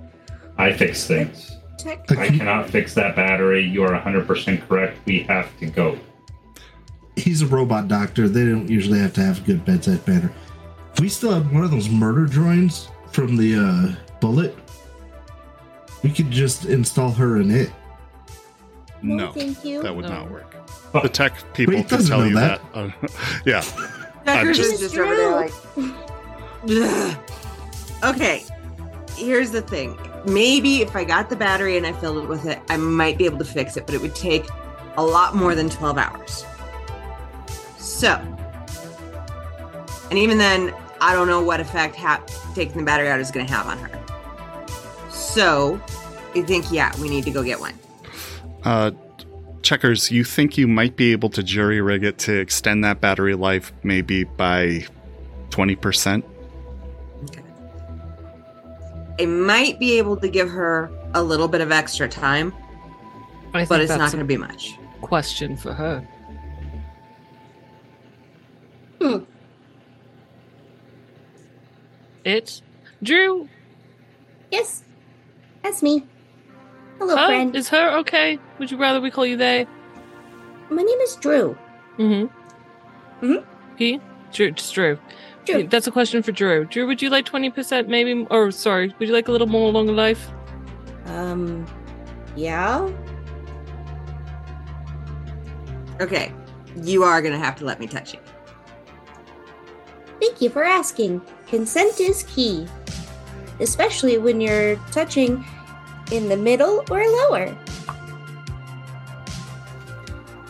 I 0.57 0.71
fix 0.73 1.05
things. 1.05 1.51
tech. 1.77 2.09
I 2.11 2.27
cannot 2.27 2.69
fix 2.69 2.93
that 2.93 3.15
battery. 3.15 3.63
You 3.65 3.83
are 3.83 3.99
100% 3.99 4.67
correct. 4.67 4.99
We 5.05 5.19
have 5.23 5.57
to 5.59 5.65
go. 5.65 5.97
He's 7.15 7.41
a 7.41 7.47
robot 7.47 7.87
doctor. 7.87 8.27
They 8.29 8.45
don't 8.45 8.69
usually 8.69 8.99
have 8.99 9.13
to 9.13 9.21
have 9.21 9.39
a 9.39 9.41
good 9.41 9.65
bedside 9.65 10.05
manner. 10.07 10.31
We 10.99 11.09
still 11.09 11.31
have 11.33 11.51
one 11.51 11.63
of 11.63 11.71
those 11.71 11.89
murder 11.89 12.25
droids 12.25 12.87
from 13.11 13.35
the 13.35 13.55
uh, 13.55 13.95
bullet. 14.19 14.55
We 16.03 16.11
could 16.11 16.31
just 16.31 16.65
install 16.65 17.11
her 17.11 17.37
in 17.41 17.51
it. 17.51 17.71
No, 19.01 19.15
No, 19.27 19.31
thank 19.33 19.63
you. 19.65 19.81
that 19.83 19.95
would 19.95 20.05
No. 20.05 20.11
not 20.11 20.31
work. 20.31 20.55
The 20.93 21.09
tech 21.09 21.33
people 21.53 21.73
Wait, 21.75 21.89
can 21.89 22.03
tell 22.05 22.25
you 22.25 22.35
that. 22.35 22.61
that. 22.73 22.77
Uh, 22.77 22.91
yeah. 23.45 23.61
Checkers 24.25 24.57
just- 24.57 24.79
just 24.79 24.97
over 24.97 25.15
there 25.15 25.31
like. 25.35 25.53
"Ugh." 26.69 27.17
okay, 28.03 28.43
here's 29.17 29.51
the 29.51 29.61
thing. 29.61 29.97
Maybe 30.25 30.81
if 30.81 30.95
I 30.95 31.03
got 31.03 31.29
the 31.29 31.35
battery 31.35 31.77
and 31.77 31.85
I 31.85 31.91
filled 31.93 32.23
it 32.23 32.29
with 32.29 32.45
it, 32.45 32.59
I 32.69 32.77
might 32.77 33.17
be 33.17 33.25
able 33.25 33.39
to 33.39 33.45
fix 33.45 33.75
it, 33.75 33.85
but 33.85 33.93
it 33.95 34.01
would 34.01 34.15
take 34.15 34.45
a 34.95 35.03
lot 35.03 35.35
more 35.35 35.53
than 35.55 35.69
12 35.69 35.97
hours. 35.97 36.45
So, 37.77 38.13
and 40.09 40.17
even 40.17 40.37
then, 40.37 40.73
I 41.01 41.13
don't 41.13 41.27
know 41.27 41.41
what 41.43 41.59
effect 41.59 41.95
ha- 41.97 42.21
taking 42.55 42.77
the 42.77 42.83
battery 42.83 43.09
out 43.09 43.19
is 43.19 43.31
going 43.31 43.45
to 43.45 43.51
have 43.53 43.67
on 43.67 43.77
her. 43.79 43.99
So, 45.09 45.79
I 46.35 46.41
think, 46.43 46.71
yeah, 46.71 46.91
we 47.01 47.09
need 47.09 47.25
to 47.25 47.31
go 47.31 47.43
get 47.43 47.59
one. 47.59 47.73
Uh, 48.63 48.91
checkers, 49.63 50.11
you 50.11 50.23
think 50.23 50.57
you 50.57 50.67
might 50.67 50.95
be 50.95 51.11
able 51.11 51.29
to 51.29 51.41
jury 51.41 51.81
rig 51.81 52.03
it 52.03 52.19
to 52.19 52.39
extend 52.39 52.83
that 52.83 53.01
battery 53.01 53.33
life 53.33 53.73
maybe 53.83 54.25
by 54.25 54.85
20%? 55.49 56.23
I 59.19 59.25
might 59.25 59.79
be 59.79 59.97
able 59.97 60.17
to 60.17 60.27
give 60.27 60.49
her 60.49 60.91
a 61.13 61.23
little 61.23 61.47
bit 61.47 61.61
of 61.61 61.71
extra 61.71 62.09
time, 62.09 62.53
I 63.53 63.65
but 63.65 63.79
it's 63.79 63.89
not 63.89 64.11
going 64.11 64.19
to 64.19 64.25
be 64.25 64.37
much. 64.37 64.77
question 65.01 65.55
for 65.55 65.73
her. 65.73 66.07
Hmm. 68.99 69.23
It's 72.23 72.61
Drew. 73.01 73.49
Yes, 74.51 74.83
that's 75.61 75.83
me. 75.83 76.05
Hello, 77.05 77.15
Oh, 77.21 77.27
friend. 77.27 77.53
is 77.53 77.67
her 77.67 77.97
okay? 77.97 78.39
Would 78.59 78.71
you 78.71 78.77
rather 78.77 79.01
we 79.01 79.11
call 79.11 79.25
you 79.25 79.35
they? 79.35 79.67
My 80.69 80.81
name 80.81 80.99
is 81.01 81.17
Drew. 81.17 81.57
Mm-hmm. 81.97 83.25
Mm-hmm. 83.25 83.75
He? 83.75 83.99
Drew, 84.31 84.51
just 84.51 84.73
Drew. 84.73 84.97
Drew. 85.43 85.67
That's 85.67 85.85
a 85.85 85.91
question 85.91 86.23
for 86.23 86.31
Drew. 86.31 86.63
Drew, 86.63 86.87
would 86.87 87.01
you 87.01 87.09
like 87.09 87.25
20% 87.25 87.89
maybe? 87.89 88.25
Or, 88.31 88.51
sorry, 88.51 88.95
would 88.97 89.09
you 89.09 89.13
like 89.13 89.27
a 89.27 89.33
little 89.33 89.47
more 89.47 89.69
longer 89.69 89.91
life? 89.91 90.31
Um, 91.07 91.65
yeah. 92.37 92.89
Okay, 95.99 96.31
you 96.83 97.03
are 97.03 97.21
going 97.21 97.33
to 97.33 97.37
have 97.45 97.57
to 97.57 97.65
let 97.65 97.81
me 97.81 97.87
touch 97.87 98.13
you. 98.13 98.19
Thank 100.21 100.39
you 100.41 100.49
for 100.49 100.63
asking. 100.63 101.21
Consent 101.47 101.99
is 101.99 102.23
key, 102.23 102.65
especially 103.59 104.17
when 104.19 104.39
you're 104.39 104.77
touching 104.93 105.45
in 106.13 106.29
the 106.29 106.37
middle 106.37 106.85
or 106.91 107.03
lower. 107.03 107.57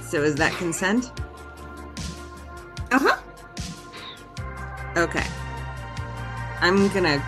So 0.01 0.22
is 0.22 0.35
that 0.35 0.51
consent? 0.58 1.09
Uh 2.92 3.00
huh. 3.00 3.17
Okay. 4.98 5.25
I'm 6.59 6.88
gonna. 6.90 7.24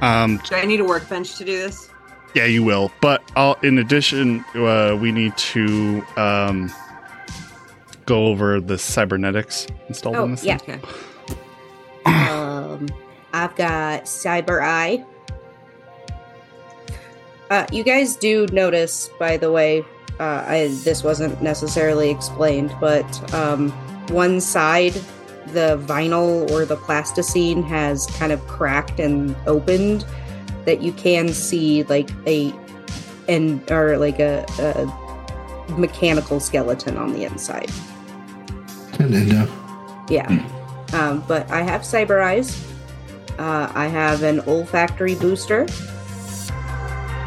Um, 0.00 0.40
Do 0.48 0.54
I 0.54 0.64
need 0.64 0.80
a 0.80 0.84
workbench 0.84 1.36
to 1.36 1.44
do 1.44 1.56
this? 1.58 1.90
yeah, 2.34 2.44
you 2.46 2.62
will. 2.64 2.90
But 3.00 3.22
I'll, 3.36 3.54
in 3.62 3.78
addition, 3.78 4.44
uh, 4.54 4.96
we 5.00 5.12
need 5.12 5.36
to 5.36 6.02
um, 6.16 6.72
go 8.06 8.26
over 8.26 8.60
the 8.60 8.76
cybernetics 8.78 9.66
installed 9.88 10.16
Oh, 10.16 10.24
in 10.24 10.30
this. 10.32 10.44
yeah. 10.44 10.56
thing. 10.58 10.80
Okay. 12.06 12.28
Um, 12.28 12.86
I've 13.32 13.54
got 13.56 14.04
Cyber 14.04 14.62
Eye. 14.62 15.04
Uh, 17.54 17.64
you 17.70 17.84
guys 17.84 18.16
do 18.16 18.48
notice, 18.48 19.10
by 19.16 19.36
the 19.36 19.52
way, 19.52 19.84
uh, 20.18 20.44
I, 20.44 20.76
this 20.82 21.04
wasn't 21.04 21.40
necessarily 21.40 22.10
explained, 22.10 22.74
but 22.80 23.32
um, 23.32 23.70
one 24.08 24.40
side, 24.40 24.94
the 25.52 25.80
vinyl 25.86 26.50
or 26.50 26.64
the 26.64 26.74
plasticine 26.74 27.62
has 27.62 28.06
kind 28.06 28.32
of 28.32 28.44
cracked 28.48 28.98
and 28.98 29.36
opened, 29.46 30.04
that 30.64 30.82
you 30.82 30.92
can 30.94 31.28
see 31.28 31.84
like 31.84 32.10
a 32.26 32.52
and 33.28 33.70
or 33.70 33.98
like 33.98 34.18
a, 34.18 34.44
a 34.58 35.72
mechanical 35.78 36.40
skeleton 36.40 36.96
on 36.96 37.12
the 37.12 37.22
inside. 37.22 37.70
Nintendo. 38.94 39.48
Yeah. 40.10 40.26
Um, 40.92 41.22
but 41.28 41.48
I 41.52 41.62
have 41.62 41.82
cyber 41.82 42.20
eyes. 42.20 42.60
Uh, 43.38 43.70
I 43.72 43.86
have 43.86 44.24
an 44.24 44.40
olfactory 44.40 45.14
booster. 45.14 45.68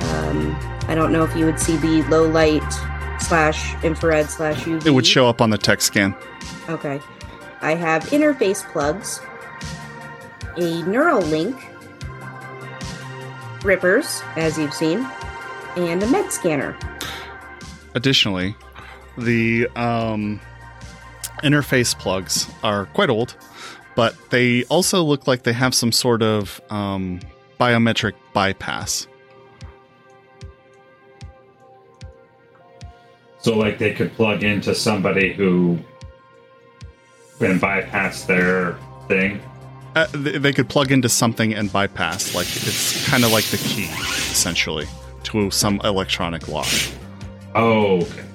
Um, 0.02 0.56
I 0.88 0.96
don't 0.96 1.12
know 1.12 1.24
if 1.24 1.36
you 1.36 1.46
would 1.46 1.60
see 1.60 1.78
the 1.78 2.04
low 2.10 2.28
light 2.28 2.64
slash 3.20 3.82
infrared 3.84 4.30
slash 4.30 4.64
UV. 4.64 4.86
It 4.86 4.92
would 4.92 5.08
show 5.08 5.28
up 5.28 5.42
on 5.42 5.50
the 5.50 5.58
tech 5.58 5.82
scan. 5.82 6.16
Okay. 6.70 7.00
I 7.62 7.76
have 7.76 8.04
interface 8.06 8.64
plugs, 8.72 9.20
a 10.58 10.84
neural 10.84 11.22
link, 11.22 11.56
rippers, 13.64 14.22
as 14.36 14.58
you've 14.58 14.74
seen, 14.74 15.08
and 15.76 16.02
a 16.04 16.08
med 16.08 16.32
scanner. 16.32 16.78
Additionally, 17.96 18.56
the 19.18 19.68
um, 19.76 20.40
interface 21.44 21.98
plugs 21.98 22.48
are 22.64 22.86
quite 22.88 23.10
old, 23.10 23.36
but 23.96 24.16
they 24.30 24.64
also 24.66 25.04
look 25.04 25.28
like 25.28 25.44
they 25.44 25.54
have 25.54 25.74
some 25.74 25.92
sort 25.92 26.22
of 26.22 26.62
um, 26.70 27.20
biometric 27.60 28.14
bypass. 28.34 29.08
So, 33.48 33.58
like, 33.58 33.78
they 33.78 33.94
could 33.94 34.12
plug 34.12 34.44
into 34.44 34.76
somebody 34.76 35.32
who 35.32 35.80
and 37.40 37.62
bypass 37.62 38.26
their 38.26 38.78
thing. 39.08 39.42
Uh, 39.96 40.06
they 40.12 40.52
could 40.52 40.68
plug 40.68 40.92
into 40.92 41.08
something 41.08 41.54
and 41.54 41.72
bypass. 41.72 42.36
Like 42.36 42.46
it's 42.46 43.08
kind 43.08 43.24
of 43.24 43.32
like 43.32 43.46
the 43.46 43.56
key, 43.56 43.86
essentially, 43.86 44.86
to 45.24 45.50
some 45.50 45.80
electronic 45.86 46.50
lock. 46.50 46.68
Oh, 47.56 48.02
okay. 48.02 48.26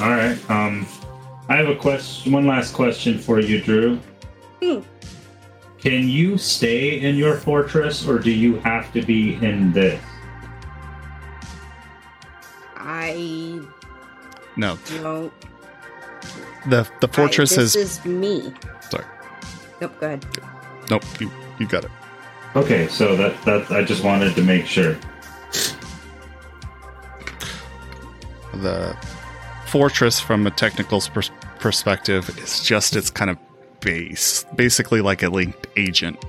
All 0.00 0.08
right. 0.08 0.50
Um, 0.50 0.86
I 1.50 1.56
have 1.56 1.68
a 1.68 1.76
question. 1.76 2.32
One 2.32 2.46
last 2.46 2.72
question 2.72 3.18
for 3.18 3.40
you, 3.40 3.60
Drew. 3.60 4.00
Hmm. 4.62 4.80
Can 5.80 6.08
you 6.08 6.36
stay 6.38 7.00
in 7.00 7.14
your 7.16 7.36
fortress, 7.36 8.06
or 8.06 8.18
do 8.18 8.30
you 8.32 8.56
have 8.60 8.92
to 8.92 9.02
be 9.02 9.34
in 9.34 9.72
this? 9.72 10.02
I 12.76 13.60
No, 14.56 14.76
don't. 15.02 15.32
the 16.68 16.88
the 17.00 17.08
fortress 17.08 17.52
I, 17.52 17.62
this 17.62 17.76
is. 17.76 17.98
is 17.98 18.04
me. 18.04 18.52
Sorry, 18.90 19.04
Nope, 19.80 19.92
go 20.00 20.06
ahead. 20.06 20.26
nope. 20.90 21.04
You 21.20 21.30
you 21.58 21.66
got 21.66 21.84
it. 21.84 21.90
Okay, 22.56 22.88
so 22.88 23.14
that 23.16 23.40
that 23.44 23.70
I 23.70 23.84
just 23.84 24.02
wanted 24.02 24.34
to 24.34 24.42
make 24.42 24.66
sure. 24.66 24.96
The 28.54 28.96
fortress, 29.66 30.18
from 30.18 30.46
a 30.46 30.50
technical 30.50 31.00
pers- 31.00 31.30
perspective, 31.60 32.28
is 32.38 32.62
just 32.64 32.96
its 32.96 33.10
kind 33.10 33.30
of 33.30 33.36
base, 33.80 34.44
basically 34.56 35.00
like 35.00 35.22
a 35.22 35.28
linked 35.28 35.66
agent. 35.76 36.22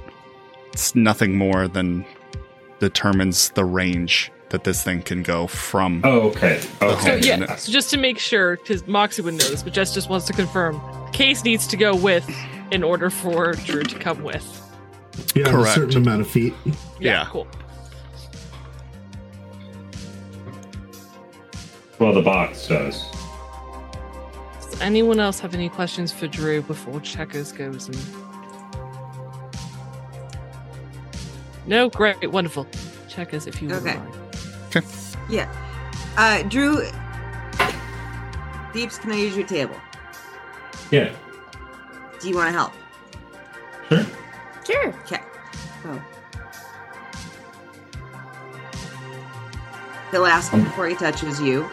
It's 0.73 0.95
nothing 0.95 1.35
more 1.35 1.67
than 1.67 2.05
determines 2.79 3.49
the 3.51 3.65
range 3.65 4.31
that 4.49 4.63
this 4.63 4.81
thing 4.83 5.01
can 5.01 5.21
go 5.21 5.45
from. 5.47 6.01
Oh, 6.03 6.21
okay. 6.29 6.59
So 6.79 6.87
Okay. 6.89 7.19
yeah, 7.21 7.55
so 7.55 7.71
just 7.71 7.89
to 7.91 7.97
make 7.97 8.17
sure, 8.17 8.57
because 8.57 8.87
Moxie 8.87 9.21
would 9.21 9.33
know 9.35 9.47
this, 9.47 9.61
but 9.63 9.73
Jess 9.73 9.93
just 9.93 10.09
wants 10.09 10.25
to 10.27 10.33
confirm, 10.33 10.81
Case 11.11 11.43
needs 11.43 11.67
to 11.67 11.77
go 11.77 11.95
with 11.95 12.27
in 12.71 12.83
order 12.83 13.09
for 13.09 13.53
Drew 13.53 13.83
to 13.83 13.99
come 13.99 14.23
with. 14.23 14.45
You 15.35 15.43
have 15.43 15.51
Correct. 15.53 15.69
a 15.77 15.81
certain 15.81 15.97
amount 15.97 16.21
of 16.21 16.29
feet. 16.29 16.53
Yeah. 16.99 17.27
cool. 17.29 17.47
Well, 21.99 22.13
the 22.13 22.21
box 22.21 22.67
does. 22.67 23.08
Does 24.79 24.85
anyone 24.85 25.19
else 25.19 25.41
have 25.41 25.53
any 25.53 25.67
questions 25.67 26.13
for 26.13 26.25
Drew 26.27 26.61
before 26.61 27.01
Checkers 27.01 27.51
goes 27.51 27.89
and? 27.89 27.97
No, 31.67 31.89
great, 31.89 32.31
wonderful. 32.31 32.65
Checkers, 33.09 33.45
if 33.45 33.61
you 33.61 33.67
would 33.67 33.79
Okay. 33.85 33.97
mind. 33.97 34.85
Yeah. 35.29 35.51
Uh, 36.15 36.43
Drew. 36.43 36.77
Deeps, 38.71 38.97
can 38.99 39.11
I 39.11 39.15
use 39.15 39.35
your 39.35 39.45
table? 39.45 39.75
Yeah. 40.91 41.11
Do 42.21 42.29
you 42.29 42.35
want 42.37 42.47
to 42.47 42.53
help? 42.53 42.71
Sure. 43.89 44.05
Sure. 44.65 44.87
Okay. 45.03 45.21
Oh. 45.83 46.01
He'll 50.11 50.25
ask 50.25 50.53
him 50.53 50.63
before 50.63 50.87
he 50.87 50.95
touches 50.95 51.41
you. 51.41 51.69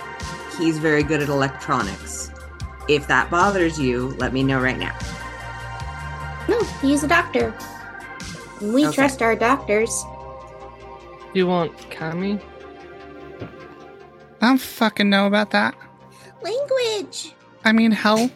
He's 0.59 0.79
very 0.79 1.05
good 1.05 1.23
at 1.23 1.29
electronics. 1.29 2.26
If 2.89 3.07
that 3.09 3.31
bothers 3.31 3.79
you, 3.79 4.09
let 4.19 4.33
me 4.33 4.43
know 4.43 4.61
right 4.61 4.79
now. 4.79 4.97
No, 6.49 6.63
he's 6.81 7.03
a 7.03 7.09
doctor. 7.09 7.53
We 8.61 8.87
Okay. 8.87 8.95
trust 8.95 9.23
our 9.23 9.35
doctors. 9.35 10.05
You 11.35 11.47
want 11.47 11.77
Cammy? 11.91 12.41
I 14.41 14.47
don't 14.49 14.61
fucking 14.61 15.11
know 15.11 15.27
about 15.27 15.51
that. 15.51 15.75
Language. 16.43 17.33
I 17.65 17.73
mean, 17.73 17.91
hell, 17.91 18.31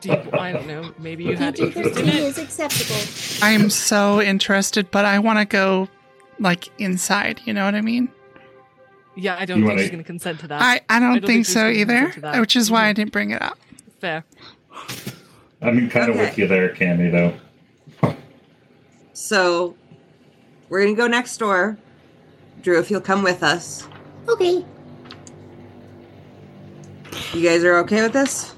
Deep, 0.00 0.34
I 0.34 0.52
don't 0.52 0.66
know. 0.66 0.92
Maybe 0.98 1.24
you 1.24 1.36
had 1.36 1.58
interest 1.58 1.98
in 1.98 2.08
it. 2.08 2.14
is 2.14 2.38
acceptable. 2.38 3.44
I 3.44 3.50
am 3.52 3.70
so 3.70 4.20
interested, 4.20 4.90
but 4.90 5.04
I 5.04 5.18
want 5.18 5.38
to 5.38 5.44
go 5.44 5.88
like 6.38 6.68
inside. 6.78 7.40
You 7.46 7.54
know 7.54 7.64
what 7.64 7.74
I 7.74 7.80
mean? 7.80 8.08
Yeah, 9.16 9.36
I 9.38 9.44
don't 9.46 9.58
You 9.58 9.64
think 9.64 9.68
wanna- 9.70 9.80
she's 9.82 9.90
going 9.90 10.04
to 10.04 10.06
consent 10.06 10.40
to 10.40 10.48
that. 10.48 10.60
I, 10.62 10.80
I 10.88 11.00
don't 11.00 11.14
don't 11.14 11.20
think 11.22 11.46
think 11.46 11.46
so 11.46 11.68
either, 11.68 11.94
consent 11.94 12.14
to 12.14 12.20
that. 12.20 12.40
which 12.40 12.54
is 12.54 12.70
why 12.70 12.82
I 12.82 12.90
mm-hmm. 12.90 12.94
didn't 12.96 13.12
bring 13.12 13.30
it 13.30 13.42
up. 13.42 13.58
Fair. 13.98 14.24
I'm 15.60 15.90
kind 15.90 16.08
of 16.10 16.16
Okay. 16.16 16.24
with 16.26 16.38
you 16.38 16.46
there, 16.46 16.68
Candy, 16.70 17.10
though. 17.10 17.34
So, 19.12 19.74
we're 20.68 20.82
going 20.82 20.94
to 20.94 21.00
go 21.00 21.08
next 21.08 21.36
door. 21.38 21.76
Drew, 22.62 22.78
if 22.78 22.90
you'll 22.90 23.00
come 23.00 23.22
with 23.22 23.42
us. 23.42 23.86
Okay. 24.28 24.64
You 27.34 27.42
guys 27.42 27.64
are 27.64 27.78
okay 27.78 28.02
with 28.02 28.12
this? 28.12 28.54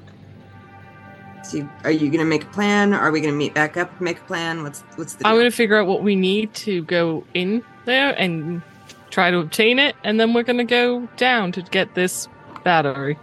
So, 1.44 1.68
are 1.84 1.90
you 1.90 2.08
going 2.08 2.18
to 2.18 2.24
make 2.24 2.44
a 2.44 2.48
plan? 2.48 2.92
Are 2.92 3.10
we 3.10 3.20
going 3.20 3.32
to 3.32 3.38
meet 3.38 3.54
back 3.54 3.76
up 3.76 3.90
and 3.92 4.00
make 4.02 4.18
a 4.18 4.24
plan? 4.24 4.62
What's 4.62 4.80
what's 4.96 5.14
the 5.14 5.26
I'm 5.26 5.34
going 5.36 5.50
to 5.50 5.56
figure 5.56 5.76
out 5.76 5.86
what 5.86 6.02
we 6.02 6.14
need 6.14 6.52
to 6.54 6.84
go 6.84 7.24
in 7.34 7.64
there 7.86 8.10
and 8.20 8.62
try 9.10 9.30
to 9.30 9.38
obtain 9.38 9.78
it, 9.78 9.96
and 10.04 10.20
then 10.20 10.34
we're 10.34 10.42
going 10.44 10.58
to 10.58 10.64
go 10.64 11.08
down 11.16 11.50
to 11.52 11.62
get 11.62 11.94
this 11.94 12.28
battery. 12.62 13.18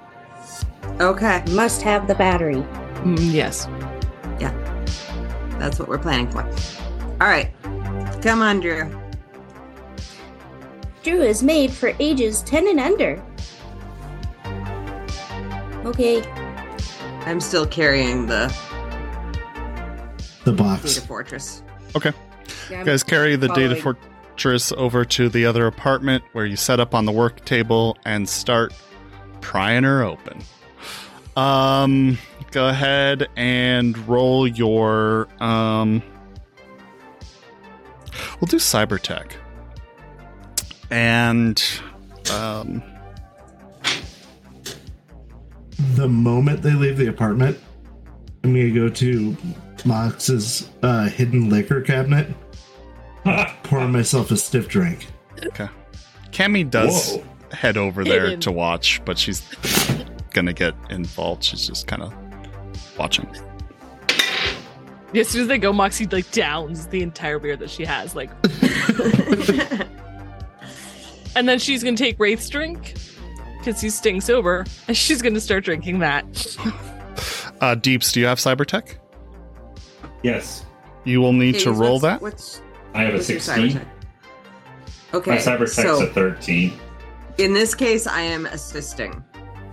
Okay, 0.99 1.43
Must 1.51 1.81
have 1.83 2.07
the 2.07 2.15
battery. 2.15 2.55
Mm, 3.03 3.31
yes. 3.33 3.67
Yeah. 4.39 4.51
That's 5.59 5.79
what 5.79 5.87
we're 5.87 5.97
planning 5.99 6.29
for. 6.29 6.43
All 7.21 7.27
right, 7.27 7.51
come 8.21 8.41
on, 8.41 8.59
Drew. 8.59 8.89
Drew 11.03 11.21
is 11.21 11.41
made 11.43 11.71
for 11.71 11.93
ages 11.99 12.41
10 12.43 12.67
and 12.67 12.79
under. 12.79 13.23
Okay. 15.85 16.21
I'm 17.25 17.39
still 17.39 17.65
carrying 17.65 18.25
the 18.27 18.53
The 20.43 20.51
box. 20.53 20.95
data 20.95 21.07
fortress. 21.07 21.63
Okay. 21.95 22.11
Yeah, 22.69 22.79
You 22.79 22.85
guys 22.85 23.03
carry 23.03 23.35
the 23.35 23.47
data 23.49 23.75
fortress 23.75 24.71
over 24.73 25.05
to 25.05 25.29
the 25.29 25.45
other 25.45 25.67
apartment 25.67 26.23
where 26.33 26.45
you 26.45 26.55
set 26.55 26.79
up 26.79 26.93
on 26.93 27.05
the 27.05 27.11
work 27.11 27.43
table 27.45 27.97
and 28.05 28.27
start 28.27 28.73
prying 29.41 29.83
her 29.83 30.03
open. 30.03 30.41
Um, 31.37 32.17
go 32.51 32.67
ahead 32.67 33.27
and 33.35 33.95
roll 34.07 34.47
your 34.47 35.27
um. 35.39 36.01
We'll 38.41 38.47
do 38.47 38.57
cyber 38.57 38.99
tech. 38.99 39.35
And 40.89 41.63
um, 42.33 42.81
The 45.95 46.07
moment 46.07 46.61
they 46.63 46.73
leave 46.73 46.97
the 46.97 47.07
apartment, 47.07 47.57
I'm 48.43 48.53
gonna 48.53 48.71
go 48.71 48.89
to 48.89 49.37
Mox's 49.85 50.69
uh, 50.81 51.07
hidden 51.09 51.49
liquor 51.49 51.81
cabinet, 51.81 52.27
pour 53.63 53.87
myself 53.87 54.31
a 54.31 54.37
stiff 54.37 54.67
drink. 54.67 55.07
okay, 55.47 55.67
Cammy 56.31 56.67
does 56.69 57.15
Whoa. 57.17 57.23
head 57.51 57.77
over 57.77 58.03
there 58.03 58.25
Hidden. 58.25 58.39
to 58.41 58.51
watch, 58.51 59.01
but 59.05 59.17
she's 59.19 59.43
not 59.51 60.16
gonna 60.31 60.53
get 60.53 60.73
involved. 60.89 61.43
She's 61.43 61.65
just 61.67 61.87
kind 61.87 62.01
of 62.03 62.13
watching. 62.97 63.27
As 65.15 65.27
soon 65.29 65.41
as 65.43 65.47
they 65.47 65.57
go, 65.57 65.71
Moxie 65.73 66.05
like 66.07 66.29
downs 66.31 66.87
the 66.87 67.01
entire 67.01 67.39
beer 67.39 67.55
that 67.57 67.69
she 67.69 67.85
has, 67.85 68.13
like, 68.15 68.29
and 71.35 71.47
then 71.47 71.59
she's 71.59 71.83
gonna 71.83 71.97
take 71.97 72.19
Wraith's 72.19 72.49
drink 72.49 72.95
because 73.59 73.79
he's 73.81 73.95
staying 73.95 74.21
sober, 74.21 74.65
and 74.87 74.95
she's 74.97 75.21
gonna 75.21 75.39
start 75.39 75.63
drinking 75.63 75.99
that. 75.99 76.25
Uh, 77.59 77.73
Deeps, 77.73 78.11
do 78.11 78.19
you 78.19 78.27
have 78.27 78.37
cyber 78.37 78.63
tech? 78.63 78.99
Yes. 80.21 80.63
You 81.05 81.21
will 81.21 81.33
need 81.33 81.57
to 81.61 81.71
roll 81.71 81.93
what's- 81.93 82.01
that. 82.03 82.21
What's, 82.21 82.61
I 82.93 83.01
have 83.05 83.13
a 83.15 83.17
what's 83.17 83.29
your 83.31 83.39
16. 83.39 83.79
cyber? 83.79 83.85
Okay, 85.15 85.31
My 85.31 85.37
cyber 85.37 85.59
tech's 85.59 85.73
so 85.75 86.03
a 86.03 86.07
13. 86.07 86.71
in 87.39 87.53
this 87.53 87.73
case, 87.73 88.05
I 88.05 88.21
am 88.21 88.45
assisting. 88.45 89.23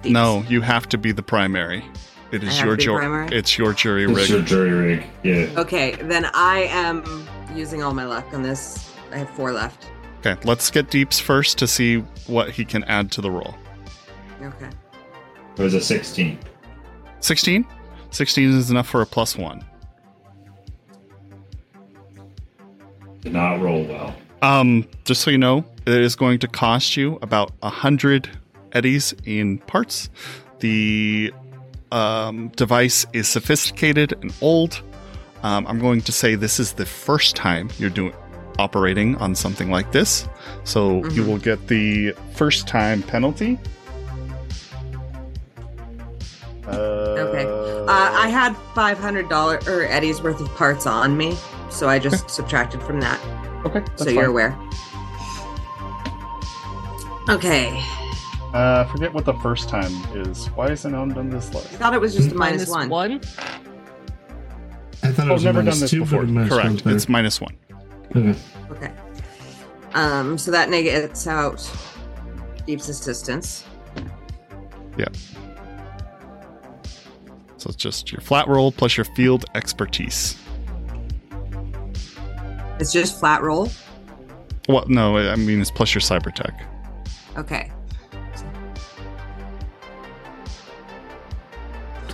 Deeps. 0.05 0.13
No, 0.13 0.45
you 0.49 0.61
have 0.61 0.89
to 0.91 0.99
be 0.99 1.13
the 1.13 1.23
primary. 1.23 1.85
It 2.31 2.43
is 2.43 2.51
I 2.51 2.53
have 2.53 2.67
your 2.67 2.77
jury. 2.77 3.29
It's 3.33 3.59
your 3.59 3.73
jury 3.73 4.07
rig. 4.07 4.19
It's 4.19 4.31
rig. 4.31 4.39
your 4.39 4.43
jury 4.43 4.71
rig. 4.71 5.07
Yeah. 5.23 5.61
Okay, 5.61 5.97
then 6.03 6.27
I 6.35 6.69
am 6.71 7.27
using 7.55 7.83
all 7.83 7.95
my 7.95 8.05
luck 8.05 8.27
on 8.33 8.43
this. 8.43 8.93
I 9.13 9.19
have 9.19 9.31
four 9.31 9.53
left. 9.53 9.87
Okay, 10.19 10.41
let's 10.45 10.71
get 10.71 10.91
Deeps 10.91 11.21
first 11.21 11.59
to 11.59 11.67
see 11.67 11.99
what 12.27 12.51
he 12.51 12.65
can 12.65 12.85
add 12.85 13.11
to 13.13 13.21
the 13.21 13.31
roll. 13.31 13.55
Okay. 14.43 14.69
It 15.57 15.63
was 15.63 15.75
a 15.75 15.81
16. 15.81 16.39
16? 17.21 17.67
16 18.11 18.51
is 18.51 18.71
enough 18.71 18.89
for 18.89 19.01
a 19.01 19.07
plus 19.07 19.37
one. 19.37 19.65
Did 23.21 23.33
not 23.33 23.61
roll 23.61 23.85
well. 23.85 24.15
Um, 24.43 24.87
just 25.05 25.23
so 25.23 25.31
you 25.31 25.39
know, 25.39 25.65
it 25.87 26.01
is 26.01 26.17
going 26.17 26.39
to 26.41 26.49
cost 26.49 26.97
you 26.97 27.19
about 27.23 27.53
a 27.63 27.71
hundred 27.71 28.29
eddies 28.75 29.15
in 29.25 29.59
parts. 29.59 30.11
The 30.61 31.33
um, 31.93 32.49
device 32.57 33.07
is 33.13 33.29
sophisticated 33.29 34.13
and 34.21 34.33
old. 34.41 34.83
Um, 35.43 35.67
I'm 35.67 35.79
going 35.79 36.01
to 36.03 36.13
say 36.13 36.35
this 36.35 36.59
is 36.59 36.73
the 36.75 36.87
first 36.87 37.37
time 37.37 37.69
you're 37.79 37.91
doing 37.91 38.15
operating 38.59 39.17
on 39.17 39.35
something 39.35 39.71
like 39.71 39.93
this, 39.93 40.29
so 40.65 41.05
you 41.09 41.25
will 41.25 41.39
get 41.39 41.67
the 41.69 42.13
first 42.35 42.67
time 42.69 43.03
penalty. 43.03 43.59
Uh, 46.67 47.05
Okay. 47.15 47.45
Uh, 47.47 47.87
I 47.89 48.29
had 48.29 48.57
five 48.75 48.99
hundred 48.99 49.29
dollar 49.29 49.61
or 49.67 49.83
Eddie's 49.85 50.23
worth 50.23 50.41
of 50.41 50.49
parts 50.57 50.87
on 50.87 51.17
me, 51.17 51.37
so 51.71 51.89
I 51.89 51.99
just 51.99 52.29
subtracted 52.31 52.83
from 52.83 53.01
that. 53.01 53.21
okay. 53.67 53.83
so 53.97 54.09
you're 54.09 54.23
fine. 54.23 54.31
aware. 54.31 54.59
Okay. 57.29 57.83
Uh, 58.55 58.85
forget 58.87 59.13
what 59.13 59.25
the 59.25 59.35
first 59.35 59.69
time 59.69 59.93
is. 60.17 60.47
Why 60.51 60.71
isn't 60.71 60.95
on 60.95 61.09
done 61.09 61.29
this 61.29 61.49
I 61.55 61.59
thought 61.59 61.93
it 61.93 62.01
was 62.01 62.15
just 62.15 62.31
a 62.31 62.35
minus 62.37 62.69
one. 62.69 62.89
one. 62.89 63.13
I 65.03 65.09
thought 65.11 65.27
it 65.27 65.31
Oh, 65.31 65.33
was 65.33 65.43
never 65.45 65.59
a 65.61 65.65
done 65.65 65.81
this 65.81 65.91
two, 65.91 66.01
before. 66.03 66.21
but 66.21 66.29
minus 66.29 66.51
Correct. 66.53 66.85
better. 66.85 66.95
It's 66.97 67.09
minus 67.09 67.41
one. 67.41 67.57
Okay. 68.15 68.39
Okay. 68.71 68.93
Um, 69.95 70.39
so 70.39 70.53
that 70.53 70.71
negates 70.71 71.27
out 71.27 71.69
Deep's 72.65 72.89
assistance. 72.89 73.65
Yeah. 74.97 75.07
So 77.57 77.69
it's 77.71 77.77
just 77.77 78.13
your 78.13 78.21
flat 78.21 78.47
roll 78.47 78.71
plus 78.71 78.97
your 78.97 79.05
field 79.17 79.47
expertise. 79.57 80.37
It's 82.79 82.93
just 82.93 83.19
flat 83.19 83.43
roll. 83.43 83.69
Well, 84.69 84.85
no, 84.87 85.17
I 85.17 85.35
mean 85.35 85.61
it's 85.61 85.73
plus 85.73 85.93
your 85.93 86.03
cyber 86.03 86.33
tech. 86.33 86.65
Okay. 87.37 87.73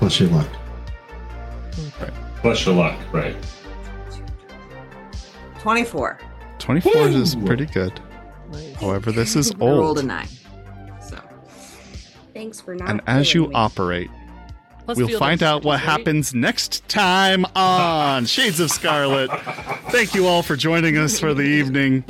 Plus 0.01 0.19
your 0.19 0.31
luck. 0.31 0.49
Right. 2.01 2.11
Plus 2.37 2.65
your 2.65 2.75
luck, 2.75 2.99
right? 3.12 3.37
Twenty-four. 5.59 6.19
24 6.59 7.09
is 7.09 7.37
pretty 7.37 7.67
good. 7.67 8.01
Nice. 8.51 8.75
However, 8.77 9.12
this 9.12 9.37
is 9.37 9.51
I 9.53 9.57
rolled 9.59 9.99
a 9.99 10.01
old. 10.01 10.07
nine. 10.07 10.27
So 11.07 11.20
Thanks 12.33 12.62
for 12.62 12.75
not. 12.75 12.89
And 12.89 13.03
as 13.07 13.35
you 13.35 13.49
me. 13.49 13.55
operate, 13.55 14.11
Plus 14.87 14.97
we'll 14.97 15.19
find 15.19 15.43
out 15.43 15.65
what 15.65 15.81
happens 15.81 16.33
next 16.33 16.89
time 16.89 17.45
on 17.55 18.25
Shades 18.27 18.59
of 18.59 18.70
Scarlet. 18.70 19.31
Thank 19.91 20.15
you 20.15 20.27
all 20.27 20.43
for 20.43 20.57
joining 20.57 20.97
us 20.97 21.20
for 21.20 21.35
the 21.35 21.43
evening. 21.43 22.05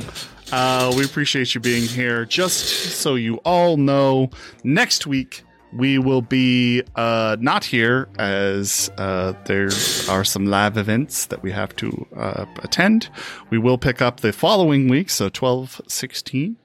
Uh, 0.53 0.93
we 0.95 1.03
appreciate 1.03 1.53
you 1.53 1.59
being 1.59 1.83
here. 1.83 2.23
Just 2.23 2.99
so 3.01 3.15
you 3.15 3.35
all 3.43 3.75
know, 3.75 4.29
next 4.63 5.05
week 5.07 5.43
we 5.73 5.97
will 5.97 6.21
be 6.21 6.83
uh, 6.95 7.37
not 7.39 7.63
here 7.63 8.09
as 8.19 8.91
uh, 8.97 9.33
there 9.45 9.69
are 10.09 10.23
some 10.23 10.45
live 10.45 10.77
events 10.77 11.25
that 11.27 11.41
we 11.43 11.51
have 11.51 11.75
to 11.77 12.07
uh, 12.15 12.45
attend. 12.63 13.09
We 13.49 13.57
will 13.57 13.77
pick 13.77 14.01
up 14.01 14.19
the 14.19 14.33
following 14.33 14.87
week, 14.89 15.09
so 15.09 15.29
12 15.29 15.81
16, 15.87 16.57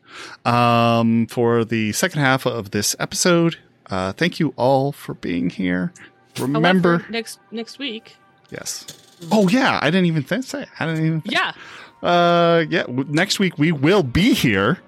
um, 0.44 1.26
for 1.28 1.64
the 1.64 1.92
second 1.92 2.20
half 2.20 2.46
of 2.46 2.70
this 2.70 2.96
episode. 2.98 3.58
Uh, 3.88 4.12
thank 4.12 4.40
you 4.40 4.52
all 4.56 4.92
for 4.92 5.14
being 5.14 5.50
here. 5.50 5.92
Remember, 6.38 6.98
However, 6.98 7.06
next 7.12 7.38
next 7.50 7.78
week. 7.78 8.16
yes. 8.50 8.86
Oh 9.32 9.48
yeah, 9.48 9.78
I 9.80 9.90
didn't 9.90 10.06
even 10.06 10.24
th- 10.24 10.42
say. 10.44 10.66
I 10.78 10.86
didn't 10.86 11.06
even. 11.06 11.22
Yeah. 11.24 11.52
Uh, 12.02 12.64
yeah. 12.68 12.82
w- 12.82 13.06
Next 13.08 13.38
week 13.38 13.56
we 13.58 13.72
will 13.72 14.02
be 14.02 14.34
here. 14.34 14.78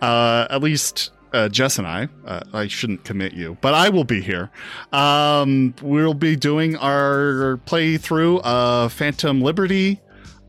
Uh, 0.00 0.46
at 0.48 0.62
least 0.62 1.10
uh, 1.36 1.48
Jess 1.48 1.78
and 1.78 1.86
I. 1.86 2.08
Uh, 2.24 2.40
I 2.52 2.66
shouldn't 2.66 3.04
commit 3.04 3.32
you, 3.34 3.56
but 3.60 3.74
I 3.74 3.88
will 3.90 4.04
be 4.04 4.20
here. 4.20 4.50
Um, 4.92 5.74
we'll 5.82 6.14
be 6.14 6.34
doing 6.36 6.76
our 6.76 7.60
playthrough 7.66 8.40
of 8.42 8.92
Phantom 8.92 9.40
Liberty. 9.42 10.00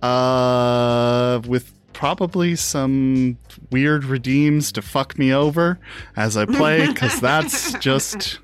Uh, 0.01 1.41
with 1.47 1.73
probably 1.93 2.55
some 2.55 3.37
weird 3.71 4.05
redeems 4.05 4.71
to 4.71 4.81
fuck 4.81 5.17
me 5.17 5.33
over 5.33 5.79
as 6.15 6.37
I 6.37 6.45
play, 6.45 6.85
because 6.93 7.19
that's 7.19 7.73
just 7.79 8.39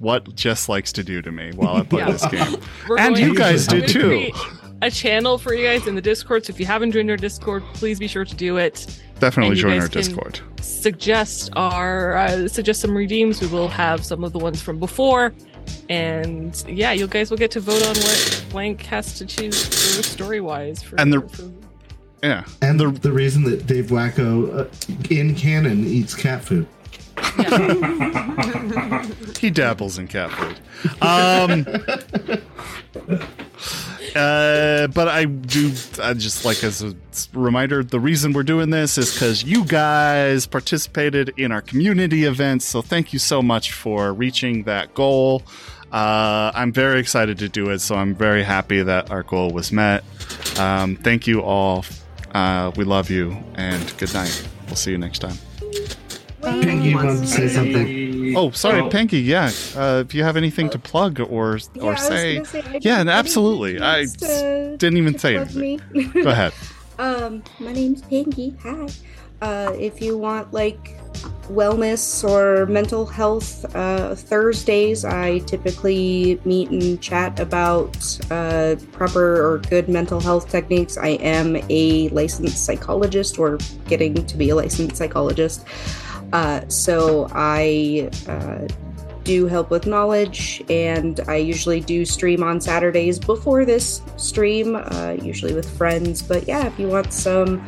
what 0.00 0.34
Jess 0.34 0.68
likes 0.68 0.92
to 0.94 1.04
do 1.04 1.22
to 1.22 1.30
me 1.32 1.52
while 1.54 1.76
I 1.76 1.82
play 1.84 2.00
Yeah. 2.00 2.10
this 2.12 2.26
game. 2.26 2.60
We're 2.88 2.98
And 2.98 3.16
you 3.16 3.34
guys 3.34 3.68
I'm 3.72 3.80
do 3.80 3.86
too. 3.86 4.30
A 4.82 4.90
channel 4.90 5.38
for 5.38 5.54
you 5.54 5.64
guys 5.64 5.86
in 5.88 5.94
the 5.96 6.00
Discord. 6.00 6.46
So 6.46 6.52
if 6.52 6.60
you 6.60 6.66
haven't 6.66 6.92
joined 6.92 7.10
our 7.10 7.16
Discord, 7.16 7.64
please 7.74 7.98
be 7.98 8.06
sure 8.06 8.24
to 8.24 8.34
do 8.36 8.58
it. 8.58 9.00
Definitely 9.20 9.48
And 9.48 9.56
you 9.56 9.62
join 9.62 9.72
guys 9.72 9.82
our 9.82 9.88
can- 9.88 10.02
Discord. 10.02 10.40
Suggest 10.60 11.50
our 11.56 12.16
uh, 12.16 12.48
suggest 12.48 12.80
some 12.80 12.96
redeems. 12.96 13.40
We 13.40 13.48
will 13.48 13.68
have 13.68 14.04
some 14.04 14.22
of 14.24 14.32
the 14.32 14.38
ones 14.38 14.62
from 14.62 14.78
before, 14.78 15.34
and 15.88 16.62
yeah, 16.68 16.92
you 16.92 17.06
guys 17.08 17.30
will 17.30 17.36
get 17.38 17.50
to 17.52 17.60
vote 17.60 17.82
on 17.84 17.96
what 17.96 18.44
Blank 18.50 18.82
has 18.82 19.18
to 19.18 19.26
choose 19.26 19.64
for 19.66 20.02
story 20.02 20.40
wise. 20.40 20.82
For, 20.82 20.96
And 21.00 21.12
the- 21.12 21.20
for- 21.22 21.50
Yeah. 22.22 22.44
And 22.62 22.78
the 22.80 22.90
the 22.90 23.12
reason 23.12 23.42
that 23.44 23.66
Dave 23.66 23.86
Wacko 23.86 24.28
uh, 24.60 25.14
in 25.14 25.34
canon 25.34 25.84
eats 25.86 26.14
cat 26.14 26.42
food. 26.44 26.66
He 29.38 29.50
dabbles 29.50 29.98
in 29.98 30.08
cat 30.08 30.30
food. 30.32 30.58
Um, 31.00 31.64
uh, 34.16 34.88
but 34.88 35.08
I 35.08 35.26
do, 35.26 35.72
I 36.02 36.14
just 36.14 36.44
like 36.44 36.64
as 36.64 36.82
a 36.82 36.94
reminder, 37.32 37.84
the 37.84 38.00
reason 38.00 38.32
we're 38.32 38.42
doing 38.42 38.70
this 38.70 38.98
is 38.98 39.12
because 39.12 39.44
you 39.44 39.64
guys 39.64 40.46
participated 40.46 41.32
in 41.36 41.52
our 41.52 41.62
community 41.62 42.24
events. 42.24 42.64
So 42.64 42.82
thank 42.82 43.12
you 43.12 43.20
so 43.20 43.40
much 43.40 43.72
for 43.72 44.12
reaching 44.12 44.64
that 44.64 44.94
goal. 44.94 45.42
Uh, 45.92 46.50
I'm 46.54 46.72
very 46.72 47.00
excited 47.00 47.38
to 47.38 47.48
do 47.48 47.70
it. 47.70 47.78
So 47.78 47.94
I'm 47.94 48.14
very 48.14 48.42
happy 48.42 48.82
that 48.82 49.10
our 49.10 49.22
goal 49.22 49.50
was 49.50 49.72
met. 49.72 50.04
Um, 50.58 50.96
thank 50.96 51.26
you 51.26 51.42
all. 51.42 51.84
Uh, 52.32 52.72
we 52.76 52.84
love 52.84 53.08
you 53.08 53.36
and 53.54 53.96
good 53.98 54.12
night. 54.12 54.46
We'll 54.66 54.76
see 54.76 54.90
you 54.90 54.98
next 54.98 55.20
time. 55.20 55.38
Pinky 56.62 56.94
wanted 56.94 57.20
to 57.20 57.26
say 57.26 57.48
something. 57.48 58.36
Oh, 58.36 58.50
sorry, 58.50 58.80
Oh. 58.82 58.88
Pinky. 58.90 59.20
Yeah, 59.20 59.50
uh, 59.76 60.04
if 60.06 60.14
you 60.14 60.22
have 60.22 60.36
anything 60.36 60.68
to 60.70 60.78
plug 60.78 61.18
or 61.20 61.26
or 61.26 61.54
was 61.54 61.66
say, 62.02 62.36
gonna 62.36 62.44
say, 62.44 62.60
I 62.60 62.72
yeah, 62.82 62.98
didn't- 62.98 63.08
absolutely. 63.08 63.80
I 63.80 64.04
get 64.04 64.14
a 64.14 64.18
chance 64.18 64.20
to- 64.20 64.76
didn't 64.78 64.98
even 64.98 65.18
say 65.18 65.36
plug 65.36 65.56
anything. 65.56 66.10
Go 66.22 66.30
ahead. 66.30 66.52
Um, 66.98 67.42
my 67.58 67.72
name's 67.72 68.02
Pinky. 68.02 68.54
Hi. 68.62 68.86
Uh, 69.40 69.72
if 69.78 70.02
you 70.02 70.18
want 70.18 70.52
like 70.52 70.98
wellness 71.48 72.28
or 72.28 72.66
mental 72.66 73.06
health 73.06 73.64
uh, 73.74 74.14
Thursdays, 74.16 75.04
I 75.04 75.38
typically 75.40 76.40
meet 76.44 76.70
and 76.70 77.00
chat 77.00 77.38
about 77.40 77.96
uh, 78.30 78.74
proper 78.92 79.40
or 79.46 79.58
good 79.58 79.88
mental 79.88 80.20
health 80.20 80.50
techniques. 80.50 80.98
I 80.98 81.10
am 81.22 81.56
a 81.70 82.08
licensed 82.08 82.64
psychologist 82.64 83.38
or 83.38 83.58
getting 83.86 84.26
to 84.26 84.36
be 84.36 84.50
a 84.50 84.56
licensed 84.56 84.96
psychologist. 84.96 85.64
Uh, 86.32 86.66
so 86.68 87.28
I 87.32 88.10
uh, 88.28 88.66
do 89.24 89.46
help 89.46 89.70
with 89.70 89.86
knowledge, 89.86 90.62
and 90.68 91.20
I 91.28 91.36
usually 91.36 91.80
do 91.80 92.04
stream 92.04 92.42
on 92.42 92.60
Saturdays 92.60 93.18
before 93.18 93.64
this 93.64 94.02
stream, 94.16 94.76
uh, 94.76 95.16
usually 95.22 95.54
with 95.54 95.68
friends. 95.76 96.22
But 96.22 96.46
yeah, 96.46 96.66
if 96.66 96.78
you 96.78 96.88
want 96.88 97.12
some 97.12 97.64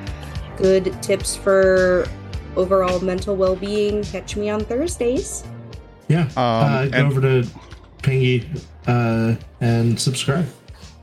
good 0.56 1.02
tips 1.02 1.36
for 1.36 2.06
overall 2.56 3.00
mental 3.00 3.36
well 3.36 3.56
being, 3.56 4.02
catch 4.04 4.36
me 4.36 4.50
on 4.50 4.64
Thursdays. 4.64 5.44
Yeah. 6.08 6.22
Um, 6.22 6.28
uh, 6.36 6.86
go 6.86 6.98
and- 6.98 7.06
over 7.06 7.20
to 7.20 7.48
Pingy 8.02 8.46
uh, 8.86 9.36
and 9.60 9.98
subscribe. 10.00 10.46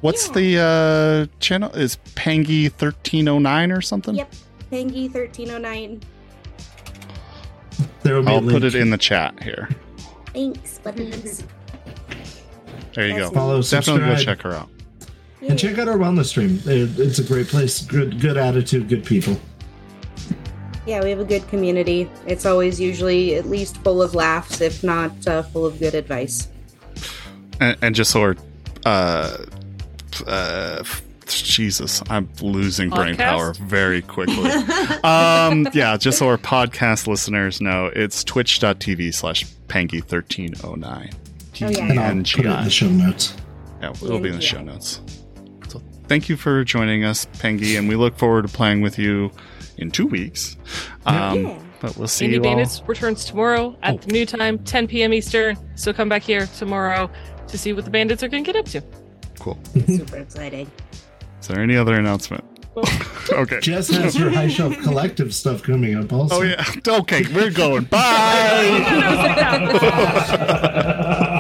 What's 0.02 0.27
Yeah. 0.27 0.34
the 0.34 1.30
uh, 1.32 1.38
channel? 1.40 1.72
Is 1.72 1.98
Pangy 2.16 2.72
thirteen 2.72 3.27
oh 3.27 3.40
nine 3.40 3.72
or 3.72 3.82
something? 3.82 4.14
Yep, 4.16 4.32
Pengy1309. 4.72 6.02
There 8.08 8.16
will 8.16 8.24
be 8.24 8.30
I'll 8.30 8.48
a 8.48 8.52
put 8.53 8.64
it 8.64 8.74
in 8.74 8.90
the 8.90 8.98
chat 8.98 9.38
here. 9.44 9.68
Thanks, 10.27 10.80
buddies. 10.80 11.44
There 12.94 13.06
you 13.06 13.18
go. 13.18 13.24
Awesome. 13.24 13.36
Follow, 13.36 13.61
Definitely 13.61 14.06
go 14.06 14.16
check 14.16 14.42
her 14.44 14.53
out. 14.53 14.69
And 15.42 15.60
check 15.60 15.77
out 15.77 15.90
our 15.90 15.98
wellness 15.98 16.27
stream. 16.27 16.61
It's 16.66 17.19
a 17.19 17.24
great 17.26 17.48
place. 17.48 17.82
Good, 17.82 18.22
good 18.22 18.38
attitude. 18.38 18.88
Good 18.88 19.03
people. 19.03 19.38
Yeah, 20.86 21.03
we 21.03 21.10
have 21.10 21.19
a 21.19 21.26
good 21.26 21.45
community. 21.50 22.10
It's 22.26 22.45
always 22.45 22.80
usually 22.80 23.36
at 23.36 23.45
least 23.45 23.76
full 23.80 24.02
of 24.02 24.16
laughs, 24.16 24.61
if 24.61 24.86
not 24.86 25.27
uh, 25.27 25.44
full 25.44 25.66
of 25.66 25.77
good 25.77 25.94
advice. 25.94 26.48
And, 27.60 27.77
and 27.82 27.94
just 27.94 28.11
so 28.11 28.22
we're, 28.22 28.36
uh, 28.86 29.38
uh, 30.26 30.82
Jesus, 31.34 32.02
I'm 32.10 32.30
losing 32.42 32.90
brain 32.90 33.16
power 33.18 33.54
very 33.54 34.02
quickly. 34.02 34.50
um, 35.04 35.68
yeah, 35.74 35.98
just 35.98 36.18
so 36.20 36.28
our 36.28 36.38
podcast 36.38 37.08
listeners 37.08 37.62
know, 37.62 37.92
it's 37.94 38.24
twitch.tv 38.24 39.14
slash 39.14 39.46
Pangy1309. 39.68 41.14
Oh, 41.62 41.70
yeah. 41.70 41.86
And 41.90 42.00
I'll 42.00 42.16
put 42.24 42.46
it 42.46 42.46
in 42.46 42.64
the 42.64 42.70
show 42.70 42.88
notes. 42.90 43.36
Yeah, 43.82 43.92
it'll 43.92 44.20
be 44.20 44.30
in 44.30 44.36
the 44.36 44.40
Thank 44.40 44.42
show 44.44 44.62
notes. 44.62 45.02
So 45.70 45.82
thank 46.08 46.30
you 46.30 46.38
for 46.38 46.64
joining 46.64 47.04
us, 47.04 47.26
Pengy, 47.38 47.78
and 47.78 47.88
we 47.90 47.96
look 47.96 48.18
forward 48.18 48.48
to 48.48 48.54
playing 48.54 48.82
with 48.82 48.98
you 48.98 49.32
in 49.78 49.92
two 49.92 50.08
weeks. 50.08 50.58
Um, 51.06 51.46
Yeah. 51.46 51.60
But 51.80 51.96
we'll 51.96 52.08
see 52.08 52.26
Indie 52.28 52.32
you 52.32 52.38
all. 52.38 52.44
Bandits 52.44 52.82
returns 52.88 53.24
tomorrow 53.26 53.78
at 53.84 53.94
Oh. 53.94 53.98
the 53.98 54.12
new 54.12 54.26
time, 54.26 54.58
10 54.60 54.88
p.m. 54.88 55.14
Eastern. 55.14 55.56
So 55.76 55.94
come 55.94 56.10
back 56.10 56.24
here 56.24 56.48
tomorrow 56.58 57.08
to 57.48 57.58
see 57.58 57.72
what 57.72 57.86
the 57.86 57.92
bandits 57.92 58.24
are 58.24 58.28
going 58.28 58.44
to 58.44 58.52
get 58.52 58.60
up 58.60 58.66
to. 58.70 58.82
Cool. 59.40 59.60
Super 59.86 60.18
exciting. 60.18 60.72
Is 61.48 61.56
there 61.56 61.64
any 61.64 61.77
other 61.77 61.95
announcement? 61.95 62.43
okay. 63.32 63.61
Jess 63.61 63.88
has 63.88 64.16
her 64.16 64.30
high 64.30 64.50
shelf 64.50 64.77
collective 64.80 65.34
stuff 65.34 65.64
coming 65.64 65.95
up 65.95 66.11
also. 66.11 66.40
Oh 66.40 66.42
yeah. 66.42 66.61
Okay, 66.85 67.24
we're 67.34 67.51
going. 67.51 67.85
Bye. 67.85 68.03